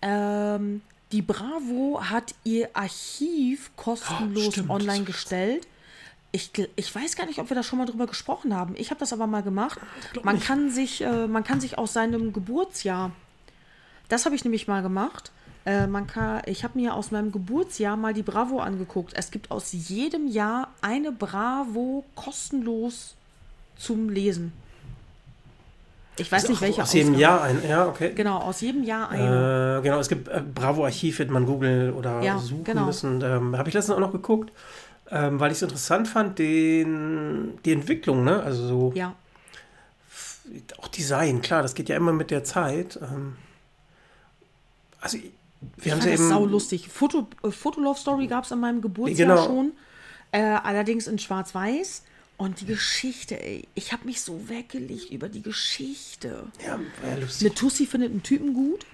Ähm, 0.01 0.81
die 1.11 1.21
Bravo 1.21 2.01
hat 2.01 2.35
ihr 2.43 2.69
Archiv 2.73 3.71
kostenlos 3.75 4.45
stimmt, 4.53 4.69
online 4.69 5.03
gestellt. 5.03 5.67
Ich, 6.31 6.51
ich 6.75 6.93
weiß 6.93 7.15
gar 7.15 7.25
nicht, 7.25 7.39
ob 7.39 7.49
wir 7.49 7.55
da 7.55 7.63
schon 7.63 7.79
mal 7.79 7.85
drüber 7.85 8.05
gesprochen 8.05 8.55
haben. 8.55 8.75
Ich 8.77 8.91
habe 8.91 8.99
das 8.99 9.13
aber 9.13 9.25
mal 9.25 9.41
gemacht. 9.41 9.79
Man 10.23 10.35
nicht. 10.35 10.45
kann, 10.45 10.69
sich, 10.69 11.01
äh, 11.01 11.27
man 11.27 11.43
kann 11.43 11.59
sich 11.59 11.79
aus 11.79 11.93
seinem 11.93 12.33
Geburtsjahr, 12.33 13.11
das 14.09 14.25
habe 14.25 14.35
ich 14.35 14.43
nämlich 14.43 14.67
mal 14.67 14.83
gemacht. 14.83 15.31
Äh, 15.65 15.87
man 15.87 16.07
kann, 16.07 16.41
ich 16.45 16.63
habe 16.63 16.77
mir 16.79 16.93
aus 16.93 17.11
meinem 17.11 17.31
Geburtsjahr 17.31 17.97
mal 17.97 18.13
die 18.13 18.23
Bravo 18.23 18.59
angeguckt. 18.59 19.13
Es 19.15 19.31
gibt 19.31 19.49
aus 19.51 19.71
jedem 19.71 20.27
Jahr 20.27 20.69
eine 20.81 21.11
Bravo 21.11 22.05
kostenlos 22.15 23.15
zum 23.75 24.09
Lesen. 24.09 24.53
Ich 26.19 26.31
weiß 26.31 26.47
nicht, 26.49 26.57
Ach, 26.57 26.61
welche 26.61 26.81
Aus 26.83 26.93
jedem 26.93 27.13
Ausgabe. 27.15 27.21
Jahr 27.21 27.41
ein, 27.43 27.69
ja, 27.69 27.87
okay. 27.87 28.11
Genau, 28.15 28.37
aus 28.39 28.61
jedem 28.61 28.83
Jahr 28.83 29.09
eine. 29.09 29.77
Äh, 29.79 29.83
genau, 29.83 29.99
es 29.99 30.09
gibt 30.09 30.27
äh, 30.27 30.41
Bravo-Archiv, 30.53 31.19
wird 31.19 31.31
man 31.31 31.45
googeln 31.45 31.93
oder 31.93 32.21
Ja, 32.21 32.37
suchen 32.37 32.63
genau. 32.63 32.85
müssen. 32.85 33.21
Ähm, 33.21 33.57
Habe 33.57 33.69
ich 33.69 33.75
letztens 33.75 33.95
auch 33.95 33.99
noch 34.01 34.11
geguckt, 34.11 34.51
ähm, 35.11 35.39
weil 35.39 35.51
ich 35.51 35.57
es 35.57 35.61
interessant 35.63 36.07
fand, 36.07 36.37
den, 36.39 37.57
die 37.65 37.71
Entwicklung, 37.71 38.23
ne? 38.23 38.41
Also 38.43 38.67
so 38.67 38.91
ja, 38.95 39.15
auch 40.79 40.87
Design, 40.87 41.41
klar, 41.41 41.61
das 41.61 41.75
geht 41.75 41.89
ja 41.89 41.95
immer 41.95 42.11
mit 42.13 42.31
der 42.31 42.43
Zeit. 42.43 42.99
Ähm, 43.01 43.35
also 45.01 45.17
wir 45.17 45.91
haben 45.91 45.99
ich 45.99 46.03
sie 46.05 46.09
fand 46.09 46.13
das 46.13 46.19
eben. 46.19 46.29
sau 46.29 46.45
lustig. 46.45 46.89
Foto, 46.89 47.27
äh, 47.43 47.51
Fotolove 47.51 47.97
Story 47.99 48.27
gab 48.27 48.43
es 48.45 48.51
an 48.51 48.59
meinem 48.59 48.81
Geburtsjahr 48.81 49.29
Genau. 49.35 49.45
schon. 49.45 49.71
Äh, 50.31 50.41
allerdings 50.41 51.07
in 51.07 51.17
Schwarz-Weiß. 51.19 52.03
Und 52.39 52.61
die 52.61 52.65
Geschichte, 52.65 53.37
ey. 53.43 53.67
Ich 53.75 53.91
habe 53.91 54.05
mich 54.05 54.21
so 54.21 54.47
weggelegt 54.47 55.11
über 55.11 55.27
die 55.27 55.41
Geschichte. 55.41 56.47
Ja, 56.65 56.79
war 57.01 57.09
ja 57.09 57.17
lustig. 57.17 57.45
Eine 57.45 57.53
Tussi 57.53 57.85
findet 57.85 58.11
einen 58.11 58.23
Typen 58.23 58.53
gut. 58.53 58.85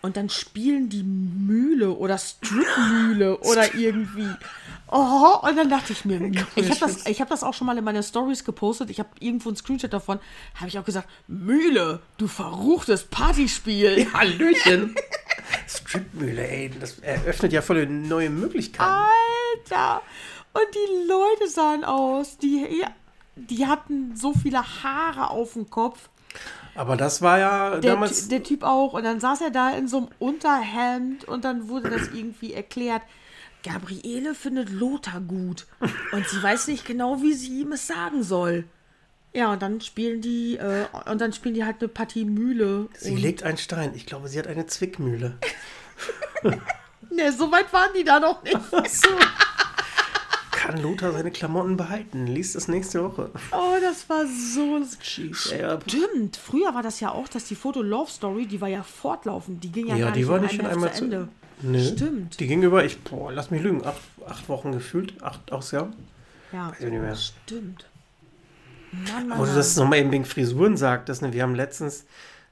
Und 0.00 0.16
dann 0.16 0.30
spielen 0.30 0.88
die 0.88 1.02
Mühle 1.02 1.90
oder 1.92 2.16
Stripmühle 2.16 3.36
oder 3.40 3.74
irgendwie. 3.74 4.30
Oh, 4.88 5.40
und 5.42 5.56
dann 5.56 5.68
dachte 5.68 5.92
ich 5.92 6.06
mir, 6.06 6.18
ich 6.56 6.70
habe 6.70 6.80
das, 6.80 7.06
ich 7.06 7.20
hab 7.20 7.28
das 7.28 7.42
auch 7.42 7.52
schon 7.52 7.66
mal 7.66 7.76
in 7.76 7.84
meine 7.84 8.02
Stories 8.02 8.44
gepostet. 8.44 8.88
Ich 8.88 8.98
habe 8.98 9.10
irgendwo 9.20 9.50
einen 9.50 9.56
Screenshot 9.56 9.92
davon. 9.92 10.18
Habe 10.54 10.68
ich 10.68 10.78
auch 10.78 10.84
gesagt, 10.86 11.08
Mühle, 11.26 12.00
du 12.16 12.28
verruchtes 12.28 13.04
Partyspiel. 13.04 14.10
Hallöchen. 14.14 14.94
Stripmühle, 15.68 16.48
ey, 16.48 16.70
das 16.80 16.98
eröffnet 17.00 17.52
ja 17.52 17.60
voll 17.60 17.86
neue 17.86 18.30
Möglichkeiten. 18.30 18.90
Alter! 18.90 20.00
Und 20.54 20.74
die 20.74 21.08
Leute 21.08 21.48
sahen 21.48 21.84
aus, 21.84 22.38
die, 22.38 22.84
die 23.34 23.66
hatten 23.66 24.16
so 24.16 24.32
viele 24.32 24.62
Haare 24.82 25.30
auf 25.30 25.54
dem 25.54 25.68
Kopf. 25.68 26.08
Aber 26.76 26.96
das 26.96 27.22
war 27.22 27.38
ja 27.38 27.80
Der, 27.80 27.92
damals. 27.92 28.28
Der 28.28 28.42
Typ 28.42 28.62
auch. 28.62 28.92
Und 28.94 29.04
dann 29.04 29.20
saß 29.20 29.40
er 29.42 29.50
da 29.50 29.70
in 29.70 29.88
so 29.88 29.98
einem 29.98 30.08
Unterhemd 30.18 31.24
und 31.24 31.44
dann 31.44 31.68
wurde 31.68 31.90
das 31.90 32.08
irgendwie 32.08 32.52
erklärt. 32.54 33.02
Gabriele 33.64 34.34
findet 34.34 34.70
Lothar 34.70 35.20
gut. 35.20 35.66
Und 36.12 36.28
sie 36.28 36.42
weiß 36.42 36.68
nicht 36.68 36.84
genau, 36.84 37.20
wie 37.22 37.32
sie 37.32 37.60
ihm 37.60 37.72
es 37.72 37.86
sagen 37.86 38.22
soll. 38.22 38.64
Ja, 39.32 39.52
und 39.52 39.62
dann 39.62 39.80
spielen 39.80 40.20
die, 40.20 40.56
äh, 40.56 40.86
und 41.10 41.20
dann 41.20 41.32
spielen 41.32 41.54
die 41.54 41.64
halt 41.64 41.80
eine 41.80 41.88
Partie 41.88 42.24
Mühle. 42.24 42.88
sie 42.96 43.16
legt 43.16 43.42
einen 43.42 43.58
Stein. 43.58 43.92
Ich 43.94 44.06
glaube, 44.06 44.28
sie 44.28 44.38
hat 44.38 44.46
eine 44.46 44.66
Zwickmühle. 44.66 45.38
ne, 47.10 47.32
so 47.32 47.50
weit 47.50 47.72
waren 47.72 47.90
die 47.96 48.04
da 48.04 48.20
noch 48.20 48.42
nicht. 48.44 48.56
Kann 50.64 50.78
Lothar 50.82 51.12
seine 51.12 51.30
Klamotten 51.30 51.76
behalten? 51.76 52.26
Liest 52.26 52.56
es 52.56 52.68
nächste 52.68 53.04
Woche. 53.04 53.30
Oh, 53.52 53.74
das 53.82 54.08
war 54.08 54.24
so 54.26 54.76
aber- 55.62 55.82
Stimmt, 55.86 56.36
früher 56.38 56.74
war 56.74 56.82
das 56.82 57.00
ja 57.00 57.10
auch, 57.10 57.28
dass 57.28 57.44
die 57.44 57.54
Foto 57.54 57.82
Love 57.82 58.10
Story, 58.10 58.46
die 58.46 58.60
war 58.60 58.68
ja 58.68 58.82
fortlaufend, 58.82 59.62
die 59.62 59.70
ging 59.70 59.88
ja, 59.88 59.96
Ja, 59.96 60.04
gar 60.06 60.12
die 60.14 60.20
nicht 60.20 60.28
war 60.28 60.38
nicht 60.40 60.58
einem 60.60 60.70
einmal 60.70 60.92
zu 60.92 60.98
zu 61.00 61.04
Ende. 61.04 61.28
Nö. 61.62 61.84
Stimmt. 61.84 62.40
Die 62.40 62.46
ging 62.46 62.62
über, 62.62 62.84
ich, 62.84 62.98
boah, 63.02 63.30
lass 63.30 63.50
mich 63.50 63.62
lügen, 63.62 63.84
acht, 63.84 64.00
acht 64.26 64.48
Wochen 64.48 64.72
gefühlt, 64.72 65.22
acht 65.22 65.52
aus 65.52 65.70
Jahr. 65.70 65.92
Ja, 66.52 66.72
ich 66.78 66.84
nicht 66.84 67.00
mehr. 67.00 67.14
stimmt. 67.14 67.86
Mann, 68.92 69.28
Mann, 69.28 69.38
Wo 69.38 69.44
du 69.44 69.54
das 69.54 69.76
nochmal 69.76 69.98
eben 69.98 70.12
wegen 70.12 70.24
Frisuren 70.24 70.76
sagtest, 70.76 71.20
ne? 71.22 71.32
wir 71.32 71.42
haben 71.42 71.54
letztens, 71.54 72.04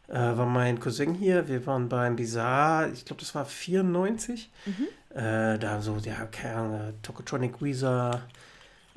äh, 0.08 0.14
war 0.14 0.46
mein 0.46 0.80
Cousin 0.80 1.14
hier, 1.14 1.48
wir 1.48 1.64
waren 1.66 1.88
beim 1.88 2.16
Bizarre, 2.16 2.90
ich 2.92 3.04
glaube, 3.04 3.20
das 3.20 3.34
war 3.34 3.44
94. 3.44 4.50
Mhm. 4.66 4.86
Äh, 5.14 5.58
da 5.58 5.80
so, 5.80 5.96
ja, 5.98 6.24
keine 6.30 6.54
Ahnung, 6.56 6.74
äh, 6.80 6.92
Tokotronic 7.02 7.60
Weezer, 7.62 8.22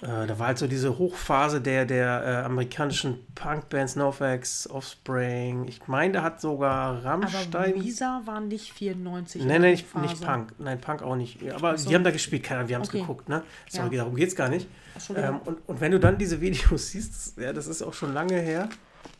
Äh, 0.02 0.28
da 0.28 0.38
war 0.38 0.48
halt 0.48 0.58
so 0.58 0.68
diese 0.68 0.98
Hochphase 0.98 1.62
der, 1.62 1.86
der 1.86 2.24
äh, 2.26 2.36
amerikanischen 2.46 3.26
Punkbands, 3.34 3.96
NoFX, 3.96 4.70
Offspring. 4.70 5.66
Ich 5.70 5.88
meine, 5.88 6.12
da 6.14 6.22
hat 6.24 6.42
sogar 6.42 6.98
Aber 6.98 7.06
Rammstein. 7.06 7.76
Visa 7.82 8.22
war 8.26 8.42
nicht 8.42 8.74
94. 8.74 9.42
Nein, 9.44 9.56
in 9.56 9.62
nein, 9.62 9.72
nicht, 9.72 9.96
nicht. 9.96 10.22
Punk. 10.22 10.54
Nein, 10.60 10.82
Punk 10.82 11.02
auch 11.02 11.16
nicht. 11.16 11.42
Aber 11.54 11.72
Ach 11.72 11.78
so. 11.78 11.88
die 11.88 11.96
haben 11.96 12.04
da 12.04 12.12
gespielt, 12.12 12.44
keine 12.44 12.60
Ahnung, 12.60 12.70
wir 12.70 12.76
haben 12.76 12.84
es 12.84 12.90
Okay. 12.90 13.00
geguckt, 13.00 13.30
ne? 13.30 13.42
Sorry, 13.70 13.96
Ja. 13.96 14.02
darum 14.04 14.16
geht 14.18 14.28
es 14.28 14.36
gar 14.36 14.50
nicht. 14.50 14.68
Ähm, 15.16 15.40
und, 15.46 15.58
und 15.66 15.80
wenn 15.80 15.94
du 15.94 16.00
dann 16.00 16.18
diese 16.18 16.42
Videos 16.42 16.88
siehst, 16.92 17.38
ja, 17.40 17.54
das 17.54 17.68
ist 17.68 17.82
auch 17.82 17.94
schon 17.94 18.14
lange 18.14 18.36
her, 18.36 18.68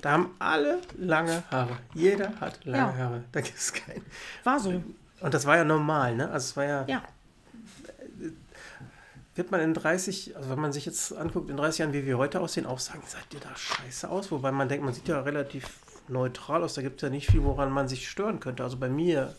da 0.02 0.12
haben 0.12 0.32
alle 0.40 0.80
lange 0.98 1.42
Haare. 1.52 1.78
Jeder 1.94 2.34
hat 2.42 2.66
lange 2.66 2.98
Ja. 2.98 2.98
Haare. 3.06 3.24
Da 3.32 3.40
gibt 3.40 3.58
es 3.58 3.72
keinen. 3.72 4.04
War 4.44 4.60
so. 4.60 4.84
Und 5.26 5.34
das 5.34 5.46
war 5.48 5.58
ja 5.58 5.64
normal, 5.64 6.16
ne? 6.16 6.30
Also 6.30 6.46
es 6.46 6.56
war 6.56 6.66
ja, 6.66 6.86
Ja. 6.88 7.04
wird 9.34 9.50
man 9.50 9.60
in 9.60 9.74
30, 9.74 10.38
also 10.38 10.52
wenn 10.52 10.60
man 10.60 10.72
sich 10.72 10.86
jetzt 10.86 11.12
anguckt, 11.18 11.50
in 11.50 11.58
30 11.58 11.80
Jahren, 11.80 11.94
wie 11.94 12.06
wir 12.06 12.20
heute 12.20 12.40
aussehen, 12.40 12.68
auch 12.68 12.78
sagen, 12.78 13.02
seid 13.08 13.24
ihr 13.34 13.40
da 13.40 13.56
scheiße 13.56 14.08
aus? 14.08 14.30
Wobei 14.32 14.52
man 14.52 14.70
denkt, 14.70 14.86
man 14.86 14.94
sieht 14.94 15.08
ja 15.08 15.20
relativ 15.22 15.68
neutral 16.08 16.64
aus. 16.64 16.76
Da 16.76 16.84
gibt 16.84 16.98
es 16.98 17.02
ja 17.02 17.10
nicht 17.10 17.32
viel, 17.32 17.44
woran 17.44 17.72
man 17.72 17.88
sich 17.88 18.08
stören 18.08 18.40
könnte. 18.40 18.64
Also 18.64 18.78
bei 18.78 18.88
mir 18.88 19.36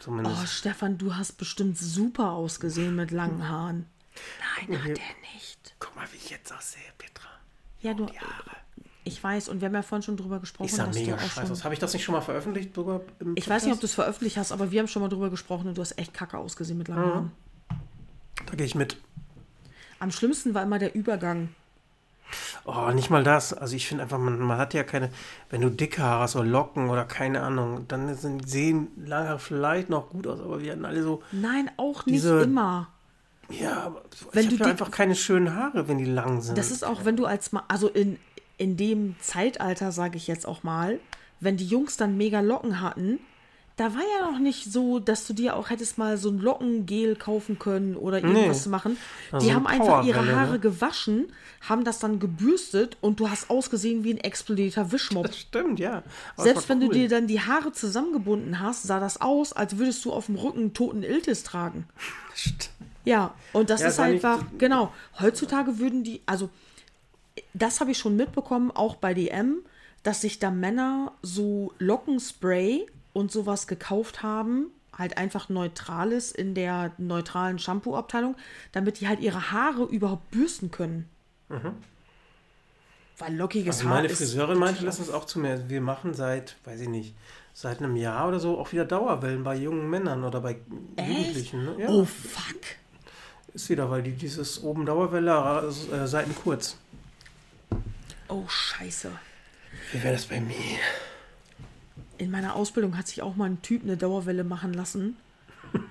zumindest. 0.00 0.36
Oh, 0.42 0.46
Stefan, 0.46 0.98
du 0.98 1.14
hast 1.14 1.34
bestimmt 1.38 1.78
super 1.78 2.32
ausgesehen 2.32 2.96
mit 2.96 3.12
langen 3.12 3.48
Haaren. 3.48 3.86
Nein, 4.68 4.78
hat 4.82 4.88
er 4.98 5.32
nicht. 5.32 5.74
Guck 5.78 5.94
mal, 5.94 6.08
wie 6.10 6.16
ich 6.16 6.30
jetzt 6.30 6.52
aussehe, 6.52 6.82
Petra. 6.98 7.28
Ja, 7.82 7.94
du. 7.94 8.06
Die 8.06 8.18
Haare. 8.18 8.50
Ich 9.06 9.22
weiß, 9.22 9.50
und 9.50 9.60
wir 9.60 9.66
haben 9.68 9.74
ja 9.74 9.82
vorhin 9.82 10.02
schon 10.02 10.16
drüber 10.16 10.40
gesprochen, 10.40 10.66
Ich 10.66 10.74
sah 10.74 10.86
mega 10.86 11.18
scheiße 11.18 11.52
aus. 11.52 11.64
Habe 11.64 11.74
ich 11.74 11.80
das 11.80 11.92
nicht 11.92 12.02
schon 12.04 12.14
mal 12.14 12.22
veröffentlicht? 12.22 12.70
Im 13.18 13.36
Ich 13.36 13.48
weiß 13.48 13.64
nicht, 13.64 13.74
ob 13.74 13.80
du 13.80 13.86
es 13.86 13.94
veröffentlicht 13.94 14.38
hast, 14.38 14.50
aber 14.50 14.70
wir 14.70 14.80
haben 14.80 14.88
schon 14.88 15.02
mal 15.02 15.08
drüber 15.08 15.28
gesprochen 15.30 15.68
und 15.68 15.76
du 15.76 15.82
hast 15.82 15.98
echt 15.98 16.14
kacke 16.14 16.38
ausgesehen 16.38 16.78
mit 16.78 16.88
langen 16.88 17.02
Mhm. 17.06 17.12
Haaren. 17.14 17.32
Da 18.46 18.54
gehe 18.56 18.64
ich 18.66 18.74
mit. 18.74 18.96
Am 19.98 20.10
schlimmsten 20.10 20.54
war 20.54 20.62
immer 20.62 20.78
der 20.78 20.94
Übergang. 20.94 21.50
Oh, 22.64 22.90
nicht 22.94 23.10
mal 23.10 23.22
das. 23.22 23.52
Also 23.52 23.76
ich 23.76 23.86
finde 23.86 24.04
einfach, 24.04 24.18
man, 24.18 24.38
man 24.38 24.56
hat 24.58 24.72
ja 24.74 24.82
keine, 24.84 25.10
wenn 25.50 25.60
du 25.60 25.68
dicke 25.68 26.02
Haare 26.02 26.22
hast 26.22 26.34
oder 26.36 26.46
Locken 26.46 26.88
oder 26.88 27.04
keine 27.04 27.42
Ahnung, 27.42 27.86
dann 27.88 28.14
sind, 28.16 28.48
sehen 28.48 28.88
lange 28.96 29.28
Haare 29.28 29.38
vielleicht 29.38 29.90
noch 29.90 30.08
gut 30.10 30.26
aus, 30.26 30.40
aber 30.40 30.60
wir 30.62 30.72
hatten 30.72 30.84
alle 30.86 31.02
so, 31.02 31.22
Nein, 31.32 31.70
auch 31.76 32.06
nicht 32.06 32.16
Diese- 32.16 32.40
immer. 32.42 32.88
ja, 33.50 33.82
aber 33.82 34.02
Wenn 34.32 34.44
ich 34.44 34.56
du 34.56 34.64
ja 34.64 34.70
einfach 34.70 34.90
keine 34.90 35.14
schönen 35.14 35.54
Haare, 35.54 35.86
wenn 35.88 35.98
die 35.98 36.06
lang 36.06 36.40
sind. 36.40 36.56
Das 36.56 36.70
ist 36.70 36.84
auch, 36.84 37.04
wenn 37.04 37.16
du 37.16 37.26
als 37.26 37.50
also 37.68 37.88
in, 37.88 38.18
in 38.56 38.76
dem 38.76 39.16
Zeitalter, 39.20 39.92
sage 39.92 40.16
ich 40.16 40.26
jetzt 40.26 40.46
auch 40.46 40.62
mal, 40.62 41.00
wenn 41.40 41.56
die 41.56 41.66
Jungs 41.66 41.96
dann 41.96 42.16
mega 42.16 42.40
Locken 42.40 42.80
hatten, 42.80 43.18
da 43.76 43.92
war 43.92 44.02
ja 44.20 44.30
noch 44.30 44.38
nicht 44.38 44.70
so, 44.72 45.00
dass 45.00 45.26
du 45.26 45.32
dir 45.32 45.56
auch 45.56 45.68
hättest 45.68 45.98
mal 45.98 46.16
so 46.16 46.30
ein 46.30 46.38
Lockengel 46.38 47.16
kaufen 47.16 47.58
können 47.58 47.96
oder 47.96 48.18
irgendwas 48.22 48.58
Nee. 48.58 48.62
zu 48.62 48.68
machen. 48.70 48.96
Also 49.32 49.44
die 49.44 49.52
haben 49.52 49.66
einfach 49.66 50.04
ihre 50.04 50.20
Powerwelle, 50.20 50.36
Haare 50.38 50.52
ne? 50.52 50.58
gewaschen, 50.60 51.32
haben 51.68 51.82
das 51.82 51.98
dann 51.98 52.20
gebürstet 52.20 52.96
und 53.00 53.18
du 53.18 53.30
hast 53.30 53.50
ausgesehen 53.50 54.04
wie 54.04 54.12
ein 54.14 54.18
explodierter 54.18 54.92
Wischmopp. 54.92 55.26
das 55.26 55.38
stimmt, 55.38 55.80
ja. 55.80 56.04
Aber 56.36 56.44
Selbst 56.44 56.68
wenn 56.68 56.78
du 56.78 56.86
cool. 56.86 56.92
dir 56.94 57.08
dann 57.08 57.26
die 57.26 57.40
Haare 57.40 57.72
zusammengebunden 57.72 58.60
hast, 58.60 58.84
sah 58.84 59.00
das 59.00 59.20
aus, 59.20 59.52
als 59.52 59.76
würdest 59.76 60.04
du 60.04 60.12
auf 60.12 60.26
dem 60.26 60.36
Rücken 60.36 60.60
einen 60.60 60.72
toten 60.74 61.02
Iltis 61.02 61.42
tragen. 61.42 61.88
Stimmt. 62.36 62.70
Ja, 63.04 63.34
und 63.52 63.70
das 63.70 63.80
Ja, 63.82 63.88
ist 63.88 63.98
einfach, 63.98 64.44
genau, 64.56 64.92
heutzutage 65.20 65.78
würden 65.80 66.04
die, 66.04 66.22
also 66.26 66.48
das 67.54 67.80
habe 67.80 67.92
ich 67.92 67.98
schon 67.98 68.16
mitbekommen, 68.16 68.70
auch 68.70 68.96
bei 68.96 69.14
DM, 69.14 69.58
dass 70.02 70.20
sich 70.20 70.38
da 70.38 70.50
Männer 70.50 71.12
so 71.22 71.72
Lockenspray 71.78 72.86
und 73.12 73.32
sowas 73.32 73.66
gekauft 73.66 74.22
haben, 74.22 74.66
halt 74.96 75.16
einfach 75.16 75.48
neutrales 75.48 76.30
in 76.32 76.54
der 76.54 76.92
neutralen 76.98 77.58
Shampoo-Abteilung, 77.58 78.36
damit 78.72 79.00
die 79.00 79.08
halt 79.08 79.20
ihre 79.20 79.50
Haare 79.50 79.84
überhaupt 79.84 80.30
bürsten 80.30 80.70
können. 80.70 81.08
Weil 83.18 83.36
lockiges 83.36 83.76
Also 83.76 83.88
Haar 83.88 83.96
meine 83.96 84.08
ist 84.08 84.18
Friseurin 84.18 84.58
meinte 84.58 84.84
letztens 84.84 85.10
auch 85.10 85.24
zu 85.24 85.38
mir, 85.38 85.68
wir 85.68 85.80
machen 85.80 86.14
seit, 86.14 86.56
weiß 86.64 86.80
ich 86.80 86.88
nicht, 86.88 87.14
seit 87.52 87.78
einem 87.78 87.94
Jahr 87.96 88.28
oder 88.28 88.40
so 88.40 88.58
auch 88.58 88.72
wieder 88.72 88.84
Dauerwellen 88.84 89.44
bei 89.44 89.54
jungen 89.54 89.88
Männern 89.88 90.24
oder 90.24 90.40
bei 90.40 90.56
Jugendlichen. 90.98 91.64
Ne? 91.64 91.76
Ja, 91.78 91.88
Oh 91.90 92.04
fuck. 92.04 92.60
ist 93.52 93.70
wieder, 93.70 93.88
weil 93.90 94.02
die 94.02 94.12
dieses 94.12 94.62
oben 94.64 94.84
Dauerwelle, 94.84 95.72
äh, 95.92 96.06
Seiten 96.08 96.34
kurz. 96.34 96.76
Oh 98.28 98.46
scheiße. 98.48 99.10
Wie 99.92 100.02
wäre 100.02 100.14
das 100.14 100.26
bei 100.26 100.40
mir? 100.40 100.78
in 102.18 102.30
meiner 102.30 102.56
Ausbildung 102.56 102.96
hat 102.96 103.08
sich 103.08 103.22
auch 103.22 103.36
mal 103.36 103.46
ein 103.46 103.62
Typ 103.62 103.82
eine 103.82 103.96
Dauerwelle 103.96 104.44
machen 104.44 104.72
lassen. 104.72 105.16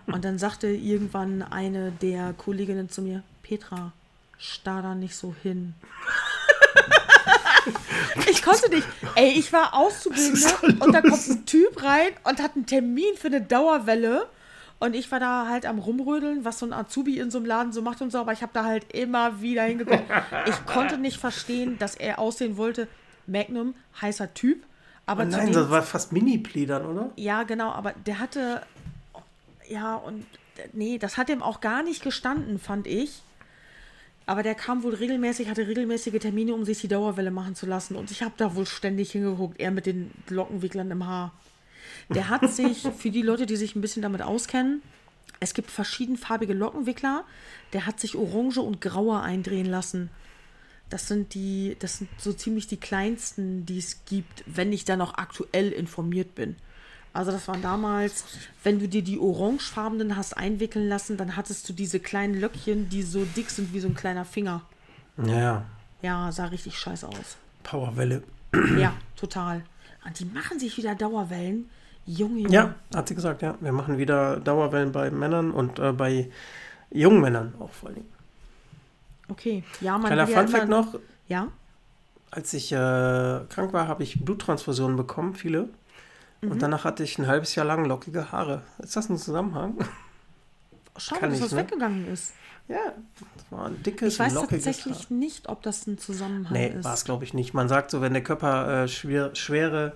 Und 0.07 0.23
dann 0.23 0.37
sagte 0.37 0.67
irgendwann 0.67 1.41
eine 1.41 1.91
der 1.91 2.33
Kolleginnen 2.33 2.89
zu 2.89 3.01
mir, 3.01 3.23
Petra, 3.41 3.91
starr 4.37 4.81
da 4.81 4.95
nicht 4.95 5.15
so 5.15 5.35
hin. 5.43 5.73
ich 8.29 8.41
konnte 8.41 8.69
nicht. 8.69 8.87
Ey, 9.15 9.31
ich 9.31 9.51
war 9.51 9.73
Auszubildende 9.73 10.83
und 10.83 10.93
da 10.93 11.01
kommt 11.01 11.27
ein 11.27 11.45
Typ 11.45 11.83
rein 11.83 12.11
und 12.23 12.41
hat 12.41 12.55
einen 12.55 12.65
Termin 12.65 13.15
für 13.17 13.27
eine 13.27 13.41
Dauerwelle. 13.41 14.27
Und 14.83 14.97
ich 14.97 15.09
war 15.13 15.19
da 15.21 15.47
halt 15.47 15.65
am 15.65 15.79
Rumrödeln, 15.79 16.43
was 16.43 16.59
so 16.59 16.65
ein 16.65 16.73
Azubi 16.73 17.17
in 17.17 17.31
so 17.31 17.37
einem 17.37 17.47
Laden 17.47 17.71
so 17.71 17.81
macht 17.81 18.01
und 18.01 18.11
so, 18.11 18.17
aber 18.17 18.33
ich 18.33 18.41
habe 18.41 18.51
da 18.53 18.65
halt 18.65 18.91
immer 18.91 19.39
wieder 19.39 19.63
hingeguckt. 19.63 20.03
Ich 20.45 20.65
konnte 20.65 20.97
nicht 20.97 21.21
verstehen, 21.21 21.79
dass 21.79 21.95
er 21.95 22.19
aussehen 22.19 22.57
wollte. 22.57 22.89
Magnum, 23.25 23.75
heißer 24.01 24.33
Typ. 24.33 24.61
Aber 25.05 25.23
Oh 25.23 25.27
nein, 25.27 25.45
dem 25.45 25.53
das 25.53 25.69
war 25.69 25.83
fast 25.83 26.11
Mini-Pli 26.11 26.65
dann, 26.65 26.85
oder? 26.85 27.11
ja, 27.15 27.43
genau, 27.43 27.71
aber 27.71 27.93
der 28.05 28.19
hatte. 28.19 28.61
Ja, 29.69 29.95
und 29.95 30.25
nee, 30.73 30.97
das 30.97 31.15
hat 31.15 31.29
ihm 31.29 31.41
auch 31.41 31.61
gar 31.61 31.81
nicht 31.81 32.03
gestanden, 32.03 32.59
fand 32.59 32.85
ich. 32.85 33.21
Aber 34.25 34.43
der 34.43 34.53
kam 34.53 34.83
wohl 34.83 34.95
regelmäßig, 34.95 35.47
hatte 35.47 35.65
regelmäßige 35.65 36.19
Termine, 36.19 36.53
um 36.53 36.65
sich 36.65 36.81
die 36.81 36.89
Dauerwelle 36.89 37.31
machen 37.31 37.55
zu 37.55 37.65
lassen. 37.67 37.95
Und 37.95 38.11
ich 38.11 38.21
habe 38.21 38.33
da 38.35 38.53
wohl 38.53 38.65
ständig 38.65 39.13
hingeguckt, 39.13 39.61
er 39.61 39.71
mit 39.71 39.85
den 39.85 40.11
Lockenwicklern 40.27 40.91
im 40.91 41.07
Haar. 41.07 41.31
Der 42.09 42.29
hat 42.29 42.51
sich, 42.51 42.87
für 42.97 43.09
die 43.09 43.21
Leute, 43.21 43.45
die 43.45 43.55
sich 43.55 43.75
ein 43.75 43.81
bisschen 43.81 44.01
damit 44.01 44.21
auskennen, 44.21 44.81
es 45.39 45.53
gibt 45.53 45.71
verschiedenfarbige 45.71 46.53
Lockenwickler. 46.53 47.25
Der 47.73 47.85
hat 47.85 47.99
sich 47.99 48.15
orange 48.15 48.59
und 48.59 48.79
graue 48.79 49.19
eindrehen 49.19 49.65
lassen. 49.65 50.09
Das 50.89 51.07
sind 51.07 51.33
die, 51.33 51.75
das 51.79 51.97
sind 51.97 52.09
so 52.17 52.31
ziemlich 52.33 52.67
die 52.67 52.77
kleinsten, 52.77 53.65
die 53.65 53.77
es 53.77 54.05
gibt, 54.05 54.43
wenn 54.45 54.71
ich 54.71 54.85
da 54.85 54.95
noch 54.95 55.15
aktuell 55.15 55.71
informiert 55.71 56.35
bin. 56.35 56.55
Also 57.13 57.31
das 57.31 57.47
waren 57.47 57.61
damals, 57.61 58.25
wenn 58.63 58.79
du 58.79 58.87
dir 58.87 59.03
die 59.03 59.19
orangefarbenen 59.19 60.15
hast 60.15 60.35
einwickeln 60.37 60.87
lassen, 60.87 61.17
dann 61.17 61.35
hattest 61.35 61.67
du 61.67 61.73
diese 61.73 61.99
kleinen 61.99 62.39
Löckchen, 62.39 62.89
die 62.89 63.03
so 63.03 63.25
dick 63.25 63.49
sind 63.49 63.73
wie 63.73 63.79
so 63.79 63.87
ein 63.87 63.95
kleiner 63.95 64.25
Finger. 64.25 64.61
Ja, 65.17 65.39
ja. 65.39 65.65
Ja, 66.01 66.31
sah 66.31 66.45
richtig 66.45 66.77
scheiße 66.77 67.07
aus. 67.07 67.37
Powerwelle. 67.63 68.23
Ja, 68.77 68.93
total. 69.15 69.63
Und 70.05 70.19
die 70.19 70.25
machen 70.25 70.59
sich 70.59 70.77
wieder 70.77 70.95
Dauerwellen. 70.95 71.69
Junge, 72.05 72.41
Junge. 72.41 72.53
Ja, 72.53 72.75
hat 72.93 73.07
sie 73.07 73.15
gesagt, 73.15 73.41
ja. 73.41 73.55
Wir 73.61 73.71
machen 73.71 73.97
wieder 73.97 74.37
Dauerwellen 74.39 74.91
bei 74.91 75.09
Männern 75.09 75.51
und 75.51 75.79
äh, 75.79 75.93
bei 75.93 76.29
jungen 76.91 77.21
Männern 77.21 77.53
auch 77.59 77.71
vor 77.71 77.87
allen 77.89 77.95
Dingen. 77.95 78.09
Okay. 79.29 79.63
Ja, 79.79 79.97
man 79.97 80.07
Kleiner 80.07 80.27
Funfact 80.27 80.65
immer- 80.65 80.81
noch, 80.81 80.99
Ja. 81.27 81.47
als 82.31 82.53
ich 82.53 82.71
äh, 82.73 82.75
krank 82.75 83.71
war, 83.71 83.87
habe 83.87 84.03
ich 84.03 84.23
Bluttransfusionen 84.25 84.97
bekommen, 84.97 85.33
viele. 85.33 85.69
Mhm. 86.41 86.51
Und 86.51 86.61
danach 86.61 86.83
hatte 86.83 87.03
ich 87.03 87.17
ein 87.17 87.27
halbes 87.27 87.55
Jahr 87.55 87.65
lang 87.65 87.85
lockige 87.85 88.31
Haare. 88.33 88.63
Ist 88.79 88.97
das 88.97 89.09
ein 89.09 89.17
Zusammenhang? 89.17 89.77
Schade, 90.97 91.29
dass 91.29 91.39
das 91.39 91.51
ne? 91.53 91.59
weggegangen 91.61 92.07
ist. 92.11 92.33
Ja, 92.67 92.93
das 93.35 93.45
war 93.51 93.65
ein 93.67 93.81
dickes, 93.83 94.13
Ich 94.13 94.19
weiß 94.19 94.33
lockiges 94.33 94.63
tatsächlich 94.65 94.97
Haar. 95.09 95.17
nicht, 95.17 95.49
ob 95.49 95.61
das 95.63 95.85
ein 95.87 95.97
Zusammenhang 95.97 96.53
Nee, 96.53 96.67
ist. 96.69 96.83
war 96.83 96.93
es 96.93 97.03
glaube 97.05 97.23
ich 97.23 97.33
nicht. 97.33 97.53
Man 97.53 97.67
sagt 97.69 97.91
so, 97.91 98.01
wenn 98.01 98.13
der 98.13 98.23
Körper 98.23 98.83
äh, 98.83 98.87
schwer, 98.87 99.35
schwere 99.35 99.95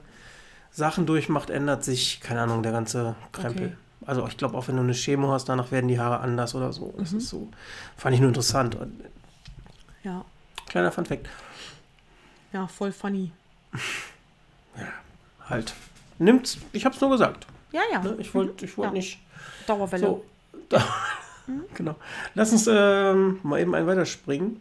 Sachen 0.72 1.06
durchmacht, 1.06 1.50
ändert 1.50 1.84
sich, 1.84 2.20
keine 2.22 2.42
Ahnung, 2.42 2.62
der 2.64 2.72
ganze 2.72 3.16
Krempel. 3.32 3.68
Okay. 3.68 3.76
Also 4.06 4.26
ich 4.28 4.38
glaube 4.38 4.58
auch, 4.58 4.68
wenn 4.68 4.76
du 4.76 4.84
eine 4.84 4.94
Chemo 4.94 5.32
hast, 5.32 5.50
danach 5.50 5.72
werden 5.72 5.88
die 5.88 6.00
Haare 6.00 6.20
anders 6.20 6.54
oder 6.56 6.72
so. 6.72 6.94
Das 6.98 7.12
Mhm. 7.12 7.18
ist 7.18 7.30
so. 7.30 7.48
Fand 7.98 8.14
ich 8.14 8.20
nur 8.22 8.30
interessant. 8.30 8.78
Ja. 10.04 10.24
kleiner 10.68 10.92
Funfact. 10.92 11.28
Ja, 12.54 12.68
voll 12.68 12.92
funny. 12.92 13.32
Halt. 15.50 15.74
Nimmt's. 16.20 16.58
Ich 16.74 16.86
hab's 16.86 17.00
nur 17.02 17.10
gesagt. 17.10 17.48
Ja, 17.72 17.82
ja. 17.92 18.02
Ne? 18.02 18.16
Ich 18.20 18.34
wollte 18.34 18.66
ich 18.66 18.78
wollt 18.78 18.90
Ja. 18.90 18.94
nicht. 18.94 19.20
Dauerwelle. 19.66 20.02
So. 20.08 20.26
Da, 20.70 20.84
genau. 21.74 21.96
Lass 22.36 22.52
uns 22.52 22.68
ähm, 22.68 23.40
mal 23.44 23.60
eben 23.60 23.74
ein 23.76 23.88
weiterspringen. 23.88 24.60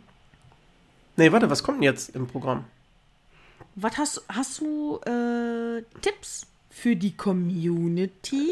Nee, 1.17 1.33
warte, 1.33 1.49
was 1.51 1.63
kommt 1.63 1.79
denn 1.79 1.83
jetzt 1.85 2.15
im 2.15 2.27
Programm? 2.27 2.65
Was 3.75 3.97
hast, 3.99 4.23
hast 4.29 4.61
du 4.61 4.99
äh, 5.07 5.83
Tipps 6.03 6.47
für 6.71 6.97
die 6.97 7.17
Community? 7.17 8.51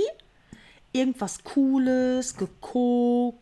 Irgendwas 0.92 1.42
Cooles, 1.44 2.36
geguckt? 2.36 3.38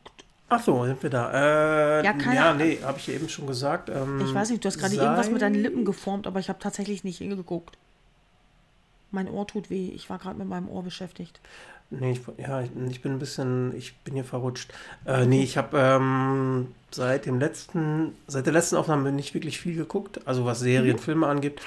Ach 0.48 0.62
so, 0.62 0.84
sind 0.84 1.02
wir 1.02 1.10
da. 1.10 2.00
Äh, 2.00 2.04
Ja, 2.04 2.12
keine 2.12 2.34
ja 2.34 2.54
nee, 2.54 2.78
habe 2.82 2.98
ich 2.98 3.08
eben 3.08 3.28
schon 3.28 3.46
gesagt. 3.46 3.88
Ähm, 3.88 4.20
Ich 4.26 4.34
weiß 4.34 4.50
nicht, 4.50 4.64
du 4.64 4.68
hast 4.68 4.78
gerade 4.78 4.94
sei- 4.94 5.02
irgendwas 5.02 5.30
mit 5.30 5.40
deinen 5.42 5.54
Lippen 5.54 5.84
geformt, 5.84 6.26
aber 6.26 6.40
ich 6.40 6.48
habe 6.48 6.58
tatsächlich 6.58 7.04
nicht 7.04 7.18
hingeguckt. 7.18 7.76
Mein 9.10 9.28
Ohr 9.28 9.46
tut 9.46 9.68
weh. 9.70 9.88
Ich 9.90 10.08
war 10.10 10.18
gerade 10.18 10.38
mit 10.38 10.48
meinem 10.48 10.68
Ohr 10.68 10.82
beschäftigt. 10.82 11.40
Nee, 12.00 12.12
ich, 12.12 12.20
ja, 12.38 12.62
ich 12.62 13.02
bin 13.02 13.12
ein 13.12 13.18
bisschen, 13.18 13.76
ich 13.76 13.96
bin 13.98 14.14
hier 14.14 14.24
verrutscht. 14.24 14.72
Äh, 15.04 15.26
nee, 15.26 15.42
ich 15.42 15.58
habe 15.58 15.78
ähm, 15.78 16.68
seit 16.90 17.26
dem 17.26 17.38
letzten, 17.38 18.14
seit 18.26 18.46
der 18.46 18.54
letzten 18.54 18.76
Aufnahme 18.76 19.12
nicht 19.12 19.34
wirklich 19.34 19.60
viel 19.60 19.76
geguckt, 19.76 20.20
also 20.26 20.46
was 20.46 20.60
Serien, 20.60 20.96
mhm. 20.96 21.00
Filme 21.00 21.26
angeht. 21.26 21.60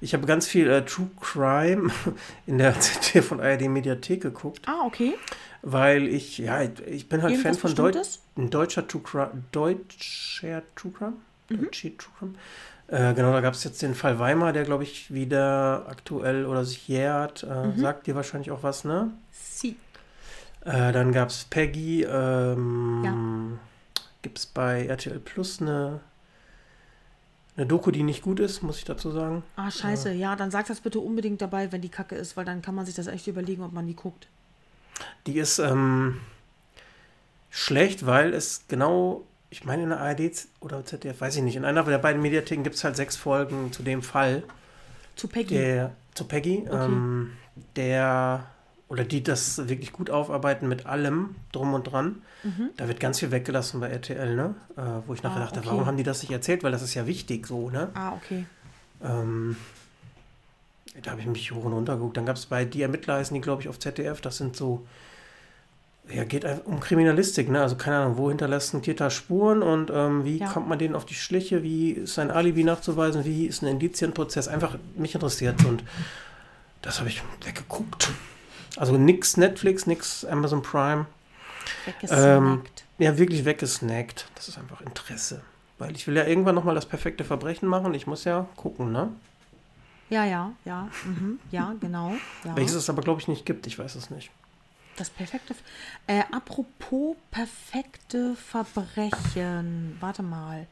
Ich 0.00 0.14
habe 0.14 0.26
ganz 0.26 0.46
viel 0.46 0.70
äh, 0.70 0.84
True 0.84 1.10
Crime 1.20 1.90
in 2.46 2.58
der 2.58 2.72
CT 2.72 3.24
von 3.24 3.40
ARD 3.40 3.62
Mediathek 3.62 4.22
geguckt. 4.22 4.60
Ah, 4.66 4.86
okay. 4.86 5.14
Weil 5.62 6.06
ich, 6.06 6.38
ja, 6.38 6.62
ich 6.62 7.08
bin 7.08 7.22
halt 7.22 7.32
Irgendwas 7.32 7.58
Fan 7.58 7.70
von 7.70 7.74
Deutsch, 7.74 8.18
ein 8.36 8.50
deutscher 8.50 8.86
True 8.86 9.02
Crime, 9.02 9.42
deutscher 9.50 10.62
True 10.76 10.92
Crime, 10.92 11.14
mhm. 11.48 11.64
Deutsche 11.64 11.96
True 11.96 12.12
Crime. 12.18 12.34
Äh, 12.88 13.14
genau, 13.14 13.32
da 13.32 13.40
gab 13.40 13.54
es 13.54 13.64
jetzt 13.64 13.80
den 13.82 13.94
Fall 13.94 14.18
Weimar, 14.18 14.52
der, 14.52 14.64
glaube 14.64 14.82
ich, 14.82 15.12
wieder 15.12 15.86
aktuell 15.88 16.46
oder 16.46 16.64
sich 16.64 16.88
jährt. 16.88 17.42
Äh, 17.42 17.68
mhm. 17.68 17.78
Sagt 17.78 18.06
dir 18.06 18.14
wahrscheinlich 18.14 18.50
auch 18.50 18.62
was, 18.62 18.84
ne? 18.84 19.10
Sie. 19.30 19.76
Äh, 20.64 20.92
dann 20.92 21.12
gab 21.12 21.30
es 21.30 21.44
Peggy. 21.44 22.04
Ähm, 22.04 23.02
ja. 23.04 23.14
Gibt 24.22 24.38
es 24.38 24.46
bei 24.46 24.86
RTL 24.86 25.18
Plus 25.18 25.60
eine, 25.60 26.00
eine 27.56 27.66
Doku, 27.66 27.90
die 27.90 28.02
nicht 28.02 28.22
gut 28.22 28.40
ist, 28.40 28.62
muss 28.62 28.78
ich 28.78 28.84
dazu 28.84 29.10
sagen. 29.10 29.42
Ah, 29.56 29.70
scheiße. 29.70 30.10
Äh. 30.10 30.16
Ja, 30.16 30.36
dann 30.36 30.50
sag 30.50 30.66
das 30.66 30.80
bitte 30.80 31.00
unbedingt 31.00 31.40
dabei, 31.40 31.72
wenn 31.72 31.80
die 31.80 31.88
Kacke 31.88 32.14
ist, 32.14 32.36
weil 32.36 32.44
dann 32.44 32.62
kann 32.62 32.74
man 32.74 32.86
sich 32.86 32.94
das 32.94 33.06
echt 33.08 33.26
überlegen, 33.26 33.62
ob 33.62 33.72
man 33.72 33.86
die 33.86 33.96
guckt. 33.96 34.28
Die 35.26 35.38
ist 35.38 35.58
ähm, 35.58 36.20
schlecht, 37.50 38.06
weil 38.06 38.34
es 38.34 38.66
genau 38.68 39.24
ich 39.52 39.66
meine 39.66 39.82
in 39.82 39.90
der 39.90 40.00
ARD 40.00 40.48
oder 40.60 40.82
ZDF, 40.82 41.20
weiß 41.20 41.36
ich 41.36 41.42
nicht, 41.42 41.56
in 41.56 41.66
einer 41.66 41.82
der 41.84 41.98
beiden 41.98 42.22
Mediatheken 42.22 42.62
gibt 42.62 42.76
es 42.76 42.84
halt 42.84 42.96
sechs 42.96 43.16
Folgen 43.16 43.70
zu 43.70 43.82
dem 43.82 44.02
Fall. 44.02 44.44
Zu 45.14 45.28
Peggy. 45.28 45.54
Der, 45.54 45.92
zu 46.14 46.24
Peggy, 46.24 46.64
okay. 46.66 46.86
ähm, 46.86 47.32
der 47.76 48.46
oder 48.88 49.04
die 49.04 49.22
das 49.22 49.68
wirklich 49.68 49.92
gut 49.92 50.08
aufarbeiten 50.08 50.68
mit 50.68 50.86
allem 50.86 51.36
drum 51.52 51.74
und 51.74 51.84
dran. 51.84 52.22
Mhm. 52.42 52.70
Da 52.78 52.88
wird 52.88 52.98
ganz 52.98 53.20
viel 53.20 53.30
weggelassen 53.30 53.80
bei 53.80 53.88
RTL, 53.88 54.34
ne? 54.34 54.54
Äh, 54.76 55.06
wo 55.06 55.12
ich 55.12 55.22
nachher 55.22 55.42
ah, 55.42 55.44
dachte, 55.44 55.60
okay. 55.60 55.68
warum 55.68 55.84
haben 55.84 55.96
die 55.98 56.02
das 56.02 56.22
nicht 56.22 56.32
erzählt? 56.32 56.62
Weil 56.62 56.72
das 56.72 56.82
ist 56.82 56.94
ja 56.94 57.06
wichtig 57.06 57.46
so, 57.46 57.68
ne? 57.68 57.90
Ah, 57.92 58.12
okay. 58.14 58.46
Ähm, 59.02 59.56
da 61.02 61.10
habe 61.10 61.20
ich 61.20 61.26
mich 61.26 61.52
hoch 61.52 61.64
und 61.64 61.74
runter 61.74 61.96
geguckt. 61.96 62.16
Dann 62.16 62.26
gab 62.26 62.36
es 62.36 62.46
bei 62.46 62.64
Die 62.64 62.80
Ermittler 62.80 63.14
heißen 63.16 63.34
die, 63.34 63.40
glaube 63.42 63.60
ich, 63.60 63.68
auf 63.68 63.78
ZDF. 63.78 64.22
Das 64.22 64.38
sind 64.38 64.56
so 64.56 64.86
ja, 66.08 66.24
geht 66.24 66.44
um 66.64 66.80
Kriminalistik, 66.80 67.48
ne? 67.48 67.62
Also 67.62 67.76
keine 67.76 67.98
Ahnung, 67.98 68.16
wo 68.16 68.28
hinterlässt 68.28 68.74
ein 68.74 68.82
Täter 68.82 69.10
Spuren 69.10 69.62
und 69.62 69.90
ähm, 69.94 70.24
wie 70.24 70.38
ja. 70.38 70.48
kommt 70.48 70.68
man 70.68 70.78
denen 70.78 70.94
auf 70.94 71.06
die 71.06 71.14
Schliche, 71.14 71.62
wie 71.62 71.92
ist 71.92 72.14
sein 72.14 72.30
Alibi 72.30 72.64
nachzuweisen, 72.64 73.24
wie 73.24 73.46
ist 73.46 73.62
ein 73.62 73.68
Indizienprozess, 73.68 74.48
einfach 74.48 74.76
mich 74.96 75.14
interessiert 75.14 75.64
und 75.64 75.84
das 76.82 76.98
habe 76.98 77.08
ich 77.08 77.22
weggeguckt. 77.44 78.10
Also 78.76 78.96
nix 78.96 79.36
Netflix, 79.36 79.86
nix 79.86 80.24
Amazon 80.24 80.62
Prime. 80.62 81.06
Weggesnackt. 81.84 82.24
Ähm, 82.24 82.62
ja, 82.98 83.16
wirklich 83.18 83.44
weggesnackt. 83.44 84.26
Das 84.34 84.48
ist 84.48 84.58
einfach 84.58 84.80
Interesse. 84.80 85.42
Weil 85.78 85.94
ich 85.94 86.06
will 86.06 86.16
ja 86.16 86.24
irgendwann 86.24 86.54
nochmal 86.54 86.74
das 86.74 86.86
perfekte 86.86 87.24
Verbrechen 87.24 87.68
machen. 87.68 87.94
Ich 87.94 88.06
muss 88.06 88.24
ja 88.24 88.46
gucken, 88.56 88.92
ne? 88.92 89.10
Ja, 90.10 90.24
ja, 90.24 90.52
ja. 90.64 90.88
Mhm, 91.04 91.38
ja, 91.50 91.74
genau. 91.80 92.14
Ja. 92.44 92.56
Welches 92.56 92.74
es 92.74 92.90
aber, 92.90 93.02
glaube 93.02 93.20
ich, 93.20 93.28
nicht 93.28 93.46
gibt. 93.46 93.66
Ich 93.66 93.78
weiß 93.78 93.94
es 93.94 94.10
nicht. 94.10 94.30
Das 94.96 95.10
perfekte. 95.10 95.54
Äh, 96.06 96.22
apropos 96.30 97.16
perfekte 97.30 98.36
Verbrechen. 98.36 99.96
Warte 100.00 100.22
mal. 100.22 100.66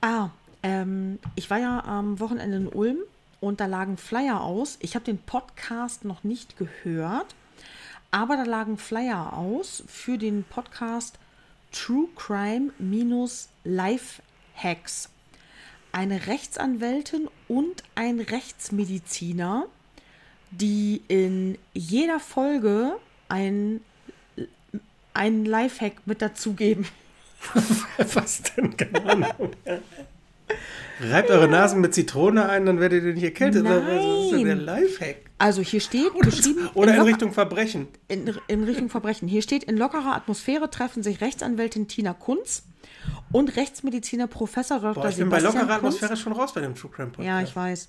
Ah, 0.00 0.30
ähm, 0.62 1.18
ich 1.34 1.50
war 1.50 1.58
ja 1.58 1.84
am 1.84 2.20
Wochenende 2.20 2.56
in 2.56 2.68
Ulm 2.68 2.98
und 3.40 3.60
da 3.60 3.66
lagen 3.66 3.96
Flyer 3.96 4.40
aus. 4.40 4.78
Ich 4.80 4.94
habe 4.94 5.04
den 5.04 5.18
Podcast 5.18 6.04
noch 6.04 6.24
nicht 6.24 6.56
gehört, 6.56 7.34
aber 8.10 8.36
da 8.36 8.44
lagen 8.44 8.78
Flyer 8.78 9.36
aus 9.36 9.84
für 9.86 10.16
den 10.16 10.44
Podcast 10.44 11.18
True 11.72 12.08
Crime 12.16 12.72
minus 12.78 13.48
Life 13.64 14.22
Hacks. 14.54 15.10
Eine 15.90 16.26
Rechtsanwältin 16.26 17.28
und 17.48 17.82
ein 17.94 18.20
Rechtsmediziner 18.20 19.66
die 20.52 21.02
in 21.08 21.58
jeder 21.72 22.20
Folge 22.20 22.92
ein, 23.28 23.80
einen 25.14 25.44
Lifehack 25.44 25.94
mit 26.06 26.22
dazugeben. 26.22 26.86
Was 28.14 28.42
denn? 28.42 28.76
Keine 28.76 29.04
Ahnung. 29.04 29.50
Reibt 31.00 31.30
eure 31.30 31.48
Nasen 31.48 31.80
mit 31.80 31.94
Zitrone 31.94 32.48
ein, 32.48 32.66
dann 32.66 32.78
werdet 32.78 33.02
ihr 33.02 33.14
nicht 33.14 33.24
erkältet. 33.24 33.64
Nein. 33.64 33.82
Was 33.86 34.24
ist 34.24 34.32
denn 34.32 34.44
der 34.44 34.56
Lifehack? 34.56 35.16
Also 35.38 35.62
hier 35.62 35.80
steht 35.80 36.14
oder, 36.14 36.30
geschrieben. 36.30 36.68
Oder 36.74 36.92
in, 36.92 37.00
in 37.00 37.02
Richtung 37.02 37.32
Verbrechen. 37.32 37.88
In, 38.06 38.32
in, 38.46 38.62
Richtung 38.62 38.88
Verbrechen. 38.88 39.26
Hier 39.26 39.42
steht, 39.42 39.64
in 39.64 39.76
lockerer 39.76 40.14
Atmosphäre 40.14 40.70
treffen 40.70 41.02
sich 41.02 41.20
Rechtsanwältin 41.20 41.88
Tina 41.88 42.12
Kunz 42.12 42.64
und 43.32 43.56
Rechtsmediziner 43.56 44.28
Professor 44.28 44.78
Dr. 44.78 45.02
Boah, 45.02 45.08
ich 45.08 45.16
bin 45.16 45.30
bei 45.30 45.40
lockerer 45.40 45.70
Atmosphäre 45.70 46.16
schon 46.16 46.32
raus 46.32 46.52
bei 46.52 46.60
dem 46.60 46.76
True 46.76 46.90
Crime 46.94 47.08
Podcast. 47.08 47.26
Ja, 47.26 47.40
ich 47.40 47.56
weiß 47.56 47.88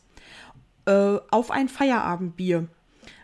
äh, 0.86 1.18
auf 1.30 1.52
ein 1.52 1.70
Feierabendbier. 1.70 2.68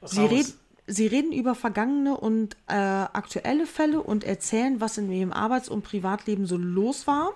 Sie, 0.04 0.26
red, 0.26 0.54
sie 0.88 1.08
reden 1.08 1.32
über 1.32 1.56
vergangene 1.56 2.18
und 2.18 2.56
äh, 2.68 2.74
aktuelle 2.74 3.66
Fälle 3.66 4.02
und 4.02 4.24
erzählen, 4.24 4.82
was 4.82 4.98
in 4.98 5.12
ihrem 5.12 5.32
Arbeits- 5.32 5.70
und 5.70 5.84
Privatleben 5.84 6.46
so 6.46 6.58
los 6.58 7.08
war. 7.08 7.34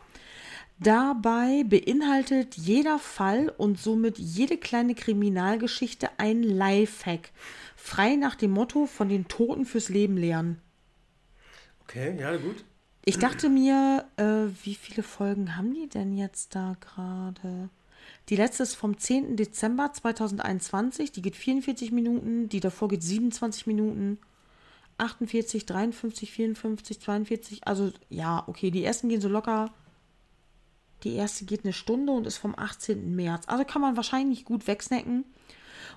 Dabei 0.79 1.63
beinhaltet 1.63 2.55
jeder 2.55 2.99
Fall 2.99 3.53
und 3.57 3.79
somit 3.79 4.17
jede 4.17 4.57
kleine 4.57 4.95
Kriminalgeschichte 4.95 6.09
ein 6.17 6.43
Lifehack. 6.43 7.31
Frei 7.75 8.15
nach 8.15 8.35
dem 8.35 8.51
Motto 8.51 8.85
von 8.85 9.07
den 9.07 9.27
Toten 9.27 9.65
fürs 9.65 9.89
Leben 9.89 10.17
lernen. 10.17 10.61
Okay, 11.83 12.17
ja, 12.19 12.35
gut. 12.37 12.63
Ich 13.05 13.19
dachte 13.19 13.49
mir, 13.49 14.05
äh, 14.17 14.47
wie 14.63 14.75
viele 14.75 15.03
Folgen 15.03 15.57
haben 15.57 15.73
die 15.73 15.87
denn 15.87 16.17
jetzt 16.17 16.55
da 16.55 16.75
gerade? 16.79 17.69
Die 18.29 18.35
letzte 18.35 18.63
ist 18.63 18.75
vom 18.75 18.97
10. 18.97 19.35
Dezember 19.35 19.91
2021. 19.91 21.11
Die 21.11 21.21
geht 21.21 21.35
44 21.35 21.91
Minuten. 21.91 22.49
Die 22.49 22.59
davor 22.59 22.87
geht 22.87 23.03
27 23.03 23.67
Minuten. 23.67 24.19
48, 24.97 25.65
53, 25.65 26.31
54, 26.31 27.01
42. 27.01 27.67
Also 27.67 27.91
ja, 28.09 28.43
okay. 28.47 28.71
Die 28.71 28.83
ersten 28.83 29.09
gehen 29.09 29.21
so 29.21 29.29
locker. 29.29 29.73
Die 31.03 31.15
erste 31.15 31.43
geht 31.45 31.65
eine 31.65 31.73
Stunde 31.73 32.13
und 32.13 32.25
ist 32.25 32.37
vom 32.37 32.57
18. 32.57 33.13
März. 33.15 33.43
Also 33.47 33.65
kann 33.65 33.81
man 33.81 33.97
wahrscheinlich 33.97 34.45
gut 34.45 34.67
wegsnacken. 34.67 35.25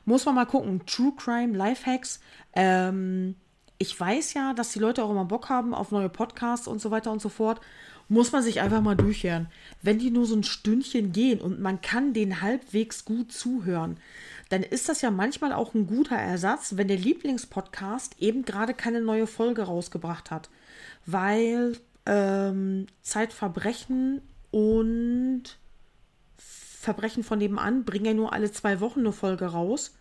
Muss 0.05 0.25
man 0.25 0.35
mal 0.35 0.47
gucken. 0.47 0.85
True 0.87 1.13
Crime, 1.17 1.57
Lifehacks. 1.57 2.21
Ähm, 2.55 3.37
ich 3.79 3.99
weiß 3.99 4.35
ja, 4.35 4.53
dass 4.55 4.73
die 4.73 4.79
Leute 4.79 5.05
auch 5.05 5.11
immer 5.11 5.25
Bock 5.25 5.49
haben 5.49 5.75
auf 5.75 5.93
neue 5.93 6.09
Podcasts 6.09 6.67
und 6.67 6.81
so 6.81 6.91
weiter 6.91 7.13
und 7.13 7.21
so 7.21 7.29
fort 7.29 7.61
muss 8.09 8.33
man 8.33 8.43
sich 8.43 8.61
einfach 8.61 8.83
mal 8.83 8.97
durchhören. 8.97 9.49
Wenn 9.83 9.99
die 9.99 10.11
nur 10.11 10.27
so 10.27 10.37
ein 10.37 10.45
Stündchen 10.45 11.13
gehen 11.13 11.41
und 11.41 11.61
man 11.61 11.81
kann 11.81 12.13
den 12.13 12.41
halbwegs 12.41 13.05
gut 13.05 13.33
zuhören, 13.33 13.97
dann 14.49 14.63
ist 14.63 14.89
das 14.89 15.03
ja 15.03 15.11
manchmal 15.11 15.53
auch 15.53 15.75
ein 15.75 15.87
guter 15.87 16.17
Ersatz, 16.17 16.77
wenn 16.77 16.89
der 16.89 16.99
Lieblingspodcast 16.99 18.17
eben 18.21 18.45
gerade 18.45 18.75
keine 18.75 19.01
neue 19.01 19.27
Folge 19.27 19.63
rausgebracht 19.63 20.31
hat. 20.31 20.51
Weil 21.05 21.77
ähm, 22.07 22.87
Zeitverbrechen 23.03 24.23
und 24.53 25.59
Verbrechen 26.37 27.25
von 27.25 27.39
nebenan 27.39 27.85
bringen 27.85 28.05
ja 28.05 28.15
nur 28.15 28.33
alle 28.33 28.53
zwei 28.53 28.79
Wochen 28.81 29.01
eine 29.01 29.13
Folge 29.13 29.47
raus. 29.47 29.97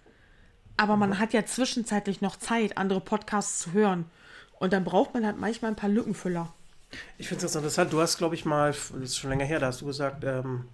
Aber 0.77 0.98
man 0.98 1.18
hat 1.18 1.34
ja 1.34 1.45
zwischenzeitlich 1.45 2.22
noch 2.22 2.36
Zeit, 2.36 2.77
andere 2.77 3.02
Podcasts 3.02 3.60
zu 3.60 3.73
hören. 3.73 4.06
Und 4.60 4.73
dann 4.73 4.84
braucht 4.84 5.14
man 5.14 5.26
halt 5.26 5.40
manchmal 5.40 5.72
ein 5.72 5.77
paar 5.77 5.90
Lückenfüller. 5.90 6.53
Ich 7.17 7.27
finde 7.27 7.45
es 7.45 7.53
ganz 7.53 7.55
interessant. 7.55 7.93
Du 7.93 8.01
hast, 8.01 8.17
glaube 8.17 8.35
ich, 8.35 8.45
mal, 8.45 8.72
das 8.72 8.91
ist 8.91 9.17
schon 9.17 9.30
länger 9.30 9.45
her, 9.45 9.59
da 9.59 9.67
hast 9.67 9.81
du 9.81 9.85
gesagt, 9.85 10.23
ähm, 10.23 10.65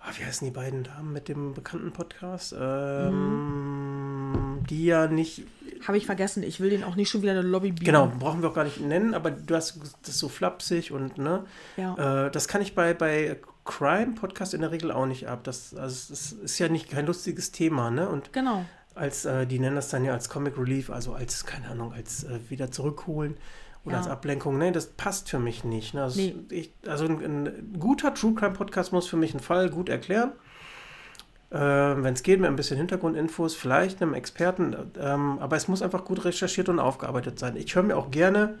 ah, 0.00 0.10
wie 0.16 0.24
heißen 0.24 0.46
die 0.46 0.52
beiden 0.52 0.84
Damen 0.84 1.12
mit 1.12 1.28
dem 1.28 1.54
bekannten 1.54 1.92
Podcast? 1.92 2.54
Ähm, 2.58 4.32
mhm. 4.32 4.66
Die 4.68 4.86
ja 4.86 5.06
nicht. 5.06 5.44
Habe 5.86 5.98
ich 5.98 6.06
vergessen. 6.06 6.42
Ich 6.42 6.60
will 6.60 6.70
den 6.70 6.84
auch 6.84 6.94
nicht 6.94 7.10
schon 7.10 7.22
wieder 7.22 7.32
eine 7.32 7.42
Lobby 7.42 7.72
bieten. 7.72 7.84
Genau, 7.84 8.06
brauchen 8.06 8.42
wir 8.42 8.50
auch 8.50 8.54
gar 8.54 8.64
nicht 8.64 8.80
nennen, 8.80 9.14
aber 9.14 9.30
du 9.30 9.54
hast 9.54 9.80
das 10.06 10.18
so 10.18 10.28
flapsig 10.28 10.92
und, 10.92 11.18
ne? 11.18 11.44
Ja. 11.76 12.26
Äh, 12.26 12.30
das 12.30 12.46
kann 12.46 12.62
ich 12.62 12.74
bei, 12.74 12.94
bei 12.94 13.40
Crime-Podcast 13.64 14.54
in 14.54 14.60
der 14.60 14.70
Regel 14.70 14.92
auch 14.92 15.06
nicht 15.06 15.28
ab. 15.28 15.42
Das, 15.44 15.74
also, 15.74 16.12
das 16.12 16.32
ist 16.32 16.58
ja 16.58 16.68
nicht 16.68 16.90
kein 16.90 17.06
lustiges 17.06 17.50
Thema, 17.50 17.90
ne? 17.90 18.08
Und 18.08 18.32
genau. 18.32 18.64
Als, 18.94 19.24
äh, 19.24 19.46
die 19.46 19.58
nennen 19.58 19.76
das 19.76 19.88
dann 19.88 20.04
ja 20.04 20.12
als 20.12 20.28
Comic 20.28 20.58
Relief, 20.58 20.90
also 20.90 21.14
als, 21.14 21.46
keine 21.46 21.68
Ahnung, 21.68 21.92
als 21.92 22.24
äh, 22.24 22.38
wieder 22.48 22.70
zurückholen 22.70 23.36
oder 23.84 23.94
ja. 23.94 23.98
als 23.98 24.08
Ablenkung. 24.08 24.58
Nee, 24.58 24.70
das 24.70 24.86
passt 24.86 25.28
für 25.28 25.38
mich 25.38 25.64
nicht. 25.64 25.94
Ne? 25.94 26.02
Also, 26.02 26.20
nee. 26.20 26.34
ich, 26.50 26.72
also 26.86 27.04
ein, 27.04 27.20
ein, 27.20 27.76
guter 27.78 28.14
True 28.14 28.34
Crime 28.34 28.52
Podcast 28.52 28.92
muss 28.92 29.08
für 29.08 29.16
mich 29.16 29.32
einen 29.32 29.42
Fall 29.42 29.70
gut 29.70 29.88
erklären. 29.88 30.32
Äh, 31.50 31.58
Wenn 31.58 32.14
es 32.14 32.22
geht, 32.22 32.40
mit 32.40 32.48
ein 32.48 32.56
bisschen 32.56 32.76
Hintergrundinfos, 32.76 33.54
vielleicht 33.54 34.00
einem 34.00 34.14
Experten. 34.14 34.76
Ähm, 35.00 35.38
aber 35.40 35.56
es 35.56 35.68
muss 35.68 35.82
einfach 35.82 36.04
gut 36.04 36.24
recherchiert 36.24 36.68
und 36.68 36.78
aufgearbeitet 36.78 37.38
sein. 37.38 37.56
Ich 37.56 37.74
höre 37.74 37.82
mir 37.82 37.96
auch 37.96 38.10
gerne, 38.10 38.58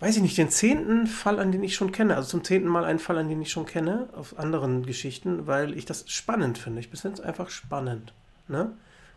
weiß 0.00 0.16
ich 0.16 0.22
nicht, 0.22 0.36
den 0.36 0.50
zehnten 0.50 1.06
Fall, 1.06 1.38
an 1.40 1.50
den 1.50 1.64
ich 1.64 1.74
schon 1.74 1.90
kenne. 1.90 2.14
Also 2.14 2.28
zum 2.28 2.44
zehnten 2.44 2.68
Mal 2.68 2.84
einen 2.84 2.98
Fall, 2.98 3.16
an 3.16 3.30
den 3.30 3.40
ich 3.40 3.50
schon 3.50 3.64
kenne, 3.64 4.10
auf 4.14 4.38
anderen 4.38 4.84
Geschichten, 4.84 5.46
weil 5.46 5.76
ich 5.76 5.86
das 5.86 6.10
spannend 6.10 6.58
finde. 6.58 6.80
Ich 6.80 6.88
finde 6.88 7.14
es 7.14 7.20
einfach 7.20 7.48
spannend. 7.48 8.12
Ne? 8.48 8.72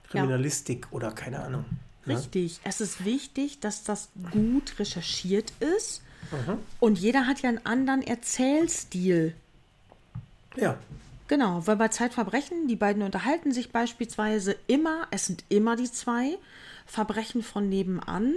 Kriminalistik 0.10 0.88
ja. 0.90 0.96
oder 0.96 1.12
keine 1.12 1.44
Ahnung. 1.44 1.66
Richtig. 2.18 2.60
Es 2.64 2.82
ist 2.82 3.06
wichtig, 3.06 3.60
dass 3.60 3.84
das 3.84 4.10
gut 4.32 4.80
recherchiert 4.80 5.52
ist. 5.60 6.02
Und 6.80 7.00
jeder 7.00 7.28
hat 7.28 7.42
ja 7.42 7.50
einen 7.50 7.66
anderen 7.66 8.02
Erzählstil. 8.02 9.34
Ja. 10.56 10.78
Genau, 11.28 11.66
weil 11.68 11.76
bei 11.76 11.90
Zeitverbrechen, 11.90 12.68
die 12.68 12.76
beiden 12.76 13.04
unterhalten 13.04 13.52
sich 13.52 13.72
beispielsweise 13.72 14.56
immer, 14.68 15.08
es 15.12 15.28
sind 15.28 15.44
immer 15.50 15.76
die 15.76 15.92
zwei, 15.92 16.38
Verbrechen 16.88 17.44
von 17.44 17.70
nebenan. 17.70 18.34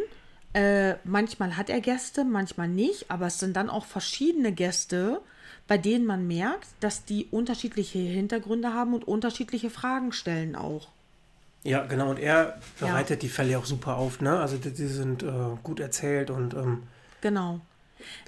Äh, 0.52 0.96
manchmal 1.04 1.56
hat 1.56 1.70
er 1.70 1.80
Gäste, 1.80 2.24
manchmal 2.24 2.68
nicht, 2.68 3.10
aber 3.10 3.28
es 3.28 3.38
sind 3.38 3.56
dann 3.56 3.70
auch 3.70 3.86
verschiedene 3.86 4.52
Gäste, 4.52 5.22
bei 5.66 5.78
denen 5.78 6.04
man 6.04 6.26
merkt, 6.26 6.68
dass 6.80 7.06
die 7.06 7.26
unterschiedliche 7.30 7.98
Hintergründe 7.98 8.74
haben 8.74 8.92
und 8.92 9.08
unterschiedliche 9.08 9.70
Fragen 9.70 10.12
stellen 10.12 10.54
auch. 10.54 10.88
Ja, 11.64 11.84
genau. 11.86 12.10
Und 12.10 12.18
er 12.18 12.58
bereitet 12.80 13.22
die 13.22 13.28
Fälle 13.28 13.58
auch 13.58 13.64
super 13.64 13.96
auf, 13.96 14.20
ne? 14.20 14.38
Also 14.40 14.56
die, 14.56 14.70
die 14.72 14.86
sind 14.86 15.22
äh, 15.22 15.28
gut 15.62 15.80
erzählt 15.80 16.30
und 16.30 16.54
ähm, 16.54 16.82
Genau. 17.20 17.60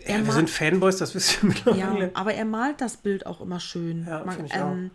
ja, 0.07 0.25
wir 0.25 0.33
sind 0.33 0.49
Fanboys, 0.49 0.99
das 0.99 1.15
wisst 1.15 1.43
ihr 1.43 1.49
mittlerweile. 1.49 2.05
Ja, 2.07 2.11
aber 2.15 2.35
er 2.35 2.45
malt 2.45 2.81
das 2.81 2.97
Bild 2.97 3.27
auch 3.27 3.41
immer 3.41 3.59
schön. 3.59 4.07
Ja, 4.07 4.25
Man, 4.25 4.45
ich 4.47 4.55
ähm, 4.55 4.91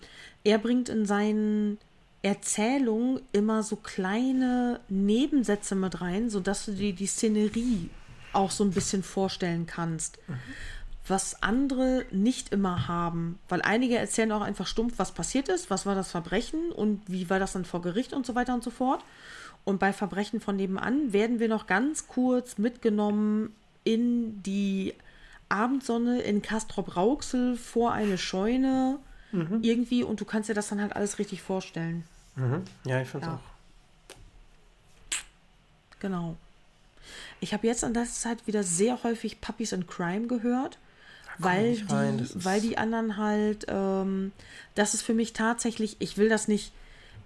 er 0.46 0.58
bringt 0.58 0.88
in 0.88 1.06
seinen 1.06 1.78
Erzählungen 2.22 3.22
immer 3.34 3.64
so 3.64 3.76
kleine 3.76 4.80
Nebensätze 4.90 5.76
mit 5.76 6.00
rein, 6.02 6.30
sodass 6.30 6.66
du 6.66 6.72
dir 6.72 6.94
die 6.94 7.08
Szenerie 7.08 7.90
auch 8.34 8.52
so 8.52 8.64
ein 8.64 8.72
bisschen 8.72 9.04
vorstellen 9.04 9.66
kannst. 9.66 10.18
Mhm. 10.28 10.36
Was 11.10 11.42
andere 11.44 12.06
nicht 12.12 12.52
immer 12.54 12.88
haben. 12.88 13.40
Weil 13.50 13.62
einige 13.62 13.98
erzählen 13.98 14.32
auch 14.32 14.42
einfach 14.42 14.68
stumpf, 14.68 14.94
was 14.98 15.12
passiert 15.12 15.50
ist, 15.50 15.70
was 15.70 15.86
war 15.86 15.96
das 15.96 16.12
Verbrechen 16.12 16.72
und 16.72 17.02
wie 17.08 17.30
war 17.30 17.40
das 17.40 17.54
dann 17.54 17.66
vor 17.66 17.82
Gericht 17.82 18.14
und 18.14 18.26
so 18.26 18.36
weiter 18.36 18.54
und 18.54 18.64
so 18.64 18.70
fort. 18.72 19.04
Und 19.66 19.80
bei 19.80 19.92
Verbrechen 19.92 20.40
von 20.40 20.56
nebenan 20.56 21.12
werden 21.12 21.40
wir 21.40 21.48
noch 21.50 21.68
ganz 21.68 22.08
kurz 22.08 22.58
mitgenommen 22.58 23.54
in 23.84 24.42
die 24.44 24.94
Abendsonne 25.50 26.22
in 26.22 26.42
Castrop-Rauxel 26.42 27.58
vor 27.58 27.92
eine 27.92 28.18
Scheune 28.18 29.00
irgendwie 29.62 30.04
und 30.04 30.20
du 30.22 30.26
kannst 30.26 30.50
dir 30.50 30.56
das 30.56 30.70
dann 30.70 30.82
halt 30.82 30.96
alles 30.96 31.20
richtig 31.20 31.42
vorstellen. 31.44 32.04
Mhm. 32.36 32.64
Ja, 32.86 33.00
ich 33.02 33.08
finde 33.10 33.28
es 33.28 33.32
Ja. 33.32 33.36
auch. 33.36 33.42
Genau. 36.00 36.36
Ich 37.40 37.54
habe 37.54 37.68
jetzt 37.68 37.84
in 37.84 37.94
letzter 37.94 38.30
Zeit 38.30 38.48
wieder 38.48 38.64
sehr 38.64 39.04
häufig 39.04 39.40
Puppies 39.42 39.72
in 39.72 39.88
Crime 39.88 40.28
gehört, 40.28 40.78
weil 41.40 41.78
rein, 41.90 42.18
die, 42.18 42.24
ist- 42.24 42.46
weil 42.46 42.62
die 42.62 42.78
anderen 42.78 43.18
halt, 43.18 43.66
ähm, 43.70 44.32
das 44.76 44.94
ist 44.94 45.02
für 45.02 45.14
mich 45.14 45.34
tatsächlich, 45.34 45.96
ich 46.00 46.18
will 46.18 46.30
das 46.30 46.48
nicht, 46.48 46.72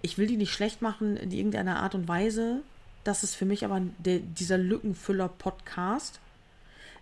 ich 0.02 0.18
will 0.18 0.26
die 0.26 0.36
nicht 0.36 0.52
schlecht 0.52 0.82
machen 0.82 1.16
in 1.16 1.30
irgendeiner 1.30 1.76
Art 1.80 1.94
und 1.94 2.08
Weise. 2.08 2.60
Das 3.04 3.22
ist 3.22 3.34
für 3.34 3.44
mich 3.44 3.64
aber 3.64 3.80
der, 3.98 4.18
dieser 4.20 4.56
Lückenfüller-Podcast. 4.58 6.20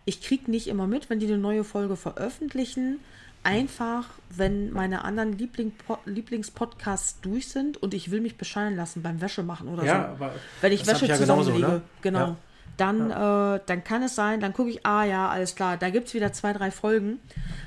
Ich 0.04 0.20
kriege 0.20 0.50
nicht 0.50 0.66
immer 0.66 0.86
mit, 0.86 1.10
wenn 1.10 1.20
die 1.20 1.26
eine 1.26 1.38
neue 1.38 1.64
Folge 1.64 1.96
veröffentlichen. 1.96 2.98
Einfach, 3.44 4.08
wenn 4.30 4.72
meine 4.72 5.04
anderen 5.04 5.36
Liebling 5.36 5.72
Lieblingspodcasts 6.06 7.20
durch 7.22 7.48
sind 7.48 7.76
und 7.82 7.92
ich 7.94 8.10
will 8.12 8.20
mich 8.20 8.36
bescheiden 8.36 8.76
lassen 8.76 9.02
beim 9.02 9.20
Wäschemachen 9.20 9.68
oder 9.68 9.84
Ja, 9.84 10.14
so. 10.16 10.24
aber 10.24 10.34
Wenn 10.60 10.72
ich 10.72 10.86
Wäsche 10.86 11.04
ich 11.04 11.10
ja 11.10 11.16
genauso, 11.16 11.50
zusammenlege, 11.50 11.72
ne? 11.72 11.82
genau. 12.02 12.18
Ja. 12.18 12.36
Dann, 12.78 13.10
äh, 13.10 13.60
dann 13.66 13.84
kann 13.84 14.02
es 14.02 14.14
sein, 14.14 14.40
dann 14.40 14.52
gucke 14.54 14.70
ich, 14.70 14.84
ah 14.86 15.04
ja, 15.04 15.28
alles 15.28 15.54
klar, 15.54 15.76
da 15.76 15.90
gibt 15.90 16.08
es 16.08 16.14
wieder 16.14 16.32
zwei, 16.32 16.52
drei 16.52 16.70
Folgen. 16.70 17.18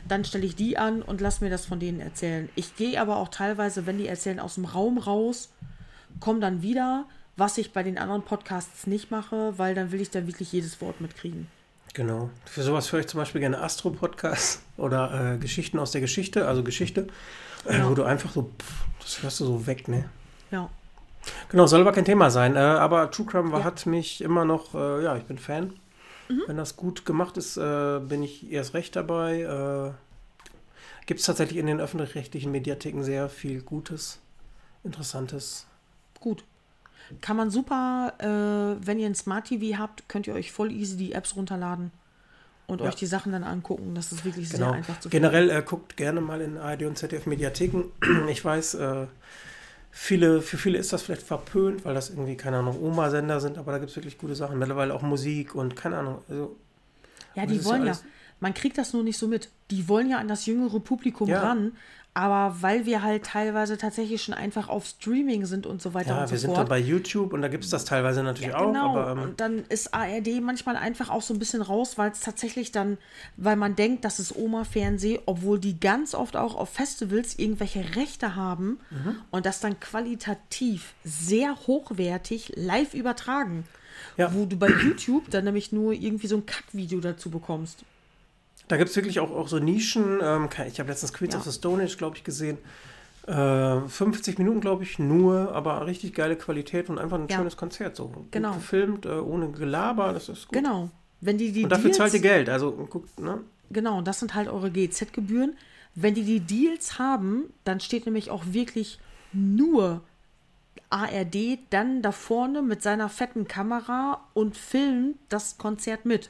Dann 0.07 0.25
stelle 0.25 0.45
ich 0.45 0.55
die 0.55 0.77
an 0.77 1.01
und 1.01 1.21
lass 1.21 1.41
mir 1.41 1.49
das 1.49 1.65
von 1.65 1.79
denen 1.79 1.99
erzählen. 1.99 2.49
Ich 2.55 2.75
gehe 2.75 2.99
aber 2.99 3.17
auch 3.17 3.29
teilweise, 3.29 3.85
wenn 3.85 3.97
die 3.97 4.07
erzählen, 4.07 4.39
aus 4.39 4.55
dem 4.55 4.65
Raum 4.65 4.97
raus, 4.97 5.49
komme 6.19 6.39
dann 6.39 6.61
wieder, 6.61 7.05
was 7.37 7.57
ich 7.57 7.71
bei 7.71 7.83
den 7.83 7.97
anderen 7.97 8.23
Podcasts 8.23 8.87
nicht 8.87 9.11
mache, 9.11 9.53
weil 9.57 9.75
dann 9.75 9.91
will 9.91 10.01
ich 10.01 10.09
da 10.09 10.25
wirklich 10.25 10.51
jedes 10.51 10.81
Wort 10.81 11.01
mitkriegen. 11.01 11.47
Genau. 11.93 12.29
Für 12.45 12.61
sowas 12.63 12.91
höre 12.91 13.01
ich 13.01 13.07
zum 13.07 13.19
Beispiel 13.19 13.41
gerne 13.41 13.61
Astro-Podcasts 13.61 14.61
oder 14.75 15.33
äh, 15.35 15.37
Geschichten 15.37 15.79
aus 15.79 15.91
der 15.91 16.01
Geschichte, 16.01 16.47
also 16.47 16.63
Geschichte, 16.63 17.07
äh, 17.65 17.77
Ja. 17.77 17.89
wo 17.89 17.93
du 17.93 18.03
einfach 18.03 18.31
so, 18.31 18.51
pff, 18.59 18.85
das 18.99 19.21
hörst 19.23 19.39
du 19.39 19.45
so 19.45 19.67
weg, 19.67 19.87
ne? 19.87 20.09
Ja. 20.51 20.69
Genau, 21.49 21.65
soll 21.67 21.81
aber 21.81 21.91
kein 21.91 22.05
Thema 22.05 22.29
sein. 22.29 22.55
Äh, 22.55 22.59
aber 22.59 23.09
True 23.11 23.25
Crime 23.25 23.51
war, 23.51 23.59
Ja. 23.59 23.65
hat 23.65 23.85
mich 23.85 24.21
immer 24.21 24.45
noch, 24.45 24.73
äh, 24.75 25.03
ja, 25.03 25.15
ich 25.17 25.23
bin 25.23 25.37
Fan. 25.37 25.73
Mhm. 26.29 26.41
Wenn 26.47 26.57
das 26.57 26.75
gut 26.75 27.05
gemacht 27.05 27.37
ist, 27.37 27.57
äh, 27.57 27.99
bin 27.99 28.23
ich 28.23 28.51
erst 28.51 28.73
recht 28.73 28.95
dabei. 28.95 29.41
Äh, 29.41 29.91
Gibt 31.05 31.19
es 31.19 31.25
tatsächlich 31.27 31.57
in 31.59 31.67
den 31.67 31.79
öffentlich-rechtlichen 31.79 32.51
Mediatheken 32.51 33.03
sehr 33.03 33.29
viel 33.29 33.61
Gutes, 33.61 34.19
Interessantes. 34.83 35.67
Gut. 36.19 36.43
Kann 37.21 37.37
man 37.37 37.51
super, 37.51 38.13
äh, 38.17 38.85
wenn 38.85 38.97
ihr 38.99 39.05
ein 39.05 39.13
Smart 39.15 39.45
TV 39.45 39.77
habt, 39.77 40.09
könnt 40.09 40.25
ihr 40.27 40.33
euch 40.33 40.51
voll 40.51 40.71
easy 40.71 40.97
die 40.97 41.11
Apps 41.13 41.35
runterladen 41.35 41.91
und 42.65 42.81
Ja. 42.81 42.87
euch 42.87 42.95
die 42.95 43.05
Sachen 43.05 43.31
dann 43.31 43.43
angucken. 43.43 43.93
Das 43.93 44.11
ist 44.11 44.25
wirklich 44.25 44.49
Genau. 44.49 44.69
sehr 44.69 44.73
einfach 44.77 44.99
zu 44.99 45.09
finden. 45.09 45.23
Generell 45.31 45.49
äh, 45.51 45.61
guckt 45.61 45.97
gerne 45.97 46.21
mal 46.21 46.41
in 46.41 46.57
ARD 46.57 46.83
und 46.87 46.97
ZDF 46.97 47.27
Mediatheken. 47.27 47.83
Ich 48.29 48.43
weiß, 48.43 48.73
äh, 48.75 49.05
viele, 49.97 50.41
für 50.41 50.57
viele 50.57 50.77
ist 50.77 50.91
das 50.91 51.03
vielleicht 51.03 51.23
verpönt, 51.23 51.85
weil 51.85 51.95
das 51.95 52.09
irgendwie, 52.09 52.35
keine 52.35 52.57
Ahnung, 52.57 52.81
Oma-Sender 52.83 53.39
sind, 53.39 53.57
aber 53.57 53.71
da 53.71 53.77
gibt 53.77 53.89
es 53.91 53.95
wirklich 53.95 54.17
gute 54.17 54.35
Sachen. 54.35 54.59
Mittlerweile 54.59 54.93
auch 54.93 55.01
Musik 55.01 55.55
und 55.55 55.75
keine 55.77 55.97
Ahnung. 55.97 56.21
Also, 56.29 56.57
Ja, 57.33 57.45
die 57.45 57.63
wollen 57.63 57.85
ja 57.85 57.93
ja, 57.93 57.99
man 58.41 58.53
kriegt 58.53 58.77
das 58.77 58.91
nur 58.91 59.03
nicht 59.03 59.17
so 59.17 59.27
mit. 59.27 59.49
Die 59.71 59.87
wollen 59.87 60.09
ja 60.09 60.17
an 60.19 60.27
das 60.27 60.45
jüngere 60.45 60.81
Publikum 60.81 61.29
Ja. 61.29 61.41
ran, 61.41 61.77
aber 62.15 62.55
weil 62.61 62.85
wir 62.87 63.03
halt 63.03 63.25
teilweise 63.25 63.77
tatsächlich 63.77 64.23
schon 64.23 64.33
einfach 64.33 64.69
auf 64.69 64.85
Streaming 64.87 65.45
sind 65.45 65.67
und 65.67 65.81
so 65.81 65.93
weiter 65.93 66.11
ja, 66.15 66.23
und 66.23 66.31
wir 66.31 66.37
so 66.37 66.43
sind 66.43 66.51
da 66.51 66.55
fort. 66.61 66.69
bei 66.69 66.79
YouTube 66.79 67.33
und 67.33 67.41
da 67.41 67.49
gibt 67.49 67.63
es 67.65 67.69
das 67.69 67.83
teilweise 67.85 68.23
natürlich 68.23 68.49
Ja, 68.53 68.57
auch. 68.59 68.67
genau. 68.67 68.95
Aber, 68.97 69.11
ähm, 69.11 69.19
und 69.21 69.39
dann 69.41 69.65
ist 69.69 69.93
ARD 69.93 70.41
manchmal 70.41 70.77
einfach 70.77 71.09
auch 71.09 71.21
so 71.21 71.33
ein 71.33 71.39
bisschen 71.39 71.61
raus, 71.61 71.97
weil 71.97 72.11
es 72.11 72.21
tatsächlich 72.21 72.71
dann, 72.71 72.97
weil 73.35 73.57
man 73.57 73.75
denkt, 73.75 74.05
das 74.05 74.19
ist 74.19 74.33
Oma-Fernseh, 74.35 75.19
obwohl 75.25 75.59
die 75.59 75.79
ganz 75.79 76.15
oft 76.15 76.37
auch 76.37 76.55
auf 76.55 76.69
Festivals 76.69 77.37
irgendwelche 77.37 77.95
Rechte 77.95 78.35
haben 78.35 78.79
Mhm. 78.89 79.17
und 79.31 79.45
das 79.45 79.59
dann 79.59 79.79
qualitativ 79.81 80.93
sehr 81.03 81.55
hochwertig 81.67 82.53
live 82.55 82.93
übertragen. 82.93 83.65
Ja. 84.17 84.33
Wo 84.33 84.45
du 84.45 84.57
bei 84.57 84.69
YouTube 84.69 85.29
dann 85.31 85.43
nämlich 85.45 85.71
nur 85.71 85.91
irgendwie 85.93 86.27
so 86.27 86.37
ein 86.37 86.45
Kackvideo 86.45 86.99
dazu 87.01 87.29
bekommst. 87.29 87.83
Da 88.67 88.77
gibt 88.77 88.89
es 88.89 88.95
wirklich 88.95 89.19
auch, 89.19 89.31
auch 89.31 89.47
so 89.47 89.59
Nischen. 89.59 90.19
Ähm, 90.21 90.49
ich 90.67 90.79
habe 90.79 90.89
letztens 90.89 91.13
Queens 91.13 91.33
Ja. 91.33 91.39
of 91.39 91.45
the 91.45 91.51
Stone 91.51 91.83
Age, 91.83 91.97
glaube 91.97 92.17
ich, 92.17 92.23
gesehen. 92.23 92.57
Äh, 93.27 93.81
50 93.87 94.37
Minuten, 94.37 94.61
glaube 94.61 94.83
ich, 94.83 94.99
nur, 94.99 95.51
aber 95.53 95.85
richtig 95.87 96.13
geile 96.13 96.35
Qualität 96.35 96.89
und 96.89 96.99
einfach 96.99 97.17
ein 97.19 97.27
Ja. 97.27 97.37
schönes 97.37 97.57
Konzert. 97.57 97.95
So 97.95 98.07
gut 98.07 98.31
Genau. 98.31 98.53
gefilmt, 98.53 99.05
äh, 99.05 99.09
ohne 99.09 99.49
Gelaber, 99.51 100.13
das 100.13 100.29
ist 100.29 100.47
gut. 100.47 100.57
Genau. 100.57 100.89
Wenn 101.21 101.37
die 101.37 101.51
die 101.51 101.63
Und 101.63 101.69
dafür 101.71 101.85
Deals- 101.85 101.97
zahlt 101.97 102.13
ihr 102.13 102.19
Geld. 102.19 102.49
Also 102.49 102.71
guckt, 102.71 103.19
ne? 103.19 103.39
Genau, 103.71 104.01
das 104.01 104.19
sind 104.19 104.35
halt 104.35 104.47
eure 104.47 104.69
GZ-Gebühren. 104.69 105.55
Wenn 105.95 106.13
die 106.13 106.23
die 106.23 106.39
Deals 106.39 106.99
haben, 106.99 107.45
dann 107.63 107.79
steht 107.79 108.05
nämlich 108.05 108.29
auch 108.29 108.43
wirklich 108.47 108.99
nur 109.33 110.01
ARD 110.89 111.59
dann 111.71 112.01
da 112.01 112.11
vorne 112.11 112.61
mit 112.61 112.83
seiner 112.83 113.09
fetten 113.09 113.47
Kamera 113.47 114.19
und 114.33 114.55
filmt 114.55 115.17
das 115.29 115.57
Konzert 115.57 116.05
mit. 116.05 116.29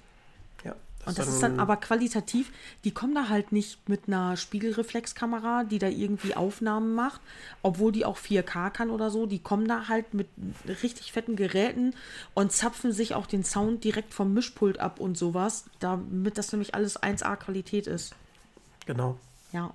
Und 1.06 1.19
das 1.19 1.27
ist 1.27 1.41
dann 1.44 1.60
aber 1.60 1.77
qualitativ, 1.77 2.52
die 2.84 2.91
kommen 2.91 3.14
da 3.14 3.30
halt 3.30 3.52
nicht 3.52 3.88
mit 3.88 4.07
einer 4.07 4.38
Spiegelreflexkamera, 4.38 5.64
die 5.64 5.77
da 5.77 5.88
irgendwie 5.88 6.36
Aufnahmen 6.36 6.95
macht, 6.95 7.22
obwohl 7.61 7.91
die 7.91 8.06
auch 8.06 8.18
4K 8.18 8.72
kann 8.72 8.90
oder 8.90 9.11
so. 9.11 9.26
Die 9.27 9.40
kommen 9.40 9.68
da 9.68 9.88
halt 9.88 10.14
mit 10.14 10.27
richtig 10.82 11.11
fetten 11.11 11.36
Geräten 11.36 11.94
und 12.34 12.52
zapfen 12.52 12.91
sich 12.91 13.14
auch 13.14 13.27
den 13.27 13.44
Sound 13.44 13.84
direkt 13.84 14.14
vom 14.14 14.34
Mischpult 14.34 14.80
ab 14.80 14.99
und 14.99 15.18
sowas, 15.18 15.65
damit 15.80 16.38
das 16.38 16.52
nämlich 16.52 16.73
alles 16.73 17.02
1A 17.02 17.36
Qualität 17.38 17.88
ist. 17.88 18.15
Genau, 18.86 19.18
Ja. 19.52 19.73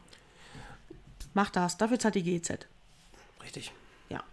Macht 1.32 1.54
das, 1.54 1.76
dafür 1.76 1.98
zahlt 2.00 2.16
die 2.16 2.24
GZ. 2.24 2.66
richtig. 3.42 3.72
Ja. 4.08 4.24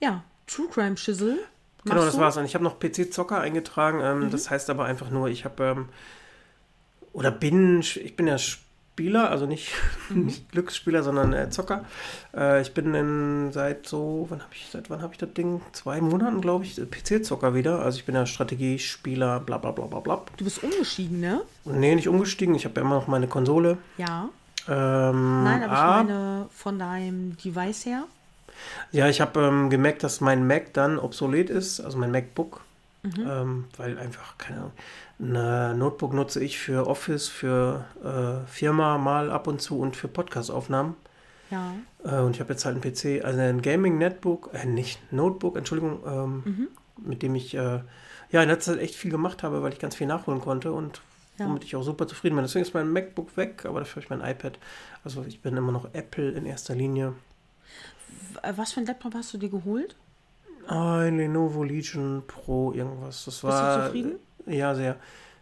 Ja, 0.00 0.22
True 0.46 0.68
Crime 0.68 0.96
Schissel. 0.96 1.38
Genau, 1.84 2.04
das 2.04 2.14
du? 2.14 2.20
war's. 2.20 2.36
Und 2.36 2.44
ich 2.44 2.54
habe 2.54 2.64
noch 2.64 2.78
PC-Zocker 2.78 3.40
eingetragen. 3.40 4.00
Ähm, 4.02 4.20
Mhm. 4.26 4.30
Das 4.30 4.50
heißt 4.50 4.70
aber 4.70 4.84
einfach 4.84 5.10
nur, 5.10 5.28
ich 5.28 5.44
habe 5.44 5.64
ähm, 5.64 5.88
oder 7.12 7.30
bin, 7.30 7.80
ich 7.80 8.16
bin 8.16 8.26
ja 8.26 8.38
Spieler, 8.38 9.30
also 9.30 9.46
nicht, 9.46 9.72
Mhm. 10.08 10.26
nicht 10.26 10.50
Glücksspieler, 10.52 11.02
sondern 11.02 11.32
äh, 11.32 11.50
Zocker. 11.50 11.84
Äh, 12.34 12.62
ich 12.62 12.74
bin 12.74 12.94
in, 12.94 13.52
seit 13.52 13.86
so, 13.86 14.26
wann 14.30 14.40
habe 14.40 14.50
ich, 14.54 14.68
seit 14.70 14.88
wann 14.90 15.02
habe 15.02 15.12
ich 15.12 15.18
das 15.18 15.32
Ding? 15.34 15.60
Zwei 15.72 16.00
Monaten, 16.00 16.40
glaube 16.40 16.64
ich, 16.64 16.76
PC-Zocker 16.76 17.54
wieder. 17.54 17.80
Also 17.80 17.98
ich 17.98 18.04
bin 18.04 18.14
ja 18.14 18.24
Strategiespieler, 18.26 19.40
bla 19.40 19.58
bla 19.58 19.70
bla 19.72 19.86
bla 19.86 20.00
bla. 20.00 20.22
Du 20.36 20.44
bist 20.44 20.62
umgestiegen, 20.62 21.20
ne? 21.20 21.42
Nee, 21.64 21.94
nicht 21.94 22.08
umgestiegen. 22.08 22.54
Ich 22.54 22.64
habe 22.64 22.76
ja 22.76 22.86
immer 22.86 22.96
noch 22.96 23.06
meine 23.08 23.26
Konsole. 23.28 23.78
Ja. 23.98 24.28
Ähm, 24.66 25.44
Nein, 25.44 25.62
aber 25.64 25.72
ah, 25.72 26.00
ich 26.00 26.06
meine 26.06 26.46
von 26.54 26.78
deinem 26.78 27.36
Device 27.36 27.84
her. 27.86 28.04
Ja, 28.92 29.08
ich 29.08 29.20
habe 29.20 29.40
ähm, 29.40 29.70
gemerkt, 29.70 30.02
dass 30.02 30.20
mein 30.20 30.46
Mac 30.46 30.72
dann 30.74 30.98
obsolet 30.98 31.50
ist, 31.50 31.80
also 31.80 31.98
mein 31.98 32.10
MacBook, 32.10 32.60
Mhm. 33.02 33.26
ähm, 33.28 33.64
weil 33.76 33.98
einfach, 33.98 34.38
keine 34.38 34.58
Ahnung, 34.60 34.72
ein 35.20 35.78
Notebook 35.78 36.14
nutze 36.14 36.42
ich 36.42 36.58
für 36.58 36.86
Office, 36.86 37.28
für 37.28 37.84
äh, 38.02 38.46
Firma 38.50 38.96
mal 38.98 39.30
ab 39.30 39.46
und 39.46 39.60
zu 39.60 39.78
und 39.78 39.94
für 39.94 40.08
Podcast-Aufnahmen. 40.08 40.96
Ja. 41.50 41.74
Äh, 42.04 42.20
und 42.20 42.34
ich 42.34 42.40
habe 42.40 42.52
jetzt 42.54 42.64
halt 42.64 42.74
einen 42.74 42.94
PC, 43.20 43.22
also 43.24 43.38
ein 43.40 43.60
Gaming-Netbook, 43.60 44.50
äh, 44.54 44.64
nicht 44.66 45.12
Notebook, 45.12 45.56
Entschuldigung, 45.58 46.00
ähm, 46.06 46.42
Mhm. 46.44 46.68
mit 47.06 47.22
dem 47.22 47.34
ich 47.34 47.54
äh, 47.54 47.80
ja 48.30 48.42
in 48.42 48.48
letzter 48.48 48.72
Zeit 48.72 48.80
echt 48.82 48.94
viel 48.94 49.10
gemacht 49.10 49.42
habe, 49.42 49.62
weil 49.62 49.72
ich 49.74 49.78
ganz 49.78 49.94
viel 49.96 50.06
nachholen 50.06 50.40
konnte 50.40 50.72
und 50.72 51.02
Ja. 51.38 51.46
womit 51.46 51.64
ich 51.64 51.76
auch 51.76 51.82
super 51.82 52.06
zufrieden 52.06 52.36
bin. 52.36 52.44
Deswegen 52.44 52.64
ist 52.64 52.72
mein 52.74 52.90
MacBook 52.90 53.36
weg, 53.36 53.64
aber 53.66 53.80
dafür 53.80 54.02
habe 54.02 54.14
ich 54.14 54.18
mein 54.18 54.30
iPad. 54.30 54.58
Also 55.04 55.24
ich 55.28 55.42
bin 55.42 55.56
immer 55.56 55.72
noch 55.72 55.88
Apple 55.92 56.30
in 56.30 56.46
erster 56.46 56.74
Linie. 56.74 57.12
Äh, 58.42 58.52
Was 58.56 58.72
für 58.72 58.80
ein 58.80 58.86
Laptop 58.86 59.14
hast 59.14 59.32
du 59.34 59.38
dir 59.38 59.48
geholt? 59.48 59.96
Ein 60.66 61.18
Lenovo 61.18 61.62
Legion 61.62 62.22
Pro, 62.26 62.72
irgendwas. 62.72 63.24
Das 63.26 63.40
du 63.40 63.48
war. 63.48 63.86
zufrieden? 63.86 64.14
Ja, 64.46 64.74
sehr. 64.74 64.96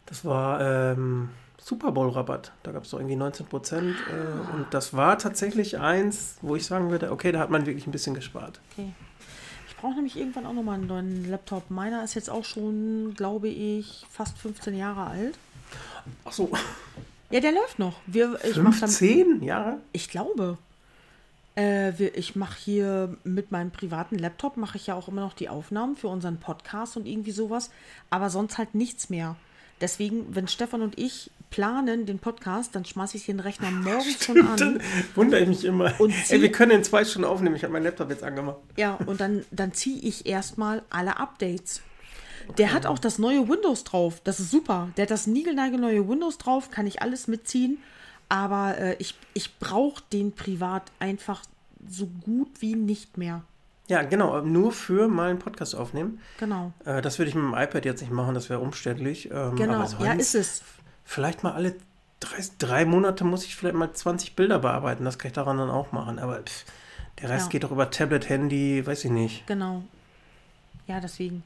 Das 0.07 0.25
war 0.25 0.61
ähm, 0.61 1.29
Super 1.59 1.93
Bowl-Rabatt. 1.93 2.53
Da 2.65 2.73
gab 2.73 2.85
es 2.85 2.91
doch 2.91 2.99
irgendwie 2.99 3.17
19 3.17 3.47
Prozent. 3.47 3.95
Äh, 4.11 4.55
und 4.57 4.67
das 4.73 4.95
war 4.95 5.19
tatsächlich 5.19 5.79
eins, 5.79 6.37
wo 6.43 6.57
ich 6.57 6.67
sagen 6.67 6.91
würde, 6.91 7.13
okay, 7.13 7.31
da 7.33 7.39
hat 7.39 7.51
man 7.51 7.67
wirklich 7.67 7.87
ein 7.87 7.93
bisschen 7.93 8.15
gespart. 8.15 8.61
Okay. 8.73 8.93
Ich 9.69 9.77
brauche 9.77 9.95
nämlich 9.95 10.17
irgendwann 10.17 10.47
auch 10.47 10.53
nochmal 10.53 10.75
einen 10.77 10.87
neuen 10.87 11.31
Laptop. 11.31 11.71
Meiner 11.71 12.03
ist 12.05 12.15
jetzt 12.15 12.31
auch 12.31 12.45
schon, 12.45 13.15
glaube 13.17 13.49
ich, 13.49 14.05
fast 14.11 14.39
15 14.39 14.77
Jahre 14.77 15.07
alt. 15.07 15.39
Ach 16.25 16.33
so, 16.33 16.51
Ja, 17.31 17.41
der 17.41 17.53
läuft 17.53 17.79
noch. 17.79 17.95
Wir, 18.07 18.39
ich 18.45 18.57
mach 18.59 18.79
dann, 18.79 18.89
15 18.91 19.43
Jahre? 19.43 19.79
ich 19.93 20.09
glaube. 20.09 20.59
Äh, 21.57 22.07
ich 22.09 22.35
mache 22.37 22.57
hier 22.59 23.17
mit 23.25 23.53
meinem 23.53 23.71
privaten 23.71 24.19
Laptop, 24.19 24.57
mache 24.57 24.77
ich 24.79 24.87
ja 24.87 24.95
auch 24.95 25.09
immer 25.09 25.21
noch 25.21 25.35
die 25.35 25.49
Aufnahmen 25.49 25.97
für 25.97 26.09
unseren 26.09 26.39
Podcast 26.39 26.97
und 26.97 27.07
irgendwie 27.07 27.33
sowas. 27.33 27.71
Aber 28.11 28.31
sonst 28.31 28.59
halt 28.59 28.75
nichts 28.75 29.11
mehr. 29.11 29.37
Deswegen, 29.81 30.35
wenn 30.35 30.49
Stefan 30.49 30.81
und 30.83 30.99
ich 30.99 31.31
planen 31.51 32.07
den 32.07 32.19
Podcast, 32.21 32.75
dann 32.75 32.85
schmeiße 32.85 33.17
ich 33.17 33.27
den 33.27 33.41
Rechner 33.41 33.71
morgens 33.71 34.25
schon 34.25 34.41
an. 34.47 34.57
Dann 34.57 34.81
wundere 35.15 35.41
ich 35.41 35.49
mich 35.49 35.65
immer. 35.65 35.93
Und 36.01 36.11
Ey, 36.13 36.25
sie- 36.25 36.43
wir 36.43 36.53
können 36.53 36.71
in 36.73 36.85
zwei 36.85 37.05
Stunden 37.05 37.27
aufnehmen. 37.29 37.57
Ich 37.57 37.65
habe 37.65 37.73
meinen 37.73 37.83
Laptop 37.85 38.09
jetzt 38.11 38.23
angemacht. 38.23 38.59
Ja, 38.77 38.95
und 39.07 39.21
dann, 39.21 39.45
dann 39.51 39.73
ziehe 39.75 39.99
ich 40.01 40.25
erstmal 40.27 40.83
alle 40.89 41.19
Updates. 41.19 41.83
Der 42.59 42.73
hat 42.73 42.87
auch 42.87 42.99
das 42.99 43.19
neue 43.19 43.49
Windows 43.49 43.85
drauf. 43.85 44.21
Das 44.25 44.41
ist 44.41 44.51
super. 44.51 44.89
Der 44.97 45.03
hat 45.03 45.11
das 45.11 45.27
niegelnagelneue 45.27 46.09
Windows 46.09 46.39
drauf, 46.39 46.71
kann 46.71 46.87
ich 46.87 47.01
alles 47.03 47.29
mitziehen. 47.29 47.79
Aber 48.33 48.79
äh, 48.79 48.97
ich, 48.99 49.15
ich 49.35 49.59
brauche 49.59 50.03
den 50.11 50.33
privat 50.33 50.91
einfach 50.99 51.43
so 51.87 52.07
gut 52.07 52.49
wie 52.61 52.75
nicht 52.75 53.19
mehr. 53.19 53.43
Ja, 53.89 54.01
genau. 54.05 54.41
Nur 54.41 54.73
für 54.73 55.07
meinen 55.07 55.39
Podcast 55.39 55.75
aufnehmen. 55.75 56.19
Genau. 56.39 56.73
Äh, 56.87 57.03
das 57.03 57.19
würde 57.19 57.29
ich 57.29 57.35
mit 57.35 57.45
dem 57.45 57.53
iPad 57.55 57.85
jetzt 57.85 58.01
nicht 58.01 58.11
machen. 58.11 58.35
Das 58.35 58.49
wäre 58.49 58.61
umständlich. 58.61 59.31
Ähm, 59.31 59.55
Genau. 59.57 59.87
Ja, 60.03 60.15
ist 60.15 60.35
es. 60.35 60.63
Vielleicht 61.05 61.43
mal 61.43 61.53
alle 61.53 61.75
drei, 62.21 62.43
drei 62.59 62.85
Monate 62.87 63.25
muss 63.25 63.45
ich 63.45 63.55
vielleicht 63.55 63.75
mal 63.77 63.93
20 63.93 64.35
Bilder 64.35 64.61
bearbeiten. 64.61 65.05
Das 65.05 65.19
kann 65.19 65.29
ich 65.29 65.35
daran 65.35 65.59
dann 65.59 65.69
auch 65.69 65.93
machen. 65.93 66.19
Aber 66.19 66.39
pff, 66.39 66.65
der 67.21 67.29
Rest 67.29 67.47
Ja. 67.49 67.51
geht 67.51 67.65
doch 67.65 67.71
über 67.71 67.91
Tablet, 67.91 68.31
Handy, 68.31 68.87
weiß 68.87 69.05
ich 69.05 69.11
nicht. 69.11 69.47
Genau. 69.47 69.83
Ja, 70.87 71.01
deswegen. 71.01 71.43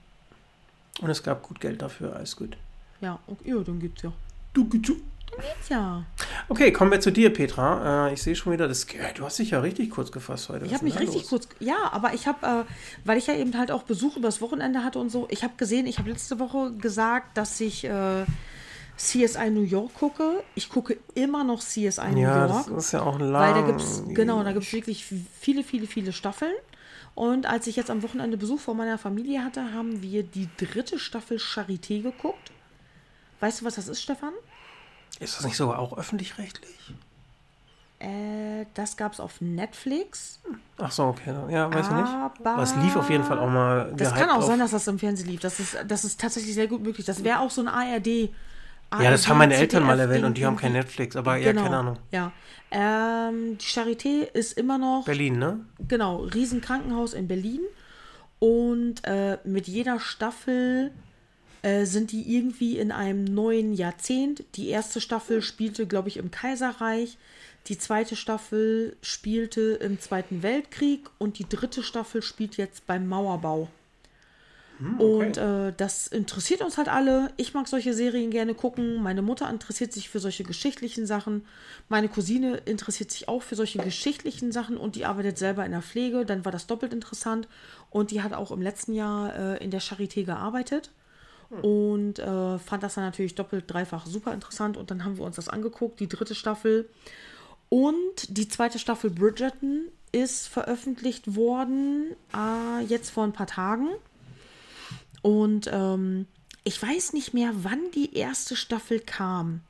Und 1.00 1.10
es 1.10 1.24
gab 1.24 1.42
gut 1.42 1.60
Geld 1.60 1.82
dafür. 1.82 2.14
Alles 2.14 2.36
gut. 2.36 2.56
Ja, 3.00 3.18
okay, 3.26 3.50
ja 3.50 3.58
dann 3.58 3.80
geht's 3.80 4.02
ja. 4.02 4.12
Du, 4.52 4.62
du, 4.62 4.78
du. 4.78 4.96
Ja. 5.68 6.04
Okay, 6.48 6.72
kommen 6.72 6.90
wir 6.90 7.00
zu 7.00 7.10
dir, 7.10 7.32
Petra. 7.32 8.08
Äh, 8.08 8.14
ich 8.14 8.22
sehe 8.22 8.34
schon 8.36 8.52
wieder, 8.52 8.68
das, 8.68 8.86
ja, 8.92 9.12
du 9.14 9.24
hast 9.24 9.38
dich 9.38 9.50
ja 9.50 9.60
richtig 9.60 9.90
kurz 9.90 10.12
gefasst 10.12 10.48
heute. 10.48 10.64
Ich 10.64 10.70
Was 10.70 10.76
habe 10.78 10.84
mich 10.86 10.98
richtig 10.98 11.22
los? 11.22 11.28
kurz, 11.28 11.48
ja, 11.60 11.76
aber 11.92 12.14
ich 12.14 12.26
habe, 12.26 12.46
äh, 12.46 12.64
weil 13.04 13.18
ich 13.18 13.26
ja 13.26 13.34
eben 13.34 13.56
halt 13.58 13.70
auch 13.70 13.82
Besuch 13.82 14.16
übers 14.16 14.40
Wochenende 14.40 14.82
hatte 14.84 14.98
und 14.98 15.10
so, 15.10 15.26
ich 15.30 15.42
habe 15.42 15.54
gesehen, 15.56 15.86
ich 15.86 15.98
habe 15.98 16.08
letzte 16.10 16.38
Woche 16.38 16.72
gesagt, 16.72 17.36
dass 17.36 17.60
ich 17.60 17.84
äh, 17.84 18.24
CSI 18.96 19.50
New 19.50 19.62
York 19.62 19.92
gucke. 19.94 20.42
Ich 20.54 20.68
gucke 20.70 20.96
immer 21.14 21.44
noch 21.44 21.60
CSI 21.60 22.12
New 22.12 22.20
Ja, 22.20 22.46
York, 22.46 22.66
das 22.68 22.86
ist 22.86 22.92
ja 22.92 23.02
auch 23.02 23.18
lang. 23.18 23.32
weil 23.32 23.54
da 23.54 23.66
gibt's 23.66 24.02
genau, 24.08 24.42
da 24.42 24.52
gibt's 24.52 24.72
wirklich 24.72 25.04
viele, 25.40 25.64
viele, 25.64 25.86
viele 25.86 26.12
Staffeln. 26.12 26.54
Und 27.14 27.46
als 27.46 27.66
ich 27.66 27.76
jetzt 27.76 27.90
am 27.90 28.02
Wochenende 28.02 28.36
Besuch 28.36 28.60
von 28.60 28.76
meiner 28.76 28.98
Familie 28.98 29.42
hatte, 29.42 29.72
haben 29.72 30.02
wir 30.02 30.22
die 30.22 30.48
dritte 30.58 30.98
Staffel 30.98 31.38
Charité 31.38 32.02
geguckt. 32.02 32.52
Weißt 33.40 33.60
du, 33.60 33.64
was 33.66 33.74
das 33.74 33.88
ist, 33.88 34.02
Stefan? 34.02 34.32
Ist 35.20 35.38
das 35.38 35.44
nicht 35.44 35.56
sogar 35.56 35.78
auch 35.78 35.96
öffentlich-rechtlich? 35.96 36.94
Äh, 37.98 38.66
das 38.74 38.96
gab's 38.96 39.20
auf 39.20 39.40
Netflix. 39.40 40.38
Ach 40.76 40.92
so, 40.92 41.04
okay. 41.04 41.34
Ja, 41.48 41.72
weiß 41.72 41.86
ich 41.86 41.92
nicht. 41.92 42.08
Aber 42.08 42.50
Aber 42.50 42.62
es 42.62 42.76
lief 42.76 42.94
auf 42.94 43.08
jeden 43.08 43.24
Fall 43.24 43.38
auch 43.38 43.48
mal 43.48 43.92
Das 43.96 44.14
kann 44.14 44.28
auch 44.28 44.38
auf. 44.38 44.44
sein, 44.44 44.58
dass 44.58 44.72
das 44.72 44.86
im 44.86 44.98
Fernsehen 44.98 45.28
lief. 45.30 45.40
Das 45.40 45.58
ist, 45.60 45.78
das 45.88 46.04
ist 46.04 46.20
tatsächlich 46.20 46.54
sehr 46.54 46.66
gut 46.66 46.82
möglich. 46.82 47.06
Das 47.06 47.24
wäre 47.24 47.40
auch 47.40 47.50
so 47.50 47.62
ein 47.62 47.68
ARD. 47.68 48.30
Ja, 48.92 49.10
das 49.10 49.26
haben 49.28 49.38
meine 49.38 49.54
ARD, 49.54 49.62
Eltern 49.62 49.84
mal 49.84 49.98
erwähnt 49.98 50.24
und 50.24 50.36
die 50.36 50.44
haben 50.44 50.56
kein. 50.56 50.72
Netflix. 50.72 51.16
Aber 51.16 51.36
ja, 51.36 51.52
keine 51.54 51.76
Ahnung. 51.76 51.98
Ja. 52.12 52.32
Ähm, 52.70 53.56
die 53.58 53.64
Charité 53.64 54.22
ist 54.24 54.52
immer 54.58 54.76
noch, 54.76 55.04
Berlin, 55.06 55.38
ne? 55.38 55.60
genau, 55.88 56.16
Riesenkrankenhaus 56.24 57.14
in 57.14 57.28
Berlin. 57.28 57.60
Und 58.38 58.96
äh, 59.04 59.38
mit 59.44 59.66
jeder 59.68 59.98
Staffel 59.98 60.90
äh, 61.66 61.84
sind 61.84 62.12
die 62.12 62.36
irgendwie 62.36 62.78
in 62.78 62.92
einem 62.92 63.24
neuen 63.24 63.74
Jahrzehnt. 63.74 64.44
Die 64.54 64.68
erste 64.68 65.00
Staffel 65.00 65.42
spielte, 65.42 65.88
glaube 65.88 66.08
ich, 66.08 66.16
im 66.16 66.30
Kaiserreich. 66.30 67.18
Die 67.66 67.76
zweite 67.76 68.14
Staffel 68.14 68.96
spielte 69.02 69.72
im 69.82 69.98
Zweiten 69.98 70.44
Weltkrieg 70.44 71.10
und 71.18 71.40
die 71.40 71.48
dritte 71.48 71.82
Staffel 71.82 72.22
spielt 72.22 72.56
jetzt 72.56 72.86
beim 72.86 73.08
Mauerbau. 73.08 73.68
Und 74.98 75.38
äh, 75.38 75.72
das 75.76 76.06
interessiert 76.06 76.60
uns 76.60 76.76
halt 76.76 76.88
alle. 76.88 77.32
Ich 77.36 77.54
mag 77.54 77.66
solche 77.66 77.94
Serien 77.94 78.30
gerne 78.30 78.54
gucken. 78.54 79.02
Meine 79.02 79.22
Mutter 79.22 79.50
interessiert 79.50 79.92
sich 79.92 80.08
für 80.08 80.20
solche 80.20 80.44
geschichtlichen 80.44 81.06
Sachen. 81.06 81.46
Meine 81.88 82.08
Cousine 82.08 82.58
interessiert 82.66 83.10
sich 83.10 83.26
auch 83.26 83.42
für 83.42 83.56
solche 83.56 83.78
geschichtlichen 83.78 84.52
Sachen 84.52 84.76
und 84.76 84.94
die 84.94 85.04
arbeitet 85.04 85.38
selber 85.38 85.64
in 85.64 85.72
der 85.72 85.82
Pflege. 85.82 86.26
Dann 86.26 86.44
war 86.44 86.52
das 86.52 86.68
doppelt 86.68 86.92
interessant. 86.92 87.48
Und 87.90 88.12
die 88.12 88.22
hat 88.22 88.34
auch 88.34 88.52
im 88.52 88.62
letzten 88.62 88.92
Jahr 88.92 89.34
äh, 89.34 89.64
in 89.64 89.72
der 89.72 89.80
Charité 89.80 90.24
gearbeitet. 90.24 90.90
Und 91.50 92.18
äh, 92.18 92.58
fand 92.58 92.82
das 92.82 92.94
dann 92.94 93.04
natürlich 93.04 93.34
doppelt, 93.34 93.64
dreifach 93.68 94.06
super 94.06 94.32
interessant. 94.32 94.76
Und 94.76 94.90
dann 94.90 95.04
haben 95.04 95.16
wir 95.16 95.24
uns 95.24 95.36
das 95.36 95.48
angeguckt, 95.48 96.00
die 96.00 96.08
dritte 96.08 96.34
Staffel. 96.34 96.88
Und 97.68 98.36
die 98.36 98.48
zweite 98.48 98.78
Staffel 98.78 99.10
Bridgerton 99.10 99.86
ist 100.12 100.48
veröffentlicht 100.48 101.36
worden, 101.36 102.16
äh, 102.34 102.84
jetzt 102.84 103.10
vor 103.10 103.24
ein 103.24 103.32
paar 103.32 103.46
Tagen. 103.46 103.88
Und 105.22 105.68
ähm, 105.72 106.26
ich 106.64 106.80
weiß 106.80 107.12
nicht 107.12 107.34
mehr, 107.34 107.50
wann 107.54 107.90
die 107.94 108.16
erste 108.16 108.56
Staffel 108.56 109.00
kam. 109.00 109.60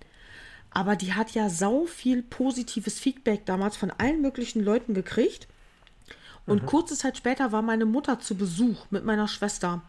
Aber 0.70 0.96
die 0.96 1.14
hat 1.14 1.30
ja 1.32 1.48
sau 1.48 1.86
viel 1.86 2.22
positives 2.22 2.98
Feedback 2.98 3.46
damals 3.46 3.76
von 3.76 3.90
allen 3.90 4.20
möglichen 4.20 4.62
Leuten 4.62 4.92
gekriegt. 4.92 5.48
Und 6.46 6.66
kurze 6.66 6.96
Zeit 6.96 7.16
später 7.16 7.50
war 7.50 7.62
meine 7.62 7.86
Mutter 7.86 8.20
zu 8.20 8.36
Besuch 8.36 8.86
mit 8.90 9.04
meiner 9.04 9.26
Schwester. 9.26 9.82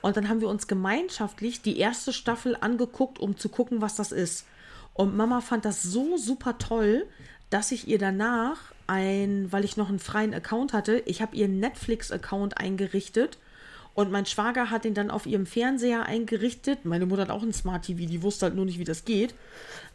Und 0.00 0.16
dann 0.16 0.28
haben 0.28 0.40
wir 0.40 0.48
uns 0.48 0.66
gemeinschaftlich 0.66 1.62
die 1.62 1.78
erste 1.78 2.12
Staffel 2.12 2.56
angeguckt, 2.60 3.18
um 3.18 3.36
zu 3.36 3.48
gucken, 3.48 3.80
was 3.80 3.96
das 3.96 4.12
ist. 4.12 4.46
Und 4.94 5.16
Mama 5.16 5.40
fand 5.40 5.64
das 5.64 5.82
so 5.82 6.16
super 6.16 6.58
toll, 6.58 7.06
dass 7.50 7.72
ich 7.72 7.88
ihr 7.88 7.98
danach 7.98 8.58
ein, 8.86 9.50
weil 9.50 9.64
ich 9.64 9.76
noch 9.76 9.88
einen 9.88 9.98
freien 9.98 10.34
Account 10.34 10.72
hatte, 10.72 11.02
ich 11.06 11.22
habe 11.22 11.36
ihr 11.36 11.48
Netflix-Account 11.48 12.58
eingerichtet 12.58 13.38
und 13.98 14.12
mein 14.12 14.26
Schwager 14.26 14.70
hat 14.70 14.84
ihn 14.84 14.94
dann 14.94 15.10
auf 15.10 15.26
ihrem 15.26 15.44
Fernseher 15.44 16.06
eingerichtet. 16.06 16.84
Meine 16.84 17.04
Mutter 17.04 17.22
hat 17.22 17.30
auch 17.30 17.42
ein 17.42 17.52
Smart 17.52 17.84
TV, 17.84 18.06
die 18.06 18.22
wusste 18.22 18.46
halt 18.46 18.54
nur 18.54 18.64
nicht, 18.64 18.78
wie 18.78 18.84
das 18.84 19.04
geht. 19.04 19.34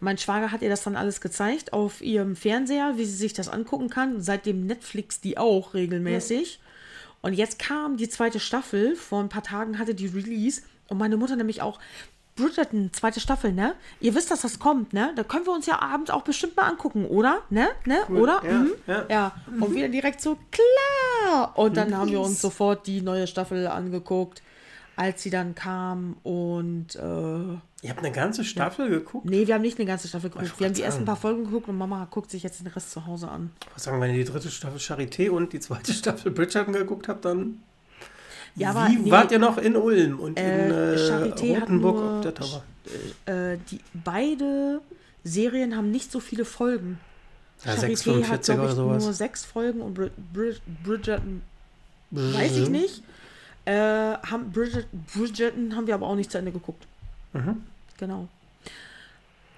Mein 0.01 0.17
Schwager 0.17 0.51
hat 0.51 0.61
ihr 0.61 0.67
das 0.67 0.83
dann 0.83 0.97
alles 0.97 1.21
gezeigt 1.21 1.71
auf 1.71 2.01
ihrem 2.01 2.35
Fernseher, 2.35 2.97
wie 2.97 3.05
sie 3.05 3.15
sich 3.15 3.31
das 3.31 3.47
angucken 3.47 3.89
kann. 3.89 4.21
Seitdem 4.21 4.65
Netflix 4.65 5.21
die 5.21 5.37
auch 5.37 5.73
regelmäßig. 5.73 6.59
Und 7.23 7.33
jetzt 7.33 7.57
kam 7.57 7.97
die 7.97 8.09
zweite 8.09 8.39
Staffel. 8.39 8.95
Vor 8.95 9.21
ein 9.21 9.29
paar 9.29 9.43
Tagen 9.43 9.79
hatte 9.79 9.95
die 9.95 10.07
Release. 10.07 10.61
Und 10.89 10.99
meine 10.99 11.17
Mutter 11.17 11.35
nämlich 11.35 11.63
auch. 11.63 11.79
Bridgerton, 12.35 12.89
zweite 12.93 13.19
Staffel, 13.19 13.53
ne? 13.53 13.75
Ihr 13.99 14.15
wisst, 14.15 14.31
dass 14.31 14.41
das 14.41 14.57
kommt, 14.57 14.91
ne? 14.91 15.13
Da 15.15 15.23
können 15.23 15.45
wir 15.45 15.53
uns 15.53 15.67
ja 15.67 15.79
abends 15.79 16.09
auch 16.09 16.23
bestimmt 16.23 16.57
mal 16.57 16.63
angucken, 16.63 17.05
oder? 17.05 17.43
Ne? 17.51 17.69
Ne? 17.85 18.03
Oder? 18.07 18.41
Ja, 18.43 18.51
mhm. 18.51 18.71
ja. 18.87 19.05
ja. 19.07 19.35
Und 19.59 19.75
wieder 19.75 19.87
direkt 19.87 20.19
so, 20.19 20.37
klar! 20.49 21.53
Und 21.55 21.77
dann 21.77 21.95
haben 21.95 22.09
wir 22.09 22.19
uns 22.19 22.41
sofort 22.41 22.87
die 22.87 23.01
neue 23.01 23.27
Staffel 23.27 23.67
angeguckt, 23.67 24.41
als 24.95 25.23
sie 25.23 25.29
dann 25.29 25.55
kam. 25.55 26.17
Und, 26.23 26.95
äh, 26.95 26.99
Ihr 26.99 27.89
habt 27.89 27.99
eine 27.99 28.11
ganze 28.11 28.43
Staffel 28.45 28.89
geguckt? 28.89 29.25
nee, 29.25 29.45
wir 29.47 29.55
haben 29.55 29.61
nicht 29.61 29.77
eine 29.77 29.85
ganze 29.87 30.07
Staffel 30.07 30.29
geguckt. 30.29 30.59
Wir 30.59 30.67
haben 30.67 30.73
die 30.73 30.81
ersten 30.83 31.03
paar 31.05 31.15
Folgen 31.17 31.43
geguckt 31.45 31.67
und 31.67 31.77
Mama 31.77 32.07
guckt 32.09 32.31
sich 32.31 32.41
jetzt 32.43 32.59
den 32.61 32.67
Rest 32.67 32.91
zu 32.91 33.05
Hause 33.05 33.27
an. 33.27 33.51
Was 33.73 33.83
sagen, 33.83 33.99
wenn 33.99 34.11
ihr 34.15 34.23
die 34.23 34.31
dritte 34.31 34.49
Staffel 34.49 34.77
Charité 34.79 35.29
und 35.29 35.51
die 35.53 35.59
zweite 35.59 35.91
Staffel 35.93 36.31
Bridgerton 36.31 36.73
geguckt 36.73 37.07
habt, 37.07 37.25
dann. 37.25 37.61
Ja, 38.55 38.87
Wie 38.89 38.97
nee, 38.97 39.11
wart 39.11 39.31
ihr 39.31 39.39
noch 39.39 39.57
in 39.57 39.75
Ulm 39.75 40.19
und 40.19 40.37
in 40.39 40.45
Äh, 40.45 40.93
äh, 40.93 40.95
Charité 41.11 41.55
hat 41.55 41.63
Rotenburg 41.63 41.95
nur- 41.95 42.11
auf 42.17 42.21
der 42.21 42.33
Tauber? 42.35 42.63
äh, 43.25 43.57
die, 43.71 43.79
beide 44.03 44.79
Serien 45.23 45.75
haben 45.75 45.89
nicht 45.89 46.11
so 46.11 46.19
viele 46.19 46.45
Folgen. 46.45 46.99
Ja, 47.65 47.73
Charité 47.73 48.21
6,45 48.21 48.27
hat, 48.29 48.43
glaube 48.43 48.67
ich, 48.69 48.75
nur 49.03 49.13
sechs 49.13 49.43
Folgen 49.45 49.81
und 49.81 49.93
Brid 49.95 50.11
Brid 50.33 50.61
Bridgerton 50.83 51.41
weiß 52.11 52.57
ich 52.57 52.69
nicht. 52.69 53.01
Äh, 53.65 53.73
haben 53.73 54.51
Bridget 54.51 54.87
Bridgerton 55.13 55.75
haben 55.75 55.87
wir 55.87 55.95
aber 55.95 56.07
auch 56.07 56.15
nicht 56.15 56.31
zu 56.31 56.37
Ende 56.37 56.51
geguckt. 56.51 56.85
Mhm. 57.33 57.63
Genau. 57.97 58.27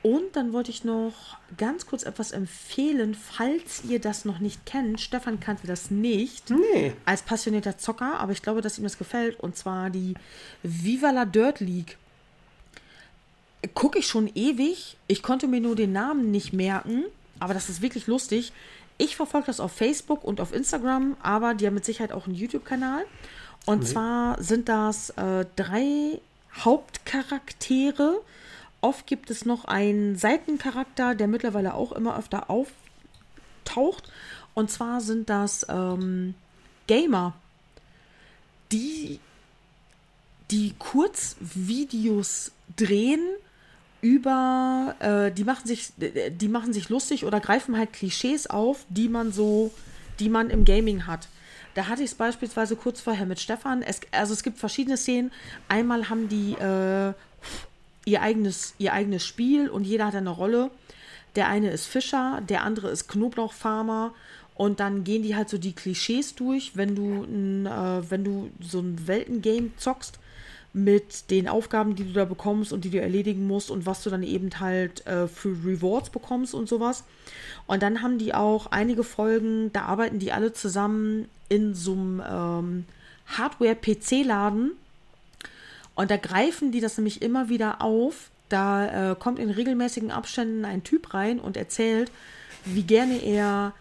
Und 0.04 0.36
dann 0.36 0.54
wollte 0.54 0.70
ich 0.70 0.84
noch 0.84 1.38
ganz 1.58 1.88
kurz 1.88 2.04
etwas 2.04 2.32
empfehlen, 2.32 3.16
falls 3.16 3.84
ihr 3.86 4.00
das 4.00 4.24
noch 4.24 4.38
nicht 4.38 4.64
kennt. 4.68 5.02
Stefan 5.02 5.40
kannte 5.40 5.66
das 5.66 5.90
nicht. 5.90 6.52
Nee. 6.52 6.94
Als 7.06 7.24
passionierter 7.24 7.80
Zocker, 7.80 8.20
aber 8.20 8.32
ich 8.32 8.44
glaube, 8.44 8.62
dass 8.62 8.78
ihm 8.78 8.84
das 8.84 9.00
gefällt. 9.00 9.40
Und 9.40 9.58
zwar 9.58 9.90
die 9.90 10.14
Viva 10.62 11.10
la 11.10 11.26
Dirt 11.26 11.60
League. 11.60 11.98
Gucke 13.74 13.98
ich 13.98 14.06
schon 14.06 14.30
ewig. 14.36 14.96
Ich 15.08 15.24
konnte 15.24 15.48
mir 15.48 15.60
nur 15.60 15.76
den 15.76 15.92
Namen 15.92 16.30
nicht 16.30 16.54
merken. 16.54 17.06
Aber 17.40 17.56
das 17.56 17.70
ist 17.70 17.82
wirklich 17.82 18.06
lustig. 18.06 18.54
Ich 19.00 19.16
verfolge 19.16 19.48
das 19.48 19.60
auf 19.60 19.72
Facebook 19.72 20.24
und 20.24 20.40
auf 20.40 20.54
Instagram, 20.54 21.18
aber 21.22 21.54
die 21.54 21.66
haben 21.66 21.74
mit 21.74 21.84
Sicherheit 21.84 22.14
auch 22.14 22.28
einen 22.28 22.36
YouTube-Kanal. 22.36 23.06
Und 23.66 23.84
Nee. 23.84 23.90
zwar 23.90 24.42
sind 24.44 24.70
das 24.70 25.10
äh, 25.12 25.46
drei 25.56 26.20
Hauptcharaktere. 26.60 28.22
Oft 28.82 29.08
gibt 29.08 29.30
es 29.32 29.46
noch 29.46 29.66
einen 29.66 30.16
Seitencharakter, 30.16 31.16
der 31.16 31.28
mittlerweile 31.28 31.74
auch 31.74 31.92
immer 31.92 32.18
öfter 32.18 32.50
auftaucht. 32.50 34.04
Und 34.54 34.70
zwar 34.72 35.02
sind 35.02 35.30
das 35.30 35.66
ähm, 35.70 36.36
Gamer, 36.88 37.34
die, 38.72 39.20
die 40.52 40.74
Kurzvideos 40.78 42.52
drehen 42.78 43.22
über, 44.02 44.96
äh, 45.00 45.32
die 45.32 45.44
machen 45.44 45.66
sich, 45.68 45.92
die 45.98 46.48
machen 46.48 46.74
sich 46.74 46.90
lustig 46.90 47.26
oder 47.26 47.40
greifen 47.40 47.78
halt 47.78 47.92
Klischees 47.94 48.48
auf, 48.48 48.86
die 48.90 49.10
man 49.10 49.32
so, 49.32 49.72
die 50.20 50.30
man 50.30 50.50
im 50.52 50.64
Gaming 50.64 51.08
hat. 51.08 51.28
Da 51.76 51.88
hatte 51.88 52.02
ich 52.02 52.12
es 52.12 52.16
beispielsweise 52.16 52.76
kurz 52.76 53.02
vorher 53.02 53.26
mit 53.26 53.40
Stefan. 53.40 53.82
Es, 53.82 54.00
also 54.12 54.34
es 54.34 54.42
gibt 54.42 54.58
verschiedene 54.58 54.98
Szenen. 54.98 55.32
Einmal 55.68 56.10
haben 56.10 56.28
die 56.30 56.54
äh, 56.54 57.14
ihr, 58.06 58.22
eigenes, 58.22 58.74
ihr 58.78 58.94
eigenes 58.94 59.26
Spiel 59.26 59.70
und 59.70 59.84
jeder 59.84 60.08
hat 60.08 60.16
eine 60.16 60.30
Rolle. 60.30 60.72
Der 61.36 61.50
eine 61.50 61.70
ist 61.70 61.86
Fischer, 61.86 62.42
der 62.48 62.64
andere 62.64 62.90
ist 62.90 63.08
Knoblauchfarmer. 63.08 64.14
Und 64.56 64.80
dann 64.80 65.04
gehen 65.04 65.22
die 65.22 65.36
halt 65.36 65.50
so 65.50 65.58
die 65.58 65.74
Klischees 65.76 66.34
durch, 66.34 66.78
wenn 66.78 66.96
du, 66.96 67.24
äh, 67.70 68.10
wenn 68.10 68.24
du 68.24 68.50
so 68.62 68.80
ein 68.80 69.06
Weltengame 69.06 69.76
zockst 69.76 70.18
mit 70.76 71.32
den 71.32 71.48
Aufgaben, 71.48 71.96
die 71.96 72.04
du 72.04 72.12
da 72.12 72.26
bekommst 72.26 72.74
und 72.74 72.84
die 72.84 72.90
du 72.90 73.00
erledigen 73.00 73.48
musst 73.48 73.72
und 73.72 73.86
was 73.86 74.04
du 74.04 74.10
dann 74.10 74.24
eben 74.24 74.50
halt 74.60 75.08
äh, 75.08 75.30
für 75.30 75.56
Rewards 75.66 76.10
bekommst 76.10 76.54
und 76.54 76.68
sowas. 76.68 77.06
Und 77.66 77.82
dann 77.82 78.02
haben 78.02 78.18
die 78.18 78.34
auch 78.34 78.68
einige 78.68 79.06
Folgen, 79.06 79.72
da 79.72 79.84
arbeiten 79.84 80.20
die 80.20 80.34
alle 80.34 80.52
zusammen 80.52 81.30
in 81.48 81.74
so 81.76 81.94
einem 81.94 82.22
ähm, 82.30 82.86
Hardware-PC-Laden. 83.38 84.74
Und 85.96 86.12
da 86.12 86.18
greifen 86.18 86.74
die 86.74 86.82
das 86.82 86.98
nämlich 86.98 87.22
immer 87.22 87.48
wieder 87.48 87.82
auf. 87.82 88.30
Da 88.50 89.12
äh, 89.12 89.16
kommt 89.16 89.40
in 89.40 89.52
regelmäßigen 89.52 90.12
Abständen 90.12 90.66
ein 90.66 90.84
Typ 90.84 91.14
rein 91.14 91.40
und 91.40 91.56
erzählt, 91.56 92.12
wie 92.66 92.84
gerne 92.84 93.24
er 93.24 93.72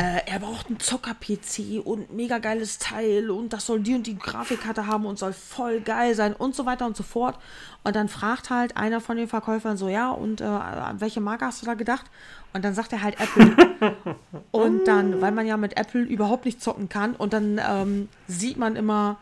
äh, 0.00 0.22
er 0.24 0.38
braucht 0.38 0.68
einen 0.68 0.80
Zocker-PC 0.80 1.84
und 1.84 2.08
ein 2.08 2.16
mega 2.16 2.38
geiles 2.38 2.78
Teil 2.78 3.30
und 3.30 3.52
das 3.52 3.66
soll 3.66 3.80
die 3.80 3.94
und 3.94 4.06
die 4.06 4.18
Grafikkarte 4.18 4.86
haben 4.86 5.04
und 5.04 5.18
soll 5.18 5.34
voll 5.34 5.82
geil 5.82 6.14
sein 6.14 6.32
und 6.32 6.54
so 6.54 6.64
weiter 6.64 6.86
und 6.86 6.96
so 6.96 7.02
fort. 7.02 7.38
Und 7.84 7.94
dann 7.96 8.08
fragt 8.08 8.48
halt 8.48 8.78
einer 8.78 9.02
von 9.02 9.18
den 9.18 9.28
Verkäufern 9.28 9.76
so, 9.76 9.90
ja, 9.90 10.10
und 10.10 10.40
äh, 10.40 10.44
an 10.44 11.02
welche 11.02 11.20
Marke 11.20 11.44
hast 11.44 11.60
du 11.60 11.66
da 11.66 11.74
gedacht? 11.74 12.06
Und 12.54 12.64
dann 12.64 12.72
sagt 12.72 12.94
er 12.94 13.02
halt 13.02 13.20
Apple. 13.20 13.54
und 14.52 14.88
dann, 14.88 15.20
weil 15.20 15.32
man 15.32 15.46
ja 15.46 15.58
mit 15.58 15.76
Apple 15.76 16.00
überhaupt 16.00 16.46
nicht 16.46 16.62
zocken 16.62 16.88
kann, 16.88 17.14
und 17.14 17.34
dann 17.34 17.60
ähm, 17.62 18.08
sieht 18.26 18.56
man 18.56 18.76
immer, 18.76 19.18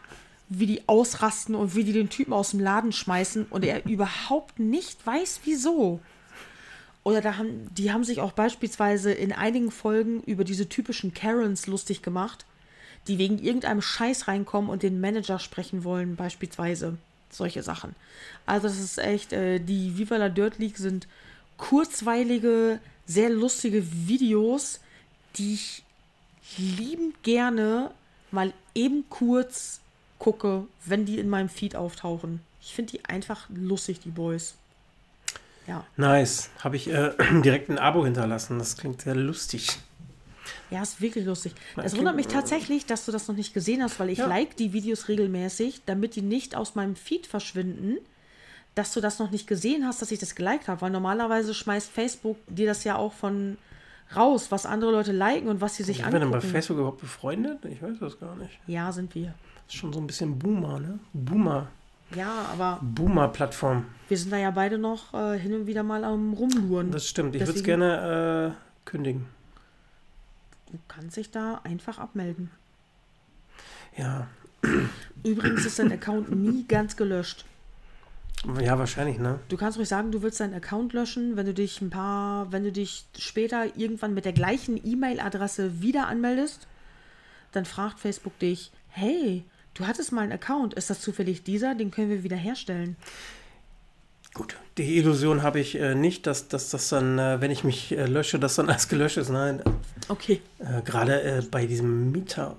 wie 0.49 0.67
die 0.67 0.89
ausrasten 0.89 1.57
und 1.57 1.75
wie 1.75 1.83
die 1.83 1.93
den 1.93 2.09
Typen 2.09 2.33
aus 2.33 2.53
dem 2.53 2.61
Laden 2.61 2.93
schmeißen 2.93 3.47
und 3.51 3.65
er 3.65 3.85
überhaupt 3.85 4.61
nicht 4.61 5.05
weiß, 5.05 5.41
wieso. 5.43 5.99
Oder 7.09 7.23
da 7.23 7.39
haben, 7.39 7.75
die 7.75 7.91
haben 7.91 8.05
sich 8.05 8.21
auch 8.21 8.33
beispielsweise 8.33 9.11
in 9.11 9.33
einigen 9.33 9.71
Folgen 9.71 10.23
über 10.25 10.45
diese 10.45 10.69
typischen 10.69 11.15
Karens 11.15 11.67
lustig 11.67 12.03
gemacht, 12.03 12.45
die 13.07 13.17
wegen 13.17 13.39
irgendeinem 13.39 13.81
Scheiß 13.81 14.29
reinkommen 14.29 14.69
und 14.69 14.83
den 14.83 15.01
Manager 15.01 15.39
sprechen 15.39 15.85
wollen, 15.85 16.17
beispielsweise. 16.17 16.99
Solche 17.31 17.63
Sachen. 17.63 17.97
Also 18.45 18.69
das 18.69 18.79
ist 18.79 18.99
echt, 18.99 19.33
äh, 19.33 19.59
die 19.59 19.97
Viva 19.97 20.19
la 20.19 20.29
Dirt 20.29 20.59
League 20.59 20.77
sind 20.77 21.09
kurzweilige, 21.57 22.79
sehr 23.07 23.31
lustige 23.31 23.83
Videos, 24.07 24.81
die 25.37 25.55
ich 25.55 25.85
liebend 26.59 27.23
gerne 27.23 27.91
mal 28.31 28.53
eben 28.75 29.09
kurz 29.09 29.81
gucke, 30.19 30.67
wenn 30.85 31.07
die 31.07 31.19
in 31.19 31.31
meinem 31.31 31.49
Feed 31.49 31.75
auftauchen. 31.75 32.41
Ich 32.61 32.75
finde 32.75 32.93
die 32.93 33.07
einfach 33.07 33.49
lustig, 33.49 34.01
die 34.01 34.11
Boys. 34.11 34.57
Ja. 35.69 35.85
Nice. 35.97 36.51
Habe 36.65 36.77
ich 36.77 36.89
äh, 36.91 37.13
direkt 37.45 37.69
ein 37.69 37.79
Abo 37.79 38.05
hinterlassen. 38.05 38.59
Das 38.59 38.77
klingt 38.77 39.03
sehr 39.03 39.15
lustig. 39.15 39.79
Ja, 40.71 40.83
ist 40.83 41.01
wirklich 41.01 41.25
lustig. 41.25 41.55
Es 41.77 41.97
wundert 41.97 42.17
mich 42.17 42.27
tatsächlich, 42.27 42.85
dass 42.87 43.05
du 43.07 43.13
das 43.13 43.29
noch 43.29 43.37
nicht 43.37 43.55
gesehen 43.55 43.83
hast, 43.83 44.01
weil 44.01 44.11
ich 44.11 44.19
Ja. 44.19 44.27
like 44.27 44.57
die 44.57 44.73
Videos 44.73 45.09
regelmäßig, 45.09 45.83
damit 45.87 46.17
die 46.17 46.23
nicht 46.23 46.57
aus 46.57 46.75
meinem 46.75 46.97
Feed 46.97 47.27
verschwinden. 47.27 47.99
Dass 48.75 48.93
du 48.93 49.01
das 49.01 49.19
noch 49.19 49.31
nicht 49.31 49.47
gesehen 49.47 49.87
hast, 49.87 50.03
dass 50.03 50.11
ich 50.13 50.19
das 50.21 50.35
geliked 50.35 50.69
habe, 50.69 50.81
weil 50.83 50.91
normalerweise 50.91 51.53
schmeißt 51.55 51.91
Facebook 51.91 52.37
dir 52.49 52.67
das 52.67 52.85
ja 52.85 52.97
auch 52.97 53.13
von 53.13 53.59
raus, 54.15 54.47
was 54.51 54.67
andere 54.67 54.91
Leute 54.93 55.13
liken 55.13 55.49
und 55.49 55.61
was 55.61 55.77
sie 55.77 55.83
sich 55.83 55.99
Sind 55.99 56.13
wir 56.13 56.21
denn 56.21 56.31
bei 56.31 56.37
angucken. 56.37 56.53
Facebook 56.53 56.77
überhaupt 56.79 57.01
befreundet? 57.01 57.65
Ich 57.65 57.83
weiß 57.83 57.97
das 58.01 58.19
gar 58.21 58.37
nicht. 58.37 58.59
Ja, 58.67 58.93
sind 58.93 59.15
wir. 59.15 59.35
Das 59.67 59.75
ist 59.75 59.81
schon 59.81 59.93
so 59.93 60.01
ein 60.01 60.07
bisschen 60.07 60.39
Boomer, 60.39 60.79
ne? 60.81 60.99
Boomer. 61.13 61.67
Ja, 62.15 62.47
aber 62.53 62.81
Boomer-Plattform. 62.83 63.85
wir 64.09 64.17
sind 64.17 64.33
da 64.33 64.39
ja 64.39 64.51
beide 64.51 64.79
noch 64.79 65.13
äh, 65.13 65.39
hin 65.39 65.55
und 65.55 65.67
wieder 65.67 65.83
mal 65.83 66.05
am 66.05 66.33
Rumluren. 66.33 66.91
Das 66.91 67.07
stimmt. 67.07 67.35
Ich 67.37 67.43
würde 67.43 67.59
es 67.59 67.65
gerne 67.65 68.55
äh, 68.57 68.89
kündigen. 68.89 69.27
du 70.73 70.79
kannst 70.89 71.17
dich 71.17 71.31
da 71.31 71.61
einfach 71.65 71.99
abmelden. 71.99 72.51
Ja. 73.97 74.27
Übrigens 75.25 75.67
ist 75.67 75.79
dein 75.79 75.93
Account 75.93 76.35
nie 76.35 76.65
ganz 76.67 76.97
gelöscht. 76.97 77.45
Ja, 78.61 78.79
wahrscheinlich, 78.79 79.19
ne? 79.19 79.41
Du 79.49 79.57
kannst 79.57 79.79
ruhig 79.79 79.89
sagen, 79.89 80.13
du 80.13 80.23
willst 80.23 80.39
deinen 80.39 80.55
Account 80.55 80.93
löschen, 80.93 81.37
wenn 81.37 81.47
du 81.47 81.55
dich 81.55 81.81
ein 81.81 81.91
paar, 81.91 82.53
wenn 82.53 82.63
du 82.63 82.71
dich 82.71 83.05
später 83.19 83.77
irgendwann 83.77 84.15
mit 84.15 84.25
der 84.25 84.33
gleichen 84.33 84.81
E-Mail-Adresse 84.83 85.83
wieder 85.83 86.07
anmeldest, 86.07 86.69
dann 87.51 87.65
fragt 87.65 87.99
Facebook 87.99 88.39
dich, 88.39 88.71
hey, 88.89 89.45
du 89.79 89.87
hattest 89.87 90.13
mal 90.13 90.23
einen 90.23 90.33
Account, 90.33 90.75
ist 90.75 90.91
das 90.91 91.01
zufällig 91.01 91.43
dieser? 91.45 91.75
Den 91.75 91.91
können 91.91 92.11
wir 92.11 92.23
wieder 92.23 92.37
herstellen. 92.37 92.97
Gut. 94.35 94.57
Die 94.77 94.97
Illusion 94.99 95.43
habe 95.43 95.59
ich 95.59 95.75
äh, 95.81 95.95
nicht, 95.95 96.27
dass, 96.27 96.49
dass 96.49 96.71
das 96.71 96.89
dann, 96.91 97.19
äh, 97.19 97.41
wenn 97.41 97.51
ich 97.51 97.65
mich 97.65 97.93
äh, 97.97 98.07
lösche, 98.07 98.39
dass 98.39 98.57
dann 98.57 98.69
alles 98.69 98.89
gelöscht 98.89 99.17
ist. 99.17 99.31
Nein. 99.31 99.63
Okay. 100.09 100.41
Äh, 100.59 100.83
Gerade 100.83 101.23
äh, 101.23 101.43
bei 101.51 101.67
diesem 101.67 102.13
Mieter. 102.13 102.57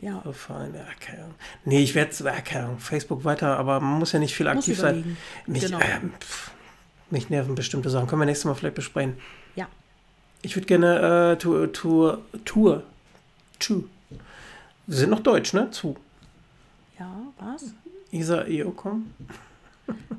Ja, 0.00 0.22
Verein, 0.30 0.74
ja, 0.74 0.84
keine 1.00 1.24
Ahnung. 1.24 1.34
Nee, 1.64 1.82
ich 1.82 1.94
werde, 1.96 2.12
äh, 2.28 2.40
keine 2.42 2.66
Ahnung, 2.66 2.78
Facebook 2.78 3.24
weiter, 3.24 3.56
aber 3.58 3.80
man 3.80 3.98
muss 3.98 4.12
ja 4.12 4.20
nicht 4.20 4.34
viel 4.36 4.46
muss 4.46 4.58
aktiv 4.58 4.78
sein. 4.78 4.98
überlegen. 4.98 5.16
Mich, 5.46 5.62
Genau. 5.62 5.78
pff, 6.20 6.50
mich 7.10 7.30
nerven 7.30 7.54
bestimmte 7.56 7.90
Sachen. 7.90 8.06
Können 8.06 8.20
wir 8.22 8.26
nächstes 8.26 8.44
Mal 8.44 8.54
vielleicht 8.54 8.76
besprechen. 8.76 9.16
Ja. 9.56 9.66
Ich 10.42 10.54
würde 10.54 10.66
gerne 10.66 11.36
Tour, 11.40 11.72
Tour, 11.72 12.20
Tour, 12.44 12.82
Tour. 13.58 13.84
Wir 14.86 14.96
sind 14.96 15.10
noch 15.10 15.20
deutsch, 15.20 15.52
ne? 15.52 15.70
Zu. 15.72 15.96
Was? 17.40 17.72
Isa 18.10 18.44
Eocom. 18.46 19.12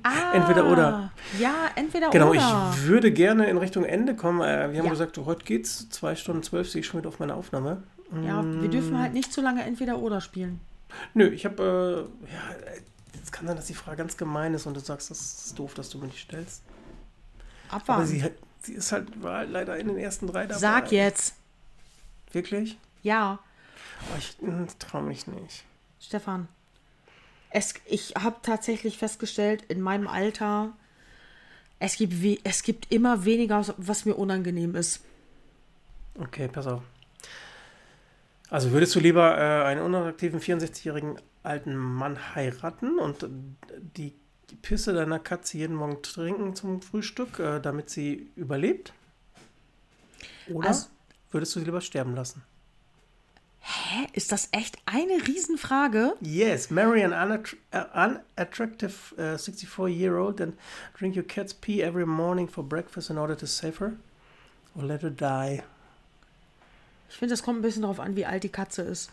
Ah, 0.04 0.34
Entweder 0.34 0.72
oder. 0.72 1.12
Ja, 1.40 1.54
entweder 1.76 2.10
Genau, 2.10 2.32
oder. 2.32 2.72
ich 2.76 2.84
würde 2.86 3.12
gerne 3.12 3.48
in 3.50 3.58
Richtung 3.58 3.84
Ende 3.86 4.16
kommen. 4.16 4.40
Wir 4.40 4.48
haben 4.64 4.74
Ja. 4.74 4.90
gesagt, 4.90 5.18
heute 5.20 5.44
geht's. 5.46 5.90
Zwei 5.90 6.16
Stunden 6.16 6.42
zwölf 6.44 6.70
sehe 6.70 6.82
ich 6.82 6.88
schon 6.88 7.00
wieder 7.00 7.10
auf 7.10 7.20
meiner 7.20 7.36
Aufnahme. 7.36 7.84
Ja, 8.26 8.44
wir 8.44 8.70
dürfen 8.70 8.98
halt 9.00 9.14
nicht 9.14 9.32
zu 9.32 9.42
lange 9.42 9.64
entweder 9.64 10.00
oder 10.00 10.22
spielen. 10.22 10.60
Nö, 11.14 11.28
ich 11.28 11.46
habe, 11.46 12.10
äh, 12.26 12.32
ja, 12.34 12.40
es 13.24 13.32
kann 13.32 13.46
sein, 13.46 13.56
dass 13.56 13.68
die 13.68 13.76
Frage 13.76 13.98
ganz 13.98 14.18
gemein 14.18 14.56
ist 14.56 14.66
und 14.66 14.76
du 14.76 14.80
sagst, 14.80 15.12
das 15.12 15.20
ist 15.46 15.60
doof, 15.60 15.76
dass 15.76 15.90
du 15.92 16.00
mir 16.00 16.08
nicht 16.08 16.20
stellst. 16.24 16.64
Aber 17.68 17.76
Abwarten. 17.78 18.06
sie, 18.08 18.24
hat- 18.24 18.32
sie 18.64 18.74
ist 18.74 18.92
halt 18.92 19.22
war 19.22 19.38
halt 19.40 19.52
leider 19.52 19.78
in 19.78 19.88
den 19.90 19.98
ersten 19.98 20.26
drei 20.26 20.48
dabei. 20.48 20.60
Sag 20.60 20.92
jetzt. 20.92 21.36
Wirklich? 22.32 22.78
Ja, 23.04 23.38
Oh, 24.02 24.18
ich 24.18 24.38
traue 24.80 25.04
mich 25.04 25.28
nicht. 25.28 25.64
Stefan. 26.00 26.48
Es, 27.52 27.74
ich 27.86 28.14
habe 28.16 28.38
tatsächlich 28.44 28.98
festgestellt, 28.98 29.64
in 29.70 29.82
meinem 29.82 30.08
Alter, 30.08 30.74
es 31.80 31.96
gibt, 31.96 32.22
we 32.22 32.38
es 32.44 32.62
gibt 32.64 32.92
immer 32.92 33.26
weniger, 33.26 33.66
was 33.78 34.06
mir 34.06 34.16
unangenehm 34.16 34.76
ist. 34.76 35.02
Okay, 36.20 36.48
pass 36.48 36.68
auf. 36.68 36.84
Also 38.50 38.72
würdest 38.72 38.96
du 38.96 39.00
lieber 39.00 39.38
äh, 39.38 39.64
einen 39.66 39.82
unattraktiven 39.82 40.40
64-jährigen 40.40 41.20
alten 41.44 41.76
Mann 41.76 42.36
heiraten 42.36 43.00
und 43.00 43.26
die, 43.96 44.14
die 44.50 44.56
Pisse 44.56 44.94
deiner 44.94 45.20
Katze 45.20 45.58
jeden 45.60 45.76
Morgen 45.76 46.02
trinken 46.02 46.56
zum 46.56 46.82
Frühstück, 46.82 47.40
äh, 47.40 47.60
damit 47.60 47.90
sie 47.90 48.30
überlebt? 48.36 48.94
Oder 50.50 50.68
Also- 50.70 50.88
würdest 51.32 51.56
du 51.56 51.60
sie 51.60 51.66
lieber 51.66 51.82
sterben 51.82 52.16
lassen? 52.16 52.44
Hä? 53.70 54.08
Ist 54.14 54.32
das 54.32 54.50
echt 54.52 54.78
eine 54.88 55.28
Riesenfrage? 55.28 56.16
Yes, 56.22 56.72
marry 56.72 57.04
an 57.04 57.14
uh, 57.14 57.78
unattractive 57.94 59.14
64-year-old 59.16 60.42
and 60.42 60.58
drink 60.98 61.16
your 61.16 61.24
cat's 61.24 61.54
pee 61.54 61.84
every 61.84 62.06
morning 62.06 62.48
for 62.50 62.64
breakfast 62.64 63.12
in 63.12 63.18
order 63.20 63.38
to 63.38 63.46
save 63.46 63.80
her? 63.80 63.94
Or 64.76 64.84
let 64.84 65.04
her 65.04 65.12
die? 65.12 65.62
Ich 67.10 67.18
finde, 67.18 67.34
das 67.34 67.44
kommt 67.44 67.60
ein 67.60 67.62
bisschen 67.62 67.84
darauf 67.84 68.00
an, 68.00 68.16
wie 68.16 68.26
alt 68.26 68.44
die 68.44 68.50
Katze 68.50 68.82
ist. 68.82 69.12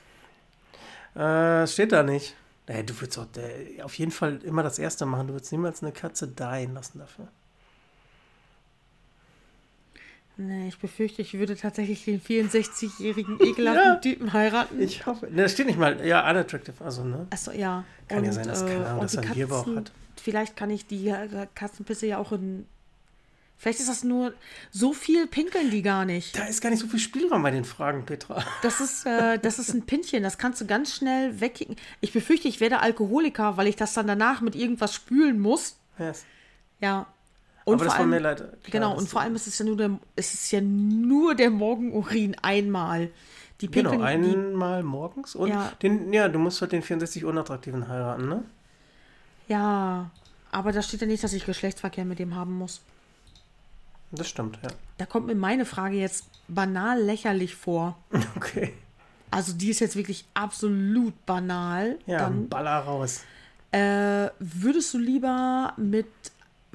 Äh, 1.14 1.66
steht 1.66 1.92
da 1.92 2.02
nicht. 2.02 2.34
Nee, 2.66 2.82
du 2.82 2.98
würdest 2.98 3.18
auch, 3.18 3.26
äh, 3.36 3.82
auf 3.82 3.94
jeden 3.98 4.10
Fall 4.10 4.38
immer 4.42 4.62
das 4.62 4.78
Erste 4.78 5.04
machen. 5.04 5.28
Du 5.28 5.34
würdest 5.34 5.52
niemals 5.52 5.82
eine 5.82 5.92
Katze 5.92 6.28
dien 6.28 6.72
lassen 6.72 6.98
dafür. 6.98 7.28
Nee, 10.38 10.68
ich 10.68 10.78
befürchte, 10.78 11.22
ich 11.22 11.34
würde 11.34 11.56
tatsächlich 11.56 12.04
den 12.04 12.20
64-jährigen 12.20 13.38
ekelhaften 13.40 13.84
Ja. 13.84 13.94
Typen 13.96 14.32
heiraten. 14.34 14.80
Ich 14.80 15.06
hoffe. 15.06 15.26
Ne, 15.30 15.42
das 15.44 15.52
steht 15.52 15.66
nicht 15.66 15.78
mal. 15.78 16.04
Ja, 16.06 16.28
unattractive. 16.30 16.84
Also, 16.84 17.04
ne? 17.04 17.26
Achso, 17.30 17.52
ja. 17.52 17.84
Kann 18.08 18.24
ja 18.24 18.32
sein, 18.32 18.46
dass, 18.46 18.60
keine 18.66 18.84
Ahnung, 18.86 19.00
und 19.00 19.04
dass 19.04 19.14
er 19.14 19.22
einen 19.22 19.32
Bierbauch 19.34 19.66
hat. 19.74 19.92
Vielleicht 20.20 20.56
kann 20.56 20.70
ich 20.70 20.86
die 20.86 21.08
äh, 21.08 21.46
Katzenpisse 21.54 22.06
ja 22.06 22.18
auch 22.18 22.32
in. 22.32 22.66
Vielleicht 23.56 23.80
ist 23.80 23.88
das 23.88 24.04
nur. 24.04 24.34
So 24.70 24.92
viel 24.92 25.26
pinkeln 25.26 25.70
die 25.70 25.80
gar 25.80 26.04
nicht. 26.04 26.36
Da 26.38 26.44
ist 26.44 26.60
gar 26.60 26.68
nicht 26.68 26.80
so 26.80 26.86
viel 26.86 26.98
Spielraum 27.00 27.42
bei 27.42 27.50
den 27.50 27.64
Fragen, 27.64 28.04
Petra. 28.04 28.44
Das 28.60 28.80
ist, 28.80 29.06
äh, 29.06 29.38
das 29.38 29.58
ist 29.58 29.72
ein 29.72 29.86
Pinchen, 29.86 30.22
das 30.22 30.36
kannst 30.36 30.60
du 30.60 30.66
ganz 30.66 30.94
schnell 30.94 31.40
wegkicken. 31.40 31.76
Ich 32.02 32.12
befürchte, 32.12 32.48
ich 32.48 32.60
werde 32.60 32.80
Alkoholiker, 32.80 33.56
weil 33.56 33.66
ich 33.68 33.76
das 33.76 33.94
dann 33.94 34.06
danach 34.06 34.42
mit 34.42 34.54
irgendwas 34.54 34.94
spülen 34.94 35.40
muss. 35.40 35.78
Yes. 35.98 36.26
Ja. 36.80 37.06
Und 37.66 37.74
Aber 37.74 37.84
das 37.84 37.94
vor 37.94 38.00
war 38.00 38.06
mir 38.06 38.14
allem, 38.16 38.22
leid. 38.22 38.38
Klar, 38.38 38.52
genau, 38.70 38.96
und 38.96 39.08
vor 39.08 39.20
allem 39.20 39.34
ist 39.34 39.46
es 39.46 39.58
ja 39.58 39.64
nur 39.66 39.76
der, 39.76 39.98
es 40.14 40.32
ist 40.32 40.50
ja 40.52 40.60
nur 40.62 41.34
der 41.34 41.50
Morgenurin 41.50 42.34
einmal. 42.40 43.10
Die 43.60 43.70
Genau, 43.70 43.90
pinkeln, 43.90 44.22
die, 44.22 44.30
einmal 44.36 44.82
morgens. 44.82 45.34
Und 45.34 45.48
Ja. 45.50 45.72
den, 45.82 46.12
ja, 46.12 46.28
du 46.28 46.38
musst 46.38 46.60
halt 46.62 46.72
den 46.72 46.82
64 46.82 47.24
Unattraktiven 47.24 47.88
heiraten, 47.88 48.28
ne? 48.28 48.42
ja, 49.48 50.10
aber 50.52 50.72
da 50.72 50.80
steht 50.82 51.00
ja 51.02 51.06
nicht, 51.06 51.22
dass 51.22 51.32
ich 51.32 51.44
Geschlechtsverkehr 51.44 52.04
mit 52.04 52.18
dem 52.18 52.34
haben 52.34 52.54
muss. 52.56 52.80
Das 54.12 54.28
stimmt, 54.28 54.58
ja. 54.62 54.70
Da 54.98 55.06
kommt 55.06 55.26
mir 55.26 55.34
meine 55.34 55.64
Frage 55.66 55.96
jetzt 55.96 56.24
banal 56.48 57.00
lächerlich 57.02 57.54
vor. 57.54 57.96
Okay. 58.36 58.72
Also 59.30 59.52
die 59.52 59.70
ist 59.70 59.80
jetzt 59.80 59.96
wirklich 59.96 60.24
absolut 60.34 61.26
banal. 61.26 61.98
Ja, 62.06 62.18
Dann 62.18 62.48
baller 62.48 62.78
raus. 62.78 63.22
äh, 63.72 64.28
würdest 64.38 64.94
du 64.94 64.98
lieber 64.98 65.74
mit 65.76 66.06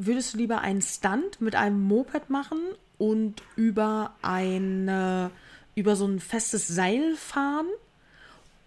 würdest 0.06 0.34
du 0.34 0.38
lieber 0.38 0.62
einen 0.62 0.82
Stunt 0.82 1.42
mit 1.42 1.56
einem 1.56 1.82
Moped 1.82 2.30
machen 2.30 2.60
und 2.98 3.42
über 3.56 4.14
ein 4.22 4.88
äh, 4.88 5.30
über 5.76 5.96
so 5.96 6.06
ein 6.06 6.20
festes 6.20 6.68
Seil 6.68 7.16
fahren? 7.16 7.68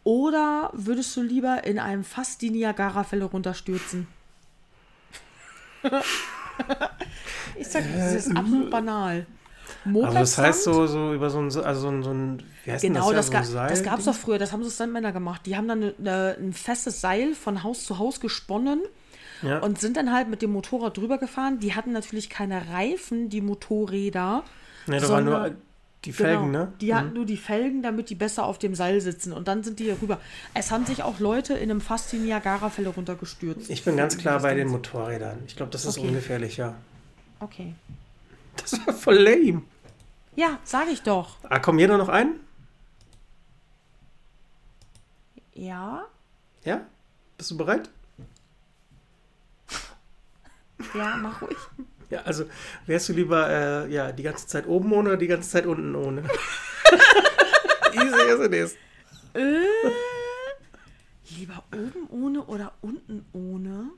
Oder 0.05 0.71
würdest 0.75 1.17
du 1.17 1.23
lieber 1.23 1.65
in 1.65 1.79
einem 1.79 2.05
Fass 2.05 2.37
die 2.37 2.51
Niagara-Fälle 2.51 3.25
runterstürzen? 3.25 4.07
ich 7.59 7.67
sag, 7.67 7.85
das 7.97 8.15
ist 8.15 8.37
absolut 8.37 8.71
banal. 8.71 9.27
Also 9.87 10.19
das 10.19 10.39
heißt 10.39 10.65
so, 10.65 10.87
so 10.87 11.15
über 11.15 11.31
so 11.31 11.41
ein, 11.41 11.45
also 11.45 11.81
so 11.81 11.89
ein, 11.89 12.03
so 12.03 12.11
ein 12.11 12.43
wie 12.65 12.73
heißt 12.73 12.83
Genau, 12.83 13.13
das, 13.13 13.31
das, 13.31 13.31
ga, 13.31 13.39
ja, 13.39 13.45
so 13.45 13.75
das 13.75 13.83
gab 13.83 13.99
es 13.99 14.05
doch 14.05 14.15
früher, 14.15 14.39
das 14.39 14.53
haben 14.53 14.63
so 14.63 14.71
Stuntmänner 14.71 15.13
gemacht. 15.13 15.43
Die 15.47 15.57
haben 15.57 15.69
dann 15.69 15.81
ne, 15.81 15.95
ne, 15.99 16.37
ein 16.39 16.53
festes 16.53 17.01
Seil 17.01 17.35
von 17.35 17.63
Haus 17.63 17.85
zu 17.85 17.99
Haus 17.99 18.21
gesponnen 18.21 18.83
Ja. 19.45 19.59
und 19.61 19.79
sind 19.79 19.97
dann 19.97 20.13
halt 20.13 20.29
mit 20.29 20.43
dem 20.43 20.51
Motorrad 20.53 20.97
drüber 20.97 21.19
gefahren. 21.19 21.59
Die 21.61 21.75
hatten 21.75 21.93
natürlich 21.93 22.31
keine 22.31 22.69
Reifen, 22.71 23.29
die 23.29 23.41
Motorräder. 23.41 24.43
Ne, 24.87 24.99
da 25.01 25.09
waren 25.09 25.25
nur 25.25 25.55
die 26.05 26.13
Felgen, 26.13 26.53
genau, 26.53 26.65
ne? 26.67 26.73
Die 26.81 26.95
hatten 26.95 27.13
nur 27.15 27.25
die 27.25 27.37
Felgen, 27.37 27.83
damit 27.83 28.11
die 28.11 28.15
besser 28.15 28.45
auf 28.45 28.59
dem 28.59 28.75
Seil 28.75 29.01
sitzen. 29.01 29.33
Und 29.33 29.49
dann 29.49 29.63
sind 29.63 29.79
die 29.79 29.85
hier 29.85 29.97
rüber. 30.03 30.21
Es 30.53 30.71
haben 30.71 30.85
sich 30.85 31.03
auch 31.03 31.19
Leute 31.21 31.55
in 31.55 31.71
einem 31.71 31.81
Fass 31.81 32.09
die 32.11 32.19
Niagara-Fälle 32.19 32.91
runtergestürzt. 32.91 33.71
Ich 33.71 33.85
bin 33.85 33.97
ganz 33.97 34.19
klar 34.19 34.41
bei 34.41 34.55
den. 34.55 34.69
Motorrädern. 34.69 35.39
Ich 35.47 35.57
glaube, 35.57 35.73
das 35.73 35.85
ist 35.87 35.97
Okay. 35.99 36.09
ungefährlich, 36.09 36.57
ja. 36.59 36.75
Okay. 37.41 37.75
Das 38.57 38.87
war 38.87 38.95
voll 38.95 39.17
lame. 39.19 39.63
Ja, 40.37 40.59
sage 40.65 40.91
ich 40.91 41.03
doch. 41.03 41.37
Ah, 41.49 41.59
komm, 41.59 41.79
jeder 41.79 41.97
noch 41.97 42.09
ein? 42.09 42.35
Ja, 45.55 46.05
Ja? 46.65 46.81
Bist 47.39 47.51
du 47.51 47.57
bereit? 47.57 47.89
Ja, 50.95 51.17
mach 51.17 51.43
ruhig. 51.43 51.57
Ja, 52.11 52.21
also 52.21 52.45
wärst 52.87 53.09
du 53.09 53.15
lieber 53.15 53.49
äh, 53.49 53.91
ja, 53.93 54.13
die 54.13 54.23
ganze 54.23 54.47
Zeit 54.47 54.67
oben 54.69 54.93
ohne 54.93 55.09
oder 55.09 55.17
die 55.17 55.27
ganze 55.27 55.49
Zeit 55.49 55.65
unten 55.65 55.95
ohne? 55.97 56.23
Easy 57.93 58.31
as 58.31 58.41
it 58.41 58.53
is. 58.53 58.77
Äh, 59.33 59.65
lieber 61.31 61.65
oben 61.73 62.07
ohne 62.11 62.45
oder 62.45 62.73
unten 62.83 63.25
ohne. 63.33 63.89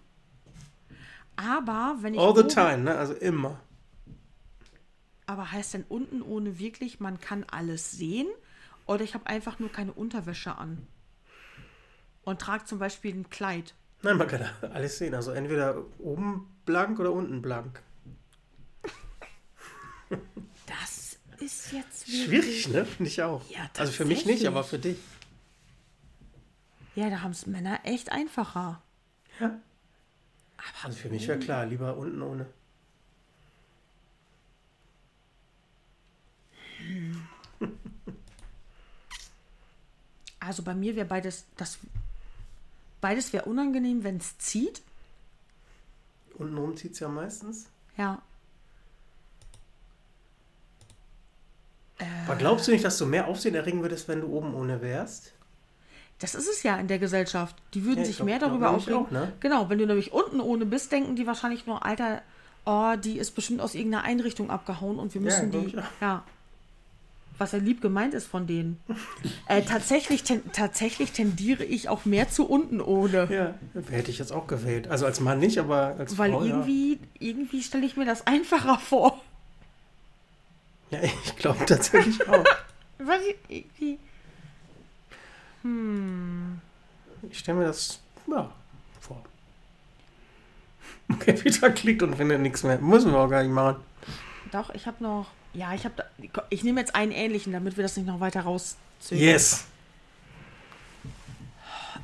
Aber 1.35 1.97
wenn 2.01 2.15
ich 2.15 2.21
All 2.21 2.33
the 2.35 2.41
oben, 2.43 2.49
time, 2.49 2.79
ne? 2.79 2.97
Also 2.97 3.13
immer. 3.15 3.61
Aber 5.27 5.51
heißt 5.51 5.75
denn 5.75 5.85
unten 5.89 6.23
ohne 6.23 6.59
wirklich, 6.61 7.01
man 7.01 7.21
kann 7.21 7.45
alles 7.51 7.91
sehen? 7.91 8.29
Oder 8.87 9.03
ich 9.03 9.15
habe 9.15 9.27
einfach 9.27 9.59
nur 9.59 9.71
keine 9.71 9.93
Unterwäsche 9.93 10.57
an? 10.57 10.87
Und 12.23 12.41
trage 12.41 12.65
zum 12.65 12.79
Beispiel 12.79 13.15
ein 13.15 13.29
Kleid. 13.31 13.75
Nein, 14.03 14.17
man 14.17 14.29
kann 14.29 14.49
alles 14.73 14.97
sehen. 14.97 15.15
Also 15.15 15.33
entweder 15.33 15.85
oben 15.99 16.49
blank 16.67 17.01
oder 17.01 17.13
unten 17.13 17.41
blank. 17.41 17.83
Das 20.67 21.19
ist 21.39 21.73
jetzt 21.73 22.07
wirklich... 22.09 22.65
Schwierig, 22.65 22.69
ne? 22.69 22.85
Finde 22.85 23.11
ich 23.11 23.23
auch. 23.23 23.49
Ja, 23.51 23.71
also 23.79 23.93
für 23.93 24.05
mich 24.05 24.27
nicht, 24.27 24.47
aber 24.47 24.63
für 24.63 24.79
dich. 24.79 24.99
Ja, 26.95 27.09
da 27.11 27.23
haben 27.23 27.31
es 27.31 27.47
Männer 27.47 27.81
echt 27.85 28.13
einfacher. 28.13 28.83
Ja. 29.41 29.59
Also 30.83 30.99
für 30.99 31.09
mich 31.09 31.27
wäre 31.29 31.39
klar, 31.39 31.67
lieber 31.67 31.97
unten 31.97 32.23
ohne. 32.23 32.47
Also 40.41 40.63
bei 40.63 40.75
mir 40.75 40.97
wäre 40.97 41.07
beides... 41.07 41.47
Das, 41.57 41.79
beides 43.01 43.33
wäre 43.33 43.45
unangenehm, 43.45 44.05
wenn 44.05 44.17
es 44.19 44.39
zieht. 44.39 44.83
Unten 46.39 46.57
rum 46.59 46.77
zieht 46.77 46.93
es 46.93 47.01
ja 47.01 47.09
meistens. 47.09 47.67
Ja. 47.97 48.21
Aber 52.27 52.37
glaubst 52.37 52.69
du 52.69 52.73
nicht, 52.73 52.85
dass 52.85 52.99
du 52.99 53.07
mehr 53.07 53.27
Aufsehen 53.27 53.55
erregen 53.55 53.81
würdest, 53.83 54.07
wenn 54.09 54.21
du 54.21 54.27
oben 54.29 54.55
ohne 54.55 54.83
wärst? 54.83 55.33
Das 56.19 56.35
ist 56.35 56.49
es 56.49 56.63
ja 56.63 56.77
in 56.77 56.89
der 56.89 56.99
Gesellschaft. 56.99 57.57
Die 57.75 57.85
würden 57.85 57.97
Ja, 57.99 58.03
ich 58.03 58.09
sich 58.09 58.17
glaub- 58.17 58.27
mehr 58.27 58.39
darüber 58.39 58.71
aufregen. 58.71 58.99
auch, 59.07 59.11
ne? 59.11 59.33
Genau, 59.41 59.69
wenn 59.69 59.79
du 59.79 59.87
nämlich 59.87 60.13
unten 60.13 60.41
ohne 60.41 60.67
bist, 60.67 60.93
denken 60.93 61.17
die 61.17 61.27
wahrscheinlich 61.27 61.67
nur, 61.67 61.85
Alter, 61.85 62.23
oh, 62.65 62.95
die 62.97 63.19
ist 63.19 63.33
bestimmt 63.33 63.61
aus 63.61 63.75
irgendeiner 63.75 64.05
Einrichtung 64.05 64.51
abgehauen 64.51 64.99
und 64.99 65.15
wir 65.15 65.21
Ja, 65.21 65.25
müssen 65.27 65.51
glaub 65.51 65.67
die. 65.67 65.77
Ja. 66.01 66.25
Was 67.39 67.53
ja 67.53 67.59
lieb 67.59 67.81
gemeint 67.83 68.15
ist 68.15 68.27
von 68.27 68.47
denen. 68.47 68.81
äh, 69.47 69.63
tatsächlich, 69.63 70.23
ten, 70.23 70.41
tatsächlich 70.53 71.13
tendiere 71.13 71.65
ich 71.65 71.89
auch 71.89 72.05
mehr 72.05 72.31
zu 72.31 72.49
unten 72.49 72.81
ohne. 72.81 73.29
Ja, 73.31 73.55
hätte 73.91 74.11
ich 74.11 74.19
jetzt 74.19 74.33
auch 74.33 74.47
gewählt. 74.47 74.89
Also 74.89 75.05
als 75.07 75.21
Mann 75.21 75.39
nicht, 75.39 75.59
aber 75.59 75.97
als 75.99 76.17
Weil 76.17 76.33
Frau, 76.33 76.43
irgendwie, 76.43 76.99
irgendwie 77.19 77.63
stelle 77.63 77.85
ich 77.85 77.97
mir 77.97 78.07
das 78.07 78.27
einfacher 78.27 78.79
vor. 78.79 79.21
ja. 80.91 81.01
Ja, 81.03 81.11
ich 81.25 81.37
glaube 81.37 81.65
tatsächlich 81.67 82.27
auch. 82.29 82.45
Weil 82.99 83.21
ich, 83.21 83.37
irgendwie, 83.49 83.99
Ich 87.31 87.39
stelle 87.39 87.59
mir 87.59 87.65
das 87.67 88.01
ja, 88.29 88.51
vor. 89.01 89.23
Okay, 91.13 91.33
Peter 91.43 91.71
klickt 91.71 92.03
und 92.03 92.17
findet 92.17 92.41
nichts 92.41 92.63
mehr. 92.63 92.79
Müssen 92.79 93.13
wir 93.13 93.19
auch 93.19 93.29
gar 93.29 93.43
nicht 93.43 93.53
machen. 93.53 93.77
doch, 94.53 94.71
ich 94.75 94.87
habe 94.87 95.03
noch. 95.03 95.27
Ja, 95.57 95.73
ich 95.75 95.85
habe. 95.85 96.05
Ich 96.51 96.63
nehme 96.65 96.81
jetzt 96.81 96.95
einen 96.95 97.13
ähnlichen, 97.13 97.53
damit 97.53 97.77
wir 97.77 97.83
das 97.83 97.97
nicht 97.97 98.07
noch 98.07 98.21
weiter 98.21 98.43
rauszögern. 98.43 99.25
Yes. 99.25 99.65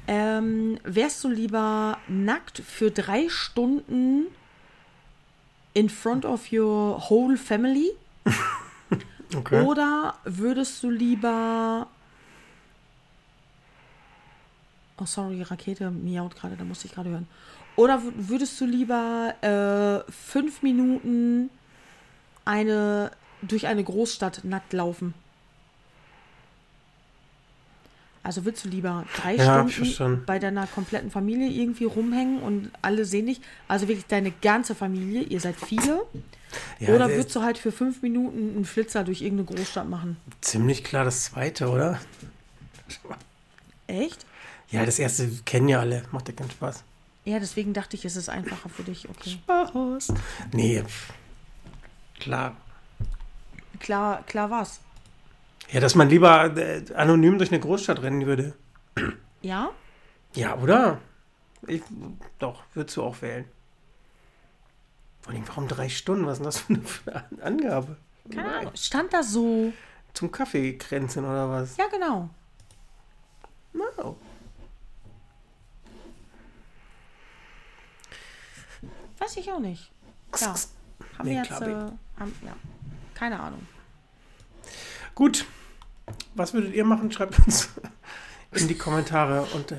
Ähm, 0.08 0.78
wärst 0.84 1.22
du 1.22 1.28
lieber 1.28 1.98
nackt 2.08 2.58
für 2.58 2.90
drei 2.90 3.28
Stunden 3.28 4.26
in 5.74 5.88
front 5.88 6.24
of 6.24 6.50
your 6.52 7.00
whole 7.10 7.36
family? 7.36 7.90
Okay. 9.34 9.62
Oder 9.62 10.14
würdest 10.24 10.82
du 10.82 10.90
lieber. 10.90 11.86
Oh, 14.98 15.06
sorry, 15.06 15.40
Rakete 15.40 15.90
miaut 15.90 16.36
gerade, 16.36 16.54
da 16.54 16.64
musste 16.64 16.86
ich 16.86 16.92
gerade 16.92 17.08
hören. 17.08 17.26
Oder 17.76 17.94
wür- 17.96 18.12
würdest 18.14 18.60
du 18.60 18.66
lieber 18.66 19.34
äh, 20.06 20.12
fünf 20.12 20.60
Minuten 20.60 21.48
eine, 22.44 23.10
durch 23.42 23.66
eine 23.66 23.82
Großstadt 23.84 24.44
nackt 24.44 24.72
laufen? 24.72 25.14
Also 28.24 28.44
willst 28.44 28.64
du 28.64 28.68
lieber 28.68 29.04
drei 29.16 29.34
Ja, 29.34 29.68
Stunden 29.68 30.24
bei 30.26 30.38
deiner 30.38 30.68
kompletten 30.68 31.10
Familie 31.10 31.48
irgendwie 31.48 31.84
rumhängen 31.86 32.40
und 32.40 32.70
alle 32.80 33.04
sehen 33.04 33.26
dich? 33.26 33.40
Also 33.66 33.88
wirklich 33.88 34.06
deine 34.06 34.30
ganze 34.30 34.76
Familie, 34.76 35.22
ihr 35.22 35.40
seid 35.40 35.56
viele. 35.56 36.02
Ja, 36.78 36.90
Oder 36.90 37.08
der- 37.08 37.16
würdest 37.16 37.34
du 37.34 37.42
halt 37.42 37.58
für 37.58 37.72
fünf 37.72 38.00
Minuten 38.02 38.54
einen 38.54 38.64
Flitzer 38.64 39.02
durch 39.02 39.22
irgendeine 39.22 39.56
Großstadt 39.56 39.88
machen? 39.88 40.18
ziemlich 40.40 40.84
klar 40.84 41.04
das 41.04 41.24
zweite, 41.24 41.68
oder? 41.68 41.98
Echt? 43.88 44.24
Ja, 44.70 44.86
das 44.86 44.98
erste 45.00 45.28
kennen 45.44 45.68
ja 45.68 45.80
alle. 45.80 46.04
Macht 46.12 46.28
ja 46.28 46.34
keinen 46.34 46.50
Spaß. 46.50 46.84
Ja, 47.24 47.38
deswegen 47.40 47.72
dachte 47.72 47.96
ich, 47.96 48.04
es 48.04 48.14
ist 48.16 48.28
einfacher 48.28 48.68
für 48.68 48.84
dich. 48.84 49.08
Okay. 49.08 49.30
Spaß. 49.30 50.12
Nee, 50.52 50.82
klar. 52.20 52.56
Klar, 53.82 54.22
klar 54.26 54.48
was. 54.48 54.80
Ja, 55.70 55.80
dass 55.80 55.96
man 55.96 56.08
lieber 56.08 56.56
äh, 56.56 56.84
anonym 56.94 57.36
durch 57.38 57.50
eine 57.50 57.58
Großstadt 57.60 58.00
rennen 58.02 58.26
würde. 58.26 58.54
Ja? 59.40 59.70
Ja, 60.34 60.56
oder? 60.56 61.00
Ich, 61.66 61.82
doch, 62.38 62.62
würdest 62.74 62.96
du 62.96 63.02
auch 63.02 63.20
wählen. 63.22 63.44
Vor 65.22 65.32
allem, 65.32 65.48
warum 65.48 65.66
drei 65.66 65.88
Stunden? 65.88 66.26
Was 66.26 66.38
ist 66.38 66.68
denn 66.68 66.76
das 66.82 66.90
für 66.92 67.10
eine 67.12 67.24
An- 67.24 67.40
Angabe? 67.40 67.96
Keine 68.30 68.48
Nein. 68.48 68.58
Ahnung. 68.60 68.72
Stand 68.76 69.12
da 69.12 69.22
so? 69.24 69.72
Zum 70.14 70.30
Kaffee 70.30 70.74
grenzen 70.74 71.24
oder 71.24 71.48
was? 71.50 71.76
Ja, 71.76 71.86
genau. 71.88 72.30
No. 73.72 74.16
Weiß 79.18 79.36
ich 79.36 79.50
auch 79.50 79.58
nicht. 79.60 79.90
Ja. 80.40 80.48
Haben 80.48 80.58
Nee, 81.24 81.30
wir 81.30 81.36
jetzt. 81.38 81.46
klar, 81.48 81.62
Äh, 81.62 82.20
haben, 82.20 82.32
ja. 82.44 82.52
Keine 83.14 83.38
Ahnung. 83.40 83.66
Gut. 85.14 85.44
Was 86.34 86.52
würdet 86.54 86.74
ihr 86.74 86.84
machen? 86.84 87.10
Schreibt 87.12 87.38
uns 87.46 87.68
in 88.52 88.68
die 88.68 88.76
Kommentare 88.76 89.46
und 89.54 89.72
äh, 89.72 89.76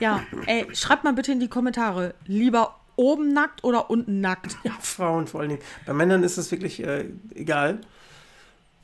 Ja, 0.00 0.22
ey, 0.46 0.66
schreibt 0.74 1.04
mal 1.04 1.12
bitte 1.12 1.32
in 1.32 1.40
die 1.40 1.48
Kommentare. 1.48 2.14
Lieber 2.26 2.78
oben 2.96 3.32
nackt 3.32 3.64
oder 3.64 3.90
unten 3.90 4.20
nackt? 4.20 4.56
ja, 4.64 4.72
Frauen 4.80 5.26
vor 5.26 5.40
allen 5.40 5.50
Dingen. 5.50 5.62
Bei 5.86 5.92
Männern 5.94 6.22
ist 6.22 6.36
es 6.36 6.50
wirklich 6.50 6.82
äh, 6.84 7.06
egal. 7.34 7.80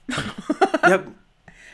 ja, 0.08 0.88
ja, 0.90 1.02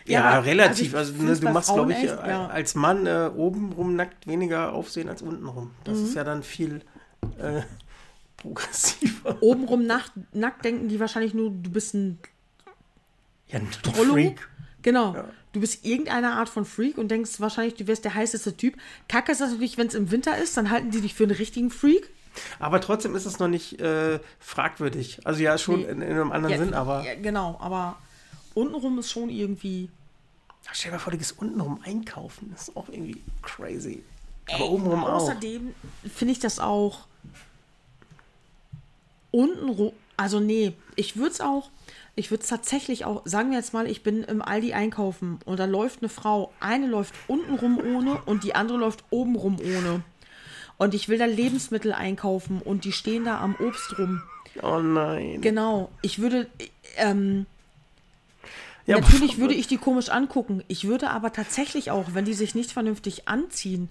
Ja, 0.07 0.25
aber- 0.31 0.47
relativ. 0.47 0.95
also 0.95 1.13
Also, 1.13 1.25
ne, 1.25 1.37
du 1.39 1.49
machst, 1.51 1.73
glaube 1.73 1.93
ich, 1.93 1.99
echt, 1.99 2.13
äh, 2.23 2.29
ja. 2.29 2.47
als 2.49 2.75
Mann 2.75 3.07
äh, 3.07 3.31
obenrum 3.35 3.95
nackt 3.97 4.27
weniger 4.27 4.73
Aufsehen 4.73 5.09
als 5.09 5.23
untenrum. 5.23 5.71
Das 5.85 5.99
Mhm. 5.99 6.05
ist 6.05 6.15
ja 6.15 6.25
dann 6.25 6.43
viel 6.43 6.83
äh, 7.39 7.63
progressiver. 8.45 9.37
Obenrum 9.43 9.87
nackt, 9.87 10.13
nackt 10.33 10.65
denken 10.65 10.89
die 10.89 11.01
wahrscheinlich 11.01 11.35
nur, 11.35 11.51
du 11.51 11.71
bist 11.71 11.95
ein 11.95 12.19
Ja, 13.49 13.59
ein 13.59 13.71
Trollo? 13.83 14.13
Freak. 14.13 14.49
Genau. 14.83 15.15
Ja. 15.15 15.25
Du 15.53 15.61
bist 15.61 15.85
irgendeine 15.85 16.33
Art 16.33 16.49
von 16.49 16.65
Freak 16.65 16.99
und 16.99 17.09
denkst 17.09 17.39
wahrscheinlich, 17.41 17.75
du 17.75 17.87
wärst 17.87 18.05
der 18.05 18.15
heißeste 18.15 18.57
Typ. 18.57 18.75
Kacke 19.09 19.33
ist 19.33 19.41
das 19.41 19.51
natürlich, 19.53 19.79
wenn 19.79 19.87
es 19.87 19.95
im 19.95 20.11
Winter 20.11 20.37
ist, 20.37 20.57
dann 20.57 20.69
halten 20.71 20.91
die 20.91 21.01
dich 21.01 21.15
für 21.15 21.23
einen 21.25 21.33
richtigen 21.37 21.71
Freak. 21.71 22.11
Aber 22.59 22.81
trotzdem 22.81 23.15
ist 23.15 23.25
es 23.27 23.39
noch 23.39 23.47
nicht 23.49 23.81
äh, 23.81 24.19
fragwürdig. 24.41 25.21
Also 25.25 25.43
ja, 25.43 25.57
schon 25.57 25.81
Nee. 25.81 25.87
in, 25.87 26.03
in 26.03 26.11
einem 26.11 26.33
anderen 26.33 26.59
Sinn, 26.59 26.75
aber 26.75 27.05
Ja, 27.05 27.15
genau, 27.15 27.57
aber 27.61 27.97
untenrum 28.55 28.99
ist 28.99 29.11
schon 29.11 29.31
irgendwie. 29.31 29.89
stell 30.73 30.91
dir 30.91 30.97
mal 30.97 31.01
vor, 31.01 31.13
du 31.13 31.19
gehst 31.19 31.39
untenrum 31.39 31.81
einkaufen. 31.85 32.51
Das 32.53 32.69
ist 32.69 32.77
auch 32.77 32.89
irgendwie 32.89 33.23
crazy. 33.43 34.03
Aber 34.53 34.69
obenrum 34.69 35.05
auch. 35.05 35.13
Außerdem 35.23 35.73
finde 36.13 36.33
ich 36.33 36.41
das 36.41 36.59
auch 36.59 37.07
untenrum. 39.35 39.93
Also, 40.17 40.41
nee, 40.41 40.75
ich 40.97 41.17
würde 41.17 41.33
es 41.33 41.41
auch. 41.41 41.71
Ich 42.17 42.31
würde 42.31 42.43
es 42.43 42.49
tatsächlich 42.49 43.05
auch, 43.05 43.23
sagen 43.25 43.51
wir 43.51 43.59
jetzt 43.59 43.73
mal, 43.75 43.89
ich 43.91 44.05
bin 44.05 44.23
im 44.23 44.41
Aldi 44.41 44.73
einkaufen 44.73 45.41
und 45.45 45.59
da 45.59 45.65
läuft 45.65 46.01
eine 46.01 46.09
Frau, 46.09 46.53
eine 46.61 46.87
läuft 46.87 47.15
untenrum 47.27 47.79
ohne 47.79 48.23
und 48.25 48.45
die 48.45 48.55
andere 48.55 48.79
läuft 48.79 49.03
obenrum 49.11 49.59
ohne. 49.59 50.03
Und 50.77 50.95
ich 50.95 51.09
will 51.09 51.19
da 51.19 51.25
Lebensmittel 51.25 51.93
einkaufen 51.93 52.63
und 52.63 52.85
die 52.85 52.93
stehen 52.93 53.25
da 53.25 53.41
am 53.41 53.57
Obst 53.57 53.99
rum. 53.99 54.23
Oh 54.63 54.79
nein. 54.79 55.41
Genau. 55.41 55.91
Ich 56.03 56.21
würde, 56.21 56.47
ähm, 56.97 57.47
Ja, 58.87 59.01
Natürlich 59.01 59.39
würde 59.39 59.55
ich 59.55 59.67
die 59.67 59.79
komisch 59.79 60.09
angucken. 60.11 60.63
Ich 60.69 60.87
würde 60.87 61.11
aber 61.11 61.33
tatsächlich 61.33 61.91
auch, 61.91 62.15
wenn 62.15 62.25
die 62.25 62.35
sich 62.35 62.55
nicht 62.55 62.71
vernünftig 62.71 63.27
anziehen, 63.27 63.89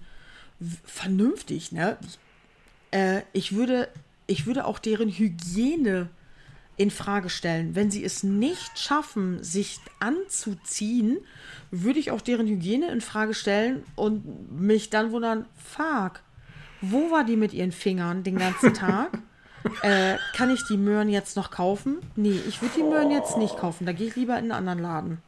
vernünftig, 0.84 1.72
ne? 1.72 1.98
Äh, 2.90 3.22
ich 3.32 3.54
würde, 3.54 3.88
ich 4.26 4.46
würde 4.46 4.66
auch 4.66 4.78
deren 4.78 5.08
Hygiene 5.08 6.08
in 6.76 6.90
Frage 6.90 7.30
stellen. 7.30 7.74
Wenn 7.74 7.90
sie 7.90 8.04
es 8.04 8.22
nicht 8.22 8.78
schaffen, 8.78 9.42
sich 9.42 9.78
anzuziehen, 10.00 11.18
würde 11.70 11.98
ich 11.98 12.10
auch 12.10 12.20
deren 12.20 12.46
Hygiene 12.46 12.90
in 12.90 13.00
Frage 13.00 13.34
stellen 13.34 13.84
und 13.94 14.58
mich 14.60 14.90
dann 14.90 15.12
wundern, 15.12 15.46
fuck, 15.56 16.22
wo 16.80 17.10
war 17.10 17.24
die 17.24 17.36
mit 17.36 17.52
ihren 17.52 17.72
Fingern 17.72 18.24
den 18.24 18.38
ganzen 18.38 18.74
Tag? 18.74 19.18
Äh, 19.82 20.16
kann 20.34 20.50
ich 20.50 20.64
die 20.64 20.76
Möhren 20.76 21.08
jetzt 21.08 21.36
noch 21.36 21.50
kaufen? 21.50 21.98
Nee, 22.16 22.38
ich 22.48 22.60
würde 22.60 22.74
die 22.76 22.82
Möhren 22.82 23.10
jetzt 23.10 23.38
nicht 23.38 23.56
kaufen. 23.56 23.86
Da 23.86 23.92
gehe 23.92 24.08
ich 24.08 24.16
lieber 24.16 24.34
in 24.34 24.50
einen 24.50 24.52
anderen 24.52 24.78
Laden. 24.80 25.18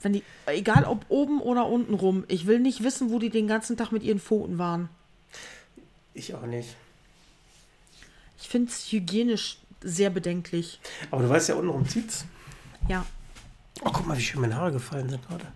Wenn 0.00 0.12
die, 0.12 0.22
egal 0.46 0.84
ob 0.84 1.06
oben 1.08 1.40
oder 1.40 1.66
unten 1.66 1.94
rum, 1.94 2.24
ich 2.28 2.46
will 2.46 2.60
nicht 2.60 2.84
wissen, 2.84 3.10
wo 3.10 3.18
die 3.18 3.30
den 3.30 3.48
ganzen 3.48 3.76
Tag 3.76 3.90
mit 3.90 4.02
ihren 4.02 4.20
Pfoten 4.20 4.58
waren. 4.58 4.90
Ich 6.18 6.34
auch 6.34 6.42
nicht. 6.42 6.74
Ich 8.40 8.48
finde 8.48 8.70
es 8.72 8.90
hygienisch 8.90 9.58
sehr 9.80 10.10
bedenklich. 10.10 10.80
Aber 11.12 11.22
du 11.22 11.28
weißt 11.28 11.50
ja, 11.50 11.54
untenrum 11.54 11.88
zieht's. 11.88 12.24
Ja. 12.88 13.06
Oh, 13.84 13.90
guck 13.92 14.04
mal, 14.06 14.16
wie 14.18 14.22
schön 14.22 14.40
meine 14.40 14.56
Haare 14.56 14.72
gefallen 14.72 15.08
sind 15.08 15.26
gerade. 15.28 15.46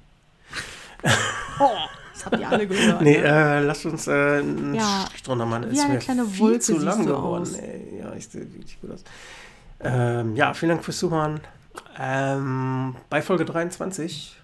Oh, 1.58 1.70
das 2.14 2.26
habt 2.26 2.38
ihr 2.38 2.48
alle 2.48 2.68
gehört. 2.68 3.02
Nee, 3.02 3.18
ne? 3.18 3.24
äh, 3.24 3.60
lasst 3.64 3.84
uns 3.86 4.06
äh, 4.06 4.12
einen 4.38 4.74
Ja. 4.74 5.04
Strich 5.08 5.24
drunter 5.24 5.46
machen. 5.46 5.64
Es 5.64 5.80
eine 5.80 5.98
kleine 5.98 6.24
viel 6.24 6.40
Wolke 6.40 6.60
zu 6.60 6.78
lang 6.78 7.06
geworden. 7.06 7.52
Ey. 7.56 7.98
Ja, 7.98 8.14
ich 8.14 8.28
sehe 8.28 8.42
richtig 8.42 8.80
gut 8.80 8.92
aus. 8.92 9.02
Ähm, 9.80 10.36
ja, 10.36 10.54
vielen 10.54 10.70
Dank 10.70 10.84
fürs 10.84 10.98
Zuhören. 10.98 11.40
Ähm, 11.98 12.94
bei 13.10 13.20
Folge 13.20 13.44
23 13.44 14.36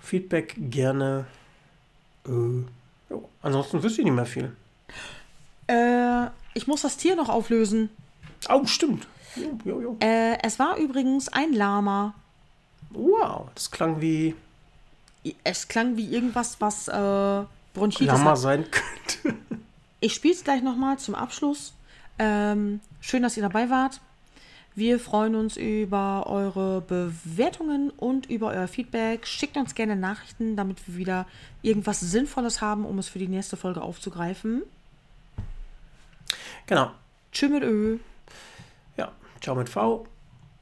Feedback 0.00 0.56
gerne. 0.58 1.26
Äh, 2.26 2.30
jo. 3.10 3.28
Ansonsten 3.42 3.80
wüsste 3.80 4.00
ich 4.00 4.06
nicht 4.06 4.14
mehr 4.16 4.26
viel. 4.26 4.56
Äh, 5.66 6.26
ich 6.54 6.66
muss 6.66 6.82
das 6.82 6.96
Tier 6.96 7.16
noch 7.16 7.28
auflösen. 7.28 7.88
Oh, 8.48 8.66
stimmt. 8.66 9.06
Jo, 9.36 9.58
jo, 9.64 9.80
jo. 9.80 9.96
Äh, 10.00 10.38
es 10.42 10.58
war 10.58 10.76
übrigens 10.76 11.28
ein 11.28 11.52
Lama. 11.52 12.14
Wow, 12.90 13.48
das 13.54 13.70
klang 13.70 14.00
wie 14.00 14.34
Es 15.44 15.68
klang 15.68 15.96
wie 15.96 16.12
irgendwas, 16.12 16.60
was 16.60 16.88
äh, 16.88 17.44
Bronchitis 17.74 18.06
Lama 18.08 18.30
hat. 18.32 18.38
sein 18.38 18.64
könnte. 18.70 19.38
Ich 20.04 20.14
spiele 20.14 20.34
es 20.34 20.42
gleich 20.42 20.62
nochmal 20.64 20.98
zum 20.98 21.14
Abschluss. 21.14 21.74
Ähm, 22.18 22.80
schön, 23.00 23.22
dass 23.22 23.36
ihr 23.36 23.42
dabei 23.44 23.70
wart. 23.70 24.00
Wir 24.74 24.98
freuen 24.98 25.36
uns 25.36 25.56
über 25.56 26.26
eure 26.26 26.80
Bewertungen 26.80 27.90
und 27.90 28.26
über 28.28 28.48
euer 28.48 28.66
Feedback. 28.66 29.28
Schickt 29.28 29.56
uns 29.56 29.76
gerne 29.76 29.94
Nachrichten, 29.94 30.56
damit 30.56 30.88
wir 30.88 30.96
wieder 30.96 31.26
irgendwas 31.62 32.00
Sinnvolles 32.00 32.60
haben, 32.60 32.84
um 32.84 32.98
es 32.98 33.08
für 33.08 33.20
die 33.20 33.28
nächste 33.28 33.56
Folge 33.56 33.80
aufzugreifen. 33.80 34.62
Genau. 36.66 36.92
Tschö 37.32 37.48
mit 37.48 37.62
Ö. 37.62 37.98
Ja, 38.96 39.12
ciao 39.40 39.54
mit 39.54 39.68
V. 39.68 40.06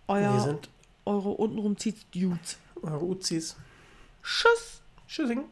Wir 0.07 0.15
Euer, 0.17 0.41
sind 0.41 0.69
eure 1.05 1.31
untenrum 1.31 1.77
zieht 1.79 2.13
Dudes. 2.15 2.59
eure 2.83 3.05
Uzis. 3.05 3.57
Tschüss. 4.23 4.83
Tschüssing. 5.07 5.45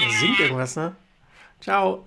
Der 0.00 0.10
singt 0.10 0.38
irgendwas, 0.38 0.76
ne? 0.76 0.94
Ciao. 1.60 2.04